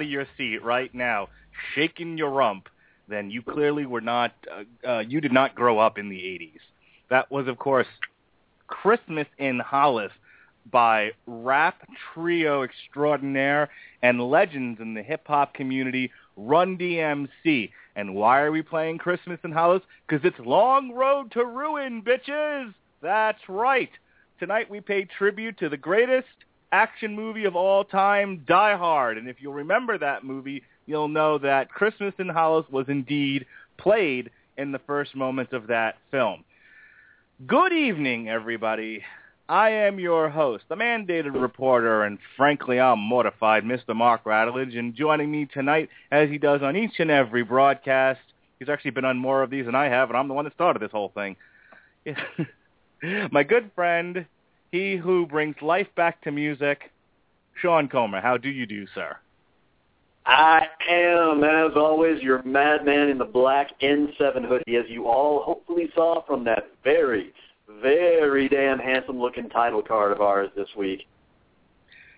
Out 0.00 0.04
of 0.04 0.10
your 0.10 0.26
seat 0.38 0.64
right 0.64 0.94
now, 0.94 1.28
shaking 1.74 2.16
your 2.16 2.30
rump, 2.30 2.70
then 3.06 3.30
you 3.30 3.42
clearly 3.42 3.84
were 3.84 4.00
not, 4.00 4.32
uh, 4.50 4.88
uh, 4.88 5.00
you 5.00 5.20
did 5.20 5.30
not 5.30 5.54
grow 5.54 5.78
up 5.78 5.98
in 5.98 6.08
the 6.08 6.16
80s. 6.16 6.60
That 7.10 7.30
was, 7.30 7.46
of 7.48 7.58
course, 7.58 7.86
Christmas 8.66 9.26
in 9.36 9.58
Hollis 9.58 10.12
by 10.70 11.10
rap 11.26 11.86
trio 12.14 12.62
extraordinaire 12.62 13.68
and 14.00 14.30
legends 14.30 14.80
in 14.80 14.94
the 14.94 15.02
hip-hop 15.02 15.52
community, 15.52 16.10
Run 16.34 16.78
DMC. 16.78 17.70
And 17.94 18.14
why 18.14 18.40
are 18.40 18.52
we 18.52 18.62
playing 18.62 18.96
Christmas 18.96 19.38
in 19.44 19.52
Hollis? 19.52 19.82
Because 20.08 20.24
it's 20.24 20.38
Long 20.38 20.92
Road 20.92 21.30
to 21.32 21.44
Ruin, 21.44 22.00
bitches! 22.00 22.72
That's 23.02 23.50
right. 23.50 23.90
Tonight 24.38 24.70
we 24.70 24.80
pay 24.80 25.04
tribute 25.04 25.58
to 25.58 25.68
the 25.68 25.76
greatest 25.76 26.28
action 26.72 27.14
movie 27.14 27.44
of 27.44 27.56
all 27.56 27.84
time, 27.84 28.44
Die 28.46 28.76
Hard. 28.76 29.18
And 29.18 29.28
if 29.28 29.36
you'll 29.40 29.54
remember 29.54 29.98
that 29.98 30.24
movie, 30.24 30.62
you'll 30.86 31.08
know 31.08 31.38
that 31.38 31.70
Christmas 31.70 32.14
in 32.18 32.28
Hollis 32.28 32.66
was 32.70 32.86
indeed 32.88 33.46
played 33.78 34.30
in 34.56 34.72
the 34.72 34.78
first 34.80 35.14
moments 35.16 35.52
of 35.52 35.68
that 35.68 35.96
film. 36.10 36.44
Good 37.46 37.72
evening, 37.72 38.28
everybody. 38.28 39.02
I 39.48 39.70
am 39.70 39.98
your 39.98 40.28
host, 40.28 40.64
the 40.68 40.76
mandated 40.76 41.40
reporter, 41.40 42.04
and 42.04 42.18
frankly, 42.36 42.78
I'm 42.78 43.00
mortified, 43.00 43.64
Mr. 43.64 43.96
Mark 43.96 44.22
Radulich, 44.22 44.78
and 44.78 44.94
joining 44.94 45.28
me 45.28 45.46
tonight, 45.46 45.88
as 46.12 46.28
he 46.28 46.38
does 46.38 46.62
on 46.62 46.76
each 46.76 47.00
and 47.00 47.10
every 47.10 47.42
broadcast, 47.42 48.20
he's 48.60 48.68
actually 48.68 48.92
been 48.92 49.04
on 49.04 49.18
more 49.18 49.42
of 49.42 49.50
these 49.50 49.66
than 49.66 49.74
I 49.74 49.86
have, 49.86 50.08
and 50.08 50.16
I'm 50.16 50.28
the 50.28 50.34
one 50.34 50.44
that 50.44 50.54
started 50.54 50.80
this 50.80 50.92
whole 50.92 51.10
thing. 51.14 51.34
My 53.32 53.42
good 53.42 53.72
friend, 53.74 54.24
he 54.70 54.96
who 54.96 55.26
brings 55.26 55.56
life 55.62 55.88
back 55.96 56.22
to 56.22 56.30
music, 56.30 56.90
Sean 57.60 57.88
Comer. 57.88 58.20
How 58.20 58.36
do 58.36 58.48
you 58.48 58.66
do, 58.66 58.86
sir? 58.94 59.16
I 60.26 60.66
am, 60.88 61.42
as 61.42 61.72
always, 61.76 62.22
your 62.22 62.42
madman 62.42 63.08
in 63.08 63.18
the 63.18 63.24
black 63.24 63.70
N7 63.80 64.46
hoodie, 64.46 64.76
as 64.76 64.84
you 64.88 65.08
all 65.08 65.42
hopefully 65.42 65.90
saw 65.94 66.24
from 66.24 66.44
that 66.44 66.68
very, 66.84 67.32
very 67.82 68.48
damn 68.48 68.78
handsome-looking 68.78 69.48
title 69.48 69.82
card 69.82 70.12
of 70.12 70.20
ours 70.20 70.50
this 70.54 70.68
week. 70.76 71.06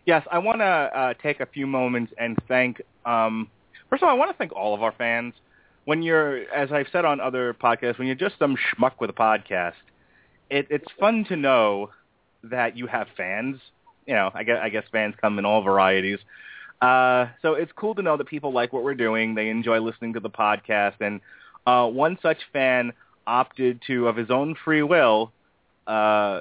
Yes, 0.05 0.27
I 0.31 0.39
want 0.39 0.59
to 0.59 0.65
uh, 0.65 1.15
take 1.23 1.41
a 1.41 1.47
few 1.47 1.67
moments 1.67 2.13
and 2.19 2.37
thank. 2.49 2.83
Um, 3.07 3.49
first 3.89 4.03
of 4.03 4.09
all, 4.09 4.15
I 4.15 4.19
want 4.19 4.33
to 4.33 4.37
thank 4.37 4.53
all 4.53 4.75
of 4.75 4.83
our 4.83 4.93
fans. 4.93 5.33
When 5.85 6.03
you're, 6.03 6.39
as 6.53 6.71
I've 6.73 6.89
said 6.93 7.05
on 7.05 7.21
other 7.21 7.55
podcasts, 7.55 7.99
when 7.99 8.09
you're 8.09 8.17
just 8.17 8.35
some 8.39 8.57
schmuck 8.57 8.93
with 9.01 9.11
a 9.11 9.15
podcast, 9.15 9.73
it, 10.51 10.67
it's 10.71 10.87
fun 10.99 11.25
to 11.29 11.37
know 11.37 11.91
that 12.45 12.77
you 12.77 12.87
have 12.87 13.09
fans. 13.17 13.61
You 14.07 14.15
know, 14.15 14.31
I 14.35 14.43
guess, 14.43 14.59
I 14.63 14.69
guess 14.69 14.85
fans 14.91 15.15
come 15.21 15.39
in 15.39 15.45
all 15.45 15.63
varieties. 15.63 16.19
Uh, 16.81 17.29
so 17.43 17.55
it's 17.55 17.71
cool 17.77 17.95
to 17.95 18.03
know 18.03 18.17
that 18.17 18.27
people 18.27 18.53
like 18.53 18.73
what 18.73 18.83
we're 18.83 18.95
doing. 18.95 19.35
They 19.35 19.49
enjoy 19.49 19.81
listening 19.81 20.15
to 20.15 20.21
the 20.21 20.31
podcast. 20.31 20.95
And 21.01 21.21
uh, 21.67 21.87
one 21.89 22.19
such 22.21 22.39
fan 22.53 22.93
opted 23.27 23.81
to, 23.87 24.09
of 24.09 24.17
his 24.17 24.31
own 24.31 24.57
free 24.65 24.83
will, 24.83 25.33
uh, 25.87 26.41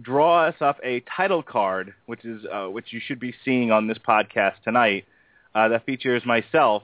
draw 0.00 0.46
us 0.46 0.54
up 0.60 0.78
a 0.82 1.00
title 1.00 1.42
card, 1.42 1.92
which 2.06 2.24
is 2.24 2.44
uh, 2.50 2.66
which 2.66 2.92
you 2.92 3.00
should 3.04 3.20
be 3.20 3.34
seeing 3.44 3.70
on 3.70 3.86
this 3.86 3.98
podcast 3.98 4.54
tonight. 4.64 5.04
Uh, 5.54 5.68
that 5.68 5.84
features 5.84 6.24
myself. 6.24 6.82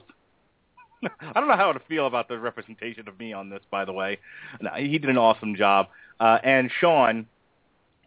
I 1.03 1.33
don't 1.33 1.47
know 1.47 1.55
how 1.55 1.71
to 1.71 1.79
feel 1.87 2.05
about 2.05 2.27
the 2.27 2.37
representation 2.37 3.07
of 3.07 3.17
me 3.17 3.33
on 3.33 3.49
this, 3.49 3.61
by 3.71 3.85
the 3.85 3.93
way. 3.93 4.19
No, 4.61 4.69
he 4.75 4.99
did 4.99 5.09
an 5.09 5.17
awesome 5.17 5.55
job. 5.55 5.87
Uh, 6.19 6.37
and 6.43 6.69
Sean, 6.79 7.25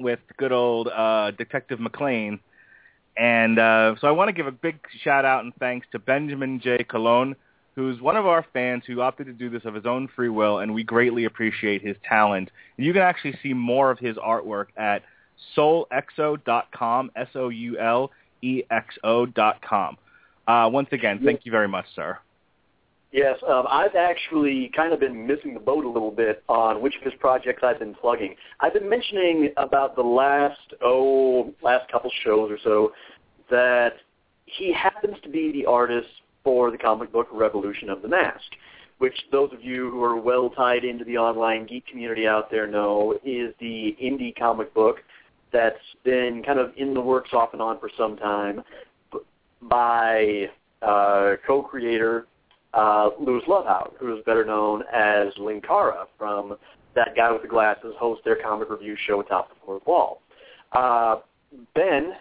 with 0.03 0.21
good 0.37 0.53
old 0.53 0.89
uh, 0.89 1.31
Detective 1.33 1.79
McClane. 1.79 2.41
And 3.17 3.59
uh, 3.59 3.95
so 4.01 4.09
I 4.09 4.11
want 4.13 4.29
to 4.29 4.33
give 4.33 4.47
a 4.47 4.53
big 4.53 4.79
shout 5.03 5.25
out 5.25 5.45
and 5.45 5.55
thanks 5.59 5.87
to 5.93 5.99
Benjamin 5.99 6.61
J. 6.61 6.85
Colon, 6.85 7.37
who's 7.75 8.01
one 8.01 8.17
of 8.17 8.27
our 8.27 8.45
fans 8.53 8.85
who 8.87 9.01
opted 9.01 9.27
to 9.27 9.33
do 9.33 9.51
this 9.51 9.65
of 9.65 9.75
his 9.75 9.87
own 9.87 10.09
free 10.15 10.29
will, 10.29 10.59
and 10.59 10.73
we 10.75 10.83
greatly 10.83 11.25
appreciate 11.25 11.83
his 11.83 11.97
talent. 12.09 12.51
And 12.77 12.87
you 12.87 12.93
can 12.93 13.03
actually 13.03 13.39
see 13.43 13.53
more 13.53 13.91
of 13.91 13.99
his 13.99 14.17
artwork 14.17 14.67
at 14.77 15.03
soulexo.com, 15.57 17.11
S-O-U-L-E-X-O 17.17 18.07
dot 19.27 19.63
com. 19.63 19.97
Uh, 20.47 20.69
once 20.73 20.89
again, 20.93 21.21
thank 21.25 21.45
you 21.45 21.53
very 21.53 21.69
much, 21.69 21.87
sir. 21.95 22.19
Yes, 23.13 23.37
um, 23.47 23.67
I've 23.69 23.95
actually 23.95 24.71
kind 24.75 24.95
of 24.95 25.01
been 25.01 25.27
missing 25.27 25.53
the 25.53 25.61
boat 25.61 25.85
a 25.85 25.89
little 25.89 26.11
bit 26.11 26.43
on 26.49 26.81
which 26.81 26.97
of 26.97 27.03
his 27.03 27.13
projects 27.21 27.63
I've 27.63 27.79
been 27.79 27.95
plugging. 27.95 28.35
I've 28.61 28.73
been 28.73 28.89
mentioning 28.89 29.53
about 29.59 29.97
the 29.97 30.03
last 30.03 30.59
oh 30.81 31.53
last 31.63 31.91
couple 31.93 32.11
shows 32.25 32.51
or 32.51 32.59
so 32.65 32.93
that 33.51 33.97
he 34.47 34.73
happens 34.73 35.17
to 35.25 35.29
be 35.29 35.53
the 35.53 35.67
artist 35.67 36.09
for 36.43 36.71
the 36.71 36.79
comic 36.79 37.13
book 37.13 37.29
Revolution 37.31 37.91
of 37.91 38.01
the 38.01 38.09
Mask, 38.09 38.41
which 38.97 39.15
those 39.31 39.53
of 39.53 39.63
you 39.63 39.91
who 39.91 40.03
are 40.03 40.17
well 40.17 40.49
tied 40.49 40.83
into 40.83 41.05
the 41.05 41.19
online 41.19 41.67
geek 41.67 41.87
community 41.87 42.27
out 42.27 42.51
there 42.51 42.67
know 42.67 43.19
is 43.25 43.53
the 43.61 43.95
indie 44.03 44.35
comic 44.35 44.73
book 44.73 44.97
that's 45.53 45.77
been 46.03 46.43
kind 46.43 46.59
of 46.59 46.73
in 46.79 46.95
the 46.95 47.01
works 47.01 47.35
off 47.35 47.53
and 47.53 47.61
on 47.61 47.79
for 47.79 47.91
some 47.99 48.17
time 48.17 48.63
by 49.61 50.49
uh, 50.81 51.35
co-creator 51.47 52.27
uh, 52.75 53.11
Lewis 53.21 53.45
Lovhaug, 53.47 53.93
who 53.99 54.17
is 54.17 54.23
better 54.25 54.45
known 54.45 54.83
as 54.93 55.29
Linkara 55.39 56.07
from 56.19 56.57
That 56.95 57.15
Guy 57.17 57.31
with 57.33 57.43
the 57.43 57.49
Glasses, 57.49 57.95
hosts 57.99 58.25
their 58.25 58.37
comic 58.37 58.71
review 58.71 58.97
show 59.07 59.21
atop 59.21 59.49
the 59.51 59.57
fourth 59.65 59.87
wall. 59.87 60.23
Uh, 60.73 61.17
ben, 61.75 62.13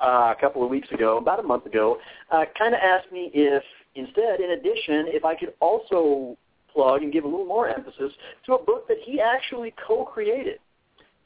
uh, 0.00 0.34
a 0.36 0.40
couple 0.40 0.64
of 0.64 0.70
weeks 0.70 0.90
ago, 0.90 1.18
about 1.18 1.38
a 1.38 1.42
month 1.42 1.66
ago, 1.66 1.98
uh, 2.30 2.44
kind 2.58 2.74
of 2.74 2.80
asked 2.82 3.12
me 3.12 3.30
if 3.32 3.62
instead, 3.94 4.40
in 4.40 4.50
addition, 4.52 5.06
if 5.08 5.24
I 5.24 5.34
could 5.34 5.54
also 5.60 6.36
plug 6.72 7.02
and 7.02 7.12
give 7.12 7.24
a 7.24 7.28
little 7.28 7.46
more 7.46 7.68
emphasis 7.68 8.12
to 8.46 8.54
a 8.54 8.62
book 8.62 8.88
that 8.88 8.96
he 9.04 9.20
actually 9.20 9.74
co-created. 9.86 10.58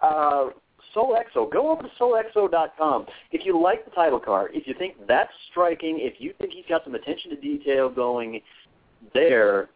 Uh, 0.00 0.48
Soulexo. 0.96 1.50
Go 1.52 1.70
over 1.70 1.82
to 1.82 1.90
soulexo.com. 2.00 3.06
If 3.32 3.44
you 3.44 3.60
like 3.60 3.84
the 3.84 3.90
title 3.90 4.18
card, 4.18 4.52
if 4.54 4.66
you 4.66 4.74
think 4.78 4.94
that's 5.06 5.32
striking, 5.50 5.98
if 6.00 6.14
you 6.18 6.32
think 6.40 6.52
he's 6.52 6.64
got 6.68 6.82
some 6.84 6.94
attention 6.94 7.30
to 7.30 7.36
detail 7.36 7.90
going 7.90 8.40
there 9.12 9.68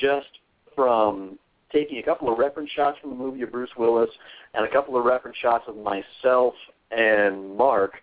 just 0.00 0.26
from 0.74 1.38
taking 1.72 1.98
a 1.98 2.02
couple 2.02 2.32
of 2.32 2.38
reference 2.38 2.70
shots 2.70 2.98
from 3.00 3.10
the 3.10 3.16
movie 3.16 3.42
of 3.42 3.52
Bruce 3.52 3.70
Willis 3.76 4.10
and 4.54 4.64
a 4.64 4.70
couple 4.70 4.96
of 4.96 5.04
reference 5.04 5.36
shots 5.38 5.64
of 5.66 5.76
myself 5.76 6.54
and 6.90 7.56
Mark, 7.56 7.94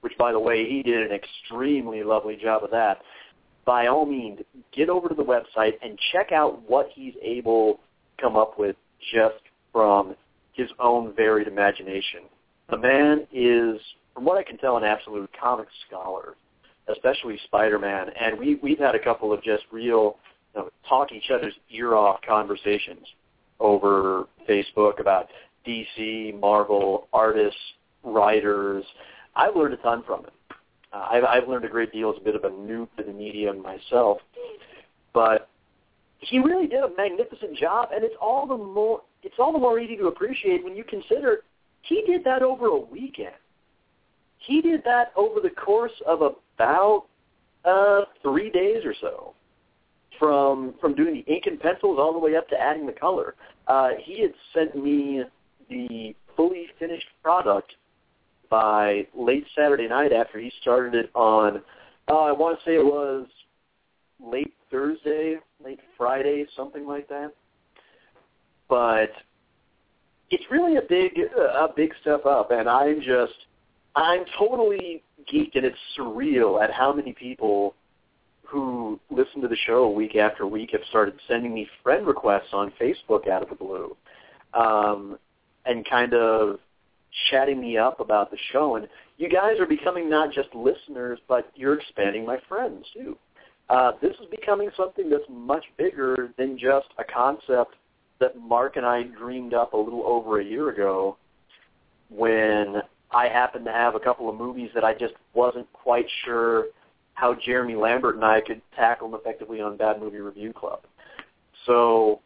which, 0.00 0.16
by 0.18 0.32
the 0.32 0.40
way, 0.40 0.68
he 0.68 0.82
did 0.82 1.10
an 1.10 1.12
extremely 1.12 2.02
lovely 2.02 2.36
job 2.36 2.64
of 2.64 2.70
that. 2.70 3.02
By 3.64 3.88
all 3.88 4.06
means, 4.06 4.40
get 4.74 4.88
over 4.88 5.08
to 5.08 5.14
the 5.14 5.24
website 5.24 5.72
and 5.82 5.98
check 6.12 6.32
out 6.32 6.62
what 6.68 6.88
he's 6.94 7.14
able 7.22 7.74
to 7.74 8.22
come 8.22 8.36
up 8.36 8.58
with 8.58 8.76
just 9.12 9.42
from 9.72 10.14
his 10.56 10.70
own 10.80 11.14
varied 11.14 11.46
imagination. 11.46 12.20
The 12.70 12.78
man 12.78 13.26
is, 13.32 13.80
from 14.14 14.24
what 14.24 14.38
I 14.38 14.42
can 14.42 14.58
tell, 14.58 14.76
an 14.76 14.84
absolute 14.84 15.30
comic 15.38 15.68
scholar, 15.86 16.34
especially 16.88 17.38
Spider-Man. 17.44 18.08
And 18.20 18.38
we, 18.38 18.56
we've 18.62 18.78
had 18.78 18.94
a 18.94 18.98
couple 18.98 19.32
of 19.32 19.42
just 19.42 19.64
real 19.70 20.16
you 20.54 20.62
know, 20.62 20.70
talk 20.88 21.12
each 21.12 21.30
other's 21.32 21.54
ear 21.70 21.94
off 21.94 22.20
conversations 22.26 23.06
over 23.60 24.24
Facebook 24.48 25.00
about 25.00 25.28
DC, 25.66 26.38
Marvel, 26.40 27.08
artists, 27.12 27.60
writers. 28.02 28.84
I've 29.34 29.54
learned 29.54 29.74
a 29.74 29.78
ton 29.78 30.02
from 30.06 30.20
him. 30.20 30.30
Uh, 30.92 31.06
I've, 31.10 31.24
I've 31.24 31.48
learned 31.48 31.64
a 31.64 31.68
great 31.68 31.92
deal 31.92 32.10
as 32.10 32.16
a 32.20 32.24
bit 32.24 32.34
of 32.34 32.44
a 32.44 32.50
noob 32.50 32.88
to 32.96 33.02
the 33.04 33.12
medium 33.12 33.62
myself. 33.62 34.18
But 35.12 35.48
he 36.18 36.38
really 36.38 36.66
did 36.66 36.80
a 36.80 36.90
magnificent 36.96 37.56
job, 37.56 37.90
and 37.94 38.04
it's 38.04 38.14
all 38.20 38.46
the 38.46 38.56
more 38.56 39.02
it's 39.22 39.34
all 39.38 39.52
the 39.52 39.58
more 39.58 39.78
easy 39.78 39.96
to 39.96 40.06
appreciate 40.06 40.62
when 40.62 40.76
you 40.76 40.84
consider 40.84 41.40
he 41.82 42.02
did 42.06 42.24
that 42.24 42.42
over 42.42 42.66
a 42.66 42.78
weekend. 42.78 43.34
He 44.38 44.60
did 44.60 44.82
that 44.84 45.12
over 45.16 45.40
the 45.40 45.50
course 45.50 45.92
of 46.06 46.20
about 46.22 47.06
uh, 47.64 48.02
three 48.22 48.50
days 48.50 48.84
or 48.84 48.94
so, 49.00 49.34
from 50.18 50.74
from 50.80 50.94
doing 50.94 51.24
the 51.26 51.32
ink 51.32 51.44
and 51.46 51.58
pencils 51.60 51.98
all 51.98 52.12
the 52.12 52.18
way 52.18 52.36
up 52.36 52.48
to 52.48 52.60
adding 52.60 52.86
the 52.86 52.92
color. 52.92 53.34
Uh, 53.66 53.90
he 54.02 54.20
had 54.20 54.32
sent 54.54 54.76
me 54.76 55.24
the 55.68 56.14
fully 56.36 56.66
finished 56.78 57.06
product 57.22 57.72
by 58.48 59.06
late 59.16 59.44
Saturday 59.56 59.88
night 59.88 60.12
after 60.12 60.38
he 60.38 60.52
started 60.60 60.94
it 60.94 61.10
on. 61.14 61.62
Uh, 62.08 62.20
I 62.20 62.32
want 62.32 62.58
to 62.58 62.64
say 62.64 62.76
it 62.76 62.84
was 62.84 63.26
late 64.20 64.54
Thursday, 64.70 65.36
late 65.64 65.80
Friday, 65.96 66.46
something 66.56 66.86
like 66.86 67.08
that 67.08 67.32
but 68.68 69.10
it's 70.30 70.44
really 70.50 70.76
a 70.76 70.82
big 70.82 71.18
a 71.18 71.68
big 71.74 71.92
step 72.00 72.26
up, 72.26 72.50
and 72.50 72.68
I'm 72.68 73.00
just 73.00 73.34
I'm 73.94 74.24
totally 74.38 75.02
geeked, 75.32 75.54
and 75.54 75.64
it's 75.64 75.78
surreal 75.98 76.62
at 76.62 76.72
how 76.72 76.92
many 76.92 77.12
people 77.12 77.74
who 78.42 79.00
listen 79.10 79.40
to 79.42 79.48
the 79.48 79.56
show 79.66 79.90
week 79.90 80.16
after 80.16 80.46
week 80.46 80.70
have 80.72 80.82
started 80.88 81.14
sending 81.26 81.52
me 81.52 81.68
friend 81.82 82.06
requests 82.06 82.52
on 82.52 82.72
Facebook 82.80 83.28
out 83.28 83.42
of 83.42 83.48
the 83.48 83.54
blue, 83.54 83.96
um, 84.54 85.18
and 85.64 85.88
kind 85.88 86.14
of 86.14 86.58
chatting 87.30 87.60
me 87.60 87.78
up 87.78 88.00
about 88.00 88.30
the 88.30 88.36
show, 88.52 88.76
and 88.76 88.88
you 89.16 89.28
guys 89.28 89.58
are 89.58 89.66
becoming 89.66 90.10
not 90.10 90.32
just 90.32 90.48
listeners, 90.54 91.18
but 91.28 91.50
you're 91.54 91.78
expanding 91.78 92.26
my 92.26 92.38
friends 92.48 92.84
too. 92.92 93.16
Uh, 93.68 93.92
this 94.00 94.12
is 94.20 94.26
becoming 94.30 94.70
something 94.76 95.10
that's 95.10 95.24
much 95.28 95.64
bigger 95.76 96.32
than 96.38 96.58
just 96.58 96.86
a 96.98 97.04
concept 97.04 97.74
that 98.20 98.38
Mark 98.38 98.76
and 98.76 98.86
I 98.86 99.04
dreamed 99.04 99.54
up 99.54 99.72
a 99.72 99.76
little 99.76 100.04
over 100.04 100.40
a 100.40 100.44
year 100.44 100.70
ago 100.70 101.16
when 102.08 102.82
I 103.10 103.28
happened 103.28 103.64
to 103.66 103.72
have 103.72 103.94
a 103.94 104.00
couple 104.00 104.28
of 104.28 104.36
movies 104.36 104.70
that 104.74 104.84
I 104.84 104.94
just 104.94 105.14
wasn't 105.34 105.70
quite 105.72 106.06
sure 106.24 106.66
how 107.14 107.34
Jeremy 107.34 107.74
Lambert 107.74 108.16
and 108.16 108.24
I 108.24 108.40
could 108.40 108.60
tackle 108.74 109.10
them 109.10 109.20
effectively 109.20 109.60
on 109.60 109.76
Bad 109.76 110.00
Movie 110.00 110.20
Review 110.20 110.52
Club. 110.52 110.80
So 111.64 112.20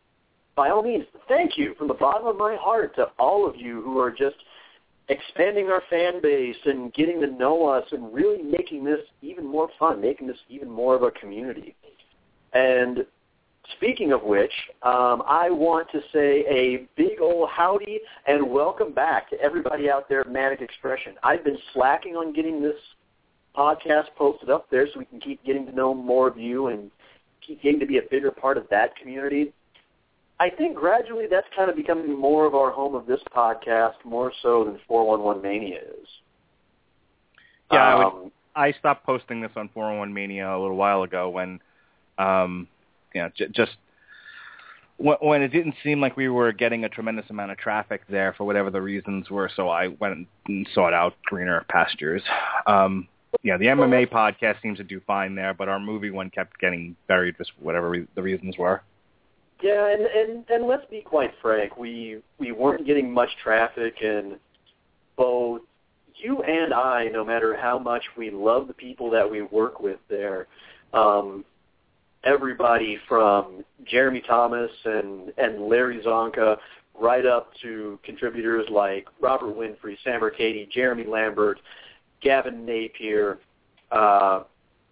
by 0.56 0.70
all 0.70 0.82
means, 0.82 1.04
thank 1.28 1.56
you 1.56 1.74
from 1.78 1.88
the 1.88 1.94
bottom 1.94 2.26
of 2.26 2.36
my 2.36 2.56
heart 2.56 2.94
to 2.96 3.06
all 3.18 3.48
of 3.48 3.56
you 3.56 3.82
who 3.82 3.98
are 3.98 4.10
just 4.10 4.36
expanding 5.08 5.66
our 5.68 5.82
fan 5.90 6.20
base 6.22 6.56
and 6.66 6.92
getting 6.94 7.20
to 7.20 7.26
know 7.26 7.66
us 7.66 7.84
and 7.92 8.12
really 8.12 8.42
making 8.42 8.84
this 8.84 9.00
even 9.22 9.46
more 9.46 9.68
fun, 9.78 10.00
making 10.00 10.26
this 10.26 10.36
even 10.48 10.68
more 10.68 10.94
of 10.94 11.02
a 11.02 11.10
community. 11.12 11.74
And 12.52 13.06
speaking 13.76 14.12
of 14.12 14.22
which, 14.22 14.52
um, 14.82 15.22
I 15.26 15.50
want 15.50 15.88
to 15.92 16.00
say 16.12 16.44
a 16.48 16.88
big 16.96 17.20
old 17.20 17.48
howdy 17.50 18.00
and 18.26 18.50
welcome 18.50 18.92
back 18.92 19.30
to 19.30 19.40
everybody 19.40 19.90
out 19.90 20.08
there 20.08 20.20
at 20.20 20.30
Manic 20.30 20.60
Expression. 20.60 21.14
I've 21.22 21.44
been 21.44 21.58
slacking 21.72 22.16
on 22.16 22.32
getting 22.32 22.62
this 22.62 22.76
podcast 23.56 24.06
posted 24.16 24.50
up 24.50 24.70
there 24.70 24.86
so 24.92 24.98
we 24.98 25.04
can 25.04 25.20
keep 25.20 25.44
getting 25.44 25.66
to 25.66 25.72
know 25.72 25.94
more 25.94 26.28
of 26.28 26.38
you 26.38 26.68
and 26.68 26.90
keep 27.46 27.62
getting 27.62 27.80
to 27.80 27.86
be 27.86 27.98
a 27.98 28.02
bigger 28.10 28.30
part 28.30 28.56
of 28.56 28.68
that 28.70 28.96
community. 28.96 29.52
I 30.38 30.48
think 30.48 30.74
gradually 30.74 31.26
that's 31.30 31.46
kind 31.54 31.68
of 31.68 31.76
becoming 31.76 32.18
more 32.18 32.46
of 32.46 32.54
our 32.54 32.70
home 32.70 32.94
of 32.94 33.06
this 33.06 33.20
podcast, 33.34 33.94
more 34.04 34.32
so 34.42 34.64
than 34.64 34.78
411 34.88 35.42
Mania 35.42 35.78
is. 35.78 36.08
Yeah, 37.70 37.94
um, 37.94 38.00
I, 38.00 38.04
would, 38.04 38.32
I 38.56 38.72
stopped 38.78 39.04
posting 39.04 39.42
this 39.42 39.52
on 39.56 39.68
411 39.74 40.14
Mania 40.14 40.48
a 40.48 40.58
little 40.58 40.76
while 40.76 41.02
ago 41.02 41.28
when, 41.28 41.60
um, 42.18 42.66
you 43.14 43.22
know, 43.22 43.30
j- 43.36 43.48
just 43.54 43.72
when, 44.98 45.40
it 45.42 45.48
didn't 45.48 45.74
seem 45.82 46.00
like 46.00 46.16
we 46.16 46.28
were 46.28 46.52
getting 46.52 46.84
a 46.84 46.88
tremendous 46.88 47.24
amount 47.30 47.50
of 47.50 47.58
traffic 47.58 48.02
there 48.08 48.34
for 48.36 48.44
whatever 48.44 48.70
the 48.70 48.82
reasons 48.82 49.30
were. 49.30 49.50
So 49.56 49.68
I 49.68 49.88
went 49.88 50.28
and 50.46 50.68
sought 50.74 50.92
out 50.92 51.14
greener 51.24 51.64
pastures. 51.70 52.22
Um, 52.66 53.08
yeah, 53.42 53.56
the 53.56 53.66
MMA 53.66 54.10
podcast 54.10 54.60
seems 54.60 54.78
to 54.78 54.84
do 54.84 55.00
fine 55.06 55.34
there, 55.34 55.54
but 55.54 55.68
our 55.68 55.80
movie 55.80 56.10
one 56.10 56.30
kept 56.30 56.58
getting 56.58 56.96
buried 57.08 57.36
just 57.38 57.52
whatever 57.60 57.88
re- 57.88 58.06
the 58.14 58.22
reasons 58.22 58.58
were. 58.58 58.82
Yeah, 59.62 59.88
and, 59.88 60.02
and 60.02 60.44
and 60.48 60.66
let's 60.66 60.84
be 60.90 61.02
quite 61.02 61.32
frank, 61.40 61.76
we 61.76 62.22
we 62.38 62.50
weren't 62.52 62.86
getting 62.86 63.12
much 63.12 63.28
traffic, 63.42 63.94
and 64.02 64.38
both 65.16 65.60
you 66.16 66.42
and 66.42 66.72
I, 66.72 67.08
no 67.08 67.24
matter 67.24 67.56
how 67.56 67.78
much 67.78 68.02
we 68.16 68.30
love 68.30 68.68
the 68.68 68.74
people 68.74 69.10
that 69.10 69.30
we 69.30 69.42
work 69.42 69.80
with 69.80 69.98
there, 70.08 70.46
um, 70.92 71.44
everybody 72.24 72.98
from 73.08 73.64
Jeremy 73.86 74.22
Thomas 74.26 74.70
and 74.84 75.32
and 75.38 75.68
Larry 75.68 76.00
Csonka, 76.00 76.56
right 77.00 77.26
up 77.26 77.50
to 77.62 77.98
contributors 78.04 78.66
like 78.70 79.06
Robert 79.20 79.56
Winfrey, 79.56 79.96
Sam 80.04 80.20
Mercady, 80.20 80.68
Jeremy 80.70 81.04
Lambert, 81.04 81.60
Gavin 82.20 82.64
Napier, 82.66 83.38
uh, 83.90 84.44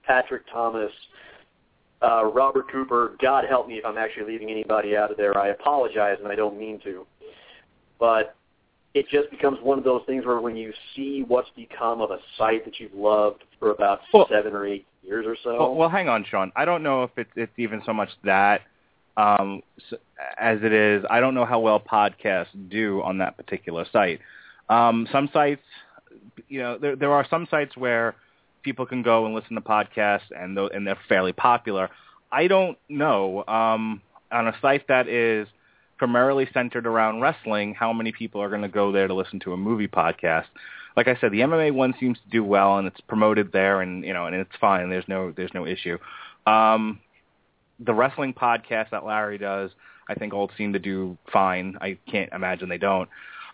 Patrick 0.05 0.43
Thomas, 0.51 0.93
uh, 2.03 2.25
Robert 2.25 2.71
Cooper, 2.71 3.17
God 3.21 3.45
help 3.49 3.69
me 3.69 3.75
if 3.75 3.85
I'm 3.85 3.99
actually 3.99 4.33
leaving 4.33 4.51
anybody 4.51 4.97
out 4.97 5.11
of 5.11 5.17
there. 5.17 5.37
I 5.37 5.49
apologize, 5.49 6.17
and 6.23 6.29
I 6.29 6.35
don't 6.35 6.59
mean 6.59 6.81
to. 6.85 7.07
But 7.99 8.37
it 8.99 9.09
just 9.11 9.31
becomes 9.31 9.59
one 9.63 9.79
of 9.79 9.85
those 9.85 10.03
things 10.07 10.25
where 10.25 10.41
when 10.41 10.57
you 10.57 10.73
see 10.95 11.25
what's 11.27 11.51
become 11.57 12.01
of 12.01 12.11
a 12.11 12.19
site 12.37 12.65
that 12.65 12.79
you've 12.81 12.95
loved 12.95 13.45
for 13.59 13.71
about 13.71 14.01
well, 14.13 14.27
seven 14.31 14.53
or 14.55 14.67
eight 14.67 14.87
years 15.03 15.27
or 15.27 15.37
so. 15.43 15.59
Well, 15.59 15.75
well, 15.75 15.89
hang 15.89 16.09
on, 16.09 16.25
Sean. 16.25 16.53
I 16.57 16.65
don't 16.65 16.83
know 16.83 17.05
if 17.05 17.11
it's, 17.17 17.31
it's 17.37 17.53
even 17.57 17.83
so 17.85 17.93
much 17.93 18.11
that 18.25 18.63
um, 19.17 19.63
as 20.39 20.59
it 20.63 20.73
is. 20.73 21.05
I 21.11 21.21
don't 21.21 21.35
know 21.35 21.45
how 21.45 21.61
well 21.61 21.81
podcasts 21.81 22.47
do 22.69 23.03
on 23.03 23.19
that 23.19 23.37
particular 23.37 23.87
site. 23.93 24.21
Um, 24.69 25.09
some 25.11 25.29
sites, 25.33 25.63
you 26.49 26.61
know, 26.61 26.79
there, 26.79 26.97
there 26.97 27.13
are 27.13 27.27
some 27.29 27.47
sites 27.51 27.77
where– 27.77 28.15
people 28.63 28.85
can 28.85 29.03
go 29.03 29.25
and 29.25 29.35
listen 29.35 29.55
to 29.55 29.61
podcasts, 29.61 30.31
and 30.37 30.57
th- 30.57 30.71
and 30.75 30.87
they're 30.87 30.99
fairly 31.09 31.33
popular. 31.33 31.89
I 32.31 32.47
don't 32.47 32.77
know 32.89 33.45
um, 33.47 34.03
on 34.31 34.49
a 34.49 34.55
site 34.61 34.87
that 34.89 35.09
is 35.09 35.49
primarily 35.99 36.49
centered 36.55 36.87
around 36.87 37.21
wrestling, 37.21 37.75
how 37.75 37.93
many 37.93 38.13
people 38.13 38.41
are 38.41 38.49
going 38.49 38.63
to 38.63 38.69
go 38.69 38.93
there 38.93 39.09
to 39.09 39.15
listen 39.15 39.41
to 39.41 39.53
a 39.53 39.57
movie 39.57 39.89
podcast? 39.89 40.47
Like 40.97 41.09
I 41.09 41.17
said, 41.21 41.33
the 41.33 41.41
MMA 41.41 41.73
one 41.73 41.95
seems 42.01 42.19
to 42.19 42.31
do 42.31 42.43
well, 42.43 42.79
and 42.79 42.87
it's 42.87 43.01
promoted 43.03 43.53
there, 43.53 43.83
and 43.83 44.05
you 44.05 44.13
know, 44.13 44.27
and 44.27 44.35
it's 44.35 44.57
fine. 44.61 44.89
There's 44.91 45.07
no 45.07 45.33
there's 45.37 45.55
no 45.55 45.67
issue. 45.67 45.99
Um, 46.47 47.01
the 47.79 47.95
wrestling 47.95 48.35
podcast 48.35 48.91
that 48.91 49.05
Larry 49.05 49.39
does, 49.39 49.71
I 50.09 50.15
think 50.15 50.33
all 50.33 50.51
seem 50.57 50.73
to 50.73 50.79
do 50.79 51.17
fine. 51.33 51.77
I 51.81 51.99
can't 52.11 52.33
imagine 52.33 52.69
they 52.69 52.79
don't. 52.79 53.09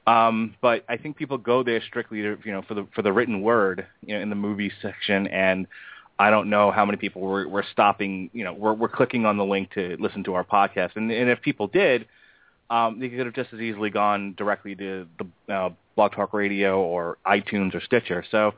Um, 0.06 0.54
but 0.60 0.84
I 0.88 0.96
think 0.96 1.16
people 1.16 1.38
go 1.38 1.62
there 1.62 1.82
strictly 1.82 2.22
to, 2.22 2.38
you 2.44 2.52
know, 2.52 2.62
for 2.62 2.74
the 2.74 2.86
for 2.94 3.02
the 3.02 3.12
written 3.12 3.42
word, 3.42 3.86
you 4.02 4.14
know, 4.14 4.20
in 4.20 4.28
the 4.28 4.36
movie 4.36 4.70
section, 4.82 5.26
and 5.28 5.66
I 6.18 6.30
don't 6.30 6.50
know 6.50 6.70
how 6.70 6.84
many 6.84 6.96
people 6.96 7.22
were, 7.22 7.48
were 7.48 7.64
stopping, 7.72 8.30
you 8.32 8.44
know, 8.44 8.52
were, 8.52 8.74
were 8.74 8.88
clicking 8.88 9.26
on 9.26 9.36
the 9.36 9.44
link 9.44 9.72
to 9.72 9.96
listen 9.98 10.22
to 10.24 10.34
our 10.34 10.44
podcast, 10.44 10.96
and, 10.96 11.10
and 11.10 11.30
if 11.30 11.40
people 11.40 11.66
did, 11.68 12.06
um, 12.70 12.98
they 12.98 13.08
could 13.08 13.26
have 13.26 13.34
just 13.34 13.52
as 13.52 13.60
easily 13.60 13.90
gone 13.90 14.34
directly 14.36 14.74
to 14.74 15.06
the 15.18 15.52
uh, 15.52 15.70
Blog 15.96 16.12
Talk 16.12 16.32
Radio 16.32 16.80
or 16.80 17.18
iTunes 17.26 17.74
or 17.74 17.80
Stitcher. 17.80 18.24
So, 18.30 18.54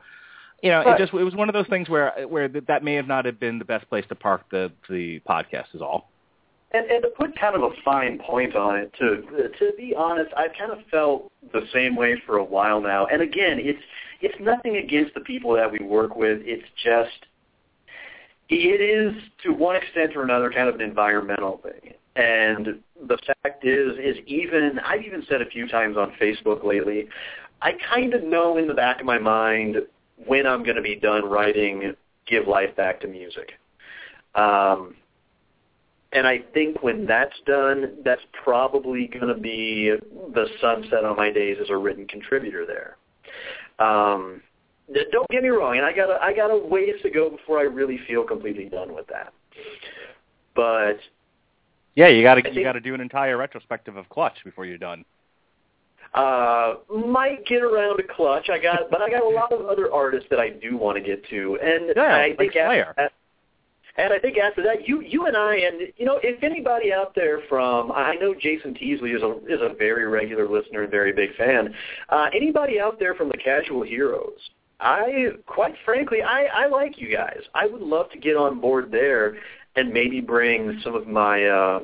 you 0.63 0.71
know, 0.71 0.81
it 0.81 0.97
just 0.97 1.13
it 1.13 1.23
was 1.23 1.35
one 1.35 1.49
of 1.49 1.53
those 1.53 1.67
things 1.67 1.89
where 1.89 2.13
where 2.27 2.47
that 2.47 2.83
may 2.83 2.95
have 2.95 3.07
not 3.07 3.25
have 3.25 3.39
been 3.39 3.59
the 3.59 3.65
best 3.65 3.87
place 3.89 4.05
to 4.09 4.15
park 4.15 4.43
the 4.49 4.71
the 4.89 5.19
podcast 5.27 5.73
is 5.73 5.81
all. 5.81 6.09
And, 6.71 6.85
and 6.91 7.01
to 7.03 7.09
put 7.09 7.37
kind 7.39 7.55
of 7.55 7.63
a 7.63 7.69
fine 7.85 8.19
point 8.19 8.55
on 8.55 8.77
it, 8.77 8.91
to 8.99 9.49
to 9.59 9.71
be 9.77 9.93
honest, 9.95 10.31
I've 10.35 10.51
kind 10.57 10.71
of 10.71 10.79
felt 10.89 11.31
the 11.53 11.61
same 11.73 11.95
way 11.95 12.21
for 12.25 12.37
a 12.37 12.43
while 12.43 12.81
now. 12.81 13.05
And 13.05 13.21
again, 13.21 13.59
it's 13.59 13.81
it's 14.21 14.35
nothing 14.39 14.77
against 14.77 15.13
the 15.13 15.21
people 15.21 15.53
that 15.53 15.71
we 15.71 15.79
work 15.79 16.15
with. 16.15 16.39
It's 16.43 16.67
just 16.83 17.27
it 18.49 18.81
is 18.81 19.13
to 19.43 19.51
one 19.51 19.75
extent 19.75 20.15
or 20.15 20.23
another 20.23 20.51
kind 20.51 20.69
of 20.69 20.75
an 20.75 20.81
environmental 20.81 21.61
thing. 21.63 21.93
And 22.17 22.79
the 23.07 23.17
fact 23.43 23.63
is, 23.63 23.95
is 23.99 24.17
even 24.25 24.79
I've 24.83 25.03
even 25.03 25.23
said 25.29 25.41
a 25.41 25.45
few 25.45 25.67
times 25.67 25.97
on 25.97 26.13
Facebook 26.19 26.63
lately, 26.63 27.07
I 27.61 27.73
kind 27.91 28.15
of 28.15 28.23
know 28.23 28.57
in 28.57 28.67
the 28.67 28.73
back 28.73 28.99
of 28.99 29.05
my 29.05 29.19
mind 29.19 29.77
when 30.25 30.47
I'm 30.47 30.63
going 30.63 30.77
to 30.77 30.81
be 30.81 30.95
done 30.95 31.25
writing 31.25 31.93
"Give 32.25 32.47
Life 32.47 32.75
Back 32.75 33.01
to 33.01 33.07
Music." 33.07 33.51
Um, 34.33 34.95
and 36.11 36.25
I 36.25 36.39
think 36.55 36.81
when 36.81 37.05
that's 37.05 37.35
done, 37.45 37.97
that's 38.03 38.21
probably 38.43 39.07
going 39.07 39.27
to 39.27 39.39
be 39.39 39.93
the 40.33 40.47
sunset 40.59 41.05
on 41.05 41.17
my 41.17 41.31
days 41.31 41.57
as 41.61 41.69
a 41.69 41.77
written 41.77 42.07
contributor 42.07 42.65
there. 42.65 42.97
Um, 43.85 44.41
don't 45.11 45.29
get 45.29 45.43
me 45.43 45.49
wrong, 45.49 45.77
and 45.77 45.85
I 45.85 45.93
got 45.93 46.09
I 46.19 46.33
got 46.33 46.47
a 46.49 46.57
ways 46.57 46.95
to 47.03 47.11
go 47.11 47.29
before 47.29 47.59
I 47.59 47.63
really 47.63 47.99
feel 48.07 48.23
completely 48.23 48.69
done 48.69 48.95
with 48.95 49.05
that. 49.07 49.33
But 50.55 50.97
yeah, 51.97 52.09
you 52.09 52.21
got 52.21 52.35
to 52.35 52.53
you 52.53 52.63
got 52.63 52.73
to 52.73 52.79
do 52.79 52.93
an 52.93 53.01
entire 53.01 53.37
retrospective 53.37 53.97
of 53.97 54.07
Clutch 54.09 54.37
before 54.45 54.67
you're 54.67 54.77
done. 54.77 55.03
Uh, 56.13 56.75
might 57.07 57.43
get 57.47 57.63
around 57.63 57.97
to 57.97 58.03
Clutch. 58.03 58.49
I 58.51 58.59
got, 58.59 58.91
but 58.91 59.01
I 59.01 59.09
got 59.09 59.23
a 59.23 59.27
lot 59.27 59.51
of 59.51 59.65
other 59.65 59.91
artists 59.91 60.27
that 60.29 60.39
I 60.39 60.49
do 60.49 60.77
want 60.77 60.97
to 60.97 61.03
get 61.03 61.27
to, 61.31 61.57
and 61.59 61.93
yeah, 61.95 62.03
I 62.03 62.27
like 62.27 62.37
think 62.37 62.53
Slayer. 62.53 62.93
After, 62.97 63.09
and 63.97 64.13
I 64.13 64.19
think 64.19 64.37
after 64.37 64.61
that, 64.61 64.87
you 64.87 65.01
you 65.01 65.25
and 65.25 65.35
I, 65.35 65.55
and 65.55 65.91
you 65.97 66.05
know, 66.05 66.19
if 66.21 66.43
anybody 66.43 66.93
out 66.93 67.15
there 67.15 67.39
from, 67.49 67.91
I 67.91 68.13
know 68.13 68.35
Jason 68.39 68.75
Teasley 68.75 69.11
is 69.11 69.23
a 69.23 69.31
is 69.47 69.59
a 69.59 69.73
very 69.73 70.07
regular 70.07 70.47
listener 70.47 70.83
and 70.83 70.91
very 70.91 71.13
big 71.13 71.35
fan. 71.35 71.73
Uh, 72.09 72.27
anybody 72.31 72.79
out 72.79 72.99
there 72.99 73.15
from 73.15 73.29
the 73.29 73.37
Casual 73.37 73.81
Heroes, 73.81 74.37
I 74.79 75.29
quite 75.47 75.73
frankly, 75.83 76.21
I 76.21 76.45
I 76.45 76.67
like 76.67 76.99
you 76.99 77.11
guys. 77.11 77.41
I 77.55 77.65
would 77.65 77.81
love 77.81 78.11
to 78.11 78.19
get 78.19 78.37
on 78.37 78.61
board 78.61 78.91
there 78.91 79.37
and 79.77 79.93
maybe 79.93 80.19
bring 80.19 80.79
some 80.83 80.95
of 80.95 81.07
my 81.07 81.45
uh, 81.45 81.79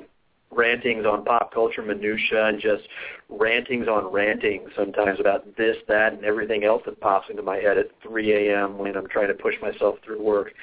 rantings 0.51 1.05
on 1.05 1.23
pop 1.23 1.53
culture 1.53 1.81
minutia 1.81 2.47
and 2.47 2.59
just 2.59 2.83
rantings 3.29 3.87
on 3.87 4.11
ranting 4.11 4.67
sometimes 4.75 5.19
about 5.19 5.45
this, 5.55 5.77
that, 5.87 6.13
and 6.13 6.25
everything 6.25 6.63
else 6.63 6.81
that 6.85 6.99
pops 6.99 7.29
into 7.29 7.43
my 7.43 7.57
head 7.57 7.77
at 7.77 7.87
3 8.01 8.49
a.m. 8.49 8.77
when 8.77 8.97
I'm 8.97 9.07
trying 9.07 9.27
to 9.27 9.35
push 9.35 9.55
myself 9.61 9.95
through 10.03 10.21
work. 10.21 10.53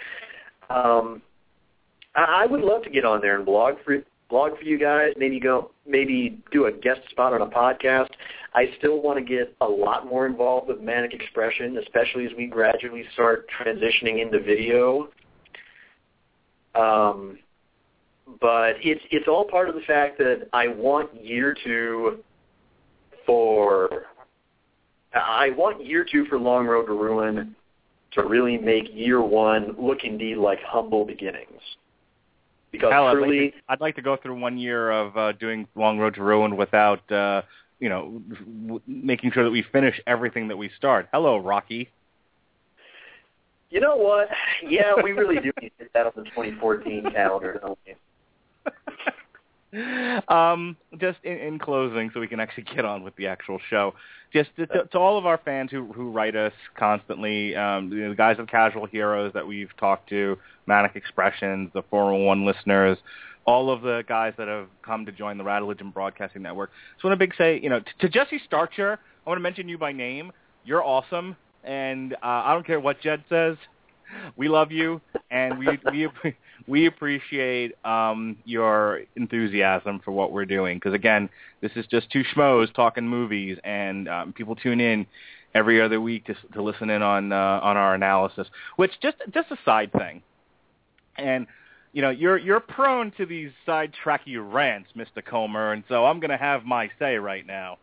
Um, 0.69 1.23
I 2.15 2.47
would 2.47 2.61
love 2.61 2.83
to 2.83 2.91
get 2.91 3.05
on 3.05 3.21
there 3.21 3.37
and 3.37 3.47
blog 3.47 3.77
for 3.85 3.99
blog 4.29 4.59
for 4.59 4.65
you 4.65 4.79
guys. 4.79 5.13
Maybe 5.17 5.39
go, 5.39 5.71
maybe 5.87 6.43
do 6.53 6.67
a 6.67 6.73
guest 6.73 7.01
spot 7.11 7.33
on 7.33 7.43
a 7.43 7.47
podcast. 7.47 8.11
I 8.55 8.67
still 8.79 9.01
want 9.01 9.19
to 9.19 9.25
get 9.25 9.55
a 9.61 9.67
lot 9.67 10.07
more 10.07 10.27
involved 10.27 10.69
with 10.69 10.81
Manic 10.81 11.13
Expression, 11.13 11.79
especially 11.79 12.27
as 12.27 12.33
we 12.37 12.47
gradually 12.47 13.05
start 13.13 13.47
transitioning 13.61 14.21
into 14.21 14.41
video. 14.41 15.09
Um, 16.75 17.39
but 18.41 18.77
it's 18.81 19.03
it's 19.11 19.27
all 19.29 19.45
part 19.45 19.69
of 19.69 19.75
the 19.75 19.81
fact 19.83 20.19
that 20.19 20.49
I 20.53 20.69
want 20.69 21.25
year 21.25 21.57
two 21.65 22.23
for 23.27 24.07
I 25.15 25.51
want 25.51 25.85
year 25.85 26.07
two 26.11 26.27
for 26.27 26.39
Long 26.39 26.67
Road 26.67 26.87
to 26.87 26.93
Ruin 26.93 27.55
to 28.13 28.25
really 28.25 28.59
make 28.59 28.85
year 28.93 29.23
one 29.23 29.75
look 29.79 30.05
indeed 30.05 30.37
like 30.37 30.61
humble 30.63 31.05
beginnings. 31.05 31.61
Because 32.73 32.93
Hell, 32.93 33.09
I'd, 33.09 33.19
like 33.19 33.31
to, 33.31 33.53
I'd 33.69 33.81
like 33.81 33.97
to 33.97 34.03
go 34.03 34.17
through 34.17 34.39
one 34.39 34.57
year 34.57 34.91
of 34.91 35.17
uh, 35.17 35.33
doing 35.33 35.67
Long 35.75 35.99
Road 35.99 36.15
to 36.15 36.23
Ruin 36.23 36.57
without, 36.57 37.11
uh, 37.11 37.43
you 37.81 37.89
know, 37.89 38.23
w- 38.63 38.81
making 38.87 39.33
sure 39.33 39.43
that 39.43 39.51
we 39.51 39.65
finish 39.73 40.01
everything 40.07 40.47
that 40.49 40.57
we 40.57 40.71
start. 40.77 41.09
Hello, 41.13 41.37
Rocky. 41.37 41.89
You 43.71 43.81
know 43.81 43.97
what? 43.97 44.29
Yeah, 44.69 44.93
we 45.03 45.13
really 45.13 45.37
do 45.37 45.51
need 45.61 45.73
to 45.79 45.85
get 45.85 45.93
that 45.95 46.07
on 46.07 46.13
the 46.15 46.25
2014 46.25 47.11
calendar, 47.13 47.59
don't 47.63 47.79
we? 47.87 47.95
um, 50.29 50.77
just 50.99 51.19
in, 51.25 51.39
in 51.39 51.59
closing, 51.59 52.11
so 52.13 52.21
we 52.21 52.27
can 52.27 52.41
actually 52.41 52.65
get 52.75 52.85
on 52.85 53.03
with 53.03 53.17
the 53.17 53.27
actual 53.27 53.59
show. 53.71 53.95
Just 54.33 54.51
to, 54.57 54.67
to, 54.67 54.85
to 54.85 54.99
all 54.99 55.19
of 55.19 55.27
our 55.27 55.39
fans 55.45 55.71
who 55.71 55.93
who 55.93 56.11
write 56.11 56.37
us 56.37 56.53
constantly, 56.77 57.57
um, 57.57 57.91
you 57.91 58.03
know, 58.03 58.11
the 58.11 58.17
guys 58.17 58.39
of 58.39 58.49
Casual 58.49 58.87
Heroes 58.87 59.33
that 59.33 59.47
we've 59.47 59.75
talked 59.79 60.09
to, 60.11 60.37
Manic 60.67 60.95
Expressions, 60.95 61.71
the 61.73 61.83
401 61.91 62.45
listeners, 62.45 62.99
all 63.45 63.71
of 63.71 63.83
the 63.83 64.05
guys 64.07 64.35
that 64.39 64.49
have 64.49 64.69
come 64.83 65.07
to 65.07 65.13
join 65.13 65.39
the 65.39 65.45
Rattlegion 65.45 65.93
Broadcasting 65.93 66.43
Network. 66.43 66.71
So 67.01 67.09
I 67.09 67.11
want 67.11 67.21
to 67.21 67.27
big 67.27 67.35
say, 67.37 67.59
you 67.61 67.71
know, 67.71 67.81
to, 67.81 67.93
to 68.01 68.09
Jesse 68.09 68.41
Starcher, 68.45 68.99
I 69.27 69.29
want 69.29 69.39
to 69.39 69.43
mention 69.43 69.69
you 69.69 69.79
by 69.79 69.93
name. 69.93 70.33
You're 70.65 70.85
awesome, 70.85 71.37
and 71.65 72.15
uh, 72.15 72.17
I 72.23 72.55
don't 72.55 72.67
care 72.67 72.81
what 72.81 73.01
Jed 73.01 73.25
says. 73.29 73.57
We 74.37 74.49
love 74.49 74.73
you, 74.73 75.01
and 75.31 75.59
we 75.59 75.79
we 75.93 76.09
we 76.67 76.87
appreciate 76.87 77.75
um, 77.85 78.37
your 78.45 79.03
enthusiasm 79.17 80.01
for 80.05 80.13
what 80.13 80.33
we're 80.33 80.47
doing. 80.47 80.77
Because 80.79 80.95
again, 80.95 81.29
this 81.61 81.73
is 81.77 81.87
just 81.87 82.11
two 82.11 82.23
schmoes 82.35 82.73
talking 82.75 83.07
movies, 83.07 83.59
and 83.65 84.09
um, 84.09 84.33
people 84.33 84.57
tune 84.57 84.81
in 84.81 85.07
every 85.55 85.81
other 85.81 86.01
week 86.01 86.27
to 86.27 86.35
to 86.55 86.63
listen 86.63 86.91
in 86.91 87.03
on 87.03 87.33
uh, 87.33 87.61
on 87.63 87.77
our 87.77 87.95
analysis. 87.95 88.49
Which 88.77 88.93
just 89.03 89.17
just 89.33 89.51
a 89.51 89.59
side 89.65 89.93
thing, 89.93 90.23
and 91.17 91.47
you 91.93 92.03
know 92.03 92.11
you're 92.11 92.39
you're 92.39 92.61
prone 92.61 93.13
to 93.13 93.27
these 93.27 93.51
sidetracky 93.67 94.37
rants, 94.39 94.91
Mr. 94.97 95.25
Comer, 95.25 95.73
and 95.73 95.85
so 95.89 96.07
I'm 96.07 96.21
going 96.21 96.31
to 96.31 96.37
have 96.37 96.65
my 96.65 96.91
say 96.99 97.17
right 97.17 97.47
now. 97.47 97.79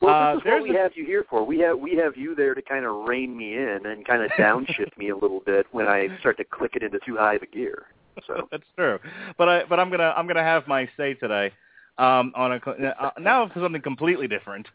Well, 0.00 0.14
Uh, 0.14 0.34
this 0.34 0.38
is 0.38 0.44
there's 0.44 0.60
what 0.62 0.70
we 0.70 0.76
have 0.76 0.92
you 0.94 1.04
here 1.04 1.24
for. 1.28 1.44
We 1.44 1.58
have 1.60 1.78
we 1.78 1.96
have 1.96 2.16
you 2.16 2.34
there 2.34 2.54
to 2.54 2.62
kind 2.62 2.84
of 2.84 3.08
rein 3.08 3.36
me 3.36 3.54
in 3.54 3.80
and 3.84 4.04
kind 4.06 4.22
of 4.22 4.30
downshift 4.32 4.96
me 4.96 5.10
a 5.10 5.16
little 5.16 5.40
bit 5.40 5.66
when 5.72 5.86
I 5.86 6.08
start 6.20 6.36
to 6.38 6.44
click 6.44 6.72
it 6.74 6.82
into 6.82 6.98
too 7.06 7.16
high 7.16 7.34
of 7.34 7.42
a 7.42 7.46
gear. 7.46 7.86
So 8.26 8.48
That's 8.50 8.64
true. 8.76 8.98
But 9.36 9.48
I 9.48 9.64
but 9.64 9.78
I'm 9.78 9.90
gonna 9.90 10.14
I'm 10.16 10.26
gonna 10.26 10.42
have 10.42 10.66
my 10.66 10.88
say 10.96 11.14
today 11.14 11.52
um, 11.98 12.32
on 12.34 12.52
a 12.52 12.56
uh, 12.56 13.10
now 13.18 13.48
for 13.48 13.60
something 13.60 13.82
completely 13.82 14.26
different. 14.26 14.66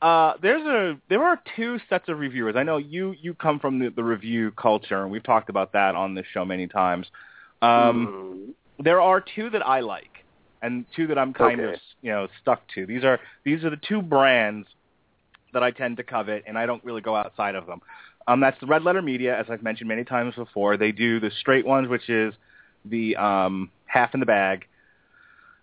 Uh, 0.00 0.34
there's 0.40 0.62
a 0.62 1.00
there 1.08 1.24
are 1.24 1.40
two 1.56 1.78
sets 1.88 2.08
of 2.08 2.18
reviewers. 2.18 2.54
I 2.56 2.62
know 2.62 2.76
you 2.76 3.14
you 3.20 3.34
come 3.34 3.58
from 3.58 3.78
the, 3.78 3.88
the 3.88 4.04
review 4.04 4.52
culture, 4.52 5.02
and 5.02 5.10
we've 5.10 5.24
talked 5.24 5.48
about 5.48 5.72
that 5.72 5.94
on 5.94 6.14
this 6.14 6.26
show 6.32 6.44
many 6.44 6.68
times. 6.68 7.06
Um, 7.62 8.54
mm, 8.78 8.84
there 8.84 9.00
are 9.00 9.20
two 9.34 9.50
that 9.50 9.66
I 9.66 9.80
like, 9.80 10.17
and 10.62 10.84
two 10.94 11.06
that 11.08 11.18
I'm 11.18 11.32
kind 11.32 11.60
of 11.60 11.74
you 12.02 12.10
know 12.10 12.28
stuck 12.40 12.62
to. 12.74 12.86
These 12.86 13.04
are 13.04 13.20
these 13.44 13.64
are 13.64 13.70
the 13.70 13.76
two 13.76 14.02
brands 14.02 14.66
that 15.52 15.62
I 15.62 15.70
tend 15.70 15.96
to 15.96 16.02
covet, 16.02 16.44
and 16.46 16.58
I 16.58 16.66
don't 16.66 16.84
really 16.84 17.00
go 17.00 17.16
outside 17.16 17.54
of 17.54 17.66
them. 17.66 17.80
Um, 18.26 18.40
that's 18.40 18.60
the 18.60 18.66
Red 18.66 18.82
Letter 18.82 19.00
Media, 19.00 19.38
as 19.38 19.46
I've 19.48 19.62
mentioned 19.62 19.88
many 19.88 20.04
times 20.04 20.34
before. 20.34 20.76
They 20.76 20.92
do 20.92 21.18
the 21.20 21.30
straight 21.40 21.64
ones, 21.66 21.88
which 21.88 22.10
is 22.10 22.34
the 22.84 23.16
um, 23.16 23.70
half 23.86 24.12
in 24.12 24.20
the 24.20 24.26
bag, 24.26 24.66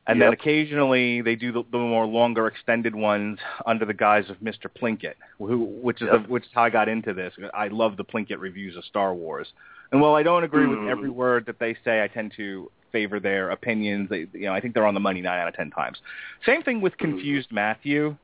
and 0.08 0.20
then 0.20 0.34
occasionally 0.34 1.22
they 1.22 1.36
do 1.36 1.52
the, 1.52 1.64
the 1.72 1.78
more 1.78 2.06
longer, 2.08 2.48
extended 2.48 2.96
ones 2.96 3.38
under 3.68 3.86
the 3.86 3.94
guise 3.94 4.30
of 4.30 4.38
Mr. 4.38 4.68
Plinkett, 4.68 5.14
who, 5.38 5.60
which 5.82 6.02
is 6.02 6.10
Yep. 6.12 6.24
the, 6.24 6.28
which 6.32 6.44
is 6.44 6.50
how 6.54 6.64
I 6.64 6.70
got 6.72 6.90
into 6.90 7.14
this. 7.14 7.34
I 7.54 7.68
love 7.68 7.98
the 7.98 8.04
Plinkett 8.04 8.40
reviews 8.40 8.76
of 8.76 8.84
Star 8.86 9.14
Wars, 9.14 9.48
and 9.92 10.02
while 10.02 10.16
I 10.16 10.24
don't 10.24 10.44
agree 10.44 10.66
with 10.66 10.80
Mm. 10.80 10.90
every 10.90 11.10
word 11.12 11.46
that 11.46 11.60
they 11.60 11.76
say, 11.86 12.04
I 12.04 12.08
tend 12.08 12.34
to 12.38 12.72
favor 12.96 13.20
their 13.20 13.50
opinions. 13.50 14.10
They, 14.10 14.28
you 14.32 14.46
know, 14.48 14.54
I 14.54 14.62
think 14.62 14.74
they're 14.74 14.88
on 14.88 14.94
the 14.94 15.06
money 15.10 15.20
nine 15.20 15.38
out 15.38 15.50
of 15.50 15.54
ten 15.54 15.70
times. 15.70 15.98
Same 16.46 16.64
thing 16.64 16.80
with 16.80 16.98
Confused 16.98 17.52
Matthew, 17.52 18.16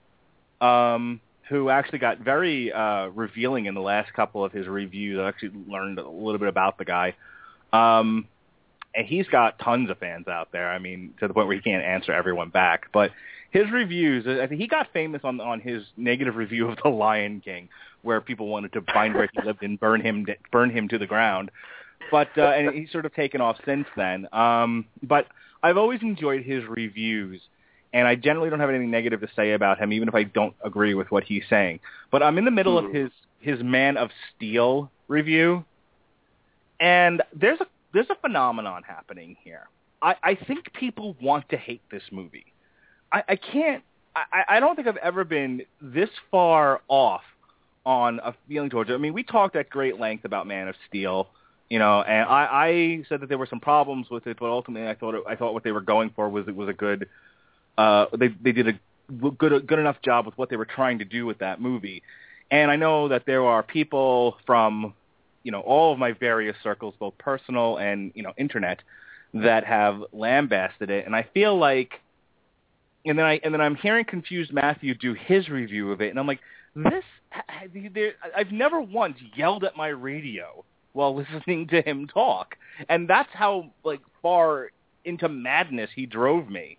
um, 0.61 1.19
who 1.49 1.69
actually 1.69 1.99
got 1.99 2.19
very 2.19 2.71
uh, 2.71 3.07
revealing 3.07 3.65
in 3.65 3.73
the 3.73 3.81
last 3.81 4.13
couple 4.13 4.45
of 4.45 4.53
his 4.53 4.67
reviews. 4.67 5.19
I 5.19 5.27
actually 5.27 5.51
learned 5.67 5.99
a 5.99 6.07
little 6.07 6.39
bit 6.39 6.47
about 6.47 6.77
the 6.77 6.85
guy. 6.85 7.15
Um, 7.73 8.27
and 8.95 9.05
he's 9.05 9.27
got 9.27 9.59
tons 9.59 9.89
of 9.89 9.97
fans 9.97 10.27
out 10.29 10.53
there. 10.53 10.69
I 10.71 10.79
mean, 10.79 11.13
to 11.19 11.27
the 11.27 11.33
point 11.33 11.47
where 11.47 11.55
he 11.55 11.61
can't 11.61 11.83
answer 11.83 12.13
everyone 12.13 12.49
back. 12.49 12.87
But 12.93 13.11
his 13.51 13.69
reviews, 13.71 14.25
I 14.25 14.47
think 14.47 14.61
he 14.61 14.67
got 14.67 14.87
famous 14.93 15.21
on 15.25 15.41
on 15.41 15.59
his 15.59 15.83
negative 15.97 16.35
review 16.37 16.69
of 16.69 16.77
The 16.83 16.89
Lion 16.89 17.41
King, 17.43 17.67
where 18.01 18.21
people 18.21 18.47
wanted 18.47 18.71
to 18.73 18.81
find 18.93 19.13
where 19.13 19.29
he 19.31 19.41
lived 19.45 19.63
and 19.63 19.79
burn 19.79 20.01
him 20.01 20.25
burn 20.51 20.69
him 20.69 20.87
to 20.87 20.97
the 20.97 21.07
ground. 21.07 21.51
But 22.09 22.29
uh, 22.37 22.41
and 22.41 22.73
he's 22.75 22.91
sort 22.91 23.05
of 23.05 23.13
taken 23.13 23.41
off 23.41 23.57
since 23.65 23.87
then. 23.95 24.27
Um, 24.33 24.85
but 25.03 25.27
I've 25.63 25.77
always 25.77 26.01
enjoyed 26.01 26.43
his 26.43 26.63
reviews, 26.65 27.41
and 27.93 28.07
I 28.07 28.15
generally 28.15 28.49
don't 28.49 28.59
have 28.59 28.69
anything 28.69 28.91
negative 28.91 29.21
to 29.21 29.29
say 29.35 29.53
about 29.53 29.79
him, 29.79 29.93
even 29.93 30.07
if 30.07 30.15
I 30.15 30.23
don't 30.23 30.55
agree 30.63 30.93
with 30.93 31.11
what 31.11 31.23
he's 31.23 31.43
saying. 31.49 31.79
But 32.11 32.23
I'm 32.23 32.37
in 32.37 32.45
the 32.45 32.51
middle 32.51 32.77
of 32.77 32.85
Mhm. 32.85 32.93
his 32.93 33.11
his 33.39 33.63
Man 33.63 33.97
of 33.97 34.09
Steel 34.35 34.91
review, 35.07 35.65
and 36.79 37.21
there's 37.33 37.59
a 37.61 37.67
there's 37.93 38.09
a 38.09 38.15
phenomenon 38.15 38.83
happening 38.83 39.35
here. 39.43 39.67
I, 40.01 40.15
I 40.23 40.35
think 40.35 40.71
people 40.73 41.15
want 41.21 41.47
to 41.49 41.57
hate 41.57 41.81
this 41.91 42.03
movie. 42.11 42.45
I, 43.11 43.23
I 43.29 43.35
can't. 43.35 43.83
I, 44.15 44.43
I 44.57 44.59
don't 44.59 44.75
think 44.75 44.87
I've 44.87 44.97
ever 44.97 45.23
been 45.23 45.61
this 45.81 46.09
far 46.31 46.81
off 46.89 47.21
on 47.85 48.19
a 48.23 48.33
feeling 48.47 48.69
towards 48.69 48.89
it. 48.89 48.93
I 48.93 48.97
mean, 48.97 49.13
we 49.13 49.23
talked 49.23 49.55
at 49.55 49.69
great 49.69 49.99
length 49.99 50.25
about 50.25 50.47
Man 50.47 50.67
of 50.67 50.75
Steel, 50.89 51.27
you 51.71 51.79
know, 51.79 52.01
and 52.01 52.27
I, 52.27 52.43
I 52.51 53.03
said 53.07 53.21
that 53.21 53.29
there 53.29 53.37
were 53.37 53.47
some 53.49 53.61
problems 53.61 54.09
with 54.09 54.27
it, 54.27 54.35
but 54.37 54.47
ultimately 54.47 54.89
I 54.89 54.93
thought 54.93 55.15
it, 55.15 55.23
I 55.25 55.37
thought 55.37 55.53
what 55.53 55.63
they 55.63 55.71
were 55.71 55.79
going 55.79 56.09
for 56.13 56.27
was 56.27 56.49
it 56.49 56.55
was 56.55 56.67
a 56.67 56.73
good. 56.73 57.07
Uh, 57.77 58.07
they 58.19 58.27
they 58.27 58.51
did 58.51 58.67
a 58.67 58.73
good 59.29 59.65
good 59.67 59.79
enough 59.79 60.01
job 60.01 60.25
with 60.25 60.37
what 60.37 60.49
they 60.49 60.57
were 60.57 60.65
trying 60.65 60.99
to 60.99 61.05
do 61.05 61.25
with 61.25 61.37
that 61.37 61.61
movie, 61.61 62.03
and 62.51 62.69
I 62.69 62.75
know 62.75 63.07
that 63.07 63.25
there 63.25 63.45
are 63.45 63.63
people 63.63 64.35
from 64.45 64.93
you 65.43 65.53
know 65.53 65.61
all 65.61 65.93
of 65.93 65.97
my 65.97 66.11
various 66.11 66.57
circles, 66.61 66.93
both 66.99 67.17
personal 67.17 67.77
and 67.77 68.11
you 68.15 68.23
know 68.23 68.33
internet, 68.37 68.81
that 69.33 69.63
have 69.63 70.03
lambasted 70.11 70.89
it, 70.89 71.05
and 71.05 71.15
I 71.15 71.25
feel 71.33 71.57
like, 71.57 72.01
and 73.05 73.17
then 73.17 73.25
I 73.25 73.39
and 73.45 73.53
then 73.53 73.61
I'm 73.61 73.75
hearing 73.75 74.03
confused 74.03 74.51
Matthew 74.51 74.93
do 74.93 75.13
his 75.13 75.47
review 75.47 75.93
of 75.93 76.01
it, 76.01 76.09
and 76.09 76.19
I'm 76.19 76.27
like, 76.27 76.41
this, 76.75 77.05
I've 78.35 78.51
never 78.51 78.81
once 78.81 79.19
yelled 79.37 79.63
at 79.63 79.77
my 79.77 79.87
radio 79.87 80.65
while 80.93 81.15
listening 81.33 81.67
to 81.67 81.81
him 81.81 82.07
talk, 82.07 82.55
and 82.89 83.09
that's 83.09 83.29
how 83.33 83.71
like 83.83 84.01
far 84.21 84.71
into 85.05 85.27
madness 85.29 85.89
he 85.95 86.05
drove 86.05 86.49
me. 86.49 86.77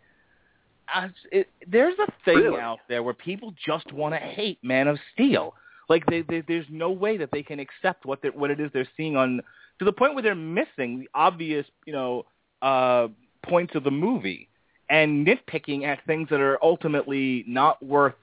Uh, 0.95 1.09
it, 1.31 1.49
there's 1.67 1.99
a 1.99 2.13
thing 2.25 2.37
Really? 2.37 2.61
out 2.61 2.81
there 2.89 3.03
where 3.03 3.15
people 3.15 3.55
just 3.65 3.93
want 3.93 4.15
to 4.15 4.19
hate 4.19 4.59
Man 4.63 4.89
of 4.89 4.99
Steel. 5.15 5.55
Like 5.89 6.05
they, 6.07 6.23
they, 6.23 6.43
there's 6.47 6.67
no 6.71 6.91
way 6.91 7.17
that 7.17 7.31
they 7.33 7.43
can 7.43 7.59
accept 7.61 8.05
what 8.05 8.21
what 8.37 8.51
it 8.51 8.61
is 8.61 8.71
they're 8.73 8.89
seeing 8.97 9.17
on 9.17 9.41
to 9.79 9.85
the 9.85 9.93
point 9.93 10.15
where 10.15 10.23
they're 10.23 10.35
missing 10.35 11.01
the 11.01 11.09
obvious, 11.15 11.67
you 11.87 11.93
know, 11.93 12.25
uh, 12.63 13.09
points 13.45 13.75
of 13.75 13.85
the 13.85 13.91
movie 13.91 14.49
and 14.89 15.27
nitpicking 15.27 15.85
at 15.85 16.05
things 16.07 16.29
that 16.31 16.41
are 16.41 16.59
ultimately 16.63 17.45
not 17.47 17.83
worth 17.83 18.15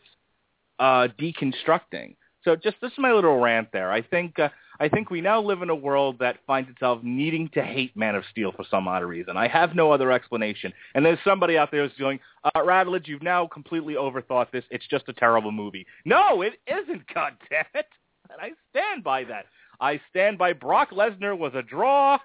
uh, 0.80 1.08
deconstructing. 1.20 2.16
So 2.44 2.56
just 2.56 2.78
this 2.82 2.92
is 2.92 2.98
my 2.98 3.12
little 3.12 3.38
rant 3.40 3.70
there. 3.74 3.92
I 3.92 4.02
think 4.02 4.40
uh, 4.40 4.50
I 4.80 4.88
think 4.88 5.10
we 5.10 5.20
now 5.20 5.42
live 5.42 5.62
in 5.62 5.70
a 5.70 5.76
world 5.76 6.18
that 6.20 6.38
finds 6.48 6.70
itself 6.70 7.02
needing 7.04 7.50
to 7.54 7.64
hate 7.64 7.96
Man 7.98 8.16
of 8.16 8.24
Steel 8.32 8.54
for 8.56 8.64
some 8.70 8.88
odd 8.88 9.04
reason. 9.04 9.36
I 9.36 9.48
have 9.48 9.76
no 9.76 9.92
other 9.92 10.12
explanation. 10.12 10.72
And 10.96 11.06
there's 11.06 11.20
somebody 11.24 11.58
out 11.58 11.70
there 11.72 11.88
who's 11.88 11.98
going, 11.98 12.20
uh, 12.44 12.52
Radledge, 12.62 13.08
you've 13.08 13.24
now 13.24 13.46
completely 13.48 13.96
overthought 13.96 14.52
this. 14.52 14.64
It's 14.72 14.88
just 14.88 15.10
a 15.10 15.14
terrible 15.14 15.52
movie. 15.52 15.86
No, 16.06 16.42
it 16.42 16.54
isn't, 16.68 17.06
goddammit. 17.16 17.84
And 18.30 18.40
I 18.40 18.52
stand 18.70 19.04
by 19.04 19.26
that. 19.26 19.46
I 19.82 20.00
stand 20.10 20.38
by 20.38 20.54
Brock 20.54 20.92
Lesnar 20.92 21.38
was 21.38 21.54
a 21.56 21.62
draw, 21.62 22.20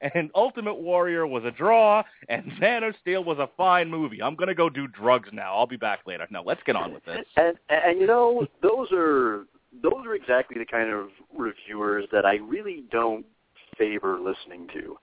and 0.00 0.30
Ultimate 0.34 0.76
Warrior 0.76 1.26
was 1.26 1.44
a 1.44 1.50
draw, 1.50 2.02
and 2.28 2.52
Man 2.60 2.84
of 2.84 2.94
Steel 3.00 3.24
was 3.24 3.38
a 3.38 3.50
fine 3.56 3.90
movie. 3.90 4.22
I'm 4.22 4.34
going 4.34 4.48
to 4.48 4.54
go 4.54 4.70
do 4.70 4.86
drugs 4.86 5.28
now. 5.32 5.56
I'll 5.56 5.66
be 5.66 5.76
back 5.76 6.00
later. 6.06 6.26
No, 6.30 6.42
let's 6.44 6.62
get 6.64 6.76
on 6.76 6.92
with 6.92 7.04
this. 7.04 7.24
And 7.36 7.56
and 7.68 8.00
you 8.00 8.06
know 8.06 8.46
those 8.62 8.88
are 8.92 9.46
those 9.82 10.06
are 10.06 10.14
exactly 10.14 10.58
the 10.58 10.66
kind 10.66 10.90
of 10.90 11.08
reviewers 11.36 12.04
that 12.12 12.24
I 12.24 12.36
really 12.36 12.84
don't 12.90 13.24
favor 13.76 14.18
listening 14.18 14.66
to. 14.74 14.98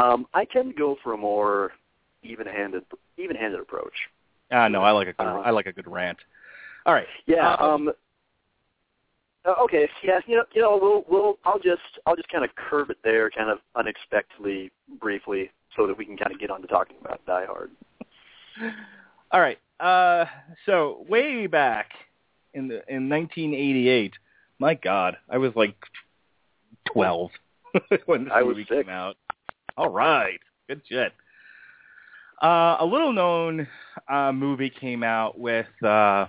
Um, 0.00 0.26
I 0.34 0.44
tend 0.44 0.72
to 0.72 0.78
go 0.78 0.96
for 1.02 1.14
a 1.14 1.16
more 1.16 1.72
even-handed 2.22 2.84
even-handed 3.16 3.60
approach. 3.60 3.92
Ah, 4.50 4.68
no, 4.68 4.82
I 4.82 4.90
like 4.90 5.08
a 5.08 5.12
good, 5.12 5.26
Uh, 5.26 5.40
I 5.40 5.50
like 5.50 5.66
a 5.66 5.72
good 5.72 5.86
rant. 5.86 6.18
All 6.86 6.94
right. 6.94 7.06
Yeah. 7.26 7.54
Um, 7.54 7.88
Um, 7.88 7.92
uh, 9.44 9.54
okay. 9.62 9.88
Yeah. 10.02 10.20
You 10.26 10.36
know. 10.36 10.44
You 10.52 10.62
know. 10.62 10.78
We'll. 10.80 11.04
We'll. 11.08 11.38
I'll 11.44 11.58
just. 11.58 11.82
I'll 12.06 12.16
just 12.16 12.28
kind 12.28 12.44
of 12.44 12.50
curve 12.56 12.90
it 12.90 12.98
there, 13.04 13.30
kind 13.30 13.50
of 13.50 13.58
unexpectedly, 13.76 14.70
briefly, 15.00 15.50
so 15.76 15.86
that 15.86 15.96
we 15.96 16.04
can 16.04 16.16
kind 16.16 16.32
of 16.32 16.40
get 16.40 16.50
on 16.50 16.60
to 16.62 16.66
talking 16.66 16.96
about 17.00 17.24
Die 17.26 17.46
Hard. 17.46 17.70
All 19.30 19.40
right. 19.40 19.58
Uh, 19.80 20.24
so 20.66 21.04
way 21.08 21.46
back 21.46 21.90
in 22.58 22.68
the, 22.68 22.82
in 22.88 23.08
1988. 23.08 24.12
My 24.58 24.74
God, 24.74 25.16
I 25.30 25.38
was 25.38 25.52
like 25.54 25.76
12 26.92 27.30
when 28.06 28.24
this 28.24 28.32
I 28.34 28.42
movie 28.42 28.64
came 28.64 28.88
out. 28.88 29.16
All 29.76 29.90
right, 29.90 30.40
good 30.66 30.82
shit. 30.88 31.12
Uh, 32.42 32.76
a 32.80 32.84
little 32.84 33.12
known 33.12 33.66
uh, 34.08 34.32
movie 34.32 34.70
came 34.70 35.02
out 35.02 35.38
with 35.38 35.66
uh, 35.82 36.26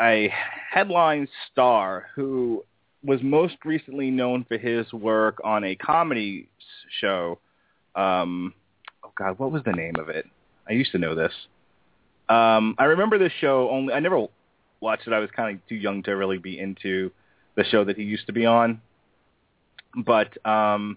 a 0.00 0.32
headline 0.70 1.28
star 1.50 2.06
who 2.14 2.64
was 3.04 3.20
most 3.22 3.56
recently 3.64 4.10
known 4.10 4.44
for 4.44 4.58
his 4.58 4.92
work 4.92 5.40
on 5.44 5.64
a 5.64 5.76
comedy 5.76 6.48
show. 7.00 7.38
Um, 7.94 8.52
oh 9.04 9.12
God, 9.16 9.38
what 9.38 9.52
was 9.52 9.62
the 9.64 9.72
name 9.72 9.94
of 9.98 10.08
it? 10.08 10.26
I 10.68 10.72
used 10.72 10.92
to 10.92 10.98
know 10.98 11.14
this. 11.14 11.32
Um, 12.28 12.74
I 12.78 12.84
remember 12.84 13.18
this 13.18 13.32
show 13.40 13.70
only. 13.70 13.94
I 13.94 14.00
never 14.00 14.26
watched 14.80 15.06
it. 15.06 15.12
I 15.12 15.18
was 15.18 15.30
kind 15.30 15.56
of 15.56 15.66
too 15.68 15.74
young 15.74 16.02
to 16.04 16.12
really 16.12 16.38
be 16.38 16.58
into 16.58 17.10
the 17.56 17.64
show 17.64 17.84
that 17.84 17.96
he 17.96 18.04
used 18.04 18.26
to 18.26 18.32
be 18.32 18.46
on. 18.46 18.80
But 19.94 20.36
um, 20.46 20.96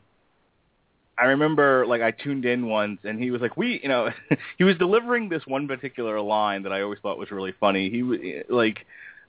I 1.18 1.26
remember, 1.26 1.86
like, 1.86 2.02
I 2.02 2.12
tuned 2.12 2.46
in 2.46 2.68
once, 2.68 3.00
and 3.04 3.22
he 3.22 3.32
was 3.32 3.42
like, 3.42 3.58
"We," 3.58 3.80
you 3.82 3.90
know, 3.90 4.10
he 4.58 4.64
was 4.64 4.78
delivering 4.78 5.30
this 5.30 5.44
one 5.46 5.68
particular 5.68 6.20
line 6.22 6.64
that 6.64 6.74
I 6.74 6.82
always 6.82 7.00
thought 7.00 7.18
was 7.18 7.32
really 7.32 7.54
funny. 7.60 7.90
He 7.90 8.04
was 8.04 8.20
like, 8.50 8.86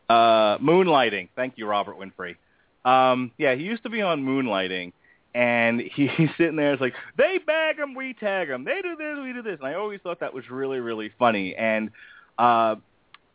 uh, 0.08 0.58
"Moonlighting." 0.58 1.28
Thank 1.36 1.54
you, 1.56 1.66
Robert 1.66 1.96
Winfrey. 1.98 2.36
Um, 2.84 3.30
yeah, 3.38 3.54
he 3.54 3.62
used 3.62 3.82
to 3.84 3.90
be 3.90 4.02
on 4.02 4.24
Moonlighting, 4.24 4.92
and 5.34 5.80
he, 5.94 6.08
he's 6.08 6.30
sitting 6.36 6.56
there. 6.56 6.72
It's 6.72 6.80
like 6.80 6.94
they 7.16 7.38
bag 7.38 7.78
him, 7.78 7.94
we 7.94 8.14
tag 8.14 8.48
him. 8.48 8.64
They 8.64 8.80
do 8.82 8.96
this, 8.96 9.18
we 9.22 9.32
do 9.32 9.42
this. 9.42 9.58
And 9.58 9.68
I 9.68 9.74
always 9.74 10.00
thought 10.00 10.20
that 10.20 10.34
was 10.34 10.48
really, 10.50 10.80
really 10.80 11.10
funny. 11.18 11.54
And 11.54 11.90
uh, 12.38 12.76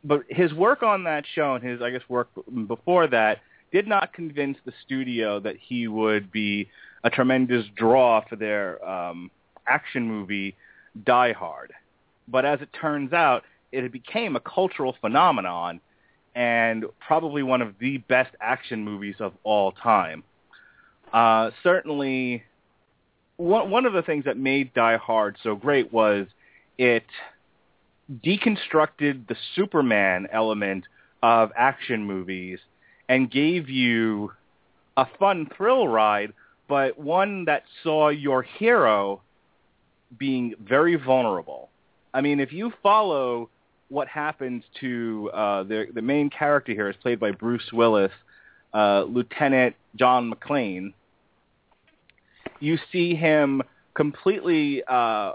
but 0.08 0.24
his 0.30 0.54
work 0.54 0.84
on 0.84 1.04
that 1.04 1.26
show 1.36 1.56
and 1.56 1.64
his, 1.64 1.82
I 1.82 1.92
guess, 1.92 2.02
work 2.08 2.30
before 2.68 3.08
that 3.08 3.40
did 3.72 3.88
not 3.88 4.14
convince 4.14 4.58
the 4.66 4.72
studio 4.86 5.40
that 5.42 5.56
he 5.60 5.88
would 5.88 6.32
be 6.32 6.70
a 7.04 7.10
tremendous 7.10 7.66
draw 7.76 8.24
for 8.28 8.38
their 8.38 8.84
um, 8.88 9.30
action 9.68 10.08
movie 10.08 10.56
Die 11.06 11.34
Hard. 11.34 11.74
But 12.28 12.46
as 12.46 12.62
it 12.62 12.70
turns 12.80 13.12
out, 13.12 13.44
it 13.72 13.92
became 13.92 14.38
a 14.38 14.40
cultural 14.40 14.96
phenomenon 15.02 15.82
and 16.36 16.86
probably 17.06 17.44
one 17.44 17.62
of 17.62 17.74
the 17.80 17.98
best 17.98 18.34
action 18.40 18.84
movies 18.84 19.16
of 19.20 19.34
all 19.44 19.74
time. 19.74 20.24
Uh, 21.12 21.52
certainly, 21.64 22.44
one, 23.36 23.70
one 23.70 23.86
of 23.86 23.94
the 23.94 24.02
things 24.02 24.24
that 24.26 24.38
made 24.38 24.74
Die 24.74 24.98
Hard 24.98 25.36
so 25.44 25.56
great 25.56 25.92
was 25.92 26.28
it 26.78 27.06
deconstructed 28.24 29.28
the 29.28 29.36
Superman 29.56 30.28
element 30.32 30.86
of 31.22 31.52
action 31.56 32.06
movies 32.06 32.60
and 33.10 33.30
gave 33.30 33.70
you 33.70 34.32
a 34.96 35.06
fun 35.20 35.50
thrill 35.56 35.88
ride, 35.88 36.34
but 36.68 36.98
one 37.00 37.46
that 37.46 37.64
saw 37.84 38.10
your 38.10 38.44
hero 38.44 39.22
being 40.18 40.54
very 40.64 40.96
vulnerable. 40.96 41.70
I 42.14 42.22
mean, 42.22 42.40
if 42.40 42.52
you 42.54 42.72
follow 42.82 43.50
what 43.90 44.08
happens 44.08 44.64
to 44.80 45.30
uh, 45.34 45.64
the 45.64 45.86
the 45.94 46.02
main 46.02 46.30
character 46.30 46.74
here 46.74 46.90
is 46.90 46.96
played 47.02 47.20
by 47.20 47.32
Bruce 47.32 47.72
Willis, 47.72 48.12
uh, 48.74 49.04
Lieutenant 49.04 49.76
John 49.96 50.32
McClane. 50.32 50.94
You 52.60 52.78
see 52.92 53.16
him 53.16 53.62
completely, 53.94 54.84
uh, 54.88 55.34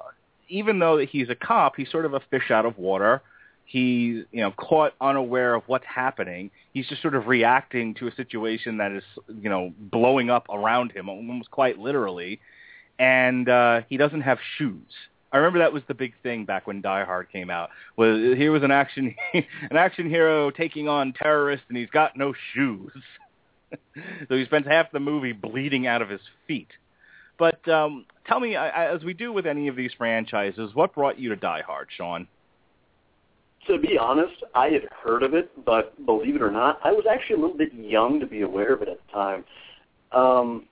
even 0.52 0.78
though 0.78 0.98
he's 0.98 1.30
a 1.30 1.34
cop, 1.34 1.74
he's 1.76 1.90
sort 1.90 2.04
of 2.04 2.14
a 2.14 2.20
fish 2.30 2.50
out 2.50 2.66
of 2.66 2.78
water. 2.78 3.22
He's 3.64 4.24
you 4.30 4.42
know 4.42 4.52
caught 4.52 4.92
unaware 5.00 5.54
of 5.54 5.62
what's 5.66 5.86
happening. 5.86 6.50
He's 6.74 6.86
just 6.88 7.00
sort 7.00 7.14
of 7.14 7.26
reacting 7.26 7.94
to 7.94 8.06
a 8.06 8.14
situation 8.14 8.76
that 8.76 8.92
is 8.92 9.02
you 9.28 9.48
know 9.48 9.72
blowing 9.78 10.30
up 10.30 10.46
around 10.50 10.92
him, 10.92 11.08
almost 11.08 11.50
quite 11.50 11.78
literally, 11.78 12.38
and 12.98 13.48
uh, 13.48 13.80
he 13.88 13.96
doesn't 13.96 14.20
have 14.20 14.38
shoes. 14.58 14.92
I 15.32 15.38
remember 15.38 15.60
that 15.60 15.72
was 15.72 15.82
the 15.88 15.94
big 15.94 16.12
thing 16.22 16.44
back 16.44 16.66
when 16.66 16.82
Die 16.82 17.04
Hard 17.04 17.32
came 17.32 17.48
out. 17.48 17.70
Was 17.96 18.36
here 18.36 18.52
was 18.52 18.62
an 18.62 18.70
action 18.70 19.14
an 19.34 19.76
action 19.76 20.08
hero 20.10 20.50
taking 20.50 20.88
on 20.88 21.14
terrorists, 21.14 21.64
and 21.68 21.78
he's 21.78 21.90
got 21.90 22.16
no 22.16 22.34
shoes. 22.52 22.92
so 24.28 24.36
he 24.36 24.44
spends 24.44 24.66
half 24.66 24.92
the 24.92 25.00
movie 25.00 25.32
bleeding 25.32 25.86
out 25.86 26.02
of 26.02 26.10
his 26.10 26.20
feet. 26.46 26.68
But 27.38 27.66
um, 27.68 28.04
tell 28.26 28.40
me, 28.40 28.56
as 28.56 29.02
we 29.04 29.14
do 29.14 29.32
with 29.32 29.46
any 29.46 29.68
of 29.68 29.76
these 29.76 29.92
franchises, 29.96 30.70
what 30.74 30.94
brought 30.94 31.18
you 31.18 31.28
to 31.30 31.36
Die 31.36 31.62
Hard, 31.66 31.88
Sean? 31.96 32.26
To 33.68 33.78
be 33.78 33.96
honest, 33.96 34.42
I 34.54 34.66
had 34.66 34.82
heard 35.04 35.22
of 35.22 35.34
it, 35.34 35.50
but 35.64 36.04
believe 36.04 36.34
it 36.34 36.42
or 36.42 36.50
not, 36.50 36.80
I 36.82 36.90
was 36.90 37.04
actually 37.08 37.36
a 37.36 37.38
little 37.40 37.56
bit 37.56 37.72
young 37.72 38.18
to 38.18 38.26
be 38.26 38.42
aware 38.42 38.72
of 38.72 38.82
it 38.82 38.88
at 38.88 38.98
the 39.06 39.12
time. 39.12 39.44
Um, 40.10 40.66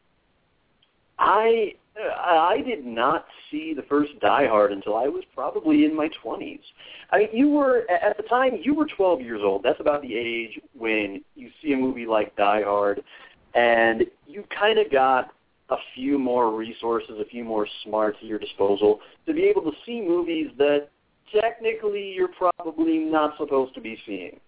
I 1.19 1.75
I 1.99 2.63
did 2.67 2.85
not 2.85 3.27
see 3.51 3.75
the 3.75 3.83
first 3.83 4.13
Die 4.21 4.47
Hard 4.47 4.73
until 4.73 4.97
I 4.97 5.07
was 5.07 5.23
probably 5.35 5.85
in 5.85 5.95
my 5.95 6.09
twenties. 6.23 6.61
I 7.11 7.19
mean, 7.19 7.29
you 7.33 7.51
were 7.51 7.85
at 7.91 8.17
the 8.17 8.23
time 8.25 8.59
you 8.63 8.75
were 8.75 8.87
12 8.87 9.21
years 9.21 9.41
old. 9.45 9.63
That's 9.63 9.81
about 9.81 10.03
the 10.03 10.17
age 10.17 10.59
when 10.77 11.23
you 11.35 11.51
see 11.63 11.73
a 11.73 11.77
movie 11.77 12.07
like 12.07 12.35
Die 12.37 12.63
Hard, 12.63 13.03
and 13.55 14.05
you 14.27 14.45
kind 14.57 14.79
of 14.79 14.91
got 14.91 15.31
a 15.71 15.77
few 15.95 16.19
more 16.19 16.55
resources, 16.55 17.17
a 17.21 17.25
few 17.25 17.45
more 17.45 17.67
smarts 17.85 18.19
at 18.21 18.27
your 18.27 18.39
disposal 18.39 19.01
to 19.27 19.33
be 19.33 19.45
able 19.45 19.63
to 19.63 19.73
see 19.87 20.01
movies 20.01 20.49
that 20.59 20.89
technically 21.33 22.13
you're 22.13 22.29
probably 22.29 22.99
not 22.99 23.37
supposed 23.39 23.75
to 23.75 23.81
be 23.81 23.97
seeing. 24.07 24.41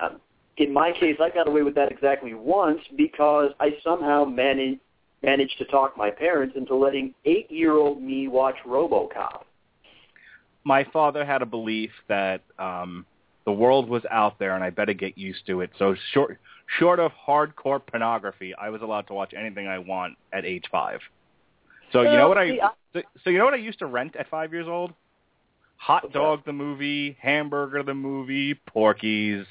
Um, 0.00 0.20
in 0.58 0.72
my 0.72 0.92
case, 0.92 1.16
I 1.20 1.30
got 1.30 1.48
away 1.48 1.62
with 1.62 1.74
that 1.74 1.90
exactly 1.90 2.34
once 2.34 2.80
because 2.96 3.50
I 3.58 3.70
somehow 3.82 4.24
managed 4.24 4.80
managed 5.22 5.56
to 5.58 5.64
talk 5.66 5.96
my 5.96 6.10
parents 6.10 6.56
into 6.56 6.74
letting 6.74 7.14
eight-year-old 7.24 8.02
me 8.02 8.26
watch 8.26 8.56
RoboCop. 8.66 9.42
My 10.64 10.84
father 10.92 11.24
had 11.24 11.42
a 11.42 11.46
belief 11.46 11.90
that 12.08 12.42
um, 12.58 13.06
the 13.44 13.52
world 13.52 13.88
was 13.88 14.02
out 14.10 14.38
there, 14.38 14.54
and 14.54 14.64
I 14.64 14.70
better 14.70 14.94
get 14.94 15.16
used 15.16 15.46
to 15.46 15.60
it. 15.60 15.70
So 15.78 15.94
short, 16.12 16.38
short 16.78 16.98
of 16.98 17.12
hardcore 17.26 17.84
pornography, 17.84 18.54
I 18.54 18.70
was 18.70 18.82
allowed 18.82 19.06
to 19.08 19.14
watch 19.14 19.34
anything 19.36 19.66
I 19.66 19.78
want 19.78 20.16
at 20.32 20.44
age 20.44 20.64
five. 20.70 21.00
So 21.92 22.02
you 22.02 22.16
know 22.16 22.28
what 22.28 22.38
I 22.38 22.56
so, 22.94 23.02
so 23.22 23.30
you 23.30 23.38
know 23.38 23.44
what 23.44 23.54
I 23.54 23.58
used 23.58 23.78
to 23.80 23.86
rent 23.86 24.16
at 24.16 24.28
five 24.30 24.52
years 24.52 24.66
old? 24.66 24.92
Hot 25.76 26.12
Dog 26.12 26.44
the 26.46 26.52
movie, 26.52 27.16
Hamburger 27.20 27.82
the 27.82 27.94
movie, 27.94 28.54
Porky's. 28.54 29.44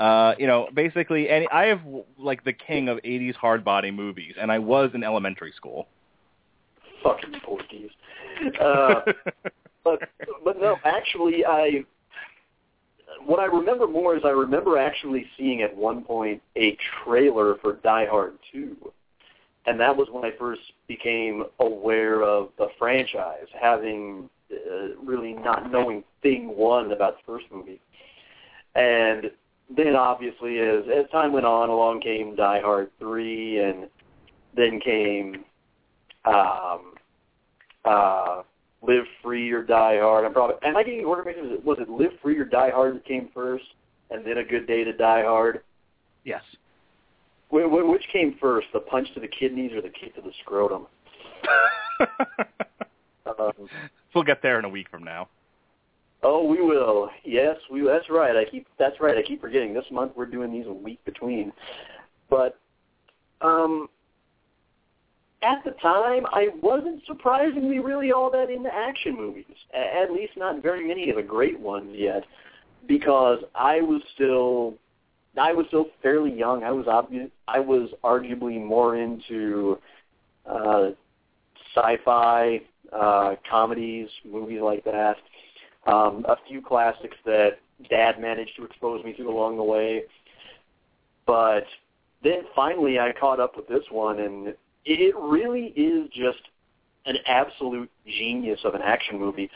Uh, 0.00 0.34
you 0.38 0.46
know, 0.46 0.68
basically, 0.74 1.28
any 1.28 1.48
I 1.48 1.66
have 1.66 1.80
like 2.18 2.44
the 2.44 2.52
king 2.52 2.88
of 2.88 2.98
'80s 2.98 3.34
hard 3.34 3.64
body 3.64 3.90
movies, 3.90 4.34
and 4.40 4.50
I 4.50 4.58
was 4.58 4.90
in 4.94 5.04
elementary 5.04 5.52
school. 5.56 5.86
Fucking 7.02 7.40
Porky's. 7.44 7.90
Uh, 8.60 9.00
but 9.84 10.00
but 10.44 10.60
no, 10.60 10.76
actually, 10.84 11.44
I 11.46 11.84
what 13.24 13.40
I 13.40 13.44
remember 13.44 13.86
more 13.86 14.16
is 14.16 14.22
I 14.24 14.30
remember 14.30 14.78
actually 14.78 15.26
seeing 15.36 15.62
at 15.62 15.74
one 15.76 16.02
point 16.04 16.42
a 16.56 16.76
trailer 17.04 17.56
for 17.62 17.74
Die 17.74 18.06
Hard 18.06 18.34
2. 18.52 18.92
And 19.66 19.80
that 19.80 19.96
was 19.96 20.08
when 20.12 20.24
I 20.24 20.30
first 20.38 20.60
became 20.86 21.44
aware 21.58 22.22
of 22.22 22.50
the 22.56 22.68
franchise, 22.78 23.46
having 23.60 24.30
uh, 24.52 24.94
really 25.02 25.32
not 25.32 25.72
knowing 25.72 26.04
thing 26.22 26.56
one 26.56 26.92
about 26.92 27.16
the 27.16 27.22
first 27.26 27.46
movie. 27.50 27.80
And 28.76 29.30
then 29.74 29.96
obviously 29.96 30.60
as 30.60 30.84
as 30.94 31.10
time 31.10 31.32
went 31.32 31.46
on, 31.46 31.68
along 31.68 32.00
came 32.00 32.36
Die 32.36 32.60
Hard 32.60 32.90
3 33.00 33.58
and 33.58 33.88
then 34.56 34.80
came 34.80 35.44
um 36.24 36.94
uh 37.84 38.42
Live 38.82 39.04
Free 39.22 39.50
or 39.52 39.62
Die 39.62 39.98
Hard. 39.98 40.24
I'm 40.24 40.32
probably 40.32 40.56
am 40.62 40.76
I 40.76 40.82
getting 40.82 41.04
order 41.04 41.24
mixed? 41.24 41.42
Was 41.42 41.50
it, 41.52 41.64
was 41.64 41.78
it 41.80 41.88
Live 41.88 42.12
Free 42.22 42.38
or 42.38 42.44
Die 42.44 42.70
Hard 42.70 42.94
that 42.96 43.04
came 43.04 43.28
first, 43.34 43.64
and 44.10 44.24
then 44.24 44.38
A 44.38 44.44
Good 44.44 44.66
Day 44.66 44.84
to 44.84 44.92
Die 44.92 45.22
Hard? 45.22 45.60
Yes. 46.24 46.42
Wh- 47.50 47.68
wh- 47.68 47.88
Which 47.88 48.04
came 48.12 48.36
first, 48.40 48.66
the 48.72 48.80
punch 48.80 49.12
to 49.14 49.20
the 49.20 49.28
kidneys 49.28 49.72
or 49.72 49.80
the 49.82 49.88
kick 49.90 50.14
to 50.16 50.20
the 50.20 50.32
scrotum? 50.42 50.86
Um, 53.40 53.68
we'll 54.14 54.22
get 54.24 54.40
there 54.40 54.58
in 54.60 54.64
a 54.64 54.68
week 54.68 54.88
from 54.88 55.02
now. 55.02 55.28
oh, 56.22 56.44
we 56.46 56.62
will. 56.62 57.10
Yes, 57.24 57.56
we. 57.70 57.82
That's 57.84 58.08
right. 58.08 58.36
I 58.36 58.48
keep. 58.48 58.68
That's 58.78 59.00
right. 59.00 59.16
I 59.18 59.22
keep 59.22 59.40
forgetting. 59.40 59.74
This 59.74 59.84
month 59.90 60.12
we're 60.14 60.26
doing 60.26 60.52
these 60.52 60.66
a 60.68 60.72
week 60.72 61.04
between. 61.04 61.52
But 62.30 62.56
um, 63.40 63.88
at 65.42 65.62
the 65.64 65.72
time, 65.82 66.26
I 66.32 66.48
wasn't 66.62 67.02
surprisingly 67.06 67.78
really 67.78 68.10
all 68.10 68.30
that 68.30 68.50
into 68.50 68.72
action 68.74 69.16
movies. 69.16 69.44
At 69.74 70.10
least 70.10 70.32
not 70.36 70.62
very 70.62 70.86
many 70.86 71.10
of 71.10 71.16
the 71.16 71.22
great 71.22 71.58
ones 71.58 71.90
yet, 71.94 72.24
because 72.86 73.40
I 73.54 73.80
was 73.80 74.02
still, 74.14 74.74
I 75.36 75.52
was 75.52 75.66
still 75.68 75.86
fairly 76.02 76.32
young. 76.32 76.64
I 76.64 76.72
was 76.72 76.86
obvious. 76.88 77.30
I 77.46 77.60
was 77.60 77.90
arguably 78.02 78.64
more 78.64 78.96
into 78.96 79.78
uh, 80.46 80.90
sci-fi, 81.74 82.62
uh, 82.92 83.36
comedies, 83.48 84.08
movies 84.24 84.60
like 84.62 84.84
that. 84.84 85.16
Um, 85.86 86.24
a 86.28 86.36
few 86.48 86.62
classics 86.62 87.16
that 87.26 87.58
dad 87.90 88.20
managed 88.20 88.56
to 88.56 88.64
expose 88.64 89.04
me 89.04 89.12
to 89.14 89.28
along 89.28 89.58
the 89.58 89.62
way. 89.62 90.04
But 91.26 91.64
then 92.24 92.42
finally 92.54 92.98
I 92.98 93.12
caught 93.12 93.38
up 93.38 93.56
with 93.56 93.68
this 93.68 93.84
one, 93.90 94.20
and 94.20 94.54
it 94.86 95.14
really 95.16 95.72
is 95.76 96.08
just 96.10 96.48
an 97.06 97.16
absolute 97.26 97.90
genius 98.06 98.60
of 98.64 98.74
an 98.74 98.82
action 98.82 99.18
movie 99.18 99.50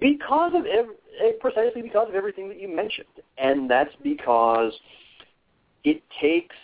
because 0.00 0.52
of 0.54 0.66
ev- 0.66 0.96
eh, 1.22 1.32
precisely 1.40 1.82
because 1.82 2.08
of 2.08 2.14
everything 2.14 2.48
that 2.48 2.60
you 2.60 2.68
mentioned, 2.68 3.06
and 3.38 3.70
that's 3.70 3.94
because 4.02 4.72
it 5.84 6.02
takes 6.20 6.56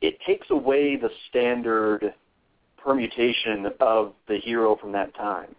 it 0.00 0.18
takes 0.26 0.48
away 0.50 0.96
the 0.96 1.10
standard 1.28 2.14
permutation 2.82 3.66
of 3.80 4.14
the 4.28 4.38
hero 4.38 4.74
from 4.76 4.92
that 4.92 5.14
time 5.14 5.54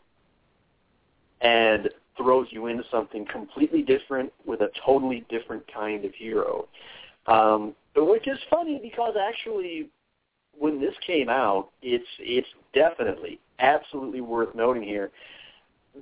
and 1.42 1.90
throws 2.18 2.48
you 2.50 2.68
into 2.68 2.84
something 2.90 3.26
completely 3.26 3.84
different 3.84 4.32
with 4.46 4.62
a 4.62 4.70
totally 4.84 5.24
different 5.30 5.64
kind 5.72 6.06
of 6.06 6.14
hero. 6.16 6.68
Um, 7.28 7.76
which 7.96 8.28
is 8.28 8.40
funny 8.50 8.80
because 8.82 9.14
actually 9.20 9.90
when 10.62 10.80
this 10.80 10.94
came 11.08 11.28
out, 11.28 11.70
it's 11.82 12.06
it's 12.20 12.48
definitely 12.72 13.40
absolutely 13.58 14.22
worth 14.22 14.54
noting 14.54 14.84
here. 14.84 15.10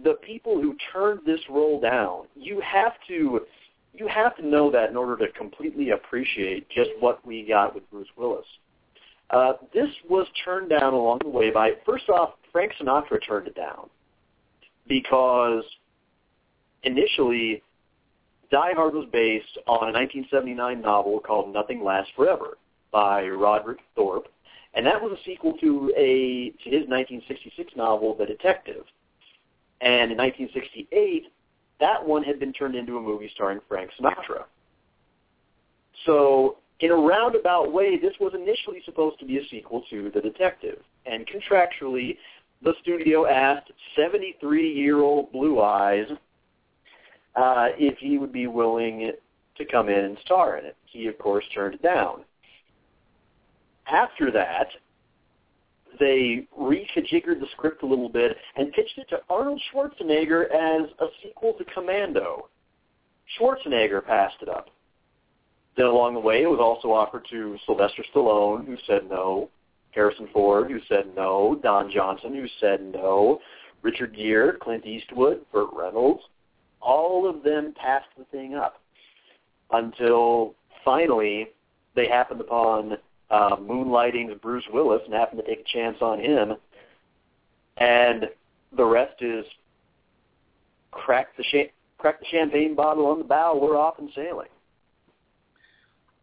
The 0.04 0.16
people 0.16 0.62
who 0.62 0.76
turned 0.92 1.22
this 1.26 1.40
role 1.50 1.80
down, 1.80 2.26
you 2.36 2.60
have 2.60 2.92
to 3.08 3.40
you 3.94 4.08
have 4.08 4.36
to 4.36 4.46
know 4.46 4.70
that 4.70 4.90
in 4.90 4.98
order 4.98 5.16
to 5.26 5.32
completely 5.32 5.92
appreciate 5.92 6.70
just 6.70 6.90
what 7.00 7.26
we 7.26 7.46
got 7.48 7.74
with 7.74 7.90
Bruce 7.90 8.10
Willis. 8.18 8.46
Uh, 9.30 9.54
this 9.74 9.88
was 10.10 10.28
turned 10.44 10.70
down 10.70 10.94
along 10.94 11.20
the 11.24 11.30
way 11.30 11.52
by 11.52 11.72
first 11.86 12.10
off, 12.10 12.32
Frank 12.52 12.74
Sinatra 12.82 13.26
turned 13.26 13.48
it 13.48 13.56
down 13.56 13.90
because 14.90 15.64
initially 16.84 17.64
Die 18.52 18.74
Hard 18.76 18.94
was 18.94 19.08
based 19.14 19.58
on 19.68 19.88
a 19.88 19.94
1979 19.94 20.82
novel 20.82 21.22
called 21.22 21.54
Nothing 21.54 21.82
Lasts 21.82 22.12
Forever 22.18 22.58
by 22.92 23.26
Roderick 23.28 23.80
Thorp, 23.96 24.28
and 24.74 24.86
that 24.86 25.02
was 25.02 25.12
a 25.12 25.24
sequel 25.26 25.54
to 25.60 25.92
a 25.98 26.52
to 26.64 26.70
his 26.70 26.88
1966 26.88 27.74
novel 27.76 28.16
The 28.16 28.26
Detective. 28.26 28.84
And 29.82 30.12
in 30.12 30.18
1968, 30.18 31.32
that 31.80 32.06
one 32.06 32.24
had 32.24 32.40
been 32.40 32.54
turned 32.54 32.76
into 32.76 32.98
a 32.98 33.02
movie 33.02 33.32
starring 33.34 33.60
Frank 33.68 33.92
Sinatra. 34.00 34.44
So 36.06 36.58
in 36.82 36.92
a 36.92 36.96
roundabout 36.96 37.72
way, 37.72 37.98
this 37.98 38.14
was 38.20 38.34
initially 38.34 38.82
supposed 38.86 39.20
to 39.20 39.26
be 39.26 39.38
a 39.38 39.48
sequel 39.50 39.84
to 39.90 40.12
The 40.12 40.22
Detective. 40.22 40.80
And 41.06 41.28
contractually, 41.28 42.18
the 42.62 42.74
studio 42.82 43.26
asked 43.26 43.72
73-year-old 43.98 45.32
Blue 45.32 45.62
Eyes 45.62 46.08
uh, 47.36 47.68
if 47.78 47.98
he 48.00 48.18
would 48.18 48.34
be 48.34 48.48
willing 48.48 49.12
to 49.58 49.66
come 49.66 49.90
in 49.90 50.06
and 50.06 50.18
star 50.26 50.58
in 50.58 50.66
it. 50.66 50.76
He, 50.86 51.08
of 51.08 51.18
course, 51.18 51.46
turned 51.54 51.76
it 51.76 51.82
down. 51.82 52.24
After 53.90 54.32
that, 54.32 54.68
they 56.00 56.48
rejiggered 56.58 57.40
the 57.40 57.48
script 57.54 57.84
a 57.84 57.86
little 57.86 58.10
bit 58.10 58.38
and 58.56 58.72
pitched 58.72 58.98
it 58.98 59.10
to 59.10 59.22
Arnold 59.30 59.62
Schwarzenegger 59.72 60.46
as 60.46 60.90
a 61.00 61.08
sequel 61.22 61.54
to 61.54 61.66
Commando. 61.66 62.50
Schwarzenegger 63.38 64.06
passed 64.06 64.38
it 64.42 64.50
up. 64.50 64.70
Then 65.76 65.88
along 65.88 66.14
the 66.14 66.20
way, 66.20 66.44
it 66.44 66.50
was 66.50 66.60
also 66.60 66.92
offered 66.92 67.26
to 67.30 67.58
Sylvester 67.66 68.04
Stallone, 68.14 68.66
who 68.66 68.78
said 68.86 69.10
no, 69.10 69.50
Harrison 69.92 70.28
Ford, 70.34 70.70
who 70.70 70.80
said 70.88 71.16
no, 71.16 71.60
Don 71.64 71.92
Johnson, 71.92 72.34
who 72.34 72.48
said 72.60 72.82
no, 72.94 73.40
Richard 73.82 74.16
Gere, 74.16 74.58
Clint 74.62 74.86
Eastwood, 74.86 75.42
Burt 75.52 75.70
Reynolds, 75.74 76.24
all 76.82 77.30
of 77.30 77.44
them 77.44 77.74
passed 77.74 78.10
the 78.18 78.26
thing 78.26 78.56
up 78.56 78.82
until 79.72 80.54
finally 80.84 81.48
they 81.96 82.08
happened 82.08 82.42
upon 82.42 82.98
uh, 83.32 83.56
moonlighting 83.56 84.40
Bruce 84.42 84.64
Willis 84.72 85.02
and 85.06 85.14
happened 85.14 85.42
to 85.46 85.48
take 85.48 85.66
a 85.66 85.72
chance 85.72 85.98
on 86.02 86.20
him. 86.20 86.56
And 87.78 88.26
the 88.76 88.86
rest 88.86 89.22
is 89.22 89.46
crack 90.92 91.36
the 91.38 91.44
cha- 91.44 91.72
crack 91.98 92.20
the 92.20 92.26
champagne 92.32 92.76
bottle 92.76 93.06
on 93.08 93.20
the 93.20 93.24
bow. 93.24 93.58
We're 93.62 93.78
off 93.78 94.00
and 94.00 94.10
sailing. 94.16 94.50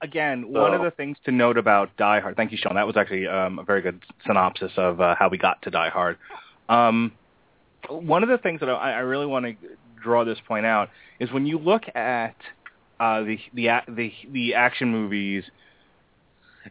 Again, 0.03 0.45
so, 0.53 0.61
one 0.61 0.75
of 0.75 0.83
the 0.83 0.91
things 0.91 1.17
to 1.25 1.33
note 1.33 1.57
about 1.57 1.97
Die 1.97 2.21
Hard. 2.21 2.37
Thank 2.37 2.53
you, 2.53 2.59
Sean. 2.61 2.75
That 2.75 2.87
was 2.87 2.97
actually 2.97 3.27
um, 3.27 3.59
a 3.59 3.65
very 3.65 3.81
good 3.81 4.03
synopsis 4.27 4.73
of 4.77 5.01
uh, 5.01 5.15
how 5.19 5.29
we 5.29 5.39
got 5.39 5.63
to 5.63 5.71
Die 5.71 5.89
Hard. 5.89 6.19
Um, 6.69 7.13
one 7.89 8.23
of 8.23 8.29
the 8.29 8.39
things 8.39 8.61
that 8.61 8.69
I, 8.69 8.93
I 8.93 8.99
really 8.99 9.27
want 9.27 9.47
to 9.47 9.55
draw 10.03 10.25
this 10.25 10.39
point 10.47 10.67
out 10.67 10.91
is 11.19 11.33
when 11.33 11.47
you 11.47 11.59
look 11.59 11.85
at 11.95 12.37
uh, 13.01 13.23
the 13.23 13.39
the 13.55 13.69
the 13.89 14.13
the 14.33 14.55
action 14.55 14.91
movies 14.91 15.45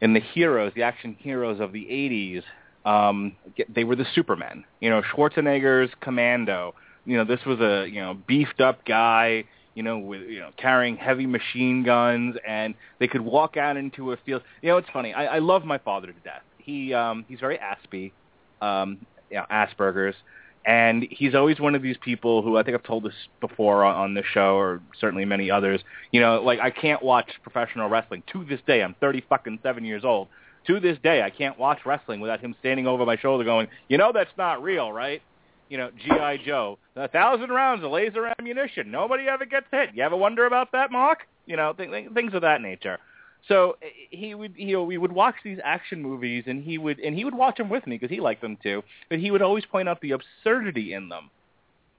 and 0.02 0.16
the 0.16 0.20
heroes, 0.20 0.74
the 0.76 0.84
action 0.84 1.16
heroes 1.20 1.60
of 1.60 1.72
the 1.72 1.86
80s, 1.86 2.44
um, 2.86 3.36
they 3.70 3.84
were 3.84 3.96
the 3.96 4.06
Supermen. 4.14 4.64
You 4.80 4.90
know, 4.90 5.02
Schwarzenegger's 5.02 5.92
Commando. 6.02 6.76
You 7.06 7.18
know, 7.18 7.26
this 7.26 7.44
was 7.46 7.60
a 7.60 7.88
you 7.88 8.00
know 8.00 8.18
beefed 8.28 8.62
up 8.62 8.86
guy. 8.86 9.46
You 9.74 9.84
know, 9.84 9.98
with 9.98 10.22
you 10.22 10.40
know 10.40 10.52
carrying 10.58 10.96
heavy 10.96 11.26
machine 11.26 11.84
guns, 11.84 12.36
and 12.48 12.76
they 13.00 13.08
could 13.08 13.22
walk 13.22 13.58
out 13.58 13.76
into 13.76 14.14
a 14.14 14.18
field. 14.18 14.44
You 14.62 14.70
know, 14.70 14.78
it's 14.78 14.90
funny. 14.94 15.14
I, 15.14 15.36
I 15.36 15.40
love 15.40 15.66
my 15.66 15.78
father 15.78 16.08
to 16.08 16.20
death. 16.24 16.44
He 16.58 16.94
um, 16.94 17.26
he's 17.28 17.40
very 17.40 17.58
Aspie, 17.58 18.12
um, 18.62 19.06
you 19.30 19.38
know, 19.38 19.46
Asperger's 19.52 20.16
and 20.66 21.06
he's 21.10 21.36
always 21.36 21.60
one 21.60 21.76
of 21.76 21.82
these 21.82 21.98
people 21.98 22.42
who 22.42 22.58
I 22.58 22.64
think 22.64 22.76
I've 22.76 22.84
told 22.84 23.04
this 23.04 23.14
before 23.40 23.84
on, 23.84 23.96
on 23.96 24.14
the 24.16 24.24
show, 24.34 24.56
or 24.56 24.82
certainly 25.00 25.24
many 25.24 25.52
others. 25.52 25.82
You 26.12 26.22
know, 26.22 26.42
like 26.42 26.60
I 26.60 26.72
can't 26.72 27.04
watch 27.04 27.30
professional 27.44 27.88
wrestling 27.88 28.24
to 28.34 28.44
this 28.46 28.60
day. 28.66 28.82
I'm 28.82 28.96
30 29.00 29.24
fucking 29.30 29.60
seven 29.62 29.86
years 29.86 30.04
old. 30.04 30.28
To 30.68 30.80
this 30.80 30.98
day, 31.04 31.22
I 31.22 31.30
can't 31.30 31.60
watch 31.60 31.80
wrestling 31.86 32.22
without 32.22 32.40
him 32.40 32.56
standing 32.60 32.88
over 32.88 33.06
my 33.06 33.18
shoulder, 33.18 33.44
going, 33.44 33.68
"You 33.88 34.00
know 34.00 34.12
that's 34.12 34.36
not 34.36 34.64
real, 34.64 34.92
right?" 34.92 35.22
You 35.70 35.78
know, 35.78 35.92
GI 35.92 36.44
Joe, 36.44 36.80
a 36.96 37.08
thousand 37.08 37.52
rounds 37.52 37.84
of 37.84 37.92
laser 37.92 38.34
ammunition. 38.40 38.90
Nobody 38.90 39.28
ever 39.28 39.46
gets 39.46 39.68
hit. 39.72 39.90
You 39.94 40.04
ever 40.04 40.16
wonder 40.16 40.46
about 40.46 40.72
that, 40.72 40.92
Mark? 40.92 41.28
You 41.46 41.56
know, 41.56 41.74
th- 41.74 42.12
things 42.14 42.34
of 42.34 42.42
that 42.42 42.62
nature. 42.62 42.98
So 43.48 43.78
eh, 43.82 43.88
he 44.10 44.36
would, 44.36 44.54
you 44.56 44.74
know, 44.74 44.84
we 44.84 44.98
would 44.98 45.12
watch 45.12 45.36
these 45.44 45.60
action 45.64 46.02
movies, 46.02 46.46
and 46.48 46.64
he 46.64 46.78
would, 46.78 47.00
and 47.00 47.16
he 47.16 47.26
would 47.26 47.36
watch 47.36 47.58
them 47.58 47.70
with 47.70 47.86
me 47.88 47.98
because 47.98 48.14
he 48.14 48.22
liked 48.22 48.42
them 48.42 48.58
too. 48.62 48.84
But 49.10 49.20
he 49.20 49.32
would 49.32 49.42
always 49.42 49.66
point 49.66 49.90
out 49.90 50.02
the 50.02 50.12
absurdity 50.12 50.94
in 50.94 51.10
them. 51.10 51.30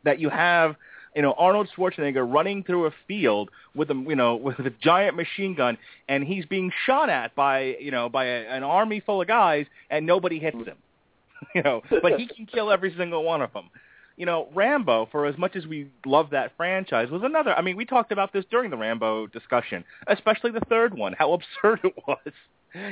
That 0.05 0.21
you 0.21 0.29
have, 0.29 0.77
you 1.17 1.23
know, 1.23 1.35
Arnold 1.37 1.69
Schwarzenegger 1.77 2.33
running 2.33 2.63
through 2.63 2.87
a 2.87 2.91
field 3.09 3.51
with 3.75 3.91
a, 3.91 3.95
you 3.95 4.17
know, 4.17 4.37
with 4.59 4.59
a 4.61 4.71
giant 4.83 5.17
machine 5.17 5.55
gun, 5.55 5.79
and 6.09 6.25
he's 6.25 6.47
being 6.47 6.73
shot 6.85 7.09
at 7.09 7.35
by, 7.35 7.77
you 7.81 7.91
know, 7.91 8.09
by 8.09 8.25
a, 8.27 8.49
an 8.49 8.63
army 8.63 9.01
full 9.05 9.21
of 9.21 9.29
guys, 9.29 9.67
and 9.91 10.07
nobody 10.07 10.39
hits 10.39 10.57
him. 10.57 10.77
you 11.55 11.63
know, 11.63 11.83
but 12.03 12.19
he 12.19 12.27
can 12.27 12.47
kill 12.47 12.71
every 12.71 12.95
single 12.97 13.23
one 13.23 13.43
of 13.43 13.53
them 13.53 13.69
you 14.17 14.25
know, 14.25 14.49
Rambo, 14.55 15.09
for 15.13 15.27
as 15.27 15.37
much 15.37 15.57
as 15.57 15.67
we 15.67 15.91
love 16.07 16.31
that 16.31 16.53
franchise, 16.57 17.11
was 17.11 17.23
another. 17.23 17.53
I 17.53 17.61
mean, 17.61 17.77
we 17.77 17.85
talked 17.85 18.13
about 18.13 18.33
this 18.33 18.45
during 18.51 18.71
the 18.71 18.77
Rambo 18.77 19.27
discussion, 19.27 19.85
especially 20.07 20.53
the 20.53 20.63
third 20.69 20.97
one, 20.97 21.15
how 21.19 21.33
absurd 21.63 21.81
it 21.85 21.95
was. 22.07 22.33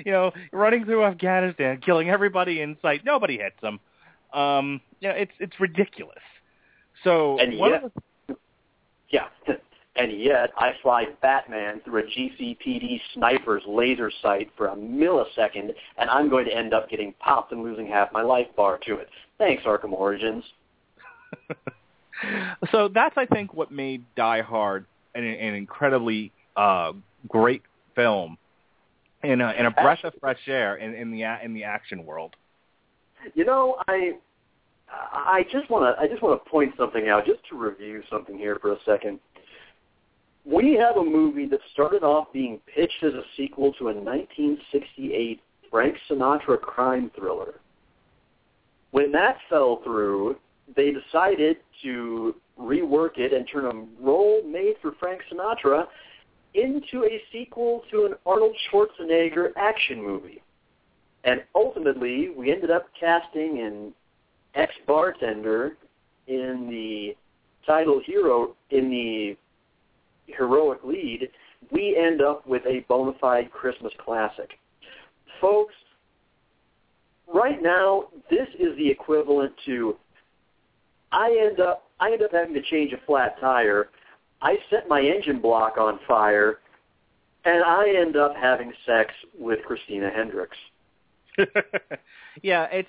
You 0.04 0.12
know, 0.12 0.32
running 0.52 0.84
through 0.84 1.04
Afghanistan, 1.04 1.80
killing 1.84 2.08
everybody 2.08 2.60
in 2.60 2.76
sight, 2.80 3.04
nobody 3.04 3.38
hits 3.38 3.60
them. 3.60 3.80
Um, 4.32 4.80
you 5.00 5.08
know, 5.08 5.14
it's 5.14 5.32
it's 5.38 5.58
ridiculous. 5.60 6.22
So 7.02 7.38
and 7.38 7.52
yet, 7.52 7.82
the, 8.28 8.36
yeah, 9.10 9.26
and 9.96 10.20
yet 10.20 10.50
I 10.56 10.72
fly 10.82 11.06
Batman 11.22 11.80
through 11.84 12.00
a 12.00 12.02
GCPD 12.04 13.00
sniper's 13.14 13.62
laser 13.66 14.10
sight 14.22 14.50
for 14.56 14.68
a 14.68 14.76
millisecond, 14.76 15.74
and 15.98 16.10
I'm 16.10 16.28
going 16.28 16.46
to 16.46 16.56
end 16.56 16.72
up 16.74 16.88
getting 16.88 17.12
popped 17.18 17.52
and 17.52 17.62
losing 17.62 17.86
half 17.86 18.12
my 18.12 18.22
life 18.22 18.48
bar 18.56 18.78
to 18.86 18.96
it. 18.96 19.08
Thanks, 19.38 19.64
Arkham 19.64 19.92
Origins. 19.92 20.44
so 22.72 22.88
that's 22.88 23.16
I 23.16 23.26
think 23.26 23.54
what 23.54 23.70
made 23.70 24.04
Die 24.16 24.42
Hard 24.42 24.86
an, 25.14 25.24
an 25.24 25.54
incredibly 25.54 26.32
uh, 26.56 26.92
great 27.28 27.62
film 27.94 28.36
and 29.22 29.40
a, 29.40 29.46
and 29.46 29.66
a 29.66 29.70
breath 29.70 30.04
of 30.04 30.12
fresh 30.20 30.40
air 30.46 30.76
in, 30.76 30.94
in 30.94 31.10
the 31.10 31.22
in 31.42 31.54
the 31.54 31.64
action 31.64 32.04
world. 32.04 32.34
You 33.34 33.44
know, 33.44 33.76
I 33.88 34.12
I 34.90 35.44
just 35.50 35.70
want 35.70 35.96
to 35.96 36.02
I 36.02 36.06
just 36.06 36.22
want 36.22 36.42
to 36.42 36.50
point 36.50 36.74
something 36.78 37.08
out, 37.08 37.24
just 37.26 37.40
to 37.50 37.56
review 37.56 38.02
something 38.10 38.36
here 38.36 38.58
for 38.60 38.72
a 38.72 38.76
second. 38.84 39.18
We 40.44 40.74
have 40.74 40.96
a 40.98 41.04
movie 41.04 41.46
that 41.46 41.60
started 41.72 42.02
off 42.02 42.30
being 42.32 42.60
pitched 42.74 43.02
as 43.02 43.14
a 43.14 43.22
sequel 43.34 43.72
to 43.78 43.88
a 43.88 43.94
1968 43.94 45.40
Frank 45.70 45.96
Sinatra 46.08 46.60
crime 46.60 47.10
thriller. 47.16 47.60
When 48.90 49.10
that 49.12 49.38
fell 49.48 49.80
through, 49.82 50.36
they 50.76 50.92
decided 50.92 51.58
to 51.82 52.34
rework 52.58 53.18
it 53.18 53.32
and 53.32 53.46
turn 53.50 53.66
a 53.66 54.04
role 54.04 54.42
made 54.44 54.74
for 54.80 54.92
Frank 54.98 55.20
Sinatra 55.30 55.86
into 56.54 57.04
a 57.04 57.20
sequel 57.32 57.82
to 57.90 58.06
an 58.06 58.14
Arnold 58.24 58.56
Schwarzenegger 58.70 59.48
action 59.56 60.02
movie. 60.02 60.42
And 61.24 61.42
ultimately, 61.54 62.30
we 62.36 62.52
ended 62.52 62.70
up 62.70 62.86
casting 62.98 63.60
an 63.60 63.92
ex-bartender 64.54 65.76
in 66.28 66.68
the 66.70 67.16
title 67.66 68.00
hero, 68.04 68.54
in 68.70 68.90
the 68.90 69.36
heroic 70.26 70.78
lead, 70.84 71.28
we 71.70 71.96
end 71.96 72.22
up 72.22 72.46
with 72.46 72.62
a 72.66 72.84
bona 72.88 73.12
fide 73.20 73.50
Christmas 73.50 73.92
classic. 73.98 74.58
Folks, 75.40 75.74
right 77.32 77.62
now, 77.62 78.04
this 78.30 78.48
is 78.58 78.76
the 78.76 78.88
equivalent 78.88 79.52
to 79.66 79.96
I 81.14 81.46
end 81.48 81.60
up 81.60 81.84
I 82.00 82.12
end 82.12 82.22
up 82.22 82.32
having 82.32 82.54
to 82.54 82.62
change 82.62 82.92
a 82.92 82.98
flat 83.06 83.38
tire. 83.40 83.88
I 84.42 84.56
set 84.68 84.88
my 84.88 85.00
engine 85.00 85.40
block 85.40 85.78
on 85.78 86.00
fire, 86.06 86.58
and 87.44 87.62
I 87.64 87.88
end 87.96 88.16
up 88.16 88.34
having 88.36 88.72
sex 88.84 89.12
with 89.38 89.60
Christina 89.64 90.10
Hendricks. 90.10 90.56
yeah, 92.42 92.64
it's 92.64 92.88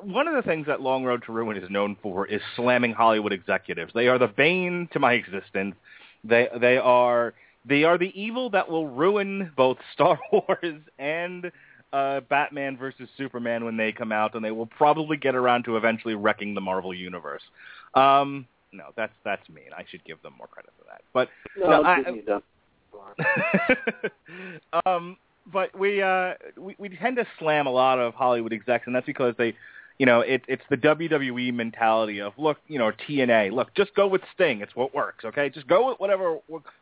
one 0.00 0.28
of 0.28 0.34
the 0.34 0.42
things 0.42 0.66
that 0.66 0.80
Long 0.80 1.04
Road 1.04 1.24
to 1.26 1.32
Ruin 1.32 1.56
is 1.56 1.68
known 1.68 1.96
for 2.00 2.26
is 2.26 2.40
slamming 2.56 2.92
Hollywood 2.92 3.32
executives. 3.32 3.92
They 3.92 4.06
are 4.06 4.18
the 4.18 4.28
bane 4.28 4.88
to 4.92 5.00
my 5.00 5.14
existence. 5.14 5.74
They 6.22 6.48
they 6.60 6.78
are 6.78 7.34
they 7.66 7.82
are 7.82 7.98
the 7.98 8.12
evil 8.18 8.50
that 8.50 8.70
will 8.70 8.86
ruin 8.86 9.52
both 9.56 9.78
Star 9.94 10.18
Wars 10.32 10.80
and 10.98 11.50
uh, 11.94 12.20
Batman 12.28 12.76
versus 12.76 13.08
Superman 13.16 13.64
when 13.64 13.76
they 13.76 13.92
come 13.92 14.10
out, 14.10 14.34
and 14.34 14.44
they 14.44 14.50
will 14.50 14.66
probably 14.66 15.16
get 15.16 15.36
around 15.36 15.64
to 15.64 15.76
eventually 15.76 16.16
wrecking 16.16 16.52
the 16.52 16.60
Marvel 16.60 16.92
universe. 16.92 17.42
Um, 17.94 18.46
no, 18.72 18.86
that's 18.96 19.12
that's 19.24 19.48
mean. 19.48 19.70
I 19.76 19.84
should 19.88 20.04
give 20.04 20.20
them 20.22 20.34
more 20.36 20.48
credit 20.48 20.72
for 20.76 20.84
that. 20.86 21.02
But 21.12 21.28
no, 21.56 21.82
no 21.82 22.40
I, 24.74 24.80
um, 24.86 25.16
but 25.52 25.78
we 25.78 26.02
uh 26.02 26.34
we, 26.58 26.74
we 26.78 26.88
tend 26.88 27.14
to 27.16 27.26
slam 27.38 27.68
a 27.68 27.70
lot 27.70 28.00
of 28.00 28.12
Hollywood 28.14 28.52
execs, 28.52 28.88
and 28.88 28.96
that's 28.96 29.06
because 29.06 29.36
they, 29.38 29.54
you 29.98 30.06
know, 30.06 30.20
it, 30.20 30.42
it's 30.48 30.64
the 30.70 30.76
WWE 30.76 31.54
mentality 31.54 32.20
of 32.20 32.32
look, 32.36 32.58
you 32.66 32.80
know, 32.80 32.90
TNA. 33.08 33.52
Look, 33.52 33.72
just 33.76 33.94
go 33.94 34.08
with 34.08 34.22
Sting. 34.34 34.62
It's 34.62 34.74
what 34.74 34.92
works. 34.92 35.24
Okay, 35.24 35.48
just 35.48 35.68
go 35.68 35.90
with 35.90 36.00
whatever. 36.00 36.38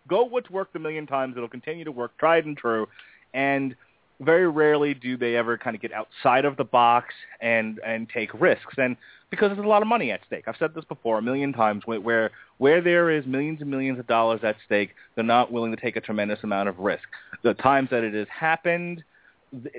Go 0.08 0.24
what's 0.24 0.48
worked 0.48 0.74
a 0.74 0.78
million 0.78 1.06
times. 1.06 1.36
It'll 1.36 1.50
continue 1.50 1.84
to 1.84 1.92
work, 1.92 2.16
tried 2.16 2.46
and 2.46 2.56
true. 2.56 2.88
And 3.34 3.74
very 4.24 4.48
rarely 4.48 4.94
do 4.94 5.16
they 5.16 5.36
ever 5.36 5.58
kind 5.58 5.76
of 5.76 5.82
get 5.82 5.92
outside 5.92 6.44
of 6.44 6.56
the 6.56 6.64
box 6.64 7.14
and 7.40 7.80
and 7.84 8.08
take 8.08 8.32
risks 8.40 8.74
and 8.78 8.96
because 9.32 9.48
there's 9.48 9.64
a 9.64 9.68
lot 9.68 9.80
of 9.80 9.88
money 9.88 10.10
at 10.10 10.20
stake. 10.26 10.44
I've 10.46 10.56
said 10.58 10.74
this 10.74 10.84
before 10.84 11.16
a 11.16 11.22
million 11.22 11.54
times 11.54 11.84
where 11.86 12.30
where 12.58 12.82
there 12.82 13.10
is 13.10 13.24
millions 13.26 13.62
and 13.62 13.70
millions 13.70 13.98
of 13.98 14.06
dollars 14.06 14.40
at 14.44 14.56
stake, 14.66 14.90
they're 15.14 15.24
not 15.24 15.50
willing 15.50 15.74
to 15.74 15.80
take 15.80 15.96
a 15.96 16.02
tremendous 16.02 16.40
amount 16.42 16.68
of 16.68 16.78
risk. 16.78 17.08
The 17.42 17.54
times 17.54 17.88
that 17.90 18.04
it 18.04 18.12
has 18.12 18.28
happened, 18.28 19.02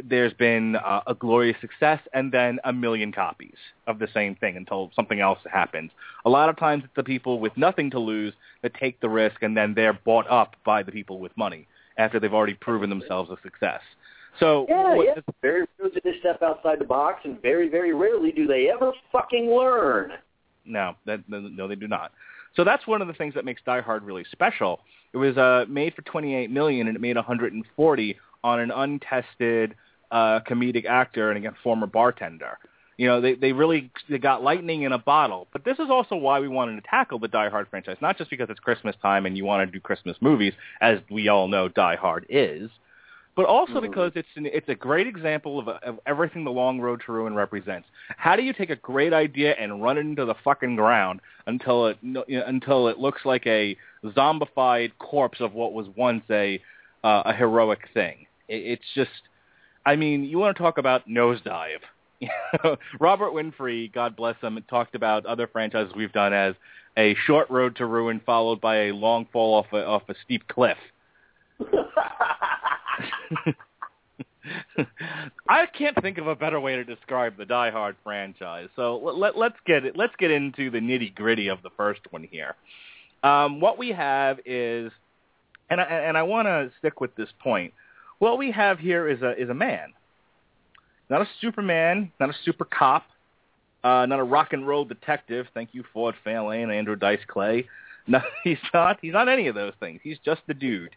there's 0.04 0.34
been 0.34 0.76
uh, 0.76 1.02
a 1.06 1.14
glorious 1.14 1.56
success 1.62 2.00
and 2.14 2.32
then 2.32 2.60
a 2.64 2.74
million 2.74 3.12
copies 3.12 3.56
of 3.86 4.00
the 4.00 4.08
same 4.12 4.36
thing 4.36 4.58
until 4.58 4.92
something 4.96 5.20
else 5.20 5.40
happens. 5.52 5.92
A 6.26 6.30
lot 6.30 6.50
of 6.50 6.58
times 6.58 6.84
it's 6.84 6.94
the 6.96 7.04
people 7.04 7.40
with 7.40 7.56
nothing 7.56 7.92
to 7.92 8.00
lose 8.00 8.34
that 8.64 8.74
take 8.74 9.00
the 9.02 9.10
risk 9.10 9.44
and 9.44 9.56
then 9.56 9.76
they're 9.76 9.94
bought 9.94 10.30
up 10.30 10.56
by 10.66 10.82
the 10.82 10.92
people 10.92 11.20
with 11.20 11.36
money 11.38 11.68
after 11.98 12.20
they've 12.20 12.34
already 12.34 12.56
proven 12.56 12.90
themselves 12.90 13.30
a 13.30 13.38
success. 13.44 13.82
So 14.40 14.66
yeah, 14.68 14.96
yeah. 14.96 15.14
Very 15.42 15.66
rarely 15.78 15.94
do 15.94 16.02
they 16.04 16.20
step 16.20 16.42
outside 16.42 16.80
the 16.80 16.86
box, 16.86 17.22
and 17.24 17.42
very, 17.42 17.70
very 17.70 17.94
rarely 17.94 18.32
do 18.32 18.48
they 18.48 18.70
ever 18.70 18.92
fucking 19.12 19.50
learn. 19.50 20.14
No, 20.66 20.96
that, 21.06 21.22
no, 21.28 21.68
they 21.68 21.76
do 21.76 21.88
not. 21.88 22.12
So 22.56 22.64
that's 22.64 22.86
one 22.88 23.02
of 23.02 23.08
the 23.08 23.14
things 23.14 23.34
that 23.34 23.46
makes 23.46 23.62
Die 23.66 23.82
Hard 23.82 24.04
really 24.04 24.26
special. 24.32 24.80
It 25.12 25.18
was 25.18 25.38
uh, 25.38 25.66
made 25.68 25.94
for 25.94 26.02
28 26.04 26.50
million, 26.50 26.88
and 26.88 26.96
it 26.96 27.00
made 27.00 27.16
140 27.16 28.18
on 28.44 28.60
an 28.60 28.72
untested 28.72 29.76
uh, 30.12 30.40
comedic 30.48 30.86
actor 30.86 31.30
and 31.30 31.38
again 31.38 31.56
former 31.64 31.88
bartender. 31.88 32.58
You 32.98 33.08
know, 33.08 33.22
they 33.22 33.34
they 33.34 33.52
really 33.52 33.92
they 34.08 34.20
got 34.20 34.44
lightning 34.44 34.84
in 34.84 34.92
a 34.92 35.00
bottle. 35.00 35.48
But 35.52 35.66
this 35.66 35.80
is 35.80 35.90
also 35.90 36.16
why 36.16 36.40
we 36.40 36.48
wanted 36.48 36.76
to 36.76 36.88
tackle 36.88 37.18
the 37.20 37.28
Die 37.28 37.50
Hard 37.50 37.68
franchise, 37.70 37.98
not 38.02 38.18
just 38.18 38.30
because 38.30 38.50
it's 38.50 38.60
Christmas 38.60 38.96
time 39.02 39.26
and 39.26 39.36
you 39.36 39.46
want 39.46 39.68
to 39.68 39.72
do 39.72 39.80
Christmas 39.80 40.16
movies, 40.22 40.54
as 40.80 41.00
we 41.10 41.28
all 41.28 41.48
know 41.48 41.68
Die 41.68 41.96
Hard 41.96 42.28
is, 42.30 42.70
but 43.36 43.46
also 43.46 43.74
mm-hmm. 43.74 43.90
because 43.90 44.12
it's 44.16 44.28
an, 44.36 44.46
it's 44.46 44.70
a 44.70 44.76
great 44.76 45.08
example 45.08 45.60
of, 45.60 45.68
of 45.68 46.00
everything 46.06 46.44
the 46.44 46.52
long 46.52 46.80
road 46.80 47.02
to 47.06 47.12
ruin 47.12 47.34
represents. 47.34 47.88
How 48.18 48.36
do 48.36 48.44
you 48.44 48.54
take 48.54 48.70
a 48.70 48.76
great 48.76 49.14
idea 49.14 49.56
and 49.60 49.82
run 49.82 49.98
it 49.98 50.02
into 50.02 50.26
the 50.26 50.36
fucking 50.44 50.76
ground 50.76 51.22
until 51.48 51.88
it 51.88 51.98
you 52.02 52.12
know, 52.14 52.24
until 52.28 52.88
it 52.88 53.00
looks 53.00 53.22
like 53.26 53.46
a 53.48 53.76
zombified 54.06 54.92
corpse 55.00 55.42
of 55.42 55.54
what 55.54 55.74
was 55.74 55.88
once 55.96 56.24
a 56.30 56.62
uh, 57.04 57.24
a 57.26 57.34
heroic 57.34 57.90
thing? 57.94 58.26
It, 58.48 58.80
it's 58.80 58.86
just, 58.96 59.10
I 59.86 59.96
mean, 59.96 60.24
you 60.24 60.38
want 60.38 60.56
to 60.56 60.62
talk 60.62 60.78
about 60.78 61.08
nosedive. 61.08 61.82
Robert 63.00 63.34
Winfree, 63.34 63.92
God 63.92 64.16
bless 64.16 64.40
him, 64.42 64.64
talked 64.70 64.96
about 64.96 65.26
other 65.26 65.48
franchises 65.48 65.94
we've 65.96 66.14
done 66.14 66.34
as 66.34 66.56
a 66.98 67.16
short 67.26 67.50
road 67.50 67.76
to 67.78 67.86
ruin 67.86 68.22
followed 68.26 68.62
by 68.62 68.86
a 68.88 68.92
long 68.94 69.28
fall 69.34 69.56
off 69.56 69.66
a, 69.74 69.86
off 69.86 70.04
a 70.10 70.16
steep 70.24 70.48
cliff. 70.48 70.78
I 75.48 75.66
can't 75.78 76.00
think 76.02 76.18
of 76.18 76.28
a 76.28 76.36
better 76.36 76.60
way 76.60 76.76
to 76.76 76.84
describe 76.84 77.38
the 77.38 77.46
Die 77.46 77.72
Hard 77.72 77.96
franchise. 78.04 78.68
So 78.76 78.98
let, 78.98 79.38
let, 79.38 79.54
us 79.54 79.58
get 79.66 79.86
it. 79.86 79.96
Let's 79.96 80.16
get 80.18 80.32
into 80.32 80.70
the 80.70 80.80
nitty 80.80 81.16
gritty 81.16 81.48
of 81.48 81.62
the 81.62 81.70
first 81.78 82.02
one 82.12 82.24
here. 82.24 82.56
Um, 83.24 83.62
what 83.62 83.78
we 83.78 83.90
have 83.90 84.40
is, 84.46 84.92
and 85.70 85.80
I, 85.80 85.84
and 85.84 86.18
I 86.18 86.24
want 86.24 86.48
to 86.48 86.72
stick 86.80 87.00
with 87.00 87.16
this 87.16 87.30
point. 87.42 87.74
What 88.20 88.38
we 88.38 88.52
have 88.52 88.80
here 88.80 89.08
is 89.10 89.22
a 89.22 89.32
is 89.42 89.50
a 89.50 89.54
man, 89.54 89.94
not 91.10 91.22
a 91.22 91.28
Superman, 91.42 92.12
not 92.20 92.30
a 92.30 92.34
super 92.46 92.66
cop, 92.66 93.06
uh, 93.84 94.06
not 94.06 94.20
a 94.20 94.24
rock 94.24 94.54
and 94.54 94.68
roll 94.68 94.86
detective. 94.86 95.48
Thank 95.54 95.70
you, 95.74 95.84
Ford 95.94 96.16
Fairlane 96.26 96.64
and 96.64 96.72
Andrew 96.72 96.96
Dice 96.96 97.24
Clay. 97.28 97.68
No, 98.06 98.20
he's 98.44 98.58
not. 98.74 98.98
He's 99.02 99.14
not 99.14 99.30
any 99.30 99.48
of 99.48 99.56
those 99.56 99.72
things. 99.80 100.02
He's 100.04 100.18
just 100.26 100.42
the 100.46 100.54
dude 100.54 100.94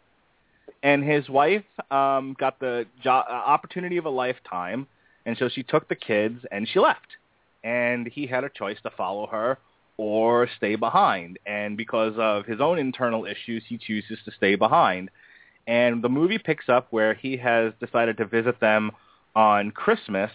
and 0.83 1.03
his 1.03 1.29
wife 1.29 1.65
um, 1.91 2.37
got 2.39 2.61
the 2.61 2.87
jo- 3.03 3.25
uh, 3.29 3.33
opportunity 3.33 3.97
of 3.97 4.05
a 4.05 4.11
lifetime, 4.11 4.87
and 5.25 5.37
so 5.39 5.49
she 5.49 5.63
took 5.63 5.89
the 5.89 5.97
kids 5.97 6.45
and 6.51 6.69
she 6.69 6.79
left. 6.79 7.09
And 7.65 8.07
he 8.07 8.27
had 8.27 8.45
a 8.45 8.49
choice 8.49 8.79
to 8.85 8.91
follow 8.91 9.27
her 9.27 9.59
or 9.97 10.49
stay 10.57 10.77
behind. 10.77 11.39
And 11.47 11.77
because 11.77 12.15
of 12.17 12.47
his 12.47 12.61
own 12.61 12.79
internal 12.79 13.25
issues, 13.25 13.65
he 13.67 13.79
chooses 13.79 14.19
to 14.25 14.31
stay 14.31 14.55
behind. 14.55 15.11
And 15.67 16.03
the 16.03 16.09
movie 16.09 16.39
picks 16.39 16.69
up 16.69 16.87
where 16.91 17.15
he 17.15 17.37
has 17.39 17.73
decided 17.81 18.19
to 18.19 18.25
visit 18.25 18.61
them 18.61 18.93
on 19.35 19.73
Christmas, 19.73 20.31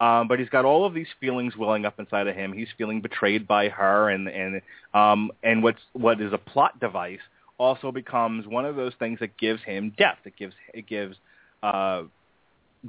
um, 0.00 0.28
but 0.28 0.38
he's 0.38 0.48
got 0.48 0.64
all 0.64 0.84
of 0.84 0.94
these 0.94 1.06
feelings 1.18 1.56
welling 1.56 1.86
up 1.86 1.98
inside 1.98 2.26
of 2.26 2.36
him. 2.36 2.52
He's 2.52 2.68
feeling 2.76 3.00
betrayed 3.00 3.46
by 3.46 3.68
her, 3.68 4.08
and 4.08 4.28
and 4.28 4.62
um, 4.94 5.30
and 5.42 5.62
what's 5.62 5.80
what 5.92 6.20
is 6.20 6.32
a 6.32 6.38
plot 6.38 6.78
device 6.80 7.20
also 7.60 7.92
becomes 7.92 8.46
one 8.46 8.64
of 8.64 8.74
those 8.74 8.94
things 8.98 9.18
that 9.20 9.36
gives 9.36 9.62
him 9.62 9.92
depth. 9.98 10.26
It 10.26 10.34
gives 10.36 10.54
it 10.72 10.86
gives 10.86 11.16
uh, 11.62 12.04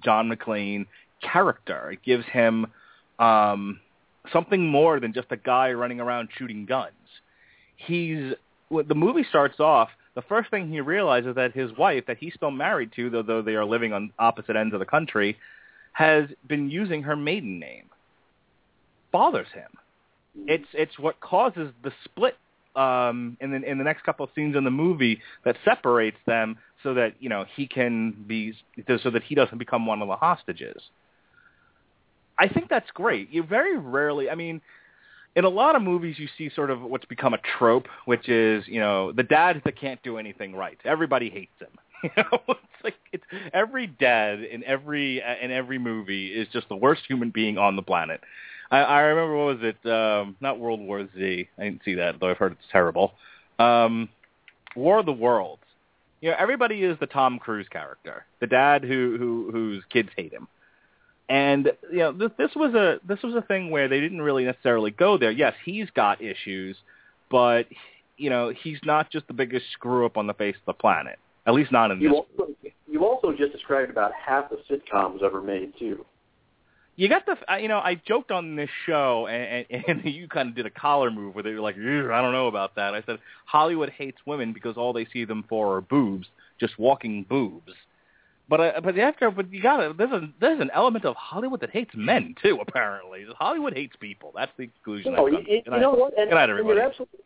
John 0.03 0.29
McClane 0.29 0.87
character. 1.21 1.91
It 1.91 1.99
gives 2.03 2.25
him 2.25 2.67
um, 3.19 3.81
something 4.31 4.65
more 4.65 5.01
than 5.01 5.13
just 5.13 5.27
a 5.29 5.37
guy 5.37 5.73
running 5.73 5.99
around 5.99 6.29
shooting 6.37 6.65
guns. 6.65 6.93
He's 7.75 8.33
the 8.69 8.95
movie 8.95 9.25
starts 9.27 9.59
off. 9.59 9.89
The 10.15 10.21
first 10.21 10.49
thing 10.49 10.69
he 10.69 10.79
realizes 10.79 11.35
that 11.35 11.53
his 11.53 11.71
wife, 11.77 12.05
that 12.07 12.17
he's 12.17 12.33
still 12.33 12.51
married 12.51 12.91
to, 12.95 13.09
though, 13.09 13.23
though 13.23 13.41
they 13.41 13.55
are 13.55 13.65
living 13.65 13.91
on 13.93 14.11
opposite 14.19 14.55
ends 14.55 14.73
of 14.73 14.79
the 14.79 14.85
country, 14.85 15.37
has 15.93 16.29
been 16.47 16.69
using 16.69 17.03
her 17.03 17.15
maiden 17.17 17.59
name. 17.59 17.89
Bothers 19.11 19.47
him. 19.53 19.71
It's 20.47 20.67
it's 20.73 20.97
what 20.97 21.19
causes 21.19 21.73
the 21.83 21.91
split 22.05 22.37
um, 22.75 23.37
in 23.41 23.51
the 23.51 23.63
in 23.63 23.77
the 23.77 23.83
next 23.83 24.03
couple 24.03 24.23
of 24.23 24.31
scenes 24.35 24.55
in 24.55 24.63
the 24.63 24.71
movie 24.71 25.21
that 25.45 25.57
separates 25.65 26.17
them, 26.25 26.57
so 26.83 26.93
that 26.93 27.15
you 27.19 27.29
know 27.29 27.45
he 27.55 27.67
can 27.67 28.11
be 28.27 28.53
so 29.03 29.09
that 29.09 29.23
he 29.23 29.35
doesn't 29.35 29.57
become 29.57 29.85
one 29.85 30.01
of 30.01 30.07
the 30.07 30.15
hostages. 30.15 30.81
I 32.37 32.47
think 32.47 32.69
that's 32.69 32.89
great. 32.91 33.31
You 33.31 33.43
very 33.43 33.77
rarely, 33.77 34.29
I 34.29 34.35
mean, 34.35 34.61
in 35.35 35.45
a 35.45 35.49
lot 35.49 35.75
of 35.75 35.81
movies 35.81 36.17
you 36.17 36.27
see 36.37 36.49
sort 36.55 36.69
of 36.69 36.81
what's 36.81 37.05
become 37.05 37.33
a 37.33 37.39
trope, 37.57 37.87
which 38.05 38.29
is 38.29 38.63
you 38.67 38.79
know 38.79 39.11
the 39.11 39.23
dad 39.23 39.61
that 39.65 39.79
can't 39.79 40.01
do 40.03 40.17
anything 40.17 40.55
right. 40.55 40.77
Everybody 40.85 41.29
hates 41.29 41.59
him. 41.59 41.69
You 42.03 42.09
know, 42.17 42.39
it's 42.47 42.83
like 42.83 42.95
it's 43.11 43.23
every 43.53 43.85
dad 43.85 44.41
in 44.41 44.63
every 44.63 45.21
in 45.39 45.51
every 45.51 45.77
movie 45.77 46.29
is 46.29 46.47
just 46.51 46.67
the 46.67 46.75
worst 46.75 47.03
human 47.07 47.29
being 47.29 47.59
on 47.59 47.75
the 47.75 47.83
planet. 47.83 48.21
I, 48.71 48.79
I 48.79 48.99
remember 49.01 49.35
what 49.35 49.57
was 49.57 49.73
it? 49.75 49.89
Um, 49.89 50.35
not 50.39 50.59
World 50.59 50.79
War 50.79 51.07
Z. 51.15 51.49
I 51.57 51.63
didn't 51.63 51.81
see 51.83 51.95
that, 51.95 52.19
though 52.19 52.29
I've 52.29 52.37
heard 52.37 52.53
it's 52.53 52.61
terrible. 52.71 53.13
Um, 53.59 54.09
War 54.75 54.99
of 54.99 55.05
the 55.05 55.11
Worlds. 55.11 55.61
You 56.21 56.31
know, 56.31 56.37
everybody 56.39 56.83
is 56.83 56.97
the 56.99 57.07
Tom 57.07 57.39
Cruise 57.39 57.67
character, 57.69 58.25
the 58.39 58.47
dad 58.47 58.83
who 58.83 59.17
who 59.17 59.49
whose 59.51 59.83
kids 59.89 60.09
hate 60.15 60.31
him. 60.31 60.47
And 61.29 61.71
you 61.91 61.99
know, 61.99 62.11
this 62.11 62.31
this 62.37 62.51
was 62.55 62.73
a 62.73 62.99
this 63.07 63.21
was 63.23 63.35
a 63.35 63.41
thing 63.41 63.71
where 63.71 63.87
they 63.87 63.99
didn't 63.99 64.21
really 64.21 64.45
necessarily 64.45 64.91
go 64.91 65.17
there. 65.17 65.31
Yes, 65.31 65.53
he's 65.65 65.89
got 65.91 66.21
issues, 66.21 66.77
but 67.29 67.65
you 68.17 68.29
know, 68.29 68.53
he's 68.63 68.77
not 68.85 69.09
just 69.11 69.27
the 69.27 69.33
biggest 69.33 69.65
screw 69.73 70.05
up 70.05 70.15
on 70.15 70.27
the 70.27 70.33
face 70.33 70.55
of 70.55 70.65
the 70.67 70.79
planet. 70.79 71.17
At 71.47 71.55
least 71.55 71.71
not 71.71 71.89
in 71.89 71.99
you 71.99 72.09
this. 72.09 72.19
Also, 72.37 72.51
you 72.87 73.05
also 73.05 73.31
just 73.31 73.51
described 73.51 73.89
about 73.89 74.11
half 74.13 74.45
the 74.49 74.57
sitcoms 74.69 75.23
ever 75.23 75.41
made 75.41 75.73
too. 75.79 76.05
You 77.01 77.09
got 77.09 77.25
the 77.25 77.35
you 77.59 77.67
know 77.67 77.79
I 77.79 77.95
joked 77.95 78.29
on 78.29 78.55
this 78.55 78.69
show 78.85 79.25
and, 79.25 79.65
and, 79.71 79.83
and 80.05 80.13
you 80.13 80.27
kind 80.27 80.49
of 80.49 80.55
did 80.55 80.67
a 80.67 80.69
collar 80.69 81.09
move 81.09 81.33
where 81.33 81.43
they 81.43 81.51
were 81.51 81.59
like 81.59 81.75
I 81.75 82.21
don't 82.21 82.31
know 82.31 82.47
about 82.47 82.75
that. 82.75 82.93
I 82.93 83.01
said 83.07 83.17
Hollywood 83.45 83.89
hates 83.89 84.19
women 84.27 84.53
because 84.53 84.77
all 84.77 84.93
they 84.93 85.07
see 85.11 85.25
them 85.25 85.43
for 85.49 85.77
are 85.77 85.81
boobs, 85.81 86.27
just 86.59 86.77
walking 86.77 87.25
boobs. 87.27 87.71
But 88.47 88.59
uh, 88.59 88.81
but 88.83 88.99
after 88.99 89.31
but 89.31 89.51
you 89.51 89.63
got 89.63 89.77
to 89.77 89.95
there's 89.97 90.11
a 90.11 90.29
there's 90.39 90.61
an 90.61 90.69
element 90.75 91.05
of 91.05 91.15
Hollywood 91.15 91.61
that 91.61 91.71
hates 91.71 91.91
men 91.95 92.35
too. 92.43 92.59
Apparently, 92.61 93.25
Hollywood 93.35 93.73
hates 93.73 93.95
people. 93.99 94.31
That's 94.35 94.51
the 94.57 94.67
conclusion. 94.67 95.13
No, 95.13 95.25
I've 95.25 95.33
come. 95.33 95.45
you, 95.47 95.61
you 95.65 95.79
know 95.79 95.91
what? 95.93 96.15
And, 96.19 96.29
Good 96.29 96.35
night, 96.35 96.49
everybody. 96.51 96.75
you're 96.75 96.87
absolutely. 96.87 97.19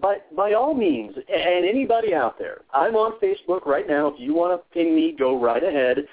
By 0.00 0.18
by 0.34 0.54
all 0.54 0.72
means, 0.72 1.16
and 1.16 1.66
anybody 1.66 2.14
out 2.14 2.38
there, 2.38 2.62
I'm 2.72 2.94
on 2.94 3.18
Facebook 3.20 3.66
right 3.66 3.86
now. 3.86 4.06
If 4.06 4.14
you 4.18 4.32
want 4.32 4.58
to 4.58 4.72
ping 4.72 4.94
me, 4.94 5.14
go 5.18 5.38
right 5.38 5.62
ahead. 5.62 6.06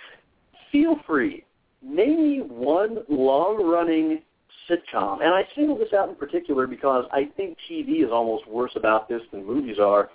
Feel 0.72 0.98
free. 1.08 1.46
Me 1.86 2.42
one 2.48 3.00
long-running 3.10 4.22
sitcom, 4.70 5.22
and 5.22 5.34
I 5.34 5.44
single 5.56 5.78
this 5.78 5.94
out 5.94 6.10
in 6.10 6.16
particular 6.16 6.66
because 6.66 7.06
I 7.12 7.30
think 7.38 7.58
TV 7.70 8.04
is 8.04 8.12
almost 8.12 8.48
worse 8.48 8.72
about 8.76 9.08
this 9.08 9.22
than 9.32 9.46
movies 9.46 9.78
are. 9.80 10.10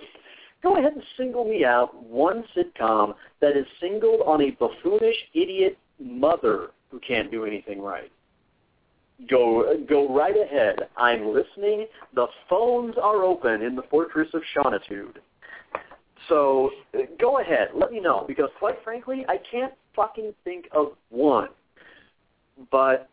Go 0.62 0.76
ahead 0.76 0.92
and 0.92 1.02
single 1.16 1.44
me 1.44 1.64
out 1.64 1.94
one 2.04 2.44
sitcom 2.56 3.14
that 3.40 3.56
is 3.56 3.66
singled 3.80 4.20
on 4.26 4.42
a 4.42 4.50
buffoonish 4.52 5.14
idiot 5.32 5.78
mother 5.98 6.70
who 6.90 6.98
can't 7.00 7.30
do 7.30 7.44
anything 7.44 7.80
right. 7.80 8.10
Go 9.28 9.76
go 9.88 10.14
right 10.14 10.36
ahead. 10.36 10.88
I'm 10.96 11.32
listening. 11.32 11.86
The 12.14 12.26
phones 12.48 12.94
are 13.00 13.22
open 13.22 13.62
in 13.62 13.76
the 13.76 13.82
Fortress 13.90 14.28
of 14.34 14.42
Shaunitude. 14.56 15.16
So 16.28 16.70
uh, 16.94 17.02
go 17.20 17.40
ahead. 17.40 17.68
Let 17.74 17.92
me 17.92 18.00
know 18.00 18.24
because 18.26 18.48
quite 18.58 18.76
frankly, 18.82 19.24
I 19.28 19.36
can't 19.50 19.74
fucking 19.94 20.32
think 20.44 20.68
of 20.72 20.92
one. 21.10 21.48
But 22.70 23.08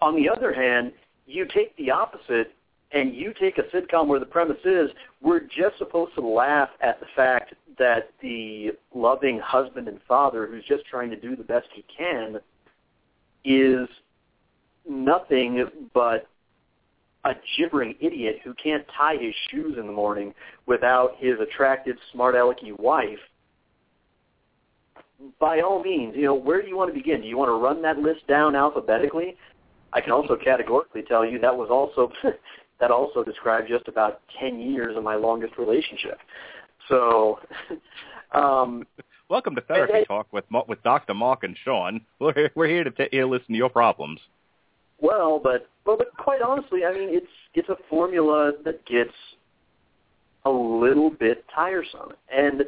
on 0.00 0.14
the 0.16 0.28
other 0.28 0.52
hand, 0.52 0.92
you 1.26 1.46
take 1.46 1.76
the 1.76 1.90
opposite 1.90 2.52
and 2.92 3.14
you 3.14 3.34
take 3.38 3.58
a 3.58 3.62
sitcom 3.74 4.06
where 4.06 4.20
the 4.20 4.26
premise 4.26 4.64
is 4.64 4.90
we're 5.20 5.40
just 5.40 5.76
supposed 5.78 6.14
to 6.14 6.20
laugh 6.20 6.68
at 6.80 7.00
the 7.00 7.06
fact 7.16 7.54
that 7.78 8.10
the 8.22 8.70
loving 8.94 9.40
husband 9.40 9.88
and 9.88 9.98
father 10.06 10.46
who's 10.46 10.64
just 10.66 10.84
trying 10.86 11.10
to 11.10 11.16
do 11.16 11.36
the 11.36 11.42
best 11.42 11.66
he 11.74 11.84
can 11.96 12.38
is 13.44 13.88
nothing 14.88 15.66
but 15.92 16.28
a 17.24 17.32
gibbering 17.58 17.94
idiot 18.00 18.36
who 18.44 18.54
can't 18.54 18.84
tie 18.96 19.16
his 19.16 19.34
shoes 19.50 19.76
in 19.78 19.86
the 19.86 19.92
morning 19.92 20.32
without 20.66 21.16
his 21.18 21.34
attractive, 21.40 21.96
smart 22.12 22.36
alecky 22.36 22.78
wife. 22.78 23.18
By 25.40 25.60
all 25.60 25.82
means, 25.82 26.14
you 26.16 26.24
know, 26.24 26.34
where 26.34 26.60
do 26.60 26.68
you 26.68 26.76
want 26.76 26.90
to 26.90 26.94
begin? 26.94 27.22
Do 27.22 27.26
you 27.26 27.38
want 27.38 27.48
to 27.48 27.54
run 27.54 27.82
that 27.82 27.98
list 27.98 28.26
down 28.26 28.54
alphabetically? 28.54 29.36
I 29.92 30.00
can 30.00 30.12
also 30.12 30.36
categorically 30.36 31.02
tell 31.02 31.24
you 31.24 31.38
that 31.38 31.56
was 31.56 31.68
also 31.70 32.12
that 32.80 32.90
also 32.90 33.24
described 33.24 33.68
just 33.68 33.88
about 33.88 34.20
10 34.40 34.60
years 34.60 34.96
of 34.96 35.02
my 35.02 35.14
longest 35.14 35.54
relationship. 35.58 36.18
So, 36.88 37.38
um, 38.32 38.86
Welcome 39.28 39.56
to 39.56 39.60
Therapy 39.62 39.92
hey. 39.92 40.04
Talk 40.04 40.32
with 40.32 40.44
with 40.68 40.82
Dr. 40.84 41.14
Mark 41.14 41.42
and 41.42 41.56
Sean. 41.64 42.00
We're 42.20 42.34
here, 42.34 42.50
we're 42.54 42.68
here 42.68 42.84
to 42.84 42.90
t- 42.90 43.08
here 43.10 43.26
listen 43.26 43.48
to 43.48 43.56
your 43.56 43.70
problems. 43.70 44.20
well, 45.00 45.40
but 45.42 45.68
well, 45.84 45.96
but 45.96 46.08
quite 46.16 46.42
honestly, 46.42 46.84
I 46.84 46.92
mean, 46.92 47.08
it's 47.10 47.26
it's 47.54 47.68
a 47.68 47.76
formula 47.90 48.52
that 48.64 48.84
gets 48.86 49.14
a 50.44 50.50
little 50.50 51.10
bit 51.10 51.44
tiresome. 51.52 52.12
And 52.32 52.62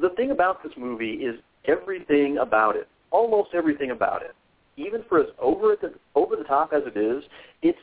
the 0.00 0.10
thing 0.10 0.30
about 0.30 0.62
this 0.62 0.72
movie 0.76 1.14
is 1.14 1.36
everything 1.66 2.38
about 2.38 2.76
it, 2.76 2.88
almost 3.10 3.50
everything 3.54 3.90
about 3.90 4.22
it, 4.22 4.34
even 4.76 5.02
for 5.08 5.20
as 5.20 5.26
over 5.40 5.76
the 5.80 5.92
over 6.14 6.36
the 6.36 6.44
top 6.44 6.72
as 6.72 6.82
it 6.86 6.96
is, 6.98 7.24
it's 7.62 7.78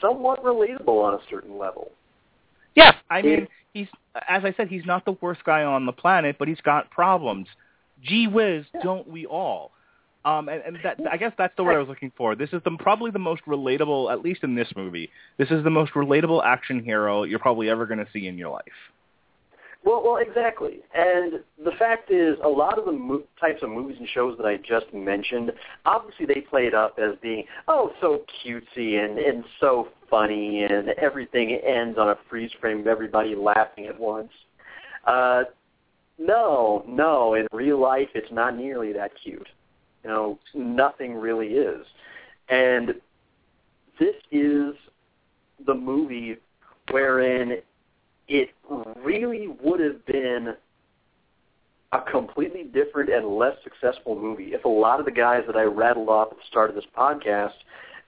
somewhat 0.00 0.42
relatable 0.44 0.88
on 0.88 1.14
a 1.14 1.20
certain 1.30 1.58
level. 1.58 1.90
Yes, 2.74 2.94
I 3.10 3.22
mean 3.22 3.40
It- 3.40 3.50
he's 3.72 3.88
as 4.28 4.44
I 4.44 4.52
said, 4.56 4.68
he's 4.68 4.86
not 4.86 5.04
the 5.04 5.16
worst 5.20 5.44
guy 5.44 5.62
on 5.62 5.86
the 5.86 5.92
planet, 5.92 6.36
but 6.38 6.48
he's 6.48 6.60
got 6.62 6.90
problems. 6.90 7.48
Gee 8.02 8.26
whiz, 8.26 8.64
don't 8.82 9.08
we 9.08 9.26
all? 9.26 9.72
Um, 10.24 10.48
and, 10.48 10.60
and 10.62 10.78
that, 10.82 10.98
I 11.10 11.16
guess 11.16 11.32
that's 11.38 11.54
the 11.56 11.62
word 11.62 11.76
I 11.76 11.78
was 11.78 11.86
looking 11.88 12.10
for. 12.16 12.34
This 12.34 12.52
is 12.52 12.60
the, 12.64 12.76
probably 12.80 13.12
the 13.12 13.18
most 13.18 13.42
relatable, 13.46 14.12
at 14.12 14.22
least 14.22 14.42
in 14.42 14.56
this 14.56 14.68
movie. 14.74 15.08
This 15.38 15.50
is 15.52 15.62
the 15.62 15.70
most 15.70 15.92
relatable 15.92 16.42
action 16.44 16.82
hero 16.82 17.22
you're 17.22 17.38
probably 17.38 17.70
ever 17.70 17.86
going 17.86 18.00
to 18.04 18.08
see 18.12 18.26
in 18.26 18.36
your 18.36 18.50
life. 18.50 18.64
Well, 19.84 20.02
well, 20.04 20.16
exactly. 20.16 20.80
And 20.94 21.34
the 21.64 21.70
fact 21.78 22.10
is, 22.10 22.36
a 22.42 22.48
lot 22.48 22.78
of 22.78 22.86
the 22.86 22.92
mo- 22.92 23.22
types 23.40 23.62
of 23.62 23.70
movies 23.70 23.96
and 24.00 24.08
shows 24.08 24.36
that 24.38 24.46
I 24.46 24.56
just 24.56 24.92
mentioned, 24.92 25.52
obviously 25.84 26.26
they 26.26 26.40
play 26.40 26.66
it 26.66 26.74
up 26.74 26.98
as 26.98 27.16
being, 27.22 27.44
oh, 27.68 27.92
so 28.00 28.24
cutesy 28.44 29.04
and, 29.04 29.18
and 29.18 29.44
so 29.60 29.88
funny, 30.10 30.64
and 30.64 30.88
everything 31.00 31.52
ends 31.64 31.98
on 31.98 32.08
a 32.08 32.16
freeze 32.28 32.50
frame 32.60 32.80
of 32.80 32.86
everybody 32.88 33.36
laughing 33.36 33.86
at 33.86 33.98
once. 33.98 34.32
Uh, 35.06 35.44
no, 36.18 36.84
no, 36.88 37.34
in 37.34 37.46
real 37.52 37.80
life 37.80 38.08
it's 38.14 38.32
not 38.32 38.56
nearly 38.56 38.92
that 38.92 39.12
cute. 39.22 39.48
You 40.02 40.10
know, 40.10 40.38
nothing 40.54 41.14
really 41.14 41.48
is. 41.48 41.86
And 42.48 42.94
this 43.98 44.14
is 44.30 44.74
the 45.66 45.74
movie 45.74 46.36
wherein 46.90 47.58
it 48.28 48.50
really 49.02 49.48
would 49.62 49.80
have 49.80 50.04
been 50.06 50.54
a 51.92 52.00
completely 52.10 52.64
different 52.64 53.10
and 53.10 53.26
less 53.36 53.56
successful 53.62 54.18
movie 54.20 54.54
if 54.54 54.64
a 54.64 54.68
lot 54.68 54.98
of 54.98 55.06
the 55.06 55.12
guys 55.12 55.44
that 55.46 55.56
I 55.56 55.62
rattled 55.62 56.08
off 56.08 56.28
at 56.32 56.38
the 56.38 56.44
start 56.48 56.68
of 56.70 56.76
this 56.76 56.84
podcast 56.96 57.52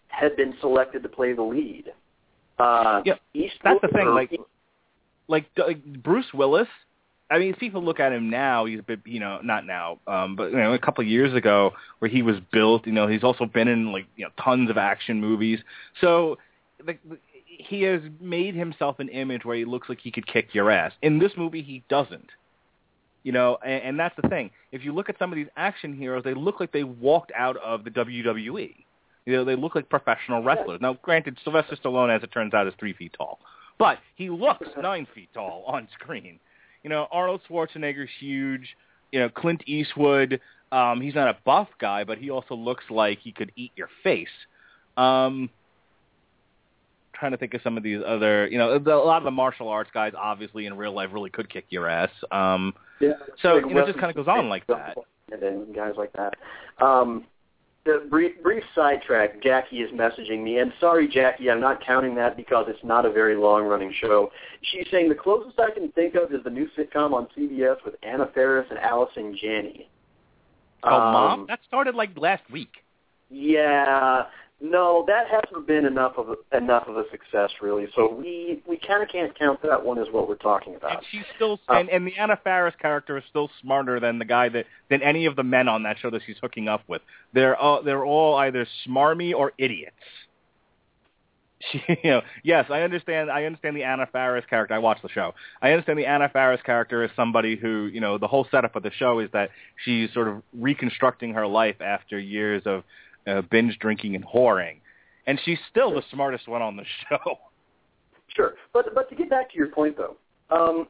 had 0.08 0.36
been 0.36 0.54
selected 0.60 1.02
to 1.04 1.08
play 1.08 1.32
the 1.32 1.42
lead. 1.42 1.92
Uh, 2.58 3.02
Yeah, 3.04 3.14
Eastwood, 3.34 3.60
that's 3.62 3.80
the 3.82 3.88
thing, 3.88 4.08
like- 4.08 4.38
Like, 5.28 5.46
like 5.56 5.84
Bruce 6.02 6.32
Willis. 6.32 6.68
I 7.30 7.38
mean, 7.38 7.54
people 7.54 7.84
look 7.84 8.00
at 8.00 8.12
him 8.12 8.30
now. 8.30 8.64
He's 8.64 8.78
a 8.78 8.82
bit, 8.82 9.00
you 9.04 9.20
know, 9.20 9.38
not 9.42 9.66
now, 9.66 9.98
um, 10.06 10.34
but 10.34 10.50
you 10.50 10.56
know, 10.56 10.72
a 10.72 10.78
couple 10.78 11.02
of 11.02 11.08
years 11.08 11.34
ago, 11.34 11.74
where 11.98 12.10
he 12.10 12.22
was 12.22 12.36
built. 12.50 12.86
You 12.86 12.92
know, 12.92 13.06
he's 13.06 13.22
also 13.22 13.44
been 13.44 13.68
in 13.68 13.92
like 13.92 14.06
you 14.16 14.24
know 14.24 14.30
tons 14.42 14.70
of 14.70 14.78
action 14.78 15.20
movies. 15.20 15.60
So, 16.00 16.38
like, 16.86 17.00
he 17.58 17.82
has 17.82 18.00
made 18.20 18.54
himself 18.54 19.00
an 19.00 19.08
image 19.08 19.44
where 19.44 19.56
he 19.56 19.64
looks 19.64 19.88
like 19.88 20.00
he 20.00 20.10
could 20.10 20.26
kick 20.26 20.54
your 20.54 20.70
ass. 20.70 20.92
In 21.02 21.18
this 21.18 21.32
movie, 21.36 21.62
he 21.62 21.82
doesn't. 21.88 22.30
You 23.24 23.32
know, 23.32 23.58
and, 23.64 23.82
and 23.82 24.00
that's 24.00 24.14
the 24.20 24.28
thing. 24.28 24.50
If 24.70 24.84
you 24.84 24.94
look 24.94 25.08
at 25.08 25.18
some 25.18 25.32
of 25.32 25.36
these 25.36 25.48
action 25.56 25.94
heroes, 25.94 26.22
they 26.24 26.34
look 26.34 26.60
like 26.60 26.72
they 26.72 26.84
walked 26.84 27.32
out 27.36 27.56
of 27.58 27.84
the 27.84 27.90
WWE. 27.90 28.74
You 29.26 29.32
know, 29.32 29.44
they 29.44 29.56
look 29.56 29.74
like 29.74 29.90
professional 29.90 30.42
wrestlers. 30.42 30.80
Now, 30.80 30.94
granted, 31.02 31.36
Sylvester 31.42 31.76
Stallone, 31.76 32.14
as 32.16 32.22
it 32.22 32.32
turns 32.32 32.54
out, 32.54 32.66
is 32.66 32.74
three 32.78 32.94
feet 32.94 33.14
tall, 33.18 33.40
but 33.78 33.98
he 34.14 34.30
looks 34.30 34.68
nine 34.80 35.06
feet 35.14 35.28
tall 35.34 35.64
on 35.66 35.88
screen. 36.00 36.38
You 36.84 36.90
know, 36.90 37.08
Arnold 37.10 37.42
Schwarzenegger's 37.48 38.08
huge. 38.18 38.76
You 39.12 39.20
know, 39.20 39.28
Clint 39.28 39.62
Eastwood. 39.66 40.40
Um, 40.70 41.00
he's 41.00 41.14
not 41.14 41.28
a 41.28 41.36
buff 41.44 41.68
guy, 41.80 42.04
but 42.04 42.18
he 42.18 42.30
also 42.30 42.54
looks 42.54 42.84
like 42.88 43.18
he 43.18 43.32
could 43.32 43.52
eat 43.56 43.72
your 43.74 43.88
face. 44.02 44.28
Um, 44.96 45.50
trying 47.18 47.32
to 47.32 47.38
think 47.38 47.54
of 47.54 47.60
some 47.62 47.76
of 47.76 47.82
these 47.82 48.00
other, 48.06 48.46
you 48.48 48.58
know, 48.58 48.78
the, 48.78 48.94
a 48.94 48.96
lot 48.96 49.18
of 49.18 49.24
the 49.24 49.30
martial 49.30 49.68
arts 49.68 49.90
guys, 49.92 50.12
obviously 50.16 50.66
in 50.66 50.76
real 50.76 50.92
life, 50.92 51.10
really 51.12 51.30
could 51.30 51.50
kick 51.50 51.66
your 51.70 51.88
ass. 51.88 52.10
Um, 52.30 52.74
Yeah. 53.00 53.12
So, 53.42 53.54
Like 53.54 53.66
you 53.66 53.74
know, 53.74 53.82
it 53.82 53.86
just 53.86 53.98
kinda 53.98 54.14
goes 54.14 54.28
on 54.28 54.48
like 54.48 54.66
that. 54.68 54.96
And 55.30 55.42
then 55.42 55.72
guys 55.72 55.94
like 55.96 56.12
that. 56.14 56.34
Um, 56.84 57.24
the 57.84 58.06
brief, 58.10 58.42
brief 58.42 58.62
sidetrack, 58.74 59.42
Jackie 59.42 59.80
is 59.80 59.90
messaging 59.92 60.42
me, 60.42 60.58
and 60.58 60.72
sorry, 60.78 61.08
Jackie, 61.08 61.50
I'm 61.50 61.60
not 61.60 61.84
counting 61.84 62.14
that 62.16 62.36
because 62.36 62.66
it's 62.68 62.82
not 62.84 63.06
a 63.06 63.10
very 63.10 63.34
long-running 63.34 63.94
show. 64.00 64.30
She's 64.62 64.86
saying 64.90 65.08
the 65.08 65.14
closest 65.14 65.58
I 65.58 65.70
can 65.70 65.90
think 65.92 66.14
of 66.14 66.32
is 66.32 66.44
the 66.44 66.50
new 66.50 66.68
sitcom 66.76 67.14
on 67.14 67.28
CBS 67.36 67.76
with 67.84 67.94
Anna 68.02 68.28
Faris 68.34 68.66
and 68.68 68.78
Allison 68.78 69.36
Janney. 69.40 69.88
oh, 70.82 70.90
mom, 70.90 71.40
Um, 71.40 71.46
that 71.48 71.60
started 71.66 71.94
like 71.94 72.10
last 72.18 72.42
week. 72.50 72.72
Yeah, 73.30 74.24
no, 74.60 75.04
that 75.06 75.26
hasn't 75.28 75.68
been 75.68 75.84
enough 75.84 76.14
of 76.16 76.30
a, 76.30 76.56
enough 76.56 76.88
of 76.88 76.96
a 76.96 77.04
success, 77.12 77.50
really. 77.62 77.86
So 77.94 78.12
we 78.12 78.60
we 78.68 78.76
kind 78.76 79.04
of 79.04 79.08
can't 79.08 79.36
count 79.38 79.62
that 79.62 79.84
one 79.84 79.98
as 79.98 80.08
what 80.10 80.28
we're 80.28 80.34
talking 80.34 80.74
about. 80.74 80.96
And 80.96 81.00
she's 81.12 81.24
still, 81.36 81.60
Uh, 81.68 81.74
and, 81.74 81.88
and 81.88 82.06
the 82.06 82.16
Anna 82.16 82.36
Faris 82.42 82.74
character 82.80 83.16
is 83.16 83.24
still 83.30 83.50
smarter 83.62 84.00
than 84.00 84.18
the 84.18 84.24
guy 84.24 84.48
that 84.48 84.66
than 84.90 85.00
any 85.00 85.26
of 85.26 85.36
the 85.36 85.44
men 85.44 85.68
on 85.68 85.84
that 85.84 85.98
show 86.00 86.10
that 86.10 86.22
she's 86.26 86.38
hooking 86.40 86.66
up 86.66 86.82
with. 86.88 87.02
They're 87.32 87.56
all 87.56 87.84
they're 87.84 88.04
all 88.04 88.34
either 88.36 88.66
smarmy 88.86 89.32
or 89.32 89.52
idiots. 89.58 89.94
She, 91.72 91.82
you 92.04 92.10
know, 92.10 92.22
yes, 92.44 92.66
I 92.70 92.82
understand. 92.82 93.32
I 93.32 93.44
understand 93.44 93.76
the 93.76 93.82
Anna 93.82 94.06
Faris 94.12 94.44
character. 94.48 94.74
I 94.74 94.78
watched 94.78 95.02
the 95.02 95.08
show. 95.08 95.34
I 95.60 95.72
understand 95.72 95.98
the 95.98 96.06
Anna 96.06 96.28
Faris 96.28 96.60
character 96.64 97.02
is 97.02 97.10
somebody 97.16 97.56
who, 97.56 97.90
you 97.92 98.00
know, 98.00 98.16
the 98.16 98.28
whole 98.28 98.46
setup 98.48 98.76
of 98.76 98.84
the 98.84 98.92
show 98.92 99.18
is 99.18 99.28
that 99.32 99.50
she's 99.84 100.12
sort 100.14 100.28
of 100.28 100.42
reconstructing 100.52 101.34
her 101.34 101.48
life 101.48 101.80
after 101.80 102.16
years 102.16 102.62
of 102.64 102.84
uh, 103.28 103.42
binge 103.50 103.78
drinking 103.78 104.14
and 104.14 104.24
whoring, 104.24 104.76
and 105.26 105.38
she's 105.44 105.58
still 105.70 105.94
the 105.94 106.02
smartest 106.10 106.48
one 106.48 106.62
on 106.62 106.76
the 106.76 106.84
show. 107.08 107.38
Sure, 108.34 108.54
but 108.72 108.94
but 108.94 109.08
to 109.10 109.14
get 109.14 109.30
back 109.30 109.50
to 109.50 109.56
your 109.56 109.68
point 109.68 109.96
though, 109.96 110.16
um, 110.50 110.86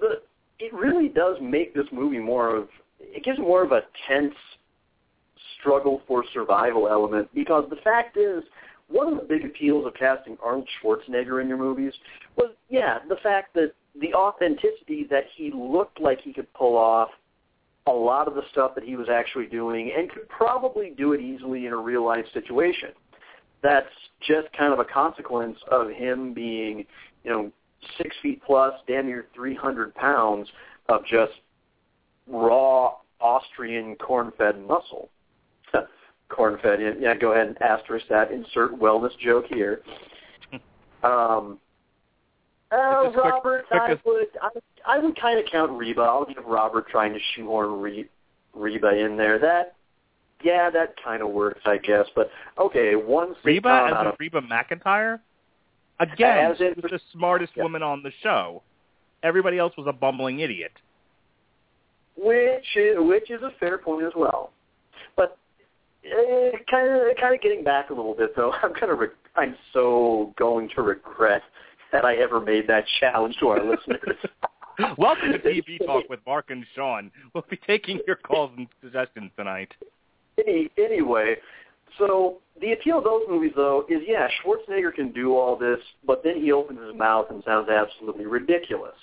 the 0.00 0.20
it 0.58 0.72
really 0.72 1.08
does 1.08 1.36
make 1.40 1.74
this 1.74 1.86
movie 1.92 2.18
more 2.18 2.54
of 2.54 2.68
it 3.00 3.24
gives 3.24 3.38
more 3.38 3.62
of 3.62 3.72
a 3.72 3.82
tense, 4.08 4.34
struggle 5.60 6.02
for 6.06 6.24
survival 6.32 6.88
element 6.88 7.28
because 7.34 7.64
the 7.70 7.76
fact 7.76 8.16
is, 8.16 8.42
one 8.88 9.12
of 9.12 9.18
the 9.18 9.24
big 9.24 9.44
appeals 9.44 9.86
of 9.86 9.94
casting 9.94 10.36
Arnold 10.44 10.68
Schwarzenegger 10.82 11.40
in 11.40 11.48
your 11.48 11.56
movies 11.56 11.92
was, 12.36 12.50
yeah, 12.68 12.98
the 13.08 13.16
fact 13.22 13.54
that 13.54 13.72
the 14.00 14.12
authenticity 14.14 15.06
that 15.10 15.24
he 15.34 15.50
looked 15.54 16.00
like 16.00 16.20
he 16.20 16.32
could 16.32 16.52
pull 16.52 16.76
off 16.76 17.08
a 17.86 17.92
lot 17.92 18.26
of 18.26 18.34
the 18.34 18.42
stuff 18.50 18.74
that 18.74 18.84
he 18.84 18.96
was 18.96 19.08
actually 19.10 19.46
doing 19.46 19.92
and 19.96 20.10
could 20.10 20.28
probably 20.28 20.94
do 20.96 21.12
it 21.12 21.20
easily 21.20 21.66
in 21.66 21.72
a 21.72 21.76
real 21.76 22.04
life 22.04 22.24
situation. 22.32 22.90
That's 23.62 23.86
just 24.26 24.48
kind 24.56 24.72
of 24.72 24.78
a 24.78 24.84
consequence 24.84 25.58
of 25.70 25.90
him 25.90 26.32
being, 26.32 26.86
you 27.24 27.30
know, 27.30 27.52
six 27.98 28.14
feet 28.22 28.42
plus, 28.46 28.72
damn 28.86 29.06
near 29.06 29.26
300 29.34 29.94
pounds 29.94 30.48
of 30.88 31.04
just 31.06 31.32
raw 32.26 32.94
Austrian 33.20 33.96
corn-fed 33.96 34.66
muscle. 34.66 35.10
corn-fed, 36.30 36.96
yeah, 37.00 37.14
go 37.14 37.32
ahead 37.32 37.48
and 37.48 37.62
asterisk 37.62 38.06
that. 38.08 38.32
Insert 38.32 38.78
wellness 38.78 39.16
joke 39.22 39.46
here. 39.48 39.82
Um, 41.02 41.58
uh, 42.74 43.10
Robert, 43.12 43.66
quick, 43.68 44.00
quick 44.00 44.00
I 44.04 44.08
would 44.08 44.26
I, 44.42 44.96
I 44.96 44.98
would 44.98 45.18
kind 45.20 45.38
of 45.38 45.46
count 45.50 45.72
Reba. 45.72 46.02
I'll 46.02 46.24
give 46.24 46.44
Robert 46.44 46.88
trying 46.88 47.12
to 47.12 47.18
shoehorn 47.34 47.80
Re, 47.80 48.08
Reba 48.54 48.96
in 49.04 49.16
there. 49.16 49.38
That 49.38 49.74
yeah, 50.42 50.70
that 50.70 50.94
kind 51.02 51.22
of 51.22 51.30
works, 51.30 51.60
I 51.64 51.78
guess. 51.78 52.06
But 52.14 52.30
okay, 52.58 52.94
one 52.94 53.34
Reba 53.44 53.90
as 53.90 54.06
in 54.06 54.12
Reba 54.18 54.40
McEntire. 54.42 55.20
Again, 56.00 56.52
as 56.52 56.60
in, 56.60 56.74
she 56.74 56.80
was 56.80 56.90
the 56.90 57.00
smartest 57.12 57.52
yeah. 57.56 57.62
woman 57.62 57.82
on 57.82 58.02
the 58.02 58.10
show. 58.22 58.62
Everybody 59.22 59.58
else 59.58 59.72
was 59.78 59.86
a 59.86 59.92
bumbling 59.92 60.40
idiot. 60.40 60.72
Which 62.16 62.64
is, 62.76 62.96
which 62.98 63.30
is 63.30 63.42
a 63.42 63.50
fair 63.58 63.78
point 63.78 64.04
as 64.04 64.12
well. 64.16 64.52
But 65.16 65.38
uh, 66.04 66.56
kind 66.70 66.88
of 66.88 67.16
kind 67.20 67.34
of 67.34 67.40
getting 67.40 67.64
back 67.64 67.90
a 67.90 67.94
little 67.94 68.14
bit 68.14 68.36
though, 68.36 68.52
I'm 68.62 68.74
kind 68.74 68.92
of 68.92 68.98
re- 68.98 69.08
I'm 69.36 69.56
so 69.72 70.34
going 70.36 70.68
to 70.76 70.82
regret 70.82 71.42
that 71.94 72.04
I 72.04 72.16
ever 72.16 72.40
made 72.40 72.66
that 72.66 72.84
challenge 72.98 73.36
to 73.38 73.48
our 73.48 73.64
listeners. 73.64 74.18
Welcome 74.98 75.30
to 75.30 75.38
TV 75.38 75.78
Talk 75.86 76.08
with 76.10 76.18
Mark 76.26 76.46
and 76.50 76.66
Sean. 76.74 77.12
We'll 77.32 77.44
be 77.48 77.56
taking 77.56 78.00
your 78.04 78.16
calls 78.16 78.50
and 78.56 78.66
suggestions 78.82 79.30
tonight. 79.36 79.70
Any, 80.36 80.68
anyway, 80.76 81.36
so 81.96 82.38
the 82.60 82.72
appeal 82.72 82.98
of 82.98 83.04
those 83.04 83.22
movies, 83.28 83.52
though, 83.54 83.86
is 83.88 84.00
yeah, 84.08 84.26
Schwarzenegger 84.42 84.92
can 84.92 85.12
do 85.12 85.36
all 85.36 85.56
this, 85.56 85.78
but 86.04 86.24
then 86.24 86.42
he 86.42 86.50
opens 86.50 86.80
his 86.84 86.96
mouth 86.96 87.26
and 87.30 87.44
sounds 87.44 87.68
absolutely 87.68 88.26
ridiculous. 88.26 88.96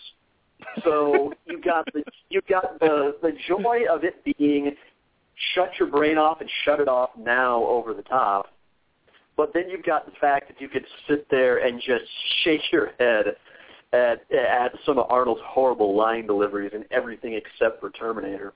So 0.83 1.31
you 1.45 1.61
got 1.61 1.85
the 1.93 2.03
you 2.29 2.41
got 2.49 2.77
the 2.81 3.15
the 3.21 3.31
joy 3.47 3.83
of 3.89 4.03
it 4.03 4.21
being 4.37 4.75
shut 5.55 5.69
your 5.79 5.87
brain 5.87 6.17
off 6.17 6.41
and 6.41 6.49
shut 6.65 6.81
it 6.81 6.89
off 6.89 7.11
now 7.17 7.63
over 7.63 7.93
the 7.93 8.03
top, 8.03 8.47
but 9.37 9.53
then 9.53 9.69
you've 9.69 9.83
got 9.83 10.05
the 10.05 10.11
fact 10.19 10.47
that 10.47 10.59
you 10.59 10.67
could 10.67 10.85
sit 11.07 11.27
there 11.29 11.65
and 11.65 11.79
just 11.79 12.05
shake 12.43 12.61
your 12.71 12.91
head 12.99 13.35
at 13.93 14.31
at 14.31 14.71
some 14.85 14.97
of 14.97 15.09
Arnold's 15.09 15.41
horrible 15.43 15.95
line 15.95 16.25
deliveries 16.25 16.71
and 16.73 16.85
everything 16.91 17.33
except 17.33 17.79
for 17.79 17.89
Terminator. 17.91 18.53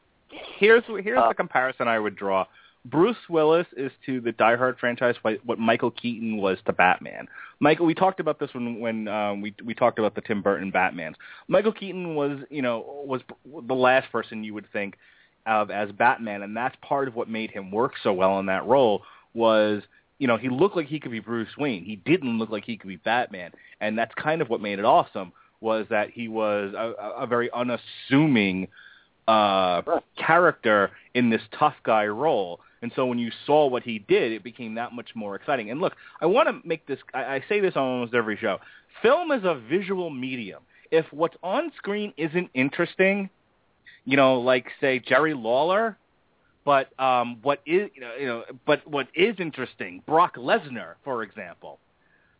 Here's 0.57 0.84
here's 0.88 1.19
uh, 1.19 1.30
the 1.30 1.36
comparison 1.36 1.88
I 1.88 1.99
would 1.99 2.15
draw. 2.15 2.45
Bruce 2.86 3.17
Willis 3.30 3.65
is 3.76 3.91
to 4.05 4.21
the 4.21 4.32
Die 4.32 4.55
Hard 4.55 4.78
franchise 4.78 5.15
what 5.43 5.57
Michael 5.57 5.91
Keaton 5.91 6.38
was 6.38 6.59
to 6.67 6.73
Batman. 6.73 7.28
Michael, 7.59 7.86
we 7.86 7.95
talked 7.95 8.19
about 8.19 8.39
this 8.39 8.53
when 8.53 8.80
when 8.80 9.07
um, 9.07 9.41
we 9.41 9.55
we 9.65 9.73
talked 9.73 9.97
about 9.97 10.13
the 10.15 10.21
Tim 10.21 10.41
Burton 10.41 10.71
Batmans. 10.71 11.15
Michael 11.47 11.73
Keaton 11.73 12.15
was 12.15 12.39
you 12.49 12.61
know 12.61 13.03
was 13.05 13.21
the 13.67 13.73
last 13.73 14.11
person 14.11 14.43
you 14.43 14.53
would 14.53 14.71
think 14.71 14.97
of 15.47 15.71
as 15.71 15.91
Batman, 15.91 16.43
and 16.43 16.55
that's 16.55 16.76
part 16.82 17.07
of 17.07 17.15
what 17.15 17.28
made 17.28 17.51
him 17.51 17.71
work 17.71 17.93
so 18.03 18.13
well 18.13 18.39
in 18.39 18.45
that 18.47 18.65
role 18.65 19.01
was 19.34 19.82
you 20.18 20.28
know, 20.28 20.38
he 20.38 20.49
looked 20.49 20.76
like 20.76 20.88
he 20.88 20.99
could 20.99 21.11
be 21.11 21.20
Bruce 21.20 21.57
Wayne. 21.57 21.84
He 21.84 21.97
didn't 21.97 22.38
look 22.38 22.49
like 22.49 22.63
he 22.66 22.78
could 22.78 22.88
be 22.88 22.97
Batman, 22.97 23.51
and 23.82 23.97
that's 23.97 24.13
kind 24.16 24.41
of 24.41 24.49
what 24.49 24.61
made 24.61 24.80
it 24.80 24.86
awesome. 24.86 25.32
Was 25.61 25.88
that 25.89 26.09
he 26.11 26.28
was 26.28 26.74
a, 26.78 26.93
a 27.24 27.28
very 27.28 27.49
unassuming 27.51 28.68
uh, 29.28 29.82
character 30.18 30.91
in 31.13 31.30
this 31.30 31.41
tough 31.57 31.76
guy 31.84 32.05
role. 32.05 32.59
And 32.82 32.91
so 32.95 33.05
when 33.05 33.18
you 33.18 33.32
saw 33.45 33.68
what 33.68 33.84
he 33.84 33.99
did, 33.99 34.32
it 34.32 34.43
became 34.43 34.76
that 34.76 34.93
much 34.93 35.09
more 35.16 35.36
exciting. 35.36 35.72
And 35.72 35.82
look, 35.82 35.93
I 36.22 36.28
want 36.28 36.49
to 36.49 36.68
make 36.68 36.86
this, 36.86 36.99
I, 37.13 37.24
I 37.36 37.43
say 37.49 37.59
this 37.59 37.76
on 37.76 37.82
almost 37.82 38.13
every 38.13 38.38
show. 38.38 38.59
Film 39.01 39.32
is 39.32 39.43
a 39.43 39.55
visual 39.55 40.09
medium. 40.09 40.61
If 40.91 41.05
what's 41.11 41.36
on 41.41 41.72
screen 41.78 42.13
isn't 42.16 42.49
interesting, 42.53 43.30
you 44.03 44.18
know, 44.18 44.39
like 44.39 44.68
say 44.80 44.99
Jerry 44.99 45.34
Lawler, 45.34 45.97
but 46.66 46.99
um, 46.99 47.38
what 47.43 47.61
is 47.66 47.89
you 47.93 48.01
know, 48.01 48.16
you 48.20 48.26
know, 48.26 48.43
but 48.66 48.86
what 48.88 49.07
is 49.13 49.36
interesting, 49.39 50.01
Brock 50.05 50.36
Lesnar, 50.36 50.95
for 51.03 51.24
example. 51.24 51.80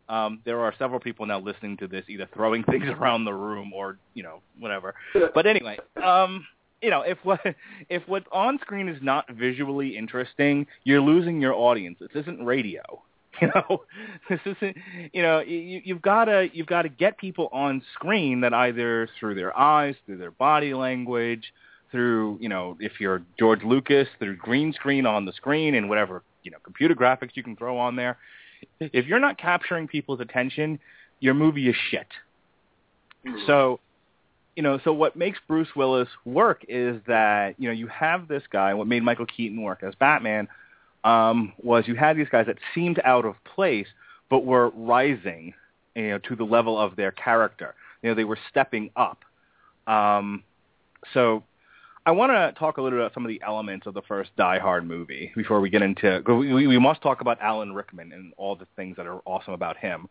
Um, 0.08 0.40
there 0.44 0.60
are 0.60 0.72
several 0.78 1.00
people 1.00 1.26
now 1.26 1.40
listening 1.40 1.76
to 1.78 1.88
this, 1.88 2.04
either 2.08 2.28
throwing 2.32 2.62
things 2.70 2.84
around 2.88 3.24
the 3.24 3.32
room 3.32 3.72
or 3.72 3.98
you 4.14 4.22
know 4.22 4.40
whatever. 4.58 4.94
But 5.34 5.46
anyway, 5.46 5.78
um, 6.04 6.46
you 6.82 6.90
know, 6.90 7.02
if 7.02 7.18
what 7.22 7.40
if 7.88 8.02
what's 8.06 8.26
on 8.32 8.58
screen 8.60 8.88
is 8.88 8.98
not 9.02 9.30
visually 9.32 9.96
interesting, 9.96 10.66
you're 10.84 11.00
losing 11.00 11.40
your 11.40 11.54
audience. 11.54 11.98
This 12.00 12.10
isn't 12.22 12.44
radio. 12.44 12.82
You 13.38 13.48
know, 13.54 13.82
this 14.30 14.40
isn't. 14.46 14.78
You 15.12 15.20
know, 15.20 15.40
you, 15.40 15.82
you've 15.84 16.00
got 16.00 16.24
to 16.24 16.48
you've 16.54 16.68
got 16.68 16.82
to 16.82 16.88
get 16.88 17.18
people 17.18 17.50
on 17.52 17.82
screen 17.92 18.40
that 18.40 18.54
either 18.54 19.10
through 19.20 19.34
their 19.34 19.54
eyes, 19.54 19.94
through 20.06 20.16
their 20.16 20.30
body 20.30 20.72
language, 20.72 21.52
through, 21.96 22.36
you 22.42 22.48
know, 22.50 22.76
if 22.78 23.00
you're 23.00 23.22
George 23.38 23.62
Lucas, 23.64 24.06
through 24.18 24.36
green 24.36 24.74
screen 24.74 25.06
on 25.06 25.24
the 25.24 25.32
screen 25.32 25.74
and 25.74 25.88
whatever, 25.88 26.22
you 26.42 26.50
know, 26.50 26.58
computer 26.62 26.94
graphics 26.94 27.30
you 27.34 27.42
can 27.42 27.56
throw 27.56 27.78
on 27.78 27.96
there. 27.96 28.18
If 28.80 29.06
you're 29.06 29.18
not 29.18 29.38
capturing 29.38 29.88
people's 29.88 30.20
attention, 30.20 30.78
your 31.20 31.32
movie 31.32 31.70
is 31.70 31.76
shit. 31.90 32.08
Mm-hmm. 33.26 33.46
So, 33.46 33.80
you 34.56 34.62
know, 34.62 34.78
so 34.84 34.92
what 34.92 35.16
makes 35.16 35.38
Bruce 35.48 35.68
Willis 35.74 36.08
work 36.26 36.66
is 36.68 37.00
that, 37.06 37.54
you 37.58 37.68
know, 37.68 37.72
you 37.72 37.86
have 37.86 38.28
this 38.28 38.42
guy, 38.50 38.74
what 38.74 38.86
made 38.86 39.02
Michael 39.02 39.26
Keaton 39.26 39.62
work 39.62 39.82
as 39.82 39.94
Batman 39.94 40.46
um, 41.02 41.54
was 41.62 41.84
you 41.86 41.94
had 41.94 42.18
these 42.18 42.28
guys 42.30 42.44
that 42.46 42.58
seemed 42.74 43.00
out 43.04 43.24
of 43.24 43.36
place 43.44 43.86
but 44.28 44.44
were 44.44 44.68
rising, 44.70 45.54
you 45.94 46.10
know, 46.10 46.18
to 46.18 46.36
the 46.36 46.44
level 46.44 46.78
of 46.78 46.94
their 46.96 47.12
character. 47.12 47.74
You 48.02 48.10
know, 48.10 48.14
they 48.14 48.24
were 48.24 48.38
stepping 48.50 48.90
up. 48.96 49.20
Um, 49.86 50.42
so 51.14 51.42
I 52.06 52.12
want 52.12 52.30
to 52.30 52.56
talk 52.56 52.76
a 52.76 52.82
little 52.82 52.96
bit 52.96 53.02
about 53.02 53.14
some 53.14 53.24
of 53.24 53.28
the 53.28 53.42
elements 53.44 53.84
of 53.88 53.94
the 53.94 54.02
first 54.02 54.30
Die 54.36 54.58
Hard 54.60 54.86
movie 54.86 55.32
before 55.34 55.60
we 55.60 55.68
get 55.68 55.82
into. 55.82 56.22
We, 56.28 56.68
we 56.68 56.78
must 56.78 57.02
talk 57.02 57.20
about 57.20 57.36
Alan 57.40 57.72
Rickman 57.72 58.12
and 58.12 58.32
all 58.36 58.54
the 58.54 58.68
things 58.76 58.96
that 58.96 59.08
are 59.08 59.20
awesome 59.24 59.54
about 59.54 59.76
him. 59.76 60.08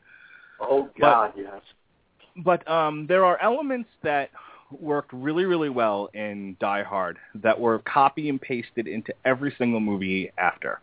Oh 0.60 0.90
God, 1.00 1.32
but, 1.34 1.42
yes. 1.42 1.62
But 2.44 2.70
um, 2.70 3.08
there 3.08 3.24
are 3.24 3.42
elements 3.42 3.88
that 4.04 4.30
worked 4.82 5.14
really, 5.14 5.46
really 5.46 5.70
well 5.70 6.10
in 6.14 6.58
Die 6.60 6.84
Hard 6.84 7.18
that 7.36 7.58
were 7.58 7.80
copy 7.80 8.28
and 8.28 8.42
pasted 8.42 8.90
into 8.90 9.14
every 9.24 9.56
single 9.58 9.80
movie 9.80 10.32
after. 10.38 10.82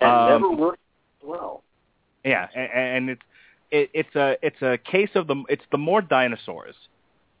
And 0.00 0.10
um, 0.10 0.42
never 0.42 0.54
worked 0.54 0.80
well. 1.24 1.64
Yeah, 2.24 2.46
and, 2.54 2.70
and 2.72 3.10
it's 3.10 3.22
it, 3.72 3.90
it's 3.92 4.14
a 4.14 4.36
it's 4.42 4.62
a 4.62 4.78
case 4.78 5.10
of 5.16 5.26
the 5.26 5.42
it's 5.48 5.64
the 5.72 5.78
more 5.78 6.00
dinosaurs 6.00 6.76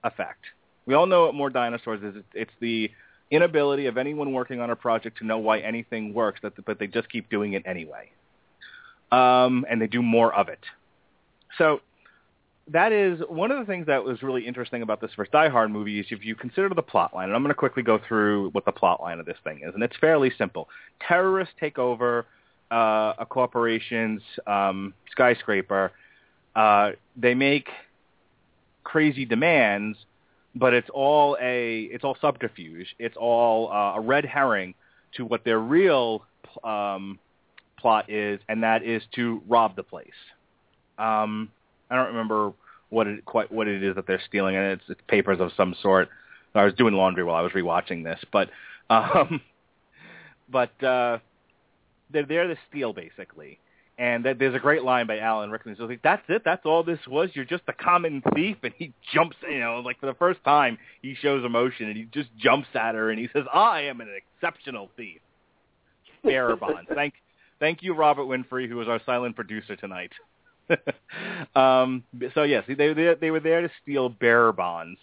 effect 0.02 0.42
we 0.86 0.94
all 0.94 1.06
know 1.06 1.26
what 1.26 1.34
more 1.34 1.50
dinosaurs 1.50 2.02
is. 2.02 2.22
It's 2.34 2.50
the 2.60 2.90
inability 3.30 3.86
of 3.86 3.96
anyone 3.96 4.32
working 4.32 4.60
on 4.60 4.70
a 4.70 4.76
project 4.76 5.18
to 5.18 5.26
know 5.26 5.38
why 5.38 5.60
anything 5.60 6.14
works, 6.14 6.40
but 6.42 6.78
they 6.78 6.86
just 6.86 7.10
keep 7.10 7.30
doing 7.30 7.54
it 7.54 7.62
anyway. 7.66 8.10
Um, 9.10 9.64
and 9.68 9.80
they 9.80 9.86
do 9.86 10.02
more 10.02 10.34
of 10.34 10.48
it. 10.48 10.60
So 11.58 11.80
that 12.68 12.92
is 12.92 13.20
one 13.28 13.50
of 13.50 13.58
the 13.58 13.64
things 13.64 13.86
that 13.86 14.04
was 14.04 14.22
really 14.22 14.46
interesting 14.46 14.82
about 14.82 15.00
this 15.00 15.10
first 15.14 15.32
Die 15.32 15.48
Hard 15.48 15.70
movie 15.70 16.00
is 16.00 16.06
if 16.10 16.24
you 16.24 16.34
consider 16.34 16.68
the 16.70 16.82
plot 16.82 17.14
line, 17.14 17.26
and 17.28 17.36
I'm 17.36 17.42
going 17.42 17.50
to 17.50 17.54
quickly 17.54 17.82
go 17.82 18.00
through 18.06 18.50
what 18.50 18.64
the 18.64 18.72
plot 18.72 19.00
line 19.00 19.20
of 19.20 19.26
this 19.26 19.36
thing 19.44 19.60
is, 19.66 19.74
and 19.74 19.82
it's 19.82 19.96
fairly 20.00 20.32
simple. 20.36 20.68
Terrorists 21.06 21.54
take 21.60 21.78
over 21.78 22.26
uh, 22.70 23.14
a 23.18 23.26
corporation's 23.28 24.22
um, 24.46 24.94
skyscraper. 25.10 25.92
Uh, 26.56 26.92
they 27.16 27.34
make 27.34 27.68
crazy 28.82 29.24
demands 29.24 29.98
but 30.54 30.72
it's 30.72 30.88
all 30.92 31.36
a 31.40 31.82
it's 31.82 32.04
all 32.04 32.16
subterfuge. 32.20 32.94
It's 32.98 33.16
all 33.16 33.70
uh, 33.70 33.96
a 33.96 34.00
red 34.00 34.24
herring 34.24 34.74
to 35.16 35.24
what 35.24 35.44
their 35.44 35.58
real 35.58 36.24
um, 36.62 37.18
plot 37.78 38.10
is, 38.10 38.40
and 38.48 38.62
that 38.62 38.82
is 38.82 39.02
to 39.16 39.42
rob 39.48 39.76
the 39.76 39.82
place. 39.82 40.08
Um, 40.98 41.50
I 41.90 41.96
don't 41.96 42.08
remember 42.08 42.52
what 42.90 43.06
it 43.06 43.24
quite 43.24 43.50
what 43.50 43.66
it 43.66 43.82
is 43.82 43.96
that 43.96 44.06
they're 44.06 44.22
stealing, 44.26 44.56
and 44.56 44.72
it's, 44.72 44.84
it's 44.88 45.00
papers 45.08 45.38
of 45.40 45.50
some 45.56 45.74
sort. 45.82 46.08
I 46.54 46.64
was 46.64 46.74
doing 46.74 46.94
laundry 46.94 47.24
while 47.24 47.34
I 47.34 47.40
was 47.40 47.52
rewatching 47.52 48.04
this, 48.04 48.20
but 48.32 48.48
um, 48.90 49.40
but 50.48 50.82
uh, 50.82 51.18
they're 52.10 52.26
there 52.26 52.46
to 52.46 52.56
steal 52.70 52.92
basically, 52.92 53.58
and 53.98 54.24
that, 54.24 54.38
there's 54.38 54.54
a 54.54 54.58
great 54.58 54.82
line 54.82 55.06
by 55.06 55.18
Alan 55.18 55.50
Rickman. 55.50 55.76
So 55.78 55.84
like, 55.84 56.02
that's 56.02 56.22
it. 56.28 56.42
That's 56.44 56.66
all 56.66 56.82
this 56.82 56.98
was. 57.06 57.30
You're 57.34 57.44
just 57.44 57.62
a 57.68 57.72
common 57.72 58.22
thief. 58.34 58.56
And 58.62 58.72
he 58.76 58.92
jumps, 59.14 59.36
you 59.48 59.60
know, 59.60 59.80
like 59.84 60.00
for 60.00 60.06
the 60.06 60.14
first 60.14 60.42
time, 60.44 60.78
he 61.02 61.14
shows 61.14 61.44
emotion 61.44 61.88
and 61.88 61.96
he 61.96 62.04
just 62.12 62.28
jumps 62.36 62.68
at 62.74 62.94
her 62.94 63.10
and 63.10 63.18
he 63.18 63.28
says, 63.32 63.44
I 63.52 63.82
am 63.82 64.00
an 64.00 64.08
exceptional 64.16 64.90
thief. 64.96 65.20
bearer 66.24 66.56
bonds. 66.56 66.88
Thank, 66.94 67.14
thank 67.60 67.82
you, 67.82 67.94
Robert 67.94 68.24
Winfrey, 68.24 68.68
who 68.68 68.76
was 68.76 68.88
our 68.88 69.00
silent 69.06 69.36
producer 69.36 69.76
tonight. 69.76 70.10
um, 71.54 72.02
so 72.34 72.42
yes, 72.42 72.64
they, 72.66 72.74
they 72.74 73.14
they 73.20 73.30
were 73.30 73.40
there 73.40 73.60
to 73.62 73.70
steal 73.82 74.08
bearer 74.08 74.52
bonds, 74.52 74.98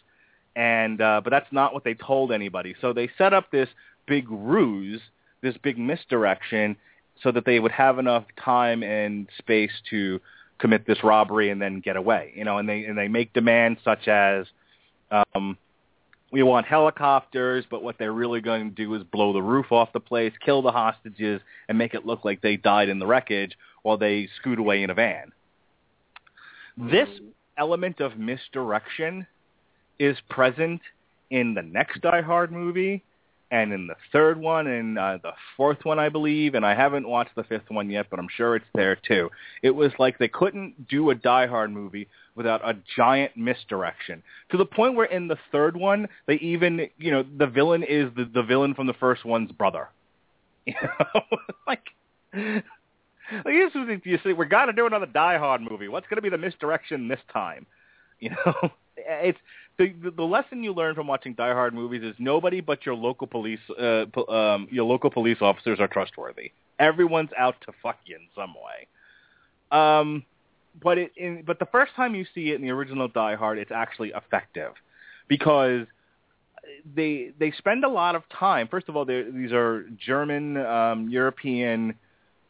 and 0.56 1.00
uh, 1.02 1.22
but 1.24 1.30
that's 1.30 1.52
not 1.52 1.74
what 1.74 1.84
they 1.84 1.94
told 1.94 2.32
anybody. 2.32 2.76
So 2.82 2.94
they 2.94 3.10
set 3.18 3.34
up 3.34 3.52
this 3.52 3.70
big 4.08 4.26
ruse, 4.30 5.02
this 5.42 5.56
big 5.64 5.78
misdirection, 5.78 6.76
so 7.24 7.32
that 7.32 7.46
they 7.46 7.60
would 7.60 7.72
have 7.72 8.00
enough 8.00 8.26
time 8.44 8.84
and 8.84 9.28
space 9.38 9.72
to 9.90 10.20
commit 10.60 10.86
this 10.86 11.04
robbery 11.04 11.50
and 11.50 11.62
then 11.62 11.80
get 11.80 11.96
away. 11.96 12.34
You 12.36 12.46
know, 12.46 12.58
and 12.58 12.68
they 12.68 12.86
and 12.86 12.98
they 12.98 13.08
make 13.08 13.34
demands 13.34 13.80
such 13.84 14.08
as 14.08 14.46
um, 15.12 15.58
we 16.32 16.44
want 16.44 16.66
helicopters, 16.66 17.66
but 17.70 17.84
what 17.84 17.98
they're 17.98 18.14
really 18.14 18.42
going 18.42 18.70
to 18.70 18.76
do 18.76 18.94
is 18.96 19.04
blow 19.04 19.34
the 19.34 19.42
roof 19.42 19.72
off 19.72 19.92
the 19.94 20.00
place, 20.00 20.34
kill 20.44 20.62
the 20.62 20.72
hostages, 20.72 21.42
and 21.68 21.78
make 21.78 21.94
it 21.94 22.06
look 22.06 22.24
like 22.24 22.42
they 22.42 22.56
died 22.56 22.90
in 22.90 23.00
the 23.00 23.06
wreckage 23.06 23.58
while 23.84 23.98
they 23.98 24.30
scoot 24.40 24.60
away 24.60 24.84
in 24.84 24.90
a 24.90 24.94
van. 24.94 25.32
This 26.78 27.10
element 27.58 28.00
of 28.00 28.18
misdirection 28.18 29.28
is 30.00 30.18
present 30.30 30.82
in 31.30 31.54
the 31.54 31.62
next 31.62 32.02
Die 32.02 32.22
Hard 32.22 32.52
movie 32.52 33.04
and 33.52 33.74
in 33.74 33.86
the 33.88 33.96
third 34.14 34.40
one 34.40 34.66
and 34.68 34.98
uh, 34.98 35.20
the 35.22 35.34
fourth 35.58 35.84
one, 35.84 36.00
I 36.00 36.08
believe, 36.08 36.56
and 36.56 36.66
I 36.66 36.74
haven't 36.74 37.08
watched 37.08 37.36
the 37.36 37.44
fifth 37.44 37.70
one 37.70 37.90
yet, 37.90 38.08
but 38.10 38.18
I'm 38.18 38.30
sure 38.36 38.56
it's 38.56 38.66
there 38.74 38.96
too. 38.96 39.30
It 39.62 39.72
was 39.72 39.92
like 40.00 40.18
they 40.18 40.30
couldn't 40.30 40.88
do 40.88 41.10
a 41.10 41.16
Die 41.16 41.48
Hard 41.48 41.72
movie 41.72 42.08
without 42.34 42.68
a 42.68 42.78
giant 42.96 43.36
misdirection 43.36 44.24
to 44.52 44.58
the 44.58 44.66
point 44.66 44.96
where 44.96 45.06
in 45.06 45.28
the 45.28 45.38
third 45.52 45.76
one 45.76 46.08
they 46.28 46.36
even, 46.36 46.88
you 46.98 47.12
know, 47.12 47.24
the 47.38 47.48
villain 47.48 47.84
is 47.84 48.10
the, 48.16 48.24
the 48.34 48.44
villain 48.44 48.74
from 48.74 48.88
the 48.88 48.94
first 48.94 49.26
one's 49.26 49.52
brother. 49.52 49.90
You 50.64 50.76
know, 50.84 51.22
like. 51.68 51.84
Like, 53.34 53.56
this 53.56 53.74
is, 53.74 54.02
you 54.04 54.20
see, 54.24 54.34
we're 54.34 54.46
got 54.46 54.66
to 54.66 54.74
do 54.74 54.86
another 54.86 55.08
Die 55.08 55.38
Hard 55.40 55.62
movie. 55.62 55.88
What's 55.88 56.06
going 56.08 56.18
to 56.18 56.22
be 56.22 56.30
the 56.30 56.38
misdirection 56.38 57.08
this 57.08 57.20
time? 57.34 57.66
You 58.20 58.30
know, 58.32 58.72
it's 58.98 59.40
the, 59.78 59.94
the 60.04 60.12
the 60.12 60.24
lesson 60.24 60.64
you 60.64 60.74
learn 60.74 60.96
from 60.96 61.08
watching 61.08 61.34
Die 61.34 61.54
Hard 61.54 61.74
movies 61.74 62.04
is 62.04 62.16
nobody 62.20 62.62
but 62.62 62.86
your 62.86 62.96
local 62.96 63.28
police 63.28 63.60
uh, 63.80 64.06
um, 64.32 64.68
your 64.72 64.86
local 64.86 65.10
police 65.10 65.38
officers 65.42 65.80
are 65.80 65.88
trustworthy. 65.88 66.52
Everyone's 66.80 67.30
out 67.38 67.56
to 67.66 67.74
fuck 67.82 67.98
you 68.06 68.16
in 68.16 68.28
some 68.36 68.54
way. 68.54 68.88
Um, 69.72 70.24
but 70.82 70.98
it 70.98 71.12
in, 71.16 71.44
but 71.46 71.60
the 71.60 71.66
first 71.66 71.94
time 71.96 72.16
you 72.16 72.26
see 72.34 72.52
it 72.52 72.56
in 72.56 72.62
the 72.62 72.70
original 72.70 73.08
Die 73.08 73.36
Hard, 73.36 73.58
it's 73.58 73.72
actually 73.72 74.10
effective 74.16 74.74
because 75.28 75.86
they 76.96 77.32
they 77.40 77.52
spend 77.52 77.84
a 77.84 77.90
lot 77.90 78.16
of 78.16 78.24
time. 78.30 78.68
First 78.68 78.90
of 78.90 78.96
all, 78.96 79.06
these 79.06 79.52
are 79.52 79.86
German 79.98 80.58
um, 80.58 81.10
European 81.10 81.96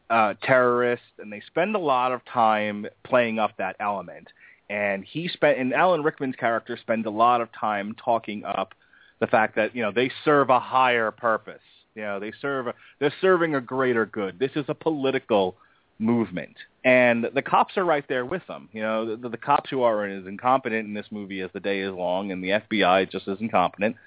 uh, 0.10 0.34
terrorists, 0.44 1.06
and 1.20 1.32
they 1.32 1.42
spend 1.48 1.76
a 1.76 1.80
lot 1.80 2.12
of 2.12 2.22
time 2.26 2.86
playing 3.04 3.40
up 3.40 3.58
that 3.58 3.76
element 3.80 4.28
and 4.72 5.04
he 5.04 5.28
spent 5.28 5.60
and 5.60 5.74
Alan 5.74 6.02
Rickman's 6.02 6.38
character 6.38 6.78
spends 6.82 7.06
a 7.06 7.10
lot 7.10 7.42
of 7.42 7.50
time 7.52 7.94
talking 8.04 8.46
up 8.46 8.74
the 9.20 9.28
fact 9.28 9.58
that 9.58 9.76
you 9.76 9.84
know 9.84 9.92
they 9.92 10.10
serve 10.24 10.50
a 10.50 10.60
higher 10.60 11.12
purpose. 11.12 11.62
You 11.94 12.04
know, 12.04 12.20
they 12.22 12.32
serve 12.42 12.68
a, 12.68 12.74
they're 13.00 13.14
serving 13.20 13.54
a 13.54 13.62
greater 13.62 14.06
good. 14.06 14.40
This 14.40 14.52
is 14.56 14.64
a 14.70 14.74
political 14.74 15.58
movement, 16.00 16.56
and 16.86 17.28
the 17.34 17.42
cops 17.42 17.76
are 17.76 17.84
right 17.84 18.06
there 18.08 18.26
with 18.26 18.48
them. 18.48 18.70
You 18.72 18.82
know, 18.82 19.18
the, 19.18 19.28
the 19.28 19.38
cops 19.38 19.70
who 19.70 19.84
are 19.84 20.06
as 20.06 20.26
incompetent 20.26 20.88
in 20.88 20.94
this 20.94 21.08
movie 21.12 21.42
as 21.42 21.50
the 21.54 21.60
day 21.60 21.82
is 21.82 21.94
long, 21.94 22.32
and 22.32 22.42
the 22.42 22.62
FBI 22.72 23.12
just 23.12 23.28
as 23.28 23.40
incompetent. 23.42 23.98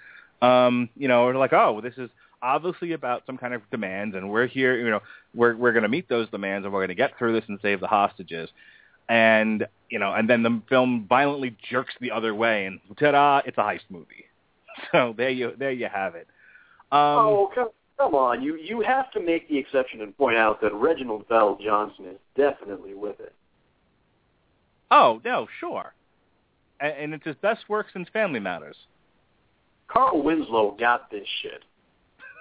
Um, 0.40 0.88
you 0.96 1.08
know, 1.08 1.26
are 1.26 1.34
like, 1.34 1.52
oh, 1.52 1.82
this 1.82 1.94
is 1.98 2.08
obviously 2.40 2.92
about 2.92 3.24
some 3.26 3.36
kind 3.36 3.52
of 3.52 3.60
demands, 3.70 4.16
and 4.16 4.30
we're 4.30 4.46
here. 4.46 4.78
You 4.78 4.90
know, 4.90 5.00
we're 5.34 5.54
we're 5.56 5.72
going 5.72 5.82
to 5.82 5.90
meet 5.90 6.08
those 6.08 6.30
demands, 6.30 6.64
and 6.64 6.72
we're 6.72 6.80
going 6.80 6.88
to 6.88 6.94
get 6.94 7.18
through 7.18 7.34
this 7.38 7.48
and 7.48 7.58
save 7.60 7.80
the 7.80 7.86
hostages 7.86 8.48
and 9.08 9.66
you 9.90 9.98
know, 9.98 10.12
and 10.12 10.28
then 10.28 10.42
the 10.42 10.60
film 10.68 11.06
violently 11.08 11.56
jerks 11.70 11.94
the 12.00 12.10
other 12.10 12.34
way, 12.34 12.66
and 12.66 12.80
ta-da! 12.98 13.42
It's 13.44 13.58
a 13.58 13.62
heist 13.62 13.80
movie. 13.90 14.26
So 14.90 15.14
there 15.16 15.30
you 15.30 15.52
there 15.56 15.70
you 15.70 15.86
have 15.86 16.16
it. 16.16 16.26
Um, 16.90 17.00
oh 17.00 17.50
come, 17.54 17.68
come 17.96 18.16
on! 18.16 18.42
You 18.42 18.56
you 18.56 18.80
have 18.80 19.08
to 19.12 19.20
make 19.20 19.48
the 19.48 19.56
exception 19.56 20.00
and 20.00 20.16
point 20.18 20.36
out 20.36 20.60
that 20.62 20.74
Reginald 20.74 21.28
VelJohnson 21.28 22.10
is 22.10 22.18
definitely 22.36 22.92
with 22.94 23.20
it. 23.20 23.32
Oh 24.90 25.20
no, 25.24 25.46
sure, 25.60 25.94
and, 26.80 26.92
and 26.92 27.14
it's 27.14 27.24
his 27.24 27.36
best 27.36 27.68
work 27.68 27.86
since 27.92 28.08
Family 28.12 28.40
Matters. 28.40 28.74
Carl 29.86 30.24
Winslow 30.24 30.76
got 30.78 31.08
this 31.08 31.26
shit. 31.40 31.62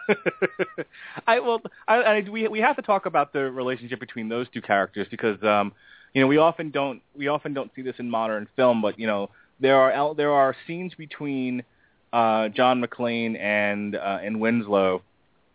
I 1.27 1.39
well, 1.39 1.61
I, 1.87 1.95
I, 1.95 2.29
we 2.29 2.47
we 2.47 2.59
have 2.59 2.75
to 2.77 2.81
talk 2.81 3.05
about 3.05 3.31
the 3.31 3.51
relationship 3.51 3.99
between 3.99 4.27
those 4.27 4.47
two 4.53 4.61
characters 4.61 5.07
because 5.09 5.41
um, 5.43 5.71
you 6.13 6.21
know, 6.21 6.27
we 6.27 6.37
often 6.37 6.69
don't 6.69 7.01
we 7.15 7.27
often 7.27 7.53
don't 7.53 7.71
see 7.75 7.81
this 7.81 7.95
in 7.99 8.09
modern 8.09 8.47
film, 8.55 8.81
but 8.81 8.99
you 8.99 9.07
know, 9.07 9.29
there 9.59 9.77
are 9.77 10.15
there 10.15 10.31
are 10.31 10.55
scenes 10.67 10.93
between 10.95 11.63
uh, 12.11 12.49
John 12.49 12.83
McClane 12.83 13.39
and 13.39 13.95
uh, 13.95 14.19
and 14.21 14.39
Winslow. 14.39 15.01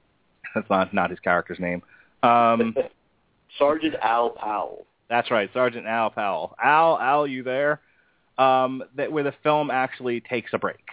That's 0.54 0.68
not 0.68 0.92
not 0.92 1.10
his 1.10 1.20
character's 1.20 1.60
name. 1.60 1.82
Um, 2.22 2.74
Sergeant 3.58 3.94
Al 4.02 4.30
Powell. 4.30 4.86
That's 5.08 5.30
right, 5.30 5.48
Sergeant 5.54 5.86
Al 5.86 6.10
Powell. 6.10 6.54
Al, 6.62 6.98
Al, 6.98 7.26
you 7.26 7.42
there? 7.42 7.80
Um, 8.36 8.84
that 8.96 9.10
where 9.10 9.24
the 9.24 9.34
film 9.42 9.70
actually 9.70 10.20
takes 10.20 10.52
a 10.52 10.58
break. 10.58 10.84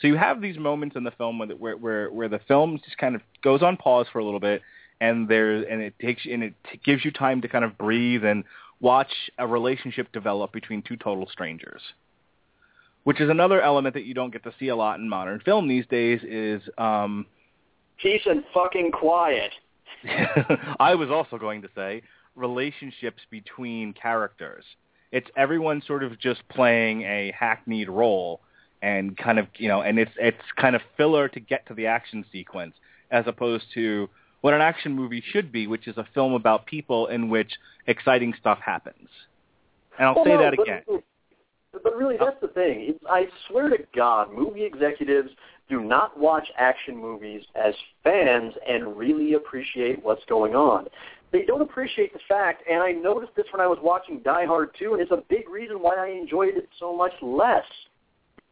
So 0.00 0.08
you 0.08 0.16
have 0.16 0.40
these 0.40 0.58
moments 0.58 0.96
in 0.96 1.04
the 1.04 1.10
film 1.12 1.38
where, 1.38 1.48
where 1.48 1.76
where 1.76 2.10
where 2.10 2.28
the 2.28 2.40
film 2.46 2.80
just 2.84 2.98
kind 2.98 3.14
of 3.14 3.22
goes 3.42 3.62
on 3.62 3.76
pause 3.76 4.06
for 4.12 4.18
a 4.18 4.24
little 4.24 4.40
bit, 4.40 4.62
and 5.00 5.28
there 5.28 5.54
and 5.54 5.82
it 5.82 5.94
takes 6.00 6.22
and 6.30 6.42
it 6.42 6.54
gives 6.84 7.04
you 7.04 7.10
time 7.12 7.42
to 7.42 7.48
kind 7.48 7.64
of 7.64 7.78
breathe 7.78 8.24
and 8.24 8.44
watch 8.80 9.12
a 9.38 9.46
relationship 9.46 10.12
develop 10.12 10.52
between 10.52 10.82
two 10.82 10.96
total 10.96 11.28
strangers. 11.30 11.80
Which 13.04 13.20
is 13.20 13.28
another 13.28 13.60
element 13.60 13.94
that 13.94 14.04
you 14.04 14.14
don't 14.14 14.32
get 14.32 14.44
to 14.44 14.52
see 14.58 14.68
a 14.68 14.76
lot 14.76 14.98
in 14.98 15.08
modern 15.08 15.40
film 15.40 15.68
these 15.68 15.86
days 15.86 16.20
is 16.22 16.62
um 16.78 17.26
peace 18.02 18.22
and 18.26 18.42
fucking 18.52 18.92
quiet. 18.92 19.52
I 20.80 20.94
was 20.94 21.10
also 21.10 21.38
going 21.38 21.62
to 21.62 21.68
say 21.74 22.02
relationships 22.36 23.22
between 23.30 23.92
characters. 23.92 24.64
It's 25.12 25.28
everyone 25.36 25.82
sort 25.86 26.02
of 26.02 26.18
just 26.18 26.46
playing 26.48 27.02
a 27.02 27.32
hackneyed 27.38 27.88
role 27.88 28.40
and 28.82 29.16
kind 29.16 29.38
of, 29.38 29.46
you 29.56 29.68
know, 29.68 29.82
and 29.82 29.98
it's 29.98 30.10
it's 30.18 30.42
kind 30.56 30.74
of 30.74 30.82
filler 30.96 31.28
to 31.28 31.40
get 31.40 31.66
to 31.68 31.74
the 31.74 31.86
action 31.86 32.24
sequence 32.32 32.74
as 33.10 33.24
opposed 33.26 33.64
to 33.74 34.08
what 34.44 34.52
an 34.52 34.60
action 34.60 34.92
movie 34.92 35.24
should 35.32 35.50
be, 35.50 35.66
which 35.66 35.88
is 35.88 35.96
a 35.96 36.06
film 36.12 36.34
about 36.34 36.66
people 36.66 37.06
in 37.06 37.30
which 37.30 37.50
exciting 37.86 38.34
stuff 38.38 38.58
happens. 38.62 39.08
And 39.98 40.06
I'll 40.06 40.14
well, 40.14 40.24
say 40.26 40.32
no, 40.32 40.42
that 40.42 40.54
but, 40.58 40.62
again. 40.64 40.82
But 41.72 41.96
really, 41.96 42.16
that's 42.20 42.38
the 42.42 42.48
thing. 42.48 42.94
I 43.08 43.22
swear 43.48 43.70
to 43.70 43.78
God, 43.96 44.34
movie 44.34 44.62
executives 44.62 45.30
do 45.70 45.80
not 45.80 46.20
watch 46.20 46.46
action 46.58 46.94
movies 46.94 47.40
as 47.54 47.72
fans 48.02 48.52
and 48.68 48.94
really 48.98 49.32
appreciate 49.32 50.04
what's 50.04 50.26
going 50.26 50.54
on. 50.54 50.88
They 51.32 51.44
don't 51.46 51.62
appreciate 51.62 52.12
the 52.12 52.20
fact, 52.28 52.64
and 52.70 52.82
I 52.82 52.92
noticed 52.92 53.34
this 53.36 53.46
when 53.50 53.62
I 53.62 53.66
was 53.66 53.78
watching 53.82 54.18
Die 54.18 54.44
Hard 54.44 54.76
2, 54.78 54.92
and 54.92 55.00
it's 55.00 55.10
a 55.10 55.22
big 55.30 55.48
reason 55.48 55.76
why 55.76 55.94
I 55.96 56.08
enjoyed 56.08 56.58
it 56.58 56.68
so 56.78 56.94
much 56.94 57.14
less, 57.22 57.64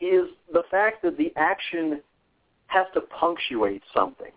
is 0.00 0.24
the 0.54 0.62
fact 0.70 1.02
that 1.02 1.18
the 1.18 1.34
action 1.36 2.00
has 2.68 2.86
to 2.94 3.02
punctuate 3.02 3.82
something 3.94 4.32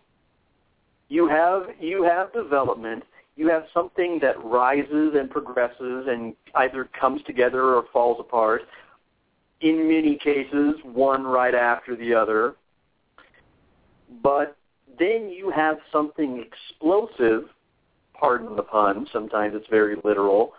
you 1.09 1.27
have 1.27 1.63
you 1.79 2.03
have 2.03 2.33
development. 2.33 3.03
You 3.35 3.49
have 3.49 3.65
something 3.73 4.19
that 4.21 4.43
rises 4.43 5.13
and 5.15 5.29
progresses 5.29 6.07
and 6.07 6.33
either 6.55 6.89
comes 6.99 7.21
together 7.23 7.75
or 7.75 7.85
falls 7.91 8.17
apart. 8.19 8.61
In 9.61 9.87
many 9.87 10.17
cases 10.17 10.75
one 10.83 11.23
right 11.23 11.53
after 11.53 11.95
the 11.95 12.13
other. 12.13 12.55
But 14.23 14.55
then 14.97 15.29
you 15.29 15.51
have 15.51 15.77
something 15.91 16.43
explosive 16.43 17.49
pardon 18.13 18.55
the 18.55 18.63
pun 18.63 19.05
sometimes 19.11 19.53
it's 19.55 19.67
very 19.69 19.97
literal 20.05 20.53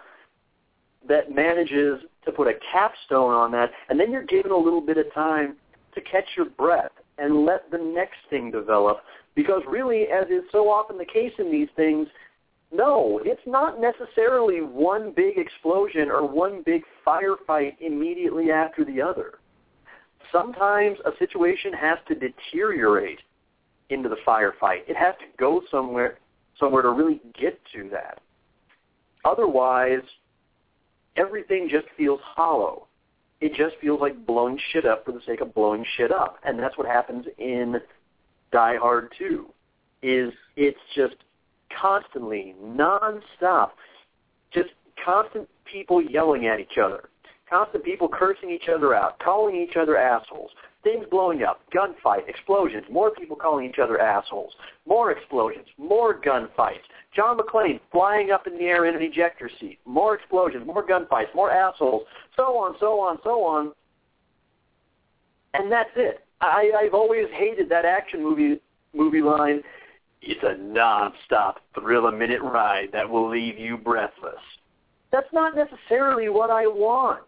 that 1.09 1.35
manages 1.35 2.01
to 2.25 2.33
put 2.33 2.47
a 2.47 2.55
capstone 2.71 3.33
on 3.33 3.51
that 3.51 3.71
and 3.89 3.99
then 3.99 4.11
you're 4.13 4.25
given 4.25 4.53
a 4.53 4.57
little 4.57 4.81
bit 4.81 4.99
of 4.99 5.13
time 5.15 5.57
to 5.95 6.01
catch 6.03 6.25
your 6.37 6.47
breath 6.47 6.93
and 7.19 7.45
let 7.45 7.71
the 7.71 7.79
next 7.79 8.19
thing 8.31 8.51
develop 8.51 8.99
because 9.35 9.63
really, 9.69 10.05
as 10.05 10.27
is 10.29 10.43
so 10.51 10.69
often 10.71 10.99
the 10.99 11.05
case 11.05 11.33
in 11.39 11.51
these 11.51 11.69
things, 11.77 12.09
no, 12.73 13.21
it's 13.25 13.47
not 13.47 13.81
necessarily 13.81 14.61
one 14.61 15.13
big 15.15 15.39
explosion 15.39 16.11
or 16.11 16.27
one 16.27 16.63
big 16.65 16.83
firefight 17.07 17.75
immediately 17.81 18.51
after 18.51 18.85
the 18.85 19.01
other. 19.01 19.35
Sometimes 20.33 20.99
a 21.05 21.17
situation 21.19 21.73
has 21.73 21.99
to 22.09 22.15
deteriorate 22.15 23.21
into 23.91 24.09
the 24.09 24.17
firefight. 24.27 24.81
It 24.89 24.97
has 24.97 25.15
to 25.21 25.27
go 25.39 25.63
somewhere 25.71 26.19
somewhere 26.59 26.83
to 26.83 26.91
really 26.91 27.21
get 27.39 27.61
to 27.75 27.89
that. 27.91 28.19
Otherwise, 29.27 30.03
everything 31.17 31.69
just 31.71 31.87
feels 31.97 32.21
hollow. 32.23 32.87
It 33.41 33.55
just 33.55 33.77
feels 33.81 34.01
like 34.01 34.27
blowing 34.27 34.59
shit 34.73 34.87
up 34.87 35.05
for 35.05 35.13
the 35.13 35.21
sake 35.27 35.41
of 35.41 35.55
blowing 35.55 35.85
shit 35.97 36.11
up. 36.11 36.39
And 36.45 36.59
that's 36.59 36.79
what 36.79 36.87
happens 36.87 37.27
in 37.39 37.77
Die 38.53 38.77
Hard 38.77 39.13
2 39.19 39.47
is 40.03 40.33
it's 40.57 40.79
just 40.95 41.17
constantly, 41.81 42.55
nonstop, 42.63 43.71
just 44.53 44.71
constant 45.05 45.49
people 45.71 46.01
yelling 46.01 46.47
at 46.47 46.61
each 46.61 46.79
other, 46.83 47.09
constant 47.49 47.85
people 47.85 48.09
cursing 48.09 48.51
each 48.51 48.69
other 48.75 48.95
out, 48.95 49.19
calling 49.19 49.57
each 49.57 49.77
other 49.77 49.97
assholes, 49.97 50.51
things 50.87 51.05
blowing 51.11 51.43
up, 51.43 51.61
gunfight, 51.75 52.29
explosions, 52.29 52.85
more 52.89 53.11
people 53.11 53.35
calling 53.35 53.69
each 53.69 53.81
other 53.83 54.01
assholes, 54.01 54.53
more 54.87 55.11
explosions, 55.11 55.67
more 55.79 56.21
gunfights, 56.21 56.87
John 57.15 57.37
McClane 57.37 57.81
flying 57.91 58.31
up 58.31 58.47
in 58.47 58.57
the 58.57 58.65
air 58.65 58.85
in 58.85 58.95
an 58.95 59.03
ejector 59.03 59.51
seat, 59.59 59.81
more 59.85 60.15
explosions, 60.15 60.65
more 60.65 60.87
gunfights, 60.87 61.35
more 61.35 61.51
assholes, 61.51 62.03
so 62.37 62.57
on, 62.57 62.77
so 62.79 63.01
on, 63.01 63.19
so 63.25 63.43
on. 63.43 63.73
And 65.55 65.73
that's 65.73 65.91
it. 65.97 66.25
I, 66.41 66.71
I've 66.79 66.95
always 66.95 67.27
hated 67.33 67.69
that 67.71 67.85
action 67.85 68.23
movie 68.23 68.61
movie 68.95 69.23
line. 69.23 69.63
It's 70.23 70.41
a 70.43 70.57
non-stop 70.63 71.61
thrill-a-minute 71.75 72.43
ride 72.43 72.91
that 72.93 73.09
will 73.09 73.29
leave 73.29 73.59
you 73.59 73.77
breathless. 73.77 74.35
That's 75.11 75.33
not 75.33 75.55
necessarily 75.57 76.29
what 76.29 76.51
I 76.51 76.67
want. 76.67 77.27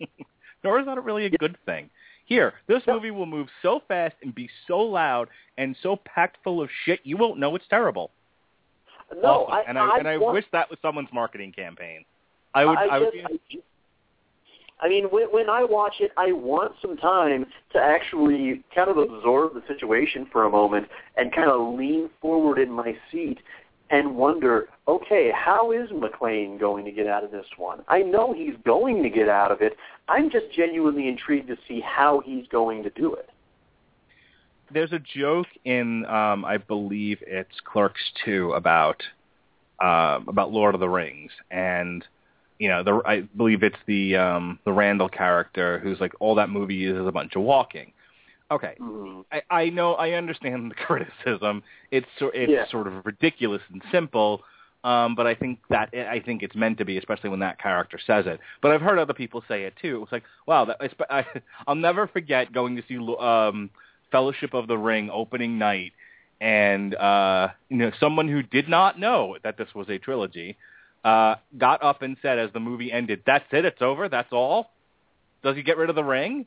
Nor 0.64 0.80
is 0.80 0.86
that 0.86 1.02
really 1.02 1.26
a 1.26 1.30
good 1.30 1.56
thing. 1.64 1.88
Here, 2.26 2.54
this 2.66 2.82
movie 2.88 3.12
will 3.12 3.26
move 3.26 3.48
so 3.62 3.80
fast 3.86 4.16
and 4.22 4.34
be 4.34 4.50
so 4.66 4.78
loud 4.78 5.28
and 5.58 5.76
so 5.82 5.96
packed 6.04 6.38
full 6.42 6.60
of 6.60 6.68
shit, 6.84 7.00
you 7.04 7.16
won't 7.16 7.38
know 7.38 7.54
it's 7.54 7.64
terrible. 7.70 8.10
No, 9.22 9.46
awesome. 9.46 9.54
I, 9.54 9.64
and 9.68 9.78
I, 9.78 9.88
I 9.88 9.98
and 9.98 10.08
I 10.08 10.18
want, 10.18 10.34
wish 10.34 10.44
that 10.52 10.68
was 10.68 10.78
someone's 10.82 11.08
marketing 11.12 11.52
campaign. 11.52 12.04
I 12.54 12.64
would. 12.64 12.76
I, 12.76 12.84
I 12.86 12.98
would. 12.98 13.12
just, 13.12 13.26
I, 13.52 13.58
I 14.78 14.88
mean, 14.88 15.04
when, 15.04 15.26
when 15.28 15.48
I 15.48 15.64
watch 15.64 15.94
it, 16.00 16.10
I 16.16 16.32
want 16.32 16.72
some 16.82 16.96
time 16.96 17.46
to 17.72 17.78
actually 17.78 18.62
kind 18.74 18.90
of 18.90 18.98
absorb 18.98 19.54
the 19.54 19.62
situation 19.68 20.26
for 20.30 20.44
a 20.44 20.50
moment 20.50 20.88
and 21.16 21.32
kind 21.32 21.50
of 21.50 21.74
lean 21.78 22.10
forward 22.20 22.58
in 22.58 22.70
my 22.70 22.94
seat 23.10 23.38
and 23.90 24.16
wonder, 24.16 24.68
okay, 24.88 25.32
how 25.34 25.72
is 25.72 25.90
McClane 25.90 26.58
going 26.58 26.84
to 26.84 26.92
get 26.92 27.06
out 27.06 27.24
of 27.24 27.30
this 27.30 27.46
one? 27.56 27.82
I 27.88 28.02
know 28.02 28.32
he's 28.32 28.54
going 28.64 29.02
to 29.02 29.10
get 29.10 29.28
out 29.28 29.50
of 29.50 29.60
it. 29.60 29.76
I'm 30.08 30.30
just 30.30 30.46
genuinely 30.54 31.08
intrigued 31.08 31.48
to 31.48 31.56
see 31.66 31.80
how 31.80 32.20
he's 32.24 32.46
going 32.48 32.82
to 32.84 32.90
do 32.90 33.14
it. 33.14 33.28
There's 34.72 34.92
a 34.92 34.98
joke 34.98 35.46
in, 35.64 36.04
um, 36.06 36.44
I 36.44 36.58
believe 36.58 37.18
it's 37.26 37.60
Clerks 37.64 38.00
2 38.24 38.52
about 38.52 39.02
uh, 39.78 40.20
about 40.26 40.50
Lord 40.52 40.74
of 40.74 40.80
the 40.80 40.88
Rings, 40.88 41.30
and 41.50 42.02
you 42.58 42.68
know, 42.68 42.82
the 42.82 43.02
I 43.04 43.20
believe 43.36 43.62
it's 43.62 43.76
the 43.86 44.16
um, 44.16 44.58
the 44.64 44.72
Randall 44.72 45.08
character 45.08 45.78
who's 45.78 46.00
like 46.00 46.12
all 46.18 46.34
that 46.36 46.48
movie 46.48 46.86
is 46.86 46.96
is 46.96 47.06
a 47.06 47.12
bunch 47.12 47.36
of 47.36 47.42
walking. 47.42 47.92
Okay, 48.50 48.74
mm-hmm. 48.80 49.20
I, 49.30 49.42
I 49.50 49.68
know 49.70 49.94
I 49.94 50.12
understand 50.12 50.70
the 50.70 50.74
criticism. 50.86 51.62
It's 51.90 52.06
so 52.18 52.30
it's 52.32 52.50
Yeah. 52.50 52.66
sort 52.70 52.86
of 52.86 53.04
ridiculous 53.04 53.62
and 53.70 53.82
simple, 53.92 54.42
um, 54.86 55.16
but 55.16 55.26
I 55.26 55.34
think 55.34 55.58
that 55.68 55.92
I 55.92 56.20
think 56.20 56.44
it's 56.44 56.54
meant 56.54 56.78
to 56.78 56.84
be, 56.84 56.96
especially 56.96 57.28
when 57.28 57.40
that 57.40 57.60
character 57.60 57.98
says 58.06 58.24
it. 58.28 58.38
But 58.62 58.70
I've 58.70 58.80
heard 58.80 59.00
other 59.00 59.14
people 59.14 59.42
say 59.48 59.64
it 59.64 59.74
too. 59.82 60.02
It's 60.04 60.12
like, 60.12 60.22
wow, 60.46 60.64
that, 60.66 60.78
I, 61.10 61.26
I'll 61.66 61.74
never 61.74 62.06
forget 62.06 62.52
going 62.52 62.76
to 62.76 62.84
see 62.86 62.96
um, 63.18 63.70
Fellowship 64.12 64.54
of 64.54 64.68
the 64.68 64.78
Ring 64.78 65.10
opening 65.12 65.58
night, 65.58 65.92
and 66.40 66.94
uh, 66.94 67.48
you 67.68 67.78
know, 67.78 67.90
someone 67.98 68.28
who 68.28 68.44
did 68.44 68.68
not 68.68 68.96
know 68.96 69.36
that 69.42 69.58
this 69.58 69.66
was 69.74 69.88
a 69.88 69.98
trilogy 69.98 70.56
uh, 71.04 71.34
got 71.58 71.82
up 71.82 72.02
and 72.02 72.16
said 72.22 72.38
as 72.38 72.52
the 72.52 72.60
movie 72.60 72.92
ended, 72.92 73.24
"That's 73.26 73.46
it, 73.50 73.64
it's 73.64 73.82
over, 73.82 74.08
that's 74.08 74.32
all." 74.32 74.70
Does 75.42 75.56
he 75.56 75.64
get 75.64 75.78
rid 75.78 75.90
of 75.90 75.96
the 75.96 76.04
ring? 76.04 76.46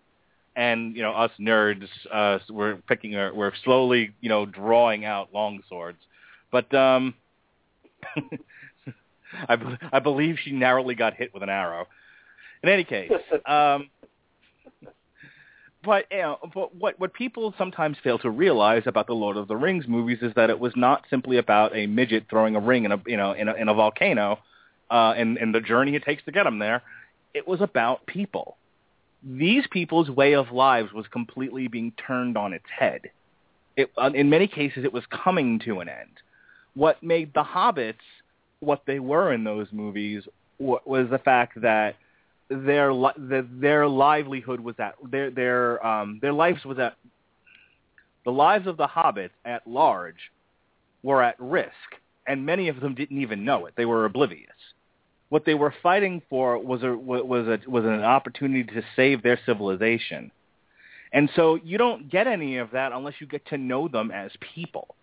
And 0.56 0.96
you 0.96 1.02
know, 1.02 1.12
us 1.12 1.32
nerds, 1.38 1.90
uh, 2.10 2.40
we're 2.50 2.78
picking, 2.88 3.18
our, 3.18 3.34
we're 3.34 3.52
slowly, 3.66 4.12
you 4.22 4.30
know, 4.30 4.46
drawing 4.46 5.04
out 5.04 5.34
long 5.34 5.62
swords. 5.68 6.00
But 6.52 6.74
um, 6.74 7.14
I, 9.47 9.56
be- 9.56 9.78
I 9.91 10.00
believe 10.00 10.38
she 10.43 10.52
narrowly 10.52 10.95
got 10.95 11.14
hit 11.14 11.34
with 11.34 11.43
an 11.43 11.50
arrow. 11.50 11.88
In 12.64 12.70
any 12.70 12.84
case, 12.84 13.12
um, 13.45 13.89
but 15.84 16.06
you 16.12 16.18
know, 16.18 16.38
but 16.54 16.76
what 16.76 17.00
what 17.00 17.14
people 17.14 17.54
sometimes 17.58 17.97
fail 18.04 18.20
to 18.20 18.30
realize 18.30 18.84
about 18.86 19.08
the 19.08 19.14
Lord 19.14 19.38
of 19.38 19.47
the 19.47 19.56
Rings 19.56 19.88
movies 19.88 20.20
is 20.22 20.34
that 20.36 20.50
it 20.50 20.60
was 20.60 20.74
not 20.76 21.06
simply 21.10 21.38
about 21.38 21.76
a 21.76 21.88
midget 21.88 22.26
throwing 22.30 22.56
a 22.56 22.60
ring 22.60 22.86
in 22.86 22.91
a 22.91 23.02
you 23.06 23.18
know 23.18 23.32
in 23.32 23.47
a, 23.47 23.54
in 23.54 23.70
a 23.70 23.74
volcano, 23.74 24.39
uh, 24.91 25.14
and 25.16 25.38
and 25.38 25.56
the 25.56 25.62
journey 25.62 25.95
it 25.95 26.04
takes 26.04 26.24
to 26.26 26.32
get 26.32 26.43
them 26.43 26.60
there. 26.60 26.82
It 27.34 27.47
was 27.47 27.62
about 27.62 28.06
people. 28.06 28.58
These 29.24 29.66
people's 29.72 30.10
way 30.10 30.34
of 30.34 30.52
lives 30.52 30.91
was 30.91 31.06
completely 31.08 31.68
being 31.68 31.91
turned 31.91 32.38
on 32.38 32.54
its 32.54 32.66
head. 32.78 33.12
It, 33.78 33.91
in 34.14 34.30
many 34.30 34.47
cases, 34.47 34.84
it 34.84 34.91
was 34.91 35.04
coming 35.10 35.60
to 35.60 35.80
an 35.80 35.89
end. 35.89 36.20
What 36.80 37.03
made 37.03 37.34
the 37.34 37.43
hobbits 37.43 38.05
what 38.61 38.84
they 38.88 38.99
were 38.99 39.34
in 39.34 39.43
those 39.43 39.67
movies 39.73 40.23
wa- 40.59 40.80
was 40.86 41.09
the 41.09 41.17
fact 41.19 41.61
that 41.61 41.97
their 42.49 42.93
li- 42.93 43.11
the, 43.17 43.45
their 43.51 43.86
livelihood 43.86 44.61
was 44.61 44.75
at 44.80 44.95
their 45.11 45.30
their 45.30 45.86
um 45.86 46.19
their 46.21 46.32
lives 46.32 46.63
was 46.63 46.80
at 46.80 46.95
the 48.23 48.32
lives 48.32 48.65
of 48.65 48.77
the 48.77 48.88
hobbits 48.88 49.36
at 49.43 49.67
large 49.67 50.32
were 51.03 51.21
at 51.21 51.36
risk 51.38 51.89
and 52.25 52.45
many 52.45 52.69
of 52.69 52.80
them 52.80 52.95
didn't 52.95 53.21
even 53.21 53.43
know 53.43 53.65
it. 53.65 53.73
They 53.75 53.86
were 53.86 54.05
oblivious. 54.05 54.47
What 55.27 55.43
they 55.45 55.55
were 55.55 55.73
fighting 55.84 56.21
for 56.30 56.57
was 56.57 56.82
a 56.84 56.95
was 56.95 57.45
a 57.45 57.69
was 57.69 57.84
an 57.84 58.03
opportunity 58.05 58.63
to 58.63 58.82
save 58.95 59.21
their 59.21 59.39
civilization. 59.45 60.32
And 61.11 61.30
so 61.36 61.55
you 61.61 61.77
don't 61.77 62.09
get 62.09 62.25
any 62.25 62.55
of 62.55 62.71
that 62.71 62.93
unless 62.93 63.15
you 63.19 63.27
get 63.27 63.45
to 63.47 63.57
know 63.57 63.89
them 63.89 64.11
as 64.11 64.32
people 64.55 64.95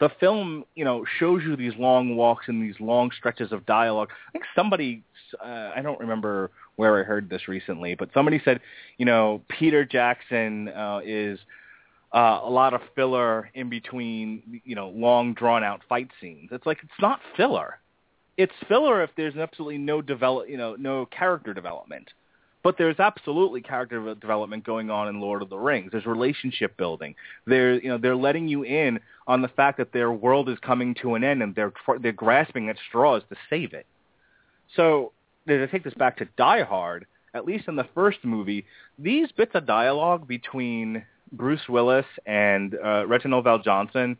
the 0.00 0.10
film, 0.20 0.64
you 0.74 0.84
know, 0.84 1.04
shows 1.18 1.42
you 1.42 1.56
these 1.56 1.72
long 1.78 2.16
walks 2.16 2.46
and 2.48 2.62
these 2.62 2.78
long 2.80 3.10
stretches 3.16 3.52
of 3.52 3.66
dialogue. 3.66 4.10
I 4.28 4.32
think 4.32 4.44
somebody, 4.54 5.02
uh, 5.42 5.72
I 5.74 5.80
don't 5.82 5.98
remember 5.98 6.50
where 6.76 7.00
I 7.00 7.02
heard 7.02 7.28
this 7.28 7.48
recently, 7.48 7.94
but 7.96 8.10
somebody 8.14 8.40
said, 8.44 8.60
you 8.98 9.06
know, 9.06 9.42
Peter 9.48 9.84
Jackson 9.84 10.68
uh, 10.68 11.00
is 11.04 11.38
uh, 12.14 12.40
a 12.42 12.50
lot 12.50 12.74
of 12.74 12.80
filler 12.94 13.50
in 13.54 13.68
between, 13.68 14.60
you 14.64 14.76
know, 14.76 14.88
long 14.90 15.34
drawn 15.34 15.64
out 15.64 15.82
fight 15.88 16.08
scenes. 16.20 16.50
It's 16.52 16.66
like 16.66 16.78
it's 16.82 17.00
not 17.00 17.20
filler. 17.36 17.80
It's 18.36 18.52
filler 18.68 19.02
if 19.02 19.10
there's 19.16 19.36
absolutely 19.36 19.78
no 19.78 20.00
develop, 20.00 20.48
you 20.48 20.56
know, 20.56 20.76
no 20.76 21.06
character 21.06 21.52
development. 21.52 22.08
But 22.68 22.76
there's 22.76 23.00
absolutely 23.00 23.62
character 23.62 24.14
development 24.14 24.62
going 24.62 24.90
on 24.90 25.08
in 25.08 25.22
Lord 25.22 25.40
of 25.40 25.48
the 25.48 25.56
Rings. 25.56 25.90
There's 25.90 26.04
relationship 26.04 26.76
building. 26.76 27.14
They're, 27.46 27.80
you 27.80 27.88
know, 27.88 27.96
they're 27.96 28.14
letting 28.14 28.46
you 28.46 28.62
in 28.62 29.00
on 29.26 29.40
the 29.40 29.48
fact 29.48 29.78
that 29.78 29.94
their 29.94 30.12
world 30.12 30.50
is 30.50 30.58
coming 30.58 30.94
to 31.00 31.14
an 31.14 31.24
end 31.24 31.42
and 31.42 31.54
they're 31.54 31.72
they're 32.02 32.12
grasping 32.12 32.68
at 32.68 32.76
straws 32.86 33.22
to 33.30 33.36
save 33.48 33.72
it. 33.72 33.86
So 34.76 35.12
to 35.46 35.66
take 35.68 35.82
this 35.82 35.94
back 35.94 36.18
to 36.18 36.26
Die 36.36 36.62
Hard, 36.62 37.06
at 37.32 37.46
least 37.46 37.68
in 37.68 37.76
the 37.76 37.88
first 37.94 38.18
movie, 38.22 38.66
these 38.98 39.32
bits 39.32 39.52
of 39.54 39.64
dialogue 39.64 40.28
between 40.28 41.06
Bruce 41.32 41.66
Willis 41.70 42.04
and 42.26 42.74
uh, 42.74 43.06
Reginald 43.06 43.46
VelJohnson 43.46 44.18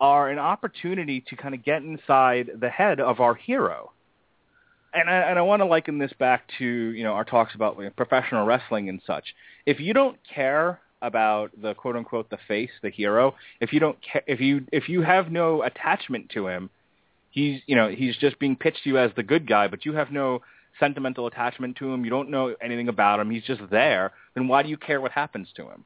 are 0.00 0.30
an 0.30 0.38
opportunity 0.38 1.22
to 1.28 1.36
kind 1.36 1.54
of 1.54 1.62
get 1.62 1.82
inside 1.82 2.48
the 2.58 2.70
head 2.70 2.98
of 2.98 3.20
our 3.20 3.34
hero. 3.34 3.92
And 4.94 5.08
I, 5.08 5.14
and 5.30 5.38
I 5.38 5.42
want 5.42 5.60
to 5.60 5.66
liken 5.66 5.98
this 5.98 6.12
back 6.18 6.48
to 6.58 6.64
you 6.64 7.02
know 7.02 7.12
our 7.12 7.24
talks 7.24 7.54
about 7.54 7.78
professional 7.96 8.44
wrestling 8.44 8.88
and 8.88 9.00
such. 9.06 9.34
If 9.64 9.80
you 9.80 9.94
don't 9.94 10.18
care 10.34 10.80
about 11.00 11.50
the 11.60 11.74
quote 11.74 11.96
unquote 11.96 12.30
the 12.30 12.38
face, 12.46 12.70
the 12.82 12.90
hero, 12.90 13.34
if 13.60 13.72
you 13.72 13.80
don't 13.80 13.98
ca- 14.12 14.24
if 14.26 14.40
you 14.40 14.66
if 14.70 14.88
you 14.88 15.02
have 15.02 15.32
no 15.32 15.62
attachment 15.62 16.30
to 16.30 16.46
him, 16.46 16.70
he's 17.30 17.60
you 17.66 17.74
know 17.74 17.88
he's 17.88 18.16
just 18.16 18.38
being 18.38 18.54
pitched 18.56 18.84
to 18.84 18.90
you 18.90 18.98
as 18.98 19.10
the 19.16 19.22
good 19.22 19.46
guy, 19.48 19.66
but 19.66 19.84
you 19.84 19.94
have 19.94 20.10
no 20.10 20.42
sentimental 20.78 21.26
attachment 21.26 21.76
to 21.76 21.92
him. 21.92 22.04
You 22.04 22.10
don't 22.10 22.30
know 22.30 22.54
anything 22.60 22.88
about 22.88 23.20
him. 23.20 23.30
He's 23.30 23.44
just 23.44 23.62
there. 23.70 24.12
Then 24.34 24.48
why 24.48 24.62
do 24.62 24.68
you 24.68 24.76
care 24.76 25.00
what 25.00 25.12
happens 25.12 25.48
to 25.56 25.62
him? 25.62 25.84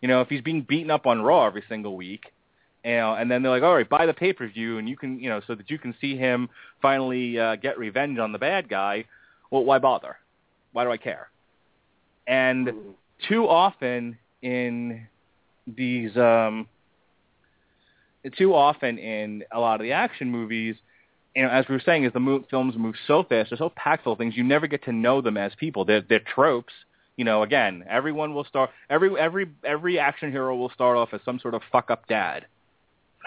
You 0.00 0.08
know, 0.08 0.20
if 0.20 0.28
he's 0.28 0.40
being 0.40 0.62
beaten 0.62 0.90
up 0.90 1.06
on 1.06 1.22
Raw 1.22 1.46
every 1.46 1.64
single 1.68 1.96
week, 1.96 2.24
you 2.84 2.92
know, 2.92 3.14
and 3.14 3.30
then 3.30 3.42
they're 3.42 3.52
like, 3.52 3.62
all 3.62 3.74
right, 3.74 3.88
buy 3.88 4.06
the 4.06 4.14
pay 4.14 4.32
per 4.32 4.48
view, 4.48 4.78
and 4.78 4.88
you 4.88 4.96
can, 4.96 5.18
you 5.20 5.28
know, 5.28 5.40
so 5.46 5.54
that 5.54 5.70
you 5.70 5.78
can 5.78 5.94
see 6.00 6.16
him 6.16 6.48
finally 6.80 7.38
uh, 7.38 7.56
get 7.56 7.78
revenge 7.78 8.18
on 8.18 8.32
the 8.32 8.38
bad 8.38 8.68
guy. 8.68 9.04
Well, 9.50 9.64
why 9.64 9.78
bother? 9.78 10.16
Why 10.72 10.84
do 10.84 10.90
I 10.90 10.96
care? 10.96 11.28
And 12.26 12.70
too 13.28 13.48
often 13.48 14.16
in 14.42 15.06
these, 15.66 16.16
um, 16.16 16.68
too 18.36 18.54
often 18.54 18.98
in 18.98 19.44
a 19.52 19.58
lot 19.58 19.80
of 19.80 19.84
the 19.84 19.92
action 19.92 20.30
movies, 20.30 20.76
you 21.34 21.42
know, 21.42 21.48
as 21.48 21.64
we 21.68 21.74
were 21.74 21.82
saying, 21.84 22.04
as 22.04 22.12
the 22.12 22.20
mo- 22.20 22.44
films 22.50 22.74
move 22.76 22.94
so 23.06 23.22
fast, 23.22 23.50
they're 23.50 23.58
so 23.58 23.72
packed 23.76 24.04
full 24.04 24.12
of 24.12 24.18
things, 24.18 24.36
you 24.36 24.44
never 24.44 24.66
get 24.66 24.84
to 24.84 24.92
know 24.92 25.20
them 25.20 25.36
as 25.36 25.52
people. 25.58 25.84
They're, 25.84 26.02
they're 26.08 26.20
tropes. 26.20 26.72
You 27.16 27.24
know, 27.24 27.42
again, 27.42 27.84
everyone 27.88 28.34
will 28.34 28.44
start 28.44 28.70
every 28.88 29.10
every 29.18 29.50
every 29.62 29.98
action 29.98 30.30
hero 30.30 30.56
will 30.56 30.70
start 30.70 30.96
off 30.96 31.10
as 31.12 31.20
some 31.22 31.38
sort 31.38 31.52
of 31.52 31.60
fuck 31.70 31.90
up 31.90 32.08
dad. 32.08 32.46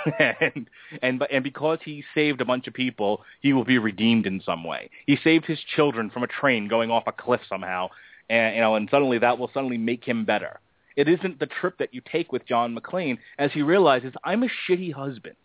and 0.20 0.70
and 1.02 1.24
and 1.32 1.44
because 1.44 1.80
he 1.84 2.04
saved 2.14 2.42
a 2.42 2.46
bunch 2.46 2.68
of 2.68 2.74
people, 2.74 3.24
he 3.42 3.54
will 3.54 3.64
be 3.64 3.78
redeemed 3.78 4.26
in 4.26 4.42
some 4.46 4.64
way. 4.64 4.90
He 5.06 5.18
saved 5.24 5.46
his 5.46 5.60
children 5.76 6.10
from 6.10 6.24
a 6.24 6.28
train 6.28 6.68
going 6.68 6.92
off 6.92 7.04
a 7.08 7.12
cliff 7.12 7.42
somehow, 7.48 7.90
and 8.30 8.56
you 8.56 8.62
know, 8.62 8.76
and 8.76 8.90
suddenly 8.90 9.20
that 9.20 9.38
will 9.38 9.52
suddenly 9.54 9.78
make 9.78 10.04
him 10.04 10.26
better. 10.26 10.60
It 10.96 11.08
isn't 11.08 11.40
the 11.40 11.48
trip 11.48 11.78
that 11.80 11.94
you 11.94 12.02
take 12.12 12.32
with 12.32 12.46
John 12.46 12.76
McClane 12.76 13.18
as 13.38 13.52
he 13.52 13.62
realizes 13.62 14.14
I'm 14.24 14.44
a 14.44 14.50
shitty 14.68 14.94
husband. 14.94 15.36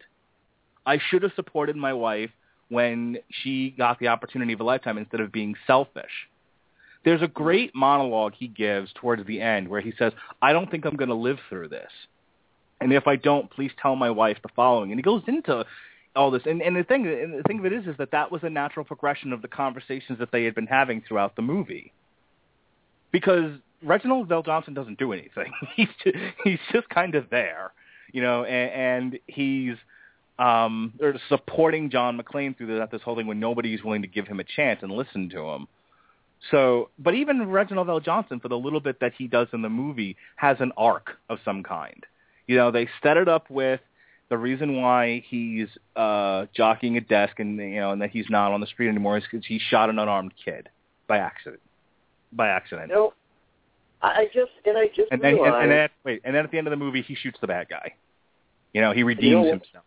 I 0.84 0.98
should 1.10 1.22
have 1.22 1.32
supported 1.36 1.76
my 1.76 1.92
wife 1.92 2.30
when 2.68 3.18
she 3.30 3.70
got 3.70 3.98
the 3.98 4.08
opportunity 4.08 4.52
of 4.52 4.60
a 4.60 4.64
lifetime 4.64 4.98
instead 4.98 5.20
of 5.20 5.32
being 5.32 5.54
selfish. 5.66 6.10
There's 7.04 7.22
a 7.22 7.28
great 7.28 7.74
monologue 7.74 8.34
he 8.36 8.48
gives 8.48 8.92
towards 8.94 9.26
the 9.26 9.40
end 9.40 9.68
where 9.68 9.80
he 9.80 9.92
says, 9.98 10.12
I 10.42 10.52
don't 10.52 10.70
think 10.70 10.84
I'm 10.84 10.96
going 10.96 11.08
to 11.08 11.14
live 11.14 11.38
through 11.48 11.68
this. 11.68 11.90
And 12.80 12.92
if 12.92 13.06
I 13.06 13.16
don't, 13.16 13.50
please 13.50 13.72
tell 13.80 13.96
my 13.96 14.10
wife 14.10 14.38
the 14.42 14.48
following. 14.54 14.92
And 14.92 14.98
he 14.98 15.02
goes 15.02 15.22
into 15.26 15.64
all 16.14 16.30
this. 16.30 16.42
And, 16.46 16.62
and 16.62 16.76
the 16.76 16.84
thing, 16.84 17.06
and 17.06 17.38
the 17.38 17.42
thing 17.42 17.58
of 17.58 17.66
it 17.66 17.72
is, 17.72 17.86
is 17.86 17.96
that 17.98 18.12
that 18.12 18.30
was 18.30 18.42
a 18.42 18.50
natural 18.50 18.84
progression 18.84 19.32
of 19.32 19.42
the 19.42 19.48
conversations 19.48 20.18
that 20.18 20.30
they 20.32 20.44
had 20.44 20.54
been 20.54 20.66
having 20.66 21.02
throughout 21.06 21.36
the 21.36 21.42
movie. 21.42 21.92
Because 23.10 23.52
Reginald 23.82 24.28
VelJohnson 24.28 24.74
doesn't 24.74 24.98
do 24.98 25.12
anything. 25.12 25.52
he's 25.76 25.88
just, 26.04 26.16
he's 26.44 26.58
just 26.72 26.88
kind 26.88 27.14
of 27.14 27.30
there, 27.30 27.72
you 28.12 28.22
know, 28.22 28.44
and, 28.44 29.12
and 29.12 29.20
he's 29.26 29.76
um, 30.38 30.92
they're 31.00 31.18
supporting 31.28 31.90
John 31.90 32.18
McClane 32.18 32.56
through 32.56 32.78
that 32.78 32.90
this 32.90 33.02
whole 33.02 33.16
thing 33.16 33.26
when 33.26 33.40
nobody's 33.40 33.82
willing 33.82 34.02
to 34.02 34.08
give 34.08 34.28
him 34.28 34.38
a 34.38 34.44
chance 34.44 34.80
and 34.82 34.92
listen 34.92 35.28
to 35.30 35.48
him. 35.48 35.66
So, 36.52 36.90
but 36.98 37.14
even 37.14 37.50
Reginald 37.50 37.88
VelJohnson, 37.88 38.40
for 38.40 38.48
the 38.48 38.58
little 38.58 38.78
bit 38.80 39.00
that 39.00 39.14
he 39.18 39.26
does 39.26 39.48
in 39.52 39.62
the 39.62 39.68
movie, 39.68 40.16
has 40.36 40.58
an 40.60 40.70
arc 40.76 41.16
of 41.28 41.38
some 41.44 41.64
kind. 41.64 42.06
You 42.48 42.56
know, 42.56 42.72
they 42.72 42.88
set 43.02 43.16
it 43.16 43.28
up 43.28 43.48
with 43.50 43.80
the 44.30 44.36
reason 44.36 44.80
why 44.80 45.22
he's 45.28 45.68
uh 45.94 46.46
jockeying 46.54 46.96
a 46.96 47.00
desk 47.00 47.38
and 47.38 47.56
you 47.58 47.80
know 47.80 47.92
and 47.92 48.02
that 48.02 48.10
he's 48.10 48.26
not 48.28 48.52
on 48.52 48.60
the 48.60 48.66
street 48.66 48.88
anymore 48.88 49.18
is 49.18 49.24
because 49.30 49.46
he 49.46 49.60
shot 49.70 49.88
an 49.90 49.98
unarmed 49.98 50.32
kid 50.44 50.68
by 51.06 51.18
accident. 51.18 51.60
By 52.32 52.48
accident. 52.48 52.90
No, 52.90 53.14
I 54.02 54.26
just 54.34 54.50
and 54.64 54.76
I 54.76 54.88
just 54.88 55.12
and 55.12 55.22
then 55.22 55.34
realized, 55.34 55.54
and, 55.54 55.62
and 55.64 55.72
then 55.72 55.88
wait 56.04 56.20
and 56.24 56.34
then 56.34 56.44
at 56.44 56.50
the 56.50 56.58
end 56.58 56.66
of 56.66 56.72
the 56.72 56.76
movie 56.76 57.02
he 57.02 57.14
shoots 57.14 57.38
the 57.40 57.46
bad 57.46 57.68
guy. 57.68 57.94
You 58.72 58.80
know, 58.80 58.92
he 58.92 59.02
redeems 59.02 59.46
know 59.46 59.50
himself. 59.50 59.84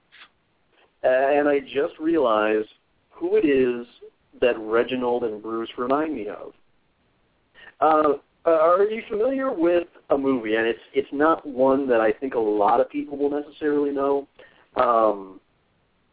and 1.04 1.48
I 1.48 1.60
just 1.60 1.98
realized 2.00 2.70
who 3.10 3.38
it 3.38 3.46
is 3.46 3.86
that 4.40 4.58
Reginald 4.58 5.24
and 5.24 5.42
Bruce 5.42 5.70
remind 5.78 6.16
me 6.16 6.28
of. 6.28 6.54
Uh, 7.80 8.14
are 8.46 8.84
you 8.84 9.04
familiar 9.10 9.52
with 9.52 9.88
a 10.10 10.18
movie? 10.18 10.56
And 10.56 10.66
it's 10.66 10.80
it's 10.94 11.10
not 11.12 11.46
one 11.46 11.88
that 11.88 12.02
I 12.02 12.12
think 12.12 12.34
a 12.34 12.40
lot 12.40 12.80
of 12.80 12.90
people 12.90 13.18
will 13.18 13.30
necessarily 13.30 13.92
know. 13.92 14.28
Um, 14.76 15.40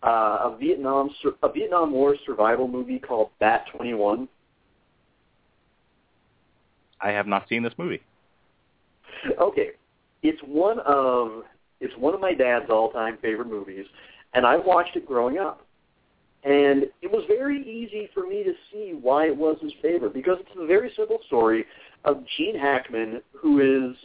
uh, 0.03 0.53
a 0.53 0.57
Vietnam 0.59 1.11
a 1.43 1.53
Vietnam 1.53 1.93
War 1.93 2.17
survival 2.25 2.69
movie 2.69 2.99
called 2.99 3.31
Bat 3.41 3.67
Twenty 3.75 3.95
One. 3.95 4.29
I 7.01 7.11
have 7.11 7.27
not 7.27 7.49
seen 7.49 7.63
this 7.63 7.75
movie. 7.79 8.01
Okay, 9.41 9.71
it's 10.23 10.41
one 10.43 10.79
of 10.81 11.45
it's 11.81 11.95
one 11.97 12.15
of 12.15 12.21
my 12.21 12.35
dad's 12.35 12.71
all 12.71 12.91
time 12.91 13.19
favorite 13.21 13.49
movies, 13.49 13.87
and 14.35 14.47
I 14.47 14.57
watched 14.57 14.97
it 14.97 15.07
growing 15.07 15.39
up. 15.39 15.65
And 16.45 16.85
it 17.03 17.11
was 17.11 17.25
very 17.27 17.61
easy 17.69 18.09
for 18.15 18.25
me 18.25 18.45
to 18.45 18.53
see 18.71 18.97
why 19.01 19.27
it 19.27 19.37
was 19.37 19.57
his 19.61 19.73
favorite 19.83 20.15
because 20.15 20.39
it's 20.41 20.51
a 20.57 20.67
very 20.67 20.93
simple 20.97 21.19
story 21.27 21.65
of 22.05 22.25
Gene 22.37 22.59
Hackman, 22.59 23.21
who 23.33 23.61
is 23.91 23.97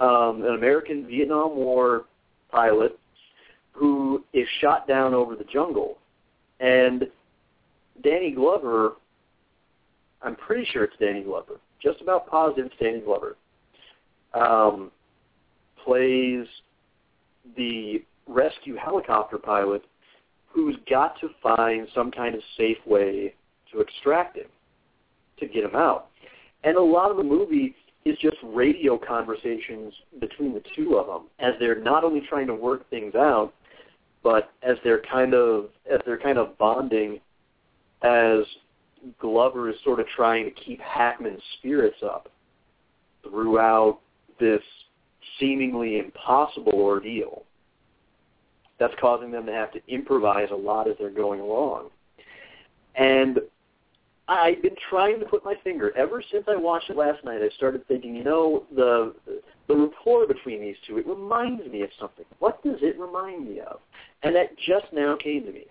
um, 0.00 0.42
an 0.42 0.54
American 0.54 1.06
Vietnam 1.06 1.56
War 1.56 2.04
pilot 2.50 2.98
who 3.72 4.24
is 4.32 4.46
shot 4.60 4.86
down 4.86 5.14
over 5.14 5.34
the 5.34 5.44
jungle. 5.44 5.98
And 6.60 7.06
Danny 8.02 8.32
Glover, 8.32 8.92
I'm 10.22 10.36
pretty 10.36 10.66
sure 10.72 10.84
it's 10.84 10.96
Danny 11.00 11.22
Glover, 11.22 11.60
just 11.82 12.00
about 12.00 12.28
positive 12.28 12.66
it's 12.66 12.74
Danny 12.80 13.00
Glover, 13.00 13.36
um, 14.34 14.90
plays 15.84 16.46
the 17.56 18.02
rescue 18.28 18.76
helicopter 18.76 19.38
pilot 19.38 19.82
who's 20.46 20.76
got 20.88 21.18
to 21.20 21.28
find 21.42 21.88
some 21.94 22.10
kind 22.10 22.34
of 22.34 22.40
safe 22.56 22.78
way 22.86 23.34
to 23.72 23.80
extract 23.80 24.36
him, 24.36 24.46
to 25.40 25.46
get 25.46 25.64
him 25.64 25.74
out. 25.74 26.08
And 26.64 26.76
a 26.76 26.82
lot 26.82 27.10
of 27.10 27.16
the 27.16 27.22
movie 27.22 27.74
is 28.04 28.16
just 28.18 28.36
radio 28.42 28.98
conversations 28.98 29.92
between 30.20 30.52
the 30.52 30.62
two 30.74 30.96
of 30.96 31.06
them 31.06 31.28
as 31.38 31.54
they're 31.58 31.80
not 31.80 32.04
only 32.04 32.22
trying 32.28 32.46
to 32.48 32.54
work 32.54 32.88
things 32.90 33.14
out, 33.14 33.52
but 34.22 34.50
as 34.62 34.76
they're 34.84 35.02
kind 35.02 35.34
of 35.34 35.66
as 35.92 36.00
they're 36.06 36.18
kind 36.18 36.38
of 36.38 36.56
bonding 36.58 37.20
as 38.02 38.44
Glover 39.20 39.68
is 39.68 39.76
sort 39.84 39.98
of 40.00 40.06
trying 40.14 40.44
to 40.44 40.50
keep 40.50 40.80
Hackman's 40.80 41.42
spirits 41.58 41.96
up 42.04 42.30
throughout 43.24 43.98
this 44.38 44.62
seemingly 45.38 45.98
impossible 45.98 46.74
ordeal 46.74 47.44
that's 48.78 48.94
causing 49.00 49.30
them 49.30 49.46
to 49.46 49.52
have 49.52 49.72
to 49.72 49.80
improvise 49.88 50.48
a 50.50 50.56
lot 50.56 50.88
as 50.88 50.96
they're 50.98 51.10
going 51.10 51.40
along. 51.40 51.88
And 52.96 53.40
I've 54.32 54.62
been 54.62 54.76
trying 54.88 55.20
to 55.20 55.26
put 55.26 55.44
my 55.44 55.54
finger 55.62 55.92
ever 55.96 56.22
since 56.32 56.44
I 56.48 56.56
watched 56.56 56.90
it 56.90 56.96
last 56.96 57.24
night. 57.24 57.42
I 57.42 57.54
started 57.56 57.86
thinking, 57.86 58.14
you 58.14 58.24
know, 58.24 58.64
the 58.74 59.14
the 59.68 59.76
rapport 59.76 60.26
between 60.26 60.60
these 60.60 60.76
two. 60.86 60.98
It 60.98 61.06
reminds 61.06 61.66
me 61.70 61.82
of 61.82 61.90
something. 62.00 62.24
What 62.38 62.62
does 62.62 62.78
it 62.80 62.98
remind 62.98 63.48
me 63.48 63.60
of? 63.60 63.80
And 64.22 64.34
that 64.34 64.56
just 64.58 64.86
now 64.92 65.16
came 65.16 65.44
to 65.44 65.52
me, 65.52 65.66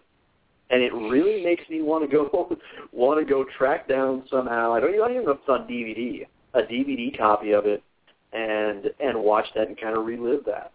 and 0.70 0.82
it 0.82 0.93
really 0.93 1.43
makes 1.43 1.68
me 1.70 1.82
want 1.82 2.09
to 2.09 2.16
go 2.16 2.57
want 2.91 3.20
to 3.20 3.26
go 3.26 3.45
track 3.57 3.88
down 3.88 4.24
somehow. 4.30 4.74
I 4.74 4.80
don't 4.80 4.91
even, 4.91 5.01
I 5.01 5.07
don't 5.07 5.16
even 5.16 5.26
know 5.26 5.32
if 5.32 5.39
it's 5.39 5.49
on 5.49 5.68
DVD, 5.68 6.28
a 6.53 6.62
DVD 6.62 7.18
copy 7.18 7.51
of 7.51 7.66
it, 7.66 7.82
and 8.34 8.86
and 8.99 9.24
watch 9.24 9.45
that 9.55 9.68
and 9.68 9.80
kind 9.80 9.97
of 9.97 10.05
relive 10.05 10.45
that 10.45 10.72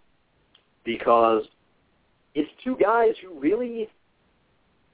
because 0.84 1.44
it's 2.34 2.50
two 2.64 2.76
guys 2.76 3.14
who 3.22 3.38
really 3.38 3.88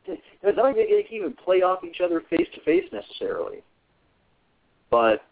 it's 0.06 0.56
not 0.56 0.64
like 0.64 0.76
they 0.76 1.04
can 1.08 1.16
even 1.16 1.32
play 1.32 1.62
off 1.62 1.84
each 1.84 2.00
other 2.00 2.22
face 2.30 2.48
to 2.54 2.60
face 2.62 2.84
necessarily. 2.92 3.62
But 4.90 5.22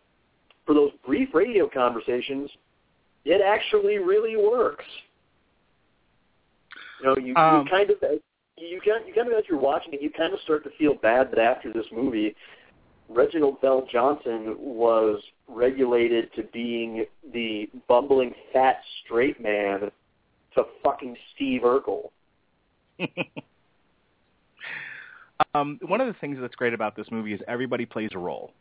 for 0.67 0.75
those 0.75 0.93
brief 1.05 1.31
radio 1.35 1.69
conversations, 1.69 2.51
it 3.25 3.41
actually 3.45 3.99
really 3.99 4.37
works. 4.37 4.85
You 7.01 7.07
know, 7.07 7.17
you, 7.17 7.35
Um, 7.37 7.65
you 7.65 7.71
kind 7.71 7.91
of 7.91 7.97
you 8.57 8.81
kind 8.81 9.07
you 9.07 9.15
kind 9.15 9.29
of 9.31 9.39
as 9.39 9.45
you're 9.49 9.59
watching 9.59 9.93
it, 9.93 10.03
you 10.03 10.11
kind 10.11 10.33
of 10.33 10.41
start 10.41 10.65
to 10.65 10.71
feel 10.79 10.95
bad 10.95 11.31
that 11.31 11.39
after 11.39 11.73
this 11.73 11.87
movie, 11.93 12.35
Reginald 13.09 13.61
VelJohnson 13.61 14.57
was 14.59 15.21
regulated 15.49 16.33
to 16.35 16.45
being 16.53 17.05
the 17.33 17.69
bumbling 17.89 18.33
fat 18.53 18.81
straight 19.05 19.41
man 19.41 19.91
to 20.55 20.65
fucking 20.85 21.17
Steve 21.35 21.63
Urkel. 21.63 22.11
um, 25.55 25.79
one 25.83 26.01
of 26.01 26.07
the 26.07 26.15
things 26.21 26.39
that's 26.41 26.55
great 26.55 26.75
about 26.75 26.97
this 26.97 27.07
movie 27.11 27.33
is 27.33 27.41
everybody 27.47 27.87
plays 27.87 28.11
a 28.13 28.19
role. 28.19 28.53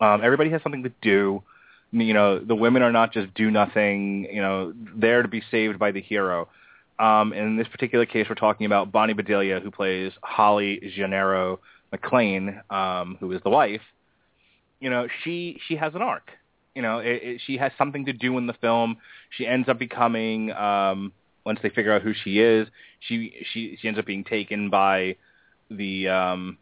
Um, 0.00 0.20
everybody 0.22 0.50
has 0.50 0.62
something 0.62 0.82
to 0.84 0.92
do. 1.02 1.42
You 1.90 2.14
know, 2.14 2.38
the 2.38 2.54
women 2.54 2.82
are 2.82 2.92
not 2.92 3.12
just 3.12 3.32
do 3.34 3.50
nothing. 3.50 4.28
You 4.30 4.42
know, 4.42 4.72
there 4.96 5.22
to 5.22 5.28
be 5.28 5.42
saved 5.50 5.78
by 5.78 5.90
the 5.90 6.00
hero. 6.00 6.48
Um, 6.98 7.32
in 7.32 7.56
this 7.56 7.68
particular 7.68 8.06
case, 8.06 8.26
we're 8.28 8.34
talking 8.34 8.66
about 8.66 8.92
Bonnie 8.92 9.14
Bedelia, 9.14 9.60
who 9.60 9.70
plays 9.70 10.12
Holly 10.22 10.92
Gennaro 10.96 11.60
McClane, 11.92 12.70
um, 12.72 13.16
who 13.20 13.32
is 13.32 13.40
the 13.42 13.50
wife. 13.50 13.80
You 14.80 14.90
know, 14.90 15.08
she 15.24 15.58
she 15.66 15.76
has 15.76 15.94
an 15.94 16.02
arc. 16.02 16.30
You 16.74 16.82
know, 16.82 16.98
it, 16.98 17.22
it, 17.22 17.40
she 17.46 17.56
has 17.56 17.72
something 17.78 18.04
to 18.06 18.12
do 18.12 18.36
in 18.38 18.46
the 18.46 18.52
film. 18.54 18.98
She 19.30 19.46
ends 19.46 19.68
up 19.68 19.78
becoming 19.78 20.52
um, 20.52 21.12
once 21.44 21.60
they 21.62 21.70
figure 21.70 21.92
out 21.92 22.02
who 22.02 22.12
she 22.12 22.40
is, 22.40 22.68
she 23.00 23.32
she 23.52 23.78
she 23.80 23.88
ends 23.88 23.98
up 23.98 24.06
being 24.06 24.24
taken 24.24 24.70
by 24.70 25.16
the 25.70 26.08
um 26.08 26.58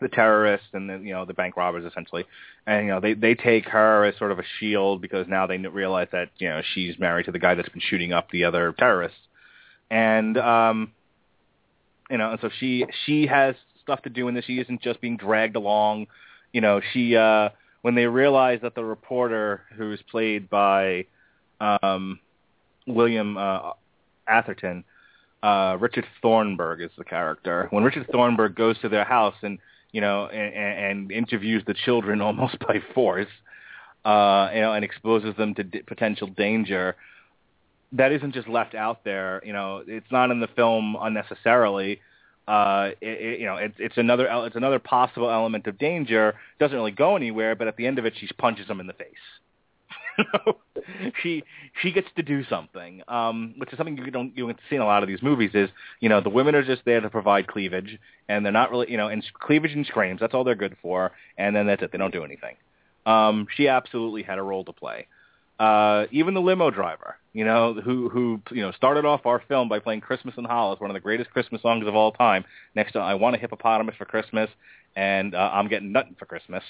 the 0.00 0.08
terrorists 0.08 0.66
and 0.72 0.90
the 0.90 0.98
you 0.98 1.12
know 1.12 1.24
the 1.24 1.34
bank 1.34 1.56
robbers 1.56 1.84
essentially, 1.84 2.24
and 2.66 2.86
you 2.86 2.92
know 2.92 3.00
they 3.00 3.14
they 3.14 3.34
take 3.34 3.66
her 3.66 4.04
as 4.04 4.16
sort 4.18 4.32
of 4.32 4.38
a 4.38 4.44
shield 4.58 5.00
because 5.00 5.26
now 5.28 5.46
they 5.46 5.58
realize 5.58 6.08
that 6.12 6.30
you 6.38 6.48
know 6.48 6.60
she's 6.74 6.98
married 6.98 7.26
to 7.26 7.32
the 7.32 7.38
guy 7.38 7.54
that's 7.54 7.68
been 7.68 7.82
shooting 7.82 8.12
up 8.12 8.30
the 8.30 8.44
other 8.44 8.74
terrorists, 8.78 9.18
and 9.90 10.36
um 10.38 10.92
you 12.10 12.18
know 12.18 12.32
and 12.32 12.40
so 12.40 12.50
she 12.58 12.84
she 13.06 13.26
has 13.26 13.54
stuff 13.82 14.02
to 14.02 14.10
do 14.10 14.28
in 14.28 14.34
this. 14.34 14.44
She 14.44 14.58
isn't 14.58 14.82
just 14.82 15.00
being 15.00 15.16
dragged 15.16 15.56
along, 15.56 16.08
you 16.52 16.60
know 16.60 16.80
she 16.92 17.16
uh 17.16 17.50
when 17.82 17.94
they 17.94 18.06
realize 18.06 18.60
that 18.62 18.74
the 18.74 18.84
reporter 18.84 19.62
who's 19.76 20.00
played 20.10 20.50
by 20.50 21.06
um 21.60 22.18
William 22.86 23.36
uh, 23.36 23.70
Atherton, 24.26 24.84
uh, 25.42 25.76
Richard 25.80 26.06
Thornburg 26.20 26.80
is 26.80 26.90
the 26.96 27.04
character. 27.04 27.66
When 27.70 27.84
Richard 27.84 28.06
Thornburg 28.12 28.54
goes 28.54 28.78
to 28.80 28.88
their 28.88 29.04
house 29.04 29.34
and 29.42 29.58
you 29.92 30.00
know 30.00 30.26
and, 30.26 30.54
and 30.54 31.12
interviews 31.12 31.62
the 31.66 31.74
children 31.74 32.20
almost 32.28 32.58
by 32.60 32.80
force, 32.94 33.28
uh, 34.04 34.50
you 34.54 34.60
know, 34.60 34.72
and 34.72 34.84
exposes 34.84 35.36
them 35.36 35.54
to 35.54 35.64
d- 35.64 35.82
potential 35.82 36.28
danger, 36.28 36.96
that 37.92 38.12
isn't 38.12 38.34
just 38.34 38.48
left 38.48 38.74
out 38.74 39.04
there. 39.04 39.42
You 39.44 39.52
know, 39.52 39.82
it's 39.86 40.10
not 40.10 40.30
in 40.30 40.40
the 40.40 40.48
film 40.48 40.96
unnecessarily. 41.00 42.00
Uh, 42.46 42.90
it, 43.00 43.08
it, 43.08 43.40
you 43.40 43.46
know, 43.46 43.56
it's 43.56 43.76
it's 43.78 43.96
another 43.96 44.28
it's 44.46 44.56
another 44.56 44.78
possible 44.78 45.30
element 45.30 45.66
of 45.66 45.78
danger. 45.78 46.34
Doesn't 46.58 46.76
really 46.76 46.90
go 46.90 47.16
anywhere, 47.16 47.54
but 47.54 47.68
at 47.68 47.76
the 47.76 47.86
end 47.86 47.98
of 47.98 48.06
it, 48.06 48.14
she 48.18 48.28
punches 48.38 48.68
him 48.68 48.80
in 48.80 48.86
the 48.86 48.92
face. 48.92 49.14
she 51.22 51.44
she 51.80 51.92
gets 51.92 52.08
to 52.16 52.22
do 52.22 52.44
something, 52.44 53.02
um, 53.08 53.54
which 53.58 53.72
is 53.72 53.76
something 53.76 53.96
you 53.96 54.10
don't 54.10 54.36
you 54.36 54.46
don't 54.46 54.58
see 54.68 54.76
in 54.76 54.82
a 54.82 54.86
lot 54.86 55.02
of 55.02 55.08
these 55.08 55.22
movies. 55.22 55.50
Is 55.54 55.70
you 56.00 56.08
know 56.08 56.20
the 56.20 56.30
women 56.30 56.54
are 56.54 56.64
just 56.64 56.84
there 56.84 57.00
to 57.00 57.10
provide 57.10 57.46
cleavage, 57.46 57.98
and 58.28 58.44
they're 58.44 58.52
not 58.52 58.70
really 58.70 58.90
you 58.90 58.96
know 58.96 59.08
and 59.08 59.24
cleavage 59.34 59.72
and 59.72 59.86
screams. 59.86 60.20
That's 60.20 60.34
all 60.34 60.44
they're 60.44 60.54
good 60.54 60.76
for, 60.82 61.12
and 61.36 61.54
then 61.54 61.66
that's 61.66 61.82
it. 61.82 61.92
They 61.92 61.98
don't 61.98 62.12
do 62.12 62.24
anything. 62.24 62.56
Um, 63.06 63.46
she 63.56 63.68
absolutely 63.68 64.22
had 64.22 64.38
a 64.38 64.42
role 64.42 64.64
to 64.64 64.72
play. 64.72 65.06
Uh, 65.58 66.06
even 66.10 66.34
the 66.34 66.40
limo 66.40 66.70
driver, 66.70 67.16
you 67.32 67.44
know, 67.44 67.74
who 67.74 68.08
who 68.08 68.40
you 68.50 68.62
know 68.62 68.72
started 68.72 69.04
off 69.04 69.26
our 69.26 69.42
film 69.46 69.68
by 69.68 69.78
playing 69.78 70.00
"Christmas 70.00 70.34
in 70.36 70.44
Hollis," 70.44 70.80
one 70.80 70.90
of 70.90 70.94
the 70.94 71.00
greatest 71.00 71.30
Christmas 71.30 71.62
songs 71.62 71.86
of 71.86 71.94
all 71.94 72.12
time. 72.12 72.44
Next 72.74 72.92
to 72.92 72.98
"I 72.98 73.14
Want 73.14 73.36
a 73.36 73.38
Hippopotamus 73.38 73.94
for 73.96 74.04
Christmas" 74.04 74.50
and 74.96 75.34
uh, 75.34 75.50
"I'm 75.52 75.68
Getting 75.68 75.92
nothing 75.92 76.16
for 76.18 76.26
Christmas." 76.26 76.64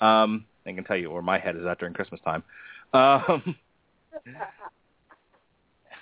Um, 0.00 0.44
I 0.66 0.72
can 0.72 0.84
tell 0.84 0.96
you 0.96 1.10
where 1.10 1.22
my 1.22 1.38
head 1.38 1.56
is 1.56 1.64
at 1.64 1.78
during 1.78 1.94
Christmas 1.94 2.20
time. 2.24 2.42
Um, 2.92 3.56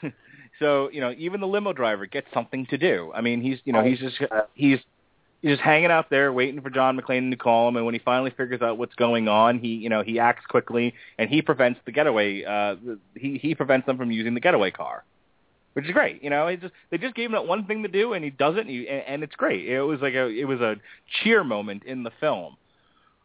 so 0.58 0.90
you 0.90 1.00
know, 1.00 1.14
even 1.16 1.40
the 1.40 1.46
limo 1.46 1.72
driver 1.72 2.06
gets 2.06 2.26
something 2.32 2.66
to 2.66 2.78
do. 2.78 3.12
I 3.14 3.20
mean, 3.20 3.40
he's 3.42 3.58
you 3.64 3.72
know 3.72 3.82
he's 3.84 3.98
just 3.98 4.16
he's 4.54 4.78
he's 5.42 5.50
just 5.50 5.62
hanging 5.62 5.90
out 5.90 6.10
there 6.10 6.32
waiting 6.32 6.60
for 6.60 6.70
John 6.70 6.98
McClane 6.98 7.30
to 7.30 7.36
call 7.36 7.68
him, 7.68 7.76
and 7.76 7.84
when 7.84 7.94
he 7.94 8.00
finally 8.00 8.30
figures 8.30 8.62
out 8.62 8.78
what's 8.78 8.94
going 8.94 9.28
on, 9.28 9.58
he 9.58 9.68
you 9.68 9.88
know 9.88 10.02
he 10.02 10.18
acts 10.18 10.46
quickly 10.46 10.94
and 11.18 11.28
he 11.28 11.42
prevents 11.42 11.80
the 11.84 11.92
getaway. 11.92 12.44
Uh, 12.44 12.76
he 13.14 13.38
he 13.38 13.54
prevents 13.54 13.86
them 13.86 13.96
from 13.96 14.10
using 14.10 14.34
the 14.34 14.40
getaway 14.40 14.70
car, 14.70 15.04
which 15.74 15.84
is 15.84 15.92
great. 15.92 16.22
You 16.22 16.30
know, 16.30 16.48
he 16.48 16.56
just 16.56 16.72
they 16.90 16.98
just 16.98 17.14
gave 17.14 17.26
him 17.26 17.32
that 17.32 17.46
one 17.46 17.66
thing 17.66 17.82
to 17.82 17.88
do, 17.88 18.14
and 18.14 18.24
he 18.24 18.30
does 18.30 18.56
it, 18.56 18.60
and, 18.60 18.70
he, 18.70 18.88
and, 18.88 19.02
and 19.06 19.22
it's 19.22 19.36
great. 19.36 19.68
It 19.68 19.82
was 19.82 20.00
like 20.00 20.14
a 20.14 20.26
it 20.26 20.44
was 20.44 20.60
a 20.60 20.76
cheer 21.22 21.44
moment 21.44 21.84
in 21.84 22.02
the 22.02 22.12
film. 22.20 22.56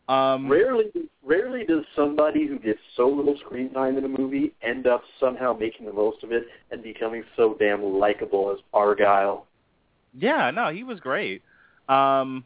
Um, 0.09 0.49
rarely, 0.49 0.85
rarely 1.23 1.65
does 1.65 1.83
somebody 1.95 2.47
who 2.47 2.57
gets 2.57 2.79
so 2.97 3.07
little 3.07 3.37
screen 3.45 3.71
time 3.71 3.95
in 3.95 4.03
a 4.03 4.07
movie 4.07 4.53
end 4.63 4.87
up 4.87 5.03
somehow 5.19 5.53
making 5.53 5.85
the 5.85 5.93
most 5.93 6.23
of 6.23 6.31
it 6.31 6.47
and 6.71 6.81
becoming 6.81 7.23
so 7.37 7.55
damn 7.59 7.83
likable 7.83 8.51
as 8.51 8.57
Argyle. 8.73 9.45
Yeah, 10.17 10.49
no, 10.49 10.73
he 10.73 10.83
was 10.83 10.99
great. 10.99 11.43
Um, 11.87 12.43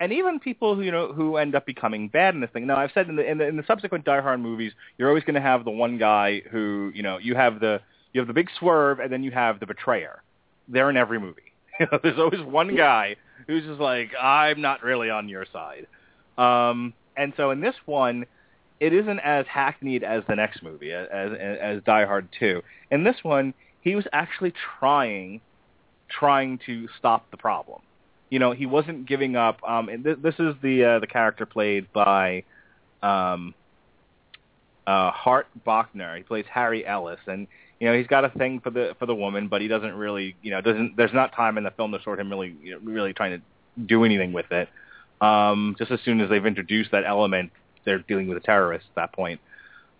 and 0.00 0.12
even 0.12 0.40
people 0.40 0.74
who 0.74 0.82
you 0.82 0.90
know 0.90 1.12
who 1.12 1.36
end 1.36 1.54
up 1.54 1.66
becoming 1.66 2.08
bad 2.08 2.34
in 2.34 2.40
this 2.40 2.50
thing. 2.50 2.66
Now, 2.66 2.76
I've 2.76 2.90
said 2.92 3.08
in 3.08 3.14
the 3.14 3.24
in 3.24 3.38
the, 3.38 3.46
in 3.46 3.56
the 3.56 3.64
subsequent 3.66 4.04
Die 4.04 4.20
Hard 4.20 4.40
movies, 4.40 4.72
you're 4.96 5.08
always 5.08 5.24
going 5.24 5.36
to 5.36 5.40
have 5.40 5.64
the 5.64 5.70
one 5.70 5.98
guy 5.98 6.42
who 6.50 6.90
you 6.94 7.04
know 7.04 7.18
you 7.18 7.36
have 7.36 7.60
the 7.60 7.80
you 8.12 8.20
have 8.20 8.26
the 8.26 8.34
big 8.34 8.48
swerve, 8.58 8.98
and 8.98 9.12
then 9.12 9.22
you 9.22 9.30
have 9.30 9.60
the 9.60 9.66
betrayer. 9.66 10.22
They're 10.68 10.90
in 10.90 10.96
every 10.96 11.20
movie. 11.20 11.52
There's 12.02 12.18
always 12.18 12.42
one 12.42 12.74
guy 12.74 13.16
who's 13.46 13.64
just 13.64 13.80
like, 13.80 14.10
I'm 14.20 14.60
not 14.60 14.82
really 14.82 15.10
on 15.10 15.28
your 15.28 15.46
side. 15.52 15.86
Um, 16.38 16.94
and 17.16 17.32
so 17.36 17.50
in 17.50 17.60
this 17.60 17.74
one, 17.84 18.24
it 18.80 18.92
isn't 18.92 19.18
as 19.20 19.44
hackneyed 19.46 20.04
as 20.04 20.22
the 20.28 20.36
next 20.36 20.62
movie, 20.62 20.92
as, 20.92 21.08
as, 21.10 21.58
as 21.60 21.82
Die 21.82 22.04
Hard 22.04 22.28
2. 22.38 22.62
In 22.90 23.04
this 23.04 23.16
one, 23.22 23.52
he 23.80 23.94
was 23.94 24.06
actually 24.12 24.52
trying, 24.78 25.40
trying 26.08 26.58
to 26.66 26.88
stop 26.98 27.30
the 27.30 27.36
problem. 27.36 27.80
You 28.30 28.38
know, 28.38 28.52
he 28.52 28.66
wasn't 28.66 29.06
giving 29.06 29.36
up. 29.36 29.58
Um, 29.66 29.88
and 29.88 30.04
th- 30.04 30.18
this 30.22 30.34
is 30.38 30.54
the 30.62 30.84
uh, 30.84 30.98
the 30.98 31.06
character 31.06 31.46
played 31.46 31.90
by 31.92 32.44
um, 33.02 33.54
uh, 34.86 35.10
Hart 35.10 35.46
Bochner. 35.66 36.16
He 36.16 36.22
plays 36.22 36.44
Harry 36.52 36.86
Ellis, 36.86 37.20
and 37.26 37.46
you 37.80 37.88
know 37.88 37.96
he's 37.96 38.06
got 38.06 38.26
a 38.26 38.28
thing 38.30 38.60
for 38.60 38.68
the 38.68 38.94
for 38.98 39.06
the 39.06 39.14
woman, 39.14 39.48
but 39.48 39.62
he 39.62 39.68
doesn't 39.68 39.94
really, 39.94 40.36
you 40.42 40.50
know, 40.50 40.60
doesn't. 40.60 40.96
There's 40.96 41.14
not 41.14 41.34
time 41.34 41.56
in 41.56 41.64
the 41.64 41.70
film 41.70 41.92
to 41.92 42.02
sort 42.02 42.20
of 42.20 42.26
him 42.26 42.30
really, 42.30 42.54
you 42.62 42.72
know, 42.72 42.80
really 42.82 43.14
trying 43.14 43.40
to 43.40 43.82
do 43.82 44.04
anything 44.04 44.34
with 44.34 44.52
it. 44.52 44.68
Um, 45.20 45.74
just 45.78 45.90
as 45.90 46.00
soon 46.04 46.20
as 46.20 46.30
they've 46.30 46.44
introduced 46.44 46.92
that 46.92 47.04
element, 47.04 47.50
they're 47.84 47.98
dealing 47.98 48.28
with 48.28 48.38
a 48.38 48.40
terrorist 48.40 48.86
at 48.90 48.94
that 48.96 49.12
point. 49.12 49.40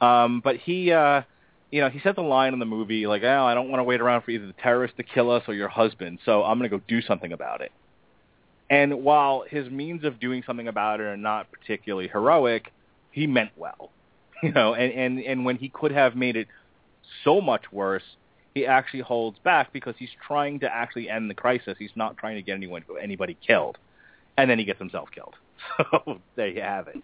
Um, 0.00 0.40
but 0.42 0.56
he, 0.56 0.92
uh, 0.92 1.22
you 1.70 1.80
know, 1.80 1.88
he 1.88 2.00
said 2.00 2.16
the 2.16 2.22
line 2.22 2.52
in 2.52 2.58
the 2.58 2.66
movie 2.66 3.06
like, 3.06 3.22
"Oh, 3.24 3.44
I 3.44 3.54
don't 3.54 3.68
want 3.68 3.80
to 3.80 3.84
wait 3.84 4.00
around 4.00 4.22
for 4.22 4.30
either 4.30 4.46
the 4.46 4.52
terrorist 4.52 4.96
to 4.96 5.02
kill 5.02 5.30
us 5.30 5.42
or 5.48 5.54
your 5.54 5.68
husband, 5.68 6.20
so 6.24 6.44
I'm 6.44 6.58
going 6.58 6.70
to 6.70 6.76
go 6.76 6.82
do 6.86 7.02
something 7.02 7.32
about 7.32 7.60
it." 7.60 7.72
And 8.70 9.02
while 9.02 9.44
his 9.48 9.70
means 9.70 10.04
of 10.04 10.20
doing 10.20 10.42
something 10.46 10.68
about 10.68 11.00
it 11.00 11.04
are 11.04 11.16
not 11.16 11.50
particularly 11.50 12.08
heroic, 12.08 12.72
he 13.10 13.26
meant 13.26 13.50
well, 13.56 13.90
you 14.42 14.52
know. 14.52 14.74
And 14.74 14.92
and 14.92 15.18
and 15.20 15.44
when 15.44 15.56
he 15.56 15.68
could 15.68 15.92
have 15.92 16.14
made 16.14 16.36
it 16.36 16.46
so 17.24 17.40
much 17.40 17.72
worse, 17.72 18.04
he 18.54 18.66
actually 18.66 19.00
holds 19.00 19.38
back 19.40 19.72
because 19.72 19.94
he's 19.98 20.10
trying 20.26 20.60
to 20.60 20.72
actually 20.72 21.08
end 21.10 21.28
the 21.28 21.34
crisis. 21.34 21.76
He's 21.78 21.96
not 21.96 22.16
trying 22.18 22.36
to 22.36 22.42
get 22.42 22.54
anyone 22.54 22.84
anybody 23.02 23.36
killed 23.44 23.78
and 24.38 24.48
then 24.48 24.58
he 24.58 24.64
gets 24.64 24.78
himself 24.78 25.10
killed. 25.14 25.34
So 25.76 26.20
there 26.34 26.48
you 26.48 26.62
have 26.62 26.88
it. 26.88 26.96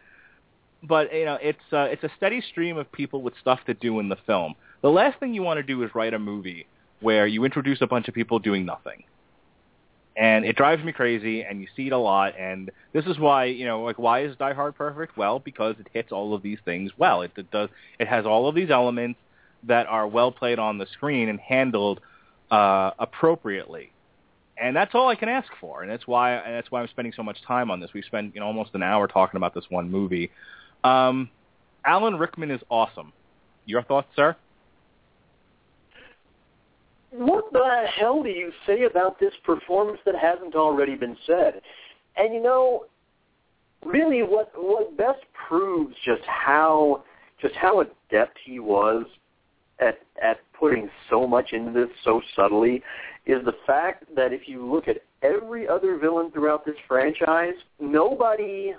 But 0.82 1.12
you 1.12 1.24
know, 1.24 1.38
it's 1.40 1.58
uh, 1.72 1.82
it's 1.90 2.02
a 2.02 2.10
steady 2.16 2.40
stream 2.40 2.76
of 2.76 2.90
people 2.90 3.20
with 3.22 3.34
stuff 3.40 3.60
to 3.66 3.74
do 3.74 4.00
in 4.00 4.08
the 4.08 4.16
film. 4.26 4.54
The 4.82 4.90
last 4.90 5.20
thing 5.20 5.34
you 5.34 5.42
want 5.42 5.58
to 5.58 5.62
do 5.62 5.82
is 5.82 5.90
write 5.94 6.14
a 6.14 6.18
movie 6.18 6.66
where 7.00 7.26
you 7.26 7.44
introduce 7.44 7.80
a 7.82 7.86
bunch 7.86 8.08
of 8.08 8.14
people 8.14 8.38
doing 8.38 8.64
nothing. 8.64 9.04
And 10.16 10.44
it 10.44 10.56
drives 10.56 10.84
me 10.84 10.92
crazy, 10.92 11.42
and 11.42 11.60
you 11.60 11.66
see 11.76 11.88
it 11.88 11.92
a 11.92 11.98
lot. 11.98 12.38
And 12.38 12.70
this 12.92 13.04
is 13.06 13.18
why, 13.18 13.46
you 13.46 13.66
know, 13.66 13.82
like 13.82 13.98
why 13.98 14.24
is 14.24 14.36
Die 14.36 14.52
Hard 14.52 14.76
perfect? 14.76 15.16
Well, 15.16 15.38
because 15.38 15.76
it 15.78 15.88
hits 15.92 16.12
all 16.12 16.34
of 16.34 16.42
these 16.42 16.58
things 16.64 16.92
well. 16.96 17.22
It, 17.22 17.32
it 17.36 17.50
does. 17.50 17.68
It 17.98 18.08
has 18.08 18.24
all 18.24 18.48
of 18.48 18.54
these 18.54 18.70
elements 18.70 19.18
that 19.64 19.86
are 19.86 20.06
well 20.06 20.30
played 20.32 20.58
on 20.58 20.78
the 20.78 20.86
screen 20.92 21.28
and 21.28 21.40
handled 21.40 22.00
uh, 22.50 22.92
appropriately 22.98 23.90
and 24.56 24.76
that's 24.76 24.94
all 24.94 25.08
I 25.08 25.16
can 25.16 25.28
ask 25.28 25.48
for, 25.60 25.82
and 25.82 25.90
that's 25.90 26.06
why 26.06 26.34
and 26.34 26.54
that's 26.54 26.70
why 26.70 26.80
I'm 26.80 26.88
spending 26.88 27.12
so 27.16 27.22
much 27.22 27.38
time 27.46 27.70
on 27.70 27.80
this. 27.80 27.90
We 27.94 28.02
spent 28.02 28.34
you 28.34 28.40
know 28.40 28.46
almost 28.46 28.70
an 28.74 28.82
hour 28.82 29.06
talking 29.06 29.36
about 29.36 29.54
this 29.54 29.64
one 29.68 29.90
movie. 29.90 30.30
Um, 30.84 31.30
Alan 31.84 32.16
Rickman 32.16 32.50
is 32.50 32.60
awesome. 32.70 33.12
Your 33.66 33.82
thoughts, 33.82 34.08
sir? 34.14 34.36
What 37.10 37.52
the 37.52 37.86
hell 37.98 38.22
do 38.22 38.28
you 38.28 38.52
say 38.66 38.84
about 38.84 39.18
this 39.20 39.32
performance 39.44 40.00
that 40.04 40.14
hasn't 40.16 40.54
already 40.54 40.96
been 40.96 41.16
said? 41.26 41.60
And 42.16 42.34
you 42.34 42.42
know, 42.42 42.86
really, 43.84 44.22
what 44.22 44.52
what 44.56 44.96
best 44.96 45.20
proves 45.48 45.94
just 46.04 46.22
how 46.26 47.02
just 47.40 47.54
how 47.54 47.80
adept 47.80 48.38
he 48.44 48.60
was 48.60 49.04
at 49.80 49.98
at 50.22 50.38
putting 50.58 50.88
so 51.10 51.26
much 51.26 51.52
into 51.52 51.72
this 51.72 51.88
so 52.04 52.20
subtly 52.36 52.82
is 53.26 53.44
the 53.44 53.54
fact 53.66 54.04
that 54.14 54.32
if 54.32 54.48
you 54.48 54.70
look 54.70 54.88
at 54.88 54.98
every 55.22 55.66
other 55.66 55.96
villain 55.96 56.30
throughout 56.30 56.64
this 56.64 56.76
franchise, 56.86 57.54
nobody 57.80 58.74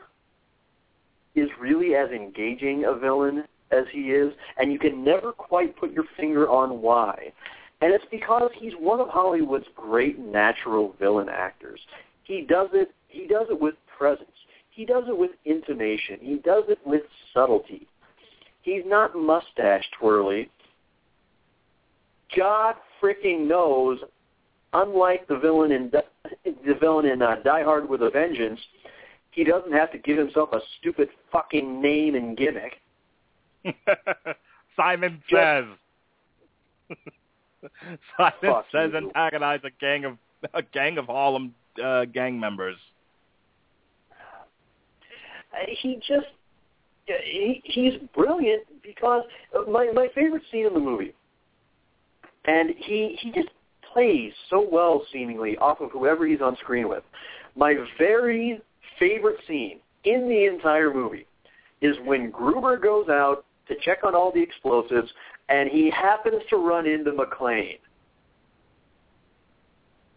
is 1.35 1.49
really 1.59 1.95
as 1.95 2.09
engaging 2.11 2.85
a 2.85 2.95
villain 2.95 3.43
as 3.71 3.85
he 3.91 4.11
is, 4.11 4.31
and 4.57 4.71
you 4.71 4.79
can 4.79 5.03
never 5.03 5.31
quite 5.31 5.75
put 5.77 5.91
your 5.91 6.05
finger 6.15 6.47
on 6.47 6.81
why. 6.81 7.33
And 7.81 7.93
it's 7.93 8.05
because 8.09 8.51
he's 8.57 8.73
one 8.79 8.99
of 8.99 9.09
Hollywood's 9.09 9.65
great 9.75 10.19
natural 10.19 10.95
villain 10.99 11.27
actors. 11.29 11.79
He 12.23 12.41
does 12.41 12.69
it 12.73 12.91
he 13.09 13.27
does 13.27 13.47
it 13.49 13.59
with 13.59 13.75
presence. 13.97 14.29
He 14.71 14.85
does 14.85 15.05
it 15.07 15.17
with 15.17 15.31
intonation. 15.45 16.17
He 16.21 16.35
does 16.35 16.65
it 16.67 16.79
with 16.85 17.03
subtlety. 17.33 17.87
He's 18.61 18.83
not 18.85 19.15
mustache 19.15 19.85
twirly. 19.97 20.49
God 22.35 22.75
freaking 23.01 23.47
knows 23.47 23.99
unlike 24.75 25.27
the 25.27 25.37
villain 25.37 25.71
in 25.71 25.91
the 25.91 26.73
villain 26.79 27.05
in 27.05 27.21
uh, 27.21 27.37
Die 27.43 27.63
Hard 27.63 27.89
with 27.89 28.01
a 28.01 28.09
Vengeance, 28.09 28.59
he 29.31 29.43
doesn't 29.43 29.71
have 29.71 29.91
to 29.91 29.97
give 29.97 30.17
himself 30.17 30.49
a 30.53 30.59
stupid 30.79 31.09
fucking 31.31 31.81
name 31.81 32.15
and 32.15 32.37
gimmick. 32.37 32.73
Simon 34.75 35.21
says. 35.31 35.65
Simon 38.17 38.63
says 38.71 38.91
you. 38.91 38.97
antagonize 38.97 39.61
a 39.63 39.71
gang 39.79 40.05
of 40.05 40.17
a 40.53 40.61
gang 40.61 40.97
of 40.97 41.05
Harlem 41.05 41.55
uh, 41.83 42.05
gang 42.05 42.39
members. 42.39 42.75
Uh, 45.53 45.65
he 45.81 45.95
just 46.07 46.27
he, 47.05 47.61
he's 47.63 47.93
brilliant 48.13 48.63
because 48.83 49.23
my 49.69 49.89
my 49.93 50.07
favorite 50.13 50.43
scene 50.51 50.67
in 50.67 50.73
the 50.73 50.79
movie, 50.79 51.13
and 52.45 52.69
he 52.77 53.17
he 53.21 53.31
just 53.31 53.49
plays 53.95 54.33
so 54.49 54.67
well, 54.69 55.05
seemingly, 55.11 55.57
off 55.57 55.79
of 55.79 55.89
whoever 55.91 56.27
he's 56.27 56.41
on 56.41 56.57
screen 56.57 56.89
with. 56.89 57.03
My 57.55 57.75
very 57.97 58.61
favorite 58.99 59.37
scene 59.47 59.79
in 60.03 60.27
the 60.27 60.45
entire 60.45 60.93
movie 60.93 61.25
is 61.81 61.95
when 62.03 62.29
Gruber 62.29 62.77
goes 62.77 63.07
out 63.07 63.45
to 63.69 63.75
check 63.83 63.99
on 64.03 64.13
all 64.13 64.31
the 64.31 64.41
explosives, 64.41 65.09
and 65.47 65.69
he 65.69 65.89
happens 65.89 66.41
to 66.49 66.57
run 66.57 66.85
into 66.85 67.11
McClane. 67.11 67.79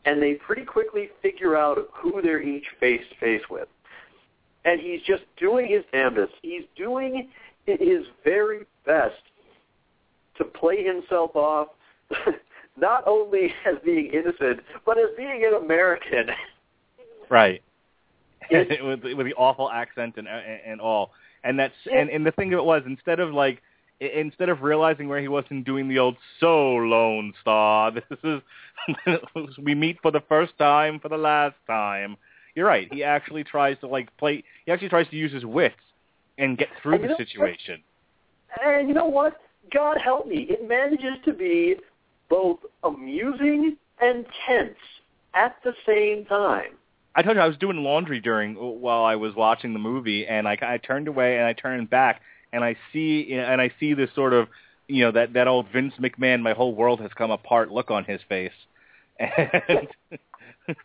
And 0.04 0.20
they 0.20 0.34
pretty 0.34 0.64
quickly 0.64 1.10
figure 1.22 1.56
out 1.56 1.78
who 1.94 2.20
they're 2.20 2.42
each 2.42 2.64
face 2.80 3.02
to 3.10 3.16
face 3.24 3.42
with. 3.48 3.68
And 4.64 4.80
he's 4.80 5.00
just 5.06 5.22
doing 5.38 5.68
his 5.68 5.84
damnedest. 5.92 6.32
He's 6.42 6.64
doing 6.76 7.28
his 7.66 8.04
very 8.24 8.64
best 8.84 9.14
to 10.36 10.44
play 10.44 10.82
himself 10.82 11.36
off 11.36 11.68
not 12.78 13.04
only 13.06 13.52
as 13.66 13.76
being 13.84 14.06
innocent, 14.12 14.60
but 14.86 14.98
as 14.98 15.08
being 15.16 15.44
an 15.44 15.62
American. 15.62 16.30
Right. 17.28 17.62
with 18.50 19.02
with 19.04 19.26
the 19.26 19.34
awful 19.36 19.70
accent 19.70 20.14
and 20.16 20.26
and 20.26 20.80
all. 20.80 21.10
And 21.44 21.58
that's 21.58 21.74
and, 21.92 22.08
and 22.08 22.24
the 22.24 22.32
thing 22.32 22.52
of 22.54 22.58
it 22.58 22.64
was 22.64 22.82
instead 22.86 23.20
of 23.20 23.32
like 23.34 23.60
instead 24.00 24.48
of 24.48 24.62
realizing 24.62 25.08
where 25.08 25.20
he 25.20 25.28
was 25.28 25.44
and 25.50 25.64
doing 25.64 25.86
the 25.88 25.98
old 25.98 26.16
"So 26.40 26.74
Lone 26.76 27.34
Star," 27.42 27.90
this 27.90 28.18
is 28.24 28.40
we 29.62 29.74
meet 29.74 29.98
for 30.00 30.10
the 30.10 30.22
first 30.28 30.56
time 30.56 30.98
for 30.98 31.08
the 31.10 31.18
last 31.18 31.56
time. 31.66 32.16
You're 32.54 32.66
right. 32.66 32.88
He 32.90 33.04
actually 33.04 33.44
tries 33.44 33.78
to 33.80 33.86
like 33.86 34.16
play. 34.16 34.42
He 34.64 34.72
actually 34.72 34.88
tries 34.88 35.08
to 35.08 35.16
use 35.16 35.32
his 35.32 35.44
wits 35.44 35.76
and 36.38 36.56
get 36.56 36.68
through 36.82 36.94
And 36.94 37.04
the 37.04 37.08
know- 37.08 37.16
situation. 37.18 37.82
And 38.64 38.88
you 38.88 38.94
know 38.94 39.06
what? 39.06 39.40
God 39.72 39.98
help 40.02 40.26
me, 40.26 40.46
it 40.48 40.66
manages 40.66 41.18
to 41.26 41.34
be 41.34 41.76
both 42.28 42.58
amusing 42.84 43.76
and 44.00 44.26
tense 44.46 44.76
at 45.34 45.56
the 45.64 45.72
same 45.86 46.24
time. 46.26 46.72
I 47.14 47.22
told 47.22 47.36
you 47.36 47.42
I 47.42 47.48
was 47.48 47.56
doing 47.56 47.78
laundry 47.78 48.20
during 48.20 48.54
while 48.54 49.02
I 49.02 49.16
was 49.16 49.34
watching 49.34 49.72
the 49.72 49.78
movie, 49.78 50.26
and 50.26 50.46
I, 50.46 50.56
I 50.62 50.78
turned 50.78 51.08
away 51.08 51.36
and 51.36 51.46
I 51.46 51.52
turned 51.52 51.90
back, 51.90 52.20
and 52.52 52.62
I 52.62 52.76
see 52.92 53.32
and 53.32 53.60
I 53.60 53.72
see 53.80 53.94
this 53.94 54.10
sort 54.14 54.32
of 54.32 54.48
you 54.86 55.04
know 55.04 55.12
that 55.12 55.32
that 55.32 55.48
old 55.48 55.66
Vince 55.72 55.94
McMahon, 56.00 56.42
my 56.42 56.52
whole 56.52 56.74
world 56.74 57.00
has 57.00 57.10
come 57.16 57.30
apart 57.30 57.70
look 57.70 57.90
on 57.90 58.04
his 58.04 58.20
face, 58.28 58.52
and 59.18 59.88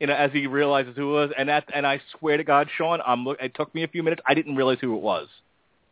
you 0.00 0.06
know 0.06 0.14
as 0.14 0.32
he 0.32 0.46
realizes 0.46 0.96
who 0.96 1.10
it 1.10 1.20
was, 1.20 1.30
and 1.36 1.48
that 1.48 1.64
and 1.74 1.86
I 1.86 2.00
swear 2.18 2.36
to 2.36 2.44
God, 2.44 2.68
Sean, 2.76 3.00
I'm 3.06 3.24
look. 3.24 3.38
It 3.40 3.54
took 3.54 3.74
me 3.74 3.82
a 3.82 3.88
few 3.88 4.02
minutes. 4.02 4.22
I 4.26 4.34
didn't 4.34 4.56
realize 4.56 4.78
who 4.80 4.94
it 4.96 5.02
was. 5.02 5.28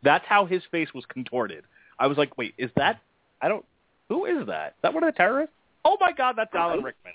That's 0.03 0.25
how 0.27 0.45
his 0.45 0.63
face 0.71 0.89
was 0.93 1.05
contorted. 1.05 1.63
I 1.99 2.07
was 2.07 2.17
like, 2.17 2.37
wait, 2.37 2.55
is 2.57 2.71
that? 2.75 2.99
I 3.41 3.49
don't. 3.49 3.65
Who 4.11 4.25
is 4.25 4.45
that? 4.47 4.71
Is 4.71 4.73
that 4.81 4.93
one 4.93 5.03
of 5.05 5.13
the 5.13 5.17
terrorists? 5.17 5.55
Oh 5.85 5.95
my 6.01 6.11
God, 6.11 6.35
that's 6.35 6.53
Alan 6.53 6.83
Rickman. 6.83 7.13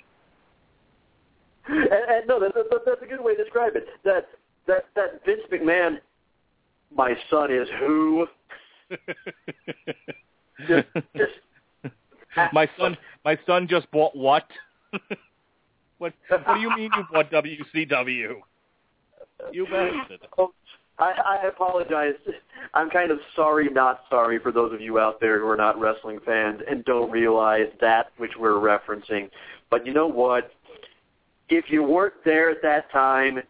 And, 1.68 1.82
and 1.92 2.26
no, 2.26 2.40
that, 2.40 2.54
that, 2.54 2.80
that's 2.86 3.02
a 3.02 3.06
good 3.06 3.22
way 3.22 3.36
to 3.36 3.44
describe 3.44 3.76
it. 3.76 3.86
That 4.02 4.28
that 4.66 4.86
that 4.94 5.22
Vince 5.26 5.42
McMahon, 5.52 5.98
my 6.96 7.14
son 7.28 7.52
is 7.52 7.68
who? 7.78 8.26
Just, 10.66 10.86
just 11.14 11.32
my 12.54 12.66
son, 12.78 12.96
my 13.26 13.38
son 13.46 13.68
just 13.68 13.90
bought 13.90 14.16
what? 14.16 14.46
what? 15.98 16.14
What 16.28 16.54
do 16.54 16.60
you 16.60 16.74
mean 16.74 16.90
you 16.96 17.04
bought 17.12 17.30
WCW? 17.30 18.36
You 19.52 19.66
bastard. 19.66 20.20
Oh, 20.38 20.54
I, 20.98 21.38
I 21.42 21.46
apologize. 21.48 22.14
I'm 22.74 22.90
kind 22.90 23.10
of 23.10 23.18
sorry, 23.34 23.68
not 23.68 24.00
sorry 24.08 24.38
for 24.38 24.50
those 24.52 24.72
of 24.72 24.80
you 24.80 24.98
out 24.98 25.20
there 25.20 25.38
who 25.38 25.46
are 25.46 25.56
not 25.56 25.78
wrestling 25.78 26.18
fans 26.24 26.60
and 26.68 26.84
don't 26.84 27.10
realize 27.10 27.66
that 27.80 28.10
which 28.16 28.32
we're 28.38 28.52
referencing. 28.54 29.30
But 29.70 29.86
you 29.86 29.92
know 29.92 30.06
what? 30.06 30.50
If 31.48 31.66
you 31.68 31.82
weren't 31.82 32.14
there 32.24 32.50
at 32.50 32.62
that 32.62 32.90
time, 32.90 33.40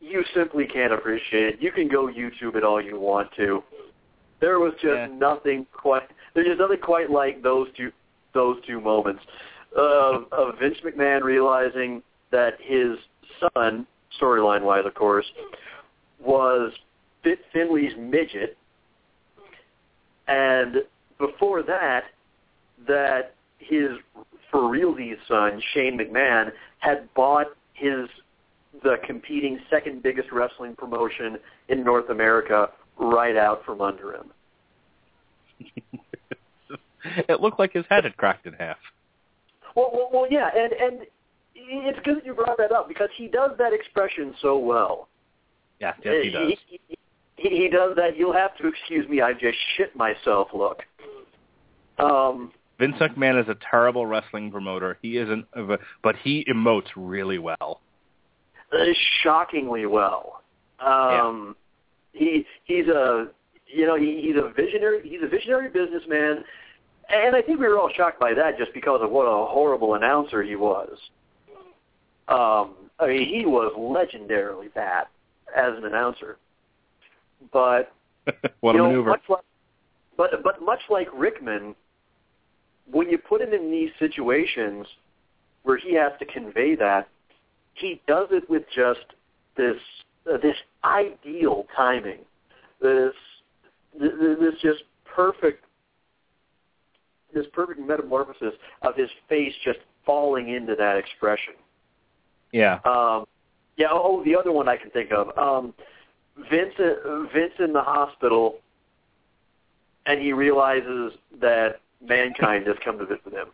you 0.00 0.22
simply 0.34 0.66
can't 0.66 0.92
appreciate 0.92 1.54
it. 1.54 1.62
You 1.62 1.72
can 1.72 1.88
go 1.88 2.08
YouTube 2.08 2.56
it 2.56 2.64
all 2.64 2.80
you 2.80 2.98
want 2.98 3.30
to. 3.36 3.62
There 4.40 4.58
was 4.58 4.72
just 4.74 4.86
Yeah. 4.86 5.06
nothing 5.06 5.66
quite. 5.72 6.08
There's 6.34 6.46
just 6.46 6.58
nothing 6.58 6.78
quite 6.78 7.10
like 7.10 7.42
those 7.42 7.68
two 7.76 7.92
those 8.34 8.56
two 8.66 8.80
moments 8.80 9.22
of, 9.76 10.24
of 10.32 10.58
Vince 10.58 10.78
McMahon 10.84 11.22
realizing 11.22 12.02
that 12.30 12.54
his 12.60 12.98
son, 13.54 13.86
storyline 14.20 14.62
wise, 14.62 14.84
of 14.86 14.94
course, 14.94 15.26
was 16.24 16.72
Fit 17.22 17.40
Finlay's 17.52 17.92
midget, 17.98 18.56
and 20.28 20.76
before 21.18 21.62
that, 21.62 22.04
that 22.86 23.34
his 23.58 23.90
for 24.50 24.68
realsy's 24.68 25.16
son, 25.26 25.60
Shane 25.72 25.98
McMahon, 25.98 26.52
had 26.78 27.12
bought 27.14 27.48
his 27.72 28.08
the 28.82 28.96
competing 29.06 29.58
second 29.70 30.02
biggest 30.02 30.32
wrestling 30.32 30.74
promotion 30.74 31.38
in 31.68 31.84
North 31.84 32.08
America 32.10 32.70
right 32.98 33.36
out 33.36 33.64
from 33.64 33.80
under 33.80 34.14
him. 34.14 34.30
it 37.28 37.40
looked 37.40 37.58
like 37.58 37.72
his 37.72 37.84
head 37.88 38.04
had 38.04 38.16
cracked 38.16 38.46
in 38.46 38.54
half. 38.54 38.78
Well, 39.74 39.90
well, 39.92 40.10
well 40.12 40.26
yeah, 40.30 40.50
and 40.54 40.72
and 40.72 41.06
it's 41.54 41.98
good 42.04 42.16
that 42.16 42.26
you 42.26 42.34
brought 42.34 42.58
that 42.58 42.72
up 42.72 42.88
because 42.88 43.08
he 43.16 43.28
does 43.28 43.52
that 43.58 43.72
expression 43.72 44.34
so 44.40 44.58
well. 44.58 45.08
Yeah, 45.82 45.94
yes, 46.04 46.14
he 46.22 46.30
does. 46.30 46.52
He, 46.68 46.80
he, 47.36 47.48
he 47.62 47.68
does 47.68 47.96
that. 47.96 48.16
You'll 48.16 48.32
have 48.32 48.56
to 48.58 48.68
excuse 48.68 49.08
me. 49.08 49.20
I 49.20 49.32
just 49.32 49.58
shit 49.76 49.96
myself. 49.96 50.48
Look. 50.54 50.84
Um, 51.98 52.52
Vince 52.78 52.94
McMahon 53.00 53.42
is 53.42 53.48
a 53.48 53.56
terrible 53.68 54.06
wrestling 54.06 54.52
promoter. 54.52 54.96
He 55.02 55.18
isn't, 55.18 55.46
but 56.02 56.16
he 56.22 56.46
emotes 56.48 56.88
really 56.94 57.38
well. 57.38 57.80
shockingly 59.22 59.86
well. 59.86 60.42
Um, 60.78 61.56
He 62.12 62.46
he's 62.64 62.86
a 62.86 63.28
you 63.66 63.86
know 63.86 63.96
he, 63.96 64.20
he's 64.22 64.36
a 64.36 64.52
visionary. 64.52 65.00
He's 65.02 65.22
a 65.22 65.28
visionary 65.28 65.68
businessman, 65.68 66.44
and 67.08 67.34
I 67.34 67.42
think 67.42 67.58
we 67.58 67.66
were 67.66 67.78
all 67.78 67.90
shocked 67.96 68.20
by 68.20 68.34
that 68.34 68.56
just 68.56 68.72
because 68.72 69.00
of 69.02 69.10
what 69.10 69.24
a 69.24 69.46
horrible 69.46 69.94
announcer 69.94 70.44
he 70.44 70.54
was. 70.54 70.96
Um, 72.28 72.74
I 73.00 73.08
mean, 73.08 73.28
he 73.28 73.46
was 73.46 73.72
legendarily 73.76 74.72
bad 74.72 75.06
as 75.56 75.76
an 75.76 75.84
announcer, 75.84 76.38
but 77.52 77.92
what 78.60 78.72
you 78.72 78.78
know, 78.78 78.88
maneuver! 78.88 79.10
Much 79.10 79.22
like, 79.28 79.44
but 80.16 80.30
but 80.42 80.62
much 80.62 80.80
like 80.90 81.08
Rickman, 81.14 81.74
when 82.90 83.08
you 83.08 83.18
put 83.18 83.40
him 83.40 83.52
in 83.52 83.70
these 83.70 83.90
situations 83.98 84.86
where 85.62 85.78
he 85.78 85.94
has 85.94 86.12
to 86.18 86.24
convey 86.24 86.74
that, 86.76 87.08
he 87.74 88.00
does 88.06 88.28
it 88.30 88.48
with 88.50 88.64
just 88.74 89.04
this 89.56 89.76
uh, 90.30 90.38
this 90.38 90.56
ideal 90.84 91.66
timing, 91.76 92.20
this 92.80 93.12
th- 93.98 94.12
th- 94.18 94.38
this 94.38 94.54
just 94.62 94.84
perfect 95.04 95.64
this 97.34 97.46
perfect 97.52 97.80
metamorphosis 97.80 98.54
of 98.82 98.94
his 98.96 99.08
face 99.28 99.54
just 99.64 99.78
falling 100.04 100.50
into 100.50 100.74
that 100.76 100.96
expression. 100.96 101.54
yeah, 102.52 102.78
Um, 102.84 103.24
yeah. 103.76 103.88
Oh, 103.90 104.22
the 104.24 104.36
other 104.36 104.52
one 104.52 104.68
I 104.68 104.76
can 104.76 104.90
think 104.90 105.10
of. 105.12 105.36
Um, 105.36 105.74
Vince, 106.50 106.74
Vince 107.32 107.52
in 107.58 107.72
the 107.72 107.82
hospital, 107.82 108.58
and 110.06 110.20
he 110.20 110.32
realizes 110.32 111.12
that 111.40 111.80
mankind 112.06 112.66
has 112.66 112.76
come 112.84 112.98
to 112.98 113.06
visit 113.06 113.32
him. 113.32 113.48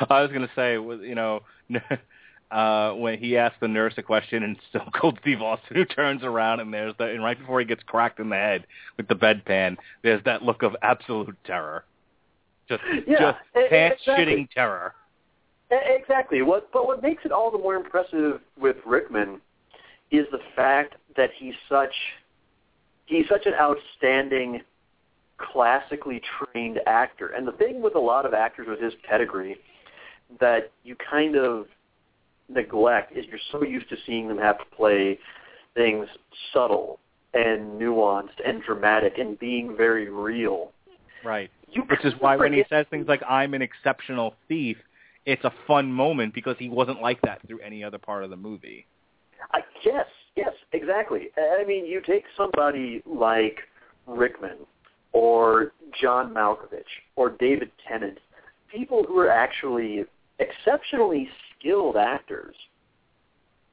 I 0.10 0.22
was 0.22 0.30
going 0.30 0.46
to 0.46 0.50
say, 0.54 0.74
you 0.74 1.14
know, 1.14 1.42
uh, 2.50 2.92
when 2.92 3.18
he 3.18 3.36
asked 3.36 3.60
the 3.60 3.68
nurse 3.68 3.94
a 3.96 4.02
question, 4.02 4.42
and 4.42 4.56
Stone 4.70 4.90
Cold 5.00 5.18
Steve 5.22 5.42
Austin, 5.42 5.76
who 5.76 5.84
turns 5.84 6.22
around 6.22 6.60
and 6.60 6.72
there's 6.72 6.94
the, 6.98 7.04
and 7.04 7.22
right 7.22 7.38
before 7.38 7.60
he 7.60 7.66
gets 7.66 7.82
cracked 7.84 8.20
in 8.20 8.28
the 8.28 8.36
head 8.36 8.66
with 8.96 9.08
the 9.08 9.14
bedpan, 9.14 9.76
there's 10.02 10.22
that 10.24 10.42
look 10.42 10.62
of 10.62 10.76
absolute 10.82 11.36
terror, 11.44 11.84
just 12.68 12.82
Yeah, 13.06 13.32
just 13.32 13.70
pants 13.70 14.02
exactly. 14.02 14.24
shitting 14.26 14.50
terror. 14.50 14.94
Exactly. 15.70 16.42
What, 16.42 16.70
but 16.72 16.86
what 16.86 17.02
makes 17.02 17.24
it 17.24 17.32
all 17.32 17.50
the 17.50 17.58
more 17.58 17.74
impressive 17.74 18.40
with 18.60 18.76
Rickman 18.86 19.40
is 20.10 20.26
the 20.30 20.38
fact 20.54 20.94
that 21.16 21.30
he's 21.36 21.54
such 21.68 21.94
he's 23.06 23.26
such 23.28 23.46
an 23.46 23.54
outstanding, 23.54 24.62
classically 25.38 26.20
trained 26.38 26.80
actor. 26.86 27.28
And 27.28 27.46
the 27.46 27.52
thing 27.52 27.82
with 27.82 27.94
a 27.94 28.00
lot 28.00 28.26
of 28.26 28.34
actors 28.34 28.66
with 28.68 28.80
his 28.80 28.92
pedigree 29.08 29.56
that 30.40 30.70
you 30.84 30.96
kind 31.08 31.36
of 31.36 31.66
neglect 32.48 33.16
is 33.16 33.24
you're 33.26 33.38
so 33.52 33.62
used 33.64 33.88
to 33.88 33.96
seeing 34.06 34.28
them 34.28 34.38
have 34.38 34.58
to 34.58 34.64
play 34.76 35.18
things 35.74 36.08
subtle 36.52 36.98
and 37.34 37.80
nuanced 37.80 38.40
and 38.44 38.62
dramatic 38.62 39.18
and 39.18 39.38
being 39.38 39.76
very 39.76 40.10
real. 40.10 40.72
Right. 41.24 41.50
You 41.70 41.82
Which 41.82 42.04
is 42.04 42.14
why 42.20 42.36
when 42.36 42.52
he 42.52 42.64
says 42.68 42.86
things 42.88 43.06
like 43.08 43.22
"I'm 43.28 43.52
an 43.54 43.62
exceptional 43.62 44.34
thief," 44.48 44.76
it's 45.26 45.44
a 45.44 45.52
fun 45.66 45.92
moment 45.92 46.32
because 46.32 46.56
he 46.58 46.68
wasn't 46.68 47.02
like 47.02 47.20
that 47.22 47.46
through 47.46 47.60
any 47.60 47.84
other 47.84 47.98
part 47.98 48.24
of 48.24 48.30
the 48.30 48.36
movie. 48.36 48.86
I, 49.52 49.60
yes, 49.84 50.06
yes, 50.36 50.52
exactly. 50.72 51.28
I 51.36 51.64
mean, 51.64 51.84
you 51.84 52.00
take 52.00 52.24
somebody 52.36 53.02
like 53.04 53.58
Rickman 54.06 54.58
or 55.12 55.72
John 56.00 56.32
Malkovich 56.32 56.84
or 57.16 57.30
David 57.30 57.70
Tennant, 57.86 58.18
people 58.72 59.04
who 59.06 59.18
are 59.18 59.30
actually 59.30 60.04
exceptionally 60.38 61.28
skilled 61.58 61.96
actors, 61.96 62.54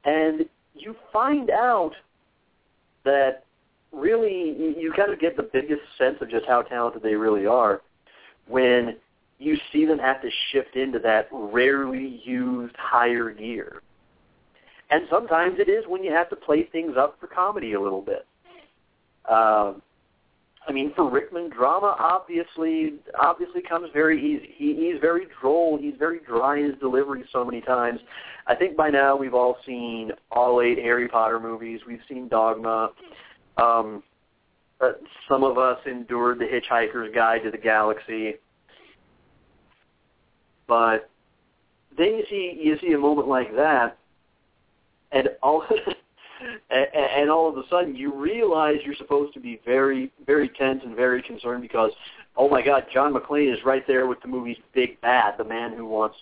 and 0.04 0.46
you 0.74 0.96
find 1.12 1.50
out 1.50 1.92
that 3.04 3.44
really 3.92 4.50
you- 4.50 4.74
you 4.76 4.92
kind 4.92 5.12
of 5.12 5.20
get 5.20 5.36
the 5.36 5.42
biggest 5.42 5.82
sense 5.96 6.20
of 6.20 6.28
just 6.28 6.46
how 6.46 6.62
talented 6.62 7.02
they 7.02 7.14
really 7.14 7.46
are 7.46 7.80
when 8.46 8.96
you 9.38 9.56
see 9.72 9.84
them 9.84 9.98
have 9.98 10.22
to 10.22 10.30
shift 10.52 10.76
into 10.76 10.98
that 11.00 11.28
rarely 11.32 12.20
used 12.24 12.74
higher 12.76 13.30
gear. 13.30 13.82
And 14.90 15.06
sometimes 15.10 15.58
it 15.58 15.68
is 15.68 15.84
when 15.88 16.04
you 16.04 16.12
have 16.12 16.30
to 16.30 16.36
play 16.36 16.64
things 16.64 16.96
up 16.96 17.18
for 17.20 17.26
comedy 17.26 17.72
a 17.72 17.80
little 17.80 18.02
bit. 18.02 18.26
Um, 19.28 19.82
I 20.66 20.72
mean, 20.72 20.92
for 20.94 21.10
Rickman, 21.10 21.50
drama 21.50 21.96
obviously 21.98 22.94
obviously 23.20 23.60
comes 23.60 23.90
very 23.92 24.18
easy. 24.18 24.54
He, 24.56 24.74
he's 24.76 25.00
very 25.00 25.26
droll. 25.40 25.78
He's 25.78 25.94
very 25.98 26.20
dry 26.20 26.58
in 26.58 26.70
his 26.70 26.78
delivery 26.78 27.24
so 27.32 27.44
many 27.44 27.60
times. 27.60 28.00
I 28.46 28.54
think 28.54 28.76
by 28.76 28.90
now 28.90 29.16
we've 29.16 29.34
all 29.34 29.56
seen 29.66 30.12
all 30.30 30.62
eight 30.62 30.78
Harry 30.78 31.08
Potter 31.08 31.40
movies. 31.40 31.80
We've 31.86 32.00
seen 32.08 32.28
Dogma. 32.28 32.92
Um, 33.56 34.02
uh, 34.80 34.92
some 35.28 35.44
of 35.44 35.58
us 35.58 35.78
endured 35.86 36.38
the 36.38 36.44
Hitchhiker's 36.44 37.14
Guide 37.14 37.42
to 37.44 37.50
the 37.50 37.58
Galaxy, 37.58 38.34
but 40.66 41.10
then 41.96 42.08
you 42.16 42.24
see 42.28 42.60
you 42.62 42.78
see 42.80 42.92
a 42.92 42.98
moment 42.98 43.28
like 43.28 43.54
that, 43.54 43.98
and 45.12 45.28
all 45.42 45.64
and, 46.70 47.30
all 47.30 47.48
of 47.48 47.56
a 47.56 47.68
sudden 47.68 47.94
you 47.94 48.12
realize 48.12 48.76
you're 48.84 48.94
supposed 48.94 49.32
to 49.34 49.40
be 49.40 49.60
very 49.64 50.10
very 50.26 50.48
tense 50.48 50.82
and 50.84 50.96
very 50.96 51.22
concerned 51.22 51.62
because 51.62 51.92
oh 52.36 52.48
my 52.48 52.62
God, 52.62 52.86
John 52.92 53.14
McClane 53.14 53.52
is 53.52 53.64
right 53.64 53.86
there 53.86 54.06
with 54.06 54.20
the 54.20 54.28
movie's 54.28 54.58
big 54.74 55.00
bad, 55.00 55.34
the 55.38 55.44
man 55.44 55.76
who 55.76 55.86
wants 55.86 56.16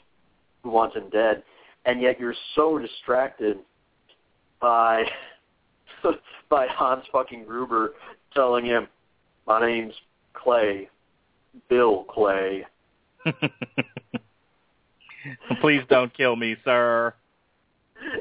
who 0.62 0.70
wants 0.70 0.97
him 0.97 1.09
dead, 1.11 1.43
and 1.84 2.01
yet 2.01 2.20
you're 2.20 2.34
so 2.55 2.78
distracted 2.78 3.59
by 4.61 5.05
by 6.49 6.66
Hans 6.68 7.05
fucking 7.12 7.45
Gruber 7.45 7.95
telling 8.34 8.64
him, 8.64 8.88
"My 9.47 9.61
name's 9.61 9.95
Clay, 10.34 10.88
Bill 11.68 12.05
Clay." 12.05 12.66
Please 15.61 15.83
don't 15.89 16.12
kill 16.14 16.37
me, 16.37 16.57
sir. 16.64 17.14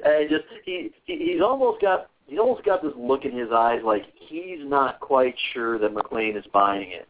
And 0.06 0.30
just 0.30 0.44
he, 0.66 0.92
he 1.06 1.18
he's 1.18 1.42
almost 1.42 1.82
got 1.82 2.10
he's 2.28 2.40
almost 2.40 2.64
got 2.64 2.82
this 2.82 2.94
look 2.96 3.26
in 3.26 3.36
his 3.36 3.50
eyes 3.52 3.82
like 3.84 4.04
he's 4.16 4.60
not 4.62 5.00
quite 5.00 5.36
sure 5.54 5.80
that 5.80 5.94
McClane 5.94 6.38
is 6.38 6.46
buying 6.54 6.92
it. 6.92 7.08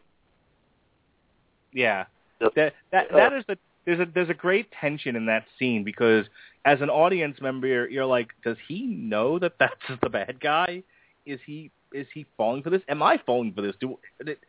Yeah, 1.72 2.04
that 2.40 2.72
that 2.90 3.10
uh, 3.10 3.16
that 3.16 3.32
is 3.32 3.44
the 3.46 3.58
there's 3.84 4.00
a 4.00 4.06
there's 4.14 4.30
a 4.30 4.34
great 4.34 4.68
tension 4.80 5.16
in 5.16 5.26
that 5.26 5.44
scene 5.58 5.84
because 5.84 6.26
as 6.64 6.80
an 6.80 6.90
audience 6.90 7.40
member 7.40 7.66
you're, 7.66 7.90
you're 7.90 8.06
like, 8.06 8.28
does 8.44 8.56
he 8.68 8.86
know 8.86 9.38
that 9.38 9.54
that's 9.58 10.00
the 10.02 10.08
bad 10.08 10.40
guy? 10.40 10.82
Is 11.26 11.40
he 11.46 11.70
is 11.92 12.06
he 12.14 12.26
falling 12.36 12.62
for 12.62 12.70
this? 12.70 12.82
Am 12.88 13.02
I 13.02 13.20
falling 13.24 13.52
for 13.52 13.62
this? 13.62 13.74
Do 13.80 13.98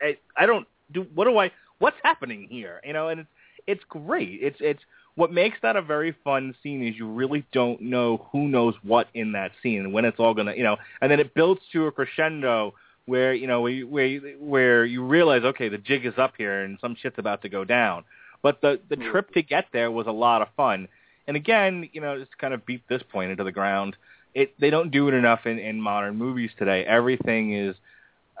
I, 0.00 0.16
I 0.36 0.46
don't 0.46 0.66
do 0.92 1.06
what 1.14 1.24
do 1.26 1.38
I 1.38 1.50
what's 1.78 1.96
happening 2.02 2.48
here? 2.50 2.80
You 2.84 2.92
know, 2.92 3.08
and 3.08 3.20
it's 3.20 3.28
it's 3.66 3.84
great. 3.88 4.40
It's 4.42 4.58
it's 4.60 4.82
what 5.16 5.32
makes 5.32 5.58
that 5.62 5.76
a 5.76 5.82
very 5.82 6.14
fun 6.24 6.54
scene 6.62 6.82
is 6.86 6.96
you 6.96 7.06
really 7.08 7.44
don't 7.52 7.80
know 7.80 8.26
who 8.32 8.48
knows 8.48 8.74
what 8.82 9.08
in 9.14 9.32
that 9.32 9.52
scene 9.62 9.80
and 9.80 9.92
when 9.92 10.04
it's 10.04 10.18
all 10.18 10.34
gonna 10.34 10.54
you 10.54 10.62
know, 10.64 10.76
and 11.00 11.10
then 11.10 11.20
it 11.20 11.34
builds 11.34 11.60
to 11.72 11.86
a 11.86 11.92
crescendo 11.92 12.74
where 13.06 13.34
you 13.34 13.46
know 13.46 13.60
where 13.60 13.72
you, 13.72 13.86
where 13.86 14.06
you, 14.06 14.36
where 14.40 14.84
you 14.84 15.04
realize 15.04 15.42
okay 15.44 15.68
the 15.68 15.78
jig 15.78 16.04
is 16.06 16.14
up 16.18 16.34
here 16.36 16.62
and 16.62 16.78
some 16.80 16.96
shit's 17.00 17.18
about 17.18 17.42
to 17.42 17.48
go 17.48 17.64
down. 17.64 18.04
But 18.42 18.60
the 18.60 18.80
the 18.88 18.96
Mm. 18.96 19.10
trip 19.10 19.32
to 19.34 19.42
get 19.42 19.66
there 19.72 19.90
was 19.90 20.06
a 20.06 20.12
lot 20.12 20.42
of 20.42 20.48
fun. 20.56 20.88
And 21.26 21.36
again, 21.36 21.88
you 21.92 22.00
know, 22.00 22.18
just 22.18 22.32
to 22.32 22.36
kind 22.36 22.52
of 22.52 22.66
beat 22.66 22.82
this 22.88 23.02
point 23.10 23.30
into 23.30 23.44
the 23.44 23.52
ground. 23.52 23.96
It 24.34 24.58
they 24.58 24.70
don't 24.70 24.90
do 24.90 25.08
it 25.08 25.14
enough 25.14 25.46
in 25.46 25.58
in 25.58 25.80
modern 25.80 26.16
movies 26.16 26.50
today. 26.58 26.84
Everything 26.84 27.52
is 27.54 27.76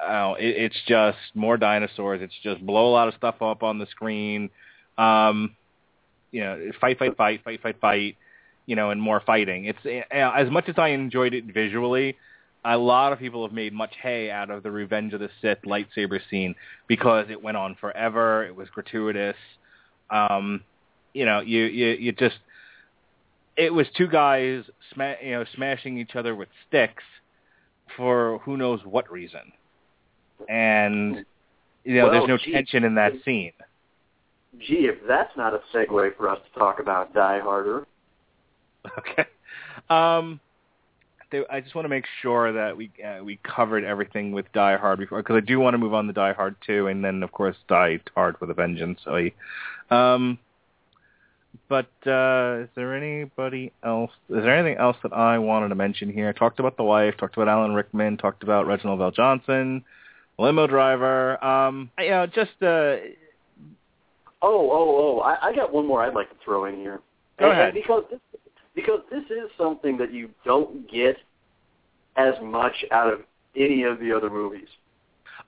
uh, 0.02 0.34
it, 0.38 0.56
it's 0.56 0.76
just 0.86 1.18
more 1.34 1.56
dinosaurs. 1.56 2.20
It's 2.20 2.34
just 2.42 2.64
blow 2.66 2.90
a 2.90 2.92
lot 2.92 3.06
of 3.08 3.14
stuff 3.14 3.40
up 3.40 3.62
on 3.62 3.78
the 3.78 3.86
screen. 3.86 4.50
Um, 4.98 5.54
you 6.34 6.40
know, 6.42 6.70
fight, 6.80 6.98
fight, 6.98 7.16
fight, 7.16 7.44
fight, 7.44 7.62
fight, 7.62 7.76
fight. 7.80 8.16
You 8.66 8.76
know, 8.76 8.88
and 8.90 9.00
more 9.00 9.20
fighting. 9.24 9.66
It's 9.66 9.78
uh, 9.84 10.14
as 10.16 10.50
much 10.50 10.68
as 10.68 10.76
I 10.78 10.88
enjoyed 10.88 11.34
it 11.34 11.44
visually. 11.52 12.16
A 12.64 12.78
lot 12.78 13.12
of 13.12 13.18
people 13.18 13.46
have 13.46 13.52
made 13.52 13.74
much 13.74 13.92
hay 14.02 14.30
out 14.30 14.48
of 14.50 14.62
the 14.62 14.70
Revenge 14.70 15.12
of 15.12 15.20
the 15.20 15.28
Sith 15.42 15.58
lightsaber 15.66 16.18
scene 16.30 16.54
because 16.88 17.26
it 17.28 17.42
went 17.42 17.58
on 17.58 17.74
forever. 17.78 18.42
It 18.46 18.56
was 18.56 18.70
gratuitous. 18.70 19.36
Um, 20.08 20.62
you 21.12 21.26
know, 21.26 21.40
you 21.40 21.64
you 21.64 21.88
you 21.88 22.12
just 22.12 22.38
it 23.58 23.72
was 23.72 23.86
two 23.98 24.08
guys 24.08 24.64
sma- 24.94 25.16
you 25.22 25.32
know 25.32 25.44
smashing 25.54 25.98
each 25.98 26.16
other 26.16 26.34
with 26.34 26.48
sticks 26.66 27.04
for 27.98 28.38
who 28.46 28.56
knows 28.56 28.80
what 28.84 29.12
reason. 29.12 29.52
And 30.48 31.26
you 31.84 31.96
know, 31.96 32.04
Well, 32.04 32.12
there's 32.12 32.28
no 32.28 32.38
gee. 32.38 32.52
tension 32.52 32.84
in 32.84 32.94
that 32.94 33.12
scene. 33.26 33.52
Gee, 34.60 34.86
if 34.86 34.96
that's 35.06 35.36
not 35.36 35.54
a 35.54 35.60
segue 35.74 36.16
for 36.16 36.28
us 36.28 36.38
to 36.52 36.58
talk 36.58 36.80
about 36.80 37.12
Die 37.14 37.40
Harder. 37.40 37.86
Okay. 38.98 39.24
Um, 39.90 40.40
I 41.50 41.60
just 41.60 41.74
want 41.74 41.84
to 41.84 41.88
make 41.88 42.04
sure 42.22 42.52
that 42.52 42.76
we 42.76 42.90
uh, 43.04 43.22
we 43.24 43.38
covered 43.42 43.84
everything 43.84 44.32
with 44.32 44.46
Die 44.52 44.76
Hard 44.76 44.98
before, 44.98 45.20
because 45.22 45.36
I 45.36 45.40
do 45.40 45.58
want 45.58 45.74
to 45.74 45.78
move 45.78 45.94
on 45.94 46.06
to 46.06 46.12
Die 46.12 46.32
Hard 46.32 46.54
2, 46.66 46.86
and 46.88 47.04
then 47.04 47.22
of 47.22 47.32
course 47.32 47.56
Die 47.68 47.98
Hard 48.14 48.40
with 48.40 48.50
a 48.50 48.54
Vengeance. 48.54 49.00
So, 49.04 49.30
um, 49.90 50.38
but 51.68 51.90
uh, 52.06 52.62
is 52.62 52.68
there 52.76 52.94
anybody 52.94 53.72
else? 53.82 54.10
Is 54.28 54.44
there 54.44 54.56
anything 54.56 54.78
else 54.78 54.96
that 55.02 55.12
I 55.12 55.38
wanted 55.38 55.70
to 55.70 55.74
mention 55.74 56.12
here? 56.12 56.28
I 56.28 56.32
talked 56.32 56.60
about 56.60 56.76
the 56.76 56.84
wife, 56.84 57.16
talked 57.16 57.36
about 57.36 57.48
Alan 57.48 57.74
Rickman, 57.74 58.16
talked 58.16 58.42
about 58.42 58.66
Reginald 58.66 59.00
VelJohnson, 59.00 59.82
limo 60.38 60.66
driver. 60.66 61.42
Um, 61.44 61.90
you 61.98 62.10
know, 62.10 62.26
just 62.26 62.62
uh, 62.62 62.96
Oh, 64.46 64.68
oh, 64.70 65.18
oh! 65.18 65.20
I, 65.20 65.48
I 65.48 65.56
got 65.56 65.72
one 65.72 65.86
more 65.86 66.02
I'd 66.02 66.12
like 66.14 66.28
to 66.28 66.36
throw 66.44 66.66
in 66.66 66.76
here. 66.76 67.00
Go 67.38 67.46
And- 67.50 67.52
ahead. 67.52 67.64
and 67.68 67.74
because 67.74 68.04
this, 68.10 68.20
because 68.74 69.00
this 69.10 69.24
is 69.30 69.50
something 69.56 69.96
that 69.96 70.12
you 70.12 70.28
don't 70.44 70.90
get 70.90 71.16
as 72.16 72.34
much 72.42 72.84
out 72.90 73.10
of 73.12 73.20
any 73.56 73.84
of 73.84 73.98
the 74.00 74.12
other 74.12 74.28
movies. 74.28 74.68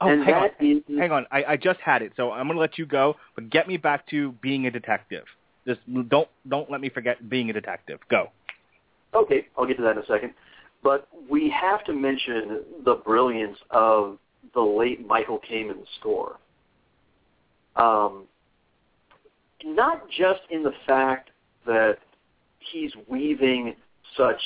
oh, 0.00 0.08
and 0.08 0.24
hang 0.24 0.34
on. 0.34 0.50
is 0.60 0.82
Hang 0.98 1.12
on, 1.12 1.26
I, 1.30 1.44
I 1.44 1.56
just 1.56 1.78
had 1.80 2.00
it, 2.02 2.12
so 2.16 2.30
I'm 2.32 2.46
going 2.46 2.56
to 2.56 2.60
let 2.60 2.78
you 2.78 2.86
go, 2.86 3.16
but 3.34 3.50
get 3.50 3.68
me 3.68 3.76
back 3.76 4.06
to 4.08 4.32
being 4.40 4.66
a 4.66 4.70
detective. 4.70 5.24
Just 5.66 5.80
don't 6.08 6.28
don't 6.48 6.70
let 6.70 6.80
me 6.80 6.88
forget 6.88 7.28
being 7.28 7.50
a 7.50 7.52
detective. 7.52 7.98
Go. 8.08 8.30
Okay, 9.14 9.48
I'll 9.58 9.66
get 9.66 9.76
to 9.76 9.82
that 9.82 9.92
in 9.92 9.98
a 9.98 10.06
second. 10.06 10.32
But 10.82 11.08
we 11.28 11.50
have 11.50 11.84
to 11.84 11.92
mention 11.92 12.62
the 12.84 12.94
brilliance 12.94 13.58
of 13.70 14.18
the 14.54 14.60
late 14.60 15.04
Michael 15.06 15.40
Kamen 15.50 15.84
score. 15.98 16.38
Um, 17.74 18.24
not 19.64 20.08
just 20.10 20.40
in 20.50 20.62
the 20.62 20.74
fact 20.86 21.30
that 21.66 21.98
he's 22.58 22.92
weaving 23.08 23.74
such 24.16 24.40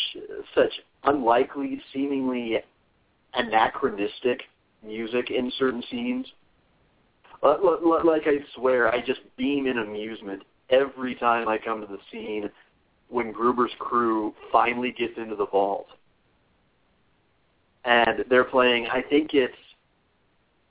such 0.54 0.72
unlikely, 1.04 1.80
seemingly 1.92 2.58
anachronistic 3.34 4.42
music 4.84 5.30
in 5.30 5.52
certain 5.58 5.82
scenes. 5.90 6.26
Uh, 7.42 7.56
li- 7.62 7.78
li- 7.82 8.00
like 8.04 8.22
I 8.26 8.38
swear, 8.54 8.92
I 8.92 9.00
just 9.00 9.20
beam 9.36 9.66
in 9.66 9.78
amusement 9.78 10.42
every 10.68 11.14
time 11.14 11.48
I 11.48 11.58
come 11.58 11.80
to 11.80 11.86
the 11.86 11.98
scene 12.12 12.50
when 13.08 13.32
Gruber's 13.32 13.72
crew 13.78 14.34
finally 14.52 14.92
gets 14.92 15.14
into 15.16 15.36
the 15.36 15.46
vault. 15.46 15.86
And 17.84 18.24
they're 18.28 18.44
playing, 18.44 18.86
I 18.88 19.02
think 19.02 19.30
it's, 19.32 19.54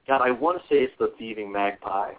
God, 0.08 0.22
I 0.22 0.32
want 0.32 0.62
to 0.62 0.64
say 0.68 0.82
it's 0.82 0.94
the 1.00 1.14
Thieving 1.18 1.52
Magpie. 1.52 2.14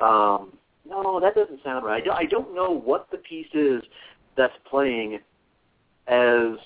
Um, 0.00 0.52
no, 0.88 1.20
that 1.20 1.34
doesn't 1.34 1.62
sound 1.64 1.84
right. 1.84 2.02
I 2.02 2.04
don't, 2.04 2.16
I 2.16 2.24
don't 2.26 2.54
know 2.54 2.70
what 2.70 3.08
the 3.10 3.18
piece 3.18 3.48
is 3.54 3.82
that's 4.36 4.54
playing 4.68 5.18
as 6.06 6.58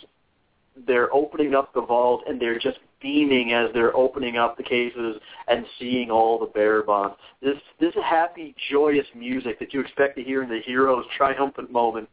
they're 0.87 1.13
opening 1.15 1.55
up 1.55 1.73
the 1.75 1.81
vault 1.81 2.23
and 2.27 2.41
they're 2.41 2.59
just 2.59 2.79
beaming 3.01 3.53
as 3.53 3.71
they're 3.73 3.97
opening 3.97 4.37
up 4.37 4.57
the 4.57 4.63
cases 4.63 5.17
and 5.49 5.65
seeing 5.79 6.11
all 6.11 6.39
the 6.39 6.47
bearer 6.47 6.83
bonds. 6.83 7.17
This 7.43 7.57
this 7.81 7.95
happy, 8.05 8.55
joyous 8.71 9.07
music 9.15 9.59
that 9.59 9.73
you 9.73 9.81
expect 9.81 10.17
to 10.17 10.23
hear 10.23 10.43
in 10.43 10.49
the 10.49 10.61
hero's 10.65 11.05
triumphant 11.17 11.71
moment, 11.73 12.09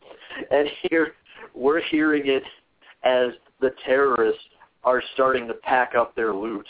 and 0.50 0.68
here 0.84 1.14
we're 1.54 1.82
hearing 1.82 2.24
it 2.26 2.44
as 3.04 3.32
the 3.60 3.72
terrorists 3.86 4.42
are 4.84 5.02
starting 5.14 5.48
to 5.48 5.54
pack 5.54 5.94
up 5.98 6.16
their 6.16 6.34
loot. 6.34 6.68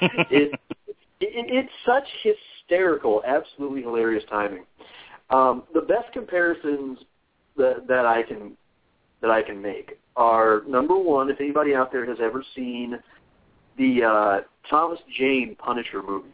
It, 0.30 0.52
it, 1.20 1.66
it's 1.66 1.72
such 1.84 2.04
hysterical, 2.70 3.22
absolutely 3.26 3.82
hilarious 3.82 4.24
timing. 4.30 4.64
Um, 5.30 5.64
the 5.74 5.80
best 5.80 6.12
comparisons 6.12 6.98
that, 7.56 7.86
that 7.88 8.06
I 8.06 8.22
can 8.22 8.56
that 9.20 9.30
I 9.30 9.42
can 9.42 9.60
make 9.60 9.98
are 10.16 10.62
number 10.66 10.98
one. 10.98 11.30
If 11.30 11.40
anybody 11.40 11.74
out 11.74 11.92
there 11.92 12.06
has 12.06 12.18
ever 12.22 12.42
seen 12.54 12.98
the 13.76 14.02
uh, 14.02 14.40
Thomas 14.68 14.98
Jane 15.18 15.56
Punisher 15.58 16.02
movie, 16.02 16.28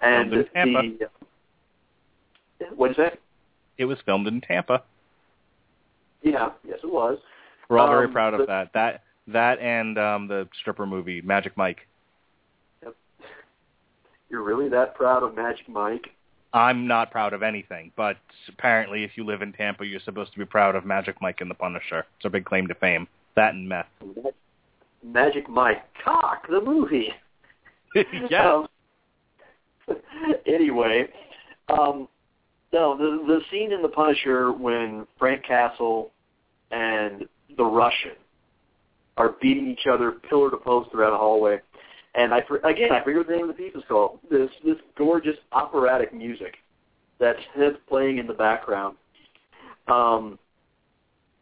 and 0.00 0.30
Filmed 0.30 0.46
in 0.46 0.72
Tampa. 0.72 1.06
the 2.58 2.66
what 2.74 2.90
is 2.90 2.96
that? 2.96 3.18
It 3.76 3.84
was 3.84 3.98
filmed 4.04 4.26
in 4.26 4.40
Tampa. 4.40 4.82
Yeah, 6.22 6.50
yes, 6.66 6.78
it 6.82 6.90
was. 6.90 7.18
We're 7.68 7.78
all 7.78 7.88
very 7.88 8.06
Um, 8.06 8.12
proud 8.12 8.34
of 8.34 8.38
but- 8.38 8.46
that. 8.48 8.72
That 8.72 9.02
that 9.26 9.58
and 9.58 9.98
um, 9.98 10.28
the 10.28 10.48
stripper 10.60 10.86
movie 10.86 11.20
Magic 11.22 11.56
Mike. 11.56 11.86
You're 14.34 14.42
really 14.42 14.68
that 14.70 14.96
proud 14.96 15.22
of 15.22 15.36
Magic 15.36 15.68
Mike? 15.68 16.08
I'm 16.52 16.88
not 16.88 17.12
proud 17.12 17.34
of 17.34 17.44
anything, 17.44 17.92
but 17.96 18.16
apparently, 18.48 19.04
if 19.04 19.12
you 19.14 19.24
live 19.24 19.42
in 19.42 19.52
Tampa, 19.52 19.86
you're 19.86 20.00
supposed 20.00 20.32
to 20.32 20.40
be 20.40 20.44
proud 20.44 20.74
of 20.74 20.84
Magic 20.84 21.14
Mike 21.20 21.40
and 21.40 21.48
the 21.48 21.54
Punisher. 21.54 22.04
It's 22.16 22.24
a 22.24 22.30
big 22.30 22.44
claim 22.44 22.66
to 22.66 22.74
fame. 22.74 23.06
That 23.36 23.54
and 23.54 23.68
meth. 23.68 23.86
Magic 25.04 25.48
Mike, 25.48 25.84
cock 26.04 26.48
the 26.50 26.60
movie. 26.60 27.10
yeah. 28.28 28.64
Um, 29.88 29.96
anyway, 30.48 31.06
um, 31.68 32.08
no, 32.72 32.98
the 32.98 33.24
the 33.28 33.40
scene 33.52 33.72
in 33.72 33.82
The 33.82 33.88
Punisher 33.88 34.50
when 34.50 35.06
Frank 35.16 35.46
Castle 35.46 36.10
and 36.72 37.28
the 37.56 37.64
Russian 37.64 38.16
are 39.16 39.36
beating 39.40 39.70
each 39.70 39.86
other 39.88 40.10
pillar 40.28 40.50
to 40.50 40.56
post 40.56 40.90
throughout 40.90 41.14
a 41.14 41.18
hallway. 41.18 41.60
And 42.14 42.32
I 42.32 42.38
again, 42.64 42.92
I 42.92 43.02
forget 43.02 43.18
what 43.18 43.26
the 43.26 43.34
name 43.34 43.48
of 43.50 43.56
the 43.56 43.62
piece 43.62 43.74
is 43.74 43.82
called. 43.88 44.20
This 44.30 44.50
this 44.64 44.76
gorgeous 44.96 45.36
operatic 45.52 46.14
music 46.14 46.56
that's, 47.18 47.38
playing 47.88 48.18
in 48.18 48.26
the 48.26 48.34
background. 48.34 48.96
Um, 49.88 50.38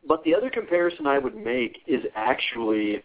but 0.06 0.22
the 0.24 0.34
other 0.34 0.50
comparison 0.50 1.06
I 1.06 1.18
would 1.18 1.36
make 1.36 1.78
is 1.86 2.02
actually 2.14 3.02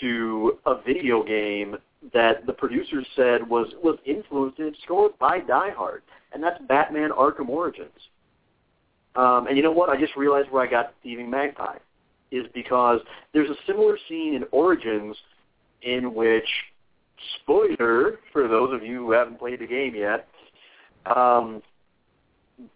to 0.00 0.58
a 0.66 0.80
video 0.80 1.22
game 1.22 1.76
that 2.12 2.46
the 2.46 2.52
producers 2.52 3.06
said 3.14 3.48
was 3.48 3.68
was 3.82 3.98
influenced 4.06 4.58
and 4.58 4.76
scored 4.82 5.18
by 5.18 5.40
Die 5.40 5.70
Hard, 5.70 6.02
and 6.32 6.42
that's 6.42 6.60
Batman: 6.66 7.10
Arkham 7.10 7.48
Origins. 7.48 7.90
Um, 9.14 9.46
and 9.46 9.56
you 9.56 9.62
know 9.62 9.72
what? 9.72 9.90
I 9.90 10.00
just 10.00 10.16
realized 10.16 10.50
where 10.50 10.62
I 10.62 10.70
got 10.70 10.94
Thieving 11.04 11.28
Magpie 11.28 11.76
is 12.30 12.46
because 12.54 13.00
there's 13.34 13.50
a 13.50 13.56
similar 13.66 13.98
scene 14.08 14.34
in 14.34 14.44
Origins 14.50 15.16
in 15.82 16.14
which, 16.14 16.48
spoiler 17.42 18.18
for 18.32 18.48
those 18.48 18.72
of 18.72 18.82
you 18.82 18.98
who 18.98 19.12
haven't 19.12 19.38
played 19.38 19.60
the 19.60 19.66
game 19.66 19.94
yet, 19.94 20.28
um, 21.06 21.62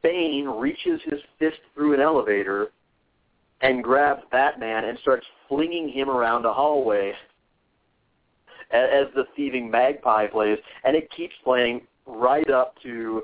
Bane 0.02 0.47
reaches 0.47 1.01
his 1.05 1.20
fist 1.39 1.59
through 1.74 1.94
an 1.94 2.01
elevator 2.01 2.70
and 3.60 3.82
grabs 3.82 4.23
Batman 4.31 4.85
and 4.85 4.98
starts 4.98 5.27
flinging 5.48 5.89
him 5.89 6.10
around 6.10 6.44
a 6.44 6.52
hallway 6.52 7.12
as 8.73 9.06
the 9.14 9.24
thieving 9.36 9.70
magpie 9.70 10.27
plays, 10.27 10.59
and 10.85 10.97
it 10.97 11.09
keeps 11.10 11.35
playing 11.44 11.82
right 12.06 12.51
up 12.51 12.74
to 12.82 13.23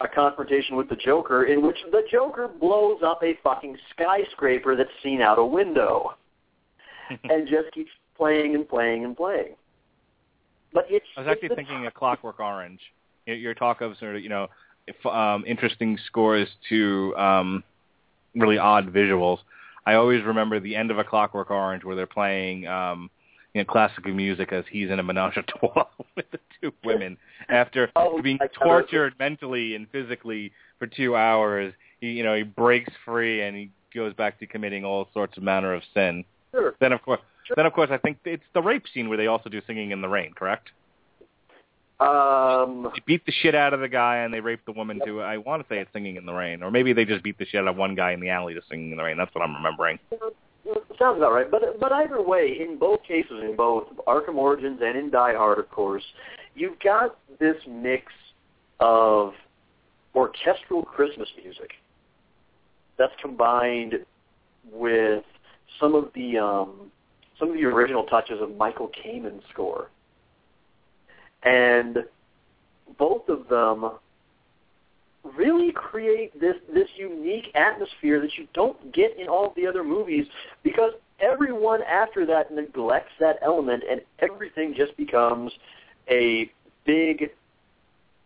a 0.00 0.08
confrontation 0.08 0.76
with 0.76 0.88
the 0.88 0.96
Joker 0.96 1.44
in 1.44 1.64
which 1.64 1.76
the 1.90 2.02
Joker 2.10 2.48
blows 2.48 3.00
up 3.04 3.22
a 3.22 3.38
fucking 3.44 3.76
skyscraper 3.90 4.74
that's 4.74 4.90
seen 5.02 5.20
out 5.20 5.38
a 5.38 5.44
window 5.44 6.14
and 7.24 7.46
just 7.48 7.72
keeps 7.72 7.90
playing 8.16 8.54
and 8.54 8.68
playing 8.68 9.04
and 9.04 9.16
playing. 9.16 9.54
But 10.72 10.86
it's 10.88 11.06
I 11.16 11.20
was 11.20 11.28
actually 11.30 11.48
it's 11.48 11.56
thinking 11.56 11.86
of 11.86 11.94
Clockwork 11.94 12.40
Orange. 12.40 12.80
Your 13.26 13.54
talk 13.54 13.80
of 13.80 13.96
sort 13.98 14.16
of, 14.16 14.22
you 14.22 14.28
know, 14.28 14.48
if, 14.86 15.06
um, 15.06 15.44
interesting 15.46 15.98
scores 16.06 16.48
to 16.68 17.14
um, 17.16 17.64
really 18.34 18.58
odd 18.58 18.92
visuals. 18.92 19.38
I 19.86 19.94
always 19.94 20.24
remember 20.24 20.60
the 20.60 20.76
end 20.76 20.90
of 20.90 20.98
A 20.98 21.04
Clockwork 21.04 21.50
Orange 21.50 21.84
where 21.84 21.96
they're 21.96 22.06
playing 22.06 22.66
um, 22.66 23.10
you 23.54 23.60
know, 23.60 23.64
classical 23.64 24.12
music 24.12 24.52
as 24.52 24.64
he's 24.70 24.90
in 24.90 24.98
a 24.98 25.02
menage 25.02 25.36
a 25.36 25.42
trois 25.42 25.86
with 26.16 26.30
the 26.30 26.38
two 26.60 26.72
women 26.84 27.16
after 27.48 27.90
Oh, 27.96 28.20
being 28.22 28.38
tortured 28.60 29.14
mentally 29.18 29.74
and 29.74 29.86
physically 29.90 30.52
for 30.78 30.86
two 30.86 31.16
hours. 31.16 31.74
He, 32.00 32.08
you 32.08 32.22
know, 32.22 32.34
he 32.34 32.42
breaks 32.42 32.92
free 33.04 33.42
and 33.42 33.56
he 33.56 33.70
goes 33.94 34.14
back 34.14 34.38
to 34.40 34.46
committing 34.46 34.84
all 34.84 35.08
sorts 35.12 35.36
of 35.36 35.42
manner 35.42 35.74
of 35.74 35.82
sin. 35.94 36.24
Sure. 36.52 36.74
Then 36.80 36.92
of 36.92 37.02
course, 37.02 37.20
Sure. 37.44 37.54
then 37.56 37.66
of 37.66 37.72
course, 37.72 37.90
I 37.90 37.98
think 37.98 38.18
it's 38.24 38.42
the 38.54 38.62
rape 38.62 38.84
scene 38.92 39.08
where 39.08 39.18
they 39.18 39.26
also 39.26 39.50
do 39.50 39.60
singing 39.66 39.90
in 39.90 40.00
the 40.00 40.08
rain. 40.08 40.32
Correct? 40.34 40.70
Um, 42.00 42.90
They 42.94 43.02
beat 43.06 43.24
the 43.26 43.32
shit 43.32 43.54
out 43.54 43.74
of 43.74 43.80
the 43.80 43.88
guy 43.88 44.18
and 44.18 44.34
they 44.34 44.40
rape 44.40 44.60
the 44.66 44.72
woman 44.72 45.00
too. 45.04 45.20
I 45.20 45.36
want 45.36 45.62
to 45.62 45.68
say 45.68 45.78
it's 45.78 45.92
singing 45.92 46.16
in 46.16 46.26
the 46.26 46.32
rain, 46.32 46.62
or 46.62 46.70
maybe 46.70 46.92
they 46.92 47.04
just 47.04 47.22
beat 47.22 47.38
the 47.38 47.46
shit 47.46 47.60
out 47.60 47.68
of 47.68 47.76
one 47.76 47.94
guy 47.94 48.12
in 48.12 48.20
the 48.20 48.30
alley 48.30 48.54
to 48.54 48.60
singing 48.68 48.90
in 48.90 48.96
the 48.96 49.04
rain. 49.04 49.16
That's 49.16 49.32
what 49.34 49.42
I'm 49.42 49.54
remembering. 49.54 49.98
sounds 50.98 51.18
about 51.18 51.32
right. 51.32 51.50
But 51.50 51.78
but 51.78 51.92
either 51.92 52.20
way, 52.20 52.56
in 52.60 52.76
both 52.76 53.02
cases, 53.04 53.42
in 53.42 53.54
both 53.56 53.84
Arkham 54.08 54.34
Origins 54.34 54.80
and 54.82 54.96
in 54.98 55.10
Die 55.10 55.34
Hard, 55.34 55.58
of 55.58 55.70
course, 55.70 56.02
you've 56.56 56.78
got 56.80 57.18
this 57.38 57.56
mix 57.68 58.12
of 58.80 59.34
orchestral 60.14 60.82
Christmas 60.82 61.28
music 61.42 61.70
that's 62.98 63.12
combined 63.20 63.94
with 64.70 65.24
some 65.78 65.94
of 65.94 66.10
the 66.14 66.38
um, 66.38 66.90
some 67.42 67.50
of 67.50 67.56
the 67.56 67.64
original 67.64 68.04
touches 68.04 68.40
of 68.40 68.56
Michael 68.56 68.88
Kamen's 69.04 69.42
score, 69.52 69.90
and 71.42 71.98
both 72.96 73.28
of 73.28 73.48
them 73.48 73.90
really 75.36 75.72
create 75.72 76.38
this 76.40 76.54
this 76.72 76.88
unique 76.96 77.48
atmosphere 77.56 78.20
that 78.20 78.38
you 78.38 78.46
don't 78.54 78.92
get 78.92 79.18
in 79.18 79.26
all 79.26 79.48
of 79.48 79.54
the 79.56 79.66
other 79.66 79.82
movies 79.82 80.24
because 80.62 80.92
everyone 81.18 81.82
after 81.82 82.24
that 82.26 82.52
neglects 82.52 83.12
that 83.18 83.38
element 83.42 83.82
and 83.90 84.00
everything 84.20 84.72
just 84.76 84.96
becomes 84.96 85.52
a 86.08 86.48
big 86.86 87.30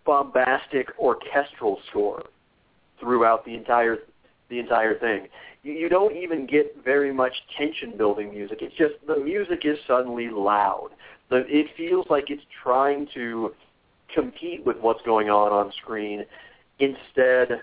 bombastic 0.05 0.89
orchestral 0.99 1.79
score 1.89 2.23
throughout 3.01 3.47
the 3.47 3.55
entire 3.55 3.97
the 4.51 4.59
entire 4.59 4.99
thing. 4.99 5.27
You, 5.67 5.73
you 5.73 5.89
don't 5.89 6.17
even 6.17 6.47
get 6.47 6.77
very 6.85 7.13
much 7.13 7.33
tension 7.59 7.97
building 7.97 8.31
music. 8.31 8.59
It's 8.61 8.77
just 8.77 8.95
the 9.07 9.17
music 9.17 9.61
is 9.65 9.79
suddenly 9.87 10.29
loud. 10.31 10.91
The, 11.29 11.45
it 11.49 11.67
feels 11.77 12.07
like 12.09 12.31
it's 12.31 12.43
trying 12.63 13.09
to 13.15 13.53
compete 14.15 14.65
with 14.65 14.77
what's 14.79 15.03
going 15.03 15.29
on 15.29 15.53
on 15.53 15.73
screen 15.83 16.25
instead 16.79 17.63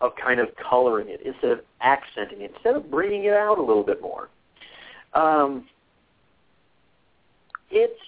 of 0.00 0.12
kind 0.22 0.38
of 0.38 0.48
coloring 0.56 1.08
it, 1.08 1.20
instead 1.24 1.52
of 1.52 1.60
accenting 1.80 2.42
it, 2.42 2.52
instead 2.54 2.76
of 2.76 2.90
bringing 2.90 3.24
it 3.24 3.32
out 3.32 3.58
a 3.58 3.62
little 3.62 3.84
bit 3.84 4.02
more. 4.02 4.28
Um, 5.14 5.66
it's 7.70 8.00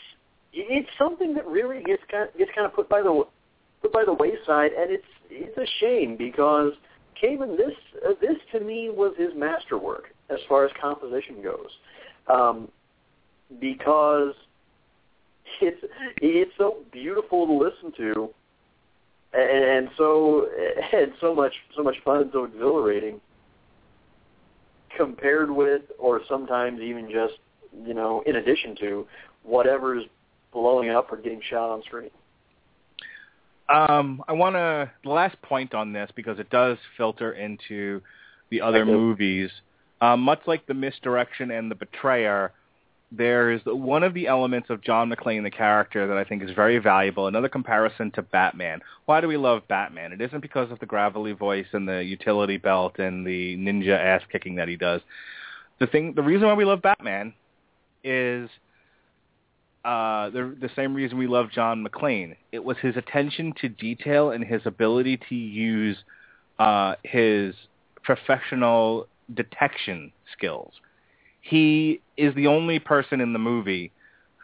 it's 0.52 0.88
something 0.98 1.34
that 1.34 1.46
really 1.46 1.82
gets 1.82 2.02
kind 2.10 2.28
of, 2.28 2.36
gets 2.36 2.50
kind 2.54 2.66
of 2.66 2.74
put 2.74 2.88
by 2.88 3.00
the 3.00 3.24
put 3.80 3.92
by 3.92 4.04
the 4.04 4.12
wayside, 4.12 4.72
and 4.72 4.90
it's 4.90 5.04
it's 5.30 5.56
a 5.56 5.66
shame 5.80 6.16
because 6.16 6.72
Kamen, 7.22 7.56
this 7.56 7.74
uh, 8.06 8.12
this 8.20 8.36
to 8.52 8.60
me 8.60 8.90
was 8.90 9.14
his 9.16 9.30
masterwork 9.34 10.04
as 10.30 10.38
far 10.48 10.64
as 10.64 10.72
composition 10.80 11.42
goes, 11.42 11.70
um, 12.28 12.68
because 13.60 14.34
it's 15.60 15.82
it's 16.18 16.52
so 16.58 16.78
beautiful 16.92 17.46
to 17.46 17.52
listen 17.52 17.92
to, 17.96 18.28
and, 19.32 19.88
so 19.96 20.46
and 20.92 21.12
so 21.20 21.34
much 21.34 21.52
so 21.76 21.82
much 21.82 21.96
fun 22.04 22.22
and 22.22 22.30
so 22.32 22.44
exhilarating 22.44 23.20
compared 24.96 25.50
with, 25.50 25.82
or 25.98 26.22
sometimes 26.28 26.80
even 26.80 27.10
just 27.10 27.34
you 27.86 27.94
know 27.94 28.22
in 28.26 28.36
addition 28.36 28.76
to 28.76 29.06
whatever's 29.42 30.04
blowing 30.52 30.90
up 30.90 31.12
or 31.12 31.16
getting 31.16 31.40
shot 31.48 31.70
on 31.70 31.82
screen. 31.82 32.10
Um, 33.68 34.22
I 34.28 34.32
want 34.32 34.54
to 34.54 34.90
the 35.02 35.10
last 35.10 35.40
point 35.42 35.74
on 35.74 35.92
this 35.92 36.10
because 36.14 36.38
it 36.38 36.50
does 36.50 36.78
filter 36.96 37.32
into 37.32 38.00
the 38.50 38.60
other 38.60 38.84
movies. 38.84 39.50
Um, 40.00 40.20
much 40.20 40.40
like 40.46 40.66
the 40.66 40.74
misdirection 40.74 41.50
and 41.50 41.70
the 41.70 41.74
betrayer, 41.74 42.52
there's 43.10 43.60
one 43.64 44.02
of 44.02 44.14
the 44.14 44.26
elements 44.26 44.70
of 44.70 44.82
John 44.82 45.10
McClane, 45.10 45.42
the 45.42 45.50
character, 45.50 46.06
that 46.06 46.16
I 46.16 46.24
think 46.24 46.42
is 46.42 46.50
very 46.50 46.78
valuable. 46.78 47.26
Another 47.26 47.48
comparison 47.48 48.10
to 48.12 48.22
Batman. 48.22 48.80
Why 49.06 49.20
do 49.20 49.28
we 49.28 49.36
love 49.36 49.66
Batman? 49.68 50.12
It 50.12 50.20
isn't 50.20 50.40
because 50.40 50.70
of 50.70 50.78
the 50.78 50.86
gravelly 50.86 51.32
voice 51.32 51.66
and 51.72 51.88
the 51.88 52.04
utility 52.04 52.58
belt 52.58 52.98
and 52.98 53.26
the 53.26 53.56
ninja 53.56 53.98
ass 53.98 54.22
kicking 54.30 54.56
that 54.56 54.68
he 54.68 54.76
does. 54.76 55.00
The 55.80 55.86
thing, 55.86 56.14
the 56.14 56.22
reason 56.22 56.46
why 56.46 56.54
we 56.54 56.64
love 56.64 56.82
Batman 56.82 57.32
is 58.04 58.48
uh, 59.86 60.30
the 60.30 60.56
the 60.60 60.70
same 60.74 60.94
reason 60.94 61.16
we 61.16 61.28
love 61.28 61.46
John 61.54 61.86
McClane. 61.86 62.34
It 62.50 62.64
was 62.64 62.76
his 62.78 62.96
attention 62.96 63.54
to 63.60 63.68
detail 63.68 64.32
and 64.32 64.44
his 64.44 64.62
ability 64.64 65.20
to 65.28 65.34
use 65.36 65.96
uh, 66.58 66.96
his 67.04 67.54
professional 68.02 69.06
detection 69.32 70.10
skills. 70.36 70.72
He 71.40 72.00
is 72.16 72.34
the 72.34 72.48
only 72.48 72.80
person 72.80 73.20
in 73.20 73.32
the 73.32 73.38
movie 73.38 73.92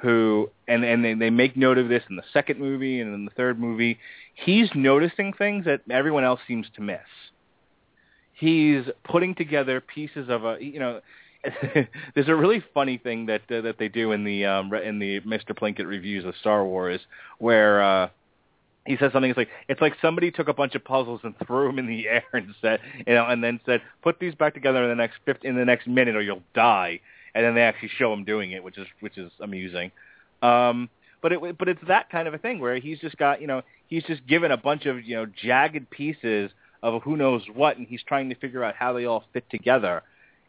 who, 0.00 0.48
and 0.68 0.84
and 0.84 1.04
they, 1.04 1.14
they 1.14 1.30
make 1.30 1.56
note 1.56 1.76
of 1.76 1.88
this 1.88 2.04
in 2.08 2.14
the 2.14 2.22
second 2.32 2.60
movie 2.60 3.00
and 3.00 3.12
in 3.12 3.24
the 3.24 3.32
third 3.32 3.58
movie. 3.58 3.98
He's 4.34 4.68
noticing 4.76 5.32
things 5.32 5.64
that 5.64 5.80
everyone 5.90 6.22
else 6.22 6.40
seems 6.46 6.66
to 6.76 6.82
miss. 6.82 7.00
He's 8.32 8.84
putting 9.02 9.34
together 9.34 9.80
pieces 9.80 10.28
of 10.28 10.44
a, 10.44 10.56
you 10.60 10.78
know, 10.78 11.00
there's 12.14 12.28
a 12.28 12.34
really 12.34 12.62
funny 12.72 12.98
thing 12.98 13.26
that 13.26 13.42
uh, 13.50 13.60
that 13.62 13.76
they 13.78 13.88
do 13.88 14.12
in 14.12 14.24
the 14.24 14.44
um, 14.44 14.72
in 14.74 14.98
the 14.98 15.20
Mr. 15.20 15.50
Plinkett 15.50 15.86
reviews 15.86 16.24
of 16.24 16.34
Star 16.40 16.64
Wars, 16.64 17.00
where 17.38 17.82
uh, 17.82 18.08
he 18.86 18.96
says 18.96 19.12
something. 19.12 19.30
It's 19.30 19.36
like 19.36 19.48
it's 19.68 19.80
like 19.80 19.94
somebody 20.00 20.30
took 20.30 20.48
a 20.48 20.54
bunch 20.54 20.74
of 20.74 20.84
puzzles 20.84 21.20
and 21.24 21.34
threw 21.46 21.66
them 21.66 21.78
in 21.78 21.86
the 21.86 22.08
air 22.08 22.24
and 22.32 22.54
said, 22.60 22.80
you 23.06 23.14
know, 23.14 23.26
and 23.26 23.42
then 23.42 23.60
said, 23.66 23.82
put 24.02 24.20
these 24.20 24.34
back 24.34 24.54
together 24.54 24.82
in 24.84 24.88
the 24.88 24.94
next 24.94 25.16
50, 25.24 25.46
in 25.46 25.56
the 25.56 25.64
next 25.64 25.86
minute 25.86 26.14
or 26.14 26.22
you'll 26.22 26.42
die. 26.54 27.00
And 27.34 27.44
then 27.44 27.54
they 27.54 27.62
actually 27.62 27.90
show 27.96 28.12
him 28.12 28.24
doing 28.24 28.52
it, 28.52 28.62
which 28.62 28.78
is 28.78 28.86
which 29.00 29.18
is 29.18 29.30
amusing. 29.40 29.90
Um, 30.42 30.90
but 31.22 31.32
it 31.32 31.58
but 31.58 31.68
it's 31.68 31.80
that 31.88 32.10
kind 32.10 32.28
of 32.28 32.34
a 32.34 32.38
thing 32.38 32.60
where 32.60 32.78
he's 32.78 33.00
just 33.00 33.16
got 33.16 33.40
you 33.40 33.46
know 33.46 33.62
he's 33.88 34.04
just 34.04 34.26
given 34.26 34.52
a 34.52 34.56
bunch 34.56 34.86
of 34.86 35.02
you 35.04 35.16
know 35.16 35.26
jagged 35.26 35.90
pieces 35.90 36.50
of 36.82 37.02
who 37.02 37.16
knows 37.16 37.42
what, 37.52 37.78
and 37.78 37.86
he's 37.86 38.02
trying 38.02 38.28
to 38.28 38.34
figure 38.34 38.62
out 38.62 38.74
how 38.74 38.92
they 38.92 39.06
all 39.06 39.24
fit 39.32 39.48
together 39.50 40.02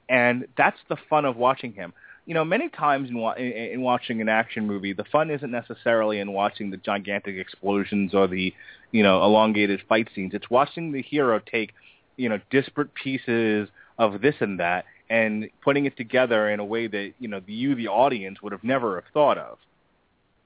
and 0.10 0.48
that's 0.58 0.80
the 0.90 0.98
fun 1.10 1.26
of 1.26 1.36
watching 1.38 1.74
him. 1.74 1.94
You 2.26 2.34
know, 2.34 2.46
many 2.46 2.70
times 2.70 3.10
in, 3.10 3.18
wa- 3.18 3.34
in, 3.34 3.52
in 3.52 3.82
watching 3.82 4.22
an 4.22 4.30
action 4.30 4.66
movie, 4.66 4.94
the 4.94 5.04
fun 5.06 5.30
isn't 5.30 5.52
necessarily 5.52 6.20
in 6.20 6.32
watching 6.32 6.70
the 6.72 6.78
gigantic 6.78 7.36
explosions 7.36 8.14
or 8.14 8.28
the, 8.28 8.54
you 8.92 9.04
know, 9.04 9.24
elongated 9.24 9.82
fight 9.90 10.08
scenes. 10.16 10.34
It's 10.34 10.50
watching 10.50 10.92
the 10.92 11.02
hero 11.02 11.40
take, 11.40 11.74
you 12.16 12.30
know, 12.30 12.40
disparate 12.50 12.94
pieces 12.94 13.68
of 13.98 14.22
this 14.22 14.36
and 14.40 14.60
that 14.60 14.86
and 15.10 15.50
putting 15.64 15.86
it 15.86 15.96
together 15.98 16.50
in 16.50 16.60
a 16.60 16.66
way 16.66 16.88
that 16.88 17.14
you 17.20 17.28
know 17.28 17.42
you, 17.46 17.76
the 17.76 17.88
audience, 17.88 18.42
would 18.42 18.52
have 18.52 18.64
never 18.64 18.96
have 18.96 19.04
thought 19.14 19.38
of. 19.38 19.58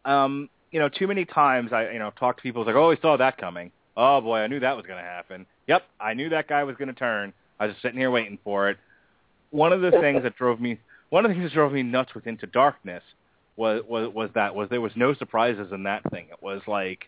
Um, 0.03 0.49
you 0.71 0.79
know, 0.79 0.89
too 0.89 1.07
many 1.07 1.25
times 1.25 1.71
I 1.71 1.91
you 1.91 1.99
know 1.99 2.11
talk 2.17 2.37
to 2.37 2.43
people 2.43 2.63
it's 2.63 2.67
like, 2.67 2.75
oh, 2.75 2.91
I 2.91 2.97
saw 2.97 3.17
that 3.17 3.37
coming. 3.37 3.71
Oh 3.95 4.21
boy, 4.21 4.39
I 4.39 4.47
knew 4.47 4.59
that 4.59 4.75
was 4.75 4.85
going 4.85 4.99
to 4.99 5.09
happen. 5.09 5.45
Yep, 5.67 5.83
I 5.99 6.13
knew 6.13 6.29
that 6.29 6.47
guy 6.47 6.63
was 6.63 6.75
going 6.75 6.89
to 6.89 6.93
turn. 6.93 7.33
I 7.59 7.65
was 7.65 7.73
just 7.73 7.81
sitting 7.81 7.97
here 7.97 8.11
waiting 8.11 8.37
for 8.43 8.69
it. 8.69 8.77
One 9.51 9.73
of 9.73 9.81
the 9.81 9.91
things 10.01 10.23
that 10.23 10.35
drove 10.35 10.59
me 10.59 10.79
one 11.09 11.25
of 11.25 11.29
the 11.29 11.35
things 11.35 11.45
that 11.51 11.53
drove 11.53 11.71
me 11.71 11.83
nuts 11.83 12.13
with 12.13 12.27
Into 12.27 12.47
Darkness 12.47 13.03
was 13.55 13.81
was 13.87 14.13
was 14.13 14.29
that 14.35 14.55
was 14.55 14.69
there 14.69 14.81
was 14.81 14.91
no 14.95 15.13
surprises 15.13 15.71
in 15.71 15.83
that 15.83 16.09
thing. 16.11 16.27
It 16.31 16.41
was 16.41 16.61
like 16.67 17.05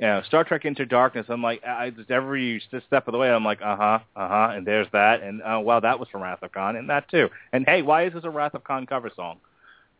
you 0.00 0.06
know, 0.06 0.22
Star 0.26 0.44
Trek 0.44 0.64
Into 0.64 0.86
Darkness. 0.86 1.26
I'm 1.28 1.42
like, 1.42 1.62
I 1.62 1.90
just 1.90 2.10
every 2.10 2.62
step 2.86 3.06
of 3.06 3.12
the 3.12 3.18
way, 3.18 3.30
I'm 3.30 3.44
like, 3.44 3.60
uh 3.60 3.76
huh, 3.76 3.98
uh 4.16 4.28
huh, 4.28 4.48
and 4.54 4.66
there's 4.66 4.86
that, 4.92 5.22
and 5.22 5.42
uh, 5.42 5.60
wow, 5.62 5.80
that 5.80 6.00
was 6.00 6.08
from 6.08 6.22
Wrath 6.22 6.42
of 6.42 6.52
Khan, 6.52 6.76
and 6.76 6.88
that 6.88 7.10
too. 7.10 7.28
And 7.52 7.66
hey, 7.66 7.82
why 7.82 8.06
is 8.06 8.14
this 8.14 8.24
a 8.24 8.30
Wrath 8.30 8.54
of 8.54 8.64
Khan 8.64 8.86
cover 8.86 9.10
song? 9.14 9.40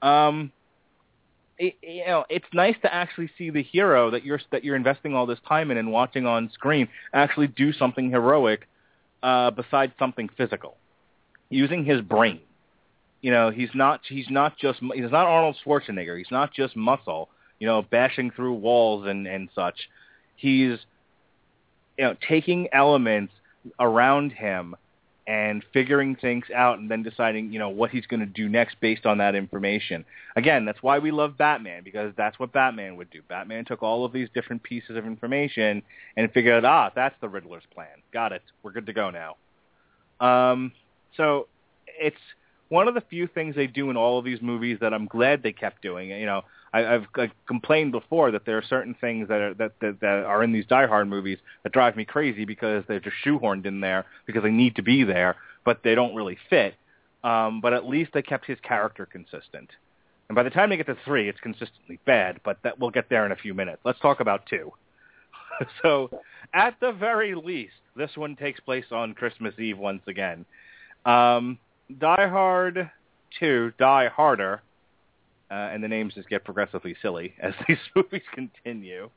Um, 0.01 0.53
it, 1.59 1.77
you 1.83 2.07
know, 2.07 2.25
it's 2.31 2.47
nice 2.55 2.77
to 2.81 2.93
actually 2.93 3.31
see 3.37 3.51
the 3.51 3.63
hero 3.63 4.11
that 4.13 4.25
you're 4.25 4.41
that 4.53 4.65
you're 4.65 4.77
investing 4.77 5.15
all 5.15 5.27
this 5.27 5.39
time 5.47 5.71
in 5.71 5.77
and 5.77 5.93
watching 5.93 6.25
on 6.25 6.51
screen 6.55 6.89
actually 7.13 7.49
do 7.49 7.75
something 7.75 8.11
heroic, 8.11 8.67
uh, 9.23 9.51
besides 9.51 9.93
something 9.99 10.31
physical, 10.35 10.79
using 11.51 11.85
his 11.85 12.01
brain. 12.01 12.41
You 13.21 13.31
know, 13.31 13.51
he's 13.51 13.71
not 13.75 14.01
he's 14.09 14.31
not 14.31 14.57
just 14.57 14.81
he's 14.95 15.11
not 15.11 15.27
Arnold 15.27 15.57
Schwarzenegger. 15.65 16.17
He's 16.17 16.31
not 16.31 16.55
just 16.55 16.75
muscle 16.75 17.29
you 17.61 17.67
know, 17.67 17.83
bashing 17.83 18.33
through 18.33 18.55
walls 18.55 19.07
and 19.07 19.29
and 19.29 19.49
such. 19.55 19.89
He's 20.35 20.79
you 21.97 22.05
know 22.05 22.17
taking 22.27 22.69
elements 22.73 23.33
around 23.79 24.33
him 24.33 24.75
and 25.27 25.63
figuring 25.73 26.17
things 26.17 26.47
out 26.53 26.81
and 26.81 26.91
then 26.91 27.05
deciding, 27.05 27.53
you 27.53 27.59
know, 27.61 27.69
what 27.69 27.91
he's 27.91 28.07
going 28.07 28.19
to 28.19 28.27
do 28.27 28.49
next 28.49 28.75
based 28.81 29.07
on 29.07 29.19
that 29.19 29.37
information. 29.37 30.05
Again, 30.35 30.65
that's 30.65 30.83
why 30.83 30.99
we 30.99 31.13
love 31.13 31.39
Batman 31.39 31.85
because 31.85 32.13
that's 32.17 32.37
what 32.41 32.53
Batman 32.53 32.97
would 32.97 33.11
do. 33.11 33.21
Batman 33.29 33.65
took 33.65 33.81
all 33.83 34.05
of 34.05 34.13
these 34.13 34.29
different 34.35 34.63
pieces 34.63 34.97
of 34.97 35.07
information 35.07 35.83
and 36.17 36.33
figured, 36.33 36.65
ah, 36.65 36.91
that's 36.97 37.15
the 37.21 37.29
Riddler's 37.29 37.63
plan. 37.73 38.03
Got 38.13 38.33
it. 38.33 38.43
We're 38.65 38.73
good 38.73 38.87
to 38.87 38.93
go 38.93 39.11
now. 39.11 39.37
Um, 40.27 40.73
so 41.17 41.49
it's 41.87 42.17
one 42.69 42.89
of 42.89 42.95
the 42.95 43.03
few 43.03 43.27
things 43.27 43.57
they 43.57 43.67
do 43.67 43.91
in 43.91 43.97
all 43.97 44.19
of 44.19 44.25
these 44.25 44.41
movies 44.41 44.79
that 44.81 44.95
I'm 44.95 45.07
glad 45.07 45.43
they 45.43 45.53
kept 45.53 45.83
doing. 45.83 46.11
You 46.11 46.27
know, 46.27 46.43
I, 46.73 46.87
I've, 46.87 47.07
I've 47.17 47.33
complained 47.47 47.93
before 47.93 48.31
that 48.31 48.47
there 48.47 48.57
are 48.57 48.63
certain 48.63 48.95
things 48.95 49.29
that 49.29 49.41
are 49.41 49.55
that, 49.55 49.73
that 49.81 50.01
that 50.01 50.25
are 50.25 50.43
in 50.43 50.53
these 50.53 50.67
Die 50.67 50.87
Hard 50.87 51.09
movies 51.09 51.39
that 51.63 51.73
drive 51.73 51.97
me 51.97 52.05
crazy 52.05 52.45
because 52.45 52.85
they're 52.87 53.01
just 53.01 53.17
shoehorned 53.25 53.67
in 53.67 53.81
there 53.81 54.07
because 54.27 54.43
they 54.43 54.51
need 54.51 54.77
to 54.77 54.83
be 54.83 55.05
there, 55.05 55.37
but 55.65 55.81
they 55.83 55.95
don't 55.95 56.15
really 56.15 56.39
fit. 56.49 56.75
Um, 57.23 57.61
but 57.61 57.75
at 57.75 57.87
least 57.87 58.13
they 58.15 58.23
kept 58.23 58.47
his 58.47 58.59
character 58.63 59.05
consistent. 59.05 59.71
And 60.29 60.37
by 60.37 60.45
the 60.45 60.51
time 60.51 60.71
they 60.71 60.77
get 60.77 60.87
to 60.87 60.97
three, 61.05 61.29
it's 61.29 61.41
consistently 61.41 61.99
bad. 62.07 62.41
But 62.45 62.59
that 62.63 62.79
we'll 62.79 62.91
get 62.91 63.11
there 63.11 63.27
in 63.27 63.33
a 63.33 63.37
few 63.37 63.53
minutes. 63.53 63.81
Let's 63.85 63.99
talk 63.99 64.21
about 64.21 64.47
two. 64.47 64.73
so, 65.83 66.09
at 66.55 66.77
the 66.81 66.93
very 66.93 67.35
least, 67.35 67.75
this 67.97 68.17
one 68.17 68.37
takes 68.37 68.61
place 68.61 68.87
on 68.93 69.13
Christmas 69.13 69.59
Eve 69.59 69.77
once 69.77 70.03
again. 70.07 70.47
Um, 71.05 71.59
Die 71.99 72.29
Hard 72.29 72.91
2, 73.39 73.73
Die 73.79 74.09
Harder, 74.09 74.63
uh, 75.51 75.55
and 75.55 75.83
the 75.83 75.89
names 75.89 76.15
just 76.15 76.29
get 76.29 76.45
progressively 76.45 76.95
silly 77.03 77.35
as 77.43 77.55
these 77.67 77.79
movies 77.97 78.23
continue. 78.35 79.11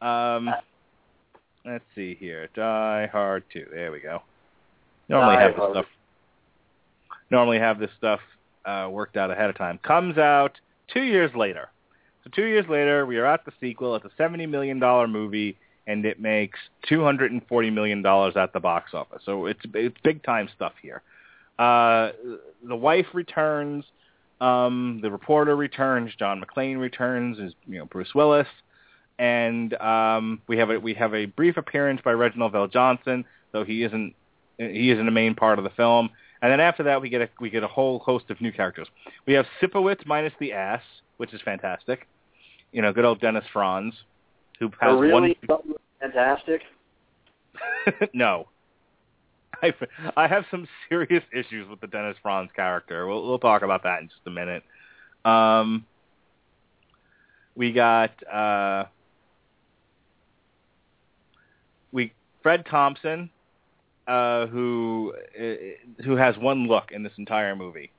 Um, 0.00 0.50
let's 1.64 1.84
see 1.94 2.16
here. 2.18 2.48
Die 2.54 3.08
Hard 3.12 3.44
2. 3.52 3.66
There 3.72 3.92
we 3.92 4.00
go. 4.00 4.22
Normally 5.08 5.36
Die 5.36 5.42
have 5.42 5.54
this 5.56 5.70
stuff. 5.70 5.86
Normally 7.30 7.58
have 7.58 7.78
this 7.78 7.90
stuff 7.96 8.20
uh, 8.64 8.88
worked 8.90 9.16
out 9.16 9.30
ahead 9.30 9.50
of 9.50 9.56
time. 9.56 9.78
Comes 9.82 10.18
out 10.18 10.58
two 10.92 11.02
years 11.02 11.30
later. 11.34 11.68
So 12.24 12.30
two 12.34 12.44
years 12.44 12.66
later, 12.68 13.06
we 13.06 13.16
are 13.18 13.26
at 13.26 13.44
the 13.44 13.52
sequel. 13.60 13.96
It's 13.96 14.04
a 14.04 14.10
seventy 14.16 14.46
million 14.46 14.78
dollar 14.78 15.08
movie, 15.08 15.56
and 15.86 16.04
it 16.04 16.20
makes 16.20 16.58
two 16.88 17.02
hundred 17.02 17.32
and 17.32 17.46
forty 17.46 17.70
million 17.70 18.02
dollars 18.02 18.36
at 18.36 18.52
the 18.52 18.60
box 18.60 18.94
office. 18.94 19.22
So 19.24 19.46
it's 19.46 19.60
it's 19.74 19.96
big 20.02 20.22
time 20.22 20.48
stuff 20.54 20.72
here. 20.80 21.02
Uh, 21.58 22.10
the 22.66 22.76
wife 22.76 23.06
returns. 23.12 23.84
Um, 24.40 24.98
the 25.02 25.10
reporter 25.10 25.54
returns. 25.54 26.12
John 26.18 26.42
McClane 26.42 26.80
returns 26.80 27.38
as 27.38 27.52
you 27.66 27.78
know 27.78 27.84
Bruce 27.84 28.14
Willis, 28.14 28.48
and 29.18 29.74
um, 29.74 30.40
we 30.48 30.58
have 30.58 30.70
a 30.70 30.80
we 30.80 30.94
have 30.94 31.14
a 31.14 31.26
brief 31.26 31.56
appearance 31.56 32.00
by 32.04 32.12
Reginald 32.12 32.52
VelJohnson, 32.52 33.24
though 33.52 33.64
he 33.64 33.84
isn't 33.84 34.14
he 34.58 34.90
isn't 34.90 35.06
a 35.06 35.12
main 35.12 35.34
part 35.34 35.58
of 35.58 35.64
the 35.64 35.70
film. 35.70 36.10
And 36.40 36.50
then 36.50 36.58
after 36.58 36.82
that, 36.84 37.00
we 37.00 37.08
get 37.08 37.22
a 37.22 37.28
we 37.40 37.50
get 37.50 37.62
a 37.62 37.68
whole 37.68 38.00
host 38.00 38.30
of 38.30 38.40
new 38.40 38.50
characters. 38.50 38.88
We 39.26 39.34
have 39.34 39.46
Sipowicz 39.60 40.04
minus 40.06 40.32
the 40.40 40.52
ass, 40.52 40.82
which 41.18 41.32
is 41.32 41.40
fantastic. 41.40 42.08
You 42.72 42.82
know, 42.82 42.92
good 42.92 43.04
old 43.04 43.20
Dennis 43.20 43.44
Franz, 43.52 43.94
who 44.58 44.66
has 44.80 44.90
oh, 44.90 44.98
really? 44.98 45.36
one. 45.46 45.74
Fantastic. 46.00 46.62
no, 48.12 48.48
I, 49.62 49.72
I 50.16 50.26
have 50.26 50.44
some 50.50 50.66
serious 50.88 51.22
issues 51.32 51.68
with 51.68 51.80
the 51.80 51.86
Dennis 51.86 52.16
Franz 52.22 52.50
character. 52.54 53.06
We'll, 53.06 53.26
we'll 53.26 53.38
talk 53.38 53.62
about 53.62 53.84
that 53.84 54.00
in 54.00 54.08
just 54.08 54.20
a 54.26 54.30
minute. 54.30 54.64
Um, 55.24 55.86
we 57.54 57.72
got 57.72 58.10
uh, 58.26 58.84
we 61.92 62.12
Fred 62.42 62.66
Thompson, 62.68 63.30
uh, 64.08 64.46
who 64.46 65.14
uh, 65.38 66.02
who 66.04 66.16
has 66.16 66.36
one 66.38 66.66
look 66.66 66.90
in 66.90 67.02
this 67.02 67.12
entire 67.18 67.54
movie. 67.54 67.92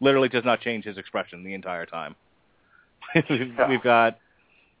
Literally 0.00 0.28
does 0.28 0.44
not 0.44 0.60
change 0.60 0.84
his 0.84 0.98
expression 0.98 1.42
the 1.42 1.54
entire 1.54 1.86
time. 1.86 2.14
We've 3.30 3.82
got 3.82 4.18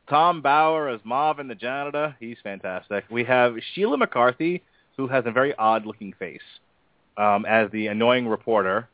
Tom 0.08 0.40
Bower 0.40 0.88
as 0.88 1.00
Marvin 1.04 1.48
the 1.48 1.54
janitor. 1.54 2.16
He's 2.18 2.38
fantastic. 2.42 3.04
We 3.10 3.24
have 3.24 3.56
Sheila 3.74 3.98
McCarthy 3.98 4.62
who 4.98 5.06
has 5.06 5.24
a 5.26 5.30
very 5.30 5.54
odd-looking 5.54 6.12
face, 6.18 6.42
um, 7.16 7.46
as 7.46 7.70
the 7.70 7.86
annoying 7.86 8.26
reporter. 8.28 8.88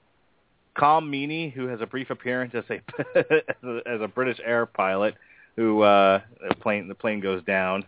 Colm 0.76 1.08
Meaney, 1.08 1.52
who 1.52 1.66
has 1.66 1.80
a 1.80 1.86
brief 1.86 2.10
appearance 2.10 2.54
as 2.54 2.64
a 2.68 2.74
as 3.18 3.64
a, 3.64 3.80
as 3.86 4.00
a 4.00 4.08
British 4.08 4.38
air 4.44 4.66
pilot, 4.66 5.14
who 5.56 5.80
uh, 5.82 6.20
the 6.48 6.54
plane 6.56 6.88
the 6.88 6.94
plane 6.94 7.20
goes 7.20 7.42
down. 7.44 7.84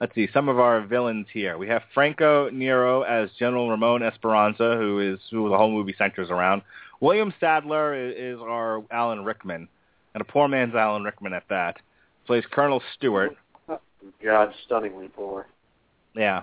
Let's 0.00 0.14
see 0.14 0.28
some 0.32 0.48
of 0.48 0.58
our 0.58 0.80
villains 0.80 1.26
here. 1.32 1.58
We 1.58 1.68
have 1.68 1.82
Franco 1.94 2.48
Nero 2.50 3.02
as 3.02 3.30
General 3.38 3.70
Ramon 3.70 4.02
Esperanza, 4.02 4.76
who 4.76 4.98
is 4.98 5.18
who 5.30 5.48
the 5.48 5.56
whole 5.56 5.70
movie 5.70 5.94
centers 5.98 6.30
around. 6.30 6.62
William 7.00 7.34
Sadler 7.38 7.94
is, 7.94 8.36
is 8.36 8.40
our 8.40 8.82
Alan 8.90 9.24
Rickman, 9.24 9.68
and 10.14 10.20
a 10.20 10.24
poor 10.24 10.48
man's 10.48 10.74
Alan 10.74 11.04
Rickman 11.04 11.32
at 11.32 11.44
that. 11.48 11.76
Plays 12.26 12.44
Colonel 12.50 12.82
Stuart. 12.94 13.36
God, 14.22 14.52
stunningly 14.64 15.08
poor. 15.08 15.46
Yeah. 16.14 16.42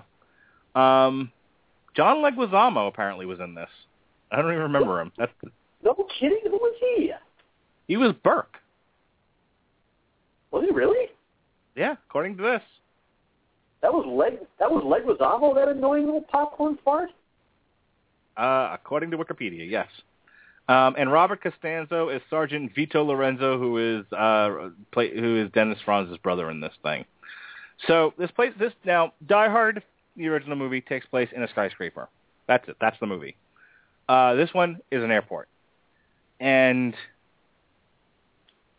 Um, 0.74 1.30
John 1.94 2.18
Leguizamo 2.18 2.88
apparently 2.88 3.26
was 3.26 3.40
in 3.40 3.54
this. 3.54 3.68
I 4.30 4.36
don't 4.36 4.50
even 4.50 4.62
remember 4.62 5.00
him. 5.00 5.12
That's 5.18 5.32
no 5.82 5.94
kidding. 6.18 6.40
Who 6.44 6.52
was 6.52 6.76
he? 6.80 7.12
He 7.88 7.96
was 7.96 8.12
Burke. 8.22 8.56
Was 10.50 10.64
he 10.64 10.74
really? 10.74 11.08
Yeah, 11.76 11.94
according 12.08 12.36
to 12.36 12.42
this. 12.42 12.62
That 13.82 13.92
was 13.92 14.06
leg. 14.06 14.46
That 14.58 14.70
was 14.70 14.84
Leguizamo. 14.84 15.54
That 15.54 15.68
annoying 15.68 16.04
little 16.04 16.22
popcorn 16.22 16.78
fart. 16.84 17.10
Uh, 18.36 18.70
according 18.72 19.10
to 19.10 19.18
Wikipedia, 19.18 19.68
yes. 19.68 19.88
Um, 20.70 20.94
and 20.96 21.10
Robert 21.10 21.42
Costanzo 21.42 22.10
is 22.10 22.22
Sergeant 22.30 22.72
Vito 22.76 23.02
Lorenzo, 23.02 23.58
who 23.58 23.98
is 23.98 24.12
uh, 24.12 24.68
play, 24.92 25.10
who 25.12 25.42
is 25.42 25.50
Dennis 25.50 25.78
Franz's 25.84 26.16
brother 26.18 26.48
in 26.48 26.60
this 26.60 26.72
thing. 26.84 27.04
So 27.88 28.14
this 28.16 28.30
place, 28.30 28.52
this 28.56 28.72
now 28.84 29.12
Die 29.26 29.48
Hard 29.48 29.82
the 30.16 30.28
original 30.28 30.56
movie 30.56 30.80
takes 30.80 31.06
place 31.06 31.28
in 31.34 31.42
a 31.42 31.48
skyscraper. 31.48 32.08
That's 32.46 32.68
it. 32.68 32.76
That's 32.80 32.96
the 33.00 33.06
movie. 33.08 33.34
Uh, 34.08 34.34
this 34.34 34.50
one 34.52 34.78
is 34.92 35.02
an 35.02 35.10
airport, 35.10 35.48
and 36.38 36.94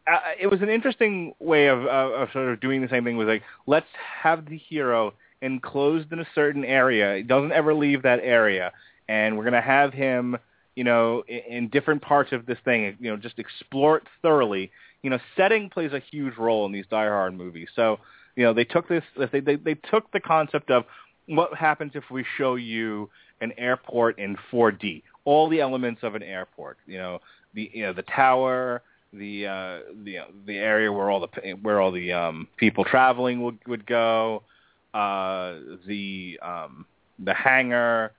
uh, 0.07 0.19
it 0.39 0.47
was 0.47 0.61
an 0.61 0.69
interesting 0.69 1.33
way 1.39 1.67
of, 1.67 1.85
of 1.85 2.29
sort 2.31 2.53
of 2.53 2.61
doing 2.61 2.81
the 2.81 2.87
same 2.87 3.03
thing. 3.03 3.17
Was 3.17 3.27
like, 3.27 3.43
let's 3.67 3.87
have 4.23 4.45
the 4.45 4.57
hero 4.57 5.13
enclosed 5.41 6.13
in 6.13 6.19
a 6.19 6.27
certain 6.33 6.63
area. 6.63 7.17
He 7.17 7.23
doesn't 7.23 7.51
ever 7.51 7.73
leave 7.73 8.03
that 8.03 8.19
area, 8.23 8.71
and 9.09 9.37
we're 9.37 9.43
to 9.49 9.59
have 9.61 9.91
him, 9.91 10.37
you 10.75 10.83
know, 10.83 11.23
in, 11.27 11.39
in 11.49 11.67
different 11.69 12.01
parts 12.01 12.31
of 12.31 12.45
this 12.45 12.57
thing. 12.63 12.95
You 12.99 13.11
know, 13.11 13.17
just 13.17 13.39
explore 13.39 13.97
it 13.97 14.03
thoroughly. 14.21 14.71
You 15.03 15.09
know, 15.09 15.19
setting 15.35 15.69
plays 15.69 15.93
a 15.93 15.99
huge 16.11 16.37
role 16.37 16.65
in 16.65 16.71
these 16.71 16.85
Die 16.89 17.07
Hard 17.07 17.37
movies. 17.37 17.69
So, 17.75 17.99
you 18.35 18.43
know, 18.43 18.53
they 18.53 18.65
took 18.65 18.87
this. 18.87 19.03
They 19.31 19.39
they, 19.39 19.55
they 19.55 19.75
took 19.75 20.11
the 20.11 20.19
concept 20.19 20.69
of 20.71 20.85
what 21.27 21.53
happens 21.55 21.93
if 21.95 22.03
we 22.11 22.25
show 22.37 22.55
you 22.55 23.09
an 23.41 23.53
airport 23.57 24.19
in 24.19 24.37
4D? 24.51 25.03
All 25.25 25.49
the 25.49 25.59
elements 25.59 26.01
of 26.03 26.15
an 26.15 26.23
airport, 26.23 26.77
you 26.87 26.97
know, 26.97 27.19
the 27.53 27.69
you 27.73 27.83
know 27.83 27.93
the 27.93 28.03
tower, 28.03 28.81
the 29.13 29.45
uh, 29.45 29.79
the 30.03 30.19
the 30.45 30.57
area 30.57 30.91
where 30.91 31.09
all 31.09 31.19
the 31.19 31.53
where 31.61 31.79
all 31.79 31.91
the 31.91 32.11
um, 32.11 32.47
people 32.57 32.83
traveling 32.85 33.43
would 33.43 33.59
would 33.67 33.85
go, 33.85 34.43
uh, 34.93 35.55
the 35.85 36.39
um, 36.41 36.85
the 37.19 37.33
hangar, 37.33 38.13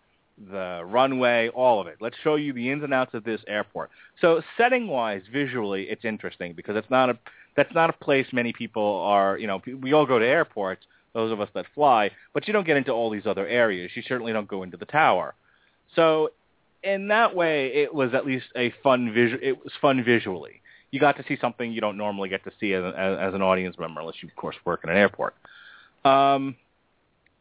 the 0.51 0.82
runway, 0.85 1.48
all 1.48 1.81
of 1.81 1.86
it. 1.86 1.97
Let's 2.01 2.16
show 2.23 2.36
you 2.36 2.52
the 2.52 2.70
ins 2.70 2.82
and 2.82 2.93
outs 2.93 3.14
of 3.14 3.24
this 3.24 3.40
airport. 3.47 3.90
So 4.20 4.43
setting 4.56 4.89
wise, 4.89 5.23
visually, 5.32 5.85
it's 5.85 6.05
interesting 6.05 6.52
because 6.55 6.77
it's 6.77 6.90
not 6.90 7.10
a 7.10 7.19
that's 7.56 7.74
not 7.74 7.90
a 7.90 7.93
place 7.93 8.27
many 8.32 8.52
people 8.52 9.01
are. 9.02 9.39
You 9.39 9.47
know, 9.47 9.62
we 9.81 9.93
all 9.93 10.06
go 10.06 10.19
to 10.19 10.27
airports, 10.27 10.85
those 11.12 11.32
of 11.32 11.40
us 11.40 11.48
that 11.55 11.66
fly, 11.74 12.10
but 12.32 12.47
you 12.47 12.52
don't 12.52 12.66
get 12.66 12.77
into 12.77 12.93
all 12.93 13.10
these 13.10 13.27
other 13.27 13.47
areas. 13.47 13.90
You 13.94 14.02
certainly 14.02 14.32
don't 14.32 14.48
go 14.48 14.62
into 14.62 14.77
the 14.77 14.86
tower. 14.86 15.35
So 15.94 16.31
in 16.82 17.09
that 17.09 17.35
way, 17.35 17.66
it 17.74 17.94
was 17.94 18.14
at 18.14 18.27
least 18.27 18.47
a 18.56 18.73
fun 18.82 19.12
visual. 19.12 19.40
It 19.43 19.62
was 19.62 19.73
fun 19.81 20.02
visually. 20.02 20.60
You 20.90 21.01
got 21.01 21.16
to 21.16 21.24
see 21.27 21.39
something 21.40 21.73
you 21.73 21.81
don't 21.81 21.97
normally 21.97 22.28
get 22.28 22.44
to 22.44 22.52
see 22.60 22.74
as, 22.74 22.85
as, 22.85 23.19
as 23.19 23.35
an 23.35 23.43
audience 23.43 23.77
member, 23.78 24.01
unless 24.01 24.16
you, 24.20 24.28
of 24.28 24.36
course, 24.36 24.56
work 24.64 24.81
in 24.85 24.90
an 24.90 24.97
airport. 24.97 25.35
Um, 26.05 26.56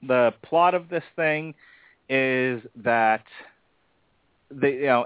the 0.04 0.34
plot 0.44 0.74
of 0.74 0.90
this 0.90 1.04
thing 1.16 1.54
is 2.12 2.62
that 2.76 3.24
they, 4.52 4.74
you 4.74 4.86
know, 4.86 5.06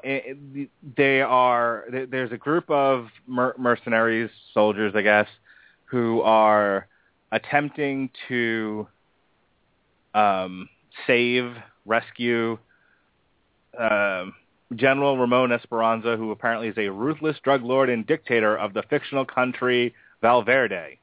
they 0.97 1.21
are. 1.21 1.85
There's 2.09 2.31
a 2.31 2.37
group 2.37 2.69
of 2.69 3.09
mer- 3.27 3.53
mercenaries, 3.59 4.31
soldiers, 4.53 4.93
I 4.95 5.03
guess, 5.03 5.27
who 5.85 6.21
are 6.21 6.87
attempting 7.31 8.09
to 8.27 8.87
um, 10.15 10.67
save, 11.05 11.53
rescue 11.85 12.57
uh, 13.79 14.25
General 14.75 15.17
Ramon 15.17 15.51
Esperanza, 15.51 16.17
who 16.17 16.31
apparently 16.31 16.69
is 16.69 16.77
a 16.77 16.89
ruthless 16.89 17.37
drug 17.43 17.61
lord 17.61 17.89
and 17.89 18.07
dictator 18.07 18.57
of 18.57 18.73
the 18.73 18.81
fictional 18.89 19.25
country 19.25 19.93
Valverde. 20.21 20.97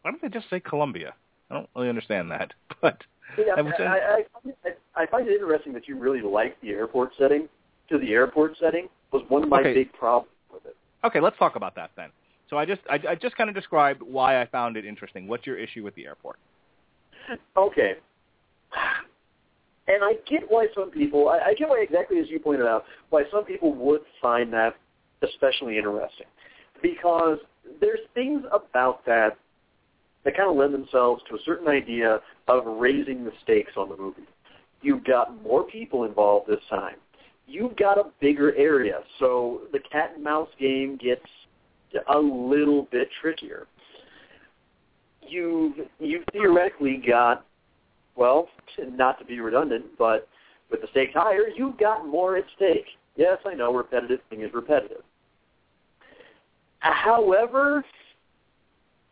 Why 0.00 0.10
don't 0.10 0.22
they 0.22 0.28
just 0.28 0.48
say 0.48 0.60
Colombia? 0.60 1.12
I 1.50 1.54
don't 1.54 1.68
really 1.76 1.90
understand 1.90 2.30
that, 2.30 2.52
but 2.80 3.02
yeah, 3.38 3.54
I, 3.56 3.60
I, 3.60 4.24
I, 4.64 5.02
I 5.02 5.06
find 5.06 5.28
it 5.28 5.34
interesting 5.34 5.72
that 5.72 5.88
you 5.88 5.98
really 5.98 6.20
like 6.20 6.60
the 6.60 6.70
airport 6.70 7.12
setting. 7.18 7.48
To 7.90 7.98
the 7.98 8.12
airport 8.12 8.56
setting 8.60 8.88
was 9.12 9.24
one 9.28 9.42
of 9.42 9.48
my 9.48 9.60
okay. 9.60 9.74
big 9.74 9.92
problems 9.92 10.30
with 10.52 10.64
it. 10.64 10.76
Okay, 11.04 11.20
let's 11.20 11.36
talk 11.38 11.56
about 11.56 11.74
that 11.74 11.90
then. 11.96 12.10
So 12.48 12.56
I 12.56 12.64
just 12.64 12.80
I, 12.88 13.00
I 13.08 13.14
just 13.16 13.36
kind 13.36 13.48
of 13.48 13.54
described 13.54 14.02
why 14.02 14.40
I 14.40 14.46
found 14.46 14.76
it 14.76 14.84
interesting. 14.84 15.26
What's 15.26 15.46
your 15.46 15.58
issue 15.58 15.82
with 15.82 15.94
the 15.96 16.06
airport? 16.06 16.36
Okay. 17.56 17.94
And 19.88 20.04
I 20.04 20.14
get 20.28 20.42
why 20.48 20.68
some 20.74 20.90
people, 20.90 21.28
I, 21.28 21.50
I 21.50 21.54
get 21.54 21.68
why 21.68 21.80
exactly 21.80 22.20
as 22.20 22.28
you 22.28 22.38
pointed 22.38 22.66
out, 22.66 22.84
why 23.10 23.24
some 23.32 23.44
people 23.44 23.74
would 23.74 24.02
find 24.22 24.52
that 24.52 24.76
especially 25.22 25.78
interesting. 25.78 26.26
Because 26.80 27.38
there's 27.80 28.00
things 28.14 28.42
about 28.52 29.04
that 29.06 29.36
that 30.24 30.36
kind 30.36 30.50
of 30.50 30.56
lend 30.56 30.74
themselves 30.74 31.22
to 31.28 31.36
a 31.36 31.38
certain 31.44 31.68
idea 31.68 32.20
of 32.48 32.64
raising 32.66 33.24
the 33.24 33.32
stakes 33.42 33.72
on 33.76 33.88
the 33.88 33.96
movie. 33.96 34.22
You've 34.82 35.04
got 35.04 35.42
more 35.42 35.64
people 35.64 36.04
involved 36.04 36.48
this 36.48 36.60
time. 36.68 36.96
You've 37.46 37.76
got 37.76 37.98
a 37.98 38.04
bigger 38.20 38.54
area, 38.54 39.00
so 39.18 39.62
the 39.72 39.80
cat 39.90 40.12
and 40.14 40.24
mouse 40.24 40.48
game 40.58 40.98
gets 41.02 41.26
a 42.14 42.18
little 42.18 42.86
bit 42.92 43.08
trickier. 43.20 43.66
You've 45.26 45.74
you've 45.98 46.24
theoretically 46.32 47.02
got 47.06 47.44
well, 48.16 48.48
not 48.78 49.18
to 49.18 49.24
be 49.24 49.40
redundant, 49.40 49.86
but 49.98 50.28
with 50.70 50.80
the 50.80 50.86
stakes 50.90 51.14
higher, 51.14 51.48
you've 51.56 51.78
got 51.78 52.06
more 52.06 52.36
at 52.36 52.44
stake. 52.56 52.86
Yes, 53.16 53.38
I 53.44 53.54
know 53.54 53.74
repetitive 53.74 54.20
thing 54.28 54.42
is 54.42 54.52
repetitive. 54.54 55.02
However, 56.78 57.84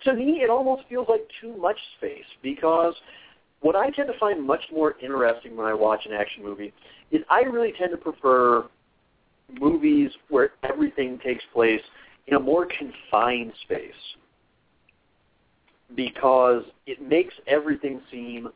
to 0.04 0.14
me, 0.14 0.40
it 0.42 0.50
almost 0.50 0.82
feels 0.88 1.08
like 1.08 1.26
too 1.40 1.56
much 1.56 1.76
space 1.96 2.24
because 2.42 2.94
what 3.60 3.74
I 3.74 3.90
tend 3.90 4.08
to 4.12 4.18
find 4.18 4.46
much 4.46 4.62
more 4.72 4.94
interesting 5.02 5.56
when 5.56 5.66
I 5.66 5.74
watch 5.74 6.06
an 6.06 6.12
action 6.12 6.44
movie 6.44 6.72
is 7.10 7.22
I 7.28 7.40
really 7.40 7.72
tend 7.78 7.90
to 7.90 7.96
prefer 7.96 8.66
movies 9.60 10.10
where 10.28 10.50
everything 10.62 11.18
takes 11.24 11.42
place 11.52 11.80
in 12.26 12.36
a 12.36 12.40
more 12.40 12.66
confined 12.66 13.52
space 13.62 13.92
because 15.96 16.62
it 16.86 17.00
makes 17.00 17.34
everything 17.46 18.00
seem 18.10 18.48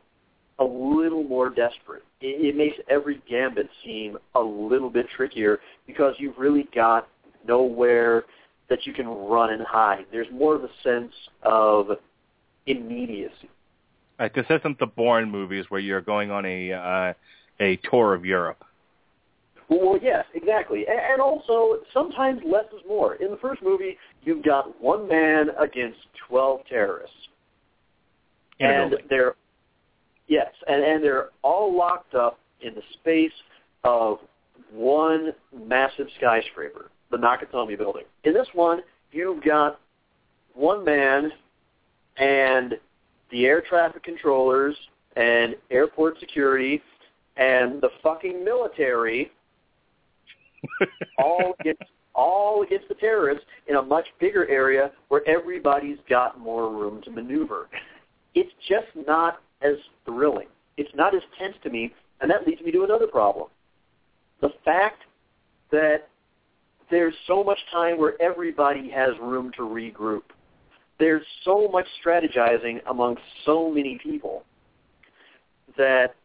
a 0.59 0.63
little 0.63 1.23
more 1.23 1.49
desperate. 1.49 2.03
It, 2.21 2.45
it 2.45 2.55
makes 2.55 2.77
every 2.89 3.21
gambit 3.27 3.67
seem 3.83 4.17
a 4.35 4.39
little 4.39 4.89
bit 4.89 5.07
trickier 5.15 5.59
because 5.87 6.13
you've 6.19 6.37
really 6.37 6.69
got 6.75 7.07
nowhere 7.47 8.25
that 8.69 8.85
you 8.85 8.93
can 8.93 9.07
run 9.07 9.51
and 9.51 9.61
hide. 9.65 10.05
There's 10.11 10.27
more 10.31 10.55
of 10.55 10.63
a 10.63 10.69
sense 10.83 11.13
of 11.43 11.87
immediacy. 12.65 13.49
Right, 14.19 14.33
this 14.33 14.45
isn't 14.49 14.79
the 14.79 14.85
Bourne 14.85 15.29
movies 15.29 15.65
where 15.69 15.81
you're 15.81 16.01
going 16.01 16.31
on 16.31 16.45
a 16.45 16.71
uh, 16.71 17.13
a 17.59 17.77
tour 17.89 18.13
of 18.13 18.25
Europe. 18.25 18.63
Well, 19.69 19.97
yes, 20.01 20.25
exactly. 20.33 20.85
And 20.87 21.21
also, 21.21 21.79
sometimes 21.93 22.41
less 22.45 22.65
is 22.73 22.81
more. 22.87 23.15
In 23.15 23.31
the 23.31 23.37
first 23.37 23.61
movie, 23.63 23.97
you've 24.23 24.43
got 24.43 24.79
one 24.81 25.07
man 25.07 25.47
against 25.59 25.97
12 26.27 26.61
terrorists. 26.69 27.15
and 28.59 28.95
they're 29.09 29.35
Yes, 30.27 30.51
and, 30.67 30.83
and 30.83 31.03
they're 31.03 31.29
all 31.43 31.75
locked 31.75 32.15
up 32.15 32.39
in 32.61 32.73
the 32.75 32.81
space 32.93 33.33
of 33.83 34.19
one 34.71 35.33
massive 35.67 36.07
skyscraper, 36.17 36.89
the 37.13 37.19
Nakatomi 37.19 37.77
building. 37.77 38.03
In 38.23 38.33
this 38.33 38.47
one, 38.53 38.81
you've 39.11 39.43
got 39.43 39.79
one 40.55 40.83
man 40.83 41.31
and 42.17 42.73
the 43.31 43.45
air 43.45 43.61
traffic 43.61 44.03
controllers 44.03 44.75
and 45.15 45.55
airport 45.71 46.19
security 46.19 46.81
and 47.37 47.81
the 47.81 47.89
fucking 48.01 48.43
military 48.43 49.31
all 51.19 51.55
against 51.59 51.83
all 52.15 52.61
against 52.61 52.87
the 52.87 52.95
terrorists 52.95 53.45
in 53.67 53.75
a 53.75 53.81
much 53.81 54.05
bigger 54.19 54.47
area 54.47 54.91
where 55.07 55.27
everybody's 55.27 55.97
got 56.07 56.39
more 56.39 56.71
room 56.71 57.01
to 57.03 57.09
maneuver. 57.09 57.67
It's 58.35 58.51
just 58.69 59.07
not 59.07 59.41
as 59.61 59.75
thrilling. 60.05 60.47
It's 60.77 60.93
not 60.93 61.15
as 61.15 61.21
tense 61.39 61.55
to 61.63 61.71
me, 61.71 61.91
and 62.21 62.29
that 62.29 62.45
leads 62.45 62.61
me 62.61 62.71
to 62.71 62.83
another 62.83 63.07
problem. 63.07 63.47
The 64.41 64.49
fact 64.63 65.01
that 65.71 66.07
there's 66.89 67.13
so 67.27 67.43
much 67.43 67.59
time 67.71 67.97
where 67.97 68.21
everybody 68.21 68.89
has 68.89 69.11
room 69.21 69.51
to 69.57 69.61
regroup. 69.61 70.23
There's 70.99 71.25
so 71.43 71.67
much 71.67 71.85
strategizing 72.03 72.79
among 72.87 73.17
so 73.45 73.71
many 73.71 73.99
people 74.01 74.43
that 75.77 76.15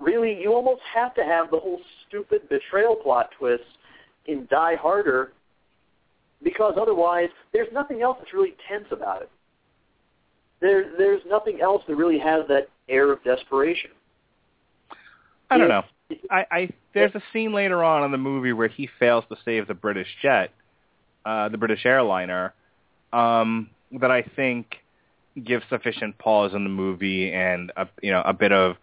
really 0.00 0.40
you 0.40 0.52
almost 0.52 0.80
have 0.94 1.14
to 1.14 1.22
have 1.22 1.50
the 1.50 1.58
whole 1.58 1.80
stupid 2.06 2.48
betrayal 2.48 2.96
plot 2.96 3.30
twist 3.38 3.64
in 4.26 4.46
Die 4.50 4.76
Harder 4.76 5.32
because 6.42 6.74
otherwise 6.80 7.28
there's 7.52 7.68
nothing 7.72 8.02
else 8.02 8.16
that's 8.18 8.32
really 8.32 8.54
tense 8.68 8.86
about 8.90 9.22
it 9.22 9.30
there 10.64 10.96
there's 10.96 11.20
nothing 11.26 11.60
else 11.60 11.82
that 11.86 11.94
really 11.94 12.18
has 12.18 12.46
that 12.48 12.68
air 12.88 13.12
of 13.12 13.22
desperation. 13.22 13.90
I 15.50 15.58
don't 15.58 15.68
know. 15.68 15.82
I, 16.30 16.46
I 16.50 16.68
there's 16.94 17.14
a 17.14 17.22
scene 17.32 17.52
later 17.52 17.82
on 17.84 18.04
in 18.04 18.12
the 18.12 18.18
movie 18.18 18.52
where 18.52 18.68
he 18.68 18.88
fails 18.98 19.24
to 19.28 19.36
save 19.44 19.66
the 19.66 19.74
British 19.74 20.08
jet, 20.22 20.50
uh, 21.24 21.48
the 21.48 21.58
British 21.58 21.84
airliner, 21.84 22.54
um, 23.12 23.68
that 24.00 24.10
I 24.10 24.22
think 24.22 24.76
gives 25.42 25.64
sufficient 25.68 26.16
pause 26.18 26.52
in 26.54 26.62
the 26.62 26.70
movie 26.70 27.32
and 27.32 27.72
a, 27.76 27.88
you 28.00 28.12
know 28.12 28.22
a 28.24 28.32
bit 28.32 28.52
of 28.52 28.76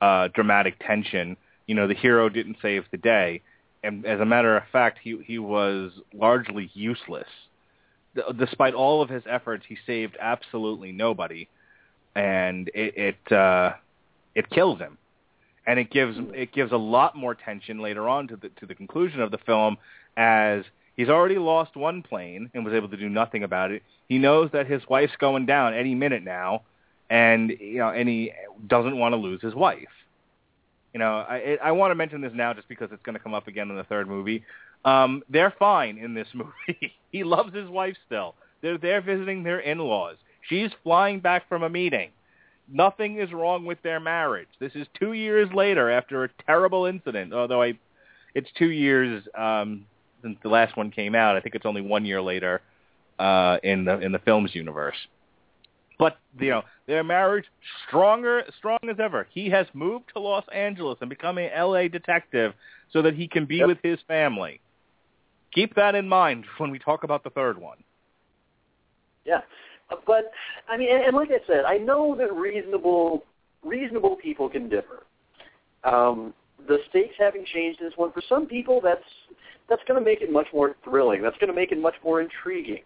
uh, 0.00 0.28
dramatic 0.34 0.74
tension. 0.86 1.36
You 1.66 1.74
know, 1.74 1.88
the 1.88 1.94
hero 1.94 2.28
didn't 2.28 2.58
save 2.62 2.84
the 2.90 2.98
day, 2.98 3.42
and 3.82 4.04
as 4.06 4.20
a 4.20 4.26
matter 4.26 4.56
of 4.56 4.64
fact, 4.70 4.98
he 5.02 5.20
he 5.24 5.38
was 5.38 5.92
largely 6.14 6.70
useless. 6.74 7.28
Despite 8.38 8.74
all 8.74 9.02
of 9.02 9.10
his 9.10 9.22
efforts, 9.28 9.64
he 9.68 9.76
saved 9.86 10.16
absolutely 10.20 10.92
nobody, 10.92 11.48
and 12.14 12.68
it 12.74 13.16
it, 13.28 13.32
uh, 13.32 13.72
it 14.34 14.48
kills 14.50 14.78
him, 14.78 14.98
and 15.66 15.78
it 15.78 15.90
gives 15.90 16.16
it 16.34 16.52
gives 16.52 16.72
a 16.72 16.76
lot 16.76 17.16
more 17.16 17.34
tension 17.34 17.80
later 17.80 18.08
on 18.08 18.28
to 18.28 18.36
the 18.36 18.48
to 18.60 18.66
the 18.66 18.74
conclusion 18.74 19.20
of 19.20 19.30
the 19.30 19.38
film 19.38 19.76
as 20.16 20.64
he's 20.96 21.08
already 21.08 21.38
lost 21.38 21.76
one 21.76 22.02
plane 22.02 22.50
and 22.54 22.64
was 22.64 22.74
able 22.74 22.88
to 22.88 22.96
do 22.96 23.08
nothing 23.08 23.42
about 23.42 23.70
it. 23.70 23.82
He 24.08 24.18
knows 24.18 24.50
that 24.52 24.66
his 24.66 24.82
wife's 24.88 25.16
going 25.18 25.46
down 25.46 25.74
any 25.74 25.94
minute 25.94 26.22
now, 26.22 26.62
and 27.10 27.50
you 27.50 27.78
know, 27.78 27.88
and 27.88 28.08
he 28.08 28.32
doesn't 28.66 28.96
want 28.96 29.12
to 29.12 29.16
lose 29.16 29.42
his 29.42 29.54
wife. 29.54 29.88
You 30.94 31.00
know, 31.00 31.16
I 31.28 31.58
I 31.62 31.72
want 31.72 31.90
to 31.90 31.94
mention 31.96 32.20
this 32.20 32.32
now 32.34 32.54
just 32.54 32.68
because 32.68 32.90
it's 32.92 33.02
going 33.02 33.16
to 33.16 33.22
come 33.22 33.34
up 33.34 33.48
again 33.48 33.70
in 33.70 33.76
the 33.76 33.84
third 33.84 34.08
movie. 34.08 34.44
Um, 34.84 35.22
they're 35.28 35.54
fine 35.58 35.98
in 35.98 36.14
this 36.14 36.28
movie. 36.34 36.94
he 37.10 37.24
loves 37.24 37.54
his 37.54 37.68
wife 37.68 37.96
still. 38.06 38.34
They're 38.62 38.78
there 38.78 39.00
visiting 39.00 39.42
their 39.42 39.60
in-laws. 39.60 40.16
She's 40.48 40.70
flying 40.84 41.20
back 41.20 41.48
from 41.48 41.64
a 41.64 41.68
meeting. 41.68 42.10
Nothing 42.68 43.18
is 43.18 43.32
wrong 43.32 43.64
with 43.64 43.80
their 43.82 44.00
marriage. 44.00 44.48
This 44.58 44.72
is 44.74 44.86
two 44.98 45.12
years 45.12 45.48
later 45.54 45.90
after 45.90 46.24
a 46.24 46.28
terrible 46.46 46.86
incident. 46.86 47.32
Although 47.32 47.62
I, 47.62 47.78
it's 48.34 48.48
two 48.58 48.70
years 48.70 49.22
um, 49.36 49.86
since 50.22 50.36
the 50.42 50.48
last 50.48 50.76
one 50.76 50.90
came 50.90 51.14
out. 51.14 51.36
I 51.36 51.40
think 51.40 51.54
it's 51.54 51.66
only 51.66 51.80
one 51.80 52.04
year 52.04 52.20
later 52.20 52.60
uh, 53.18 53.58
in 53.62 53.84
the 53.84 54.00
in 54.00 54.12
the 54.12 54.18
film's 54.18 54.54
universe. 54.54 54.96
But 55.98 56.18
you 56.38 56.50
know, 56.50 56.62
their 56.86 57.04
marriage 57.04 57.46
stronger, 57.86 58.42
strong 58.58 58.78
as 58.90 58.96
ever. 59.00 59.26
He 59.30 59.48
has 59.50 59.66
moved 59.72 60.06
to 60.14 60.20
Los 60.20 60.44
Angeles 60.52 60.98
and 61.00 61.08
become 61.08 61.38
a 61.38 61.50
L.A. 61.54 61.88
detective 61.88 62.52
so 62.92 63.02
that 63.02 63.14
he 63.14 63.28
can 63.28 63.46
be 63.46 63.56
Yep. 63.56 63.68
with 63.68 63.78
his 63.82 63.98
family. 64.06 64.60
Keep 65.54 65.74
that 65.76 65.94
in 65.94 66.08
mind 66.08 66.44
when 66.58 66.70
we 66.70 66.78
talk 66.78 67.02
about 67.04 67.24
the 67.24 67.30
third 67.30 67.56
one. 67.56 67.78
Yeah, 69.24 69.40
but 69.88 70.32
I 70.68 70.76
mean, 70.76 70.94
and, 70.94 71.04
and 71.04 71.16
like 71.16 71.30
I 71.30 71.44
said, 71.46 71.64
I 71.66 71.78
know 71.78 72.16
that 72.16 72.32
reasonable 72.32 73.24
reasonable 73.64 74.16
people 74.16 74.48
can 74.48 74.68
differ. 74.68 75.04
Um, 75.84 76.34
the 76.66 76.78
stakes 76.90 77.14
having 77.18 77.44
changed 77.52 77.80
in 77.80 77.86
this 77.86 77.96
one, 77.96 78.12
for 78.12 78.22
some 78.28 78.46
people, 78.46 78.80
that's 78.82 79.04
that's 79.68 79.82
going 79.86 79.98
to 79.98 80.04
make 80.04 80.20
it 80.20 80.32
much 80.32 80.46
more 80.52 80.76
thrilling. 80.84 81.22
That's 81.22 81.36
going 81.38 81.48
to 81.48 81.54
make 81.54 81.72
it 81.72 81.80
much 81.80 81.94
more 82.04 82.20
intriguing. 82.20 82.82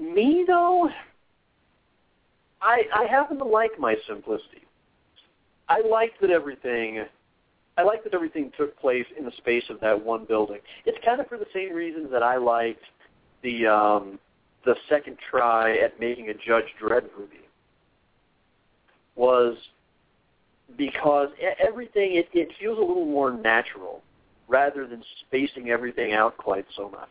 Me 0.00 0.44
though, 0.46 0.88
I 2.62 2.82
I 2.94 3.04
happen 3.04 3.38
to 3.38 3.44
like 3.44 3.78
my 3.78 3.96
simplicity. 4.06 4.62
I 5.68 5.82
like 5.82 6.12
that 6.20 6.30
everything. 6.30 7.04
I 7.76 7.82
like 7.82 8.02
that 8.02 8.14
everything 8.14 8.50
took 8.56 8.76
place 8.80 9.06
in 9.16 9.24
the 9.24 9.32
space 9.36 9.62
of 9.70 9.78
that 9.80 10.04
one 10.04 10.24
building. 10.24 10.58
It's 10.84 10.98
kind 11.04 11.20
of 11.20 11.28
for 11.28 11.38
the 11.38 11.46
same 11.54 11.72
reasons 11.72 12.10
that 12.10 12.24
I 12.24 12.36
liked 12.36 12.82
the 13.42 13.66
um, 13.66 14.18
the 14.64 14.74
second 14.88 15.16
try 15.30 15.76
at 15.78 15.98
making 16.00 16.28
a 16.28 16.34
Judge 16.34 16.66
Dredd 16.80 17.04
movie 17.18 17.48
was 19.16 19.56
because 20.76 21.28
everything 21.66 22.14
it, 22.14 22.28
it 22.32 22.48
feels 22.60 22.78
a 22.78 22.80
little 22.80 23.06
more 23.06 23.32
natural 23.32 24.02
rather 24.48 24.86
than 24.86 25.02
spacing 25.20 25.70
everything 25.70 26.12
out 26.12 26.36
quite 26.36 26.66
so 26.76 26.88
much. 26.90 27.10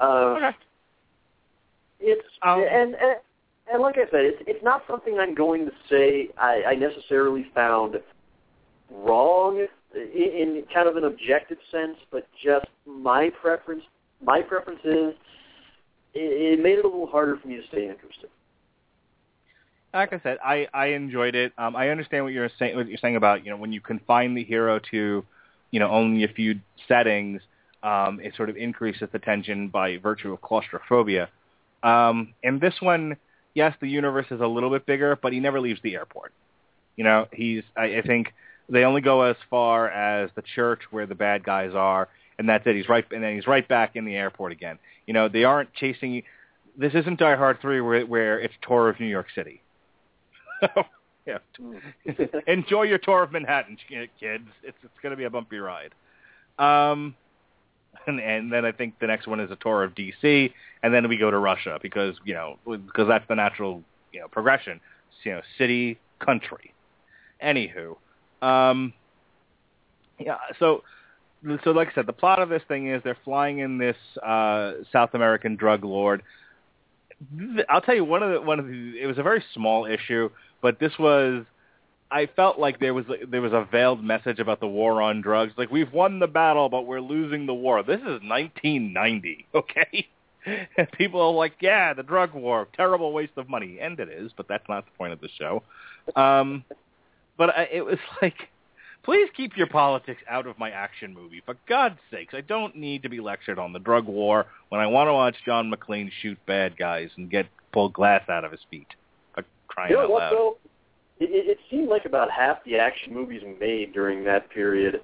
Uh, 0.00 0.34
Okay. 0.36 0.56
It's 2.00 2.26
Um, 2.42 2.60
and, 2.60 2.94
and 2.94 3.16
and 3.72 3.82
like 3.82 3.96
I 3.96 4.04
said, 4.10 4.24
it's 4.24 4.42
it's 4.46 4.62
not 4.62 4.82
something 4.88 5.18
I'm 5.18 5.34
going 5.34 5.66
to 5.66 5.72
say 5.90 6.28
I, 6.38 6.62
I 6.68 6.74
necessarily 6.74 7.46
found 7.54 7.96
wrong 8.90 9.66
in, 9.94 10.00
in 10.12 10.64
kind 10.72 10.88
of 10.88 10.96
an 10.96 11.04
objective 11.04 11.58
sense, 11.70 11.96
but 12.10 12.26
just 12.42 12.66
my 12.86 13.30
preference. 13.42 13.82
My 14.24 14.40
preference 14.42 14.80
is 14.84 15.14
it, 16.14 16.58
it 16.58 16.62
made 16.62 16.78
it 16.78 16.84
a 16.84 16.88
little 16.88 17.06
harder 17.06 17.36
for 17.36 17.48
me 17.48 17.56
to 17.56 17.66
stay 17.68 17.88
interested. 17.88 18.30
like 19.94 20.12
I 20.12 20.20
said, 20.22 20.38
I 20.44 20.68
I 20.72 20.86
enjoyed 20.88 21.34
it. 21.34 21.52
Um, 21.58 21.76
I 21.76 21.88
understand 21.90 22.24
what 22.24 22.32
you're 22.32 22.50
saying. 22.58 22.76
What 22.76 22.88
you're 22.88 22.98
saying 22.98 23.16
about 23.16 23.44
you 23.44 23.50
know 23.50 23.56
when 23.56 23.72
you 23.72 23.80
confine 23.80 24.34
the 24.34 24.44
hero 24.44 24.80
to, 24.90 25.24
you 25.70 25.80
know, 25.80 25.90
only 25.90 26.24
a 26.24 26.28
few 26.28 26.60
settings, 26.86 27.40
um, 27.82 28.20
it 28.20 28.34
sort 28.36 28.50
of 28.50 28.56
increases 28.56 29.08
the 29.12 29.18
tension 29.18 29.68
by 29.68 29.98
virtue 29.98 30.32
of 30.32 30.40
claustrophobia. 30.40 31.28
Um, 31.82 32.34
and 32.42 32.60
this 32.60 32.74
one, 32.80 33.16
yes, 33.54 33.74
the 33.80 33.88
universe 33.88 34.26
is 34.30 34.40
a 34.40 34.46
little 34.46 34.70
bit 34.70 34.84
bigger, 34.84 35.16
but 35.20 35.32
he 35.32 35.40
never 35.40 35.60
leaves 35.60 35.80
the 35.82 35.94
airport. 35.94 36.32
You 36.96 37.04
know, 37.04 37.26
he's 37.32 37.62
I, 37.76 37.98
I 37.98 38.02
think 38.02 38.34
they 38.68 38.84
only 38.84 39.00
go 39.00 39.22
as 39.22 39.36
far 39.48 39.88
as 39.88 40.30
the 40.34 40.42
church 40.42 40.80
where 40.90 41.06
the 41.06 41.14
bad 41.14 41.44
guys 41.44 41.72
are, 41.74 42.08
and 42.38 42.48
that's 42.48 42.66
it. 42.66 42.76
He's 42.76 42.88
right, 42.88 43.04
and 43.10 43.22
then 43.22 43.34
he's 43.34 43.46
right 43.46 43.66
back 43.66 43.96
in 43.96 44.04
the 44.04 44.14
airport 44.14 44.52
again. 44.52 44.78
You 45.06 45.14
know, 45.14 45.28
they 45.28 45.44
aren't 45.44 45.72
chasing. 45.74 46.12
you. 46.12 46.22
This 46.76 46.94
isn't 46.94 47.18
Die 47.18 47.36
Hard 47.36 47.60
three 47.60 47.80
where 47.80 48.06
where 48.06 48.40
it's 48.40 48.54
tour 48.62 48.88
of 48.88 49.00
New 49.00 49.06
York 49.06 49.26
City. 49.34 49.62
yeah. 51.26 51.38
Enjoy 52.46 52.82
your 52.82 52.98
tour 52.98 53.22
of 53.22 53.32
Manhattan, 53.32 53.76
kids. 53.88 54.10
It's 54.20 54.76
it's 54.82 55.00
going 55.02 55.10
to 55.10 55.16
be 55.16 55.24
a 55.24 55.30
bumpy 55.30 55.58
ride. 55.58 55.94
Um, 56.58 57.14
and, 58.06 58.20
and 58.20 58.52
then 58.52 58.64
I 58.64 58.72
think 58.72 58.98
the 59.00 59.06
next 59.06 59.26
one 59.26 59.40
is 59.40 59.50
a 59.50 59.56
tour 59.56 59.84
of 59.84 59.94
D.C. 59.94 60.52
and 60.82 60.94
then 60.94 61.08
we 61.08 61.16
go 61.16 61.30
to 61.30 61.38
Russia 61.38 61.78
because 61.82 62.16
you 62.24 62.34
know 62.34 62.58
because 62.64 63.08
that's 63.08 63.26
the 63.28 63.34
natural 63.34 63.82
you 64.12 64.20
know 64.20 64.28
progression. 64.28 64.80
You 65.24 65.32
know, 65.32 65.40
city, 65.58 65.98
country. 66.20 66.72
Anywho, 67.44 67.96
um, 68.40 68.92
yeah. 70.18 70.36
So 70.58 70.84
so 71.64 71.70
like 71.70 71.88
I 71.88 71.94
said, 71.94 72.06
the 72.06 72.12
plot 72.12 72.40
of 72.40 72.48
this 72.48 72.62
thing 72.68 72.88
is 72.90 73.02
they're 73.04 73.18
flying 73.24 73.58
in 73.60 73.78
this 73.78 73.96
uh, 74.24 74.72
South 74.92 75.10
American 75.14 75.56
drug 75.56 75.84
lord. 75.84 76.22
I'll 77.68 77.80
tell 77.80 77.94
you 77.94 78.04
one 78.04 78.22
of 78.22 78.32
the 78.32 78.40
one 78.40 78.58
of 78.58 78.66
the 78.66 78.94
it 79.00 79.06
was 79.06 79.18
a 79.18 79.22
very 79.22 79.44
small 79.54 79.86
issue, 79.86 80.30
but 80.62 80.78
this 80.78 80.92
was 80.98 81.44
I 82.10 82.26
felt 82.36 82.58
like 82.58 82.80
there 82.80 82.94
was 82.94 83.04
there 83.28 83.42
was 83.42 83.52
a 83.52 83.66
veiled 83.70 84.02
message 84.02 84.38
about 84.38 84.60
the 84.60 84.68
war 84.68 85.02
on 85.02 85.20
drugs. 85.20 85.52
Like 85.56 85.70
we've 85.70 85.92
won 85.92 86.18
the 86.18 86.26
battle, 86.26 86.68
but 86.68 86.82
we're 86.86 87.00
losing 87.00 87.46
the 87.46 87.54
war. 87.54 87.82
This 87.82 88.00
is 88.00 88.20
1990, 88.22 89.46
okay? 89.54 90.08
And 90.46 90.90
people 90.92 91.20
are 91.20 91.32
like, 91.32 91.54
yeah, 91.60 91.92
the 91.92 92.02
drug 92.02 92.32
war, 92.32 92.68
terrible 92.74 93.12
waste 93.12 93.32
of 93.36 93.50
money, 93.50 93.78
and 93.80 93.98
it 94.00 94.08
is, 94.08 94.32
but 94.36 94.48
that's 94.48 94.66
not 94.68 94.86
the 94.86 94.90
point 94.92 95.12
of 95.12 95.20
the 95.20 95.28
show. 95.36 95.62
Um, 96.16 96.64
but 97.36 97.50
I, 97.50 97.68
it 97.70 97.84
was 97.84 97.98
like, 98.22 98.48
please 99.08 99.30
keep 99.34 99.56
your 99.56 99.66
politics 99.66 100.20
out 100.28 100.46
of 100.46 100.58
my 100.58 100.68
action 100.70 101.14
movie, 101.14 101.40
for 101.46 101.54
God's 101.66 101.96
sakes. 102.10 102.34
I 102.36 102.42
don't 102.42 102.76
need 102.76 103.02
to 103.04 103.08
be 103.08 103.20
lectured 103.20 103.58
on 103.58 103.72
the 103.72 103.78
drug 103.78 104.04
war 104.04 104.44
when 104.68 104.82
I 104.82 104.86
want 104.86 105.08
to 105.08 105.14
watch 105.14 105.34
John 105.46 105.72
McClane 105.72 106.10
shoot 106.20 106.36
bad 106.44 106.76
guys 106.76 107.08
and 107.16 107.30
get 107.30 107.46
pull 107.72 107.88
glass 107.88 108.28
out 108.28 108.44
of 108.44 108.52
his 108.52 108.60
feet. 108.70 108.88
For 109.34 109.44
crying 109.66 109.92
You 109.92 109.96
know 109.96 110.02
out 110.02 110.10
what 110.10 110.20
loud. 110.24 110.32
though? 110.32 110.56
It, 111.20 111.30
it 111.30 111.48
it 111.52 111.58
seemed 111.70 111.88
like 111.88 112.04
about 112.04 112.30
half 112.30 112.62
the 112.66 112.76
action 112.76 113.14
movies 113.14 113.40
made 113.58 113.94
during 113.94 114.24
that 114.24 114.50
period 114.50 115.00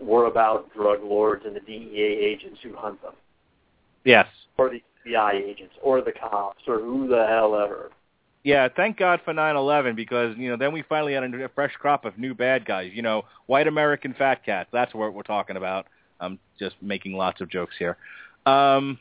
were 0.00 0.26
about 0.26 0.74
drug 0.74 1.04
lords 1.04 1.44
and 1.46 1.54
the 1.54 1.60
DEA 1.60 2.02
agents 2.02 2.58
who 2.64 2.74
hunt 2.74 3.00
them, 3.02 3.14
Yes. 4.04 4.26
or 4.56 4.68
the 4.68 4.82
FBI 5.06 5.34
agents, 5.34 5.74
or 5.80 6.00
the 6.00 6.10
cops, 6.12 6.62
or 6.66 6.80
who 6.80 7.06
the 7.06 7.24
hell 7.28 7.54
ever. 7.54 7.90
Yeah, 8.44 8.68
thank 8.74 8.96
God 8.96 9.20
for 9.24 9.34
9/11 9.34 9.96
because 9.96 10.36
you 10.36 10.48
know 10.48 10.56
then 10.56 10.72
we 10.72 10.82
finally 10.82 11.14
had 11.14 11.22
a 11.24 11.44
a 11.44 11.48
fresh 11.48 11.74
crop 11.74 12.04
of 12.04 12.18
new 12.18 12.34
bad 12.34 12.64
guys. 12.64 12.90
You 12.94 13.02
know, 13.02 13.24
white 13.46 13.66
American 13.66 14.14
fat 14.14 14.44
cats. 14.44 14.68
That's 14.72 14.94
what 14.94 15.12
we're 15.12 15.22
talking 15.22 15.56
about. 15.56 15.86
I'm 16.20 16.38
just 16.58 16.76
making 16.80 17.12
lots 17.12 17.40
of 17.40 17.48
jokes 17.50 17.74
here. 17.78 17.96
Um, 18.46 18.98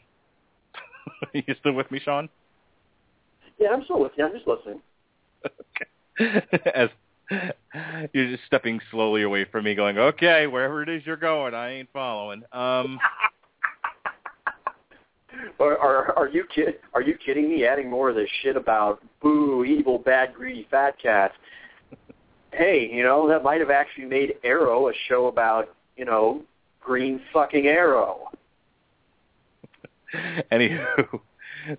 you 1.33 1.55
still 1.59 1.73
with 1.73 1.89
me, 1.91 1.99
Sean? 2.03 2.29
Yeah, 3.59 3.69
I'm 3.69 3.83
still 3.83 3.99
with 3.99 4.11
you. 4.17 4.25
I'm 4.25 4.33
just 4.33 4.47
listening. 4.47 4.81
okay. 5.45 6.47
As 6.75 6.89
you're 8.13 8.29
just 8.29 8.43
stepping 8.45 8.79
slowly 8.91 9.23
away 9.23 9.45
from 9.45 9.65
me, 9.65 9.75
going, 9.75 9.97
"Okay, 9.97 10.47
wherever 10.47 10.81
it 10.81 10.89
is 10.89 11.05
you're 11.05 11.17
going, 11.17 11.53
I 11.53 11.73
ain't 11.73 11.89
following." 11.91 12.43
Um, 12.51 12.99
Are, 15.59 15.77
are, 15.77 16.17
are 16.17 16.27
you 16.27 16.45
kid? 16.53 16.75
Are 16.93 17.01
you 17.01 17.17
kidding 17.17 17.49
me? 17.49 17.65
Adding 17.65 17.89
more 17.89 18.09
of 18.09 18.15
this 18.15 18.29
shit 18.41 18.55
about 18.55 19.01
boo, 19.21 19.63
evil, 19.65 19.97
bad, 19.99 20.33
greedy, 20.33 20.67
fat 20.69 20.99
cats. 21.01 21.33
Hey, 22.51 22.89
you 22.91 23.03
know 23.03 23.27
that 23.27 23.43
might 23.43 23.59
have 23.59 23.69
actually 23.69 24.05
made 24.05 24.35
Arrow 24.43 24.89
a 24.89 24.93
show 25.07 25.27
about 25.27 25.75
you 25.95 26.05
know 26.05 26.41
green 26.79 27.21
fucking 27.33 27.67
Arrow. 27.67 28.31
Anywho, 30.51 31.19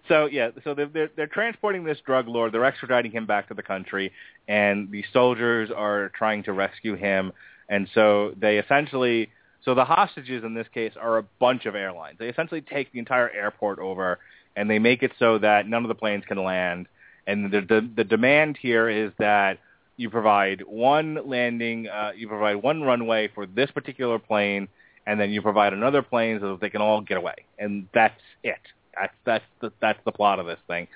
so 0.09 0.27
yeah, 0.27 0.51
so 0.65 0.75
they're, 0.75 0.87
they're 0.87 1.11
they're 1.17 1.27
transporting 1.27 1.85
this 1.85 1.99
drug 2.05 2.29
lord. 2.29 2.53
They're 2.53 2.71
extraditing 2.71 3.13
him 3.13 3.27
back 3.27 3.49
to 3.49 3.55
the 3.55 3.63
country, 3.63 4.13
and 4.47 4.91
the 4.91 5.05
soldiers 5.13 5.71
are 5.75 6.11
trying 6.11 6.43
to 6.45 6.53
rescue 6.53 6.95
him. 6.95 7.33
And 7.69 7.89
so 7.95 8.33
they 8.39 8.59
essentially, 8.59 9.31
so 9.65 9.75
the 9.75 9.85
hostages 9.85 10.45
in 10.45 10.55
this 10.55 10.67
case 10.73 10.93
are 11.01 11.19
a 11.19 11.23
bunch 11.41 11.67
of 11.67 11.75
airlines. 11.75 12.19
They 12.19 12.29
essentially 12.29 12.61
take 12.61 12.93
the 12.93 12.99
entire 12.99 13.31
airport 13.31 13.79
over, 13.79 14.19
and 14.57 14.71
they 14.71 14.79
make 14.79 15.03
it 15.03 15.13
so 15.19 15.39
that 15.39 15.69
none 15.69 15.85
of 15.85 15.89
the 15.89 15.95
planes 15.95 16.25
can 16.27 16.43
land. 16.43 16.87
And 17.27 17.51
the 17.51 17.61
the, 17.61 17.91
the 17.97 18.05
demand 18.05 18.59
here 18.61 18.89
is 18.89 19.13
that 19.19 19.59
you 19.97 20.11
provide 20.11 20.63
one 20.63 21.29
landing, 21.29 21.89
uh, 21.89 22.13
you 22.17 22.29
provide 22.29 22.57
one 22.57 22.83
runway 22.83 23.29
for 23.35 23.47
this 23.47 23.71
particular 23.71 24.19
plane, 24.19 24.69
and 25.07 25.21
then 25.21 25.31
you 25.31 25.43
provide 25.43 25.73
another 25.73 26.03
plane 26.03 26.39
so 26.41 26.53
that 26.53 26.61
they 26.61 26.71
can 26.71 26.81
all 26.81 27.01
get 27.01 27.17
away, 27.17 27.35
and 27.59 27.89
that's 27.93 28.21
it. 28.43 28.61
That's 28.99 29.15
that's 29.25 29.45
the 29.61 29.73
that's 29.81 29.99
the 30.05 30.13
plot 30.13 30.39
of 30.39 30.47
this 30.47 30.59
thing. 30.67 30.89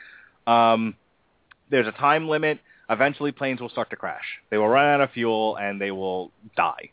Um, 0.47 0.95
there's 1.71 1.87
a 1.87 1.93
time 1.93 2.29
limit. 2.29 2.59
Eventually, 2.91 3.33
planes 3.33 3.61
will 3.61 3.71
start 3.71 3.91
to 3.91 3.97
crash. 3.97 4.25
They 4.51 4.59
will 4.59 4.69
run 4.69 4.87
out 4.87 5.01
of 5.01 5.11
fuel 5.13 5.57
and 5.57 5.81
they 5.81 5.91
will 5.91 6.31
die. 6.57 6.91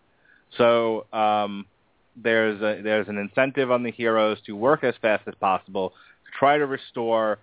So 0.57 1.05
um, 1.13 1.65
there's 2.15 2.61
a, 2.61 2.81
there's 2.81 3.07
an 3.07 3.17
incentive 3.17 3.71
on 3.71 3.83
the 3.83 3.91
heroes 3.91 4.39
to 4.45 4.55
work 4.55 4.83
as 4.83 4.95
fast 5.01 5.23
as 5.27 5.35
possible 5.35 5.89
to 5.89 6.31
try 6.37 6.57
to 6.57 6.65
restore 6.65 7.39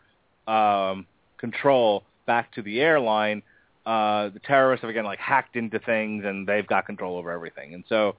um, 0.46 1.06
control 1.38 2.02
back 2.26 2.52
to 2.54 2.62
the 2.62 2.80
airline. 2.80 3.42
Uh, 3.84 4.30
the 4.30 4.40
terrorists 4.40 4.82
have 4.82 4.90
again 4.90 5.04
like 5.04 5.18
hacked 5.18 5.54
into 5.56 5.78
things 5.78 6.24
and 6.24 6.46
they've 6.46 6.66
got 6.66 6.86
control 6.86 7.16
over 7.16 7.30
everything. 7.30 7.74
And 7.74 7.84
so 7.88 8.16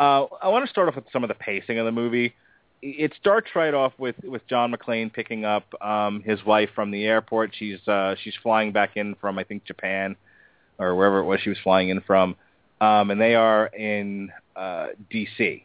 uh, 0.00 0.24
I 0.42 0.48
want 0.48 0.64
to 0.64 0.70
start 0.70 0.88
off 0.88 0.96
with 0.96 1.04
some 1.12 1.22
of 1.22 1.28
the 1.28 1.34
pacing 1.34 1.78
of 1.78 1.84
the 1.84 1.92
movie. 1.92 2.34
It 2.82 3.12
starts 3.18 3.48
right 3.54 3.72
off 3.72 3.92
with 3.98 4.16
with 4.24 4.46
John 4.46 4.72
McClane 4.72 5.12
picking 5.12 5.44
up 5.44 5.64
um, 5.82 6.22
his 6.22 6.44
wife 6.44 6.70
from 6.74 6.90
the 6.90 7.04
airport. 7.04 7.52
She's 7.58 7.86
uh, 7.88 8.14
she's 8.22 8.34
flying 8.42 8.72
back 8.72 8.96
in 8.96 9.14
from 9.14 9.38
I 9.38 9.44
think 9.44 9.64
Japan 9.64 10.16
or 10.78 10.94
wherever 10.94 11.20
it 11.20 11.24
was 11.24 11.40
she 11.40 11.50
was 11.50 11.58
flying 11.62 11.88
in 11.88 12.00
from, 12.00 12.36
um, 12.84 13.10
and 13.10 13.20
they 13.20 13.34
are 13.34 13.66
in 13.66 14.30
uh, 14.56 14.88
D.C. 15.10 15.64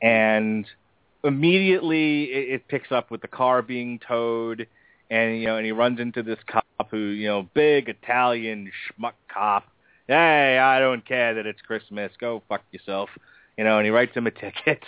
And 0.00 0.66
immediately 1.22 2.24
it, 2.24 2.54
it 2.54 2.68
picks 2.68 2.90
up 2.90 3.10
with 3.10 3.20
the 3.20 3.28
car 3.28 3.62
being 3.62 3.98
towed, 3.98 4.66
and 5.10 5.38
you 5.38 5.46
know, 5.46 5.56
and 5.56 5.66
he 5.66 5.72
runs 5.72 6.00
into 6.00 6.22
this 6.22 6.38
cop 6.46 6.64
who, 6.90 6.96
you 6.96 7.28
know, 7.28 7.48
big 7.54 7.88
Italian 7.88 8.70
schmuck 8.70 9.14
cop. 9.28 9.64
Hey, 10.06 10.58
I 10.58 10.80
don't 10.80 11.06
care 11.06 11.34
that 11.34 11.46
it's 11.46 11.60
Christmas. 11.62 12.12
Go 12.18 12.42
fuck 12.48 12.62
yourself. 12.70 13.08
You 13.56 13.64
know, 13.64 13.78
and 13.78 13.84
he 13.84 13.90
writes 13.90 14.14
him 14.14 14.26
a 14.26 14.30
ticket. 14.30 14.82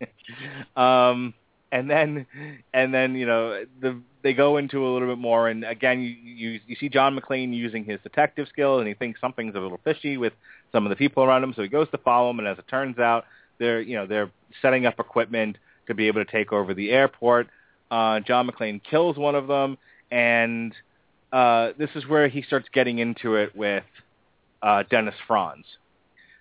um, 0.76 1.34
and 1.72 1.90
then, 1.90 2.26
and 2.72 2.94
then, 2.94 3.16
you 3.16 3.26
know, 3.26 3.64
the 3.80 4.00
they 4.22 4.34
go 4.34 4.56
into 4.56 4.86
a 4.86 4.90
little 4.92 5.08
bit 5.08 5.18
more, 5.18 5.48
and 5.48 5.64
again, 5.64 6.00
you 6.00 6.10
you, 6.10 6.60
you 6.66 6.76
see 6.76 6.88
John 6.88 7.18
McClane 7.18 7.52
using 7.52 7.84
his 7.84 7.98
detective 8.02 8.46
skill, 8.48 8.78
and 8.78 8.86
he 8.86 8.94
thinks 8.94 9.20
something's 9.20 9.56
a 9.56 9.58
little 9.58 9.80
fishy 9.82 10.16
with 10.16 10.32
some 10.70 10.86
of 10.86 10.90
the 10.90 10.96
people 10.96 11.24
around 11.24 11.42
him, 11.42 11.52
so 11.56 11.62
he 11.62 11.68
goes 11.68 11.88
to 11.90 11.98
follow 11.98 12.28
them, 12.28 12.38
and 12.38 12.46
as 12.46 12.58
it 12.58 12.68
turns 12.68 12.98
out, 12.98 13.24
they're 13.58 13.80
you 13.80 13.96
know 13.96 14.06
they're 14.06 14.30
setting 14.60 14.86
up 14.86 15.00
equipment 15.00 15.56
to 15.88 15.94
be 15.94 16.06
able 16.06 16.24
to 16.24 16.30
take 16.30 16.52
over 16.52 16.74
the 16.74 16.90
airport. 16.90 17.48
Uh, 17.90 18.20
John 18.20 18.48
McClane 18.48 18.80
kills 18.82 19.16
one 19.16 19.34
of 19.34 19.48
them, 19.48 19.76
and 20.10 20.72
uh, 21.32 21.70
this 21.78 21.90
is 21.94 22.06
where 22.06 22.28
he 22.28 22.42
starts 22.42 22.68
getting 22.72 22.98
into 22.98 23.34
it 23.36 23.56
with 23.56 23.84
uh, 24.62 24.84
Dennis 24.90 25.14
Franz. 25.26 25.64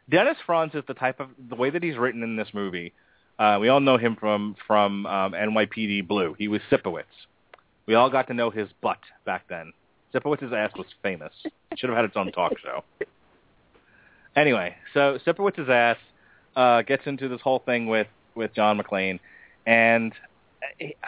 Dennis 0.09 0.37
Franz 0.45 0.75
is 0.75 0.83
the 0.87 0.93
type 0.93 1.19
of 1.19 1.29
the 1.49 1.55
way 1.55 1.69
that 1.69 1.81
he's 1.81 1.97
written 1.97 2.21
in 2.21 2.35
this 2.35 2.49
movie. 2.53 2.93
Uh, 3.41 3.57
we 3.59 3.69
all 3.69 3.79
know 3.79 3.97
him 3.97 4.15
from 4.19 4.55
from 4.67 5.07
um, 5.07 5.31
NYPD 5.31 6.07
Blue. 6.07 6.35
He 6.37 6.47
was 6.47 6.61
Sipowicz. 6.69 7.05
We 7.87 7.95
all 7.95 8.07
got 8.07 8.27
to 8.27 8.35
know 8.35 8.51
his 8.51 8.69
butt 8.83 8.99
back 9.25 9.45
then. 9.49 9.73
Sipowicz's 10.13 10.53
ass 10.53 10.69
was 10.77 10.85
famous. 11.01 11.33
Should 11.75 11.89
have 11.89 11.97
had 11.97 12.05
its 12.05 12.15
own 12.15 12.31
talk 12.33 12.53
show. 12.59 12.83
Anyway, 14.35 14.75
so 14.93 15.17
Sipowicz's 15.25 15.69
ass 15.69 15.97
uh, 16.55 16.83
gets 16.83 17.01
into 17.07 17.27
this 17.29 17.41
whole 17.41 17.57
thing 17.65 17.87
with 17.87 18.05
with 18.35 18.53
John 18.53 18.79
McClane, 18.79 19.19
and 19.65 20.13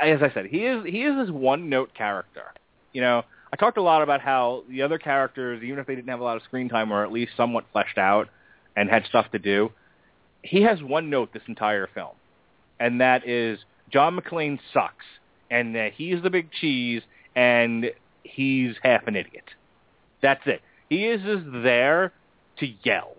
as 0.02 0.24
I 0.24 0.34
said, 0.34 0.48
he 0.48 0.66
is 0.66 0.84
he 0.88 1.04
is 1.04 1.16
this 1.16 1.30
one 1.32 1.70
note 1.70 1.94
character. 1.94 2.46
You 2.94 3.02
know, 3.02 3.22
I 3.54 3.58
talked 3.58 3.78
a 3.78 3.84
lot 3.84 4.02
about 4.02 4.22
how 4.22 4.64
the 4.68 4.82
other 4.82 4.98
characters, 4.98 5.62
even 5.62 5.78
if 5.78 5.86
they 5.86 5.94
didn't 5.94 6.10
have 6.10 6.20
a 6.20 6.24
lot 6.24 6.38
of 6.38 6.44
screen 6.44 6.68
time, 6.68 6.90
were 6.90 7.04
at 7.04 7.12
least 7.12 7.34
somewhat 7.38 7.66
fleshed 7.72 8.00
out 8.00 8.28
and 8.76 8.90
had 8.90 9.06
stuff 9.06 9.30
to 9.34 9.40
do. 9.40 9.72
He 10.42 10.64
has 10.64 10.82
one 10.82 11.12
note 11.12 11.32
this 11.32 11.44
entire 11.48 11.88
film, 11.94 12.16
and 12.84 13.00
that 13.00 13.26
is 13.26 13.60
John 13.90 14.20
McClane 14.20 14.60
sucks, 14.74 15.06
and 15.50 15.74
that 15.76 15.94
he's 15.94 16.22
the 16.22 16.30
big 16.30 16.52
cheese, 16.52 17.02
and 17.34 17.86
he's 18.24 18.76
half 18.84 19.08
an 19.08 19.16
idiot. 19.16 19.46
That's 20.22 20.42
it. 20.46 20.62
He 20.90 21.06
is 21.06 21.22
just 21.22 21.46
there 21.64 22.12
to 22.60 22.68
yell. 22.84 23.16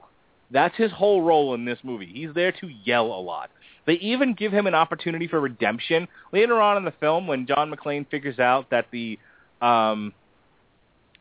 That's 0.51 0.77
his 0.77 0.93
whole 0.93 1.23
role 1.23 1.55
in 1.55 1.65
this 1.65 1.79
movie. 1.83 2.11
He's 2.13 2.35
there 2.35 2.53
to 2.53 2.69
yell 2.85 3.07
a 3.07 3.21
lot. 3.21 3.51
They 3.87 3.95
even 3.95 4.35
give 4.35 4.53
him 4.53 4.67
an 4.67 4.75
opportunity 4.75 5.29
for 5.29 5.41
redemption 5.41 6.09
later 6.31 6.61
on 6.61 6.77
in 6.77 6.85
the 6.85 6.93
film 7.01 7.27
when 7.27 7.47
John 7.47 7.73
McClane 7.73 8.07
figures 8.11 8.39
out 8.39 8.69
that 8.69 8.87
the 8.93 9.19
um, 9.63 10.13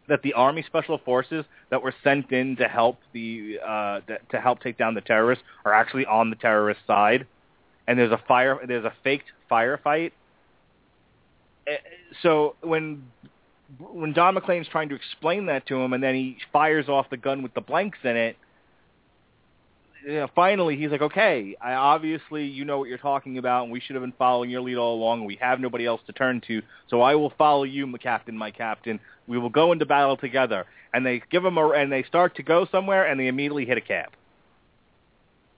that 0.10 0.22
the 0.22 0.34
Army 0.34 0.64
Special 0.68 0.98
Forces 0.98 1.46
that 1.70 1.82
were 1.82 1.96
sent 2.04 2.32
in 2.34 2.58
to 2.58 2.68
help 2.68 3.00
the 3.14 3.58
uh, 3.66 4.02
to 4.32 4.42
help 4.42 4.60
take 4.60 4.78
down 4.78 4.96
the 4.96 5.02
terrorists 5.02 5.46
are 5.64 5.74
actually 5.74 6.06
on 6.06 6.30
the 6.30 6.36
terrorist 6.36 6.82
side, 6.86 7.26
and 7.88 7.98
there's 7.98 8.12
a 8.12 8.22
fire 8.28 8.60
there's 8.66 8.86
a 8.86 8.94
faked 9.04 9.26
firefight. 9.50 10.12
Eh, 11.68 11.78
so 12.22 12.56
when 12.62 13.04
when 13.80 14.14
John 14.14 14.36
McClane's 14.36 14.68
trying 14.68 14.90
to 14.90 14.96
explain 14.96 15.48
that 15.48 15.68
to 15.68 15.76
him, 15.76 15.94
and 15.94 16.04
then 16.04 16.16
he 16.16 16.38
fires 16.52 16.90
off 16.90 17.10
the 17.10 17.18
gun 17.18 17.42
with 17.42 17.54
the 17.54 17.62
blanks 17.62 17.98
in 18.04 18.16
it, 18.16 18.38
you 20.06 20.14
know, 20.14 20.28
finally 20.36 20.76
he's 20.76 20.92
like, 20.92 21.02
okay, 21.02 21.56
I 21.62 21.74
obviously 21.74 22.46
you 22.46 22.66
know 22.66 22.78
what 22.80 22.90
you're 22.90 22.98
talking 22.98 23.38
about, 23.38 23.64
and 23.64 23.72
we 23.72 23.80
should 23.80 23.96
have 23.96 24.04
been 24.04 24.14
following 24.18 24.50
your 24.50 24.62
lead 24.62 24.78
all 24.78 24.96
along. 24.96 25.26
We 25.26 25.38
have 25.42 25.60
nobody 25.60 25.86
else 25.86 26.02
to 26.08 26.14
turn 26.14 26.42
to, 26.48 26.62
so 26.90 27.02
I 27.02 27.16
will 27.16 27.34
follow 27.38 27.64
you, 27.64 27.88
my 27.88 27.98
captain, 27.98 28.38
my 28.38 28.52
captain. 28.52 29.00
We 29.28 29.38
will 29.38 29.50
go 29.50 29.72
into 29.72 29.86
battle 29.86 30.18
together. 30.18 30.66
And 30.94 31.04
they 31.06 31.24
give 31.32 31.44
him 31.44 31.58
a, 31.58 31.70
and 31.70 31.92
they 31.92 32.04
start 32.04 32.36
to 32.36 32.44
go 32.44 32.68
somewhere, 32.72 33.08
and 33.08 33.20
they 33.20 33.28
immediately 33.28 33.66
hit 33.66 33.78
a 33.78 33.82
cab. 33.82 34.12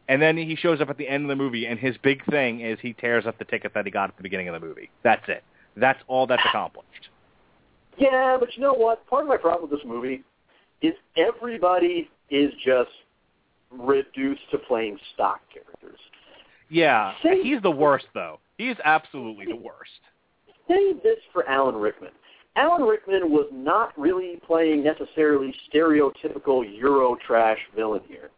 And 0.08 0.22
then 0.22 0.38
he 0.38 0.56
shows 0.56 0.82
up 0.82 0.90
at 0.90 0.98
the 0.98 1.08
end 1.08 1.24
of 1.24 1.30
the 1.30 1.36
movie, 1.36 1.66
and 1.66 1.80
his 1.80 1.96
big 2.04 2.24
thing 2.26 2.62
is 2.62 2.78
he 2.82 2.94
tears 2.94 3.26
up 3.26 3.40
the 3.40 3.46
ticket 3.46 3.74
that 3.74 3.86
he 3.86 3.92
got 3.92 4.10
at 4.10 4.18
the 4.18 4.24
beginning 4.24 4.48
of 4.48 4.54
the 4.54 4.66
movie. 4.66 4.92
That's 5.04 5.24
it. 5.28 5.44
That's 5.76 6.00
all 6.08 6.28
that's 6.28 6.44
accomplished. 6.48 7.10
Yeah, 7.98 8.38
but 8.40 8.50
you 8.56 8.62
know 8.62 8.74
what? 8.74 9.06
Part 9.08 9.24
of 9.24 9.30
my 9.30 9.38
problem 9.38 9.70
with 9.70 9.80
this 9.80 9.88
movie 9.88 10.24
is 10.82 10.94
everybody 11.18 12.10
is 12.30 12.52
just 12.64 12.92
reduced 13.72 14.42
to 14.52 14.58
playing 14.58 14.98
stock 15.14 15.42
characters. 15.52 16.00
Yeah, 16.70 17.14
Say, 17.24 17.42
he's 17.44 17.62
the 17.62 17.72
worst 17.72 18.06
though. 18.14 18.40
He's 18.58 18.76
absolutely 18.84 19.46
the 19.46 19.56
worst. 19.56 19.92
Say 20.68 20.94
this 21.04 21.20
for 21.32 21.48
Alan 21.48 21.76
Rickman. 21.76 22.12
Alan 22.56 22.84
Rickman 22.84 23.32
was 23.32 23.48
not 23.52 23.98
really 24.00 24.40
playing 24.48 24.84
necessarily 24.84 25.54
stereotypical 25.72 26.64
Euro 26.78 27.18
trash 27.28 27.60
villain 27.76 28.02
here. 28.08 28.30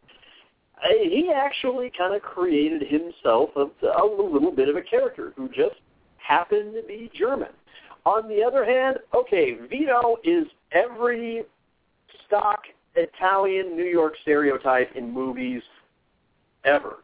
He 0.83 1.31
actually 1.33 1.91
kind 1.97 2.15
of 2.15 2.21
created 2.21 2.83
himself 2.83 3.49
a, 3.55 3.61
a 3.85 4.05
little 4.05 4.51
bit 4.51 4.69
of 4.69 4.75
a 4.75 4.81
character 4.81 5.33
who 5.35 5.47
just 5.49 5.75
happened 6.17 6.73
to 6.73 6.83
be 6.87 7.09
German. 7.17 7.49
On 8.05 8.27
the 8.29 8.43
other 8.43 8.63
hand, 8.63 8.97
okay, 9.13 9.57
Vito 9.69 10.17
is 10.23 10.45
every 10.71 11.43
stock 12.25 12.61
Italian 12.95 13.75
New 13.75 13.85
York 13.85 14.13
stereotype 14.21 14.95
in 14.95 15.11
movies 15.11 15.61
ever. 16.63 16.97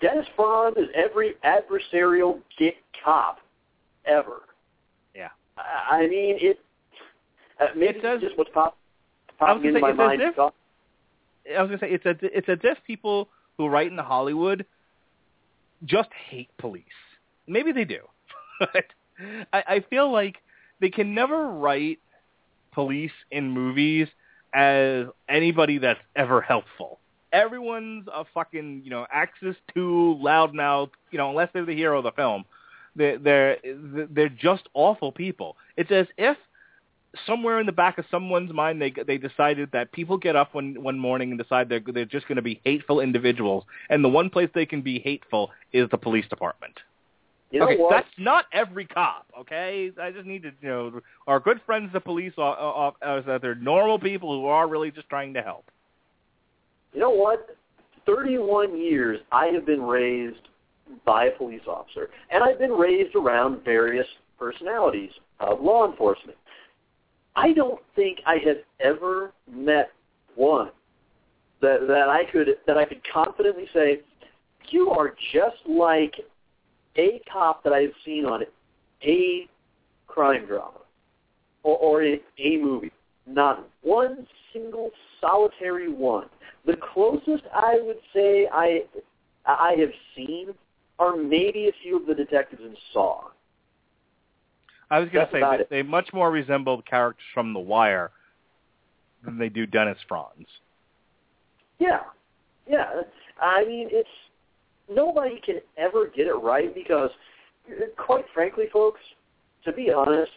Dennis 0.00 0.26
Franz 0.34 0.76
is 0.76 0.88
every 0.94 1.34
adversarial 1.44 2.40
dick 2.58 2.76
cop 3.02 3.38
ever. 4.04 4.42
Yeah. 5.14 5.28
I, 5.56 5.98
I 5.98 6.08
mean, 6.08 6.36
it. 6.40 6.58
Uh, 7.60 7.66
maybe 7.74 7.98
it 7.98 8.02
does, 8.02 8.20
just 8.20 8.36
what's 8.36 8.50
pop, 8.52 8.76
popping 9.38 9.64
into 9.66 9.80
my 9.80 9.92
mind. 9.92 10.20
If, 10.20 10.36
I 11.56 11.62
was 11.62 11.68
gonna 11.70 11.78
say 11.78 11.90
it's 11.90 12.06
a 12.06 12.16
it's 12.22 12.48
as 12.48 12.58
if 12.62 12.78
people 12.86 13.28
who 13.56 13.68
write 13.68 13.90
in 13.90 13.98
Hollywood 13.98 14.64
just 15.84 16.08
hate 16.28 16.50
police. 16.58 16.84
Maybe 17.46 17.72
they 17.72 17.84
do, 17.84 18.00
but 18.60 18.84
I, 19.52 19.62
I 19.66 19.84
feel 19.88 20.10
like 20.10 20.36
they 20.80 20.90
can 20.90 21.14
never 21.14 21.48
write 21.48 21.98
police 22.72 23.12
in 23.30 23.50
movies 23.50 24.08
as 24.54 25.06
anybody 25.28 25.78
that's 25.78 26.00
ever 26.14 26.40
helpful. 26.40 26.98
Everyone's 27.32 28.06
a 28.12 28.24
fucking, 28.32 28.82
you 28.84 28.90
know, 28.90 29.06
access 29.10 29.54
to 29.74 30.18
loudmouth, 30.22 30.90
you 31.10 31.18
know, 31.18 31.30
unless 31.30 31.50
they're 31.52 31.66
the 31.66 31.74
hero 31.74 31.98
of 31.98 32.04
the 32.04 32.12
film. 32.12 32.44
They're, 32.94 33.18
they're, 33.18 33.56
they're 34.10 34.28
just 34.30 34.62
awful 34.72 35.12
people. 35.12 35.56
It's 35.76 35.90
as 35.90 36.06
if 36.16 36.36
somewhere 37.26 37.60
in 37.60 37.66
the 37.66 37.72
back 37.72 37.98
of 37.98 38.04
someone's 38.10 38.52
mind 38.52 38.80
they 38.80 38.92
they 39.06 39.18
decided 39.18 39.70
that 39.72 39.92
people 39.92 40.16
get 40.16 40.36
up 40.36 40.54
one 40.54 40.82
one 40.82 40.98
morning 40.98 41.30
and 41.30 41.38
decide 41.38 41.68
they're 41.68 41.82
they're 41.92 42.04
just 42.04 42.28
going 42.28 42.36
to 42.36 42.42
be 42.42 42.60
hateful 42.64 43.00
individuals 43.00 43.64
and 43.90 44.04
the 44.04 44.08
one 44.08 44.30
place 44.30 44.48
they 44.54 44.66
can 44.66 44.82
be 44.82 44.98
hateful 44.98 45.50
is 45.72 45.88
the 45.90 45.98
police 45.98 46.26
department. 46.28 46.74
You 47.50 47.60
know 47.60 47.66
okay, 47.66 47.76
what? 47.76 47.90
that's 47.90 48.08
not 48.18 48.46
every 48.52 48.86
cop. 48.86 49.26
Okay, 49.38 49.92
I 50.00 50.10
just 50.10 50.26
need 50.26 50.42
to 50.42 50.50
you 50.60 50.68
know 50.68 51.00
our 51.26 51.38
good 51.38 51.60
friends, 51.64 51.90
the 51.92 52.00
police, 52.00 52.32
uh, 52.36 52.42
uh, 52.42 52.44
uh, 52.44 52.52
are, 52.52 52.92
are, 53.02 53.20
are, 53.20 53.30
are 53.30 53.38
they're 53.38 53.54
normal 53.54 53.98
people 53.98 54.40
who 54.40 54.46
are 54.46 54.68
really 54.68 54.90
just 54.90 55.08
trying 55.08 55.32
to 55.34 55.42
help. 55.42 55.70
You 56.92 57.00
know 57.00 57.10
what? 57.10 57.56
Thirty-one 58.04 58.76
years 58.76 59.20
I 59.30 59.46
have 59.46 59.64
been 59.64 59.82
raised 59.82 60.48
by 61.04 61.26
a 61.26 61.30
police 61.30 61.62
officer, 61.68 62.10
and 62.30 62.42
I've 62.42 62.58
been 62.58 62.72
raised 62.72 63.14
around 63.14 63.64
various 63.64 64.06
personalities 64.38 65.10
of 65.40 65.60
law 65.60 65.88
enforcement. 65.88 66.36
I 67.36 67.52
don't 67.52 67.80
think 67.94 68.20
I 68.26 68.38
have 68.44 68.56
ever 68.80 69.32
met 69.50 69.90
one 70.34 70.70
that 71.60 71.86
that 71.86 72.08
I 72.08 72.24
could 72.30 72.48
that 72.66 72.78
I 72.78 72.84
could 72.84 73.02
confidently 73.12 73.68
say 73.72 74.00
you 74.70 74.90
are 74.90 75.14
just 75.32 75.56
like 75.68 76.14
a 76.96 77.20
cop 77.30 77.62
that 77.64 77.72
I've 77.72 77.92
seen 78.04 78.24
on 78.24 78.42
a 79.02 79.48
crime 80.06 80.46
drama 80.46 80.80
or, 81.62 81.76
or 81.76 82.04
a, 82.04 82.20
a 82.38 82.56
movie. 82.56 82.90
Not 83.26 83.68
one 83.82 84.26
single 84.52 84.90
solitary 85.20 85.92
one. 85.92 86.26
The 86.64 86.76
closest 86.94 87.44
I 87.54 87.78
would 87.82 87.98
say 88.14 88.48
I 88.50 88.84
I 89.44 89.76
have 89.78 89.90
seen 90.16 90.48
are 90.98 91.16
maybe 91.16 91.68
a 91.68 91.72
few 91.82 91.98
of 91.98 92.06
the 92.06 92.14
detectives 92.14 92.62
in 92.62 92.74
Saw. 92.92 93.24
I 94.90 95.00
was 95.00 95.08
going 95.10 95.26
to 95.26 95.32
say 95.32 95.40
that 95.40 95.68
they 95.70 95.82
much 95.82 96.08
more 96.12 96.30
resemble 96.30 96.82
characters 96.82 97.24
from 97.34 97.52
The 97.52 97.60
Wire 97.60 98.10
than 99.24 99.38
they 99.38 99.48
do 99.48 99.66
Dennis 99.66 99.98
Franz. 100.08 100.46
Yeah, 101.78 102.00
yeah. 102.68 103.02
I 103.40 103.64
mean, 103.64 103.88
it's 103.90 104.08
nobody 104.92 105.40
can 105.44 105.56
ever 105.76 106.06
get 106.14 106.26
it 106.26 106.34
right 106.34 106.74
because, 106.74 107.10
quite 107.96 108.24
frankly, 108.32 108.66
folks, 108.72 109.00
to 109.64 109.72
be 109.72 109.90
honest, 109.90 110.30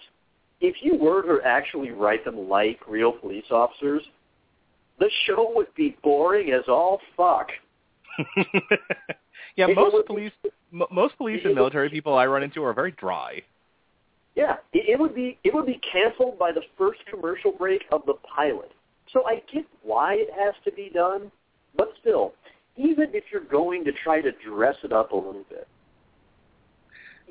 if 0.62 0.78
you 0.82 0.96
were 0.98 1.22
to 1.22 1.46
actually 1.46 1.92
write 1.92 2.26
them 2.26 2.50
like 2.50 2.80
real 2.88 3.12
police 3.12 3.46
officers, 3.52 4.02
the 5.00 5.10
show 5.26 5.52
would 5.56 5.74
be 5.76 5.96
boring 6.04 6.52
as 6.52 6.64
all 6.68 7.00
fuck. 7.16 7.50
yeah, 9.56 9.68
It 9.70 9.76
most 9.76 9.94
would- 9.94 10.06
police, 10.08 10.34
most 10.72 11.18
police 11.18 11.42
and 11.46 11.56
military 11.56 11.90
people 11.90 12.16
I 12.18 12.26
run 12.26 12.44
into 12.44 12.64
are 12.64 12.74
very 12.74 12.92
dry. 12.92 13.42
Yeah, 14.36 14.58
it, 14.74 14.90
it 14.90 15.00
would 15.00 15.16
be 15.16 15.38
it 15.44 15.54
would 15.54 15.66
be 15.66 15.80
canceled 15.92 16.40
by 16.40 16.52
the 16.52 16.62
first 16.78 17.00
commercial 17.12 17.52
break 17.52 17.84
of 17.92 18.06
the 18.06 18.14
pilot. 18.36 18.72
So 19.12 19.26
I 19.26 19.42
get 19.52 19.66
why 19.84 20.14
it 20.16 20.30
has 20.38 20.54
to 20.66 20.72
be 20.72 20.92
done, 20.94 21.32
but 21.76 21.90
still, 22.00 22.34
even 22.78 23.08
if 23.14 23.24
you're 23.32 23.44
going 23.44 23.84
to 23.86 23.92
try 24.04 24.22
to 24.22 24.32
dress 24.46 24.76
it 24.84 24.94
up 24.94 25.12
a 25.12 25.16
little 25.16 25.46
bit, 25.50 25.68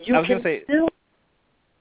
you 0.03 0.15
I 0.15 0.19
was 0.19 0.27
can 0.27 0.43
say, 0.43 0.65
still 0.65 0.89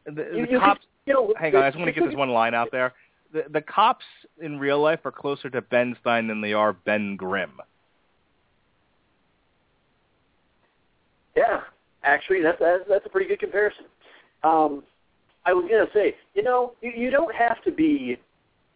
The, 0.06 0.12
you, 0.34 0.46
the 0.46 0.52
you 0.52 0.60
cops. 0.60 0.86
still 1.04 1.34
Hang 1.38 1.56
on, 1.56 1.64
I 1.64 1.70
just 1.70 1.80
want 1.80 1.94
to 1.94 2.00
get 2.00 2.08
this 2.08 2.16
one 2.16 2.30
line 2.30 2.54
out 2.54 2.70
there. 2.72 2.94
The, 3.34 3.44
the 3.52 3.62
cops 3.62 4.06
in 4.42 4.58
real 4.58 4.82
life 4.82 5.00
are 5.04 5.12
closer 5.12 5.50
to 5.50 5.62
Ben 5.62 5.98
Stein 6.00 6.28
than 6.28 6.42
they 6.42 6.54
are 6.54 6.74
Ben 6.74 7.16
Grimm. 7.18 7.60
Yeah, 11.36 11.62
actually, 12.04 12.42
that's 12.42 12.60
that's, 12.60 12.84
that's 12.88 13.06
a 13.06 13.10
pretty 13.10 13.28
good 13.28 13.40
comparison. 13.40 13.86
Um, 14.44 14.84
I 15.48 15.54
was 15.54 15.66
gonna 15.72 15.88
say, 15.94 16.14
you 16.34 16.44
know, 16.44 16.74
you, 16.82 16.92
you 16.96 17.10
don't 17.10 17.34
have 17.34 17.64
to 17.64 17.72
be 17.72 18.18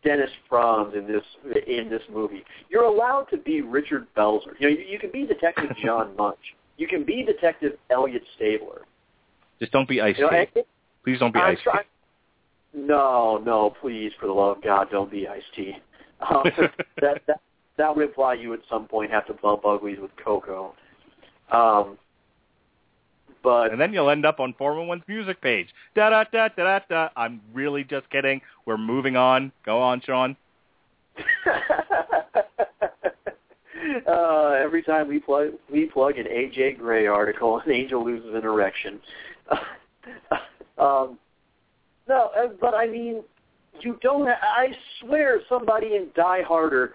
Dennis 0.06 0.30
Franz 0.48 0.94
in 0.96 1.06
this 1.06 1.24
in 1.68 1.90
this 1.90 2.02
movie. 2.12 2.44
You're 2.70 2.86
allowed 2.86 3.26
to 3.32 3.38
be 3.38 3.62
Richard 3.62 4.08
Belzer. 4.16 4.54
You 4.58 4.70
know, 4.70 4.78
you, 4.78 4.86
you 4.88 4.98
can 5.00 5.12
be 5.12 5.26
Detective 5.26 5.70
John 5.84 6.16
Munch. 6.18 6.40
You 6.78 6.88
can 6.88 7.04
be 7.04 7.24
Detective 7.24 7.74
Elliot 7.90 8.24
Stabler. 8.38 8.84
Just 9.60 9.74
don't 9.74 9.88
be 9.88 10.00
Ice 10.00 10.16
You 10.18 10.32
know, 10.32 10.46
T. 10.56 10.62
Please 11.04 11.20
don't 11.20 11.34
be 11.34 11.40
I'm 11.40 11.52
Ice 11.52 11.58
T. 11.58 11.64
try- 11.66 11.84
No, 12.74 13.42
no, 13.46 13.76
please, 13.82 14.14
for 14.20 14.28
the 14.28 14.34
love 14.34 14.58
of 14.58 14.64
God, 14.64 14.88
don't 14.90 15.12
be 15.12 15.28
Ice 15.28 15.44
T. 15.56 15.74
Um, 16.22 16.44
that 17.02 17.20
that 17.26 17.42
that 17.78 17.96
would 17.96 18.06
imply 18.10 18.36
you 18.36 18.54
at 18.54 18.60
some 18.70 18.86
point 18.88 19.10
have 19.10 19.26
to 19.26 19.34
bump 19.34 19.66
uglies 19.66 19.98
with 20.00 20.12
Coco. 20.24 20.76
Um, 21.52 21.98
but 23.44 23.72
And 23.72 23.80
then 23.80 23.94
you'll 23.94 24.10
end 24.10 24.26
up 24.26 24.40
on 24.40 24.54
Formula 24.54 24.86
One's 24.86 25.04
music 25.08 25.42
page. 25.42 25.68
Da 25.96 26.10
da 26.10 26.24
da 26.32 26.50
da 26.50 26.64
da 26.64 26.80
da. 26.90 27.10
I'm 27.16 27.42
really 27.54 27.84
just 27.84 28.10
kidding. 28.10 28.42
We're 28.66 28.78
moving 28.78 29.16
on. 29.16 29.52
Go 29.66 29.80
on, 29.80 30.02
Sean. 30.02 30.36
uh, 34.08 34.52
every 34.52 34.84
time 34.84 35.08
we 35.08 35.20
plug 35.20 35.50
we 35.72 35.86
plug 35.86 36.18
an 36.18 36.26
AJ 36.26 36.78
Gray 36.80 37.08
article, 37.08 37.60
an 37.60 37.72
angel 37.72 38.04
loses 38.06 38.34
an 38.34 38.44
erection. 38.44 39.00
um, 40.78 41.18
no, 42.08 42.30
uh, 42.38 42.48
but 42.60 42.74
I 42.74 42.88
mean, 42.88 43.24
you 43.82 43.98
don't. 44.02 44.28
I 44.28 44.70
swear, 45.00 45.42
somebody 45.50 45.96
in 45.96 46.08
Die 46.16 46.42
Harder 46.44 46.94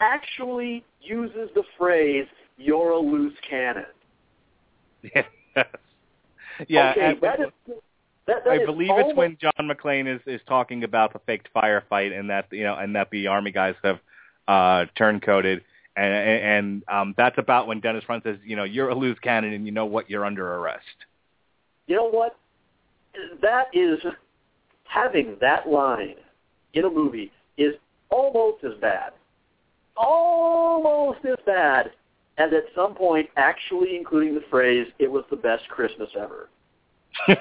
actually 0.00 0.84
uses 1.02 1.50
the 1.54 1.64
phrase 1.78 2.26
"you're 2.56 2.92
a 2.92 2.98
loose 2.98 3.36
cannon." 3.48 3.86
Yes. 5.56 5.66
yeah. 6.68 6.90
okay, 6.90 7.10
and- 7.10 7.20
that 7.20 7.40
is. 7.40 7.46
That, 8.26 8.44
that 8.44 8.50
I 8.50 8.64
believe 8.64 8.90
it's 8.92 9.16
when 9.16 9.36
John 9.40 9.52
McClane 9.62 10.06
is 10.06 10.20
is 10.26 10.40
talking 10.46 10.84
about 10.84 11.12
the 11.12 11.18
faked 11.20 11.48
firefight 11.54 12.16
and 12.16 12.30
that 12.30 12.46
you 12.52 12.62
know 12.62 12.76
and 12.76 12.94
that 12.94 13.10
the 13.10 13.26
army 13.26 13.50
guys 13.50 13.74
have 13.82 13.98
uh 14.46 14.84
turncoated 14.96 15.62
and 15.96 16.14
and 16.14 16.84
um 16.86 17.14
that's 17.16 17.38
about 17.38 17.66
when 17.66 17.80
Dennis 17.80 18.04
Franz 18.04 18.22
says 18.22 18.36
you 18.44 18.54
know 18.54 18.64
you're 18.64 18.90
a 18.90 18.94
loose 18.94 19.18
cannon 19.18 19.52
and 19.52 19.66
you 19.66 19.72
know 19.72 19.86
what 19.86 20.08
you're 20.08 20.24
under 20.24 20.54
arrest. 20.56 20.84
You 21.86 21.96
know 21.96 22.08
what? 22.08 22.36
That 23.42 23.66
is 23.72 23.98
having 24.84 25.36
that 25.40 25.68
line 25.68 26.14
in 26.74 26.84
a 26.84 26.90
movie 26.90 27.32
is 27.56 27.74
almost 28.10 28.62
as 28.64 28.74
bad, 28.80 29.12
almost 29.96 31.24
as 31.24 31.36
bad 31.46 31.90
as 32.40 32.52
at 32.52 32.64
some 32.74 32.94
point 32.94 33.28
actually 33.36 33.96
including 33.96 34.34
the 34.34 34.44
phrase 34.50 34.86
"it 34.98 35.10
was 35.10 35.24
the 35.30 35.36
best 35.36 35.68
Christmas 35.68 36.08
ever." 36.18 36.48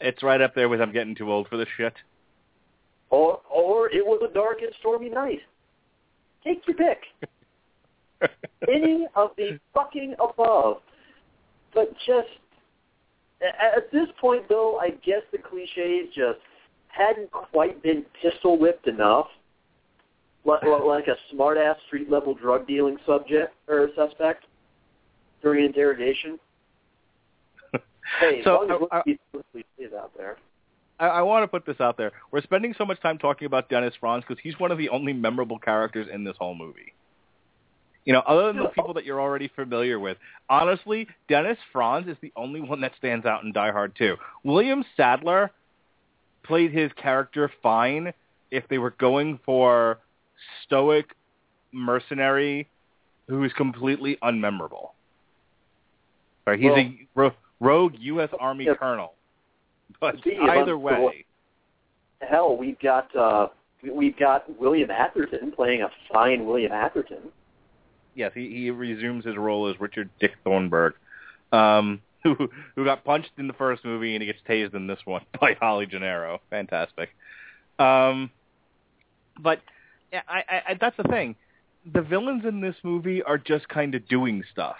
it's 0.00 0.22
right 0.22 0.40
up 0.40 0.54
there 0.54 0.68
with 0.68 0.80
I'm 0.80 0.92
getting 0.92 1.14
too 1.14 1.30
old 1.30 1.48
for 1.48 1.56
this 1.56 1.68
shit. 1.76 1.94
Or, 3.10 3.40
or 3.50 3.88
it 3.90 4.04
was 4.04 4.20
a 4.28 4.32
dark 4.32 4.62
and 4.62 4.72
stormy 4.80 5.08
night. 5.08 5.40
Take 6.42 6.62
your 6.66 6.76
pick. 6.76 7.02
Any 8.68 9.06
of 9.14 9.30
the 9.36 9.58
fucking 9.72 10.14
above. 10.22 10.78
But 11.74 11.92
just, 12.06 12.28
at 13.42 13.90
this 13.92 14.08
point 14.20 14.48
though, 14.48 14.78
I 14.78 14.90
guess 14.90 15.22
the 15.32 15.38
cliches 15.38 16.14
just 16.14 16.38
hadn't 16.88 17.30
quite 17.30 17.82
been 17.82 18.04
pistol 18.22 18.58
whipped 18.58 18.86
enough. 18.86 19.26
Like, 20.44 20.62
like 20.84 21.06
a 21.06 21.16
smart-ass 21.32 21.76
street-level 21.86 22.34
drug 22.34 22.66
dealing 22.66 22.98
subject 23.06 23.54
or 23.66 23.88
suspect 23.96 24.44
during 25.42 25.64
interrogation. 25.64 26.38
Hey, 28.20 28.42
So, 28.44 28.66
long 28.68 28.70
as 28.70 28.88
I- 28.92 28.98
I- 28.98 29.02
these 29.78 29.92
out 29.98 30.12
there. 30.16 30.36
I, 31.00 31.06
I 31.06 31.22
want 31.22 31.42
to 31.42 31.48
put 31.48 31.64
this 31.66 31.80
out 31.80 31.96
there. 31.96 32.12
We're 32.30 32.42
spending 32.42 32.74
so 32.76 32.84
much 32.84 33.00
time 33.00 33.18
talking 33.18 33.46
about 33.46 33.68
Dennis 33.68 33.94
Franz 33.98 34.24
because 34.28 34.40
he's 34.42 34.58
one 34.60 34.70
of 34.70 34.78
the 34.78 34.90
only 34.90 35.12
memorable 35.12 35.58
characters 35.58 36.06
in 36.12 36.22
this 36.22 36.36
whole 36.38 36.54
movie. 36.54 36.92
You 38.04 38.12
know, 38.12 38.20
other 38.20 38.52
than 38.52 38.62
the 38.62 38.68
people 38.68 38.92
that 38.94 39.04
you're 39.06 39.20
already 39.20 39.48
familiar 39.56 39.98
with, 39.98 40.18
honestly, 40.50 41.08
Dennis 41.28 41.56
Franz 41.72 42.06
is 42.06 42.16
the 42.20 42.30
only 42.36 42.60
one 42.60 42.82
that 42.82 42.92
stands 42.98 43.24
out 43.24 43.42
in 43.44 43.52
Die 43.52 43.72
Hard 43.72 43.96
2. 43.96 44.16
William 44.44 44.84
Sadler 44.96 45.50
played 46.42 46.70
his 46.70 46.92
character 47.00 47.50
fine 47.62 48.12
if 48.50 48.68
they 48.68 48.76
were 48.76 48.90
going 48.98 49.40
for 49.46 49.98
stoic 50.64 51.14
mercenary 51.72 52.68
who 53.28 53.42
is 53.44 53.52
completely 53.54 54.16
unmemorable. 54.22 54.90
Right, 56.46 56.58
he's 56.60 56.70
a 56.70 57.08
ro- 57.14 57.32
rogue 57.60 57.94
U.S. 57.98 58.28
Army 58.38 58.64
Yeah. 58.66 58.74
colonel. 58.74 59.14
But 60.00 60.16
See, 60.24 60.36
either 60.36 60.76
way, 60.76 61.24
hell, 62.20 62.56
we've 62.56 62.78
got 62.78 63.14
uh, 63.16 63.48
we- 63.82 63.90
we've 63.90 64.18
got 64.18 64.44
William 64.60 64.90
Atherton 64.90 65.52
playing 65.52 65.82
a 65.82 65.90
fine 66.12 66.44
William 66.46 66.72
Atherton. 66.72 67.30
yes, 68.14 68.32
he, 68.34 68.48
he 68.48 68.70
resumes 68.70 69.24
his 69.24 69.36
role 69.36 69.68
as 69.68 69.78
Richard 69.80 70.10
Dick 70.20 70.32
Thornburg, 70.44 70.94
um, 71.52 72.00
who 72.22 72.36
who 72.76 72.84
got 72.84 73.04
punched 73.04 73.30
in 73.38 73.46
the 73.46 73.52
first 73.54 73.84
movie 73.84 74.14
and 74.14 74.22
he 74.22 74.26
gets 74.26 74.40
tased 74.48 74.74
in 74.74 74.86
this 74.86 75.00
one 75.06 75.22
by 75.40 75.54
Holly 75.60 75.86
Gennero. 75.86 76.38
Fantastic. 76.50 77.10
Um, 77.78 78.30
but 79.42 79.60
I, 80.28 80.38
I, 80.48 80.62
I, 80.70 80.74
that's 80.80 80.96
the 80.96 81.04
thing. 81.04 81.36
The 81.92 82.02
villains 82.02 82.44
in 82.44 82.60
this 82.60 82.76
movie 82.82 83.22
are 83.22 83.38
just 83.38 83.68
kind 83.68 83.94
of 83.94 84.06
doing 84.08 84.42
stuff. 84.52 84.76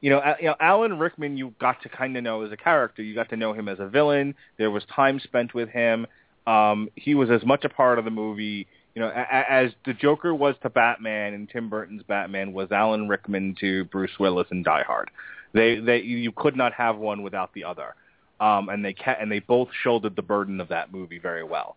You 0.00 0.10
know, 0.10 0.22
you 0.40 0.46
know, 0.46 0.54
Alan 0.60 0.98
Rickman, 0.98 1.36
you 1.36 1.54
got 1.60 1.82
to 1.82 1.88
kind 1.88 2.16
of 2.16 2.22
know 2.22 2.42
as 2.42 2.52
a 2.52 2.56
character. 2.56 3.02
You 3.02 3.14
got 3.14 3.30
to 3.30 3.36
know 3.36 3.52
him 3.52 3.68
as 3.68 3.80
a 3.80 3.88
villain. 3.88 4.34
There 4.56 4.70
was 4.70 4.84
time 4.94 5.18
spent 5.18 5.54
with 5.54 5.68
him. 5.70 6.06
Um, 6.46 6.88
he 6.94 7.14
was 7.14 7.30
as 7.30 7.44
much 7.44 7.64
a 7.64 7.68
part 7.68 7.98
of 7.98 8.04
the 8.04 8.10
movie, 8.10 8.66
you 8.94 9.02
know, 9.02 9.08
as 9.10 9.72
the 9.84 9.92
Joker 9.92 10.34
was 10.34 10.54
to 10.62 10.70
Batman 10.70 11.34
and 11.34 11.48
Tim 11.48 11.68
Burton's 11.68 12.02
Batman 12.04 12.52
was 12.52 12.70
Alan 12.70 13.08
Rickman 13.08 13.56
to 13.60 13.84
Bruce 13.86 14.18
Willis 14.20 14.46
in 14.50 14.62
Die 14.62 14.82
Hard. 14.84 15.10
They, 15.52 15.80
they, 15.80 15.98
you 16.00 16.32
could 16.32 16.56
not 16.56 16.72
have 16.74 16.96
one 16.96 17.22
without 17.22 17.52
the 17.54 17.64
other, 17.64 17.94
um, 18.40 18.68
and 18.68 18.84
they 18.84 18.92
ca- 18.92 19.16
and 19.20 19.30
they 19.32 19.40
both 19.40 19.68
shouldered 19.82 20.14
the 20.14 20.22
burden 20.22 20.60
of 20.60 20.68
that 20.68 20.92
movie 20.92 21.18
very 21.18 21.44
well. 21.44 21.76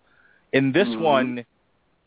In 0.54 0.72
this 0.72 0.88
Mhm. 0.90 1.00
one, 1.00 1.46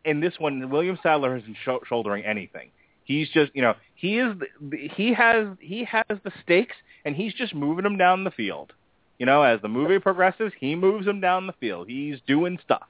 in 0.05 0.21
this 0.21 0.35
one, 0.39 0.71
William 0.71 0.99
Sadler 1.03 1.37
isn't 1.37 1.57
sho- 1.65 1.83
shouldering 1.89 2.25
anything. 2.25 2.71
He's 3.05 3.29
just, 3.31 3.55
you 3.55 3.63
know, 3.63 3.75
he 3.95 4.19
is, 4.19 4.37
the, 4.61 4.89
he 4.89 5.13
has, 5.13 5.49
he 5.61 5.85
has 5.85 6.05
the 6.09 6.33
stakes, 6.43 6.77
and 7.05 7.15
he's 7.15 7.35
just 7.35 7.55
moving 7.55 7.85
them 7.85 7.99
down 7.99 8.25
the 8.25 8.31
field. 8.31 8.73
You 9.19 9.27
know, 9.27 9.43
as 9.43 9.61
the 9.61 9.69
movie 9.69 9.99
progresses, 9.99 10.53
he 10.59 10.75
moves 10.75 11.07
them 11.07 11.21
down 11.21 11.47
the 11.47 11.53
field. 11.55 11.89
He's 11.89 12.19
doing 12.27 12.59
stuff, 12.65 12.87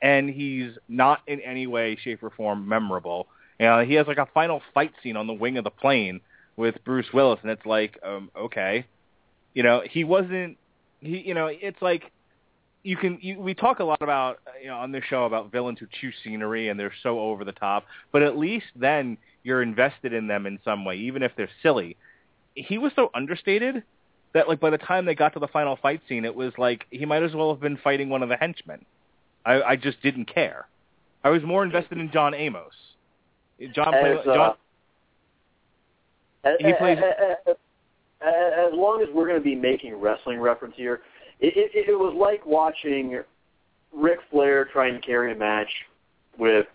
and 0.00 0.30
he's 0.30 0.72
not 0.88 1.20
in 1.26 1.40
any 1.40 1.66
way, 1.66 1.96
shape, 1.96 2.22
or 2.22 2.30
form 2.30 2.68
memorable. 2.68 3.26
You 3.58 3.66
know, 3.66 3.84
he 3.84 3.94
has 3.94 4.06
like 4.06 4.18
a 4.18 4.28
final 4.32 4.62
fight 4.72 4.92
scene 5.02 5.16
on 5.16 5.26
the 5.26 5.34
wing 5.34 5.58
of 5.58 5.64
the 5.64 5.70
plane 5.70 6.20
with 6.56 6.76
Bruce 6.84 7.12
Willis, 7.12 7.40
and 7.42 7.50
it's 7.50 7.66
like, 7.66 7.98
um, 8.02 8.30
okay, 8.36 8.86
you 9.54 9.62
know, 9.62 9.82
he 9.88 10.04
wasn't, 10.04 10.56
he, 11.00 11.18
you 11.18 11.34
know, 11.34 11.48
it's 11.50 11.82
like 11.82 12.10
you 12.82 12.96
can 12.96 13.18
you, 13.20 13.38
we 13.38 13.54
talk 13.54 13.80
a 13.80 13.84
lot 13.84 14.00
about 14.00 14.38
uh, 14.46 14.50
you 14.60 14.68
know 14.68 14.76
on 14.76 14.92
this 14.92 15.04
show 15.04 15.24
about 15.24 15.52
villains 15.52 15.78
who 15.78 15.86
chew 16.00 16.10
scenery 16.24 16.68
and 16.68 16.80
they're 16.80 16.92
so 17.02 17.20
over 17.20 17.44
the 17.44 17.52
top 17.52 17.84
but 18.12 18.22
at 18.22 18.38
least 18.38 18.66
then 18.74 19.18
you're 19.42 19.62
invested 19.62 20.12
in 20.12 20.26
them 20.26 20.46
in 20.46 20.58
some 20.64 20.84
way 20.84 20.96
even 20.96 21.22
if 21.22 21.32
they're 21.36 21.50
silly. 21.62 21.96
He 22.54 22.78
was 22.78 22.92
so 22.96 23.10
understated 23.14 23.82
that 24.32 24.48
like 24.48 24.60
by 24.60 24.70
the 24.70 24.78
time 24.78 25.04
they 25.04 25.14
got 25.14 25.34
to 25.34 25.38
the 25.38 25.48
final 25.48 25.76
fight 25.76 26.00
scene 26.08 26.24
it 26.24 26.34
was 26.34 26.52
like 26.58 26.86
he 26.90 27.04
might 27.04 27.22
as 27.22 27.34
well 27.34 27.52
have 27.52 27.60
been 27.60 27.76
fighting 27.76 28.08
one 28.08 28.22
of 28.22 28.28
the 28.28 28.36
henchmen. 28.36 28.84
I 29.44 29.62
i 29.62 29.76
just 29.76 30.02
didn't 30.02 30.26
care. 30.26 30.66
I 31.22 31.30
was 31.30 31.42
more 31.42 31.62
invested 31.62 31.98
in 31.98 32.10
john 32.10 32.34
amos. 32.34 32.72
John 33.74 33.94
As, 33.94 34.00
played, 34.00 34.16
uh, 34.18 34.34
john 34.34 34.54
As, 36.44 36.54
He 36.60 36.72
plays- 36.72 36.98
as, 36.98 37.36
as, 37.46 37.56
as 38.22 38.72
long 38.72 39.02
as 39.02 39.08
we're 39.14 39.26
going 39.26 39.38
to 39.38 39.44
be 39.44 39.54
making 39.54 39.94
wrestling 39.94 40.40
reference 40.40 40.74
here, 40.76 41.00
it, 41.40 41.70
it, 41.74 41.88
it 41.88 41.98
was 41.98 42.14
like 42.16 42.44
watching 42.46 43.20
Ric 43.92 44.18
Flair 44.30 44.66
trying 44.66 44.94
to 44.94 45.00
carry 45.00 45.32
a 45.32 45.36
match 45.36 45.70
with 46.38 46.66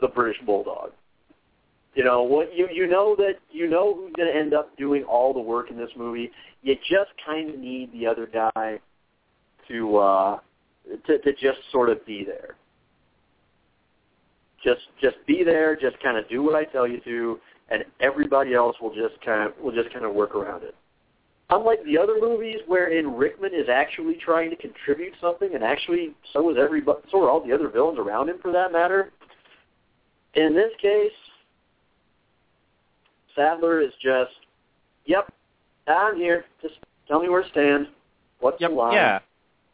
the 0.00 0.08
British 0.08 0.40
Bulldog. 0.44 0.92
You 1.94 2.04
know 2.04 2.22
what 2.22 2.54
you 2.54 2.68
you 2.70 2.86
know 2.86 3.16
that 3.16 3.36
you 3.50 3.70
know 3.70 3.94
who's 3.94 4.12
going 4.16 4.28
to 4.30 4.38
end 4.38 4.52
up 4.52 4.76
doing 4.76 5.02
all 5.04 5.32
the 5.32 5.40
work 5.40 5.70
in 5.70 5.78
this 5.78 5.88
movie. 5.96 6.30
You 6.62 6.74
just 6.74 7.10
kind 7.24 7.48
of 7.48 7.58
need 7.58 7.90
the 7.92 8.06
other 8.06 8.26
guy 8.26 8.80
to 9.68 9.96
uh 9.96 10.38
to 11.06 11.18
to 11.18 11.32
just 11.32 11.58
sort 11.72 11.88
of 11.88 12.04
be 12.04 12.22
there. 12.22 12.56
Just 14.62 14.82
just 15.00 15.16
be 15.26 15.42
there, 15.42 15.74
just 15.74 15.98
kind 16.02 16.18
of 16.18 16.28
do 16.28 16.42
what 16.42 16.54
I 16.54 16.64
tell 16.64 16.86
you 16.86 17.00
to, 17.00 17.40
and 17.70 17.82
everybody 18.00 18.52
else 18.52 18.76
will 18.82 18.94
just 18.94 19.18
kind 19.24 19.48
of 19.48 19.58
will 19.58 19.72
just 19.72 19.90
kind 19.90 20.04
of 20.04 20.14
work 20.14 20.34
around 20.34 20.64
it. 20.64 20.74
Unlike 21.48 21.84
the 21.84 21.96
other 21.96 22.16
movies 22.20 22.56
wherein 22.66 23.16
Rickman 23.16 23.54
is 23.54 23.68
actually 23.68 24.16
trying 24.16 24.50
to 24.50 24.56
contribute 24.56 25.14
something, 25.20 25.54
and 25.54 25.62
actually 25.62 26.12
so 26.32 26.50
is 26.50 26.56
everybody, 26.58 26.98
so 27.10 27.22
are 27.22 27.30
all 27.30 27.44
the 27.44 27.52
other 27.52 27.68
villains 27.68 27.98
around 27.98 28.28
him 28.28 28.38
for 28.42 28.50
that 28.50 28.72
matter. 28.72 29.12
In 30.34 30.54
this 30.54 30.72
case, 30.82 31.12
Sadler 33.36 33.80
is 33.80 33.92
just, 34.02 34.32
yep, 35.04 35.32
I'm 35.86 36.16
here. 36.16 36.44
Just 36.60 36.74
tell 37.06 37.20
me 37.20 37.28
where 37.28 37.44
to 37.44 37.48
stand. 37.50 37.86
What's 38.40 38.60
yep, 38.60 38.70
the 38.70 38.76
line? 38.76 38.94
Yeah. 38.94 39.20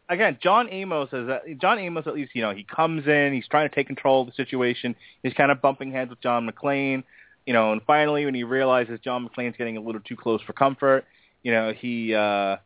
Again, 0.09 0.37
John 0.43 0.69
Amos 0.69 1.09
is 1.13 1.27
a, 1.29 1.41
John 1.59 1.79
Amos. 1.79 2.07
At 2.07 2.15
least 2.15 2.33
you 2.35 2.43
know 2.43 2.55
he 2.55 2.65
comes 2.65 3.07
in. 3.07 3.33
He's 3.33 3.49
trying 3.49 3.69
to 3.69 3.75
take 3.75 3.87
control 3.87 4.21
of 4.21 4.27
the 4.27 4.35
situation. 4.35 4.95
He's 5.23 5.33
kind 5.33 5.51
of 5.51 5.63
bumping 5.63 5.91
heads 5.91 6.11
with 6.11 6.21
John 6.21 6.47
McClane. 6.47 7.03
You 7.47 7.55
know, 7.55 7.73
and 7.73 7.81
finally, 7.87 8.27
when 8.27 8.35
he 8.35 8.45
realizes 8.45 9.01
John 9.03 9.27
McClane's 9.27 9.57
getting 9.57 9.79
a 9.79 9.81
little 9.81 10.03
too 10.03 10.17
close 10.17 10.43
for 10.43 10.53
comfort, 10.53 11.07
you 11.43 11.53
know, 11.53 11.73
he, 11.73 12.15
uh, 12.15 12.57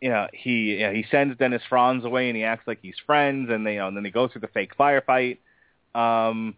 you 0.00 0.10
know, 0.10 0.28
he, 0.32 0.72
you 0.72 0.80
know, 0.80 0.92
he 0.92 1.04
sends 1.10 1.36
Dennis 1.38 1.62
Franz 1.68 2.04
away, 2.04 2.28
and 2.28 2.36
he 2.36 2.44
acts 2.44 2.66
like 2.66 2.78
he's 2.82 2.96
friends, 3.06 3.50
and 3.50 3.66
they, 3.66 3.74
you 3.74 3.78
know, 3.80 3.88
and 3.88 3.96
then 3.96 4.04
they 4.04 4.10
go 4.10 4.28
through 4.28 4.42
the 4.42 4.48
fake 4.48 4.76
firefight. 4.78 5.38
Um, 5.94 6.54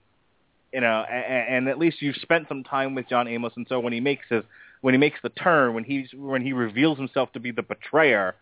you 0.73 0.81
know, 0.81 1.05
and, 1.11 1.57
and 1.57 1.69
at 1.69 1.79
least 1.79 2.01
you've 2.01 2.17
spent 2.17 2.49
some 2.49 2.65
time 2.65 2.95
with 2.95 3.09
John 3.09 3.29
Amos, 3.29 3.53
and 3.57 3.67
so 3.69 3.81
when 3.81 3.93
he 3.93 4.01
makes 4.01 4.27
his, 4.29 4.43
when 4.81 4.95
he 4.95 4.99
makes 4.99 5.19
the 5.23 5.29
turn, 5.29 5.75
when 5.75 5.85
he's, 5.85 6.09
when 6.15 6.43
he 6.43 6.53
reveals 6.53 6.99
himself 6.99 7.33
to 7.33 7.41
be 7.41 7.53
the 7.53 7.63
betrayer, 7.63 8.35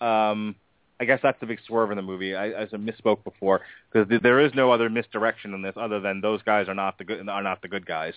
um, 0.00 0.54
I 1.00 1.06
guess 1.06 1.20
that's 1.22 1.40
the 1.40 1.46
big 1.46 1.58
swerve 1.66 1.90
in 1.90 1.96
the 1.96 2.02
movie. 2.02 2.34
I, 2.34 2.50
as 2.50 2.68
I 2.72 2.76
misspoke 2.76 3.24
before, 3.24 3.62
because 3.90 4.20
there 4.22 4.40
is 4.40 4.52
no 4.54 4.70
other 4.70 4.90
misdirection 4.90 5.54
in 5.54 5.62
this 5.62 5.74
other 5.76 5.98
than 5.98 6.20
those 6.20 6.42
guys 6.42 6.68
are 6.68 6.74
not 6.74 6.98
the 6.98 7.04
good 7.04 7.26
are 7.26 7.42
not 7.42 7.62
the 7.62 7.68
good 7.68 7.86
guys. 7.86 8.12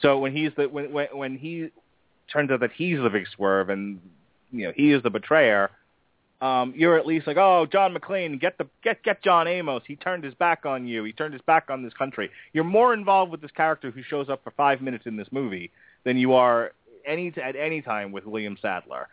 So 0.00 0.18
when 0.18 0.34
he's 0.34 0.50
the 0.56 0.66
when 0.66 0.90
when, 0.90 1.08
when 1.12 1.36
he 1.36 1.70
turns 2.32 2.50
out 2.50 2.60
that 2.60 2.72
he's 2.72 2.98
the 2.98 3.10
big 3.10 3.26
swerve 3.34 3.70
and 3.70 4.00
you 4.50 4.66
know 4.66 4.72
he 4.74 4.92
is 4.92 5.02
the 5.02 5.10
betrayer, 5.10 5.70
um, 6.40 6.74
you're 6.76 6.98
at 6.98 7.06
least 7.06 7.26
like, 7.26 7.36
oh, 7.38 7.66
John 7.70 7.94
McClane, 7.94 8.38
get 8.40 8.58
the 8.58 8.66
get 8.82 9.02
get 9.02 9.22
John 9.22 9.48
Amos. 9.48 9.82
He 9.86 9.96
turned 9.96 10.24
his 10.24 10.34
back 10.34 10.66
on 10.66 10.86
you. 10.86 11.04
He 11.04 11.12
turned 11.12 11.32
his 11.32 11.42
back 11.42 11.70
on 11.70 11.82
this 11.82 11.94
country. 11.94 12.30
You're 12.52 12.64
more 12.64 12.92
involved 12.92 13.32
with 13.32 13.40
this 13.40 13.50
character 13.52 13.90
who 13.90 14.02
shows 14.02 14.28
up 14.28 14.44
for 14.44 14.50
five 14.50 14.82
minutes 14.82 15.06
in 15.06 15.16
this 15.16 15.28
movie 15.30 15.70
than 16.04 16.18
you 16.18 16.34
are 16.34 16.72
any 17.06 17.32
at 17.42 17.56
any 17.56 17.80
time 17.80 18.12
with 18.12 18.26
William 18.26 18.58
Sadler. 18.60 19.08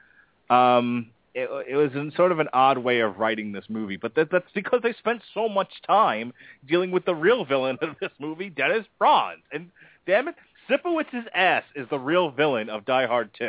Um, 0.50 1.12
it, 1.34 1.50
it 1.70 1.76
was 1.76 1.92
in 1.94 2.12
sort 2.18 2.34
of 2.34 2.40
an 2.40 2.50
odd 2.52 2.78
way 2.78 3.00
of 3.00 3.18
writing 3.18 3.54
this 3.54 3.66
movie, 3.70 3.96
but 3.96 4.16
that, 4.16 4.30
that's 4.30 4.52
because 4.54 4.82
they 4.84 4.94
spent 4.94 5.22
so 5.34 5.48
much 5.48 5.70
time 5.88 6.34
dealing 6.68 6.92
with 6.92 7.06
the 7.06 7.16
real 7.16 7.46
villain 7.46 7.78
of 7.82 7.96
this 8.02 8.12
movie, 8.20 8.50
Dennis 8.50 8.86
Franz. 8.98 9.40
And 9.54 9.70
damn 10.06 10.28
it, 10.28 10.36
Sipowicz's 10.72 11.28
ass 11.34 11.64
is 11.76 11.88
the 11.90 12.00
real 12.00 12.32
villain 12.32 12.70
of 12.70 12.86
Die 12.86 13.06
Hard 13.06 13.30
2. 13.38 13.44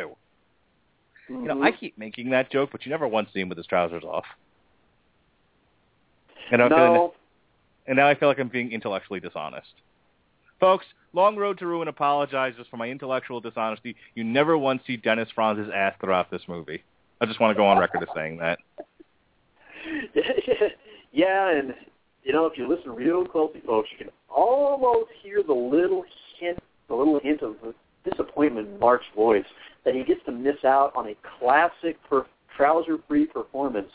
Mm-hmm. 1.31 1.43
You 1.43 1.49
know, 1.49 1.63
I 1.63 1.71
keep 1.71 1.97
making 1.97 2.31
that 2.31 2.51
joke, 2.51 2.71
but 2.73 2.85
you 2.85 2.91
never 2.91 3.07
once 3.07 3.29
see 3.33 3.41
him 3.41 3.49
with 3.49 3.59
his 3.59 3.67
trousers 3.67 4.03
off. 4.03 4.25
And, 6.51 6.63
I 6.63 6.69
no. 6.69 7.15
and 7.87 7.97
now 7.97 8.09
I 8.09 8.15
feel 8.15 8.29
like 8.29 8.39
I'm 8.39 8.49
being 8.49 8.73
intellectually 8.73 9.21
dishonest. 9.21 9.73
Folks, 10.61 10.85
Long 11.13 11.37
Road 11.37 11.59
to 11.59 11.67
Ruin 11.67 11.89
apologizes 11.89 12.67
for 12.71 12.77
my 12.77 12.89
intellectual 12.89 13.41
dishonesty. 13.41 13.97
You 14.15 14.25
never 14.25 14.59
once 14.59 14.83
see 14.87 14.97
Dennis 14.97 15.29
Franz's 15.35 15.71
ass 15.75 15.95
throughout 16.01 16.31
this 16.31 16.43
movie. 16.49 16.83
I 17.21 17.27
just 17.27 17.41
want 17.41 17.55
to 17.55 17.57
go 17.57 17.67
on 17.67 17.79
record 17.79 18.03
as 18.03 18.09
saying 18.15 18.39
that. 18.39 18.59
yeah, 21.13 21.51
and 21.57 21.75
you 22.25 22.33
know, 22.33 22.47
if 22.47 22.57
you 22.57 22.69
listen 22.69 22.93
real 22.93 23.25
closely, 23.25 23.61
folks, 23.67 23.89
you 23.93 23.99
can 23.99 24.13
almost 24.29 25.11
hear 25.23 25.43
the 25.43 25.53
little 25.53 26.05
hint, 26.39 26.59
the 26.89 26.95
little 26.95 27.21
hint 27.21 27.43
of 27.43 27.57
disappointment 28.09 28.69
in 28.69 28.79
Mark's 28.79 29.07
voice 29.15 29.45
that 29.85 29.95
he 29.95 30.05
gets 30.05 30.25
to 30.27 30.33
miss 30.33 30.65
out 30.65 30.93
on 30.95 31.09
a 31.09 31.15
classic 31.39 31.97
per- 32.09 32.27
trouser-free 32.57 33.27
performance 33.27 33.91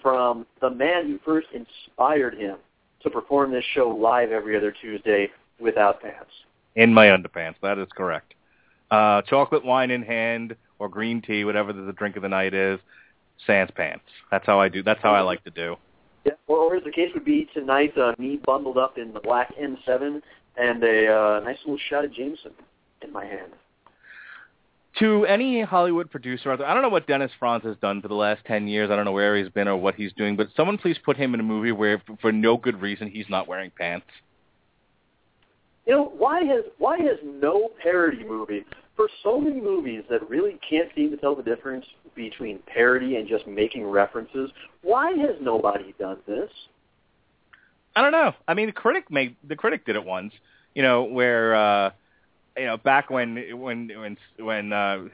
from 0.00 0.46
the 0.60 0.70
man 0.70 1.06
who 1.06 1.18
first 1.24 1.48
inspired 1.52 2.34
him 2.34 2.56
to 3.02 3.10
perform 3.10 3.52
this 3.52 3.64
show 3.74 3.88
live 3.88 4.32
every 4.32 4.56
other 4.56 4.74
Tuesday 4.80 5.28
without 5.60 6.00
pants. 6.02 6.30
In 6.74 6.92
my 6.92 7.06
underpants, 7.06 7.56
that 7.62 7.78
is 7.78 7.88
correct. 7.96 8.34
Uh, 8.90 9.22
chocolate 9.22 9.64
wine 9.64 9.90
in 9.90 10.02
hand 10.02 10.56
or 10.78 10.88
green 10.88 11.22
tea, 11.22 11.44
whatever 11.44 11.72
the 11.72 11.92
drink 11.92 12.16
of 12.16 12.22
the 12.22 12.28
night 12.28 12.54
is, 12.54 12.78
sans 13.46 13.70
pants. 13.74 14.04
That's 14.30 14.46
how 14.46 14.60
I 14.60 14.68
do. 14.68 14.82
That's 14.82 15.00
how 15.02 15.14
I 15.14 15.20
like 15.20 15.42
to 15.44 15.50
do. 15.50 15.76
Yeah, 16.24 16.32
or, 16.46 16.58
or 16.58 16.76
as 16.76 16.84
the 16.84 16.90
case 16.90 17.10
would 17.14 17.24
be 17.24 17.48
tonight, 17.54 17.96
uh, 17.98 18.14
me 18.18 18.40
bundled 18.44 18.78
up 18.78 18.98
in 18.98 19.12
the 19.12 19.20
black 19.20 19.52
M7 19.56 20.20
and 20.56 20.82
a 20.82 21.14
uh, 21.14 21.40
nice 21.40 21.58
little 21.64 21.78
shot 21.88 22.04
of 22.04 22.12
Jameson 22.12 22.52
in 23.02 23.12
my 23.12 23.24
hand. 23.24 23.52
To 24.98 25.24
any 25.24 25.62
Hollywood 25.62 26.10
producer 26.10 26.52
out 26.52 26.58
there, 26.58 26.68
I 26.68 26.74
don't 26.74 26.82
know 26.82 26.90
what 26.90 27.06
Dennis 27.06 27.32
Franz 27.38 27.64
has 27.64 27.76
done 27.78 28.02
for 28.02 28.08
the 28.08 28.14
last 28.14 28.44
10 28.44 28.68
years. 28.68 28.90
I 28.90 28.96
don't 28.96 29.06
know 29.06 29.12
where 29.12 29.36
he's 29.36 29.48
been 29.48 29.66
or 29.66 29.76
what 29.76 29.94
he's 29.94 30.12
doing, 30.12 30.36
but 30.36 30.48
someone 30.54 30.76
please 30.76 30.98
put 31.02 31.16
him 31.16 31.32
in 31.32 31.40
a 31.40 31.42
movie 31.42 31.72
where, 31.72 32.02
for 32.20 32.30
no 32.30 32.58
good 32.58 32.80
reason, 32.80 33.08
he's 33.08 33.24
not 33.30 33.48
wearing 33.48 33.70
pants. 33.78 34.06
You 35.86 35.94
know, 35.94 36.12
why 36.16 36.44
has 36.44 36.64
why 36.78 36.98
has 36.98 37.18
no 37.24 37.70
parody 37.82 38.22
movie 38.22 38.64
for 38.94 39.08
so 39.24 39.40
many 39.40 39.60
movies 39.60 40.04
that 40.10 40.28
really 40.28 40.60
can't 40.68 40.88
seem 40.94 41.10
to 41.10 41.16
tell 41.16 41.34
the 41.34 41.42
difference 41.42 41.84
between 42.14 42.60
parody 42.66 43.16
and 43.16 43.26
just 43.26 43.46
making 43.46 43.84
references? 43.84 44.50
Why 44.82 45.10
has 45.12 45.36
nobody 45.40 45.94
done 45.98 46.18
this? 46.26 46.50
I 47.94 48.02
don't 48.02 48.12
know. 48.12 48.32
I 48.48 48.54
mean, 48.54 48.66
the 48.66 48.72
critic 48.72 49.10
made 49.10 49.36
the 49.46 49.56
critic 49.56 49.84
did 49.84 49.96
it 49.96 50.04
once. 50.04 50.32
You 50.74 50.82
know, 50.82 51.04
where 51.04 51.54
uh, 51.54 51.90
you 52.56 52.66
know 52.66 52.76
back 52.76 53.10
when 53.10 53.58
when 53.58 53.88
when 53.88 54.16
when 54.38 54.72
uh, 54.72 55.04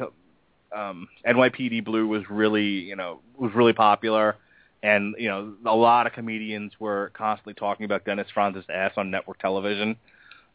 um, 0.74 1.08
NYPD 1.26 1.84
Blue 1.84 2.06
was 2.06 2.22
really 2.30 2.66
you 2.66 2.96
know 2.96 3.20
was 3.36 3.52
really 3.54 3.72
popular, 3.72 4.36
and 4.82 5.14
you 5.18 5.28
know 5.28 5.54
a 5.66 5.74
lot 5.74 6.06
of 6.06 6.12
comedians 6.12 6.72
were 6.78 7.10
constantly 7.14 7.54
talking 7.54 7.84
about 7.84 8.04
Dennis 8.04 8.28
Franz's 8.32 8.64
ass 8.72 8.92
on 8.96 9.10
network 9.10 9.38
television. 9.38 9.96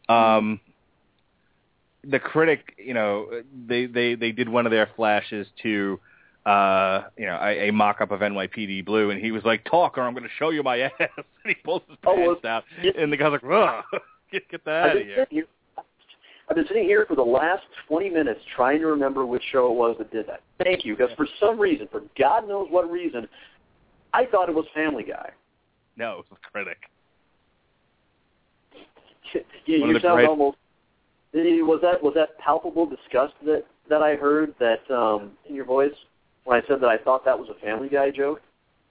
Um, 0.07 0.59
the 2.03 2.19
critic, 2.19 2.75
you 2.77 2.93
know, 2.93 3.41
they 3.67 3.85
they 3.85 4.15
they 4.15 4.31
did 4.31 4.49
one 4.49 4.65
of 4.65 4.71
their 4.71 4.89
flashes 4.95 5.47
to 5.63 5.99
uh, 6.45 7.03
you 7.17 7.25
know, 7.25 7.39
a, 7.41 7.69
a 7.69 7.71
mock-up 7.71 8.11
of 8.11 8.19
NYPD 8.19 8.83
Blue, 8.85 9.11
and 9.11 9.21
he 9.21 9.31
was 9.31 9.43
like, 9.45 9.63
"Talk, 9.65 9.97
or 9.97 10.01
I'm 10.01 10.13
going 10.13 10.23
to 10.23 10.29
show 10.37 10.49
you 10.49 10.61
my 10.63 10.79
ass." 10.81 10.91
and 10.99 11.25
he 11.45 11.55
pulls 11.55 11.81
his 11.87 11.97
Oh, 12.05 12.15
pants 12.15 12.27
well, 12.27 12.39
down, 12.43 12.63
yeah. 12.81 12.91
and 12.97 13.11
the 13.11 13.17
guy's 13.17 13.31
like, 13.31 13.43
"Ugh, 13.43 13.83
get 14.31 14.49
get 14.49 14.65
that 14.65 14.71
out 14.71 14.89
I've 14.89 14.91
of 14.91 14.97
been, 14.99 15.07
here." 15.07 15.15
sitting 15.23 15.37
here, 15.37 15.45
I've 16.49 16.55
been 16.57 16.67
sitting 16.67 16.83
here 16.83 17.05
for 17.07 17.15
the 17.15 17.23
last 17.23 17.63
20 17.87 18.09
minutes 18.09 18.41
trying 18.55 18.79
to 18.79 18.87
remember 18.87 19.25
which 19.25 19.43
show 19.51 19.71
it 19.71 19.75
was 19.75 19.95
that 19.99 20.11
did 20.11 20.27
that. 20.27 20.41
Thank 20.61 20.83
you, 20.83 20.95
because 20.97 21.13
for 21.15 21.25
some 21.39 21.57
reason, 21.59 21.87
for 21.91 22.01
God 22.19 22.47
knows 22.47 22.67
what 22.69 22.91
reason, 22.91 23.27
I 24.13 24.25
thought 24.25 24.49
it 24.49 24.55
was 24.55 24.65
Family 24.73 25.03
Guy. 25.03 25.29
No, 25.95 26.11
it 26.11 26.17
was 26.17 26.25
the 26.31 26.37
critic. 26.51 26.77
you 29.65 29.85
you 29.87 29.99
sound 29.99 30.15
great- 30.17 30.27
almost. 30.27 30.57
Was 31.35 31.79
that 31.81 32.03
was 32.03 32.13
that 32.13 32.37
palpable 32.37 32.85
disgust 32.85 33.33
that 33.45 33.63
that 33.89 34.03
I 34.03 34.15
heard 34.15 34.53
that 34.59 34.81
um, 34.93 35.31
in 35.49 35.55
your 35.55 35.65
voice 35.65 35.91
when 36.43 36.61
I 36.61 36.67
said 36.67 36.81
that 36.81 36.89
I 36.89 36.97
thought 36.97 37.25
that 37.25 37.37
was 37.37 37.49
a 37.49 37.65
Family 37.65 37.89
Guy 37.89 38.11
joke? 38.11 38.41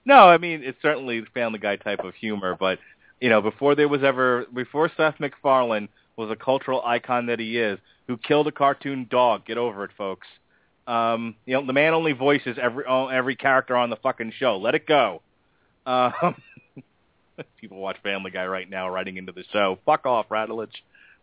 No, 0.05 0.27
I 0.27 0.37
mean 0.37 0.63
it's 0.63 0.81
certainly 0.81 1.23
Family 1.33 1.59
Guy 1.59 1.75
type 1.77 1.99
of 1.99 2.13
humor, 2.15 2.55
but 2.59 2.79
you 3.19 3.29
know, 3.29 3.41
before 3.41 3.75
there 3.75 3.87
was 3.87 4.03
ever 4.03 4.45
before 4.53 4.91
Seth 4.95 5.19
MacFarlane 5.19 5.89
was 6.15 6.29
a 6.29 6.35
cultural 6.35 6.81
icon 6.85 7.27
that 7.27 7.39
he 7.39 7.57
is, 7.57 7.79
who 8.07 8.17
killed 8.17 8.47
a 8.47 8.51
cartoon 8.51 9.07
dog. 9.09 9.45
Get 9.45 9.57
over 9.57 9.85
it, 9.85 9.91
folks. 9.97 10.27
Um, 10.85 11.35
you 11.45 11.53
know, 11.53 11.65
the 11.65 11.73
man 11.73 11.93
only 11.93 12.11
voices 12.11 12.57
every 12.61 12.83
every 12.85 13.35
character 13.35 13.75
on 13.75 13.89
the 13.89 13.95
fucking 13.97 14.33
show. 14.37 14.57
Let 14.57 14.75
it 14.75 14.85
go. 14.85 15.21
Um, 15.85 16.35
people 17.61 17.77
watch 17.77 17.97
Family 18.03 18.31
Guy 18.31 18.45
right 18.45 18.69
now, 18.69 18.89
writing 18.89 19.17
into 19.17 19.31
the 19.31 19.43
show. 19.51 19.79
Fuck 19.85 20.05
off, 20.05 20.29
Radulich. 20.29 20.73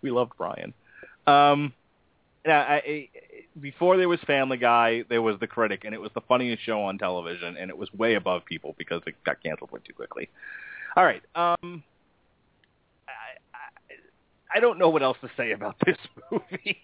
We 0.02 0.10
loved 0.10 0.32
Brian. 0.38 0.72
Um, 1.26 1.72
yeah, 2.44 2.58
I, 2.60 2.74
I, 2.74 3.08
before 3.60 3.96
there 3.96 4.08
was 4.08 4.20
Family 4.26 4.56
Guy, 4.56 5.04
there 5.08 5.22
was 5.22 5.36
The 5.40 5.46
Critic, 5.46 5.82
and 5.84 5.94
it 5.94 6.00
was 6.00 6.10
the 6.14 6.22
funniest 6.22 6.62
show 6.62 6.82
on 6.82 6.98
television, 6.98 7.56
and 7.56 7.70
it 7.70 7.76
was 7.76 7.92
way 7.92 8.14
above 8.14 8.44
people 8.44 8.74
because 8.78 9.02
it 9.06 9.14
got 9.24 9.42
canceled 9.42 9.70
way 9.70 9.80
too 9.86 9.92
quickly. 9.92 10.28
All 10.96 11.04
right. 11.04 11.22
Um, 11.34 11.82
I, 13.06 13.36
I, 13.54 14.56
I 14.56 14.60
don't 14.60 14.78
know 14.78 14.88
what 14.88 15.02
else 15.02 15.18
to 15.20 15.30
say 15.36 15.52
about 15.52 15.76
this 15.86 15.98
movie. 16.30 16.78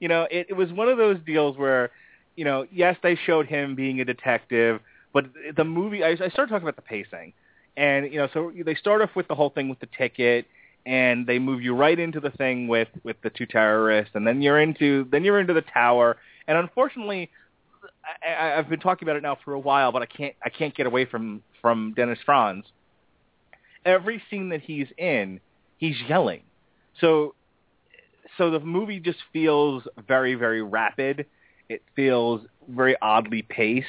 you 0.00 0.08
know, 0.08 0.26
it, 0.30 0.46
it 0.50 0.54
was 0.54 0.72
one 0.72 0.88
of 0.88 0.96
those 0.96 1.18
deals 1.26 1.58
where, 1.58 1.90
you 2.36 2.44
know, 2.44 2.66
yes, 2.72 2.96
they 3.02 3.16
showed 3.26 3.46
him 3.46 3.74
being 3.74 4.00
a 4.00 4.04
detective, 4.04 4.80
but 5.12 5.26
the 5.56 5.64
movie, 5.64 6.02
I, 6.02 6.10
I 6.10 6.28
started 6.28 6.48
talking 6.48 6.62
about 6.62 6.76
the 6.76 6.82
pacing. 6.82 7.32
And, 7.76 8.12
you 8.12 8.18
know, 8.18 8.28
so 8.32 8.52
they 8.64 8.74
start 8.74 9.02
off 9.02 9.10
with 9.14 9.28
the 9.28 9.34
whole 9.34 9.50
thing 9.50 9.68
with 9.68 9.80
the 9.80 9.88
ticket, 9.96 10.46
and 10.86 11.26
they 11.26 11.38
move 11.38 11.62
you 11.62 11.74
right 11.74 11.98
into 11.98 12.20
the 12.20 12.30
thing 12.30 12.68
with 12.68 12.88
with 13.02 13.16
the 13.22 13.30
two 13.30 13.46
terrorists, 13.46 14.14
and 14.14 14.26
then 14.26 14.42
you're 14.42 14.60
into 14.60 15.06
then 15.10 15.24
you're 15.24 15.40
into 15.40 15.54
the 15.54 15.62
tower, 15.62 16.16
and 16.46 16.56
unfortunately, 16.56 17.30
I, 18.26 18.54
I've 18.54 18.68
been 18.68 18.80
talking 18.80 19.06
about 19.06 19.16
it 19.16 19.22
now 19.22 19.36
for 19.44 19.52
a 19.52 19.58
while, 19.58 19.92
but 19.92 20.02
I 20.02 20.06
can't 20.06 20.34
I 20.44 20.48
can't 20.48 20.74
get 20.74 20.86
away 20.86 21.04
from 21.04 21.42
from 21.60 21.92
Dennis 21.94 22.18
Franz. 22.24 22.64
Every 23.84 24.22
scene 24.30 24.50
that 24.50 24.62
he's 24.62 24.88
in, 24.98 25.40
he's 25.78 25.96
yelling. 26.08 26.42
So 27.00 27.34
so 28.38 28.50
the 28.50 28.60
movie 28.60 29.00
just 29.00 29.18
feels 29.32 29.82
very 30.06 30.34
very 30.34 30.62
rapid. 30.62 31.26
It 31.68 31.82
feels 31.94 32.42
very 32.68 32.96
oddly 33.00 33.42
paced, 33.42 33.86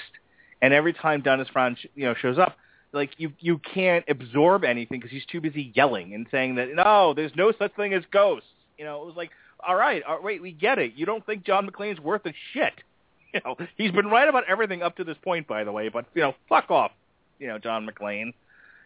and 0.61 0.73
every 0.73 0.93
time 0.93 1.21
Dennis 1.21 1.47
Franz 1.51 1.79
you 1.95 2.05
know 2.05 2.13
shows 2.13 2.37
up, 2.37 2.57
like 2.93 3.11
you 3.17 3.31
you 3.39 3.59
can't 3.59 4.05
absorb 4.09 4.63
anything 4.63 4.99
because 4.99 5.11
he's 5.11 5.25
too 5.25 5.41
busy 5.41 5.71
yelling 5.75 6.13
and 6.13 6.27
saying 6.31 6.55
that 6.55 6.73
no, 6.75 7.13
there's 7.13 7.31
no 7.35 7.53
such 7.57 7.73
thing 7.75 7.93
as 7.93 8.03
ghosts. 8.11 8.47
You 8.77 8.85
know, 8.85 9.01
it 9.03 9.05
was 9.05 9.15
like, 9.15 9.31
all 9.65 9.75
right, 9.75 10.03
all 10.03 10.15
right, 10.15 10.23
wait, 10.23 10.41
we 10.41 10.51
get 10.51 10.79
it. 10.79 10.93
You 10.95 11.05
don't 11.05 11.25
think 11.25 11.45
John 11.45 11.69
McClane's 11.69 11.99
worth 11.99 12.25
a 12.25 12.33
shit. 12.53 12.73
You 13.33 13.39
know, 13.45 13.55
he's 13.77 13.91
been 13.91 14.07
right 14.07 14.27
about 14.27 14.43
everything 14.49 14.81
up 14.81 14.97
to 14.97 15.05
this 15.05 15.15
point, 15.23 15.47
by 15.47 15.63
the 15.63 15.71
way. 15.71 15.87
But 15.87 16.05
you 16.13 16.21
know, 16.21 16.35
fuck 16.49 16.69
off, 16.69 16.91
you 17.39 17.47
know, 17.47 17.59
John 17.59 17.87
McClane. 17.87 18.33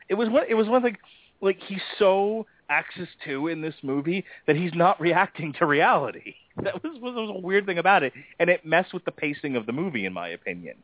It 0.08 0.14
was 0.14 0.30
one. 0.30 0.44
It 0.48 0.54
was 0.54 0.68
one 0.68 0.84
thing. 0.84 0.98
Like 1.42 1.58
he's 1.66 1.82
so 1.98 2.46
Axis 2.70 3.10
Two 3.26 3.48
in 3.48 3.62
this 3.62 3.74
movie 3.82 4.24
that 4.46 4.56
he's 4.56 4.76
not 4.76 5.02
reacting 5.02 5.54
to 5.54 5.66
reality. 5.66 6.36
That 6.64 6.82
was, 6.84 6.94
was 7.02 7.36
a 7.36 7.40
weird 7.40 7.66
thing 7.66 7.80
about 7.80 8.04
it, 8.04 8.14
and 8.40 8.50
it 8.50 8.66
messed 8.66 8.94
with 8.94 9.04
the 9.04 9.12
pacing 9.12 9.58
of 9.58 9.66
the 9.66 9.74
movie, 9.74 10.06
in 10.06 10.14
my 10.14 10.30
opinion 10.30 10.76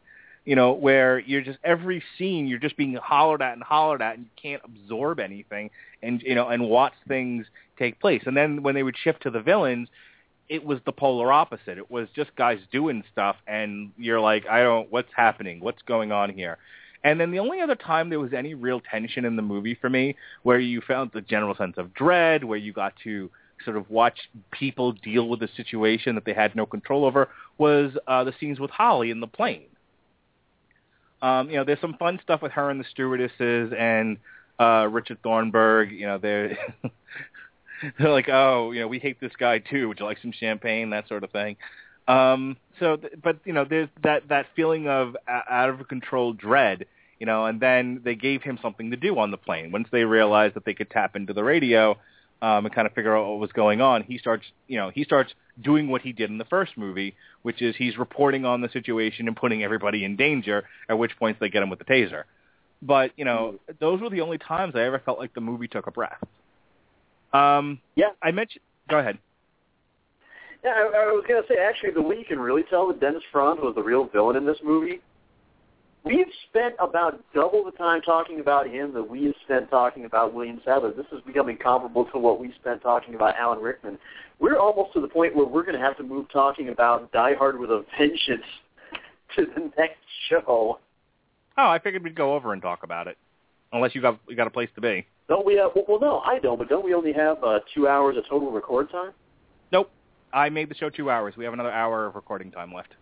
you 0.45 0.55
know, 0.55 0.73
where 0.73 1.19
you're 1.19 1.41
just 1.41 1.59
every 1.63 2.03
scene 2.17 2.47
you're 2.47 2.59
just 2.59 2.77
being 2.77 2.95
hollered 2.95 3.41
at 3.41 3.53
and 3.53 3.63
hollered 3.63 4.01
at, 4.01 4.17
and 4.17 4.25
you 4.25 4.31
can't 4.41 4.61
absorb 4.65 5.19
anything, 5.19 5.69
and 6.01 6.21
you 6.21 6.35
know, 6.35 6.49
and 6.49 6.67
watch 6.67 6.93
things 7.07 7.45
take 7.77 7.99
place. 7.99 8.23
And 8.25 8.35
then 8.35 8.63
when 8.63 8.75
they 8.75 8.83
would 8.83 8.95
shift 9.03 9.23
to 9.23 9.29
the 9.29 9.41
villains, 9.41 9.89
it 10.49 10.65
was 10.65 10.79
the 10.85 10.91
polar 10.91 11.31
opposite. 11.31 11.77
It 11.77 11.89
was 11.91 12.07
just 12.15 12.35
guys 12.35 12.59
doing 12.71 13.03
stuff, 13.11 13.35
and 13.47 13.91
you're 13.97 14.19
like, 14.19 14.45
I 14.47 14.63
don't, 14.63 14.91
what's 14.91 15.11
happening? 15.15 15.59
What's 15.59 15.81
going 15.83 16.11
on 16.11 16.31
here? 16.31 16.57
And 17.03 17.19
then 17.19 17.31
the 17.31 17.39
only 17.39 17.61
other 17.61 17.75
time 17.75 18.09
there 18.09 18.19
was 18.19 18.33
any 18.33 18.53
real 18.53 18.79
tension 18.79 19.25
in 19.25 19.35
the 19.35 19.41
movie 19.41 19.77
for 19.79 19.89
me, 19.89 20.15
where 20.43 20.59
you 20.59 20.81
felt 20.81 21.13
the 21.13 21.21
general 21.21 21.55
sense 21.55 21.75
of 21.77 21.93
dread, 21.93 22.43
where 22.43 22.57
you 22.57 22.73
got 22.73 22.93
to 23.03 23.29
sort 23.63 23.77
of 23.77 23.89
watch 23.91 24.29
people 24.51 24.91
deal 24.91 25.29
with 25.29 25.41
a 25.43 25.49
situation 25.55 26.15
that 26.15 26.25
they 26.25 26.33
had 26.33 26.55
no 26.55 26.65
control 26.65 27.05
over, 27.05 27.29
was 27.59 27.91
uh, 28.07 28.23
the 28.23 28.33
scenes 28.39 28.59
with 28.59 28.71
Holly 28.71 29.11
in 29.11 29.19
the 29.19 29.27
plane 29.27 29.65
um, 31.21 31.49
you 31.49 31.57
know, 31.57 31.63
there's 31.63 31.81
some 31.81 31.95
fun 31.97 32.19
stuff 32.23 32.41
with 32.41 32.51
her 32.53 32.69
and 32.69 32.79
the 32.79 32.85
stewardesses 32.89 33.73
and 33.77 34.17
uh, 34.59 34.87
Richard 34.89 35.21
Thornburg. 35.21 35.91
You 35.91 36.07
know, 36.07 36.17
they're 36.17 36.57
they're 37.99 38.09
like, 38.09 38.29
oh, 38.29 38.71
you 38.71 38.81
know, 38.81 38.87
we 38.87 38.99
hate 38.99 39.19
this 39.19 39.33
guy 39.37 39.59
too. 39.59 39.87
Would 39.87 39.99
you 39.99 40.05
like 40.05 40.19
some 40.21 40.31
champagne? 40.31 40.89
That 40.91 41.07
sort 41.07 41.23
of 41.23 41.31
thing. 41.31 41.57
Um, 42.07 42.57
so, 42.79 42.97
but 43.23 43.39
you 43.45 43.53
know, 43.53 43.65
there's 43.65 43.89
that 44.03 44.27
that 44.29 44.47
feeling 44.55 44.87
of 44.87 45.15
out 45.27 45.69
of 45.69 45.87
control 45.87 46.33
dread. 46.33 46.85
You 47.19 47.27
know, 47.27 47.45
and 47.45 47.59
then 47.59 48.01
they 48.03 48.15
gave 48.15 48.41
him 48.41 48.57
something 48.63 48.89
to 48.89 48.97
do 48.97 49.19
on 49.19 49.29
the 49.29 49.37
plane. 49.37 49.71
Once 49.71 49.87
they 49.91 50.05
realized 50.05 50.55
that 50.55 50.65
they 50.65 50.73
could 50.73 50.89
tap 50.89 51.15
into 51.15 51.33
the 51.33 51.43
radio, 51.43 51.95
um, 52.41 52.65
and 52.65 52.73
kind 52.73 52.87
of 52.87 52.93
figure 52.93 53.15
out 53.15 53.29
what 53.29 53.39
was 53.39 53.51
going 53.51 53.81
on, 53.81 54.03
he 54.03 54.17
starts, 54.17 54.43
you 54.67 54.77
know, 54.77 54.89
he 54.93 55.03
starts 55.03 55.33
doing 55.61 55.87
what 55.87 56.01
he 56.01 56.11
did 56.11 56.29
in 56.29 56.37
the 56.37 56.45
first 56.45 56.77
movie, 56.77 57.15
which 57.43 57.61
is 57.61 57.75
he's 57.77 57.97
reporting 57.97 58.45
on 58.45 58.61
the 58.61 58.69
situation 58.69 59.27
and 59.27 59.35
putting 59.35 59.63
everybody 59.63 60.03
in 60.03 60.15
danger. 60.15 60.63
At 60.89 60.97
which 60.97 61.17
point 61.17 61.37
they 61.39 61.49
get 61.49 61.61
him 61.61 61.69
with 61.69 61.79
the 61.79 61.85
taser. 61.85 62.23
But 62.81 63.11
you 63.15 63.25
know, 63.25 63.55
mm-hmm. 63.55 63.73
those 63.79 64.01
were 64.01 64.09
the 64.09 64.21
only 64.21 64.37
times 64.39 64.73
I 64.75 64.81
ever 64.81 64.99
felt 64.99 65.19
like 65.19 65.33
the 65.33 65.41
movie 65.41 65.67
took 65.67 65.87
a 65.87 65.91
breath. 65.91 66.17
Um, 67.33 67.79
yeah, 67.95 68.09
I 68.21 68.31
mentioned. 68.31 68.63
Go 68.89 68.97
ahead. 68.97 69.17
Yeah, 70.63 70.71
I, 70.71 70.81
I 70.81 71.05
was 71.11 71.23
gonna 71.27 71.41
say 71.47 71.55
actually, 71.57 71.91
the 71.91 72.01
way 72.01 72.17
you 72.17 72.25
can 72.25 72.39
really 72.39 72.63
tell 72.69 72.87
that 72.87 72.99
Dennis 72.99 73.23
Franz 73.31 73.59
was 73.61 73.75
the 73.75 73.83
real 73.83 74.05
villain 74.05 74.35
in 74.35 74.45
this 74.45 74.57
movie 74.63 75.01
We've 76.03 76.27
spent 76.49 76.75
about 76.79 77.23
double 77.33 77.63
the 77.63 77.71
time 77.71 78.01
talking 78.01 78.39
about 78.39 78.67
him 78.67 78.93
that 78.93 79.07
we 79.07 79.25
have 79.25 79.35
spent 79.45 79.69
talking 79.69 80.05
about 80.05 80.33
William 80.33 80.59
Sadler. 80.65 80.91
This 80.91 81.05
is 81.11 81.21
becoming 81.25 81.57
comparable 81.57 82.05
to 82.05 82.17
what 82.17 82.39
we 82.39 82.51
spent 82.59 82.81
talking 82.81 83.13
about 83.13 83.35
Alan 83.35 83.59
Rickman. 83.59 83.99
We're 84.39 84.57
almost 84.57 84.93
to 84.93 85.01
the 85.01 85.07
point 85.07 85.35
where 85.35 85.45
we're 85.45 85.63
going 85.63 85.77
to 85.77 85.83
have 85.83 85.97
to 85.97 86.03
move 86.03 86.25
talking 86.33 86.69
about 86.69 87.11
Die 87.11 87.35
Hard 87.35 87.59
with 87.59 87.69
a 87.69 87.85
Vengeance 87.99 88.45
to 89.35 89.45
the 89.45 89.71
next 89.77 89.99
show. 90.27 90.79
Oh, 91.57 91.67
I 91.67 91.77
figured 91.77 92.03
we'd 92.03 92.15
go 92.15 92.33
over 92.33 92.53
and 92.53 92.61
talk 92.61 92.81
about 92.81 93.07
it, 93.07 93.17
unless 93.71 93.93
you 93.93 94.01
got 94.01 94.19
you 94.27 94.35
got 94.35 94.47
a 94.47 94.51
place 94.51 94.69
to 94.75 94.81
be. 94.81 95.05
Don't 95.27 95.45
we? 95.45 95.55
Have, 95.57 95.71
well, 95.87 95.99
no, 95.99 96.19
I 96.19 96.39
don't. 96.39 96.57
But 96.57 96.69
don't 96.69 96.83
we 96.83 96.95
only 96.95 97.13
have 97.13 97.43
uh, 97.43 97.59
two 97.75 97.87
hours 97.87 98.17
of 98.17 98.23
total 98.27 98.51
record 98.51 98.89
time? 98.89 99.11
Nope. 99.71 99.91
I 100.33 100.49
made 100.49 100.69
the 100.69 100.75
show 100.75 100.89
two 100.89 101.11
hours. 101.11 101.35
We 101.37 101.43
have 101.43 101.53
another 101.53 101.71
hour 101.71 102.07
of 102.07 102.15
recording 102.15 102.49
time 102.51 102.73
left. 102.73 102.95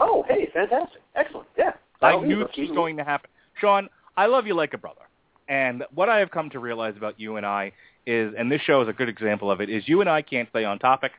Oh, 0.00 0.24
hey, 0.28 0.48
fantastic, 0.54 1.02
excellent, 1.16 1.48
yeah. 1.56 1.72
I 2.00 2.16
knew 2.16 2.40
this 2.40 2.56
was 2.56 2.70
going 2.70 2.96
to 2.96 3.04
happen. 3.04 3.30
Sean, 3.60 3.88
I 4.16 4.26
love 4.26 4.46
you 4.46 4.54
like 4.54 4.74
a 4.74 4.78
brother. 4.78 5.02
And 5.48 5.84
what 5.94 6.08
I 6.08 6.18
have 6.18 6.30
come 6.30 6.50
to 6.50 6.58
realize 6.58 6.94
about 6.96 7.18
you 7.18 7.36
and 7.36 7.46
I 7.46 7.72
is, 8.06 8.34
and 8.38 8.50
this 8.50 8.60
show 8.62 8.82
is 8.82 8.88
a 8.88 8.92
good 8.92 9.08
example 9.08 9.50
of 9.50 9.60
it, 9.60 9.70
is 9.70 9.88
you 9.88 10.00
and 10.00 10.08
I 10.08 10.22
can't 10.22 10.48
stay 10.50 10.64
on 10.64 10.78
topic. 10.78 11.12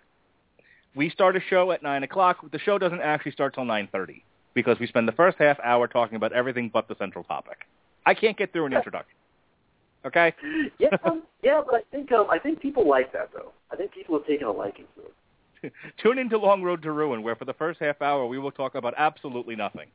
We 0.95 1.09
start 1.09 1.35
a 1.35 1.39
show 1.49 1.71
at 1.71 1.83
9 1.83 2.03
o'clock. 2.03 2.37
The 2.51 2.59
show 2.59 2.77
doesn't 2.77 3.01
actually 3.01 3.31
start 3.31 3.53
till 3.53 3.63
9.30 3.63 4.21
because 4.53 4.79
we 4.79 4.87
spend 4.87 5.07
the 5.07 5.13
first 5.13 5.37
half 5.39 5.59
hour 5.61 5.87
talking 5.87 6.15
about 6.15 6.33
everything 6.33 6.69
but 6.71 6.87
the 6.87 6.95
central 6.97 7.23
topic. 7.23 7.59
I 8.05 8.13
can't 8.13 8.37
get 8.37 8.51
through 8.51 8.65
an 8.65 8.73
introduction. 8.73 9.15
Okay? 10.05 10.33
yeah, 10.79 10.89
um, 11.03 11.23
yeah, 11.43 11.61
but 11.65 11.75
I 11.75 11.81
think 11.91 12.11
um, 12.11 12.27
I 12.29 12.39
think 12.39 12.61
people 12.61 12.87
like 12.87 13.11
that 13.11 13.31
though. 13.33 13.51
I 13.71 13.75
think 13.75 13.91
people 13.91 14.17
have 14.17 14.25
taken 14.25 14.47
a 14.47 14.51
liking 14.51 14.85
to 14.95 15.01
it. 15.67 15.73
Tune 16.01 16.17
into 16.17 16.37
Long 16.37 16.63
Road 16.63 16.81
to 16.83 16.91
Ruin, 16.91 17.21
where 17.21 17.35
for 17.35 17.45
the 17.45 17.53
first 17.53 17.81
half 17.81 18.01
hour 18.01 18.25
we 18.25 18.39
will 18.39 18.51
talk 18.51 18.75
about 18.75 18.93
absolutely 18.97 19.57
nothing. 19.57 19.87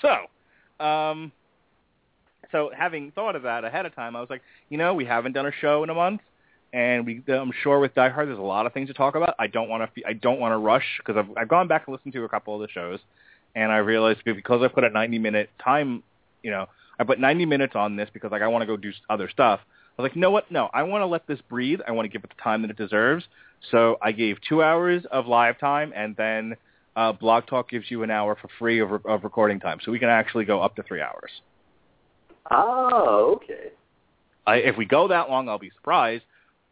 So, 0.00 0.84
um, 0.84 1.32
so 2.50 2.70
having 2.76 3.10
thought 3.12 3.36
of 3.36 3.42
that 3.42 3.64
ahead 3.64 3.86
of 3.86 3.94
time, 3.94 4.16
I 4.16 4.20
was 4.20 4.30
like, 4.30 4.42
you 4.68 4.78
know, 4.78 4.94
we 4.94 5.04
haven't 5.04 5.32
done 5.32 5.46
a 5.46 5.52
show 5.60 5.82
in 5.84 5.90
a 5.90 5.94
month, 5.94 6.20
and 6.72 7.06
we, 7.06 7.22
I'm 7.28 7.52
sure 7.62 7.80
with 7.80 7.94
Die 7.94 8.08
Hard, 8.08 8.28
there's 8.28 8.38
a 8.38 8.42
lot 8.42 8.66
of 8.66 8.72
things 8.72 8.88
to 8.88 8.94
talk 8.94 9.14
about. 9.14 9.34
I 9.38 9.46
don't 9.46 9.68
want 9.68 9.94
to, 9.94 10.02
I 10.06 10.14
don't 10.14 10.40
want 10.40 10.52
to 10.52 10.58
rush 10.58 10.84
because 10.98 11.16
I've, 11.16 11.36
I've 11.36 11.48
gone 11.48 11.68
back 11.68 11.84
and 11.86 11.94
listened 11.94 12.14
to 12.14 12.24
a 12.24 12.28
couple 12.28 12.54
of 12.54 12.60
the 12.60 12.72
shows, 12.72 13.00
and 13.54 13.70
I 13.70 13.78
realized 13.78 14.20
because 14.24 14.62
I 14.62 14.68
put 14.68 14.84
a 14.84 14.90
90 14.90 15.18
minute 15.18 15.50
time, 15.62 16.02
you 16.42 16.50
know, 16.50 16.68
I 16.98 17.04
put 17.04 17.18
90 17.18 17.46
minutes 17.46 17.74
on 17.74 17.96
this 17.96 18.08
because 18.12 18.30
like 18.30 18.42
I 18.42 18.48
want 18.48 18.62
to 18.62 18.66
go 18.66 18.76
do 18.76 18.92
other 19.10 19.28
stuff. 19.28 19.60
I 19.98 20.02
was 20.02 20.08
like, 20.08 20.14
you 20.14 20.22
know 20.22 20.30
what? 20.30 20.50
No, 20.50 20.70
I 20.72 20.84
want 20.84 21.02
to 21.02 21.06
let 21.06 21.26
this 21.26 21.40
breathe. 21.48 21.80
I 21.86 21.92
want 21.92 22.06
to 22.06 22.08
give 22.10 22.24
it 22.24 22.30
the 22.34 22.42
time 22.42 22.62
that 22.62 22.70
it 22.70 22.76
deserves. 22.76 23.24
So 23.70 23.98
I 24.00 24.12
gave 24.12 24.38
two 24.48 24.62
hours 24.62 25.04
of 25.10 25.26
live 25.26 25.58
time, 25.58 25.92
and 25.94 26.16
then 26.16 26.56
uh, 26.96 27.12
Blog 27.12 27.46
Talk 27.46 27.70
gives 27.70 27.90
you 27.90 28.02
an 28.02 28.10
hour 28.10 28.36
for 28.40 28.48
free 28.58 28.80
of, 28.80 28.90
re- 28.90 28.98
of 29.04 29.24
recording 29.24 29.60
time, 29.60 29.78
so 29.84 29.92
we 29.92 29.98
can 29.98 30.08
actually 30.08 30.44
go 30.44 30.60
up 30.60 30.76
to 30.76 30.82
three 30.82 31.00
hours. 31.00 31.30
Oh, 32.50 33.34
okay. 33.36 33.70
I, 34.46 34.56
if 34.56 34.76
we 34.76 34.84
go 34.84 35.08
that 35.08 35.30
long, 35.30 35.48
I'll 35.48 35.58
be 35.58 35.70
surprised. 35.70 36.24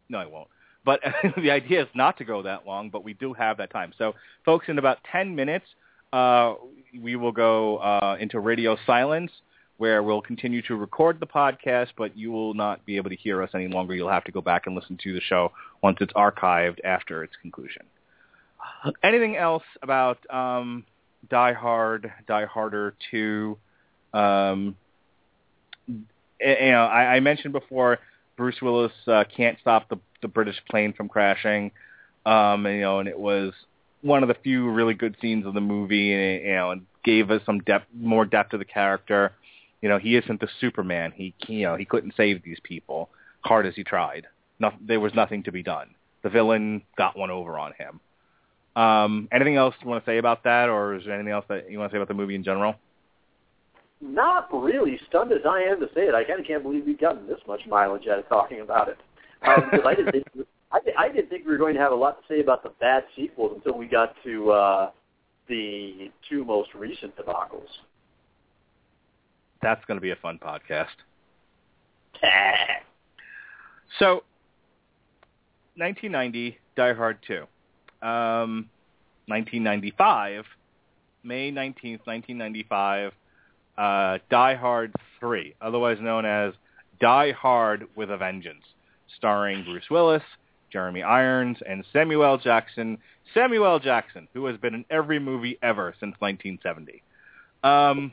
No, 0.08 0.18
I 0.18 0.26
won't. 0.26 0.48
But 0.84 1.00
the 1.36 1.50
idea 1.50 1.82
is 1.82 1.88
not 1.94 2.18
to 2.18 2.24
go 2.24 2.42
that 2.42 2.66
long, 2.66 2.90
but 2.90 3.04
we 3.04 3.14
do 3.14 3.32
have 3.32 3.56
that 3.58 3.70
time. 3.70 3.92
So, 3.96 4.14
folks, 4.44 4.66
in 4.68 4.78
about 4.78 4.98
10 5.10 5.34
minutes, 5.34 5.66
uh, 6.12 6.54
we 7.00 7.16
will 7.16 7.32
go 7.32 7.78
uh, 7.78 8.16
into 8.18 8.40
radio 8.40 8.76
silence, 8.86 9.30
where 9.76 10.02
we'll 10.02 10.20
continue 10.20 10.60
to 10.62 10.76
record 10.76 11.20
the 11.20 11.26
podcast, 11.26 11.88
but 11.96 12.16
you 12.16 12.30
will 12.32 12.54
not 12.54 12.84
be 12.84 12.96
able 12.96 13.08
to 13.08 13.16
hear 13.16 13.42
us 13.42 13.50
any 13.54 13.68
longer. 13.68 13.94
You'll 13.94 14.10
have 14.10 14.24
to 14.24 14.32
go 14.32 14.40
back 14.40 14.66
and 14.66 14.74
listen 14.74 14.98
to 15.04 15.14
the 15.14 15.20
show 15.20 15.52
once 15.82 15.98
it's 16.00 16.12
archived 16.14 16.80
after 16.84 17.22
its 17.22 17.34
conclusion. 17.40 17.82
Anything 19.02 19.36
else 19.36 19.62
about 19.82 20.18
um, 20.30 20.84
Die 21.28 21.52
Hard, 21.52 22.12
Die 22.26 22.44
Harder 22.46 22.94
2? 23.10 23.58
Um, 24.12 24.76
you 25.86 26.04
know, 26.40 26.84
I, 26.84 27.16
I 27.16 27.20
mentioned 27.20 27.52
before 27.52 27.98
Bruce 28.36 28.60
Willis 28.62 28.92
uh, 29.06 29.24
can't 29.36 29.58
stop 29.60 29.88
the, 29.88 29.98
the 30.22 30.28
British 30.28 30.56
plane 30.70 30.92
from 30.92 31.08
crashing. 31.08 31.72
Um, 32.24 32.66
and, 32.66 32.76
you 32.76 32.80
know, 32.82 32.98
and 33.00 33.08
it 33.08 33.18
was 33.18 33.52
one 34.02 34.22
of 34.22 34.28
the 34.28 34.36
few 34.42 34.70
really 34.70 34.94
good 34.94 35.16
scenes 35.20 35.46
of 35.46 35.54
the 35.54 35.60
movie, 35.60 36.12
and 36.12 36.44
you 36.44 36.52
know, 36.54 36.70
and 36.70 36.86
gave 37.04 37.30
us 37.30 37.42
some 37.44 37.60
depth, 37.60 37.86
more 37.94 38.24
depth 38.24 38.50
to 38.50 38.58
the 38.58 38.64
character. 38.64 39.32
You 39.82 39.88
know, 39.88 39.98
he 39.98 40.16
isn't 40.16 40.40
the 40.40 40.48
Superman. 40.60 41.12
He, 41.14 41.34
you 41.46 41.62
know, 41.62 41.76
he 41.76 41.84
couldn't 41.84 42.14
save 42.16 42.42
these 42.42 42.58
people, 42.62 43.10
hard 43.42 43.66
as 43.66 43.74
he 43.74 43.84
tried. 43.84 44.26
No, 44.58 44.72
there 44.80 45.00
was 45.00 45.14
nothing 45.14 45.42
to 45.44 45.52
be 45.52 45.62
done. 45.62 45.94
The 46.22 46.28
villain 46.28 46.82
got 46.96 47.16
one 47.16 47.30
over 47.30 47.58
on 47.58 47.72
him. 47.72 48.00
Um, 48.76 49.28
anything 49.32 49.56
else 49.56 49.74
you 49.82 49.88
want 49.88 50.04
to 50.04 50.10
say 50.10 50.18
about 50.18 50.44
that, 50.44 50.68
or 50.68 50.94
is 50.94 51.04
there 51.04 51.14
anything 51.14 51.32
else 51.32 51.44
that 51.48 51.70
you 51.70 51.78
want 51.78 51.90
to 51.90 51.94
say 51.94 51.98
about 51.98 52.08
the 52.08 52.14
movie 52.14 52.34
in 52.34 52.44
general? 52.44 52.74
Not 54.00 54.48
really. 54.52 54.98
Stunned 55.08 55.32
as 55.32 55.44
I 55.46 55.60
am 55.62 55.80
to 55.80 55.86
say 55.94 56.02
it, 56.02 56.14
I 56.14 56.24
kind 56.24 56.40
of 56.40 56.46
can't 56.46 56.62
believe 56.62 56.84
we've 56.86 57.00
gotten 57.00 57.26
this 57.26 57.40
much 57.46 57.60
mileage 57.68 58.06
out 58.06 58.18
of 58.18 58.28
talking 58.28 58.60
about 58.60 58.88
it. 58.88 58.98
Um, 59.42 59.68
because 59.70 59.86
I 59.86 59.94
didn't 59.94 60.12
think 60.12 60.46
I, 60.72 60.78
I 60.98 61.08
didn't 61.08 61.28
think 61.30 61.44
we 61.44 61.52
were 61.52 61.58
going 61.58 61.74
to 61.74 61.80
have 61.80 61.92
a 61.92 61.96
lot 61.96 62.20
to 62.20 62.34
say 62.34 62.40
about 62.40 62.62
the 62.62 62.70
bad 62.80 63.04
sequels 63.16 63.52
until 63.56 63.78
we 63.78 63.86
got 63.86 64.14
to 64.24 64.50
uh, 64.52 64.90
the 65.48 66.10
two 66.28 66.44
most 66.44 66.72
recent 66.74 67.16
debacles. 67.16 67.68
That's 69.62 69.84
going 69.86 69.96
to 69.96 70.02
be 70.02 70.12
a 70.12 70.16
fun 70.16 70.38
podcast. 70.42 70.86
so, 73.98 74.22
1990, 75.76 76.58
Die 76.76 76.92
Hard 76.94 77.18
2. 77.26 77.44
Um, 78.02 78.68
1995, 79.26 80.44
May 81.22 81.52
19th, 81.52 82.06
1995, 82.06 83.12
uh, 83.78 84.18
Die 84.30 84.54
Hard 84.54 84.92
3, 85.20 85.54
otherwise 85.60 85.98
known 86.00 86.24
as 86.24 86.54
Die 87.00 87.32
Hard 87.32 87.86
with 87.94 88.10
a 88.10 88.16
Vengeance, 88.16 88.64
starring 89.16 89.64
Bruce 89.64 89.88
Willis, 89.90 90.22
Jeremy 90.72 91.02
Irons, 91.02 91.58
and 91.68 91.84
Samuel 91.92 92.38
Jackson. 92.38 92.98
Samuel 93.34 93.78
Jackson, 93.78 94.28
who 94.34 94.46
has 94.46 94.56
been 94.56 94.74
in 94.74 94.84
every 94.90 95.18
movie 95.18 95.58
ever 95.62 95.94
since 96.00 96.14
1970. 96.18 97.02
Um, 97.62 98.12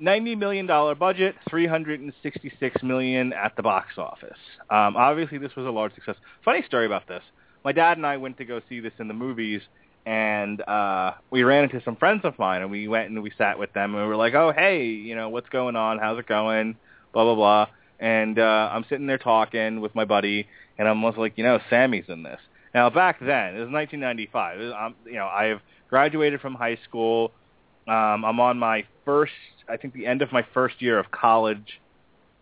$90 0.00 0.38
million 0.38 0.66
budget, 0.66 1.36
366 1.48 2.82
million 2.82 3.32
at 3.32 3.54
the 3.56 3.62
box 3.62 3.98
office. 3.98 4.38
Um, 4.70 4.96
obviously, 4.96 5.38
this 5.38 5.54
was 5.56 5.66
a 5.66 5.70
large 5.70 5.94
success. 5.94 6.16
Funny 6.44 6.62
story 6.66 6.86
about 6.86 7.06
this. 7.08 7.22
My 7.66 7.72
dad 7.72 7.96
and 7.96 8.06
I 8.06 8.16
went 8.16 8.38
to 8.38 8.44
go 8.44 8.60
see 8.68 8.78
this 8.78 8.92
in 9.00 9.08
the 9.08 9.14
movies, 9.14 9.60
and 10.06 10.60
uh, 10.68 11.14
we 11.32 11.42
ran 11.42 11.64
into 11.64 11.82
some 11.84 11.96
friends 11.96 12.20
of 12.22 12.38
mine, 12.38 12.62
and 12.62 12.70
we 12.70 12.86
went 12.86 13.10
and 13.10 13.20
we 13.24 13.32
sat 13.36 13.58
with 13.58 13.72
them, 13.72 13.92
and 13.92 14.04
we 14.04 14.08
were 14.08 14.14
like, 14.14 14.34
oh, 14.34 14.52
hey, 14.52 14.84
you 14.84 15.16
know, 15.16 15.30
what's 15.30 15.48
going 15.48 15.74
on? 15.74 15.98
How's 15.98 16.16
it 16.16 16.28
going? 16.28 16.76
Blah, 17.12 17.24
blah, 17.24 17.34
blah. 17.34 17.66
And 17.98 18.38
uh, 18.38 18.70
I'm 18.72 18.84
sitting 18.88 19.08
there 19.08 19.18
talking 19.18 19.80
with 19.80 19.96
my 19.96 20.04
buddy, 20.04 20.46
and 20.78 20.86
I'm 20.86 21.04
also 21.04 21.18
like, 21.18 21.32
you 21.34 21.42
know, 21.42 21.58
Sammy's 21.68 22.04
in 22.06 22.22
this. 22.22 22.38
Now, 22.72 22.88
back 22.88 23.18
then, 23.18 23.56
it 23.56 23.58
was 23.58 23.72
1995. 23.72 24.60
It 24.60 24.62
was, 24.62 24.72
um, 24.80 24.94
you 25.04 25.14
know, 25.14 25.26
I've 25.26 25.60
graduated 25.90 26.40
from 26.40 26.54
high 26.54 26.78
school. 26.88 27.32
Um, 27.88 28.24
I'm 28.24 28.38
on 28.38 28.60
my 28.60 28.86
first, 29.04 29.32
I 29.68 29.76
think 29.76 29.92
the 29.92 30.06
end 30.06 30.22
of 30.22 30.30
my 30.30 30.46
first 30.54 30.80
year 30.80 31.00
of 31.00 31.10
college. 31.10 31.80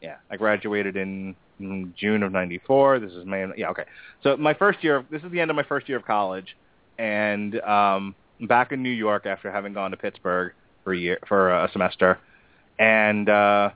Yeah, 0.02 0.16
I 0.30 0.36
graduated 0.36 0.98
in 0.98 1.34
June 1.60 2.22
of 2.22 2.32
'94. 2.32 3.00
This 3.00 3.12
is 3.12 3.24
May. 3.24 3.42
Of, 3.42 3.56
Yeah, 3.56 3.70
okay. 3.70 3.84
So 4.22 4.36
my 4.36 4.54
first 4.54 4.82
year, 4.82 4.96
of, 4.96 5.10
this 5.10 5.22
is 5.22 5.30
the 5.30 5.40
end 5.40 5.50
of 5.50 5.56
my 5.56 5.62
first 5.62 5.88
year 5.88 5.98
of 5.98 6.04
college, 6.04 6.56
and 6.98 7.58
um, 7.60 8.14
I'm 8.40 8.46
back 8.46 8.72
in 8.72 8.82
New 8.82 8.90
York 8.90 9.26
after 9.26 9.50
having 9.50 9.72
gone 9.72 9.90
to 9.92 9.96
Pittsburgh 9.96 10.52
for 10.82 10.92
a 10.92 10.98
year 10.98 11.18
for 11.28 11.50
a 11.50 11.70
semester, 11.72 12.18
and 12.78 13.28
uh, 13.28 13.70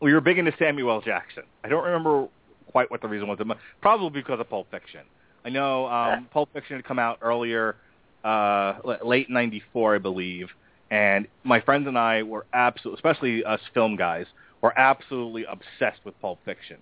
we 0.00 0.12
were 0.12 0.20
big 0.20 0.38
into 0.38 0.52
Samuel 0.58 1.00
Jackson. 1.00 1.44
I 1.62 1.68
don't 1.68 1.84
remember 1.84 2.28
quite 2.70 2.90
what 2.90 3.00
the 3.00 3.08
reason 3.08 3.28
was, 3.28 3.38
probably 3.80 4.20
because 4.20 4.40
of 4.40 4.48
Pulp 4.48 4.70
Fiction. 4.70 5.02
I 5.44 5.50
know 5.50 5.86
um, 5.86 6.28
Pulp 6.32 6.52
Fiction 6.52 6.76
had 6.76 6.84
come 6.84 6.98
out 6.98 7.18
earlier 7.20 7.76
uh, 8.24 8.78
late 9.04 9.28
'94, 9.28 9.96
I 9.96 9.98
believe, 9.98 10.48
and 10.90 11.26
my 11.42 11.60
friends 11.60 11.86
and 11.86 11.98
I 11.98 12.22
were 12.22 12.46
absolutely, 12.52 12.98
especially 12.98 13.44
us 13.44 13.60
film 13.74 13.96
guys, 13.96 14.26
were 14.64 14.76
absolutely 14.78 15.44
obsessed 15.44 16.02
with 16.04 16.18
Pulp 16.22 16.38
Fiction, 16.46 16.78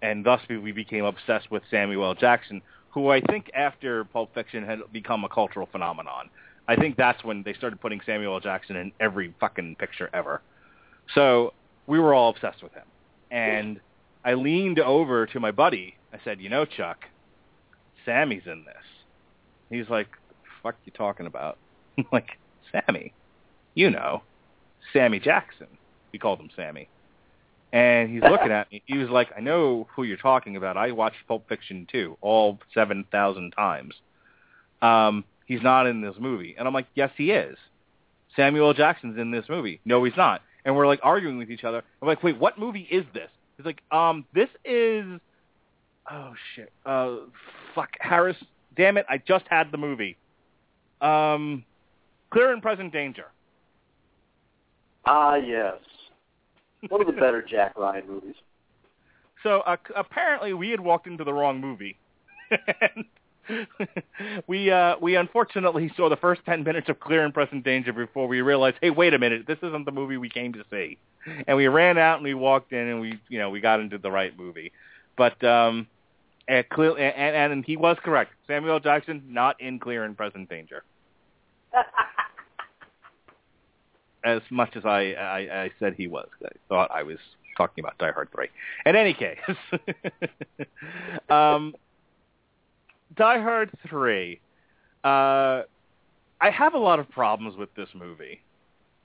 and 0.00 0.24
thus 0.24 0.40
we 0.48 0.72
became 0.72 1.04
obsessed 1.04 1.50
with 1.50 1.62
Samuel 1.70 2.14
Jackson, 2.14 2.62
who 2.88 3.10
I 3.10 3.20
think 3.20 3.50
after 3.54 4.04
Pulp 4.04 4.32
Fiction 4.32 4.64
had 4.64 4.78
become 4.94 5.24
a 5.24 5.28
cultural 5.28 5.68
phenomenon. 5.70 6.30
I 6.68 6.76
think 6.76 6.96
that's 6.96 7.22
when 7.22 7.42
they 7.42 7.52
started 7.52 7.82
putting 7.82 8.00
Samuel 8.06 8.40
Jackson 8.40 8.76
in 8.76 8.92
every 8.98 9.34
fucking 9.40 9.76
picture 9.76 10.08
ever. 10.14 10.40
So 11.14 11.52
we 11.86 11.98
were 11.98 12.14
all 12.14 12.30
obsessed 12.30 12.62
with 12.62 12.72
him, 12.72 12.86
and 13.30 13.78
I 14.24 14.32
leaned 14.32 14.78
over 14.78 15.26
to 15.26 15.38
my 15.38 15.50
buddy. 15.50 15.96
I 16.14 16.18
said, 16.24 16.40
"You 16.40 16.48
know, 16.48 16.64
Chuck, 16.64 17.04
Sammy's 18.06 18.46
in 18.46 18.64
this." 18.64 18.84
He's 19.68 19.90
like, 19.90 20.08
fuck 20.62 20.76
you 20.86 20.92
talking 20.92 21.26
about? 21.26 21.58
I'm 21.98 22.06
like, 22.10 22.38
Sammy. 22.72 23.12
You 23.74 23.90
know. 23.90 24.22
Sammy 24.94 25.20
Jackson. 25.20 25.66
We 26.10 26.18
called 26.18 26.40
him 26.40 26.48
Sammy. 26.56 26.88
And 27.72 28.10
he's 28.10 28.22
looking 28.22 28.50
at 28.50 28.70
me. 28.72 28.82
He 28.86 28.96
was 28.96 29.10
like, 29.10 29.28
I 29.36 29.40
know 29.40 29.86
who 29.94 30.04
you're 30.04 30.16
talking 30.16 30.56
about. 30.56 30.76
I 30.76 30.92
watched 30.92 31.16
Pulp 31.26 31.48
Fiction 31.48 31.86
too, 31.90 32.16
all 32.20 32.58
7,000 32.72 33.50
times. 33.50 33.94
Um, 34.80 35.24
he's 35.46 35.62
not 35.62 35.86
in 35.86 36.00
this 36.00 36.14
movie. 36.18 36.54
And 36.58 36.66
I'm 36.66 36.72
like, 36.72 36.86
yes, 36.94 37.10
he 37.16 37.30
is. 37.30 37.56
Samuel 38.36 38.72
Jackson's 38.72 39.18
in 39.18 39.30
this 39.30 39.44
movie. 39.48 39.80
No, 39.84 40.02
he's 40.04 40.16
not. 40.16 40.42
And 40.64 40.76
we're 40.76 40.86
like 40.86 41.00
arguing 41.02 41.38
with 41.38 41.50
each 41.50 41.64
other. 41.64 41.82
I'm 42.00 42.08
like, 42.08 42.22
wait, 42.22 42.38
what 42.38 42.58
movie 42.58 42.88
is 42.90 43.04
this? 43.12 43.30
He's 43.56 43.66
like, 43.66 43.80
um, 43.90 44.24
this 44.34 44.48
is, 44.64 45.04
oh 46.10 46.32
shit, 46.54 46.72
uh, 46.86 47.16
fuck, 47.74 47.90
Harris. 48.00 48.36
Damn 48.76 48.96
it, 48.96 49.04
I 49.08 49.18
just 49.18 49.44
had 49.50 49.72
the 49.72 49.78
movie. 49.78 50.16
Um, 51.00 51.64
Clear 52.30 52.52
and 52.52 52.62
Present 52.62 52.92
Danger. 52.92 53.26
Ah, 55.06 55.36
yes. 55.36 55.74
One 56.88 57.00
of 57.00 57.06
the 57.06 57.12
better 57.12 57.42
Jack 57.42 57.76
Ryan 57.76 58.06
movies. 58.06 58.36
So 59.42 59.60
uh, 59.60 59.76
apparently 59.96 60.52
we 60.52 60.70
had 60.70 60.80
walked 60.80 61.06
into 61.06 61.24
the 61.24 61.32
wrong 61.32 61.60
movie. 61.60 61.98
we 64.46 64.70
uh, 64.70 64.96
we 65.00 65.16
unfortunately 65.16 65.90
saw 65.96 66.08
the 66.08 66.16
first 66.16 66.42
ten 66.44 66.62
minutes 66.64 66.88
of 66.88 67.00
Clear 67.00 67.24
and 67.24 67.32
Present 67.32 67.64
Danger 67.64 67.92
before 67.92 68.26
we 68.26 68.40
realized, 68.40 68.76
hey, 68.80 68.90
wait 68.90 69.14
a 69.14 69.18
minute, 69.18 69.46
this 69.46 69.58
isn't 69.62 69.84
the 69.84 69.92
movie 69.92 70.16
we 70.16 70.28
came 70.28 70.52
to 70.54 70.64
see. 70.70 70.98
And 71.46 71.56
we 71.56 71.66
ran 71.66 71.98
out 71.98 72.16
and 72.16 72.24
we 72.24 72.34
walked 72.34 72.72
in 72.72 72.88
and 72.88 73.00
we 73.00 73.18
you 73.28 73.38
know 73.38 73.50
we 73.50 73.60
got 73.60 73.80
into 73.80 73.98
the 73.98 74.10
right 74.10 74.36
movie. 74.36 74.72
But 75.16 75.42
um, 75.44 75.86
and, 76.46 76.68
clear, 76.68 76.92
and, 76.92 77.36
and, 77.36 77.52
and 77.52 77.64
he 77.64 77.76
was 77.76 77.96
correct. 78.02 78.32
Samuel 78.46 78.80
Jackson 78.80 79.22
not 79.28 79.60
in 79.60 79.78
clear 79.78 80.04
and 80.04 80.16
present 80.16 80.48
danger. 80.48 80.82
As 84.24 84.42
much 84.50 84.76
as 84.76 84.84
I, 84.84 85.12
I, 85.12 85.62
I 85.64 85.70
said 85.78 85.94
he 85.96 86.06
was, 86.06 86.28
I 86.44 86.48
thought 86.68 86.90
I 86.90 87.02
was 87.02 87.18
talking 87.56 87.82
about 87.82 87.98
Die 87.98 88.10
Hard 88.10 88.28
3. 88.34 88.48
In 88.86 88.96
any 88.96 89.14
case, 89.14 89.38
um, 91.28 91.74
Die 93.16 93.40
Hard 93.40 93.70
3, 93.88 94.40
uh, 95.04 95.08
I 96.40 96.50
have 96.50 96.74
a 96.74 96.78
lot 96.78 96.98
of 96.98 97.10
problems 97.10 97.56
with 97.56 97.74
this 97.74 97.88
movie. 97.94 98.42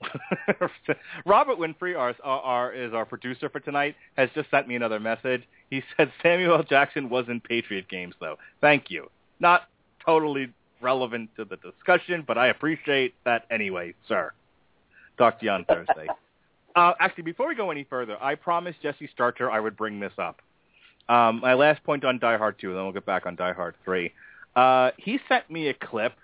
Robert 1.26 1.58
Winfrey, 1.58 1.96
our, 1.96 2.14
our, 2.22 2.72
is 2.72 2.92
our 2.92 3.04
producer 3.04 3.48
for 3.48 3.60
tonight, 3.60 3.94
has 4.16 4.28
just 4.34 4.50
sent 4.50 4.68
me 4.68 4.76
another 4.76 5.00
message. 5.00 5.42
He 5.70 5.82
said 5.96 6.12
Samuel 6.22 6.62
Jackson 6.62 7.08
was 7.08 7.26
in 7.28 7.40
Patriot 7.40 7.88
games, 7.88 8.14
though. 8.20 8.36
Thank 8.60 8.90
you. 8.90 9.10
Not 9.40 9.62
totally 10.04 10.52
relevant 10.80 11.30
to 11.36 11.44
the 11.44 11.56
discussion, 11.56 12.24
but 12.26 12.38
I 12.38 12.48
appreciate 12.48 13.14
that 13.24 13.46
anyway, 13.50 13.94
sir. 14.06 14.32
Talk 15.18 15.38
to 15.40 15.44
you 15.44 15.50
on 15.50 15.64
Thursday. 15.64 16.06
uh, 16.76 16.92
actually, 17.00 17.24
before 17.24 17.48
we 17.48 17.54
go 17.54 17.70
any 17.70 17.84
further, 17.84 18.16
I 18.22 18.34
promised 18.34 18.82
Jesse 18.82 19.08
Starcher 19.12 19.50
I 19.50 19.60
would 19.60 19.76
bring 19.76 20.00
this 20.00 20.12
up. 20.18 20.40
Um, 21.08 21.40
my 21.40 21.54
last 21.54 21.84
point 21.84 22.04
on 22.04 22.18
Die 22.18 22.36
Hard 22.36 22.58
2, 22.58 22.68
and 22.68 22.76
then 22.76 22.84
we'll 22.84 22.92
get 22.92 23.06
back 23.06 23.26
on 23.26 23.36
Die 23.36 23.52
Hard 23.52 23.74
3. 23.84 24.10
Uh, 24.56 24.90
he 24.96 25.18
sent 25.28 25.50
me 25.50 25.68
a 25.68 25.74
clip, 25.74 26.14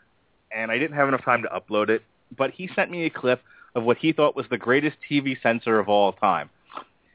and 0.50 0.70
I 0.70 0.78
didn't 0.78 0.96
have 0.96 1.08
enough 1.08 1.24
time 1.24 1.42
to 1.42 1.48
upload 1.48 1.90
it, 1.90 2.02
but 2.36 2.50
he 2.52 2.68
sent 2.74 2.90
me 2.90 3.04
a 3.04 3.10
clip 3.10 3.42
of 3.74 3.84
what 3.84 3.98
he 3.98 4.12
thought 4.12 4.34
was 4.34 4.46
the 4.50 4.58
greatest 4.58 4.96
TV 5.08 5.40
censor 5.42 5.78
of 5.78 5.88
all 5.88 6.12
time. 6.12 6.48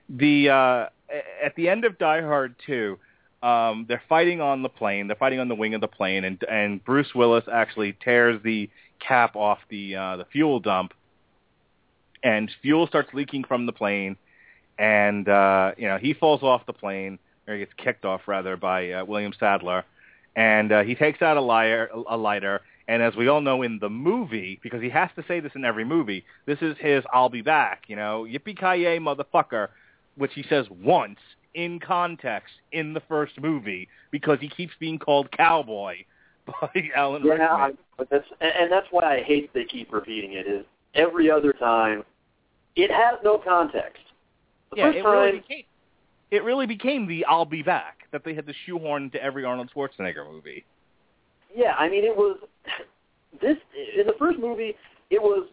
The 0.09 0.49
uh, 0.49 0.89
at 1.43 1.55
the 1.55 1.69
end 1.69 1.85
of 1.85 1.97
Die 1.97 2.21
Hard 2.21 2.55
2, 2.65 2.97
um, 3.43 3.85
they're 3.87 4.03
fighting 4.07 4.41
on 4.41 4.61
the 4.61 4.69
plane. 4.69 5.07
They're 5.07 5.15
fighting 5.15 5.39
on 5.39 5.47
the 5.47 5.55
wing 5.55 5.73
of 5.73 5.81
the 5.81 5.87
plane, 5.87 6.23
and 6.23 6.43
and 6.49 6.83
Bruce 6.83 7.13
Willis 7.15 7.45
actually 7.51 7.97
tears 8.03 8.41
the 8.43 8.69
cap 8.99 9.35
off 9.35 9.59
the 9.69 9.95
uh, 9.95 10.17
the 10.17 10.25
fuel 10.25 10.59
dump, 10.59 10.93
and 12.23 12.51
fuel 12.61 12.87
starts 12.87 13.13
leaking 13.13 13.43
from 13.43 13.65
the 13.65 13.73
plane, 13.73 14.17
and 14.77 15.27
uh, 15.29 15.71
you 15.77 15.87
know 15.87 15.97
he 15.97 16.13
falls 16.13 16.43
off 16.43 16.65
the 16.65 16.73
plane, 16.73 17.19
or 17.47 17.53
he 17.53 17.59
gets 17.59 17.73
kicked 17.77 18.05
off 18.05 18.21
rather 18.27 18.57
by 18.57 18.91
uh, 18.91 19.05
William 19.05 19.33
Sadler, 19.39 19.85
and 20.35 20.71
uh, 20.71 20.83
he 20.83 20.95
takes 20.95 21.21
out 21.21 21.37
a, 21.37 21.41
liar, 21.41 21.89
a 22.07 22.17
lighter 22.17 22.61
and 22.87 23.01
as 23.01 23.15
we 23.15 23.27
all 23.27 23.41
know 23.41 23.61
in 23.63 23.79
the 23.79 23.89
movie, 23.89 24.59
because 24.61 24.81
he 24.81 24.89
has 24.89 25.09
to 25.15 25.23
say 25.27 25.39
this 25.39 25.53
in 25.55 25.65
every 25.65 25.85
movie, 25.85 26.23
this 26.45 26.59
is 26.61 26.75
his 26.79 27.03
"I'll 27.11 27.29
be 27.29 27.41
back," 27.41 27.83
you 27.87 27.95
know, 27.95 28.25
yippee 28.29 28.57
ki 28.57 28.83
yay, 28.83 28.99
motherfucker, 28.99 29.69
which 30.15 30.33
he 30.33 30.43
says 30.43 30.67
once 30.69 31.19
in 31.53 31.79
context 31.79 32.53
in 32.71 32.93
the 32.93 32.99
first 33.01 33.39
movie 33.41 33.87
because 34.11 34.39
he 34.39 34.49
keeps 34.49 34.73
being 34.79 34.99
called 34.99 35.31
cowboy 35.31 35.95
by 36.45 36.91
Alan 36.95 37.23
yeah, 37.25 37.31
Rickman. 37.31 37.49
I, 37.49 37.71
but 37.97 38.09
that's 38.09 38.27
and 38.39 38.71
that's 38.71 38.87
why 38.91 39.17
I 39.17 39.23
hate 39.23 39.51
they 39.53 39.65
keep 39.65 39.91
repeating 39.91 40.33
it. 40.33 40.45
Is 40.45 40.65
every 40.95 41.29
other 41.29 41.53
time, 41.53 42.03
it 42.75 42.91
has 42.91 43.19
no 43.23 43.37
context. 43.37 44.01
The 44.71 44.77
yeah, 44.77 44.85
first 44.85 44.97
it 44.97 45.03
time, 45.03 45.11
really 45.13 45.39
became 45.39 45.63
it 46.31 46.43
really 46.43 46.65
became 46.65 47.07
the 47.07 47.25
"I'll 47.25 47.45
be 47.45 47.61
back" 47.61 47.99
that 48.11 48.23
they 48.23 48.33
had 48.33 48.47
to 48.47 48.53
shoehorn 48.65 49.03
into 49.03 49.21
every 49.21 49.45
Arnold 49.45 49.69
Schwarzenegger 49.75 50.29
movie. 50.29 50.65
Yeah, 51.55 51.73
I 51.77 51.89
mean 51.89 52.03
it 52.03 52.15
was 52.15 52.37
this 53.41 53.57
in 53.97 54.07
the 54.07 54.15
first 54.19 54.39
movie. 54.39 54.75
It 55.09 55.21
was 55.21 55.47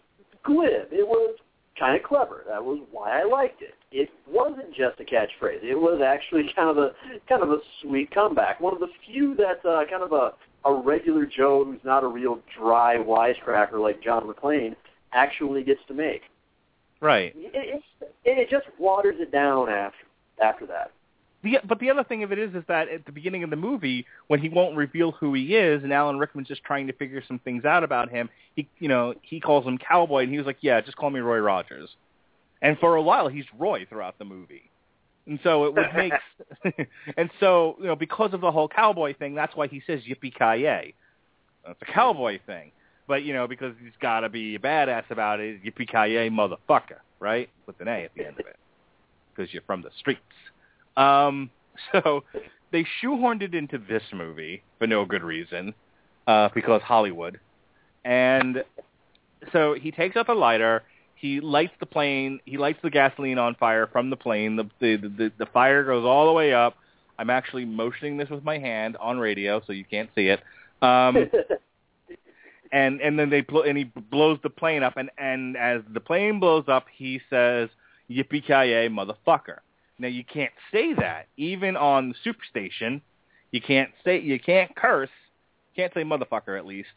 glib. 0.44 0.88
It 0.90 1.06
was 1.06 1.36
kind 1.78 1.96
of 1.96 2.02
clever. 2.02 2.44
That 2.48 2.64
was 2.64 2.80
why 2.90 3.20
I 3.20 3.24
liked 3.24 3.62
it. 3.62 3.74
It 3.90 4.10
wasn't 4.28 4.74
just 4.74 5.00
a 5.00 5.04
catchphrase. 5.04 5.62
It 5.62 5.74
was 5.74 6.00
actually 6.04 6.50
kind 6.56 6.70
of 6.70 6.78
a 6.78 6.92
kind 7.28 7.42
of 7.42 7.50
a 7.50 7.58
sweet 7.82 8.10
comeback. 8.10 8.60
One 8.60 8.74
of 8.74 8.80
the 8.80 8.88
few 9.06 9.34
that's 9.36 9.64
uh, 9.64 9.82
kind 9.90 10.02
of 10.02 10.12
a 10.12 10.32
a 10.64 10.72
regular 10.72 11.26
Joe 11.26 11.64
who's 11.64 11.80
not 11.84 12.04
a 12.04 12.06
real 12.06 12.38
dry 12.56 12.96
wisecracker 12.96 13.80
like 13.80 14.02
John 14.02 14.22
McClane 14.22 14.76
actually 15.12 15.62
gets 15.62 15.80
to 15.88 15.94
make. 15.94 16.22
Right. 17.00 17.32
It, 17.36 17.82
it, 18.00 18.14
it 18.24 18.50
just 18.50 18.66
waters 18.78 19.16
it 19.18 19.32
down 19.32 19.68
after 19.68 19.96
after 20.42 20.66
that. 20.66 20.92
the 21.42 21.58
but 21.68 21.78
the 21.80 21.90
other 21.90 22.04
thing 22.04 22.22
of 22.22 22.32
it 22.32 22.38
is 22.38 22.54
is 22.54 22.62
that 22.68 22.88
at 22.88 23.04
the 23.04 23.12
beginning 23.12 23.42
of 23.42 23.50
the 23.50 23.56
movie 23.56 24.06
when 24.28 24.40
he 24.40 24.48
won't 24.48 24.76
reveal 24.76 25.12
who 25.12 25.34
he 25.34 25.54
is 25.54 25.82
and 25.82 25.92
Alan 25.92 26.18
Rickman's 26.18 26.48
just 26.48 26.62
trying 26.64 26.86
to 26.86 26.92
figure 26.92 27.22
some 27.26 27.38
things 27.40 27.64
out 27.64 27.84
about 27.84 28.10
him, 28.10 28.30
he 28.54 28.68
you 28.78 28.88
know 28.88 29.14
he 29.22 29.40
calls 29.40 29.66
him 29.66 29.78
cowboy 29.78 30.22
and 30.22 30.30
he 30.30 30.38
was 30.38 30.46
like, 30.46 30.58
yeah, 30.60 30.80
just 30.80 30.96
call 30.96 31.10
me 31.10 31.20
Roy 31.20 31.38
Rogers, 31.38 31.90
and 32.62 32.78
for 32.78 32.96
a 32.96 33.02
while 33.02 33.28
he's 33.28 33.44
Roy 33.58 33.84
throughout 33.88 34.18
the 34.18 34.24
movie. 34.24 34.70
And 35.26 35.38
so 35.44 35.66
it 35.66 35.74
would 35.74 35.86
make, 35.94 36.12
and 37.16 37.30
so 37.40 37.76
you 37.80 37.86
know 37.86 37.96
because 37.96 38.32
of 38.32 38.40
the 38.40 38.50
whole 38.50 38.68
cowboy 38.68 39.14
thing, 39.16 39.34
that's 39.34 39.54
why 39.56 39.66
he 39.66 39.82
says 39.86 40.00
yippee 40.08 40.32
ki 40.32 40.62
yay. 40.62 40.94
That's 41.66 41.80
a 41.82 41.92
cowboy 41.92 42.40
thing, 42.46 42.72
but 43.12 43.24
you 43.24 43.34
know 43.34 43.46
because 43.46 43.74
he's 43.78 43.92
got 44.00 44.20
to 44.20 44.30
be 44.30 44.54
a 44.54 44.58
badass 44.58 45.02
about 45.10 45.38
it, 45.38 45.62
yippee 45.62 45.86
ki 45.86 46.30
motherfucker, 46.30 47.00
right? 47.20 47.50
With 47.66 47.78
an 47.82 47.88
A 47.88 48.04
at 48.04 48.10
the 48.16 48.24
end 48.24 48.40
of 48.40 48.46
it, 48.46 48.56
because 49.36 49.52
you're 49.52 49.62
from 49.66 49.82
the 49.82 49.90
streets. 49.98 50.22
Um, 50.96 51.50
so 51.92 52.24
they 52.70 52.86
shoehorned 53.02 53.42
it 53.42 53.54
into 53.54 53.76
this 53.76 54.02
movie 54.14 54.62
for 54.78 54.86
no 54.86 55.04
good 55.04 55.22
reason, 55.22 55.74
uh, 56.26 56.48
because 56.54 56.80
Hollywood, 56.80 57.38
and 58.02 58.64
so 59.52 59.74
he 59.78 59.90
takes 59.90 60.16
up 60.16 60.30
a 60.30 60.32
lighter 60.32 60.82
he 61.16 61.40
lights 61.40 61.74
the 61.80 61.86
plane. 61.86 62.40
He 62.46 62.56
lights 62.56 62.78
the 62.82 62.90
gasoline 62.90 63.38
on 63.38 63.54
fire 63.56 63.86
from 63.86 64.08
the 64.08 64.16
plane. 64.16 64.56
The 64.56 64.64
the 64.80 64.96
the, 64.96 65.32
the 65.38 65.46
fire 65.52 65.84
goes 65.84 66.06
all 66.06 66.26
the 66.26 66.32
way 66.32 66.54
up. 66.54 66.76
I'm 67.18 67.28
actually 67.28 67.66
motioning 67.66 68.16
this 68.16 68.30
with 68.30 68.42
my 68.42 68.58
hand 68.58 68.96
on 68.96 69.18
radio, 69.18 69.60
so 69.66 69.74
you 69.74 69.84
can't 69.84 70.08
see 70.14 70.28
it. 70.28 70.40
Um, 70.80 71.30
and 72.72 73.00
and 73.00 73.18
then 73.18 73.30
they 73.30 73.42
blow, 73.42 73.62
and 73.62 73.78
he 73.78 73.84
blows 73.84 74.38
the 74.42 74.50
plane 74.50 74.82
up. 74.82 74.96
And 74.96 75.10
and 75.18 75.56
as 75.56 75.82
the 75.92 76.00
plane 76.00 76.40
blows 76.40 76.64
up, 76.68 76.86
he 76.92 77.20
says, 77.30 77.68
"Yippee 78.10 78.44
ki 78.44 78.88
motherfucker!" 78.88 79.58
Now 79.98 80.08
you 80.08 80.24
can't 80.24 80.52
say 80.72 80.94
that 80.94 81.28
even 81.36 81.76
on 81.76 82.08
the 82.08 82.32
superstation. 82.32 83.02
You 83.52 83.60
can't 83.60 83.90
say 84.04 84.20
you 84.20 84.40
can't 84.40 84.74
curse. 84.74 85.10
Can't 85.76 85.92
say 85.94 86.02
motherfucker 86.02 86.58
at 86.58 86.66
least 86.66 86.90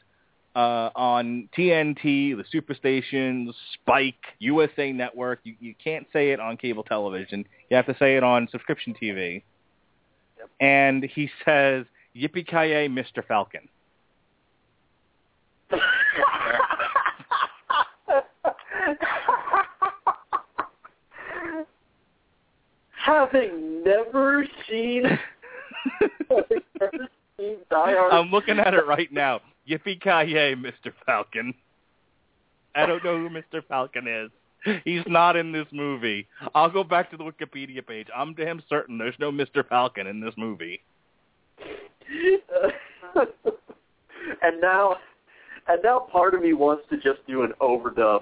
uh, 0.56 0.90
on 0.96 1.50
TNT, 1.58 2.36
the 2.36 2.46
Superstation, 2.54 3.54
Spike, 3.74 4.16
USA 4.40 4.92
Network. 4.92 5.40
You, 5.44 5.56
you 5.60 5.76
can't 5.84 6.08
say 6.14 6.32
it 6.32 6.40
on 6.40 6.58
cable 6.58 6.84
television. 6.84 7.46
You 7.70 7.76
have 7.76 7.86
to 7.88 7.96
say 8.00 8.16
it 8.16 8.24
on 8.24 8.48
subscription 8.52 8.96
TV. 9.00 9.44
Yep. 10.38 10.50
And 10.62 11.04
he 11.04 11.30
says, 11.44 11.86
"Yippee 12.16 12.48
ki 12.48 12.88
Mr. 12.88 13.26
Falcon." 13.28 13.68
Having 23.06 23.84
never 23.84 24.48
seen, 24.68 25.04
having 26.30 26.62
never 26.82 27.08
seen 27.38 27.58
Die 27.70 27.94
Hard. 27.94 28.14
I'm 28.14 28.32
looking 28.32 28.60
at 28.60 28.74
it 28.74 28.88
right 28.88 29.12
now. 29.12 29.42
Yippee 29.70 30.02
ki 30.02 30.32
yay, 30.32 30.56
Mr. 30.56 30.92
Falcon. 31.06 31.54
I 32.76 32.86
don't 32.86 33.04
know 33.04 33.18
who 33.18 33.30
Mr. 33.30 33.64
Falcon 33.68 34.08
is. 34.08 34.32
He's 34.84 35.04
not 35.08 35.36
in 35.36 35.52
this 35.52 35.68
movie. 35.72 36.28
I'll 36.56 36.72
go 36.72 36.84
back 36.84 37.12
to 37.12 37.18
the 37.18 37.24
Wikipedia 37.24 37.86
page. 37.86 38.08
I'm 38.16 38.34
damn 38.34 38.64
certain 38.68 38.98
there's 38.98 39.14
no 39.20 39.32
Mr. 39.32 39.68
Falcon 39.68 40.08
in 40.08 40.20
this 40.20 40.34
movie. 40.38 40.82
and 44.42 44.60
now, 44.62 44.98
and 45.68 45.82
now, 45.84 46.00
part 46.00 46.34
of 46.34 46.42
me 46.42 46.54
wants 46.54 46.84
to 46.90 46.98
just 46.98 47.26
do 47.28 47.44
an 47.44 47.54
overdub 47.62 48.22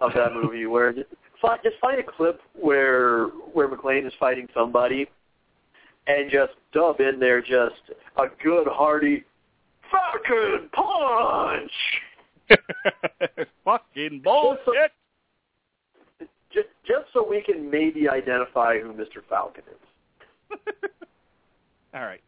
of 0.00 0.12
that 0.14 0.32
movie, 0.42 0.66
where 0.66 0.92
just 0.92 1.08
find, 1.40 1.60
just 1.62 1.76
find 1.80 1.98
a 1.98 2.02
clip 2.02 2.40
where 2.54 3.26
where 3.52 3.68
McClane 3.68 4.06
is 4.06 4.12
fighting 4.18 4.48
somebody, 4.54 5.06
and 6.06 6.30
just 6.30 6.52
dub 6.72 7.00
in 7.00 7.18
there 7.18 7.40
just 7.40 7.80
a 8.16 8.26
good 8.42 8.66
hearty 8.68 9.24
Falcon 9.90 10.68
punch. 10.72 11.72
Fucking 13.64 14.20
bullshit. 14.22 14.92
Just, 16.52 16.68
just 16.86 17.06
so 17.12 17.26
we 17.28 17.42
can 17.42 17.68
maybe 17.70 18.08
identify 18.08 18.78
who 18.78 18.92
Mr. 18.92 19.22
Falcon 19.28 19.64
is. 19.70 20.58
All 21.94 22.02
right. 22.02 22.20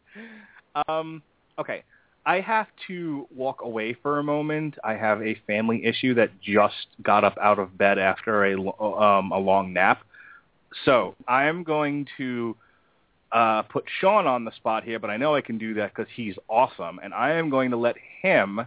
Um, 0.89 1.23
okay. 1.59 1.85
I 2.27 2.41
have 2.41 2.67
to 2.89 3.29
walk 3.35 3.63
away 3.63 3.95
for 3.95 4.19
a 4.19 4.23
moment. 4.25 4.77
I 4.83 4.95
have 4.95 5.23
a 5.23 5.37
family 5.47 5.85
issue 5.85 6.13
that 6.15 6.31
just 6.43 6.89
got 7.01 7.23
up 7.23 7.39
out 7.41 7.61
of 7.61 7.79
bed 7.79 7.99
after 7.99 8.45
a 8.45 8.61
um, 8.61 9.31
a 9.31 9.39
long 9.39 9.73
nap. 9.73 10.01
So 10.85 11.15
I 11.29 11.45
am 11.45 11.63
going 11.63 12.07
to 12.19 12.57
uh, 13.31 13.63
put 13.63 13.85
Sean 14.01 14.27
on 14.27 14.45
the 14.45 14.51
spot 14.57 14.83
here, 14.83 14.99
but 14.99 15.09
I 15.09 15.17
know 15.17 15.37
I 15.37 15.41
can 15.41 15.57
do 15.57 15.75
that 15.75 15.95
because 15.95 16.11
he's 16.15 16.35
awesome, 16.49 16.99
and 17.03 17.15
I 17.15 17.33
am 17.33 17.49
going 17.49 17.71
to 17.71 17.77
let 17.77 17.95
him 18.21 18.61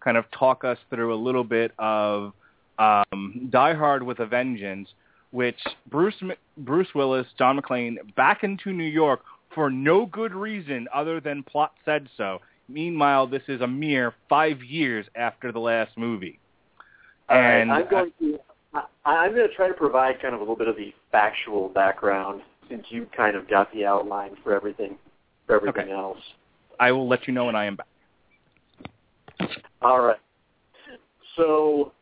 kind 0.00 0.16
of 0.16 0.24
talk 0.32 0.64
us 0.64 0.78
through 0.90 1.14
a 1.14 1.16
little 1.16 1.44
bit 1.44 1.72
of 1.78 2.32
um, 2.78 3.48
Die 3.50 3.74
Hard 3.74 4.02
with 4.02 4.18
a 4.18 4.26
Vengeance, 4.26 4.88
which 5.30 5.58
Bruce 5.88 6.20
Bruce 6.58 6.88
Willis, 6.92 7.26
John 7.38 7.58
McClane, 7.60 7.96
back 8.16 8.42
into 8.42 8.72
New 8.72 8.84
York 8.84 9.20
for 9.54 9.70
no 9.70 10.06
good 10.06 10.34
reason 10.34 10.88
other 10.92 11.20
than 11.20 11.44
plot 11.44 11.72
said 11.84 12.08
so. 12.16 12.40
Meanwhile, 12.68 13.28
this 13.28 13.42
is 13.48 13.60
a 13.60 13.66
mere 13.66 14.14
five 14.28 14.62
years 14.62 15.06
after 15.14 15.52
the 15.52 15.60
last 15.60 15.96
movie. 15.96 16.38
All 17.28 17.36
and 17.36 17.70
right, 17.70 17.84
I'm 17.84 17.90
going 17.90 18.12
to 18.20 18.38
I'm 19.04 19.34
going 19.34 19.48
to 19.48 19.54
try 19.54 19.68
to 19.68 19.74
provide 19.74 20.20
kind 20.20 20.34
of 20.34 20.40
a 20.40 20.42
little 20.42 20.56
bit 20.56 20.68
of 20.68 20.76
the 20.76 20.92
factual 21.10 21.68
background 21.68 22.42
since 22.68 22.84
you 22.90 23.06
kind 23.16 23.36
of 23.36 23.48
got 23.48 23.72
the 23.72 23.86
outline 23.86 24.36
for 24.42 24.54
everything 24.54 24.96
for 25.46 25.56
everything 25.56 25.84
okay. 25.84 25.92
else. 25.92 26.18
I 26.78 26.92
will 26.92 27.08
let 27.08 27.26
you 27.26 27.32
know 27.32 27.46
when 27.46 27.56
I 27.56 27.66
am 27.66 27.76
back. 27.76 27.86
All 29.80 30.00
right. 30.00 30.18
So 31.36 31.92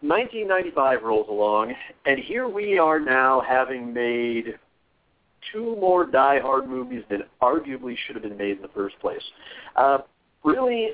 1995 0.00 1.02
rolls 1.02 1.26
along, 1.28 1.74
and 2.06 2.18
here 2.18 2.48
we 2.48 2.78
are 2.78 2.98
now 2.98 3.42
having 3.46 3.92
made 3.92 4.58
two 5.52 5.76
more 5.76 6.06
Die 6.06 6.40
Hard 6.40 6.68
movies 6.68 7.02
that 7.10 7.20
arguably 7.42 7.96
should 8.06 8.16
have 8.16 8.22
been 8.22 8.36
made 8.36 8.56
in 8.56 8.62
the 8.62 8.68
first 8.68 8.98
place. 9.00 9.22
Uh, 9.76 9.98
really, 10.44 10.90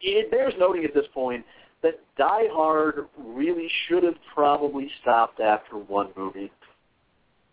it 0.00 0.30
bears 0.30 0.54
noting 0.58 0.84
at 0.84 0.94
this 0.94 1.06
point 1.12 1.44
that 1.82 2.00
Die 2.16 2.46
Hard 2.50 3.06
really 3.18 3.68
should 3.86 4.02
have 4.02 4.16
probably 4.34 4.90
stopped 5.02 5.40
after 5.40 5.76
one 5.76 6.08
movie 6.16 6.50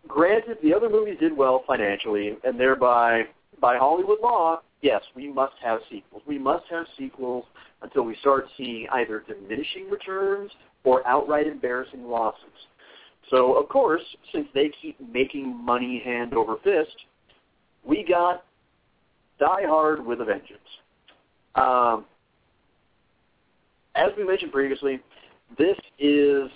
granted, 0.07 0.57
the 0.63 0.73
other 0.73 0.89
movies 0.89 1.17
did 1.19 1.35
well 1.35 1.63
financially, 1.67 2.37
and 2.43 2.59
thereby, 2.59 3.23
by 3.59 3.77
Hollywood 3.77 4.19
law, 4.21 4.61
yes, 4.81 5.01
we 5.15 5.31
must 5.31 5.53
have 5.63 5.79
sequels. 5.89 6.23
We 6.27 6.37
must 6.37 6.65
have 6.69 6.85
sequels 6.97 7.45
until 7.81 8.03
we 8.03 8.15
start 8.17 8.45
seeing 8.57 8.87
either 8.91 9.23
diminishing 9.27 9.89
returns 9.89 10.51
or 10.83 11.05
outright 11.07 11.47
embarrassing 11.47 12.03
losses. 12.03 12.45
So, 13.29 13.53
of 13.53 13.69
course, 13.69 14.01
since 14.33 14.47
they 14.53 14.71
keep 14.81 14.97
making 15.13 15.55
money 15.63 16.01
hand 16.03 16.33
over 16.33 16.57
fist, 16.63 16.95
we 17.83 18.03
got 18.07 18.43
Die 19.39 19.65
Hard 19.65 20.05
with 20.05 20.21
a 20.21 20.25
Vengeance. 20.25 20.59
Um, 21.55 22.05
as 23.95 24.11
we 24.17 24.25
mentioned 24.25 24.51
previously, 24.51 24.99
this 25.57 25.77
is 25.99 26.49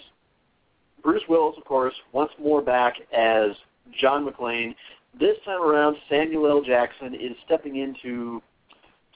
Bruce 1.04 1.24
Willis, 1.30 1.56
of 1.58 1.66
course, 1.66 1.94
once 2.14 2.32
more 2.42 2.62
back 2.62 2.96
as 3.16 3.52
John 4.00 4.28
McClane. 4.28 4.76
This 5.20 5.38
time 5.46 5.62
around, 5.62 5.98
Samuel 6.10 6.48
L. 6.48 6.62
Jackson 6.62 7.14
is 7.14 7.32
stepping 7.46 7.78
into 7.78 8.42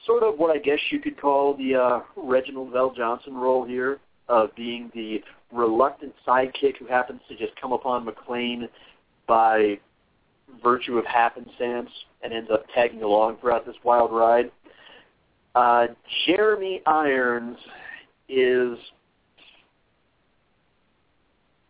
sort 0.06 0.22
of 0.22 0.38
what 0.38 0.54
I 0.54 0.58
guess 0.58 0.78
you 0.90 1.00
could 1.00 1.20
call 1.20 1.56
the 1.56 1.74
uh, 1.74 2.00
Reginald 2.16 2.72
VelJohnson 2.72 3.32
role 3.32 3.66
here 3.66 3.98
of 4.28 4.54
being 4.54 4.90
the 4.94 5.20
reluctant 5.52 6.14
sidekick 6.26 6.76
who 6.78 6.86
happens 6.86 7.20
to 7.28 7.36
just 7.36 7.58
come 7.60 7.72
upon 7.72 8.06
McClane 8.06 8.68
by 9.26 9.78
virtue 10.62 10.98
of 10.98 11.06
happenstance 11.06 11.90
and 12.22 12.32
ends 12.32 12.50
up 12.52 12.64
tagging 12.74 13.02
along 13.02 13.36
throughout 13.40 13.66
this 13.66 13.76
wild 13.84 14.12
ride. 14.12 14.50
Uh, 15.54 15.88
Jeremy 16.26 16.80
Irons 16.86 17.56
is 18.28 18.78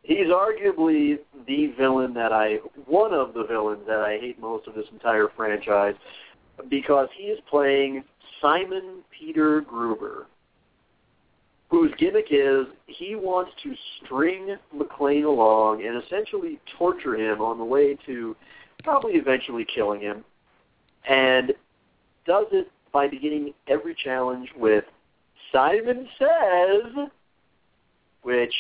he's 0.03 0.27
arguably 0.27 1.19
the 1.47 1.73
villain 1.79 2.13
that 2.15 2.33
I 2.33 2.57
one 2.87 3.15
of 3.15 3.33
the 3.33 3.45
villains 3.45 3.83
that 3.87 4.01
I 4.01 4.19
hate 4.19 4.39
most 4.41 4.67
of 4.67 4.75
this 4.75 4.87
entire 4.93 5.29
franchise 5.37 5.95
because 6.69 7.09
he 7.17 7.25
is 7.25 7.39
playing 7.49 8.05
Simon 8.43 9.03
Peter 9.19 9.61
Gruber, 9.63 10.27
whose 11.71 11.93
gimmick 11.99 12.27
is 12.31 12.67
he 12.87 13.15
wants 13.15 13.53
to 13.63 13.75
string 14.05 14.57
McClane 14.77 15.25
along 15.25 15.85
and 15.85 16.03
essentially 16.03 16.59
torture 16.77 17.15
him 17.15 17.41
on 17.41 17.59
the 17.59 17.65
way 17.65 17.97
to 18.07 18.37
probably 18.83 19.13
eventually 19.13 19.67
killing 19.73 20.01
him, 20.01 20.25
and 21.09 21.53
does 22.27 22.47
it 22.53 22.71
by 22.93 23.07
beginning 23.07 23.55
every 23.69 23.95
challenge 23.95 24.49
with 24.57 24.85
Simon 25.53 26.09
says, 26.19 27.09
which 28.23 28.55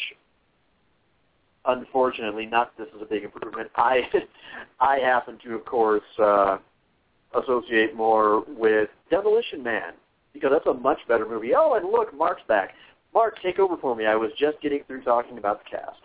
unfortunately, 1.67 2.47
not 2.47 2.77
this 2.79 2.89
is 2.95 3.03
a 3.03 3.05
big 3.05 3.25
improvement. 3.25 3.71
I 3.77 4.03
I 4.81 4.99
happen 4.99 5.39
to, 5.45 5.55
of 5.55 5.65
course, 5.65 6.03
uh, 6.19 6.59
associate 7.35 7.97
more 7.97 8.45
with 8.49 8.89
Demolition 9.11 9.63
Man 9.63 9.95
because 10.33 10.51
that's 10.53 10.67
a 10.67 10.75
much 10.75 10.99
better 11.09 11.29
movie. 11.29 11.55
Oh, 11.57 11.75
and 11.75 11.91
look, 11.91 12.17
Mark's 12.17 12.43
back. 12.47 12.75
Mark, 13.15 13.41
take 13.43 13.59
over 13.59 13.77
for 13.77 13.95
me. 13.97 14.07
I 14.07 14.15
was 14.17 14.31
just 14.39 14.61
getting 14.61 14.83
through 14.87 15.03
talking 15.03 15.39
about 15.39 15.63
the 15.65 15.71
cast. 15.71 15.99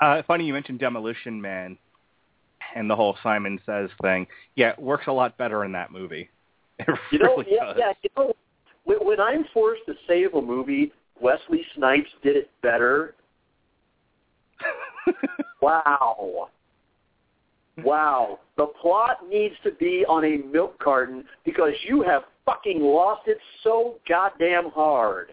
Uh, 0.00 0.22
funny 0.26 0.44
you 0.44 0.52
mentioned 0.52 0.78
Demolition 0.78 1.40
Man 1.40 1.78
and 2.74 2.90
the 2.90 2.96
whole 2.96 3.16
Simon 3.22 3.58
Says 3.64 3.88
thing. 4.02 4.26
Yeah, 4.54 4.70
it 4.70 4.78
works 4.78 5.06
a 5.06 5.12
lot 5.12 5.36
better 5.38 5.64
in 5.64 5.72
that 5.72 5.90
movie. 5.92 6.28
It 6.78 6.88
You 7.10 7.18
know, 7.20 7.36
really 7.38 7.46
yeah, 7.52 7.64
does. 7.64 7.76
yeah. 7.78 7.92
You 8.02 8.10
know, 8.16 8.32
when, 8.84 8.98
when 9.06 9.20
I'm 9.20 9.46
forced 9.54 9.82
to 9.86 9.94
save 10.06 10.34
a 10.34 10.42
movie, 10.42 10.92
Wesley 11.20 11.64
Snipes 11.74 12.10
did 12.22 12.36
it 12.36 12.50
better. 12.62 13.14
Wow. 15.62 16.48
Wow. 17.82 18.40
The 18.56 18.66
plot 18.80 19.18
needs 19.28 19.54
to 19.64 19.70
be 19.72 20.04
on 20.08 20.24
a 20.24 20.36
milk 20.46 20.78
carton 20.78 21.24
because 21.44 21.72
you 21.88 22.02
have 22.02 22.22
fucking 22.44 22.80
lost 22.80 23.22
it 23.26 23.38
so 23.64 23.96
goddamn 24.08 24.70
hard. 24.70 25.32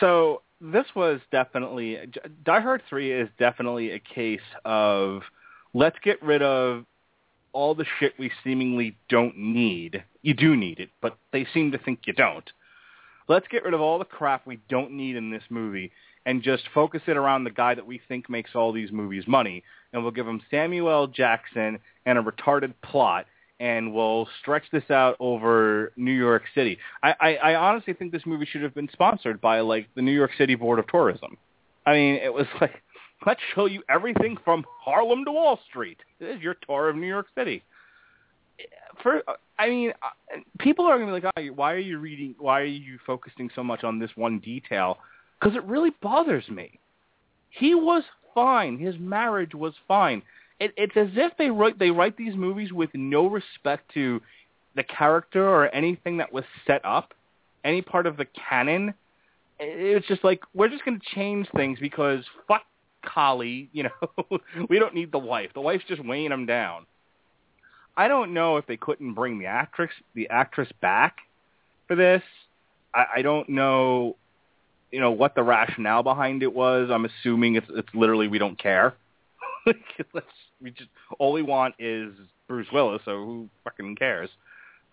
So 0.00 0.42
this 0.60 0.86
was 0.94 1.20
definitely 1.30 1.98
Die 2.44 2.60
Hard 2.60 2.82
3 2.88 3.12
is 3.12 3.28
definitely 3.38 3.90
a 3.90 3.98
case 3.98 4.40
of 4.64 5.22
let's 5.72 5.96
get 6.02 6.22
rid 6.22 6.42
of 6.42 6.84
all 7.52 7.74
the 7.74 7.86
shit 7.98 8.12
we 8.18 8.30
seemingly 8.42 8.96
don't 9.08 9.36
need. 9.36 10.02
You 10.22 10.34
do 10.34 10.56
need 10.56 10.80
it, 10.80 10.90
but 11.00 11.16
they 11.32 11.46
seem 11.54 11.72
to 11.72 11.78
think 11.78 12.00
you 12.06 12.12
don't. 12.12 12.50
Let's 13.28 13.48
get 13.48 13.64
rid 13.64 13.74
of 13.74 13.80
all 13.80 13.98
the 13.98 14.04
crap 14.04 14.46
we 14.46 14.58
don't 14.68 14.92
need 14.92 15.16
in 15.16 15.30
this 15.30 15.44
movie 15.48 15.92
and 16.26 16.42
just 16.42 16.64
focus 16.74 17.02
it 17.06 17.16
around 17.16 17.44
the 17.44 17.50
guy 17.50 17.74
that 17.74 17.86
we 17.86 18.00
think 18.08 18.28
makes 18.28 18.54
all 18.54 18.72
these 18.72 18.90
movies 18.90 19.24
money. 19.26 19.62
And 19.92 20.02
we'll 20.02 20.12
give 20.12 20.26
him 20.26 20.42
Samuel 20.50 21.06
Jackson 21.06 21.78
and 22.06 22.18
a 22.18 22.22
retarded 22.22 22.74
plot, 22.82 23.26
and 23.60 23.92
we'll 23.92 24.28
stretch 24.40 24.64
this 24.72 24.90
out 24.90 25.16
over 25.20 25.92
New 25.96 26.12
York 26.12 26.42
City. 26.54 26.78
I, 27.02 27.14
I, 27.20 27.34
I 27.36 27.54
honestly 27.54 27.94
think 27.94 28.12
this 28.12 28.26
movie 28.26 28.46
should 28.46 28.62
have 28.62 28.74
been 28.74 28.88
sponsored 28.92 29.40
by 29.40 29.60
like 29.60 29.88
the 29.94 30.02
New 30.02 30.12
York 30.12 30.32
City 30.36 30.54
Board 30.54 30.78
of 30.78 30.86
Tourism. 30.88 31.36
I 31.86 31.92
mean, 31.92 32.16
it 32.16 32.32
was 32.32 32.46
like, 32.60 32.82
let's 33.26 33.40
show 33.54 33.66
you 33.66 33.82
everything 33.88 34.36
from 34.44 34.64
Harlem 34.82 35.24
to 35.24 35.32
Wall 35.32 35.60
Street. 35.68 35.98
This 36.18 36.36
is 36.36 36.42
your 36.42 36.56
tour 36.66 36.88
of 36.88 36.96
New 36.96 37.06
York 37.06 37.26
City. 37.36 37.62
For 39.02 39.22
I 39.58 39.68
mean, 39.68 39.92
uh, 40.02 40.38
people 40.60 40.86
are 40.86 40.98
going 40.98 41.12
to 41.12 41.20
be 41.20 41.26
like, 41.26 41.32
oh, 41.36 41.54
why 41.54 41.72
are 41.72 41.78
you 41.78 41.98
reading? 41.98 42.34
Why 42.38 42.60
are 42.60 42.64
you 42.64 42.98
focusing 43.06 43.50
so 43.54 43.64
much 43.64 43.82
on 43.82 43.98
this 43.98 44.10
one 44.14 44.38
detail? 44.38 44.98
Because 45.40 45.56
it 45.56 45.64
really 45.64 45.90
bothers 46.00 46.48
me. 46.48 46.78
He 47.50 47.74
was 47.74 48.04
fine. 48.34 48.78
His 48.78 48.94
marriage 48.98 49.54
was 49.54 49.74
fine. 49.86 50.22
It, 50.60 50.72
it's 50.76 50.96
as 50.96 51.08
if 51.14 51.32
they 51.36 51.50
write 51.50 51.78
they 51.78 51.90
write 51.90 52.16
these 52.16 52.36
movies 52.36 52.72
with 52.72 52.90
no 52.94 53.26
respect 53.26 53.92
to 53.94 54.20
the 54.76 54.82
character 54.82 55.48
or 55.48 55.68
anything 55.74 56.18
that 56.18 56.32
was 56.32 56.44
set 56.66 56.84
up, 56.84 57.14
any 57.64 57.82
part 57.82 58.06
of 58.06 58.16
the 58.16 58.26
canon. 58.48 58.94
It's 59.58 60.06
just 60.06 60.24
like 60.24 60.40
we're 60.54 60.68
just 60.68 60.84
going 60.84 60.98
to 60.98 61.06
change 61.14 61.48
things 61.56 61.78
because 61.80 62.24
fuck 62.48 62.62
Collie, 63.04 63.68
you 63.72 63.84
know, 63.84 64.38
we 64.68 64.78
don't 64.78 64.94
need 64.94 65.12
the 65.12 65.18
wife. 65.18 65.50
The 65.54 65.60
wife's 65.60 65.84
just 65.88 66.04
weighing 66.04 66.32
him 66.32 66.46
down. 66.46 66.86
I 67.96 68.08
don't 68.08 68.34
know 68.34 68.56
if 68.56 68.66
they 68.66 68.76
couldn't 68.76 69.14
bring 69.14 69.38
the 69.38 69.46
actress 69.46 69.90
the 70.14 70.28
actress 70.28 70.68
back 70.80 71.18
for 71.86 71.94
this. 71.94 72.22
I, 72.94 73.06
I 73.16 73.22
don't 73.22 73.48
know, 73.48 74.16
you 74.90 75.00
know, 75.00 75.12
what 75.12 75.34
the 75.34 75.42
rationale 75.42 76.02
behind 76.02 76.42
it 76.42 76.52
was. 76.52 76.90
I'm 76.90 77.04
assuming 77.04 77.56
it's 77.56 77.66
it's 77.70 77.88
literally 77.94 78.28
we 78.28 78.38
don't 78.38 78.58
care. 78.58 78.94
Let's 79.66 80.26
we 80.64 80.70
just 80.70 80.90
all 81.18 81.32
we 81.32 81.42
want 81.42 81.74
is 81.78 82.12
Bruce 82.48 82.66
Willis, 82.72 83.02
so 83.04 83.24
who 83.24 83.48
fucking 83.62 83.96
cares? 83.96 84.30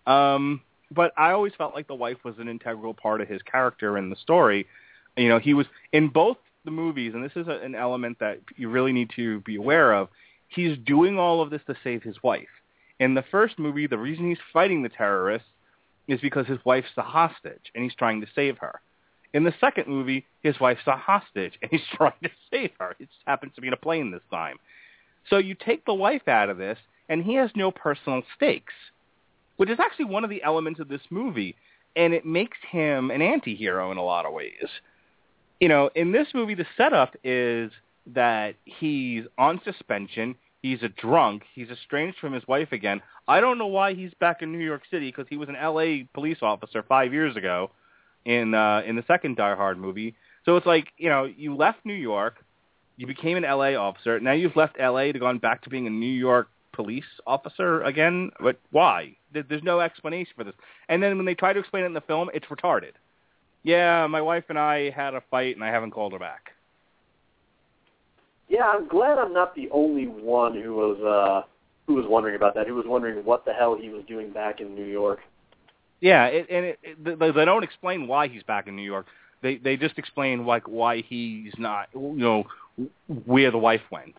Um, 0.06 0.60
but 0.94 1.12
I 1.16 1.32
always 1.32 1.52
felt 1.56 1.74
like 1.74 1.88
the 1.88 1.94
wife 1.94 2.18
was 2.24 2.34
an 2.38 2.48
integral 2.48 2.94
part 2.94 3.20
of 3.20 3.28
his 3.28 3.42
character 3.42 3.96
in 3.98 4.10
the 4.10 4.16
story. 4.16 4.66
You 5.16 5.28
know, 5.28 5.38
he 5.38 5.54
was 5.54 5.66
in 5.92 6.08
both 6.08 6.36
the 6.64 6.70
movies, 6.70 7.14
and 7.14 7.24
this 7.24 7.32
is 7.34 7.48
a, 7.48 7.58
an 7.64 7.74
element 7.74 8.18
that 8.20 8.38
you 8.56 8.68
really 8.68 8.92
need 8.92 9.10
to 9.16 9.40
be 9.40 9.56
aware 9.56 9.94
of. 9.94 10.08
He's 10.48 10.76
doing 10.78 11.18
all 11.18 11.40
of 11.40 11.50
this 11.50 11.62
to 11.66 11.74
save 11.82 12.02
his 12.02 12.22
wife. 12.22 12.48
In 13.00 13.14
the 13.14 13.24
first 13.30 13.58
movie, 13.58 13.86
the 13.86 13.98
reason 13.98 14.28
he's 14.28 14.38
fighting 14.52 14.82
the 14.82 14.88
terrorists 14.88 15.48
is 16.08 16.20
because 16.20 16.46
his 16.46 16.58
wife's 16.64 16.88
a 16.96 17.02
hostage, 17.02 17.72
and 17.74 17.82
he's 17.82 17.94
trying 17.94 18.20
to 18.20 18.26
save 18.34 18.58
her. 18.58 18.80
In 19.32 19.44
the 19.44 19.54
second 19.60 19.88
movie, 19.88 20.26
his 20.42 20.60
wife's 20.60 20.86
a 20.86 20.96
hostage, 20.96 21.54
and 21.62 21.70
he's 21.70 21.80
trying 21.94 22.12
to 22.22 22.30
save 22.50 22.70
her. 22.78 22.90
It 22.98 23.08
just 23.08 23.22
happens 23.26 23.52
to 23.54 23.60
be 23.60 23.68
in 23.68 23.72
a 23.72 23.78
plane 23.78 24.10
this 24.10 24.20
time. 24.30 24.58
So 25.28 25.38
you 25.38 25.54
take 25.54 25.84
the 25.84 25.94
wife 25.94 26.28
out 26.28 26.50
of 26.50 26.58
this, 26.58 26.78
and 27.08 27.22
he 27.22 27.34
has 27.34 27.50
no 27.54 27.70
personal 27.70 28.22
stakes, 28.36 28.74
which 29.56 29.70
is 29.70 29.78
actually 29.80 30.06
one 30.06 30.24
of 30.24 30.30
the 30.30 30.42
elements 30.42 30.80
of 30.80 30.88
this 30.88 31.02
movie, 31.10 31.56
and 31.96 32.14
it 32.14 32.24
makes 32.24 32.58
him 32.70 33.10
an 33.10 33.22
anti-hero 33.22 33.92
in 33.92 33.98
a 33.98 34.02
lot 34.02 34.26
of 34.26 34.32
ways. 34.32 34.68
You 35.60 35.68
know, 35.68 35.90
in 35.94 36.12
this 36.12 36.28
movie, 36.34 36.54
the 36.54 36.66
setup 36.76 37.14
is 37.22 37.70
that 38.06 38.54
he's 38.64 39.24
on 39.38 39.60
suspension, 39.64 40.34
he's 40.62 40.82
a 40.82 40.88
drunk, 40.88 41.42
he's 41.54 41.68
estranged 41.68 42.18
from 42.18 42.32
his 42.32 42.46
wife 42.48 42.72
again. 42.72 43.00
I 43.28 43.40
don't 43.40 43.58
know 43.58 43.68
why 43.68 43.94
he's 43.94 44.12
back 44.18 44.42
in 44.42 44.50
New 44.52 44.64
York 44.64 44.82
City 44.90 45.08
because 45.08 45.26
he 45.28 45.36
was 45.36 45.48
an 45.48 45.56
L.A. 45.56 46.08
police 46.14 46.38
officer 46.42 46.82
five 46.82 47.12
years 47.12 47.36
ago 47.36 47.70
in 48.24 48.54
uh, 48.54 48.82
in 48.86 48.96
the 48.96 49.04
second 49.06 49.36
Die 49.36 49.54
Hard 49.54 49.78
movie. 49.78 50.14
So 50.44 50.56
it's 50.56 50.66
like 50.66 50.88
you 50.96 51.08
know 51.08 51.24
you 51.24 51.54
left 51.54 51.84
New 51.84 51.94
York, 51.94 52.44
you 52.96 53.06
became 53.06 53.36
an 53.36 53.44
L.A. 53.44 53.74
officer. 53.74 54.20
Now 54.20 54.32
you've 54.32 54.56
left 54.56 54.76
L.A. 54.78 55.12
to 55.12 55.18
gone 55.18 55.38
back 55.38 55.62
to 55.62 55.70
being 55.70 55.86
a 55.86 55.90
New 55.90 56.06
York 56.06 56.48
police 56.72 57.04
officer 57.26 57.82
again. 57.82 58.30
But 58.40 58.58
why? 58.70 59.16
There's 59.32 59.62
no 59.62 59.80
explanation 59.80 60.32
for 60.36 60.44
this. 60.44 60.54
And 60.88 61.02
then 61.02 61.16
when 61.16 61.26
they 61.26 61.34
try 61.34 61.52
to 61.52 61.60
explain 61.60 61.84
it 61.84 61.86
in 61.86 61.94
the 61.94 62.02
film, 62.02 62.28
it's 62.34 62.46
retarded. 62.46 62.92
Yeah, 63.62 64.06
my 64.08 64.20
wife 64.20 64.44
and 64.48 64.58
I 64.58 64.90
had 64.90 65.14
a 65.14 65.22
fight, 65.30 65.54
and 65.54 65.64
I 65.64 65.68
haven't 65.68 65.92
called 65.92 66.12
her 66.12 66.18
back. 66.18 66.50
Yeah, 68.48 68.64
I'm 68.64 68.88
glad 68.88 69.18
I'm 69.18 69.32
not 69.32 69.54
the 69.54 69.68
only 69.70 70.06
one 70.06 70.60
who 70.60 70.74
was 70.74 71.00
uh 71.00 71.48
who 71.86 71.94
was 71.94 72.04
wondering 72.06 72.36
about 72.36 72.54
that. 72.54 72.66
Who 72.66 72.74
was 72.74 72.84
wondering 72.86 73.24
what 73.24 73.44
the 73.44 73.52
hell 73.52 73.76
he 73.80 73.88
was 73.88 74.04
doing 74.06 74.30
back 74.30 74.60
in 74.60 74.74
New 74.74 74.84
York. 74.84 75.20
Yeah, 76.00 76.26
it, 76.26 76.46
and 76.50 76.64
it, 76.66 76.78
it, 76.82 77.18
they, 77.18 77.30
they 77.30 77.44
don't 77.44 77.62
explain 77.62 78.08
why 78.08 78.28
he's 78.28 78.42
back 78.42 78.66
in 78.66 78.76
New 78.76 78.82
York. 78.82 79.06
They 79.40 79.56
they 79.56 79.76
just 79.76 79.98
explain 79.98 80.44
like 80.44 80.68
why 80.68 81.02
he's 81.02 81.52
not, 81.58 81.88
you 81.94 82.14
know, 82.16 82.44
where 83.26 83.50
the 83.50 83.58
wife 83.58 83.82
went, 83.90 84.14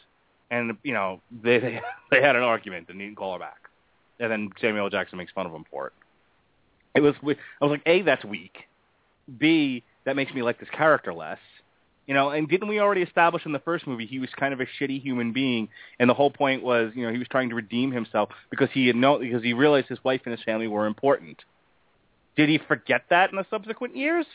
and 0.52 0.78
you 0.84 0.94
know 0.94 1.22
they 1.44 1.60
they, 1.60 1.82
they 2.12 2.22
had 2.22 2.36
an 2.36 2.44
argument 2.44 2.88
and 2.90 3.00
he 3.00 3.08
didn't 3.08 3.18
call 3.18 3.34
her 3.34 3.40
back, 3.40 3.70
and 4.20 4.32
then 4.32 4.50
Samuel. 4.62 4.90
Jackson 4.90 5.18
makes 5.18 5.32
fun 5.32 5.46
of 5.46 5.52
him 5.52 5.66
for 5.70 5.88
it. 5.88 5.94
It 6.96 7.02
was 7.02 7.16
I 7.24 7.66
was 7.66 7.72
like, 7.72 7.82
a 7.86 8.02
that's 8.04 8.24
weak, 8.24 8.58
b 9.38 9.84
that 10.06 10.16
makes 10.16 10.34
me 10.34 10.42
like 10.42 10.60
this 10.60 10.70
character 10.70 11.14
less. 11.14 11.40
You 12.06 12.14
know, 12.14 12.32
and 12.32 12.50
didn't 12.50 12.68
we 12.68 12.82
already 12.82 13.02
establish 13.02 13.46
in 13.46 13.54
the 13.54 13.60
first 13.60 13.88
movie 13.88 14.06
he 14.06 14.20
was 14.20 14.30
kind 14.38 14.54
of 14.54 14.60
a 14.60 14.66
shitty 14.66 15.02
human 15.02 15.32
being, 15.32 15.70
and 16.00 16.10
the 16.10 16.14
whole 16.14 16.30
point 16.30 16.62
was, 16.62 16.92
you 16.96 17.06
know, 17.06 17.14
he 17.14 17.18
was 17.18 17.30
trying 17.30 17.50
to 17.50 17.56
redeem 17.56 17.92
himself 17.92 18.30
because 18.50 18.68
he 18.74 18.88
had 18.88 18.98
no 18.98 19.20
because 19.20 19.42
he 19.42 19.54
realized 19.54 19.88
his 19.88 20.04
wife 20.04 20.22
and 20.26 20.34
his 20.34 20.44
family 20.44 20.68
were 20.68 20.86
important. 20.86 21.42
Did 22.36 22.50
he 22.50 22.58
forget 22.58 23.06
that 23.10 23.30
in 23.30 23.38
the 23.38 23.46
subsequent 23.50 23.96
years? 23.96 24.26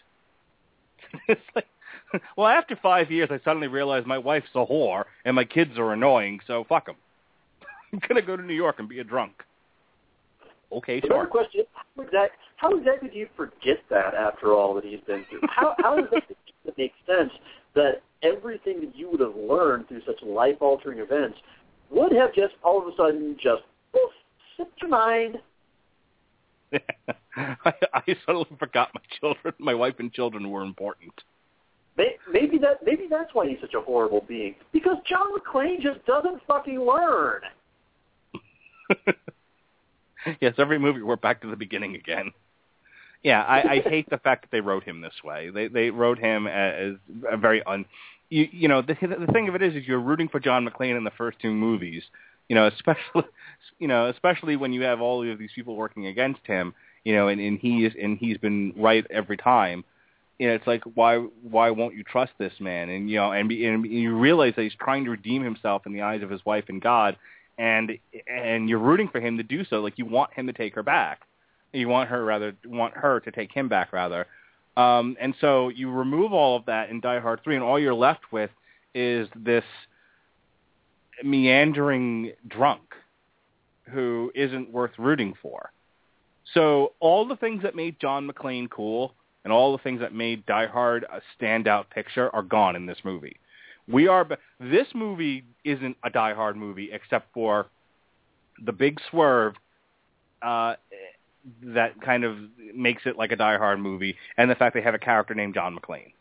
it's 1.29 1.41
like, 1.55 1.67
well, 2.37 2.47
after 2.47 2.77
five 2.83 3.11
years, 3.11 3.29
I 3.31 3.41
suddenly 3.45 3.69
realized 3.69 4.07
my 4.07 4.19
wife's 4.19 4.49
a 4.55 4.65
whore 4.65 5.05
and 5.25 5.35
my 5.35 5.45
kids 5.45 5.79
are 5.79 5.93
annoying, 5.93 6.41
so 6.47 6.65
fuck 6.69 6.87
them. 6.87 6.97
I'm 7.93 8.01
gonna 8.07 8.23
go 8.23 8.37
to 8.37 8.43
New 8.43 8.55
York 8.55 8.77
and 8.79 8.89
be 8.89 9.01
a 9.01 9.05
drunk. 9.05 9.33
Okay, 10.71 11.01
The 11.01 11.09
better 11.09 11.27
question: 11.27 11.65
how, 11.73 12.03
exact, 12.03 12.33
how 12.57 12.77
exactly 12.77 13.09
do 13.09 13.19
you 13.19 13.29
forget 13.37 13.79
that 13.89 14.15
after 14.15 14.53
all 14.53 14.75
that 14.75 14.85
he's 14.85 15.01
been 15.07 15.25
through? 15.31 15.41
How 15.49 15.75
how 15.79 15.97
does 15.97 16.09
that 16.11 16.77
make 16.77 16.93
sense 17.07 17.33
that 17.75 18.03
everything 18.23 18.81
that 18.81 18.97
you 18.97 19.11
would 19.11 19.21
have 19.21 19.37
learned 19.37 19.89
through 19.89 20.03
such 20.07 20.21
life-altering 20.23 20.99
events 20.99 21.39
would 21.91 22.13
have 22.13 22.35
just 22.35 22.55
all 22.63 22.81
of 22.81 22.93
a 22.93 22.97
sudden 22.97 23.37
just 23.43 23.63
poof, 23.93 24.11
slipped 24.57 24.81
your 24.83 24.91
mind? 24.91 25.39
I, 27.37 27.73
I 27.95 28.17
suddenly 28.27 28.47
forgot 28.59 28.91
my 28.95 29.01
children, 29.21 29.55
my 29.59 29.75
wife 29.75 29.95
and 29.99 30.13
children 30.13 30.51
were 30.51 30.63
important. 30.63 31.13
May- 31.99 32.17
Maybe 32.33 32.57
that 32.59 32.79
maybe 32.85 33.07
that's 33.11 33.35
why 33.35 33.49
he's 33.49 33.59
such 33.61 33.75
a 33.75 33.81
horrible 33.81 34.25
being 34.27 34.55
because 34.73 34.97
John 35.09 35.27
McClane 35.37 35.81
just 35.83 36.05
doesn't 36.07 36.41
fucking 36.47 36.81
learn. 36.81 37.43
yes, 40.41 40.55
every 40.59 40.79
movie 40.79 41.03
we're 41.03 41.17
back 41.17 41.43
to 41.43 41.49
the 41.51 41.57
beginning 41.57 41.97
again. 41.97 42.33
Yeah, 43.25 43.43
I, 43.43 43.59
I 43.59 43.81
hate 43.81 44.09
the 44.11 44.19
fact 44.19 44.43
that 44.43 44.51
they 44.53 44.61
wrote 44.61 44.85
him 44.85 45.01
this 45.01 45.15
way. 45.25 45.51
They 45.51 45.67
they 45.69 45.91
wrote 45.91 46.19
him 46.19 46.47
as 46.47 46.95
a 47.31 47.37
very 47.37 47.63
un. 47.65 47.85
You 48.31 48.47
you 48.53 48.69
know 48.69 48.81
the 48.81 48.95
the 49.01 49.33
thing 49.33 49.49
of 49.49 49.57
it 49.57 49.63
is 49.63 49.75
is 49.75 49.87
you're 49.87 50.01
rooting 50.01 50.29
for 50.29 50.39
John 50.39 50.67
McClane 50.67 50.97
in 50.97 51.05
the 51.05 51.11
first 51.19 51.39
two 51.41 51.53
movies. 51.53 52.05
You 52.49 52.55
know, 52.55 52.69
especially 52.69 53.29
you 53.81 53.89
know 53.89 54.07
especially 54.07 54.55
when 54.57 54.73
you 54.73 54.83
have 54.83 55.01
all 55.01 55.29
of 55.29 55.39
these 55.39 55.51
people 55.55 55.75
working 55.75 56.07
against 56.07 56.47
him. 56.47 56.75
You 57.05 57.15
know, 57.17 57.29
and, 57.29 57.41
and 57.41 57.61
and 57.63 58.19
he's 58.19 58.39
been 58.39 58.73
right 58.77 59.05
every 59.11 59.37
time. 59.37 59.85
You 60.39 60.49
know, 60.49 60.55
it's 60.55 60.67
like 60.67 60.85
why 60.95 61.17
why 61.43 61.71
won't 61.71 61.95
you 61.95 62.05
trust 62.05 62.33
this 62.39 62.53
man? 62.61 62.89
And 62.91 63.11
you 63.11 63.17
know, 63.17 63.33
and, 63.33 63.49
be, 63.49 63.67
and 63.67 63.85
you 63.85 64.17
realize 64.17 64.55
that 64.57 64.63
he's 64.63 64.75
trying 64.81 65.05
to 65.05 65.11
redeem 65.11 65.43
himself 65.43 65.87
in 65.87 65.93
the 65.93 66.03
eyes 66.03 66.23
of 66.23 66.31
his 66.31 66.45
wife 66.45 66.65
and 66.69 66.81
God, 66.81 67.17
and 67.59 67.99
and 68.27 68.69
you're 68.69 68.79
rooting 68.79 69.09
for 69.09 69.21
him 69.21 69.37
to 69.39 69.43
do 69.43 69.65
so. 69.65 69.81
Like 69.81 69.99
you 69.99 70.07
want 70.07 70.33
him 70.33 70.47
to 70.47 70.53
take 70.53 70.75
her 70.77 70.83
back. 70.83 71.23
You 71.73 71.89
want 71.89 72.09
her 72.11 72.25
rather 72.25 72.55
want 72.65 72.95
her 72.95 73.21
to 73.21 73.33
take 73.33 73.53
him 73.53 73.69
back 73.69 73.93
rather. 73.93 74.27
Um, 74.77 75.17
and 75.21 75.35
so 75.41 75.71
you 75.71 75.91
remove 75.91 76.33
all 76.33 76.57
of 76.57 76.67
that 76.67 76.89
in 76.89 77.01
Die 77.01 77.19
Hard 77.19 77.41
3, 77.43 77.57
and 77.57 77.65
all 77.65 77.81
you're 77.81 77.95
left 77.95 78.31
with 78.31 78.51
is 78.95 79.29
this 79.35 79.65
meandering 81.25 82.33
drunk 82.47 82.95
who 83.91 84.31
isn't 84.37 84.71
worth 84.71 84.93
rooting 84.97 85.35
for. 85.43 85.73
So 86.55 86.93
all 87.01 87.27
the 87.27 87.35
things 87.35 87.65
that 87.65 87.75
made 87.75 87.99
John 88.01 88.31
McClane 88.31 88.71
cool 88.71 89.15
and 89.49 89.53
all 89.55 89.73
the 89.73 89.83
things 89.83 90.01
that 90.01 90.13
made 90.13 90.45
Die 90.45 90.67
Hard 90.67 91.05
a 91.11 91.23
standout 91.41 91.89
picture 91.89 92.29
are 92.35 92.43
gone 92.43 92.77
in 92.77 92.85
this 92.85 92.99
movie. 93.03 93.37
We 93.91 94.07
are 94.07 94.29
this 94.61 94.87
movie 94.95 95.43
isn't 95.65 95.97
a 96.05 96.11
Die 96.11 96.35
Hard 96.35 96.55
movie 96.55 96.91
except 96.93 97.33
for 97.33 97.65
the 98.63 98.73
big 98.73 99.01
swerve 99.11 99.55
uh, 100.43 100.75
that 101.63 101.99
kind 102.03 102.25
of 102.25 102.37
makes 102.75 103.05
it 103.07 103.17
like 103.17 103.33
a 103.33 103.37
Die 103.37 103.57
Hard 103.57 103.81
movie, 103.81 104.17
and 104.37 104.51
the 104.51 104.55
fact 104.55 104.75
they 104.75 104.83
have 104.83 104.93
a 104.93 104.99
character 104.99 105.35
named 105.35 105.55
John 105.55 105.75
McClane. 105.75 106.13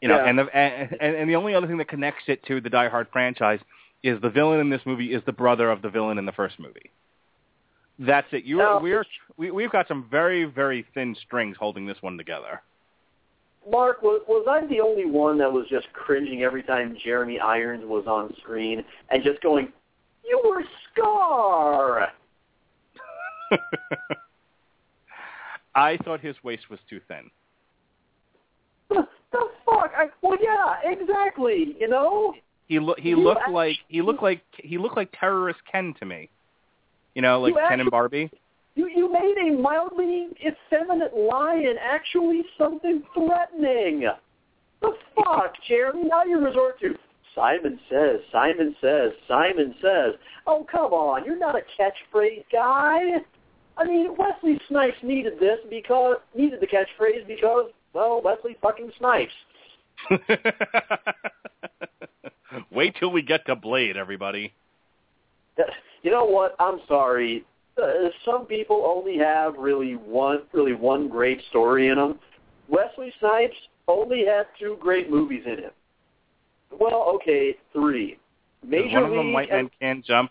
You 0.00 0.08
know, 0.08 0.16
Yeah. 0.16 0.28
and 0.28 0.36
the 0.36 0.56
and, 0.56 1.14
and 1.14 1.30
the 1.30 1.36
only 1.36 1.54
other 1.54 1.68
thing 1.68 1.78
that 1.78 1.86
connects 1.86 2.24
it 2.26 2.44
to 2.46 2.60
the 2.60 2.70
Die 2.70 2.88
Hard 2.88 3.06
franchise 3.12 3.60
is 4.02 4.20
the 4.20 4.30
villain 4.30 4.58
in 4.58 4.68
this 4.68 4.82
movie 4.84 5.14
is 5.14 5.22
the 5.26 5.32
brother 5.32 5.70
of 5.70 5.80
the 5.82 5.90
villain 5.90 6.18
in 6.18 6.26
the 6.26 6.32
first 6.32 6.58
movie. 6.58 6.90
That's 7.98 8.28
it. 8.32 8.44
You 8.44 8.58
Now- 8.58 8.80
we're 8.80 9.04
we, 9.36 9.50
we've 9.50 9.70
got 9.70 9.88
some 9.88 10.06
very 10.10 10.44
very 10.44 10.86
thin 10.94 11.16
strings 11.26 11.56
holding 11.58 11.86
this 11.86 11.98
one 12.00 12.16
together. 12.16 12.62
Mark, 13.70 14.02
was, 14.02 14.22
was 14.26 14.46
I 14.48 14.66
the 14.66 14.80
only 14.80 15.04
one 15.04 15.36
that 15.38 15.52
was 15.52 15.66
just 15.68 15.92
cringing 15.92 16.42
every 16.42 16.62
time 16.62 16.96
Jeremy 17.04 17.38
Irons 17.38 17.84
was 17.84 18.06
on 18.06 18.34
screen 18.40 18.82
and 19.10 19.22
just 19.22 19.42
going, 19.42 19.72
"You 20.24 20.40
were 20.44 20.62
Scar"? 20.92 22.08
I 25.74 25.96
thought 26.04 26.20
his 26.20 26.36
waist 26.42 26.70
was 26.70 26.78
too 26.88 27.00
thin. 27.08 27.30
The, 28.88 29.06
the 29.32 29.48
fuck? 29.66 29.92
I, 29.96 30.06
well, 30.22 30.38
yeah, 30.40 30.76
exactly. 30.84 31.76
You 31.78 31.88
know. 31.88 32.34
He 32.68 32.78
lo- 32.78 32.96
he 32.98 33.14
looked 33.14 33.48
like 33.50 33.76
he 33.88 34.02
looked 34.02 34.22
like 34.22 34.42
he 34.58 34.78
looked 34.78 34.96
like 34.96 35.14
terrorist 35.18 35.60
Ken 35.70 35.94
to 35.98 36.06
me. 36.06 36.28
You 37.18 37.22
know, 37.22 37.40
like 37.40 37.52
You 37.52 37.60
Ken 37.68 37.80
and 37.80 37.90
Barbie. 37.90 38.30
You 38.76 38.86
you 38.86 39.12
made 39.12 39.34
a 39.48 39.60
mildly 39.60 40.28
effeminate 40.38 41.16
lion 41.16 41.74
actually 41.82 42.44
something 42.56 43.02
threatening. 43.12 44.08
The 44.80 44.92
fuck, 45.16 45.52
Jeremy? 45.68 46.04
Now 46.04 46.22
you 46.22 46.38
resort 46.38 46.78
to 46.78 46.94
Simon 47.34 47.80
says, 47.90 48.20
Simon 48.30 48.76
says, 48.80 49.10
Simon 49.26 49.74
says. 49.82 50.14
Oh 50.46 50.64
come 50.70 50.92
on, 50.92 51.24
you're 51.24 51.36
not 51.36 51.56
a 51.56 51.62
catchphrase 51.76 52.44
guy. 52.52 53.00
I 53.76 53.84
mean, 53.84 54.14
Wesley 54.16 54.60
Snipes 54.68 54.98
needed 55.02 55.40
this 55.40 55.58
because 55.68 56.18
needed 56.36 56.60
the 56.60 56.68
catchphrase 56.68 57.26
because 57.26 57.72
well, 57.94 58.22
Wesley 58.24 58.56
fucking 58.62 58.92
Snipes. 58.96 59.32
Wait 62.70 62.94
till 63.00 63.10
we 63.10 63.22
get 63.22 63.44
to 63.46 63.56
Blade, 63.56 63.96
everybody. 63.96 64.54
You 66.08 66.14
know 66.14 66.24
what? 66.24 66.56
I'm 66.58 66.80
sorry. 66.88 67.44
Uh, 67.76 68.08
some 68.24 68.46
people 68.46 68.82
only 68.86 69.18
have 69.18 69.56
really 69.58 69.92
one 69.92 70.38
really 70.54 70.72
one 70.72 71.06
great 71.06 71.38
story 71.50 71.88
in 71.88 71.96
them. 71.96 72.18
Wesley 72.66 73.12
Snipes 73.20 73.54
only 73.88 74.24
had 74.24 74.46
two 74.58 74.78
great 74.80 75.10
movies 75.10 75.42
in 75.44 75.58
him. 75.58 75.70
Well, 76.80 77.12
okay, 77.16 77.56
three. 77.74 78.16
Major 78.66 79.02
One 79.02 79.04
of 79.04 79.10
them 79.10 79.32
White 79.34 79.50
Men 79.50 79.68
Can't 79.78 80.02
Jump. 80.02 80.30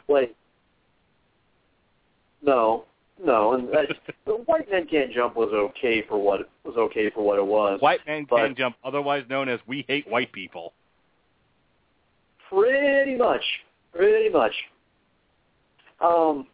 No, 2.41 2.85
no, 3.23 3.53
and 3.53 3.69
that's, 3.71 3.91
the 4.25 4.31
White 4.31 4.71
Men 4.71 4.87
Can't 4.87 5.13
Jump 5.13 5.35
was 5.35 5.49
okay 5.53 6.03
for 6.09 6.17
what 6.17 6.41
it 6.41 6.49
was 6.63 6.75
okay 6.75 7.11
for 7.11 7.23
what 7.23 7.37
it 7.37 7.45
was. 7.45 7.79
White 7.81 7.99
Men 8.07 8.25
But- 8.27 8.37
Can't 8.37 8.57
Jump, 8.57 8.77
otherwise 8.83 9.25
known 9.29 9.47
as 9.47 9.59
We 9.67 9.85
Hate 9.87 10.09
White 10.09 10.31
People. 10.31 10.73
Pretty 12.49 13.15
much, 13.15 13.43
pretty 13.93 14.29
much. 14.29 14.53
Um, 15.99 16.47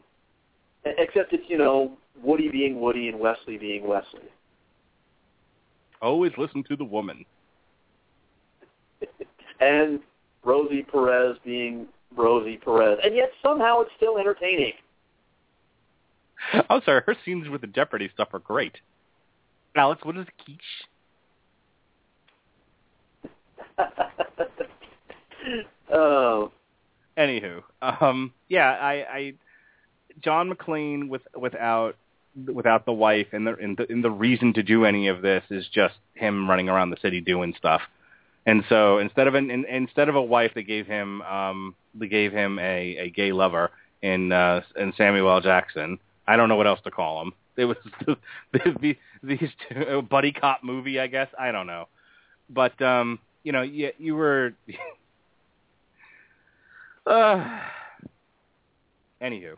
except 0.86 1.34
it's 1.34 1.44
you 1.48 1.58
know 1.58 1.98
Woody 2.22 2.50
being 2.50 2.80
Woody 2.80 3.10
and 3.10 3.20
Wesley 3.20 3.58
being 3.58 3.88
Wesley. 3.88 4.30
Always 6.02 6.32
listen 6.38 6.64
to 6.70 6.76
the 6.76 6.84
woman. 6.84 7.26
and 9.60 10.00
Rosie 10.44 10.84
Perez 10.84 11.38
being 11.46 11.88
Rosie 12.16 12.58
Perez, 12.58 13.00
and 13.04 13.16
yet 13.16 13.32
somehow 13.42 13.82
it's 13.82 13.92
still 13.98 14.18
entertaining. 14.18 14.74
I'm 16.70 16.82
sorry, 16.86 17.02
her 17.06 17.16
scenes 17.26 17.48
with 17.50 17.62
the 17.62 17.68
Jeopardy 17.68 18.10
stuff 18.14 18.30
are 18.34 18.40
great. 18.40 18.76
Alex, 19.76 20.02
what 20.04 20.18
is 20.18 20.28
quiche? 20.44 20.60
Oh, 25.94 26.52
Anywho, 27.18 27.62
um, 27.82 28.34
yeah, 28.50 28.70
I, 28.70 28.94
I, 28.94 29.34
John 30.22 30.52
McClane 30.52 31.10
with 31.10 31.22
without 31.36 31.96
without 32.52 32.86
the 32.86 32.94
wife 32.94 33.28
and 33.32 33.46
the, 33.46 33.56
and 33.56 33.78
the 33.78 33.86
and 33.90 34.04
the 34.04 34.10
reason 34.12 34.54
to 34.54 34.64
do 34.64 34.86
any 34.86 35.08
of 35.08 35.22
this 35.22 35.44
is 35.50 35.68
just 35.74 35.96
him 36.16 36.50
running 36.50 36.70
around 36.70 36.90
the 36.90 36.98
city 37.02 37.22
doing 37.22 37.54
stuff. 37.58 37.82
And 38.46 38.64
so 38.68 38.98
instead 38.98 39.28
of 39.28 39.36
an 39.36 39.52
in, 39.52 39.66
instead 39.66 40.10
of 40.10 40.16
a 40.16 40.22
wife, 40.22 40.52
they 40.56 40.64
gave 40.64 40.88
him 40.88 41.22
um, 41.22 41.76
they 41.96 42.08
gave 42.08 42.32
him 42.32 42.60
a, 42.60 42.98
a 42.98 43.10
gay 43.10 43.32
lover 43.32 43.72
in 44.02 44.32
uh, 44.32 44.62
in 44.76 44.94
Samuel 44.98 45.30
L. 45.30 45.42
Jackson. 45.42 46.00
I 46.28 46.36
don't 46.36 46.50
know 46.50 46.56
what 46.56 46.68
else 46.68 46.80
to 46.84 46.92
call 46.92 47.22
him. 47.22 47.34
It 47.56 47.66
was 47.66 47.78
the, 48.06 48.18
the, 48.82 48.98
these 49.22 49.50
two, 49.70 50.02
buddy 50.02 50.32
cop 50.32 50.64
movie, 50.64 51.00
I 51.00 51.08
guess. 51.08 51.28
I 51.40 51.52
don't 51.52 51.68
know, 51.68 51.88
but 52.50 52.82
um, 52.82 53.20
you 53.44 53.52
know, 53.52 53.62
you, 53.62 53.92
you 53.98 54.16
were. 54.16 54.54
Uh, 57.06 57.60
anywho, 59.22 59.56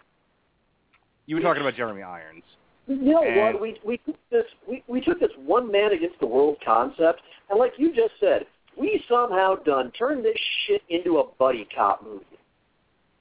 you 1.26 1.36
were 1.36 1.42
talking 1.42 1.62
about 1.62 1.76
Jeremy 1.76 2.04
Irons. 2.04 2.44
you 2.88 2.96
know 2.98 3.24
And- 3.24 3.54
what? 3.56 3.62
We 3.62 3.80
we 3.86 3.98
took 3.98 4.18
this 4.30 4.46
we 4.68 4.84
we 4.88 5.02
took 5.02 5.20
this 5.20 5.32
one 5.46 5.72
man 5.72 5.92
against 5.94 6.20
the 6.20 6.28
world 6.28 6.58
concept, 6.64 7.22
and 7.50 7.60
like 7.60 7.74
you 7.78 7.94
just 7.94 8.14
said, 8.20 8.46
we 8.78 9.04
somehow 9.10 9.56
done 9.56 9.92
turned 9.92 10.24
this 10.26 10.38
shit 10.68 10.82
into 10.90 11.20
a 11.20 11.24
buddy 11.40 11.68
cop 11.76 12.04
movie. 12.04 12.26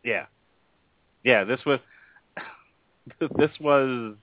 Yeah, 0.02 0.26
yeah. 1.22 1.44
This 1.44 1.60
was 1.64 1.80
this 3.20 3.50
was 3.60 4.16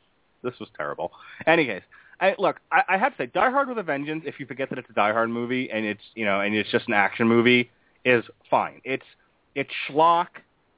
this 0.43 0.53
was 0.59 0.69
terrible. 0.77 1.11
Any 1.47 1.65
case, 1.65 1.83
I, 2.19 2.35
look, 2.37 2.57
I, 2.71 2.83
I 2.89 2.97
have 2.97 3.15
to 3.17 3.23
say, 3.23 3.25
Die 3.27 3.49
Hard 3.51 3.67
with 3.69 3.77
a 3.79 3.83
Vengeance. 3.83 4.23
If 4.25 4.39
you 4.39 4.45
forget 4.45 4.69
that 4.69 4.77
it's 4.79 4.89
a 4.89 4.93
Die 4.93 5.11
Hard 5.11 5.29
movie 5.29 5.69
and 5.71 5.85
it's 5.85 6.01
you 6.15 6.25
know 6.25 6.41
and 6.41 6.53
it's 6.53 6.69
just 6.71 6.87
an 6.87 6.93
action 6.93 7.27
movie, 7.27 7.71
is 8.05 8.23
fine. 8.49 8.81
It's 8.83 9.05
it's 9.55 9.69
schlock. 9.87 10.27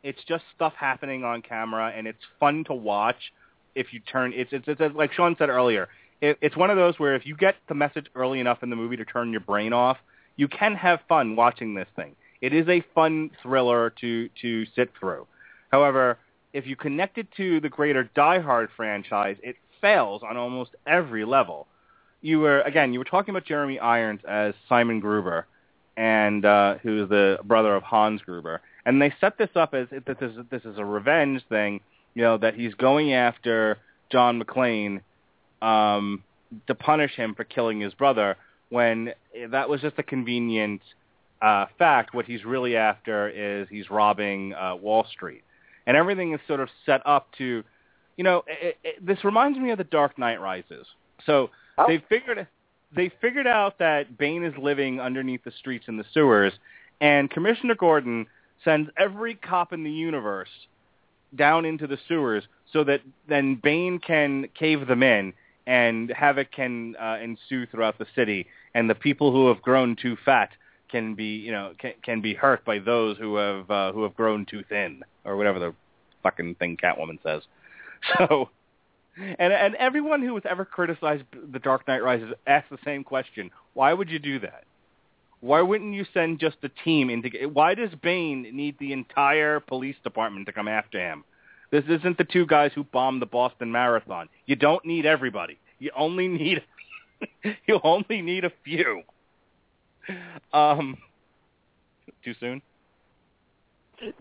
It's 0.03 0.19
just 0.27 0.43
stuff 0.55 0.73
happening 0.77 1.23
on 1.23 1.41
camera, 1.41 1.93
and 1.95 2.07
it's 2.07 2.19
fun 2.39 2.63
to 2.65 2.73
watch. 2.73 3.31
If 3.75 3.93
you 3.93 3.99
turn, 4.01 4.33
it's 4.35 4.51
it's, 4.51 4.65
it's 4.67 4.95
like 4.95 5.13
Sean 5.13 5.35
said 5.37 5.49
earlier. 5.49 5.87
It, 6.21 6.37
it's 6.41 6.55
one 6.55 6.69
of 6.69 6.77
those 6.77 6.99
where 6.99 7.15
if 7.15 7.25
you 7.25 7.35
get 7.35 7.55
the 7.67 7.75
message 7.75 8.07
early 8.15 8.39
enough 8.39 8.63
in 8.63 8.69
the 8.69 8.75
movie 8.75 8.97
to 8.97 9.05
turn 9.05 9.31
your 9.31 9.41
brain 9.41 9.73
off, 9.73 9.97
you 10.35 10.47
can 10.47 10.75
have 10.75 10.99
fun 11.07 11.35
watching 11.35 11.73
this 11.73 11.87
thing. 11.95 12.15
It 12.41 12.53
is 12.53 12.67
a 12.67 12.83
fun 12.93 13.31
thriller 13.41 13.91
to 14.01 14.29
to 14.41 14.65
sit 14.75 14.91
through. 14.99 15.25
However, 15.71 16.17
if 16.53 16.67
you 16.67 16.75
connect 16.75 17.17
it 17.17 17.27
to 17.37 17.59
the 17.59 17.69
greater 17.69 18.03
Die 18.15 18.39
Hard 18.39 18.69
franchise, 18.75 19.37
it 19.41 19.55
fails 19.81 20.21
on 20.23 20.37
almost 20.37 20.71
every 20.85 21.25
level. 21.25 21.67
You 22.21 22.39
were 22.39 22.61
again, 22.61 22.93
you 22.93 22.99
were 22.99 23.05
talking 23.05 23.33
about 23.33 23.45
Jeremy 23.45 23.79
Irons 23.79 24.21
as 24.27 24.53
Simon 24.69 24.99
Gruber, 24.99 25.47
and 25.97 26.45
uh, 26.45 26.75
who's 26.79 27.09
the 27.09 27.39
brother 27.43 27.75
of 27.75 27.83
Hans 27.83 28.21
Gruber, 28.21 28.61
and 28.85 29.01
they 29.01 29.13
set 29.21 29.37
this 29.37 29.49
up 29.55 29.73
as 29.73 29.87
if 29.91 30.05
this 30.05 30.17
is 30.21 30.37
this 30.49 30.63
is 30.65 30.77
a 30.77 30.85
revenge 30.85 31.41
thing, 31.49 31.81
you 32.15 32.23
know, 32.23 32.37
that 32.37 32.55
he's 32.55 32.73
going 32.75 33.13
after 33.13 33.77
John 34.11 34.41
McClane 34.41 35.01
um, 35.61 36.23
to 36.67 36.75
punish 36.75 37.11
him 37.15 37.35
for 37.35 37.43
killing 37.43 37.79
his 37.79 37.93
brother. 37.93 38.37
When 38.69 39.13
that 39.51 39.69
was 39.69 39.81
just 39.81 39.99
a 39.99 40.03
convenient 40.03 40.81
uh, 41.41 41.67
fact, 41.77 42.15
what 42.15 42.25
he's 42.25 42.43
really 42.43 42.75
after 42.75 43.29
is 43.29 43.67
he's 43.69 43.89
robbing 43.91 44.53
uh, 44.55 44.75
Wall 44.75 45.05
Street 45.11 45.43
and 45.85 45.97
everything 45.97 46.33
is 46.33 46.39
sort 46.47 46.59
of 46.59 46.69
set 46.85 47.01
up 47.05 47.27
to, 47.37 47.63
you 48.17 48.23
know, 48.23 48.43
it, 48.47 48.77
it, 48.83 49.05
this 49.05 49.23
reminds 49.23 49.59
me 49.59 49.71
of 49.71 49.77
The 49.77 49.83
Dark 49.83 50.17
Knight 50.17 50.39
Rises. 50.39 50.87
So 51.25 51.49
Oh. 51.75 51.85
they 51.87 52.03
figured 52.07 52.45
they 52.95 53.11
figured 53.21 53.47
out 53.47 53.79
that 53.79 54.17
Bane 54.17 54.43
is 54.43 54.53
living 54.57 54.99
underneath 54.99 55.43
the 55.43 55.51
streets 55.51 55.85
in 55.87 55.97
the 55.97 56.05
sewers, 56.13 56.53
and 57.01 57.29
Commissioner 57.29 57.75
Gordon 57.75 58.27
sends 58.63 58.89
every 58.97 59.35
cop 59.35 59.73
in 59.73 59.83
the 59.83 59.91
universe 59.91 60.49
down 61.35 61.65
into 61.65 61.87
the 61.87 61.97
sewers 62.07 62.43
so 62.71 62.83
that 62.83 63.01
then 63.27 63.59
Bane 63.61 63.99
can 63.99 64.47
cave 64.57 64.87
them 64.87 65.03
in 65.03 65.33
and 65.65 66.09
havoc 66.09 66.51
can 66.51 66.95
uh, 66.97 67.17
ensue 67.21 67.65
throughout 67.67 67.97
the 67.97 68.05
city, 68.15 68.47
and 68.73 68.89
the 68.89 68.95
people 68.95 69.31
who 69.31 69.47
have 69.47 69.61
grown 69.61 69.95
too 69.95 70.17
fat 70.25 70.49
can 70.89 71.15
be, 71.15 71.37
you 71.37 71.51
know, 71.51 71.73
can, 71.79 71.93
can 72.03 72.21
be 72.21 72.33
hurt 72.33 72.63
by 72.65 72.79
those 72.79 73.17
who 73.17 73.35
have 73.37 73.71
uh, 73.71 73.91
who 73.93 74.03
have 74.03 74.15
grown 74.15 74.45
too 74.45 74.63
thin, 74.67 75.03
or 75.23 75.37
whatever 75.37 75.59
the 75.59 75.73
fucking 76.21 76.55
thing 76.55 76.77
Catwoman 76.77 77.21
says. 77.23 77.43
So, 78.17 78.49
and 79.17 79.53
and 79.53 79.75
everyone 79.75 80.21
who 80.21 80.33
has 80.35 80.43
ever 80.49 80.65
criticized 80.65 81.23
The 81.51 81.59
Dark 81.59 81.87
Knight 81.87 82.03
Rises 82.03 82.33
asks 82.47 82.69
the 82.69 82.77
same 82.83 83.03
question: 83.03 83.51
Why 83.73 83.93
would 83.93 84.09
you 84.09 84.19
do 84.19 84.39
that? 84.39 84.63
Why 85.41 85.61
wouldn't 85.61 85.93
you 85.93 86.05
send 86.13 86.39
just 86.39 86.57
a 86.63 86.69
team 86.69 87.09
into? 87.09 87.29
Why 87.51 87.75
does 87.75 87.89
Bane 88.01 88.43
need 88.53 88.77
the 88.79 88.93
entire 88.93 89.59
police 89.59 89.97
department 90.03 90.45
to 90.45 90.53
come 90.53 90.67
after 90.67 90.99
him? 90.99 91.23
This 91.69 91.83
isn't 91.89 92.17
the 92.17 92.23
two 92.23 92.45
guys 92.45 92.71
who 92.73 92.83
bombed 92.83 93.21
the 93.21 93.25
Boston 93.25 93.71
Marathon. 93.71 94.29
You 94.45 94.55
don't 94.55 94.85
need 94.85 95.05
everybody. 95.05 95.57
You 95.79 95.91
only 95.97 96.27
need 96.27 96.63
you 97.67 97.79
only 97.83 98.21
need 98.21 98.45
a 98.45 98.51
few. 98.63 99.01
Um, 100.53 100.97
too 102.23 102.33
soon? 102.39 102.61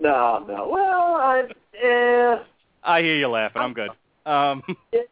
No, 0.01 0.44
no. 0.47 0.69
Well, 0.69 1.14
I 1.16 1.43
eh. 1.82 2.43
I 2.85 3.01
hear 3.01 3.16
you 3.16 3.28
laughing. 3.28 3.62
I'm 3.62 3.73
good. 3.74 3.90
Um, 4.27 4.62
it, 4.93 5.11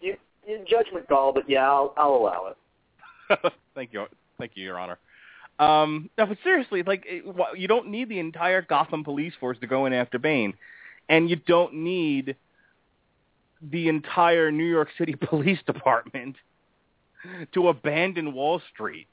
you, 0.00 0.16
you 0.46 0.64
judgment 0.68 1.08
call, 1.08 1.32
but 1.32 1.48
yeah, 1.48 1.68
I'll, 1.68 1.94
I'll 1.96 2.14
allow 2.14 2.48
it. 2.48 3.52
thank 3.74 3.92
you, 3.92 4.06
thank 4.38 4.52
you, 4.54 4.64
Your 4.64 4.78
Honor. 4.78 4.98
Um, 5.58 6.08
no, 6.16 6.26
but 6.26 6.38
seriously, 6.42 6.82
like 6.82 7.06
you 7.56 7.68
don't 7.68 7.88
need 7.88 8.08
the 8.08 8.18
entire 8.18 8.62
Gotham 8.62 9.04
police 9.04 9.34
force 9.38 9.58
to 9.60 9.66
go 9.66 9.86
in 9.86 9.92
after 9.92 10.18
Bane, 10.18 10.54
and 11.08 11.28
you 11.28 11.36
don't 11.36 11.74
need 11.74 12.36
the 13.70 13.88
entire 13.88 14.50
New 14.50 14.64
York 14.64 14.88
City 14.96 15.14
Police 15.28 15.58
Department 15.66 16.36
to 17.52 17.68
abandon 17.68 18.32
Wall 18.32 18.62
Street, 18.72 19.06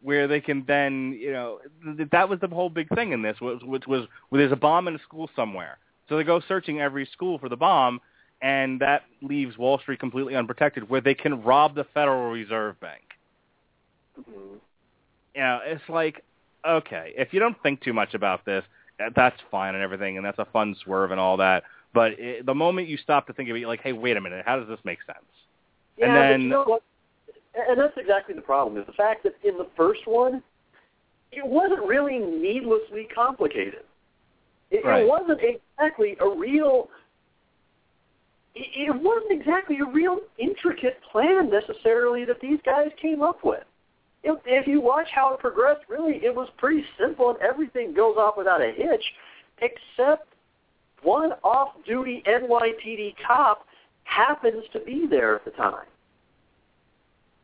where 0.00 0.26
they 0.26 0.40
can 0.40 0.64
then, 0.66 1.16
you 1.20 1.32
know, 1.32 1.58
th- 1.96 2.08
that 2.10 2.28
was 2.28 2.40
the 2.40 2.48
whole 2.48 2.70
big 2.70 2.88
thing 2.94 3.12
in 3.12 3.20
this, 3.20 3.38
was, 3.40 3.60
which 3.62 3.86
was 3.86 4.06
where 4.30 4.40
there's 4.40 4.52
a 4.52 4.56
bomb 4.56 4.88
in 4.88 4.94
a 4.94 4.98
school 5.00 5.28
somewhere. 5.36 5.78
So 6.08 6.16
they 6.16 6.24
go 6.24 6.40
searching 6.48 6.80
every 6.80 7.06
school 7.12 7.38
for 7.38 7.48
the 7.48 7.56
bomb, 7.56 8.00
and 8.42 8.80
that 8.80 9.02
leaves 9.22 9.56
Wall 9.56 9.78
Street 9.78 10.00
completely 10.00 10.36
unprotected, 10.36 10.88
where 10.88 11.00
they 11.00 11.14
can 11.14 11.42
rob 11.42 11.74
the 11.74 11.84
Federal 11.94 12.30
Reserve 12.30 12.78
Bank. 12.80 13.02
Mm-hmm. 14.18 14.56
You 15.34 15.40
know, 15.40 15.60
it's 15.64 15.88
like, 15.88 16.22
okay, 16.66 17.12
if 17.16 17.32
you 17.32 17.40
don't 17.40 17.60
think 17.62 17.80
too 17.82 17.92
much 17.92 18.14
about 18.14 18.44
this, 18.44 18.64
that's 19.16 19.36
fine 19.50 19.74
and 19.74 19.82
everything, 19.82 20.16
and 20.16 20.24
that's 20.24 20.38
a 20.38 20.46
fun 20.46 20.76
swerve 20.84 21.10
and 21.10 21.18
all 21.18 21.36
that. 21.38 21.64
But 21.92 22.12
it, 22.18 22.46
the 22.46 22.54
moment 22.54 22.88
you 22.88 22.96
stop 22.96 23.26
to 23.26 23.32
think 23.32 23.48
of 23.48 23.56
it, 23.56 23.60
you're 23.60 23.68
like, 23.68 23.82
hey, 23.82 23.92
wait 23.92 24.16
a 24.16 24.20
minute, 24.20 24.44
how 24.46 24.58
does 24.58 24.68
this 24.68 24.78
make 24.84 24.98
sense? 25.06 25.18
Yeah, 25.96 26.06
and 26.06 26.16
then, 26.16 26.42
you 26.42 26.48
know 26.48 26.64
what? 26.64 26.82
And 27.68 27.78
that's 27.78 27.96
exactly 27.96 28.34
the 28.34 28.40
problem, 28.40 28.76
is 28.80 28.86
the 28.86 28.92
fact 28.92 29.22
that 29.22 29.34
in 29.44 29.56
the 29.56 29.68
first 29.76 30.06
one, 30.06 30.42
it 31.30 31.46
wasn't 31.46 31.86
really 31.86 32.18
needlessly 32.18 33.08
complicated. 33.14 33.84
It, 34.70 34.84
right. 34.84 35.02
it 35.02 35.08
wasn't 35.08 35.40
exactly 35.40 36.16
a 36.20 36.28
real 36.28 36.88
it, 38.54 38.94
wasn't 38.94 39.32
exactly 39.32 39.78
a 39.78 39.90
real 39.90 40.20
intricate 40.38 40.98
plan 41.10 41.50
necessarily 41.50 42.24
that 42.24 42.40
these 42.40 42.58
guys 42.64 42.88
came 43.00 43.22
up 43.22 43.44
with. 43.44 43.64
If, 44.22 44.38
if 44.46 44.66
you 44.66 44.80
watch 44.80 45.08
how 45.14 45.34
it 45.34 45.40
progressed, 45.40 45.82
really, 45.88 46.24
it 46.24 46.34
was 46.34 46.48
pretty 46.56 46.84
simple, 46.98 47.30
and 47.30 47.38
everything 47.40 47.92
goes 47.92 48.16
off 48.16 48.36
without 48.38 48.62
a 48.62 48.72
hitch, 48.72 49.04
except 49.60 50.28
one 51.02 51.32
off-duty 51.42 52.22
NYPD 52.26 53.14
cop 53.26 53.66
happens 54.04 54.64
to 54.72 54.80
be 54.80 55.06
there 55.08 55.34
at 55.34 55.44
the 55.44 55.50
time. 55.52 55.86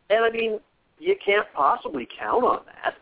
And 0.08 0.24
I 0.24 0.30
mean, 0.30 0.60
you 0.98 1.16
can't 1.24 1.46
possibly 1.54 2.08
count 2.18 2.44
on 2.44 2.60
that. 2.66 2.94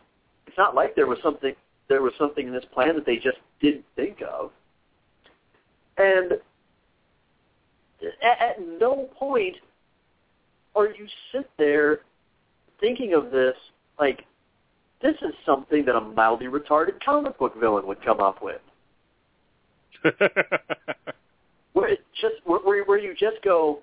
It's 0.47 0.57
not 0.57 0.75
like 0.75 0.95
there 0.95 1.07
was 1.07 1.19
something 1.23 1.53
there 1.89 2.01
was 2.03 2.13
something 2.19 2.47
in 2.47 2.53
this 2.53 2.65
plan 2.71 2.95
that 2.95 3.05
they 3.05 3.15
just 3.15 3.39
didn't 3.59 3.83
think 3.95 4.21
of. 4.21 4.51
And 5.97 6.33
at, 8.01 8.41
at 8.41 8.55
no 8.79 9.09
point 9.17 9.55
are 10.75 10.87
you 10.87 11.07
sit 11.31 11.49
there 11.57 11.99
thinking 12.79 13.13
of 13.13 13.31
this 13.31 13.55
like 13.99 14.25
this 15.01 15.15
is 15.21 15.33
something 15.45 15.85
that 15.85 15.95
a 15.95 16.01
mildly 16.01 16.47
retarded 16.47 17.03
comic 17.03 17.37
book 17.37 17.57
villain 17.59 17.87
would 17.87 18.03
come 18.03 18.19
up 18.19 18.43
with. 18.43 18.61
where 21.73 21.89
it 21.89 21.99
just 22.19 22.35
where, 22.45 22.83
where 22.83 22.97
you 22.97 23.13
just 23.17 23.41
go, 23.43 23.79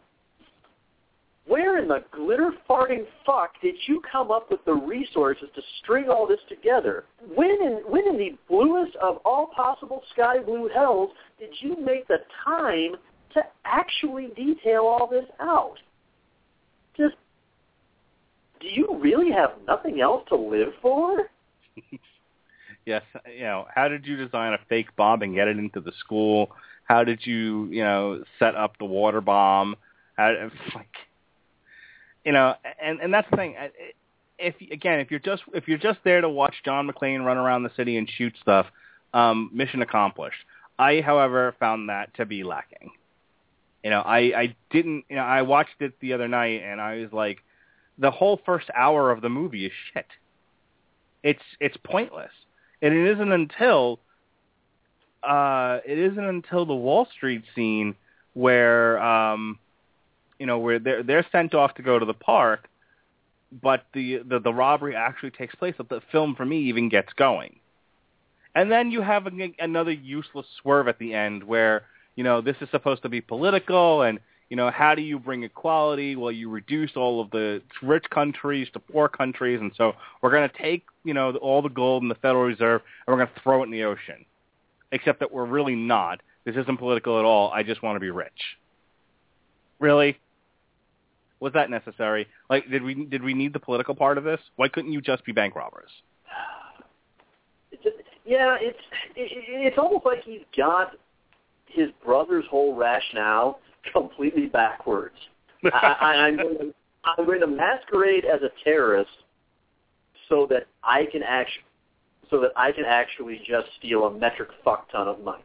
where 1.47 1.79
in 1.79 1.89
the 1.89 2.05
glitter 2.11 2.53
farting 2.69 3.05
fuck 3.25 3.53
did 3.63 3.75
you 3.87 4.03
come 4.11 4.31
up 4.31 4.51
with 4.51 4.65
the 4.67 4.75
resources 4.75 5.49
to 5.55 5.63
string 5.83 6.09
all 6.11 6.27
this 6.27 6.41
together? 6.49 7.05
When 7.35 7.51
in 7.51 7.83
when 7.87 8.07
in 8.09 8.19
the 8.19 8.37
bluest 8.49 8.97
of 8.97 9.19
all 9.25 9.49
possible 9.55 10.03
sky 10.13 10.39
blue 10.41 10.69
hells 10.75 11.11
did 11.39 11.51
you 11.61 11.77
make 11.83 12.07
the 12.09 12.19
time 12.45 12.97
to 13.37 13.43
actually 13.65 14.29
detail 14.35 14.83
all 14.83 15.07
this 15.07 15.25
out? 15.41 15.77
Just 16.97 17.15
do 18.61 18.69
you 18.69 18.99
really 19.01 19.31
have 19.31 19.51
nothing 19.67 20.01
else 20.01 20.25
to 20.29 20.37
live 20.37 20.73
for? 20.81 21.31
yes, 22.87 23.03
you 23.33 23.45
know, 23.45 23.67
how 23.75 23.89
did 23.89 24.07
you 24.07 24.17
design 24.17 24.55
a 24.55 24.59
fake 24.69 24.95
bomb 24.97 25.23
and 25.23 25.35
get 25.35 25.49
it 25.49 25.59
into 25.59 25.81
the 25.81 25.93
school? 26.01 26.51
How 26.85 27.05
did 27.05 27.21
you, 27.25 27.67
you 27.67 27.83
know, 27.83 28.25
set 28.39 28.55
up 28.55 28.79
the 28.79 28.85
water 28.85 29.21
bomb? 29.21 29.77
How, 30.17 30.33
like, 30.75 30.89
you 32.25 32.33
know, 32.33 32.55
and 32.83 33.01
and 33.01 33.13
that's 33.13 33.29
the 33.31 33.37
thing. 33.37 33.57
If 34.39 34.55
again, 34.71 35.01
if 35.01 35.11
you're 35.11 35.21
just 35.21 35.43
if 35.55 35.69
you're 35.69 35.79
just 35.79 35.99
there 36.05 36.21
to 36.21 36.29
watch 36.29 36.55
John 36.65 36.89
McClane 36.89 37.25
run 37.25 37.37
around 37.37 37.63
the 37.63 37.73
city 37.77 37.97
and 37.99 38.11
shoot 38.17 38.35
stuff, 38.41 38.67
um, 39.15 39.51
mission 39.53 39.83
accomplished. 39.83 40.39
I, 40.79 41.01
however, 41.01 41.55
found 41.59 41.89
that 41.89 42.15
to 42.17 42.27
be 42.27 42.45
lacking. 42.45 42.91
You 43.87 43.91
know, 43.91 44.01
I 44.01 44.19
I 44.37 44.57
didn't. 44.71 45.05
You 45.09 45.15
know, 45.15 45.23
I 45.23 45.43
watched 45.43 45.81
it 45.81 45.93
the 46.01 46.13
other 46.13 46.27
night 46.27 46.61
and 46.65 46.81
I 46.81 46.97
was 46.97 47.13
like, 47.13 47.45
the 47.97 48.11
whole 48.11 48.41
first 48.45 48.69
hour 48.75 49.13
of 49.13 49.21
the 49.21 49.29
movie 49.29 49.65
is 49.65 49.73
shit. 49.95 50.07
It's 51.23 51.43
it's 51.61 51.77
pointless, 51.85 52.33
and 52.83 52.93
it 52.93 53.13
isn't 53.13 53.31
until 53.31 54.01
uh, 55.23 55.79
it 55.87 56.01
isn't 56.01 56.25
until 56.25 56.67
the 56.67 56.75
Wall 56.75 57.07
Street 57.17 57.45
scene 57.55 57.95
where 58.35 59.01
um, 59.01 59.57
you 60.41 60.47
know 60.47 60.59
where 60.59 60.81
they're 60.81 61.05
they're 61.05 61.27
sent 61.31 61.55
off 61.55 61.75
to 61.75 61.83
go 61.83 61.97
to 61.97 62.05
the 62.05 62.13
park, 62.13 62.69
but 63.63 63.87
the 63.95 64.19
the, 64.29 64.41
the 64.41 64.53
robbery 64.53 64.97
actually 64.97 65.31
takes 65.31 65.55
place. 65.55 65.77
That 65.79 65.89
the 65.89 66.01
film 66.11 66.35
for 66.35 66.45
me 66.45 66.63
even 66.63 66.89
gets 66.89 67.13
going, 67.13 67.61
and 68.53 68.69
then 68.69 68.91
you 68.91 69.01
have 69.03 69.29
a, 69.29 69.31
another 69.61 69.93
useless 69.93 70.47
swerve 70.61 70.89
at 70.89 70.99
the 70.99 71.15
end 71.15 71.45
where 71.45 71.85
you 72.17 72.25
know 72.25 72.41
this 72.41 72.57
is 72.61 72.69
supposed 72.71 73.03
to 73.03 73.09
be 73.09 73.21
political 73.21 74.03
and 74.03 74.19
you 74.49 74.57
know, 74.57 74.71
how 74.71 74.95
do 74.95 75.03
you 75.03 75.19
bring 75.19 75.43
equality? 75.43 76.15
Well, 76.15 76.31
you 76.31 76.49
reduce 76.49 76.93
all 76.95 77.21
of 77.21 77.31
the 77.31 77.63
rich 77.83 78.05
countries 78.11 78.69
to 78.75 78.79
poor 78.79 79.09
countries, 79.09 79.61
and 79.61 79.73
so 79.77 79.95
we're 80.23 80.31
going 80.31 80.49
to 80.49 80.57
take, 80.57 80.85
you 81.05 81.15
know, 81.15 81.35
all 81.37 81.63
the 81.63 81.69
gold 81.69 82.03
in 82.03 82.09
the 82.09 82.15
Federal 82.17 82.45
Reserve 82.45 82.83
and 83.07 83.13
we're 83.17 83.25
going 83.25 83.35
to 83.35 83.41
throw 83.43 83.63
it 83.63 83.67
in 83.67 83.73
the 83.73 83.85
ocean. 83.85 84.25
Except 84.93 85.19
that 85.19 85.33
we're 85.33 85.47
really 85.47 85.75
not. 85.75 86.21
This 86.45 86.55
isn't 86.55 86.79
political 86.79 87.19
at 87.19 87.25
all. 87.25 87.51
I 87.51 87.65
just 87.65 87.83
want 87.83 87.97
to 87.97 88.01
be 88.01 88.11
rich. 88.11 88.31
Really? 89.81 90.17
Was 91.41 91.53
that 91.55 91.69
necessary? 91.71 92.29
Like, 92.49 92.71
did 92.71 92.83
we 92.83 93.05
did 93.05 93.23
we 93.23 93.35
need 93.35 93.53
the 93.53 93.59
political 93.59 93.95
part 93.95 94.17
of 94.17 94.25
this? 94.25 94.41
Why 94.55 94.69
couldn't 94.69 94.93
you 94.93 95.01
just 95.01 95.25
be 95.25 95.33
bank 95.33 95.55
robbers? 95.55 95.91
Yeah, 98.29 98.57
it's 98.61 98.79
it, 99.15 99.31
it's 99.47 99.79
almost 99.79 100.05
like 100.05 100.25
he's 100.25 100.41
got 100.57 100.97
his 101.67 101.89
brother's 102.05 102.45
whole 102.51 102.75
rationale 102.75 103.61
completely 103.93 104.47
backwards. 104.47 105.17
I, 105.65 106.29
I'm, 106.29 106.37
going 106.37 106.59
to, 106.59 106.75
I'm 107.05 107.27
going 107.27 107.41
to 107.41 107.47
masquerade 107.47 108.25
as 108.25 108.41
a 108.43 108.51
terrorist 108.65 109.11
so 110.29 110.47
that 110.51 110.67
I 110.83 111.07
can 111.11 111.23
actually 111.23 111.63
so 112.29 112.41
that 112.41 112.51
I 112.57 112.73
can 112.73 112.85
actually 112.85 113.41
just 113.47 113.69
steal 113.79 114.05
a 114.05 114.11
metric 114.13 114.49
fuck 114.65 114.91
ton 114.91 115.07
of 115.07 115.23
money. 115.23 115.45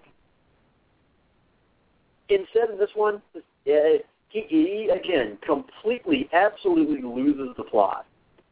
Instead 2.29 2.71
of 2.71 2.79
this 2.79 2.89
one, 2.95 3.21
uh, 3.35 3.41
he, 3.65 4.45
he 4.47 4.89
again 4.91 5.37
completely, 5.45 6.27
absolutely 6.33 7.01
loses 7.03 7.55
the 7.57 7.63
plot. 7.63 8.05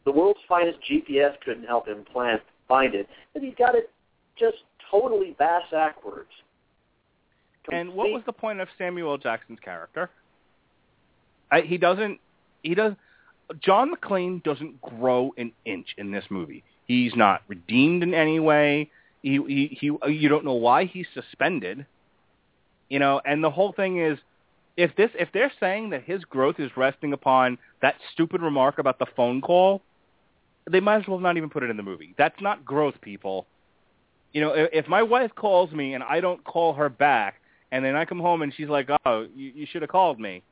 The 0.05 0.11
world's 0.11 0.39
finest 0.47 0.77
GPS 0.89 1.33
couldn't 1.43 1.65
help 1.65 1.87
him 1.87 2.05
plan 2.11 2.39
find 2.67 2.93
it, 2.93 3.07
and 3.33 3.43
he's 3.43 3.55
got 3.55 3.75
it 3.75 3.89
just 4.37 4.57
totally 4.91 5.35
bass 5.39 5.63
backwards. 5.71 6.29
And 7.71 7.93
what 7.93 8.09
was 8.09 8.23
the 8.25 8.33
point 8.33 8.59
of 8.59 8.67
Samuel 8.77 9.17
Jackson's 9.17 9.59
character? 9.59 10.09
I, 11.51 11.61
he 11.61 11.77
doesn't. 11.77 12.19
He 12.63 12.75
does. 12.75 12.93
John 13.61 13.93
McClane 13.93 14.43
doesn't 14.43 14.81
grow 14.81 15.33
an 15.37 15.51
inch 15.65 15.87
in 15.97 16.11
this 16.11 16.25
movie. 16.29 16.63
He's 16.85 17.15
not 17.15 17.41
redeemed 17.47 18.03
in 18.03 18.13
any 18.13 18.39
way. 18.39 18.91
He, 19.21 19.39
he, 19.47 19.77
he, 19.79 20.11
you 20.11 20.29
don't 20.29 20.45
know 20.45 20.53
why 20.53 20.85
he's 20.85 21.07
suspended. 21.13 21.85
You 22.89 22.99
know, 22.99 23.21
and 23.25 23.43
the 23.43 23.49
whole 23.49 23.73
thing 23.73 23.99
is, 23.99 24.17
if 24.77 24.95
this 24.95 25.09
if 25.19 25.29
they're 25.33 25.51
saying 25.59 25.89
that 25.89 26.03
his 26.03 26.23
growth 26.23 26.55
is 26.59 26.71
resting 26.77 27.13
upon 27.13 27.57
that 27.81 27.95
stupid 28.13 28.41
remark 28.41 28.79
about 28.79 28.97
the 28.97 29.05
phone 29.15 29.41
call, 29.41 29.81
they 30.69 30.79
might 30.79 31.01
as 31.01 31.07
well 31.07 31.19
not 31.19 31.37
even 31.37 31.49
put 31.49 31.63
it 31.63 31.69
in 31.69 31.77
the 31.77 31.83
movie. 31.83 32.15
That's 32.17 32.39
not 32.41 32.63
growth, 32.63 32.95
people. 33.01 33.45
You 34.31 34.41
know, 34.41 34.53
if, 34.53 34.69
if 34.71 34.87
my 34.87 35.03
wife 35.03 35.31
calls 35.35 35.71
me 35.71 35.95
and 35.95 36.03
I 36.03 36.21
don't 36.21 36.43
call 36.43 36.73
her 36.73 36.89
back, 36.89 37.41
and 37.71 37.83
then 37.83 37.95
I 37.95 38.05
come 38.05 38.19
home 38.19 38.41
and 38.41 38.53
she's 38.55 38.69
like, 38.69 38.89
"Oh, 39.05 39.27
you, 39.35 39.51
you 39.55 39.67
should 39.71 39.81
have 39.81 39.91
called 39.91 40.19
me," 40.19 40.43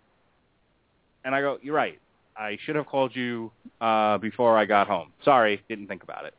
and 1.26 1.34
I 1.34 1.42
go, 1.42 1.58
"You're 1.62 1.76
right. 1.76 2.00
I 2.36 2.58
should 2.66 2.76
have 2.76 2.86
called 2.86 3.16
you 3.16 3.52
uh, 3.82 4.18
before 4.20 4.58
I 4.58 4.66
got 4.66 4.88
home. 4.88 5.12
Sorry, 5.24 5.62
didn't 5.70 5.88
think 5.88 6.04
about 6.04 6.26
it." 6.26 6.34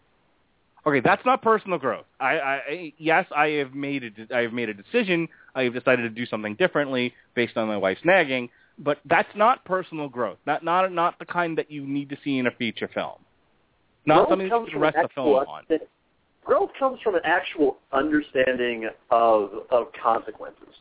Okay, 0.86 1.00
that's 1.00 1.24
not 1.26 1.42
personal 1.42 1.78
growth. 1.78 2.06
I, 2.20 2.38
I 2.38 2.92
yes, 2.98 3.26
I 3.36 3.48
have 3.48 3.74
made 3.74 4.04
a, 4.04 4.36
I 4.36 4.42
have 4.42 4.52
made 4.52 4.68
a 4.68 4.74
decision. 4.74 5.28
I 5.54 5.64
have 5.64 5.74
decided 5.74 6.02
to 6.02 6.10
do 6.10 6.24
something 6.26 6.54
differently 6.54 7.12
based 7.34 7.56
on 7.56 7.68
my 7.68 7.76
wife's 7.76 8.00
nagging, 8.04 8.48
but 8.78 8.98
that's 9.04 9.28
not 9.34 9.64
personal 9.64 10.08
growth. 10.08 10.38
Not 10.46 10.64
not 10.64 10.90
not 10.92 11.18
the 11.18 11.26
kind 11.26 11.58
that 11.58 11.70
you 11.70 11.86
need 11.86 12.08
to 12.10 12.16
see 12.24 12.38
in 12.38 12.46
a 12.46 12.52
feature 12.52 12.88
film. 12.92 13.16
Not 14.06 14.14
growth 14.14 14.28
something 14.30 14.48
that 14.48 14.60
you 14.64 14.70
can 14.70 14.80
rest 14.80 14.96
the 15.02 15.08
film 15.14 15.34
on. 15.46 15.64
Growth 16.48 16.70
comes 16.78 16.98
from 17.02 17.14
an 17.14 17.20
actual 17.24 17.76
understanding 17.92 18.88
of 19.10 19.50
of 19.70 19.88
consequences 20.02 20.74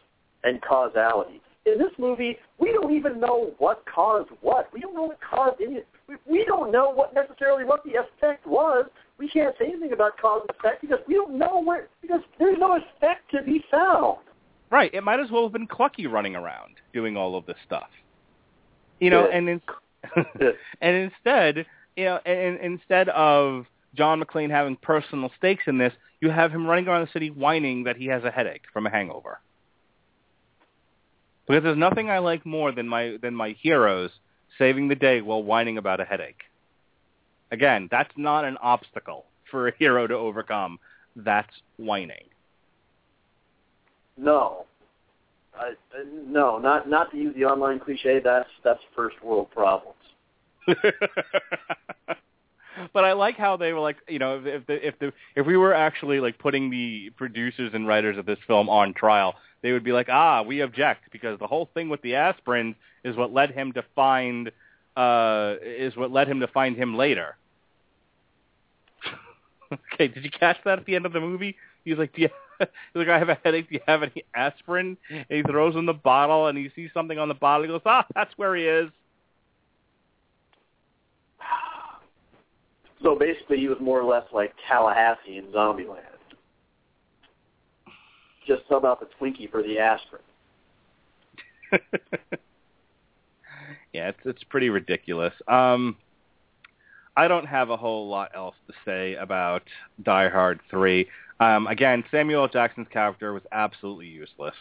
and 0.44 0.62
causality. 0.62 1.42
In 1.66 1.78
this 1.78 1.92
movie, 2.00 2.38
we 2.58 2.72
don't 2.72 2.94
even 2.94 3.20
know 3.20 3.52
what 3.58 3.84
caused 3.94 4.30
what. 4.42 4.72
We 4.74 4.80
don't 4.80 4.96
know 4.96 5.04
what 5.04 5.20
caused 5.20 5.62
any. 5.62 5.82
We 6.26 6.46
don't 6.46 6.72
know 6.72 6.90
what 6.90 7.14
necessarily 7.14 7.66
what 7.66 7.84
the 7.84 7.96
effect 7.96 8.48
was 8.48 8.86
we 9.18 9.28
can't 9.28 9.56
say 9.60 9.66
anything 9.66 9.94
about 9.94 10.18
cause 10.18 10.42
and 10.48 10.58
effect 10.58 10.82
because 10.82 11.00
we 11.08 11.16
don't 11.16 11.38
know 11.38 11.62
where 11.64 11.88
because 12.02 12.22
there's 12.40 12.58
no 12.60 12.76
effect 12.78 13.30
to 13.32 13.42
be 13.44 13.64
found. 13.72 14.18
Right. 14.70 14.94
It 14.94 15.04
might 15.04 15.20
as 15.20 15.32
well 15.32 15.44
have 15.44 15.54
been 15.54 15.68
Clucky 15.68 16.10
running 16.10 16.36
around 16.36 16.76
doing 16.94 17.18
all 17.18 17.36
of 17.36 17.46
this 17.46 17.56
stuff. 17.66 17.90
You 19.00 19.10
know, 19.10 19.28
Yeah. 19.28 19.38
and 19.38 19.50
in, 19.50 19.62
and 20.82 20.96
instead, 20.96 21.66
you 21.96 22.06
know, 22.06 22.20
and, 22.26 22.60
and 22.60 22.74
instead 22.74 23.10
of 23.10 23.66
John 23.98 24.22
McClane 24.22 24.50
having 24.50 24.76
personal 24.76 25.32
stakes 25.38 25.64
in 25.68 25.78
this, 25.78 25.94
you 26.22 26.30
have 26.30 26.52
him 26.52 26.66
running 26.66 26.88
around 26.88 27.06
the 27.06 27.12
city 27.12 27.30
whining 27.30 27.84
that 27.84 27.98
he 27.98 28.06
has 28.08 28.24
a 28.24 28.32
headache 28.32 28.64
from 28.72 28.86
a 28.86 28.90
hangover. 28.90 29.40
Because 31.48 31.64
there's 31.64 31.78
nothing 31.78 32.10
I 32.10 32.20
like 32.20 32.46
more 32.46 32.72
than 32.72 32.88
my 32.88 33.18
than 33.22 33.34
my 33.34 33.56
heroes 33.62 34.12
saving 34.58 34.88
the 34.90 34.96
day 34.96 35.22
while 35.22 35.42
whining 35.42 35.78
about 35.78 36.02
a 36.02 36.06
headache. 36.06 36.42
Again, 37.52 37.88
that's 37.90 38.12
not 38.18 38.44
an 38.44 38.58
obstacle 38.58 39.26
for 39.50 39.70
a 39.70 39.74
hero 39.78 40.08
to 40.08 40.14
overcome. 40.14 40.80
That's 41.16 41.54
whining. 41.78 42.26
No, 44.18 44.66
I, 45.58 45.70
uh, 45.70 46.04
no, 46.28 46.58
not 46.58 46.90
not 46.90 47.12
to 47.12 47.18
use 47.18 47.34
the 47.36 47.46
online 47.46 47.80
cliche. 47.80 48.20
That's 48.24 48.50
that's 48.64 48.82
first 48.96 49.24
world 49.24 49.50
problems. 49.52 49.96
but 52.94 53.04
I 53.04 53.14
like 53.14 53.38
how 53.38 53.58
they 53.58 53.74
were 53.74 53.80
like, 53.80 53.98
you 54.08 54.20
know, 54.20 54.40
if, 54.40 54.46
if 54.46 54.68
the 54.68 54.88
if 54.88 55.00
the 55.00 55.14
if 55.36 55.46
we 55.46 55.58
were 55.58 55.74
actually 55.74 56.20
like 56.20 56.38
putting 56.40 56.70
the 56.70 57.12
producers 57.18 57.72
and 57.74 57.88
writers 57.88 58.18
of 58.18 58.26
this 58.26 58.40
film 58.48 58.70
on 58.70 58.94
trial, 58.94 59.36
they 59.62 59.72
would 59.72 59.84
be 59.84 59.92
like, 59.92 60.10
ah, 60.10 60.42
we 60.42 60.62
object 60.62 61.12
because 61.12 61.40
the 61.40 61.48
whole 61.48 61.70
thing 61.74 61.90
with 61.90 62.02
the 62.02 62.16
aspirin 62.16 62.76
is 63.04 63.16
what 63.16 63.34
led 63.34 63.52
him 63.52 63.74
to 63.74 63.84
find 63.96 64.52
uh 64.96 65.56
is 65.62 65.96
what 65.96 66.12
led 66.12 66.28
him 66.28 66.40
to 66.40 66.48
find 66.48 66.76
him 66.76 66.96
later. 66.96 67.36
okay, 69.94 70.08
did 70.08 70.24
you 70.24 70.32
catch 70.32 70.58
that 70.66 70.80
at 70.80 70.86
the 70.86 70.96
end 70.96 71.06
of 71.06 71.14
the 71.14 71.22
movie? 71.22 71.56
He's 71.86 71.98
like, 71.98 72.14
do 72.14 72.24
you, 72.24 72.30
he's 72.60 72.68
like, 72.96 73.08
I 73.08 73.20
have 73.20 73.30
a 73.30 73.38
headache. 73.44 73.70
Do 73.70 73.76
you 73.76 73.82
have 73.88 74.04
any 74.04 74.24
aspirin? 74.36 74.98
And 75.10 75.26
he 75.30 75.42
throws 75.44 75.76
in 75.76 75.86
the 75.86 75.94
bottle, 75.94 76.48
and 76.48 76.58
he 76.58 76.70
sees 76.76 76.90
something 76.94 77.18
on 77.18 77.28
the 77.28 77.34
bottle. 77.34 77.64
He 77.64 77.70
goes, 77.70 77.82
ah, 77.86 78.06
that's 78.14 78.32
where 78.38 78.56
he 78.56 78.64
is. 78.64 78.90
So 83.04 83.16
basically, 83.16 83.58
he 83.58 83.68
was 83.68 83.78
more 83.80 84.00
or 84.00 84.06
less 84.06 84.26
like 84.34 84.54
Tallahassee 84.68 85.38
in 85.38 85.46
Zombieland. 85.46 86.02
Just 88.48 88.64
sub 88.70 88.86
out 88.86 89.00
the 89.00 89.08
Twinkie 89.20 89.52
for 89.52 89.62
the 89.62 89.78
aspirin. 89.78 90.22
yeah, 93.94 94.10
it's 94.10 94.20
it's 94.26 94.44
pretty 94.46 94.70
ridiculous. 94.70 95.34
Um, 95.48 95.98
I 97.16 97.28
don't 97.28 97.46
have 97.46 97.70
a 97.70 97.78
whole 97.78 98.08
lot 98.08 98.32
else 98.36 98.56
to 98.68 98.74
say 98.86 99.16
about 99.16 99.64
Die 100.04 100.30
Hard 100.30 100.60
Three. 100.70 101.08
Um, 101.40 101.68
again, 101.68 102.04
Samuel 102.10 102.48
Jackson's 102.48 102.88
character 102.92 103.34
was 103.34 103.44
absolutely 103.52 104.08
useless. 104.08 104.56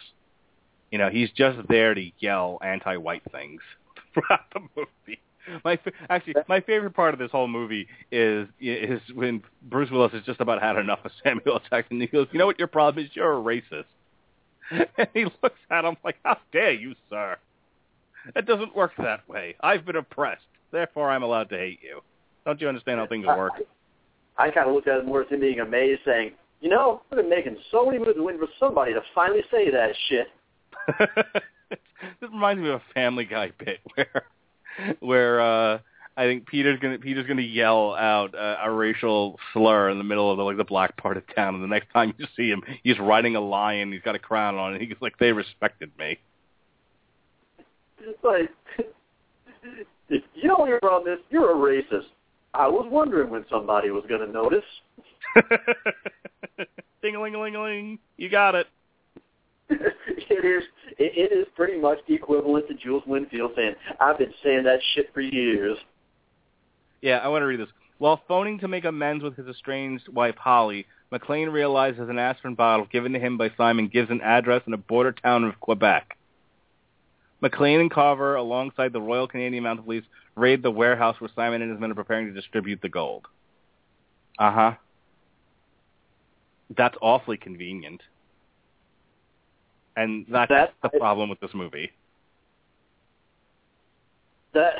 You 0.91 0.97
know, 0.97 1.09
he's 1.09 1.29
just 1.31 1.59
there 1.67 1.93
to 1.93 2.11
yell 2.19 2.59
anti-white 2.63 3.23
things 3.31 3.61
throughout 4.13 4.45
the 4.53 4.61
movie. 4.75 5.19
My 5.63 5.77
fa- 5.77 5.91
actually, 6.09 6.35
my 6.47 6.59
favorite 6.61 6.93
part 6.93 7.13
of 7.13 7.19
this 7.19 7.31
whole 7.31 7.47
movie 7.47 7.87
is 8.11 8.47
is 8.59 9.01
when 9.13 9.43
Bruce 9.63 9.89
Willis 9.89 10.13
has 10.13 10.23
just 10.23 10.41
about 10.41 10.61
had 10.61 10.77
enough 10.77 10.99
of 11.05 11.11
Samuel 11.23 11.55
L. 11.55 11.61
Jackson. 11.69 11.99
He 11.99 12.07
goes, 12.07 12.27
"You 12.31 12.39
know 12.39 12.45
what 12.45 12.59
your 12.59 12.67
problem 12.67 13.05
is? 13.05 13.11
You're 13.15 13.33
a 13.33 13.41
racist." 13.41 13.85
And 14.97 15.07
he 15.13 15.25
looks 15.25 15.59
at 15.69 15.85
him 15.85 15.95
like, 16.03 16.17
"How 16.23 16.37
dare 16.51 16.73
you, 16.73 16.95
sir? 17.09 17.37
It 18.35 18.45
doesn't 18.45 18.75
work 18.75 18.91
that 18.97 19.27
way. 19.29 19.55
I've 19.61 19.85
been 19.85 19.95
oppressed, 19.95 20.47
therefore 20.71 21.09
I'm 21.09 21.23
allowed 21.23 21.49
to 21.49 21.57
hate 21.57 21.79
you. 21.81 22.01
Don't 22.45 22.59
you 22.59 22.67
understand 22.67 22.99
how 22.99 23.07
things 23.07 23.25
work?" 23.25 23.53
I, 24.37 24.47
I 24.47 24.51
kind 24.51 24.67
of 24.67 24.75
looked 24.75 24.87
at 24.87 24.99
it 24.99 25.05
more 25.05 25.21
as 25.21 25.29
him 25.29 25.39
being 25.39 25.61
amazed, 25.61 26.01
saying, 26.05 26.31
"You 26.61 26.69
know, 26.69 27.01
I've 27.11 27.17
been 27.17 27.29
making 27.29 27.57
so 27.71 27.85
many 27.85 27.99
moves 27.99 28.17
waiting 28.17 28.41
for 28.41 28.49
somebody 28.59 28.93
to 28.93 29.01
finally 29.15 29.43
say 29.49 29.71
that 29.71 29.95
shit." 30.09 30.27
this 32.19 32.29
reminds 32.29 32.61
me 32.61 32.69
of 32.69 32.75
a 32.75 32.93
Family 32.93 33.25
Guy 33.25 33.51
bit 33.57 33.79
where 33.95 34.25
where 34.99 35.41
uh 35.41 35.79
I 36.17 36.23
think 36.23 36.47
Peter's 36.47 36.79
gonna 36.79 36.97
Peter's 36.97 37.27
gonna 37.27 37.43
yell 37.43 37.93
out 37.93 38.33
uh, 38.33 38.57
a 38.63 38.71
racial 38.71 39.39
slur 39.53 39.89
in 39.89 39.99
the 39.99 40.03
middle 40.03 40.31
of 40.31 40.37
the, 40.37 40.43
like 40.43 40.57
the 40.57 40.63
black 40.63 40.97
part 40.97 41.15
of 41.15 41.23
town, 41.35 41.53
and 41.53 41.63
the 41.63 41.67
next 41.67 41.91
time 41.93 42.13
you 42.17 42.25
see 42.35 42.49
him, 42.49 42.63
he's 42.81 42.97
riding 42.97 43.35
a 43.35 43.39
lion. 43.39 43.91
He's 43.91 44.01
got 44.01 44.15
a 44.15 44.19
crown 44.19 44.55
on, 44.55 44.73
and 44.73 44.81
he's 44.81 44.97
like, 44.99 45.15
"They 45.19 45.31
respected 45.31 45.91
me." 45.99 46.17
It's 47.99 48.23
like, 48.23 48.49
you 50.09 50.47
know 50.47 50.55
what 50.55 50.69
your 50.69 50.79
problem 50.79 51.13
this, 51.13 51.23
You're 51.29 51.51
a 51.51 51.55
racist. 51.55 52.07
I 52.53 52.67
was 52.67 52.87
wondering 52.89 53.29
when 53.29 53.45
somebody 53.49 53.91
was 53.91 54.03
going 54.07 54.25
to 54.25 54.31
notice. 54.31 54.63
Ding 57.01 57.15
a 57.15 57.21
ling 57.21 57.35
a 57.35 57.39
ling 57.39 57.55
a 57.55 57.61
ling. 57.61 57.99
You 58.17 58.29
got 58.29 58.55
it. 58.55 58.67
it 59.69 60.45
is 60.45 60.63
it, 60.97 61.31
is 61.31 61.47
pretty 61.55 61.79
much 61.79 61.99
the 62.07 62.13
equivalent 62.13 62.67
to 62.67 62.73
Jules 62.73 63.03
Winfield 63.05 63.51
saying, 63.55 63.75
"I've 63.99 64.17
been 64.17 64.33
saying 64.43 64.63
that 64.63 64.79
shit 64.93 65.13
for 65.13 65.21
years." 65.21 65.77
Yeah, 67.01 67.17
I 67.17 67.27
want 67.27 67.41
to 67.43 67.45
read 67.47 67.59
this. 67.59 67.69
While 67.99 68.21
phoning 68.27 68.59
to 68.59 68.67
make 68.67 68.85
amends 68.85 69.23
with 69.23 69.35
his 69.35 69.47
estranged 69.47 70.07
wife 70.07 70.35
Holly, 70.35 70.85
McClane 71.11 71.51
realizes 71.51 72.09
an 72.09 72.19
aspirin 72.19 72.55
bottle 72.55 72.87
given 72.91 73.13
to 73.13 73.19
him 73.19 73.37
by 73.37 73.51
Simon 73.57 73.87
gives 73.87 74.11
an 74.11 74.21
address 74.21 74.61
in 74.67 74.73
a 74.73 74.77
border 74.77 75.11
town 75.11 75.43
of 75.43 75.59
Quebec. 75.59 76.17
McClane 77.41 77.81
and 77.81 77.91
Carver, 77.91 78.35
alongside 78.35 78.93
the 78.93 79.01
Royal 79.01 79.27
Canadian 79.27 79.63
Mounted 79.63 79.85
Police, 79.85 80.03
raid 80.35 80.63
the 80.63 80.71
warehouse 80.71 81.19
where 81.19 81.29
Simon 81.35 81.61
and 81.61 81.71
his 81.71 81.79
men 81.79 81.91
are 81.91 81.95
preparing 81.95 82.27
to 82.27 82.33
distribute 82.33 82.81
the 82.81 82.89
gold. 82.89 83.25
Uh-huh. 84.39 84.73
That's 86.75 86.97
awfully 87.01 87.37
convenient. 87.37 88.01
And 89.97 90.25
that's 90.29 90.49
That- 90.49 90.73
the 90.83 90.89
problem 90.91 91.27
with 91.29 91.39
this 91.39 91.53
movie. 91.53 91.91
That 94.53 94.75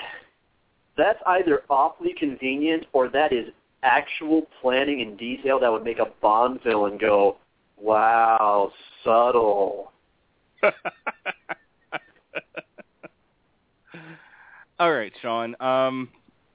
that's 0.95 1.21
either 1.25 1.63
awfully 1.69 2.13
convenient 2.13 2.85
or 2.93 3.09
that 3.09 3.33
is 3.33 3.51
actual 3.83 4.47
planning 4.61 5.01
in 5.01 5.15
detail 5.17 5.59
that 5.59 5.71
would 5.71 5.83
make 5.83 5.99
a 5.99 6.05
Bond 6.21 6.61
villain 6.63 6.97
go, 6.97 7.37
"Wow, 7.77 8.71
subtle." 9.03 9.91
All 14.79 14.91
right, 14.93 15.13
Sean. 15.21 15.55
Um, 15.59 16.09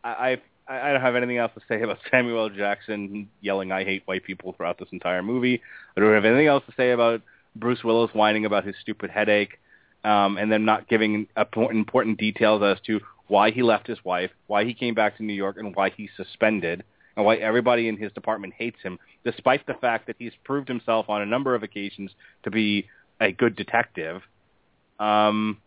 I, 0.04 0.40
I 0.68 0.78
I 0.88 0.92
don't 0.92 1.00
have 1.00 1.16
anything 1.16 1.38
else 1.38 1.52
to 1.54 1.60
say 1.68 1.82
about 1.82 1.98
Samuel 2.10 2.48
Jackson 2.50 3.28
yelling 3.40 3.72
"I 3.72 3.84
hate 3.84 4.02
white 4.06 4.24
people" 4.24 4.52
throughout 4.52 4.78
this 4.78 4.88
entire 4.92 5.22
movie. 5.22 5.60
I 5.96 6.00
don't 6.00 6.14
have 6.14 6.24
anything 6.24 6.46
else 6.46 6.64
to 6.66 6.72
say 6.76 6.92
about 6.92 7.22
Bruce 7.56 7.84
Willis 7.84 8.10
whining 8.14 8.44
about 8.44 8.64
his 8.64 8.74
stupid 8.80 9.10
headache, 9.10 9.58
um, 10.04 10.36
and 10.36 10.50
then 10.50 10.64
not 10.64 10.88
giving 10.88 11.26
important 11.70 12.18
details 12.18 12.62
as 12.62 12.80
to 12.86 13.00
why 13.28 13.50
he 13.50 13.62
left 13.62 13.86
his 13.86 14.04
wife, 14.04 14.30
why 14.46 14.64
he 14.64 14.74
came 14.74 14.94
back 14.94 15.16
to 15.16 15.22
New 15.22 15.32
York, 15.32 15.56
and 15.58 15.74
why 15.74 15.90
he's 15.90 16.10
suspended, 16.16 16.82
and 17.16 17.24
why 17.24 17.36
everybody 17.36 17.88
in 17.88 17.96
his 17.96 18.12
department 18.12 18.54
hates 18.54 18.80
him, 18.82 18.98
despite 19.24 19.66
the 19.66 19.74
fact 19.74 20.06
that 20.06 20.16
he's 20.18 20.32
proved 20.44 20.68
himself 20.68 21.08
on 21.08 21.22
a 21.22 21.26
number 21.26 21.54
of 21.54 21.62
occasions 21.62 22.10
to 22.42 22.50
be 22.50 22.86
a 23.20 23.32
good 23.32 23.54
detective. 23.54 24.22
Um, 24.98 25.58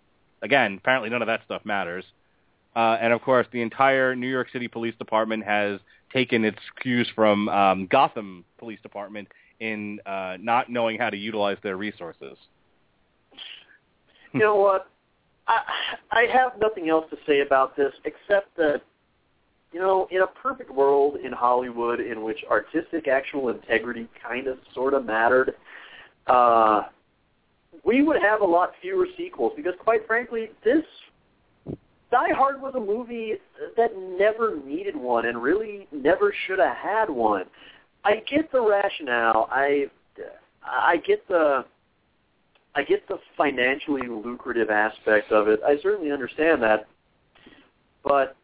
again, 0.41 0.79
apparently 0.81 1.09
none 1.09 1.21
of 1.21 1.27
that 1.27 1.41
stuff 1.45 1.63
matters. 1.65 2.05
Uh, 2.75 2.97
and 2.99 3.13
of 3.13 3.21
course, 3.21 3.47
the 3.51 3.61
entire 3.61 4.15
New 4.15 4.27
York 4.27 4.49
City 4.51 4.67
Police 4.67 4.95
Department 4.99 5.45
has 5.45 5.79
taken 6.11 6.43
its 6.43 6.59
cues 6.81 7.09
from 7.15 7.47
um, 7.49 7.87
Gotham 7.87 8.43
Police 8.57 8.79
Department 8.81 9.29
in 9.59 9.99
uh, 10.05 10.37
not 10.39 10.69
knowing 10.69 10.97
how 10.97 11.09
to 11.09 11.17
utilize 11.17 11.57
their 11.63 11.77
resources. 11.77 12.37
You 14.33 14.39
know 14.41 14.55
what? 14.55 14.89
I, 15.47 15.61
I 16.11 16.21
have 16.31 16.53
nothing 16.59 16.89
else 16.89 17.05
to 17.11 17.17
say 17.27 17.41
about 17.41 17.77
this 17.77 17.93
except 18.03 18.55
that, 18.57 18.81
you 19.71 19.79
know, 19.79 20.07
in 20.11 20.21
a 20.21 20.27
perfect 20.27 20.71
world 20.71 21.17
in 21.23 21.31
Hollywood 21.31 21.99
in 21.99 22.23
which 22.23 22.39
artistic 22.49 23.07
actual 23.07 23.49
integrity 23.49 24.07
kind 24.27 24.47
of 24.47 24.57
sort 24.73 24.93
of 24.93 25.05
mattered, 25.05 25.53
uh, 26.27 26.83
we 27.83 28.01
would 28.01 28.21
have 28.21 28.41
a 28.41 28.45
lot 28.45 28.71
fewer 28.81 29.07
sequels 29.17 29.53
because, 29.55 29.73
quite 29.79 30.05
frankly, 30.07 30.49
this 30.63 30.83
Die 32.11 32.33
Hard 32.33 32.61
was 32.61 32.73
a 32.75 32.79
movie 32.79 33.33
that 33.77 33.91
never 33.97 34.55
needed 34.65 34.95
one 34.95 35.25
and 35.25 35.41
really 35.41 35.87
never 35.91 36.33
should 36.47 36.59
have 36.59 36.77
had 36.77 37.09
one. 37.09 37.45
I 38.05 38.21
get 38.29 38.51
the 38.51 38.61
rationale. 38.61 39.49
I 39.51 39.85
I 40.63 40.97
get 40.97 41.27
the 41.27 41.65
I 42.75 42.83
get 42.83 43.07
the 43.07 43.17
financially 43.35 44.07
lucrative 44.07 44.69
aspect 44.69 45.31
of 45.31 45.47
it. 45.47 45.59
I 45.65 45.77
certainly 45.81 46.11
understand 46.11 46.61
that. 46.61 46.87
But 48.03 48.35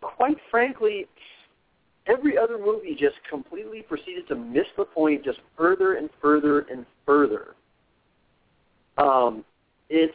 quite 0.00 0.36
frankly, 0.50 1.06
every 2.06 2.38
other 2.38 2.58
movie 2.58 2.96
just 2.98 3.16
completely 3.28 3.82
proceeded 3.82 4.28
to 4.28 4.36
miss 4.36 4.66
the 4.76 4.84
point 4.84 5.24
just 5.24 5.40
further 5.56 5.94
and 5.94 6.08
further 6.22 6.60
and 6.60 6.86
further. 7.04 7.54
Um, 8.96 9.44
it's 9.88 10.14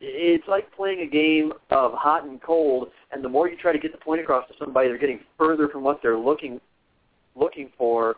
it's 0.00 0.46
like 0.46 0.70
playing 0.76 1.00
a 1.00 1.06
game 1.06 1.52
of 1.70 1.94
hot 1.94 2.24
and 2.24 2.40
cold, 2.40 2.88
and 3.10 3.24
the 3.24 3.28
more 3.28 3.48
you 3.48 3.56
try 3.56 3.72
to 3.72 3.78
get 3.78 3.90
the 3.92 3.98
point 3.98 4.20
across 4.20 4.46
to 4.48 4.54
somebody, 4.58 4.88
they're 4.88 4.98
getting 4.98 5.20
further 5.36 5.68
from 5.68 5.82
what 5.82 6.00
they're 6.02 6.18
looking 6.18 6.60
looking 7.36 7.70
for. 7.76 8.16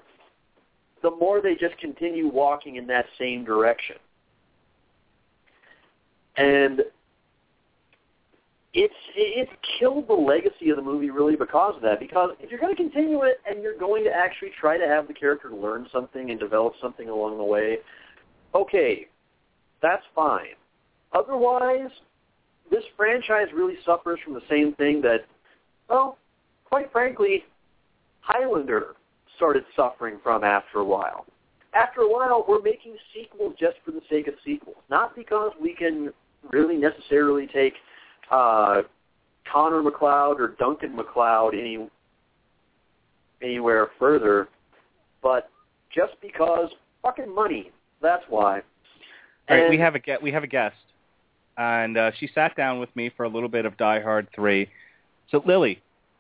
The 1.03 1.11
more 1.11 1.41
they 1.41 1.55
just 1.55 1.79
continue 1.79 2.29
walking 2.29 2.77
in 2.77 2.87
that 2.89 3.07
same 3.19 3.45
direction, 3.45 3.97
and 6.37 6.83
it's 8.75 8.95
it's 9.17 9.51
killed 9.79 10.09
the 10.09 10.15
legacy 10.15 10.71
of 10.71 10.77
the 10.77 10.83
movie 10.83 11.11
really 11.11 11.37
because 11.37 11.77
of 11.77 11.83
that. 11.83 12.01
Because 12.01 12.31
if 12.41 12.51
you're 12.51 12.61
going 12.61 12.75
to 12.75 12.83
continue 12.83 13.23
it 13.23 13.41
and 13.49 13.63
you're 13.63 13.79
going 13.79 14.05
to 14.05 14.11
actually 14.11 14.51
try 14.61 14.77
to 14.77 14.87
have 14.87 15.09
the 15.09 15.15
character 15.15 15.51
learn 15.51 15.87
something 15.93 16.31
and 16.31 16.39
develop 16.39 16.75
something 16.81 17.09
along 17.09 17.39
the 17.39 17.45
way, 17.45 17.79
okay, 18.55 19.07
that's 19.81 20.05
fine. 20.15 20.57
Otherwise, 21.13 21.91
this 22.71 22.85
franchise 22.97 23.49
really 23.55 23.77
suffers 23.85 24.19
from 24.25 24.35
the 24.35 24.43
same 24.51 24.75
thing 24.75 25.01
that, 25.03 25.25
well, 25.89 26.19
quite 26.65 26.93
frankly, 26.93 27.45
Highlander 28.21 28.95
started 29.39 29.65
suffering 29.75 30.19
from 30.23 30.45
after 30.45 30.81
a 30.81 30.85
while. 30.85 31.25
After 31.75 32.03
a 32.03 32.09
while, 32.09 32.45
we're 32.47 32.61
making 32.61 32.97
sequels 33.15 33.55
just 33.59 33.77
for 33.85 33.93
the 33.93 34.03
sake 34.11 34.29
of 34.29 34.35
sequels, 34.45 34.77
not 34.91 35.17
because 35.17 35.53
we 35.61 35.75
can 35.75 36.13
really 36.51 36.77
necessarily 36.77 37.47
take 37.47 37.75
uh, 38.31 38.83
Connor 39.51 39.83
MacLeod 39.83 40.41
or 40.41 40.55
Duncan 40.59 40.95
MacLeod 40.95 41.55
any 41.55 41.89
anywhere 43.41 43.89
further, 43.99 44.49
but 45.23 45.49
just 45.95 46.13
because 46.21 46.69
fucking 47.03 47.35
money. 47.35 47.71
That's 48.03 48.25
why. 48.29 48.63
All 49.49 49.57
right, 49.57 49.71
we 49.71 49.79
have 49.79 49.95
a 49.95 50.01
we 50.23 50.31
have 50.33 50.45
a 50.45 50.49
guest 50.49 50.77
and 51.59 51.99
uh, 51.99 52.13
she 52.19 52.31
sat 52.35 52.57
down 52.57 52.79
with 52.79 52.95
me 52.95 53.11
for 53.15 53.25
a 53.25 53.29
little 53.29 53.49
bit 53.49 53.67
of 53.67 53.77
Die 53.77 54.01
Hard 54.01 54.29
3. 54.35 54.69
So, 55.31 55.43
Lily, 55.45 55.75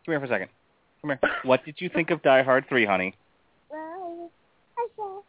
come 0.05 0.13
here 0.13 0.19
for 0.19 0.27
a 0.27 0.29
second. 0.29 0.51
Come 1.03 1.11
here. 1.11 1.31
What 1.45 1.65
did 1.65 1.77
you 1.79 1.89
think 1.89 2.11
of 2.11 2.23
Die 2.23 2.43
Hard 2.43 2.67
3, 2.69 2.85
honey? 2.87 3.15
Well, 3.71 4.31
I 4.77 4.89
said, 4.97 5.23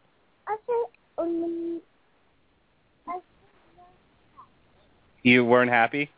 I 0.48 0.56
said 0.66 0.84
only... 1.18 1.80
You 5.22 5.44
weren't 5.44 5.70
happy? 5.70 6.10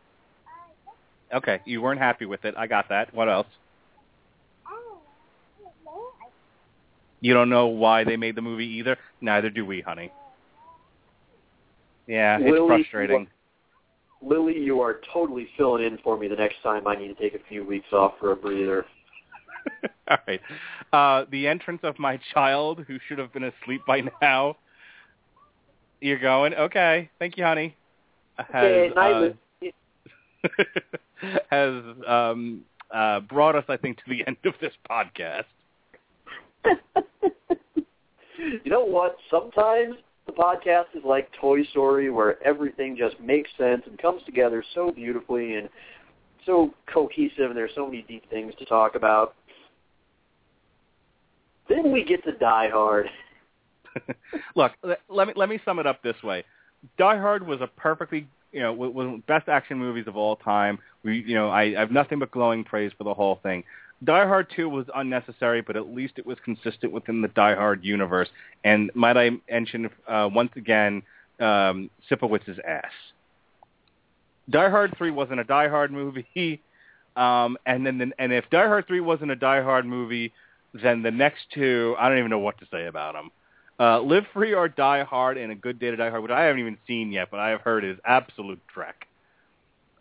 Okay, 1.33 1.61
you 1.65 1.81
weren't 1.81 1.99
happy 1.99 2.25
with 2.25 2.45
it. 2.45 2.53
I 2.57 2.67
got 2.67 2.89
that. 2.89 3.13
What 3.13 3.27
else? 3.27 3.47
Oh. 4.67 4.99
You 7.19 7.33
don't 7.33 7.49
know 7.49 7.67
why 7.67 8.03
they 8.03 8.17
made 8.17 8.35
the 8.35 8.41
movie 8.41 8.67
either? 8.67 8.97
Neither 9.19 9.49
do 9.49 9.65
we, 9.65 9.81
honey. 9.81 10.11
Yeah, 12.07 12.37
it's 12.39 12.49
Lily, 12.49 12.67
frustrating. 12.67 13.27
Lily, 14.21 14.57
you 14.57 14.79
are 14.81 14.99
totally 15.11 15.47
filling 15.57 15.83
in 15.85 15.97
for 16.03 16.17
me 16.17 16.27
the 16.27 16.35
next 16.35 16.61
time 16.61 16.87
I 16.87 16.95
need 16.95 17.07
to 17.07 17.15
take 17.15 17.33
a 17.33 17.43
few 17.49 17.65
weeks 17.65 17.91
off 17.91 18.13
for 18.19 18.31
a 18.31 18.35
breather. 18.35 18.85
All 20.09 20.17
right. 20.27 20.41
Uh, 20.91 21.25
the 21.31 21.47
entrance 21.47 21.81
of 21.83 21.97
my 21.99 22.19
child, 22.33 22.83
who 22.87 22.97
should 23.07 23.19
have 23.19 23.33
been 23.33 23.43
asleep 23.43 23.81
by 23.87 24.01
now. 24.21 24.57
You're 26.01 26.19
going? 26.19 26.53
Okay. 26.53 27.09
Thank 27.19 27.37
you, 27.37 27.43
honey. 27.43 27.75
Has, 28.37 28.91
uh, 28.97 29.29
has 31.49 31.83
um, 32.07 32.61
uh, 32.93 33.21
brought 33.21 33.55
us, 33.55 33.63
I 33.69 33.77
think, 33.77 33.97
to 33.97 34.03
the 34.09 34.25
end 34.27 34.37
of 34.45 34.53
this 34.59 34.73
podcast. 34.89 35.45
you 38.37 38.71
know 38.71 38.83
what? 38.83 39.17
Sometimes 39.29 39.95
the 40.25 40.33
podcast 40.33 40.85
is 40.95 41.03
like 41.05 41.29
Toy 41.39 41.63
Story, 41.65 42.09
where 42.09 42.41
everything 42.45 42.95
just 42.97 43.19
makes 43.19 43.49
sense 43.57 43.83
and 43.85 43.97
comes 43.99 44.21
together 44.25 44.63
so 44.73 44.91
beautifully 44.91 45.55
and 45.55 45.69
so 46.45 46.73
cohesive, 46.91 47.49
and 47.49 47.57
there's 47.57 47.71
so 47.75 47.85
many 47.85 48.03
deep 48.07 48.29
things 48.29 48.53
to 48.59 48.65
talk 48.65 48.95
about. 48.95 49.35
Then 51.69 51.91
we 51.91 52.03
get 52.03 52.23
to 52.25 52.31
Die 52.33 52.69
Hard. 52.69 53.09
Look, 54.55 54.71
let 55.09 55.27
me 55.27 55.33
let 55.35 55.49
me 55.49 55.59
sum 55.63 55.79
it 55.79 55.87
up 55.87 56.01
this 56.03 56.21
way: 56.23 56.43
Die 56.97 57.17
Hard 57.17 57.45
was 57.45 57.61
a 57.61 57.67
perfectly, 57.67 58.27
you 58.51 58.61
know, 58.61 58.73
was 58.73 58.93
one 58.93 59.05
of 59.05 59.11
the 59.13 59.17
best 59.27 59.47
action 59.47 59.77
movies 59.77 60.05
of 60.07 60.17
all 60.17 60.35
time. 60.35 60.79
We, 61.03 61.23
you 61.25 61.35
know, 61.35 61.49
I, 61.49 61.63
I 61.63 61.79
have 61.79 61.91
nothing 61.91 62.19
but 62.19 62.31
glowing 62.31 62.63
praise 62.63 62.91
for 62.97 63.03
the 63.03 63.13
whole 63.13 63.39
thing. 63.43 63.63
Die 64.03 64.25
Hard 64.25 64.47
2 64.55 64.67
was 64.67 64.85
unnecessary, 64.95 65.61
but 65.61 65.77
at 65.77 65.87
least 65.87 66.13
it 66.17 66.25
was 66.25 66.37
consistent 66.43 66.91
within 66.91 67.21
the 67.21 67.29
Die 67.29 67.55
Hard 67.55 67.83
universe. 67.85 68.27
And 68.63 68.91
might 68.95 69.15
I 69.15 69.31
mention 69.49 69.89
uh, 70.07 70.29
once 70.33 70.51
again, 70.55 71.03
um, 71.39 71.89
Sipowicz's 72.09 72.59
ass. 72.67 72.91
Die 74.49 74.69
Hard 74.69 74.93
3 74.97 75.11
wasn't 75.11 75.39
a 75.39 75.43
Die 75.45 75.67
Hard 75.69 75.91
movie, 75.91 76.25
um, 77.15 77.57
and 77.65 77.85
then 77.85 78.13
and 78.19 78.33
if 78.33 78.49
Die 78.49 78.67
Hard 78.67 78.87
3 78.87 78.99
wasn't 78.99 79.31
a 79.31 79.35
Die 79.35 79.61
Hard 79.61 79.85
movie, 79.85 80.33
then 80.81 81.03
the 81.03 81.11
next 81.11 81.41
two, 81.53 81.95
I 81.99 82.09
don't 82.09 82.17
even 82.17 82.29
know 82.29 82.39
what 82.39 82.57
to 82.59 82.67
say 82.71 82.87
about 82.87 83.13
them. 83.13 83.31
Uh, 83.79 84.01
Live 84.01 84.25
Free 84.33 84.53
or 84.53 84.67
Die 84.67 85.03
Hard 85.03 85.37
and 85.37 85.51
A 85.51 85.55
Good 85.55 85.79
Day 85.79 85.91
to 85.91 85.97
Die 85.97 86.09
Hard, 86.09 86.21
which 86.21 86.31
I 86.31 86.43
haven't 86.43 86.59
even 86.59 86.77
seen 86.87 87.11
yet, 87.11 87.29
but 87.31 87.39
I 87.39 87.49
have 87.49 87.61
heard 87.61 87.83
is 87.83 87.97
absolute 88.05 88.61
trek, 88.71 89.07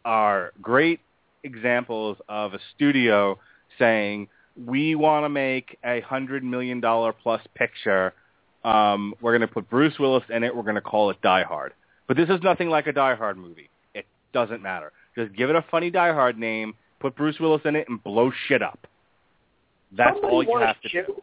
are 0.05 0.53
great 0.61 1.01
examples 1.43 2.19
of 2.29 2.55
a 2.55 2.59
studio 2.75 3.39
saying 3.79 4.29
we 4.67 4.95
want 4.95 5.25
to 5.25 5.29
make 5.29 5.79
a 5.85 6.01
hundred 6.03 6.45
million 6.45 6.81
dollar 6.81 7.13
plus 7.13 7.41
picture. 7.55 8.13
Um, 8.65 9.15
we're 9.21 9.33
going 9.33 9.49
to 9.49 9.53
put 9.53 9.69
Bruce 9.69 9.99
Willis 9.99 10.25
in 10.29 10.45
it. 10.45 10.55
We're 10.55 10.63
going 10.63 10.77
to 10.77 10.81
call 10.81 11.11
it 11.11 11.21
Die 11.23 11.43
Hard. 11.45 11.73
But 12.07 12.17
this 12.17 12.29
is 12.29 12.41
nothing 12.43 12.69
like 12.69 12.87
a 12.87 12.93
Die 12.93 13.15
Hard 13.15 13.37
movie. 13.37 13.71
It 13.95 14.07
doesn't 14.33 14.63
matter. 14.63 14.93
Just 15.17 15.35
give 15.35 15.51
it 15.51 15.57
a 15.57 15.65
funny 15.71 15.91
Die 15.91 16.13
Hard 16.13 16.39
name, 16.39 16.75
put 17.01 17.17
Bruce 17.17 17.41
Willis 17.41 17.63
in 17.65 17.75
it, 17.75 17.89
and 17.89 18.03
blow 18.03 18.31
shit 18.49 18.63
up. 18.63 18.87
That's 19.97 20.15
somebody 20.17 20.35
all 20.35 20.45
you 20.45 20.59
have 20.59 20.81
to 20.81 20.89
share, 20.89 21.07
do. 21.07 21.23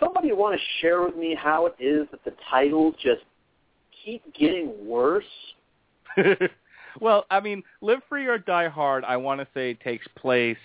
Somebody 0.00 0.32
want 0.32 0.58
to 0.58 0.66
share 0.80 1.02
with 1.02 1.16
me 1.16 1.34
how 1.34 1.66
it 1.66 1.74
is 1.78 2.06
that 2.10 2.24
the 2.24 2.32
titles 2.50 2.94
just 3.02 3.22
keep 4.04 4.22
getting 4.34 4.72
worse? 4.86 5.24
well, 7.00 7.26
I 7.30 7.40
mean, 7.40 7.62
Live 7.80 8.00
Free 8.08 8.26
or 8.26 8.38
Die 8.38 8.68
Hard, 8.68 9.04
I 9.04 9.16
want 9.16 9.40
to 9.40 9.46
say 9.54 9.74
takes 9.74 10.06
place 10.16 10.58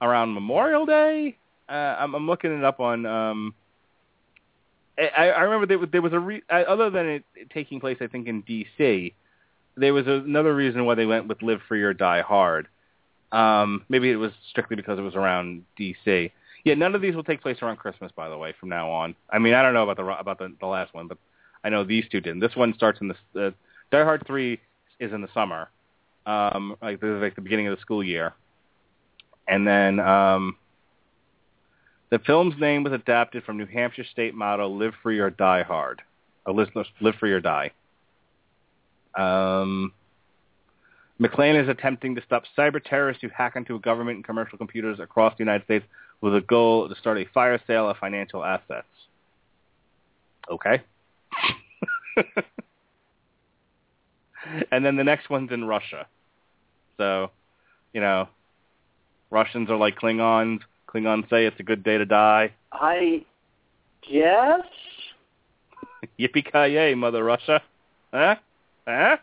around 0.00 0.34
Memorial 0.34 0.86
Day. 0.86 1.36
Uh, 1.68 1.72
I'm, 1.72 2.14
I'm 2.14 2.26
looking 2.26 2.56
it 2.56 2.64
up 2.64 2.80
on. 2.80 3.06
Um, 3.06 3.54
I, 4.98 5.30
I 5.30 5.40
remember 5.40 5.66
there 5.66 5.78
was, 5.78 5.88
there 5.90 6.02
was 6.02 6.12
a 6.12 6.18
re- 6.18 6.42
uh, 6.50 6.62
other 6.68 6.88
than 6.90 7.06
it 7.06 7.24
taking 7.52 7.80
place, 7.80 7.96
I 8.00 8.06
think 8.06 8.28
in 8.28 8.42
D.C. 8.42 9.12
There 9.76 9.92
was 9.92 10.06
another 10.06 10.54
reason 10.54 10.84
why 10.84 10.94
they 10.94 11.06
went 11.06 11.26
with 11.26 11.42
Live 11.42 11.60
Free 11.66 11.82
or 11.82 11.92
Die 11.92 12.20
Hard. 12.22 12.68
Um, 13.32 13.84
maybe 13.88 14.10
it 14.10 14.16
was 14.16 14.30
strictly 14.50 14.76
because 14.76 14.98
it 14.98 15.02
was 15.02 15.16
around 15.16 15.64
D.C. 15.76 16.32
Yeah, 16.64 16.74
none 16.74 16.94
of 16.94 17.02
these 17.02 17.14
will 17.14 17.24
take 17.24 17.42
place 17.42 17.58
around 17.60 17.76
Christmas, 17.76 18.10
by 18.16 18.30
the 18.30 18.38
way, 18.38 18.54
from 18.58 18.70
now 18.70 18.90
on. 18.90 19.14
I 19.30 19.38
mean, 19.38 19.52
I 19.52 19.62
don't 19.62 19.74
know 19.74 19.88
about 19.88 19.96
the 19.98 20.18
about 20.18 20.38
the, 20.38 20.54
the 20.58 20.66
last 20.66 20.94
one, 20.94 21.08
but 21.08 21.18
I 21.62 21.68
know 21.68 21.84
these 21.84 22.04
two 22.10 22.20
didn't. 22.20 22.40
This 22.40 22.56
one 22.56 22.74
starts 22.74 23.00
in 23.02 23.08
the 23.08 23.46
uh, 23.46 23.50
Die 23.90 24.02
Hard 24.02 24.26
Three 24.26 24.60
is 24.98 25.12
in 25.12 25.20
the 25.20 25.28
summer, 25.34 25.68
um, 26.24 26.76
like 26.80 27.02
is 27.02 27.22
like 27.22 27.34
the 27.34 27.42
beginning 27.42 27.68
of 27.68 27.76
the 27.76 27.80
school 27.82 28.02
year, 28.02 28.32
and 29.46 29.66
then 29.66 30.00
um, 30.00 30.56
the 32.10 32.18
film's 32.20 32.58
name 32.58 32.82
was 32.82 32.94
adapted 32.94 33.44
from 33.44 33.58
New 33.58 33.66
Hampshire 33.66 34.04
state 34.10 34.34
motto 34.34 34.66
"Live 34.68 34.94
Free 35.02 35.18
or 35.18 35.28
Die 35.28 35.62
Hard," 35.64 36.00
or 36.46 36.54
"Live, 36.54 36.68
live 37.00 37.14
Free 37.16 37.32
or 37.32 37.40
Die." 37.40 37.72
Um, 39.14 39.92
McClane 41.20 41.62
is 41.62 41.68
attempting 41.68 42.14
to 42.14 42.22
stop 42.22 42.44
cyber 42.56 42.82
terrorists 42.82 43.22
who 43.22 43.28
hack 43.28 43.54
into 43.54 43.78
government 43.80 44.16
and 44.16 44.24
commercial 44.24 44.58
computers 44.58 44.98
across 44.98 45.34
the 45.36 45.44
United 45.44 45.64
States 45.64 45.84
with 46.24 46.34
a 46.34 46.40
goal 46.40 46.88
to 46.88 46.94
start 46.94 47.18
a 47.18 47.26
fire 47.34 47.60
sale 47.66 47.90
of 47.90 47.98
financial 47.98 48.42
assets. 48.42 48.86
Okay. 50.50 50.82
and 54.72 54.82
then 54.82 54.96
the 54.96 55.04
next 55.04 55.28
one's 55.28 55.52
in 55.52 55.66
Russia. 55.66 56.06
So, 56.96 57.30
you 57.92 58.00
know, 58.00 58.30
Russians 59.28 59.68
are 59.68 59.76
like 59.76 59.98
Klingons. 59.98 60.60
Klingons 60.88 61.28
say 61.28 61.44
it's 61.44 61.60
a 61.60 61.62
good 61.62 61.84
day 61.84 61.98
to 61.98 62.06
die. 62.06 62.54
I 62.72 63.22
guess. 64.10 64.62
Yippee 66.18 66.50
ki 66.50 66.72
yay, 66.72 66.94
Mother 66.94 67.22
Russia. 67.22 67.60
Huh? 68.14 68.36
Huh? 68.88 69.16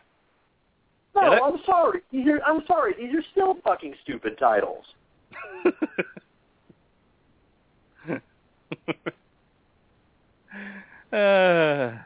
No, 1.16 1.20
I'm 1.22 1.58
sorry. 1.66 2.02
These 2.12 2.28
are, 2.28 2.40
I'm 2.46 2.62
sorry. 2.68 2.94
These 2.96 3.12
are 3.12 3.24
still 3.32 3.56
fucking 3.64 3.96
stupid 4.04 4.38
titles. 4.38 4.84
uh, 11.12 11.98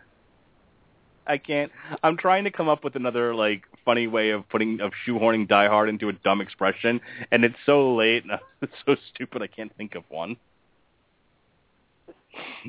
I 1.27 1.39
can't. 1.39 1.73
I'm 2.03 2.17
trying 2.17 2.45
to 2.45 2.51
come 2.51 2.69
up 2.69 2.85
with 2.85 2.97
another 2.97 3.35
like 3.35 3.63
funny 3.85 4.07
way 4.07 4.31
of 4.31 4.49
putting 4.49 4.81
of 4.81 4.93
shoehorning 5.07 5.49
Die 5.49 5.69
Hard 5.69 5.89
into 5.89 6.09
a 6.09 6.13
dumb 6.13 6.41
expression, 6.41 7.01
and 7.33 7.45
it's 7.45 7.57
so 7.65 7.95
late 7.95 8.25
and 8.25 8.33
it's 8.63 8.73
so 8.85 8.97
stupid. 9.13 9.43
I 9.43 9.47
can't 9.47 9.75
think 9.77 9.95
of 9.95 10.05
one. 10.09 10.37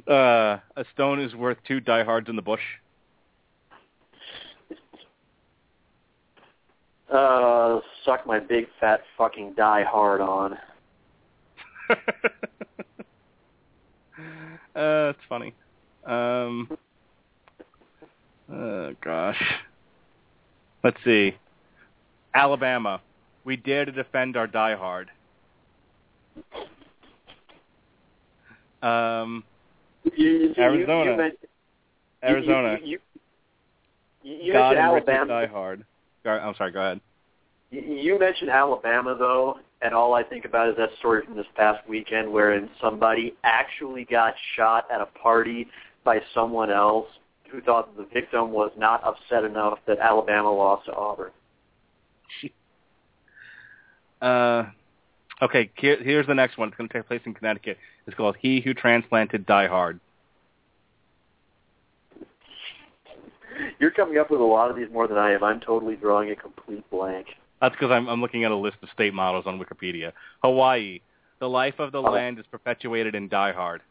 Uh, 0.08 0.60
a 0.76 0.86
stone 0.94 1.20
is 1.20 1.36
worth 1.36 1.58
two 1.68 1.80
Die 1.80 2.04
Hards 2.04 2.30
in 2.30 2.36
the 2.36 2.42
bush. 2.42 2.62
Uh, 7.12 7.80
suck 8.04 8.26
my 8.26 8.40
big 8.40 8.68
fat 8.80 9.02
fucking 9.18 9.54
die 9.56 9.84
hard 9.84 10.22
on. 10.22 10.58
uh, 14.78 15.10
it's 15.10 15.20
funny. 15.28 15.54
Um, 16.06 16.70
oh 18.52 18.94
gosh. 19.04 19.42
Let's 20.84 20.98
see. 21.04 21.36
Alabama. 22.34 23.02
We 23.44 23.56
dare 23.58 23.86
to 23.86 23.92
defend 23.92 24.38
our 24.38 24.48
diehard. 24.48 25.06
Um, 28.82 29.44
You, 30.16 30.28
you, 30.28 30.54
Arizona. 30.58 31.12
You, 31.12 31.18
meant- 31.18 31.40
Arizona. 32.24 32.78
God 32.78 32.82
mentioned 32.82 33.00
Richard 34.54 34.78
Alabama. 34.78 35.34
diehard. 35.48 35.84
Go- 36.24 36.32
I'm 36.32 36.56
sorry. 36.56 36.72
Go 36.72 36.80
ahead. 36.82 37.02
You 37.72 38.18
mentioned 38.20 38.50
Alabama 38.50 39.16
though, 39.18 39.60
and 39.82 39.94
all 39.94 40.14
I 40.14 40.24
think 40.24 40.46
about 40.46 40.70
is 40.70 40.76
that 40.78 40.90
story 41.00 41.24
from 41.26 41.36
this 41.36 41.46
past 41.56 41.88
weekend 41.88 42.32
wherein 42.32 42.70
somebody 42.82 43.36
actually 43.44 44.06
got 44.06 44.34
shot 44.56 44.86
at 44.92 45.02
a 45.02 45.06
party 45.06 45.68
by 46.04 46.20
someone 46.34 46.72
else 46.72 47.08
who 47.52 47.62
thought 47.62 47.96
the 47.96 48.08
victim 48.14 48.52
was 48.52 48.72
not 48.78 49.04
upset 49.04 49.44
enough 49.44 49.80
that 49.88 50.00
Alabama 50.00 50.52
lost 50.52 50.86
to 50.86 50.96
Auburn. 50.96 51.32
Uh, 54.20 54.66
okay. 55.44 55.70
Here, 55.78 56.02
here's 56.02 56.26
the 56.26 56.34
next 56.34 56.58
one. 56.58 56.70
It's 56.70 56.76
going 56.76 56.90
to 56.90 56.94
take 56.96 57.08
place 57.08 57.22
in 57.26 57.36
Connecticut. 57.36 57.78
It's 58.08 58.18
called 58.18 58.36
"He 58.40 58.62
Who 58.62 58.74
Transplanted 58.74 59.46
Die 59.46 59.68
Hard." 59.68 60.00
You're 63.80 63.92
coming 63.92 64.18
up 64.18 64.32
with 64.32 64.40
a 64.40 64.44
lot 64.44 64.72
of 64.72 64.76
these 64.76 64.88
more 64.92 65.08
than 65.08 65.20
I 65.20 65.34
am. 65.34 65.44
I'm 65.44 65.60
totally 65.60 65.96
drawing 65.96 66.32
a 66.32 66.36
complete 66.36 66.90
blank. 66.90 67.28
That's 67.62 67.74
because 67.76 67.92
I'm, 67.92 68.08
I'm 68.08 68.22
looking 68.22 68.44
at 68.44 68.52
a 68.52 68.56
list 68.56 68.78
of 68.84 68.90
state 68.94 69.14
models 69.14 69.46
on 69.48 69.60
Wikipedia. 69.60 70.12
Hawaii. 70.44 71.00
The 71.40 71.48
life 71.50 71.76
of 71.80 71.92
the 71.92 72.00
Oh. 72.02 72.12
land 72.12 72.40
is 72.40 72.46
perpetuated 72.52 73.14
in 73.16 73.28
Die 73.28 73.52
Hard. 73.52 73.82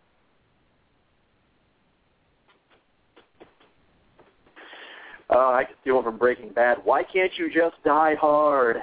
Uh, 5.29 5.39
I 5.39 5.65
can 5.65 5.75
steal 5.81 5.97
one 5.97 6.05
from 6.05 6.19
Breaking 6.19 6.51
Bad. 6.51 6.79
Why 6.85 7.03
can't 7.03 7.33
you 7.37 7.51
just 7.53 7.83
die 7.85 8.15
hard? 8.15 8.79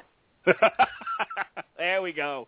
there 1.77 2.01
we 2.01 2.11
go. 2.11 2.47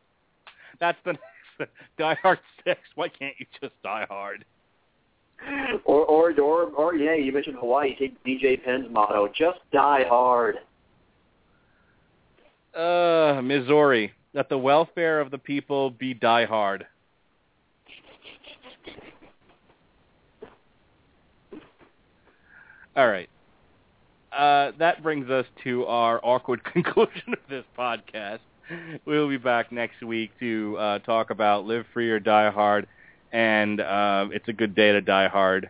That's 0.80 0.98
the 1.06 1.14
next 1.14 1.72
Die 1.98 2.18
Hard 2.22 2.40
Six. 2.66 2.80
Why 2.96 3.08
can't 3.08 3.34
you 3.40 3.46
just 3.62 3.74
die 3.84 4.06
hard? 4.10 4.44
Or, 5.86 6.06
or, 6.06 6.32
or, 6.40 6.64
or, 6.72 6.96
yeah, 6.96 7.16
you 7.16 7.32
mentioned 7.32 7.58
Hawaii. 7.60 7.96
Take 7.98 8.22
DJ 8.26 8.62
Penn's 8.64 8.88
motto: 8.92 9.28
just 9.28 9.60
die 9.72 10.04
hard. 10.08 10.58
Uh, 12.76 13.40
Missouri. 13.42 14.12
Let 14.34 14.50
the 14.50 14.58
welfare 14.58 15.22
of 15.22 15.32
the 15.32 15.38
people 15.38 15.92
be 15.92 16.14
die 16.14 16.44
hard. 16.46 16.86
All 22.98 23.08
right. 23.08 23.30
Uh, 24.36 24.72
that 24.80 25.02
brings 25.02 25.30
us 25.30 25.46
to 25.64 25.86
our 25.86 26.20
awkward 26.24 26.64
conclusion 26.74 27.34
of 27.34 27.40
this 27.50 27.64
podcast. 27.78 28.40
We'll 29.06 29.30
be 29.30 29.38
back 29.38 29.72
next 29.72 30.02
week 30.04 30.32
to 30.40 30.76
uh, 30.78 31.00
talk 31.00 31.30
about 31.30 31.66
Live 31.66 31.86
Free 31.94 32.10
or 32.10 32.20
Die 32.20 32.50
Hard, 32.50 32.88
and 33.32 33.80
uh, 33.80 34.28
It's 34.32 34.48
a 34.50 34.54
Good 34.54 34.76
Day 34.76 34.92
to 34.92 35.02
Die 35.02 35.28
Hard. 35.28 35.70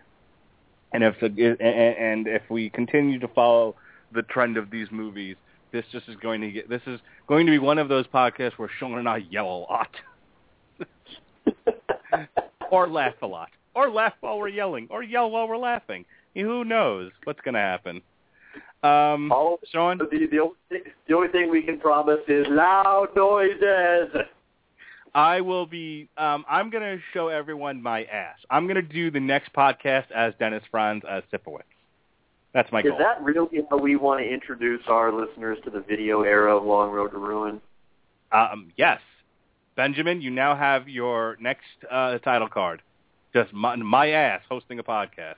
And 0.93 1.03
if 1.03 1.21
and 1.21 2.27
if 2.27 2.43
we 2.49 2.69
continue 2.69 3.19
to 3.19 3.27
follow 3.27 3.75
the 4.13 4.21
trend 4.23 4.55
of 4.57 4.71
these 4.71 4.87
movies, 4.91 5.35
this 5.75 5.85
just 5.91 6.07
is 6.07 6.15
going 6.21 6.39
to 6.39 6.49
get 6.51 6.69
this 6.69 6.81
is 6.87 6.99
going 7.27 7.45
to 7.45 7.51
be 7.51 7.59
one 7.59 7.77
of 7.77 7.89
those 7.89 8.07
podcasts 8.07 8.53
where 8.53 8.69
Sean 8.79 8.97
and 8.97 9.09
I 9.09 9.17
yell 9.29 9.45
a 9.45 9.59
lot, 9.69 9.89
or 12.71 12.87
laugh 12.87 13.15
a 13.21 13.27
lot, 13.27 13.49
or 13.75 13.91
laugh 13.91 14.13
while 14.21 14.39
we're 14.39 14.47
yelling, 14.47 14.87
or 14.89 15.03
yell 15.03 15.29
while 15.29 15.47
we're 15.49 15.57
laughing. 15.57 16.05
Who 16.33 16.63
knows 16.63 17.11
what's 17.25 17.41
going 17.41 17.55
to 17.55 17.59
happen? 17.59 18.01
Um, 18.83 19.31
All 19.31 19.59
Sean, 19.71 19.97
the, 19.97 20.27
the, 20.31 20.39
only, 20.39 20.55
the 21.07 21.13
only 21.13 21.27
thing 21.29 21.49
we 21.49 21.61
can 21.61 21.79
promise 21.79 22.19
is 22.27 22.45
loud 22.49 23.07
noises. 23.15 24.15
I 25.13 25.41
will 25.41 25.65
be. 25.65 26.07
Um, 26.17 26.45
I'm 26.49 26.69
going 26.69 26.83
to 26.83 27.01
show 27.13 27.27
everyone 27.27 27.81
my 27.81 28.03
ass. 28.05 28.37
I'm 28.49 28.65
going 28.65 28.75
to 28.75 28.81
do 28.81 29.11
the 29.11 29.19
next 29.19 29.51
podcast 29.53 30.11
as 30.15 30.33
Dennis 30.39 30.63
Franz 30.71 31.03
as 31.09 31.23
Sipowicz. 31.33 31.63
That's 32.55 32.71
my 32.71 32.79
Is 32.79 32.85
goal. 32.85 32.97
that 32.99 33.21
really 33.21 33.59
how 33.69 33.77
we 33.77 33.97
want 33.97 34.21
to 34.21 34.25
introduce 34.25 34.81
our 34.87 35.11
listeners 35.11 35.57
to 35.65 35.69
the 35.69 35.81
video 35.81 36.21
era 36.21 36.55
of 36.55 36.63
Long 36.63 36.89
Road 36.89 37.11
to 37.11 37.17
Ruin? 37.17 37.59
Um, 38.31 38.71
yes, 38.77 39.01
Benjamin, 39.75 40.21
you 40.21 40.31
now 40.31 40.55
have 40.55 40.87
your 40.87 41.35
next 41.41 41.65
uh, 41.91 42.17
title 42.19 42.47
card. 42.47 42.81
Just 43.33 43.51
my, 43.51 43.75
my 43.75 44.11
ass 44.11 44.39
hosting 44.47 44.79
a 44.79 44.83
podcast. 44.83 45.35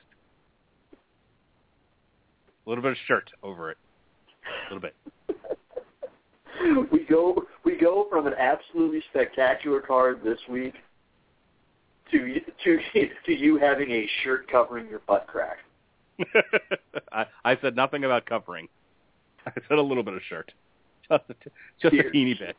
A 0.94 2.70
little 2.70 2.84
bit 2.84 2.92
of 2.92 2.98
shirt 3.08 3.32
over 3.42 3.72
it. 3.72 3.78
A 4.70 4.74
little 4.76 4.88
bit. 4.88 4.96
we 6.92 7.00
go 7.06 7.46
we 7.66 7.78
go 7.78 8.06
from 8.12 8.28
an 8.28 8.36
absolutely 8.38 9.02
spectacular 9.10 9.82
card 9.82 10.22
this 10.24 10.40
week 10.48 10.76
to 12.12 12.40
to 12.64 12.80
to 13.26 13.34
you 13.34 13.58
having 13.58 13.90
a 13.90 14.08
shirt 14.24 14.48
covering 14.52 14.88
your 14.88 15.00
butt 15.08 15.26
crack. 15.26 15.58
I, 17.12 17.26
I 17.44 17.58
said 17.62 17.76
nothing 17.76 18.04
about 18.04 18.26
covering. 18.26 18.68
I 19.46 19.52
said 19.68 19.78
a 19.78 19.82
little 19.82 20.04
bit 20.04 20.14
of 20.14 20.22
shirt, 20.28 20.52
just 21.10 21.24
a, 21.30 21.36
just 21.82 21.94
a 21.94 22.12
teeny 22.12 22.34
bit. 22.34 22.56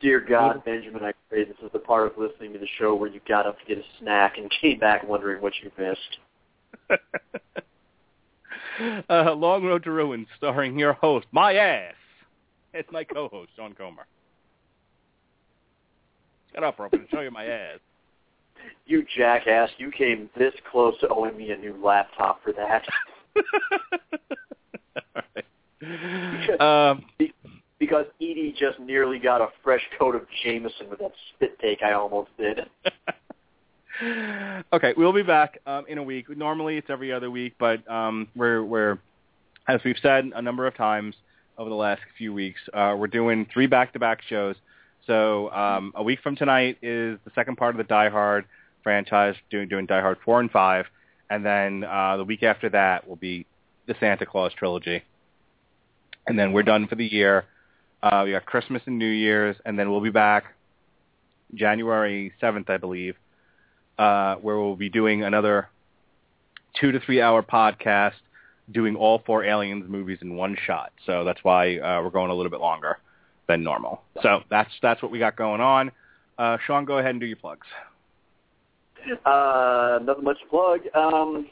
Dear 0.00 0.20
God, 0.20 0.64
Benjamin, 0.64 1.04
I 1.04 1.12
pray 1.28 1.44
this 1.44 1.56
is 1.64 1.70
the 1.72 1.78
part 1.78 2.10
of 2.10 2.18
listening 2.18 2.52
to 2.54 2.58
the 2.58 2.66
show 2.78 2.94
where 2.94 3.08
you 3.08 3.20
got 3.28 3.46
up 3.46 3.58
to 3.60 3.64
get 3.66 3.78
a 3.78 3.84
snack 4.00 4.36
and 4.36 4.50
came 4.60 4.80
back 4.80 5.08
wondering 5.08 5.40
what 5.40 5.52
you 5.62 5.70
missed. 5.78 6.18
uh, 9.08 9.32
Long 9.32 9.64
Road 9.64 9.84
to 9.84 9.92
Ruin, 9.92 10.26
starring 10.36 10.76
your 10.76 10.94
host, 10.94 11.26
my 11.30 11.54
ass. 11.54 11.94
It's 12.74 12.90
my 12.90 13.04
co-host, 13.04 13.50
Sean 13.54 13.74
Comer. 13.74 14.06
Shut 16.52 16.64
up, 16.64 16.78
going 16.78 16.90
to 16.90 17.06
show 17.10 17.20
you 17.20 17.30
my 17.30 17.46
ass. 17.46 17.78
You 18.86 19.04
jackass, 19.16 19.70
you 19.78 19.90
came 19.90 20.28
this 20.36 20.54
close 20.70 20.98
to 21.00 21.08
owing 21.08 21.36
me 21.36 21.50
a 21.50 21.56
new 21.56 21.76
laptop 21.82 22.42
for 22.42 22.52
that. 22.52 22.84
Right. 25.82 26.60
Um, 26.60 27.04
because 27.80 28.06
Edie 28.20 28.54
just 28.56 28.78
nearly 28.78 29.18
got 29.18 29.40
a 29.40 29.48
fresh 29.64 29.82
coat 29.98 30.14
of 30.14 30.22
Jameson 30.44 30.88
with 30.88 31.00
that 31.00 31.10
spit 31.34 31.58
take 31.58 31.82
I 31.82 31.92
almost 31.92 32.30
did. 32.38 32.60
okay, 34.72 34.94
we'll 34.96 35.12
be 35.12 35.24
back 35.24 35.58
um, 35.66 35.84
in 35.88 35.98
a 35.98 36.02
week. 36.02 36.28
Normally 36.36 36.76
it's 36.76 36.88
every 36.88 37.12
other 37.12 37.30
week, 37.30 37.54
but 37.58 37.88
um, 37.90 38.28
we're 38.36 38.62
we're 38.62 38.98
as 39.68 39.80
we've 39.84 39.96
said 40.00 40.30
a 40.34 40.42
number 40.42 40.66
of 40.66 40.76
times 40.76 41.16
over 41.58 41.68
the 41.68 41.76
last 41.76 42.02
few 42.16 42.32
weeks, 42.32 42.60
uh, 42.72 42.94
we're 42.96 43.06
doing 43.06 43.46
three 43.52 43.66
back-to-back 43.66 44.22
shows. 44.22 44.56
So 45.06 45.50
um, 45.50 45.92
a 45.96 46.02
week 46.02 46.20
from 46.22 46.36
tonight 46.36 46.78
is 46.80 47.18
the 47.24 47.32
second 47.34 47.56
part 47.56 47.74
of 47.74 47.78
the 47.78 47.84
Die 47.84 48.08
Hard 48.08 48.44
franchise, 48.82 49.34
doing 49.50 49.68
doing 49.68 49.86
Die 49.86 50.00
Hard 50.00 50.18
four 50.24 50.38
and 50.40 50.50
five, 50.50 50.86
and 51.28 51.44
then 51.44 51.84
uh, 51.84 52.16
the 52.18 52.24
week 52.24 52.42
after 52.42 52.68
that 52.70 53.08
will 53.08 53.16
be 53.16 53.46
the 53.86 53.94
Santa 53.98 54.26
Claus 54.26 54.52
trilogy, 54.52 55.02
and 56.26 56.38
then 56.38 56.52
we're 56.52 56.62
done 56.62 56.86
for 56.86 56.94
the 56.94 57.04
year. 57.04 57.44
Uh, 58.02 58.22
we 58.24 58.32
got 58.32 58.46
Christmas 58.46 58.82
and 58.86 58.98
New 58.98 59.10
Year's, 59.10 59.56
and 59.64 59.78
then 59.78 59.90
we'll 59.90 60.00
be 60.00 60.10
back 60.10 60.44
January 61.54 62.32
seventh, 62.40 62.70
I 62.70 62.76
believe, 62.76 63.16
uh, 63.98 64.36
where 64.36 64.56
we'll 64.56 64.76
be 64.76 64.88
doing 64.88 65.24
another 65.24 65.68
two 66.80 66.92
to 66.92 67.00
three 67.00 67.20
hour 67.20 67.42
podcast 67.42 68.14
doing 68.70 68.94
all 68.94 69.20
four 69.26 69.44
Aliens 69.44 69.84
movies 69.88 70.18
in 70.22 70.36
one 70.36 70.56
shot. 70.64 70.92
So 71.06 71.24
that's 71.24 71.42
why 71.42 71.78
uh, 71.78 72.02
we're 72.02 72.10
going 72.10 72.30
a 72.30 72.34
little 72.34 72.50
bit 72.50 72.60
longer 72.60 72.98
than 73.48 73.62
normal. 73.62 74.02
So 74.22 74.40
that's 74.50 74.70
that's 74.80 75.02
what 75.02 75.10
we 75.10 75.18
got 75.18 75.36
going 75.36 75.60
on. 75.60 75.90
Uh, 76.38 76.56
Sean, 76.66 76.84
go 76.84 76.98
ahead 76.98 77.10
and 77.10 77.20
do 77.20 77.26
your 77.26 77.36
plugs. 77.36 77.66
Uh, 79.24 79.98
nothing 80.02 80.24
much 80.24 80.38
to 80.40 80.46
plug. 80.48 80.80
Um, 80.94 81.46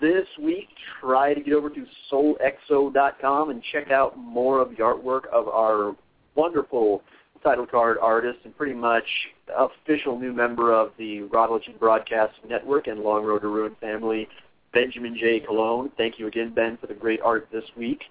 this 0.00 0.26
week, 0.40 0.68
try 1.00 1.34
to 1.34 1.40
get 1.40 1.54
over 1.54 1.70
to 1.70 1.86
soulexo.com 2.10 3.50
and 3.50 3.62
check 3.72 3.90
out 3.90 4.16
more 4.16 4.60
of 4.60 4.70
the 4.70 4.76
artwork 4.76 5.26
of 5.32 5.48
our 5.48 5.96
wonderful 6.34 7.02
title 7.42 7.66
card 7.66 7.96
artist 8.00 8.38
and 8.44 8.56
pretty 8.56 8.74
much 8.74 9.04
official 9.56 10.18
new 10.18 10.32
member 10.32 10.72
of 10.74 10.92
the 10.98 11.20
Radulich 11.32 11.78
Broadcast 11.78 12.34
Network 12.48 12.86
and 12.86 13.00
Long 13.00 13.24
Road 13.24 13.42
to 13.42 13.48
Ruin 13.48 13.76
family, 13.80 14.28
Benjamin 14.72 15.16
J. 15.18 15.40
Colon. 15.40 15.90
Thank 15.96 16.18
you 16.18 16.26
again, 16.26 16.52
Ben, 16.54 16.76
for 16.76 16.86
the 16.86 16.94
great 16.94 17.20
art 17.20 17.48
this 17.52 17.64
week. 17.76 18.02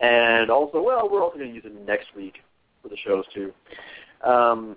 And 0.00 0.50
also, 0.50 0.82
well, 0.82 1.08
we're 1.10 1.22
also 1.22 1.36
going 1.36 1.50
to 1.50 1.54
use 1.54 1.64
it 1.64 1.86
next 1.86 2.06
week 2.16 2.38
for 2.82 2.88
the 2.88 2.96
shows 3.04 3.24
too. 3.34 3.52
Um, 4.28 4.76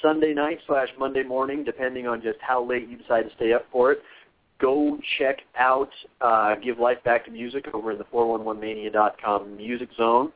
Sunday 0.00 0.32
night 0.32 0.58
slash 0.66 0.88
Monday 0.98 1.24
morning, 1.24 1.64
depending 1.64 2.06
on 2.06 2.22
just 2.22 2.38
how 2.40 2.64
late 2.64 2.88
you 2.88 2.96
decide 2.96 3.22
to 3.22 3.34
stay 3.34 3.52
up 3.52 3.66
for 3.72 3.92
it, 3.92 4.02
go 4.60 4.98
check 5.18 5.38
out 5.58 5.90
uh, 6.20 6.54
Give 6.56 6.78
Life 6.78 7.02
Back 7.04 7.24
to 7.24 7.30
Music 7.30 7.66
over 7.74 7.92
in 7.92 7.98
the 7.98 8.04
411mania.com 8.04 9.56
music 9.56 9.88
zone. 9.96 10.32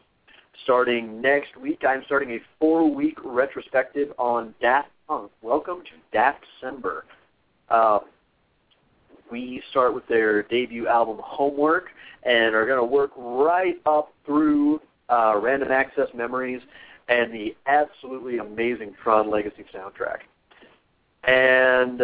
Starting 0.65 1.21
next 1.21 1.57
week, 1.57 1.83
I'm 1.89 2.03
starting 2.07 2.33
a 2.33 2.39
four-week 2.59 3.19
retrospective 3.25 4.13
on 4.19 4.55
Daft 4.61 4.91
Punk. 5.09 5.31
Welcome 5.43 5.79
to 5.81 5.91
Daft 6.13 6.45
December. 6.61 7.05
Uh, 7.69 8.01
we 9.33 9.63
start 9.71 9.95
with 9.95 10.07
their 10.07 10.43
debut 10.45 10.87
album 10.87 11.19
Homework 11.21 11.87
and 12.23 12.55
are 12.55 12.67
going 12.67 12.79
to 12.79 12.85
work 12.85 13.11
right 13.17 13.81
up 13.87 14.13
through 14.25 14.81
uh, 15.09 15.41
Random 15.43 15.73
Access 15.73 16.09
Memories 16.15 16.61
and 17.09 17.33
the 17.33 17.57
absolutely 17.67 18.39
amazing 18.39 18.95
Tron 19.03 19.31
Legacy 19.31 19.65
soundtrack. 19.75 20.19
And 21.25 22.03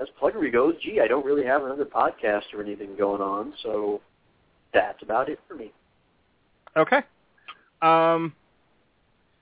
as 0.00 0.08
pluggery 0.20 0.50
goes, 0.50 0.74
gee, 0.82 1.00
I 1.00 1.08
don't 1.08 1.26
really 1.26 1.44
have 1.44 1.64
another 1.64 1.84
podcast 1.84 2.54
or 2.54 2.62
anything 2.62 2.96
going 2.96 3.20
on, 3.20 3.52
so 3.62 4.00
that's 4.72 5.02
about 5.02 5.28
it 5.28 5.38
for 5.46 5.54
me. 5.54 5.72
Okay. 6.76 7.00
Um, 7.82 8.32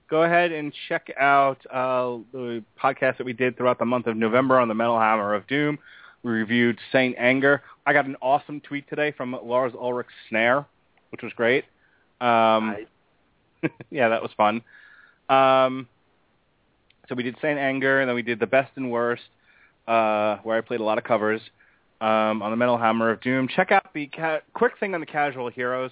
go 0.09 0.23
ahead 0.23 0.50
and 0.50 0.73
check 0.89 1.12
out 1.18 1.59
uh, 1.70 2.18
the 2.33 2.65
podcast 2.83 3.18
that 3.18 3.25
we 3.25 3.33
did 3.33 3.57
throughout 3.57 3.78
the 3.78 3.84
month 3.84 4.07
of 4.07 4.17
November 4.17 4.59
on 4.59 4.68
the 4.68 4.75
Metal 4.75 4.99
Hammer 4.99 5.34
of 5.34 5.47
Doom. 5.47 5.78
We 6.23 6.32
reviewed 6.32 6.78
Saint 6.92 7.16
Anger. 7.18 7.62
I 7.86 7.92
got 7.92 8.07
an 8.07 8.16
awesome 8.20 8.60
tweet 8.60 8.89
today 8.89 9.12
from 9.12 9.36
Lars 9.42 9.73
Ulrich 9.74 10.08
Snare, 10.28 10.66
which 11.10 11.23
was 11.23 11.32
great. 11.34 11.65
Um, 12.20 12.76
yeah, 13.90 14.10
that 14.10 14.23
was 14.23 14.31
fun. 14.36 14.62
Um, 15.28 15.89
so 17.08 17.15
we 17.15 17.23
did 17.23 17.36
Saint 17.40 17.58
Anger, 17.58 18.00
and 18.00 18.08
then 18.08 18.15
we 18.15 18.23
did 18.23 18.39
the 18.39 18.47
best 18.47 18.70
and 18.76 18.90
worst, 18.90 19.23
uh, 19.89 20.36
where 20.42 20.58
I 20.58 20.60
played 20.60 20.81
a 20.81 20.84
lot 20.84 20.99
of 20.99 21.05
covers 21.05 21.40
um, 22.00 22.42
on 22.42 22.50
the 22.50 22.57
Metal 22.57 22.78
Hammer 22.78 23.10
of 23.10 23.20
Doom. 23.20 23.49
Check 23.49 23.73
out 23.73 23.92
the 23.94 24.07
ca- 24.07 24.40
quick 24.55 24.73
thing 24.78 24.94
on 24.94 25.00
the 25.00 25.07
Casual 25.07 25.50
Heroes. 25.50 25.90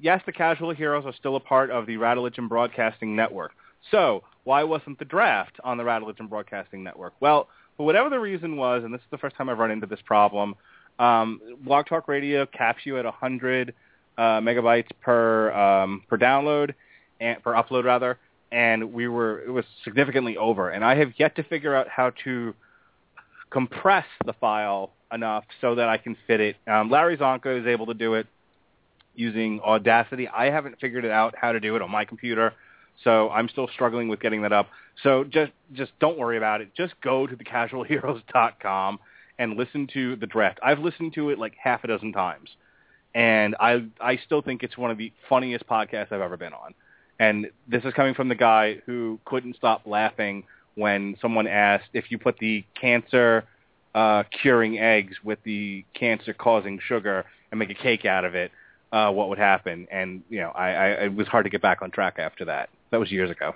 Yes, 0.00 0.22
the 0.26 0.32
Casual 0.32 0.74
Heroes 0.74 1.04
are 1.06 1.14
still 1.14 1.36
a 1.36 1.40
part 1.40 1.70
of 1.70 1.86
the 1.86 1.96
Radulich 1.96 2.36
Broadcasting 2.48 3.16
Network. 3.16 3.52
So 3.90 4.22
why 4.44 4.62
wasn't 4.64 4.98
the 4.98 5.04
draft 5.04 5.56
on 5.64 5.76
the 5.76 5.84
Radulich 5.84 6.28
Broadcasting 6.28 6.82
Network? 6.82 7.14
Well, 7.20 7.48
for 7.78 7.86
whatever 7.86 8.10
the 8.10 8.18
reason 8.18 8.56
was, 8.56 8.84
and 8.84 8.92
this 8.92 9.00
is 9.00 9.06
the 9.10 9.18
first 9.18 9.36
time 9.36 9.48
I've 9.48 9.58
run 9.58 9.70
into 9.70 9.86
this 9.86 10.00
problem, 10.04 10.56
um, 10.98 11.40
Blog 11.60 11.86
Talk 11.86 12.08
Radio 12.08 12.44
caps 12.44 12.80
you 12.84 12.98
at 12.98 13.04
100 13.04 13.72
uh, 14.18 14.22
megabytes 14.40 14.88
per 15.00 15.52
um, 15.52 16.02
per 16.08 16.18
download 16.18 16.74
and 17.20 17.40
per 17.42 17.52
upload 17.52 17.84
rather, 17.84 18.18
and 18.50 18.92
we 18.92 19.06
were 19.06 19.40
it 19.42 19.50
was 19.50 19.64
significantly 19.84 20.36
over. 20.36 20.70
And 20.70 20.84
I 20.84 20.96
have 20.96 21.12
yet 21.16 21.36
to 21.36 21.44
figure 21.44 21.74
out 21.74 21.88
how 21.88 22.10
to 22.24 22.52
compress 23.50 24.06
the 24.26 24.32
file 24.34 24.90
enough 25.12 25.44
so 25.60 25.76
that 25.76 25.88
I 25.88 25.98
can 25.98 26.16
fit 26.26 26.40
it. 26.40 26.56
Um, 26.66 26.90
Larry 26.90 27.16
Csonka 27.16 27.60
is 27.60 27.66
able 27.66 27.86
to 27.86 27.94
do 27.94 28.14
it 28.14 28.26
using 29.14 29.60
Audacity. 29.60 30.28
I 30.28 30.50
haven't 30.50 30.80
figured 30.80 31.04
it 31.04 31.12
out 31.12 31.34
how 31.40 31.52
to 31.52 31.60
do 31.60 31.76
it 31.76 31.82
on 31.82 31.90
my 31.90 32.04
computer, 32.04 32.54
so 33.04 33.30
I'm 33.30 33.48
still 33.48 33.68
struggling 33.68 34.08
with 34.08 34.20
getting 34.20 34.42
that 34.42 34.52
up. 34.52 34.68
So 35.02 35.24
just 35.24 35.52
just 35.72 35.92
don't 36.00 36.18
worry 36.18 36.36
about 36.36 36.60
it. 36.60 36.74
Just 36.76 36.94
go 37.00 37.26
to 37.26 37.36
thecasualheroes.com 37.36 38.98
and 39.38 39.56
listen 39.56 39.86
to 39.94 40.16
the 40.16 40.26
draft. 40.26 40.58
I've 40.62 40.80
listened 40.80 41.14
to 41.14 41.30
it 41.30 41.38
like 41.38 41.54
half 41.62 41.84
a 41.84 41.86
dozen 41.86 42.12
times, 42.12 42.50
and 43.14 43.54
I 43.60 43.86
I 44.00 44.18
still 44.26 44.42
think 44.42 44.62
it's 44.62 44.76
one 44.76 44.90
of 44.90 44.98
the 44.98 45.12
funniest 45.28 45.66
podcasts 45.66 46.12
I've 46.12 46.20
ever 46.20 46.36
been 46.36 46.52
on. 46.52 46.74
And 47.20 47.50
this 47.66 47.84
is 47.84 47.92
coming 47.94 48.14
from 48.14 48.28
the 48.28 48.36
guy 48.36 48.80
who 48.86 49.18
couldn't 49.24 49.56
stop 49.56 49.82
laughing 49.86 50.44
when 50.76 51.16
someone 51.20 51.48
asked 51.48 51.88
if 51.92 52.10
you 52.10 52.18
put 52.18 52.38
the 52.38 52.64
cancer 52.80 53.44
uh, 53.94 54.22
curing 54.42 54.78
eggs 54.78 55.16
with 55.24 55.42
the 55.42 55.84
cancer 55.94 56.32
causing 56.32 56.78
sugar 56.78 57.24
and 57.50 57.58
make 57.58 57.70
a 57.70 57.74
cake 57.74 58.04
out 58.04 58.24
of 58.24 58.36
it, 58.36 58.52
uh, 58.92 59.10
what 59.10 59.28
would 59.28 59.38
happen? 59.38 59.86
And 59.90 60.22
you 60.28 60.40
know, 60.40 60.50
I, 60.50 60.68
I 60.68 60.86
it 61.04 61.14
was 61.14 61.26
hard 61.28 61.44
to 61.44 61.50
get 61.50 61.62
back 61.62 61.82
on 61.82 61.90
track 61.90 62.16
after 62.18 62.44
that. 62.46 62.70
That 62.90 63.00
was 63.00 63.10
years 63.10 63.30
ago. 63.30 63.54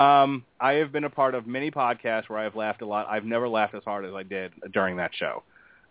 Um, 0.00 0.44
I 0.60 0.74
have 0.74 0.92
been 0.92 1.04
a 1.04 1.10
part 1.10 1.34
of 1.34 1.46
many 1.46 1.70
podcasts 1.70 2.28
where 2.28 2.38
I've 2.38 2.56
laughed 2.56 2.82
a 2.82 2.86
lot. 2.86 3.06
I've 3.08 3.24
never 3.24 3.48
laughed 3.48 3.74
as 3.74 3.84
hard 3.84 4.04
as 4.04 4.12
I 4.12 4.24
did 4.24 4.52
during 4.72 4.96
that 4.96 5.12
show. 5.14 5.42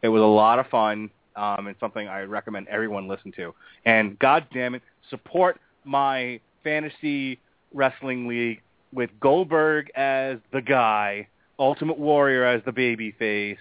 It 0.01 0.09
was 0.09 0.21
a 0.21 0.25
lot 0.25 0.59
of 0.59 0.67
fun 0.67 1.09
um, 1.35 1.67
and 1.67 1.75
something 1.79 2.07
I 2.07 2.21
recommend 2.21 2.67
everyone 2.67 3.07
listen 3.07 3.31
to. 3.37 3.53
And 3.85 4.19
God 4.19 4.45
damn 4.53 4.75
it, 4.75 4.81
support 5.09 5.59
my 5.85 6.39
fantasy 6.63 7.39
wrestling 7.73 8.27
league 8.27 8.61
with 8.91 9.09
Goldberg 9.19 9.89
as 9.95 10.37
the 10.51 10.61
guy, 10.61 11.27
Ultimate 11.57 11.97
Warrior 11.97 12.45
as 12.45 12.61
the 12.65 12.71
baby 12.71 13.11
face, 13.17 13.57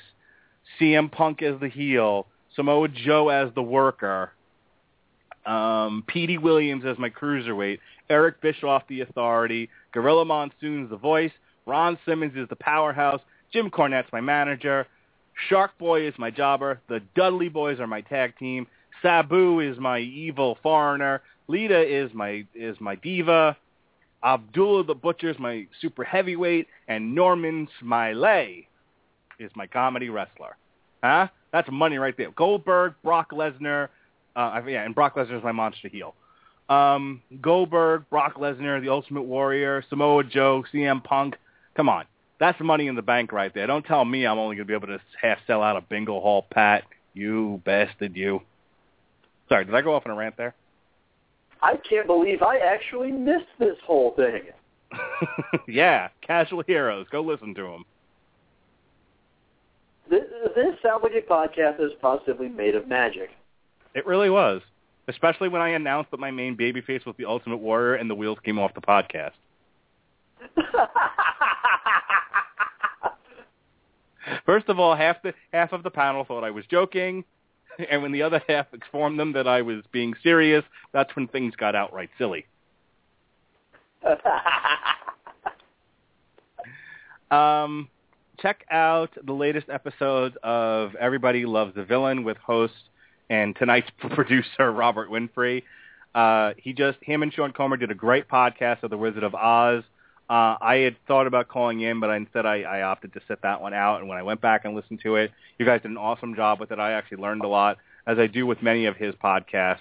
CM 0.81 1.11
Punk 1.11 1.43
as 1.43 1.59
the 1.61 1.69
heel, 1.69 2.27
Samoa 2.55 2.89
Joe 2.89 3.29
as 3.29 3.53
the 3.55 3.63
worker, 3.63 4.33
um, 5.47 6.05
Petey 6.07 6.39
Williams 6.39 6.85
as 6.85 6.99
my 6.99 7.11
cruiserweight, 7.11 7.79
Eric 8.11 8.41
Bischoff 8.41 8.83
the 8.89 9.01
authority, 9.01 9.69
Gorilla 9.93 10.25
Monsoon's 10.25 10.91
the 10.91 10.97
voice, 10.97 11.33
Ron 11.67 11.99
Simmons 12.07 12.37
is 12.37 12.49
the 12.49 12.57
powerhouse, 12.57 13.21
Jim 13.53 13.71
Cornette's 13.71 14.13
my 14.13 14.21
manager, 14.21 14.87
Shark 15.49 15.77
Boy 15.79 16.07
is 16.07 16.15
my 16.19 16.31
jobber, 16.31 16.81
the 16.89 17.01
Dudley 17.15 17.51
Boyz 17.51 17.81
are 17.81 17.87
my 17.87 18.01
tag 18.01 18.37
team, 18.39 18.67
Sabu 19.03 19.61
is 19.61 19.79
my 19.79 19.99
evil 19.99 20.59
foreigner, 20.63 21.23
Lita 21.49 21.81
is 21.81 22.13
my 22.15 22.45
is 22.55 22.77
my 22.81 22.95
diva, 22.97 23.57
Abdullah 24.25 24.85
the 24.85 24.95
Butcher 24.95 25.31
is 25.31 25.39
my 25.39 25.67
super 25.81 26.05
heavyweight, 26.05 26.69
and 26.89 27.15
Norman 27.15 27.69
Smiley 27.81 28.69
is 29.39 29.51
my 29.57 29.67
comedy 29.67 30.09
wrestler. 30.09 30.57
Huh? 31.03 31.29
That's 31.53 31.69
money 31.71 31.99
right 31.99 32.17
there. 32.17 32.31
Goldberg, 32.31 32.95
Brock 33.03 33.33
Lesnar, 33.33 33.89
uh, 34.37 34.61
yeah, 34.67 34.85
and 34.85 34.95
Brock 34.95 35.17
Lesnar 35.17 35.39
is 35.39 35.45
my 35.45 35.53
monster 35.53 35.89
heel. 35.89 36.15
Um, 36.69 37.23
Goldberg, 37.41 38.05
Brock 38.11 38.37
Lesnar, 38.37 38.81
The 38.81 38.89
Ultimate 38.89 39.23
Warrior, 39.23 39.85
Samoa 39.91 40.25
Joe, 40.25 40.65
CM 40.73 41.03
Punk. 41.03 41.37
Come 41.77 41.89
on. 41.89 42.05
That's 42.39 42.59
money 42.61 42.89
in 42.89 42.97
the 42.97 43.03
bank 43.03 43.31
right 43.31 43.53
there. 43.55 43.67
Don't 43.67 43.85
tell 43.85 44.05
me 44.05 44.27
I'm 44.27 44.39
only 44.39 44.57
going 44.57 44.67
to 44.67 44.71
be 44.71 44.75
able 44.75 44.89
to 44.89 45.01
half 45.21 45.39
sell 45.47 45.63
out 45.63 45.77
a 45.77 45.81
bingo 45.81 46.19
hall, 46.21 46.47
Pat. 46.51 46.85
You 47.15 47.61
bastard, 47.65 48.17
you. 48.17 48.41
Sorry, 49.49 49.65
did 49.65 49.75
I 49.75 49.83
go 49.83 49.95
off 49.95 50.05
on 50.07 50.13
a 50.13 50.17
rant 50.17 50.37
there? 50.37 50.55
I 51.61 51.77
can't 51.89 52.07
believe 52.07 52.43
I 52.43 52.57
actually 52.57 53.13
missed 53.13 53.47
this 53.59 53.77
whole 53.87 54.15
thing. 54.17 54.43
yeah, 55.69 56.09
Casual 56.27 56.65
Heroes. 56.67 57.07
Go 57.13 57.21
listen 57.21 57.55
to 57.55 57.63
them. 57.63 57.85
This, 60.11 60.25
this 60.57 60.75
sounds 60.83 61.05
like 61.05 61.13
a 61.13 61.31
podcast 61.31 61.79
that's 61.79 61.95
positively 62.01 62.49
made 62.49 62.75
of 62.75 62.89
magic. 62.89 63.31
It 63.95 64.07
really 64.07 64.31
was. 64.31 64.63
Especially 65.09 65.49
when 65.49 65.61
I 65.61 65.71
announced 65.71 66.13
that 66.13 66.21
my 66.21 66.31
main 66.31 66.57
babyface 66.57 67.05
was 67.05 67.17
the 67.19 67.25
Ultimate 67.25 67.57
Warrior 67.57 67.97
and 67.97 68.09
the 68.09 68.15
wheels 68.15 68.39
came 68.45 68.59
off 68.59 68.73
the 68.75 68.81
podcast. 68.81 69.33
First 74.47 74.69
of 74.69 74.79
all, 74.79 74.95
half 74.95 75.21
the 75.23 75.35
half 75.53 75.73
of 75.73 75.83
the 75.83 75.91
panel 75.91 76.25
thought 76.25 76.45
I 76.45 76.51
was 76.51 76.65
joking, 76.71 77.25
and 77.91 78.01
when 78.03 78.13
the 78.13 78.23
other 78.23 78.41
half 78.49 78.67
informed 78.73 79.19
them 79.19 79.33
that 79.33 79.49
I 79.49 79.63
was 79.63 79.83
being 79.93 80.15
serious, 80.23 80.65
that's 80.93 81.15
when 81.17 81.27
things 81.29 81.57
got 81.57 81.75
outright 81.75 82.11
silly. 82.19 82.47
Um, 87.33 87.89
check 88.41 88.67
out 88.71 89.11
the 89.25 89.33
latest 89.33 89.71
episode 89.71 90.37
of 90.43 90.95
Everybody 90.97 91.47
Loves 91.47 91.75
the 91.75 91.83
Villain 91.83 92.25
with 92.25 92.37
host 92.37 92.75
and 93.33 93.57
tonight's 93.57 93.89
producer 94.11 94.71
Robert 94.71 95.09
Winfrey. 95.09 95.63
Uh, 96.15 96.53
he 96.59 96.75
just 96.75 96.99
him 97.01 97.23
and 97.23 97.33
Sean 97.33 97.53
Comer 97.53 97.79
did 97.79 97.91
a 97.91 97.95
great 97.95 98.29
podcast 98.29 98.83
of 98.83 98.91
The 98.91 98.99
Wizard 98.99 99.23
of 99.23 99.35
Oz. 99.35 99.83
Uh, 100.29 100.57
I 100.61 100.77
had 100.85 100.97
thought 101.09 101.27
about 101.27 101.49
calling 101.49 101.81
in, 101.81 101.99
but 101.99 102.11
instead 102.11 102.47
I, 102.47 102.63
I 102.63 102.83
opted 102.83 103.15
to 103.15 103.21
sit 103.27 103.43
that 103.43 103.61
one 103.61 103.75
out. 103.75 104.01
And 104.01 104.09
when 104.09 104.19
I 104.19 104.23
went 104.23 104.41
back 104.41 104.65
and 104.65 104.75
listened 104.75 105.01
to 105.03 105.17
it, 105.17 105.31
you 105.59 105.67
guys 105.67 105.81
did 105.83 105.91
an 105.91 105.97
awesome 105.97 106.35
job 106.35 106.61
with 106.61 106.71
it. 106.71 106.79
I 106.79 106.93
actually 106.93 107.19
learned 107.23 107.43
a 107.43 107.49
lot. 107.49 107.79
as 108.07 108.19
I 108.19 108.27
do 108.27 108.47
with 108.47 108.63
many 108.63 108.85
of 108.87 108.97
his 108.97 109.15
podcasts. 109.15 109.79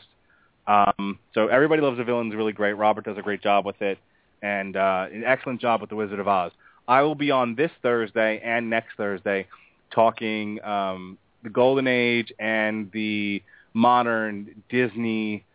Um, 0.67 1.19
so 1.33 1.47
Everybody 1.47 1.81
Loves 1.81 1.99
a 1.99 2.03
Villain 2.03 2.29
is 2.29 2.35
really 2.35 2.53
great. 2.53 2.73
Robert 2.73 3.05
does 3.05 3.17
a 3.17 3.21
great 3.21 3.41
job 3.41 3.65
with 3.65 3.81
it, 3.81 3.97
and 4.41 4.77
uh, 4.77 5.07
an 5.11 5.23
excellent 5.25 5.59
job 5.59 5.81
with 5.81 5.89
The 5.89 5.95
Wizard 5.95 6.19
of 6.19 6.27
Oz. 6.27 6.51
I 6.87 7.01
will 7.01 7.15
be 7.15 7.31
on 7.31 7.55
this 7.55 7.71
Thursday 7.81 8.41
and 8.43 8.69
next 8.69 8.95
Thursday 8.95 9.47
talking 9.93 10.63
um, 10.63 11.17
the 11.43 11.49
Golden 11.49 11.87
Age 11.87 12.31
and 12.39 12.91
the 12.91 13.41
modern 13.73 14.63
Disney 14.69 15.45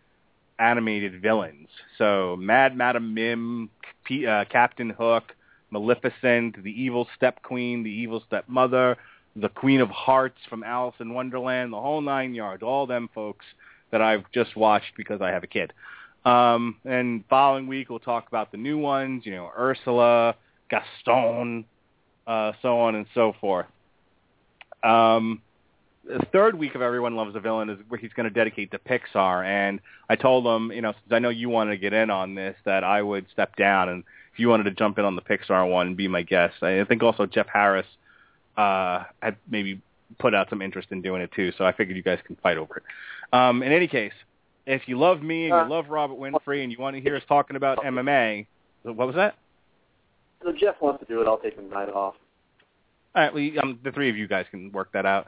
animated 0.59 1.21
villains. 1.21 1.69
So 1.99 2.37
Mad 2.39 2.77
Madam 2.77 3.15
Mim, 3.15 3.71
P- 4.05 4.27
uh, 4.27 4.45
Captain 4.51 4.91
Hook, 4.91 5.35
Maleficent, 5.71 6.63
the 6.63 6.71
evil 6.71 7.07
step 7.17 7.43
queen, 7.43 7.83
the 7.83 7.91
evil 7.91 8.23
stepmother, 8.27 8.97
the 9.35 9.49
Queen 9.51 9.81
of 9.81 9.91
Hearts 9.91 10.39
from 10.49 10.63
Alice 10.63 10.95
in 10.99 11.13
Wonderland, 11.13 11.73
the 11.73 11.81
whole 11.81 12.01
nine 12.01 12.35
yards, 12.35 12.63
all 12.63 12.87
them 12.87 13.11
folks 13.15 13.45
that 13.91 14.01
I've 14.01 14.25
just 14.33 14.57
watched 14.57 14.93
because 14.97 15.21
I 15.21 15.31
have 15.31 15.45
a 15.45 15.47
kid. 15.47 15.73
Um, 16.25 16.77
and 16.85 17.25
following 17.29 17.67
week 17.67 17.89
we'll 17.89 17.99
talk 18.01 18.27
about 18.29 18.51
the 18.51 18.57
new 18.57 18.79
ones, 18.79 19.25
you 19.25 19.33
know, 19.33 19.51
Ursula, 19.57 20.35
Gaston, 20.71 21.65
uh, 22.27 22.53
so 22.63 22.81
on 22.81 22.97
and 22.97 23.07
so 23.15 23.35
forth. 23.41 23.67
Um, 24.83 25.43
third 26.33 26.57
week 26.57 26.75
of 26.75 26.83
Everyone 26.83 27.17
Loves 27.17 27.35
a 27.35 27.41
Villain 27.41 27.69
is 27.71 27.79
where 27.89 27.99
he's 27.99 28.13
going 28.13 28.29
to 28.29 28.35
dedicate 28.35 28.71
to 28.73 28.79
Pixar, 28.79 29.45
and 29.45 29.81
I 30.09 30.17
told 30.17 30.47
him, 30.47 30.71
you 30.73 30.83
know, 30.83 30.93
since 30.93 31.13
I 31.13 31.19
know 31.19 31.29
you 31.29 31.49
wanted 31.49 31.73
to 31.73 31.77
get 31.79 31.93
in 31.93 32.11
on 32.11 32.35
this, 32.35 32.57
that 32.65 32.85
I 32.85 33.03
would 33.03 33.27
step 33.33 33.57
down, 33.57 33.89
and 33.89 34.05
if 34.33 34.39
you 34.39 34.49
wanted 34.49 34.65
to 34.65 34.71
jump 34.73 34.99
in 34.99 35.05
on 35.05 35.17
the 35.17 35.23
Pixar 35.23 35.69
one 35.71 35.89
and 35.89 35.97
be 35.97 36.09
my 36.09 36.23
guest, 36.23 36.63
I 36.63 36.85
think 36.85 37.03
also 37.03 37.27
Jeff 37.27 37.47
Harris 37.53 37.87
uh, 38.57 39.05
had 39.21 39.37
maybe 39.51 39.81
put 40.19 40.35
out 40.35 40.49
some 40.49 40.63
interest 40.63 40.89
in 40.91 41.03
doing 41.03 41.23
it 41.23 41.31
too, 41.33 41.53
so 41.59 41.65
I 41.65 41.73
figured 41.73 41.97
you 41.97 42.03
guys 42.03 42.19
can 42.27 42.37
fight 42.37 42.57
over 42.57 42.77
it. 42.77 42.83
Um, 43.33 43.63
in 43.63 43.73
any 43.73 43.89
case, 43.89 44.13
if 44.67 44.83
you 44.87 44.99
love 44.99 45.23
me 45.23 45.45
and 45.45 45.51
you 45.51 45.55
Uh, 45.55 45.69
love 45.69 45.89
Robert 45.89 46.19
Winfrey 46.19 46.63
and 46.63 46.71
you 46.71 46.79
want 46.79 46.97
to 46.97 47.03
hear 47.03 47.17
us 47.17 47.23
talking 47.29 47.57
about 47.57 47.79
MMA, 47.79 48.47
what 48.83 49.07
was 49.07 49.17
that? 49.17 49.35
So 50.43 50.53
Jeff 50.53 50.77
wants 50.81 51.01
to 51.01 51.07
do 51.07 51.21
it, 51.21 51.27
I'll 51.27 51.39
take 51.39 51.57
the 51.57 51.63
night 51.63 51.89
off. 51.89 52.15
All 53.15 53.23
right, 53.23 53.33
well, 53.35 53.61
um, 53.63 53.79
the 53.83 53.91
three 53.93 54.11
of 54.11 54.17
you 54.17 54.29
guys 54.29 54.45
can 54.51 54.71
work 54.73 54.93
that 54.93 55.07
out. 55.07 55.27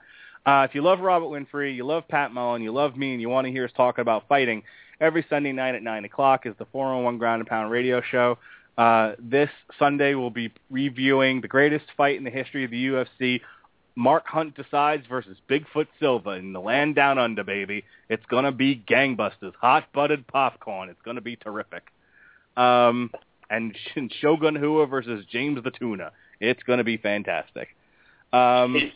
Uh, 0.48 0.64
if 0.64 0.74
you 0.74 0.80
love 0.80 1.00
Robert 1.00 1.26
Winfree, 1.26 1.76
you 1.76 1.84
love 1.84 2.08
Pat 2.08 2.32
Mullen, 2.32 2.62
you 2.62 2.72
love 2.72 2.96
me, 2.96 3.12
and 3.12 3.20
you 3.20 3.28
want 3.28 3.46
to 3.46 3.50
hear 3.50 3.66
us 3.66 3.70
talking 3.76 4.00
about 4.00 4.26
fighting, 4.30 4.62
every 4.98 5.22
Sunday 5.28 5.52
night 5.52 5.74
at 5.74 5.82
9 5.82 6.06
o'clock 6.06 6.46
is 6.46 6.54
the 6.58 6.64
401 6.72 7.18
Ground 7.18 7.40
and 7.40 7.46
Pound 7.46 7.70
radio 7.70 8.00
show. 8.00 8.38
Uh, 8.78 9.12
this 9.18 9.50
Sunday 9.78 10.14
we'll 10.14 10.30
be 10.30 10.50
reviewing 10.70 11.42
the 11.42 11.48
greatest 11.48 11.84
fight 11.98 12.16
in 12.16 12.24
the 12.24 12.30
history 12.30 12.64
of 12.64 12.70
the 12.70 12.86
UFC, 12.86 13.42
Mark 13.94 14.26
Hunt 14.26 14.56
decides 14.56 15.06
versus 15.06 15.36
Bigfoot 15.50 15.88
Silva 16.00 16.30
in 16.30 16.54
the 16.54 16.60
land 16.60 16.94
down 16.94 17.18
under, 17.18 17.44
baby. 17.44 17.84
It's 18.08 18.24
going 18.30 18.44
to 18.44 18.52
be 18.52 18.82
gangbusters, 18.88 19.52
hot-buttered 19.60 20.26
popcorn. 20.28 20.88
It's 20.88 21.02
going 21.02 21.16
to 21.16 21.20
be 21.20 21.36
terrific. 21.36 21.82
Um, 22.56 23.10
and 23.50 23.76
Shogun 24.22 24.54
Rua 24.54 24.86
versus 24.86 25.26
James 25.30 25.62
the 25.62 25.72
Tuna. 25.72 26.12
It's 26.40 26.62
going 26.62 26.78
to 26.78 26.84
be 26.84 26.96
fantastic. 26.96 27.68
Um, 28.32 28.92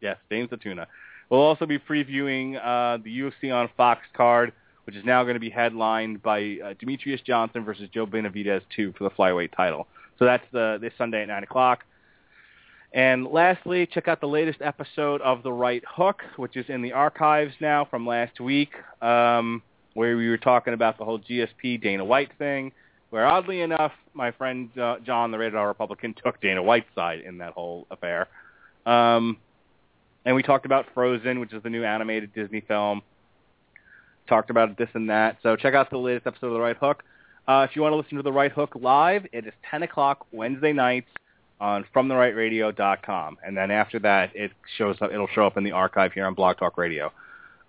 Yes, 0.00 0.16
James 0.30 0.50
the 0.50 0.56
Tuna. 0.56 0.86
We'll 1.30 1.40
also 1.40 1.66
be 1.66 1.78
previewing 1.78 2.56
uh, 2.56 3.02
the 3.02 3.20
UFC 3.20 3.52
on 3.52 3.68
Fox 3.76 4.00
card, 4.14 4.52
which 4.84 4.96
is 4.96 5.04
now 5.04 5.22
going 5.24 5.34
to 5.34 5.40
be 5.40 5.50
headlined 5.50 6.22
by 6.22 6.38
uh, 6.40 6.74
Demetrious 6.74 7.22
Johnson 7.22 7.64
versus 7.64 7.88
Joe 7.92 8.06
Benavidez 8.06 8.62
2 8.74 8.94
for 8.96 9.04
the 9.04 9.10
flyweight 9.10 9.54
title. 9.54 9.86
So 10.18 10.24
that's 10.24 10.44
the, 10.52 10.78
this 10.80 10.92
Sunday 10.96 11.22
at 11.22 11.28
9 11.28 11.42
o'clock. 11.42 11.84
And 12.92 13.26
lastly, 13.26 13.86
check 13.86 14.08
out 14.08 14.20
the 14.20 14.28
latest 14.28 14.62
episode 14.62 15.20
of 15.20 15.42
The 15.42 15.52
Right 15.52 15.82
Hook, 15.86 16.22
which 16.36 16.56
is 16.56 16.64
in 16.68 16.80
the 16.80 16.92
archives 16.92 17.52
now 17.60 17.84
from 17.84 18.06
last 18.06 18.40
week, 18.40 18.70
um, 19.02 19.62
where 19.92 20.16
we 20.16 20.30
were 20.30 20.38
talking 20.38 20.72
about 20.72 20.96
the 20.96 21.04
whole 21.04 21.18
GSP 21.18 21.82
Dana 21.82 22.04
White 22.04 22.30
thing, 22.38 22.72
where 23.10 23.26
oddly 23.26 23.60
enough, 23.60 23.92
my 24.14 24.30
friend 24.30 24.70
uh, 24.78 24.96
John, 25.04 25.30
the 25.30 25.38
Rated 25.38 25.56
R 25.56 25.68
Republican, 25.68 26.14
took 26.14 26.40
Dana 26.40 26.62
White's 26.62 26.88
side 26.94 27.20
in 27.20 27.38
that 27.38 27.52
whole 27.52 27.86
affair. 27.90 28.28
Um, 28.86 29.36
and 30.28 30.36
we 30.36 30.42
talked 30.42 30.66
about 30.66 30.84
Frozen, 30.92 31.40
which 31.40 31.54
is 31.54 31.62
the 31.62 31.70
new 31.70 31.84
animated 31.84 32.34
Disney 32.34 32.60
film. 32.60 33.00
Talked 34.28 34.50
about 34.50 34.76
this 34.76 34.90
and 34.92 35.08
that. 35.08 35.38
So 35.42 35.56
check 35.56 35.72
out 35.72 35.88
the 35.88 35.96
latest 35.96 36.26
episode 36.26 36.48
of 36.48 36.52
The 36.52 36.60
Right 36.60 36.76
Hook. 36.76 37.02
Uh, 37.48 37.66
if 37.66 37.74
you 37.74 37.80
want 37.80 37.94
to 37.94 37.96
listen 37.96 38.18
to 38.18 38.22
The 38.22 38.30
Right 38.30 38.52
Hook 38.52 38.74
live, 38.78 39.26
it 39.32 39.46
is 39.46 39.54
10 39.70 39.84
o'clock 39.84 40.26
Wednesday 40.30 40.74
nights 40.74 41.08
on 41.62 41.86
FromTheRightRadio.com. 41.96 43.38
And 43.42 43.56
then 43.56 43.70
after 43.70 43.98
that, 44.00 44.36
it 44.36 44.52
shows 44.76 44.98
up. 45.00 45.10
It'll 45.10 45.28
show 45.28 45.46
up 45.46 45.56
in 45.56 45.64
the 45.64 45.72
archive 45.72 46.12
here 46.12 46.26
on 46.26 46.34
Blog 46.34 46.58
Talk 46.58 46.76
Radio. 46.76 47.10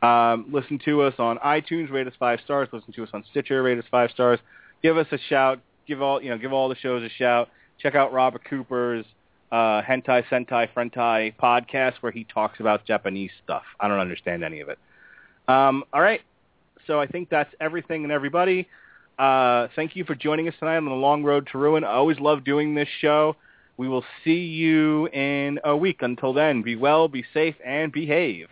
Um, 0.01 0.47
listen 0.51 0.79
to 0.83 1.03
us 1.03 1.13
on 1.17 1.37
iTunes, 1.37 1.89
rate 1.89 2.07
us 2.07 2.13
five 2.19 2.41
stars. 2.43 2.67
Listen 2.73 2.91
to 2.91 3.03
us 3.03 3.09
on 3.13 3.23
Stitcher, 3.31 3.63
rate 3.63 3.77
us 3.77 3.85
five 3.89 4.11
stars. 4.11 4.39
Give 4.83 4.97
us 4.97 5.07
a 5.13 5.17
shout. 5.29 5.61
Give 5.87 6.01
all 6.01 6.21
you 6.21 6.29
know. 6.29 6.37
Give 6.37 6.51
all 6.51 6.67
the 6.67 6.75
shows 6.75 7.03
a 7.03 7.09
shout. 7.09 7.47
Check 7.81 7.95
out 7.95 8.11
Robert 8.11 8.43
Cooper's 8.43 9.05
uh, 9.51 9.81
Hentai 9.81 10.23
Sentai 10.29 10.67
Frentai 10.75 11.35
podcast 11.35 11.95
where 12.01 12.11
he 12.11 12.23
talks 12.23 12.59
about 12.59 12.85
Japanese 12.85 13.31
stuff. 13.43 13.63
I 13.79 13.87
don't 13.87 13.99
understand 13.99 14.43
any 14.43 14.59
of 14.61 14.69
it. 14.69 14.77
Um, 15.47 15.83
all 15.93 16.01
right. 16.01 16.21
So 16.87 16.99
I 16.99 17.07
think 17.07 17.29
that's 17.29 17.53
everything 17.59 18.03
and 18.03 18.11
everybody. 18.11 18.67
Uh, 19.17 19.67
thank 19.75 19.95
you 19.95 20.05
for 20.05 20.15
joining 20.15 20.47
us 20.47 20.53
tonight 20.59 20.77
on 20.77 20.85
the 20.85 20.91
long 20.91 21.23
road 21.23 21.47
to 21.51 21.57
ruin. 21.57 21.83
I 21.83 21.93
always 21.93 22.19
love 22.19 22.43
doing 22.43 22.73
this 22.73 22.87
show. 23.01 23.35
We 23.77 23.87
will 23.87 24.03
see 24.23 24.45
you 24.45 25.07
in 25.07 25.59
a 25.63 25.75
week. 25.75 26.01
Until 26.01 26.33
then, 26.33 26.61
be 26.61 26.75
well, 26.75 27.07
be 27.07 27.23
safe, 27.33 27.55
and 27.65 27.91
behave. 27.91 28.47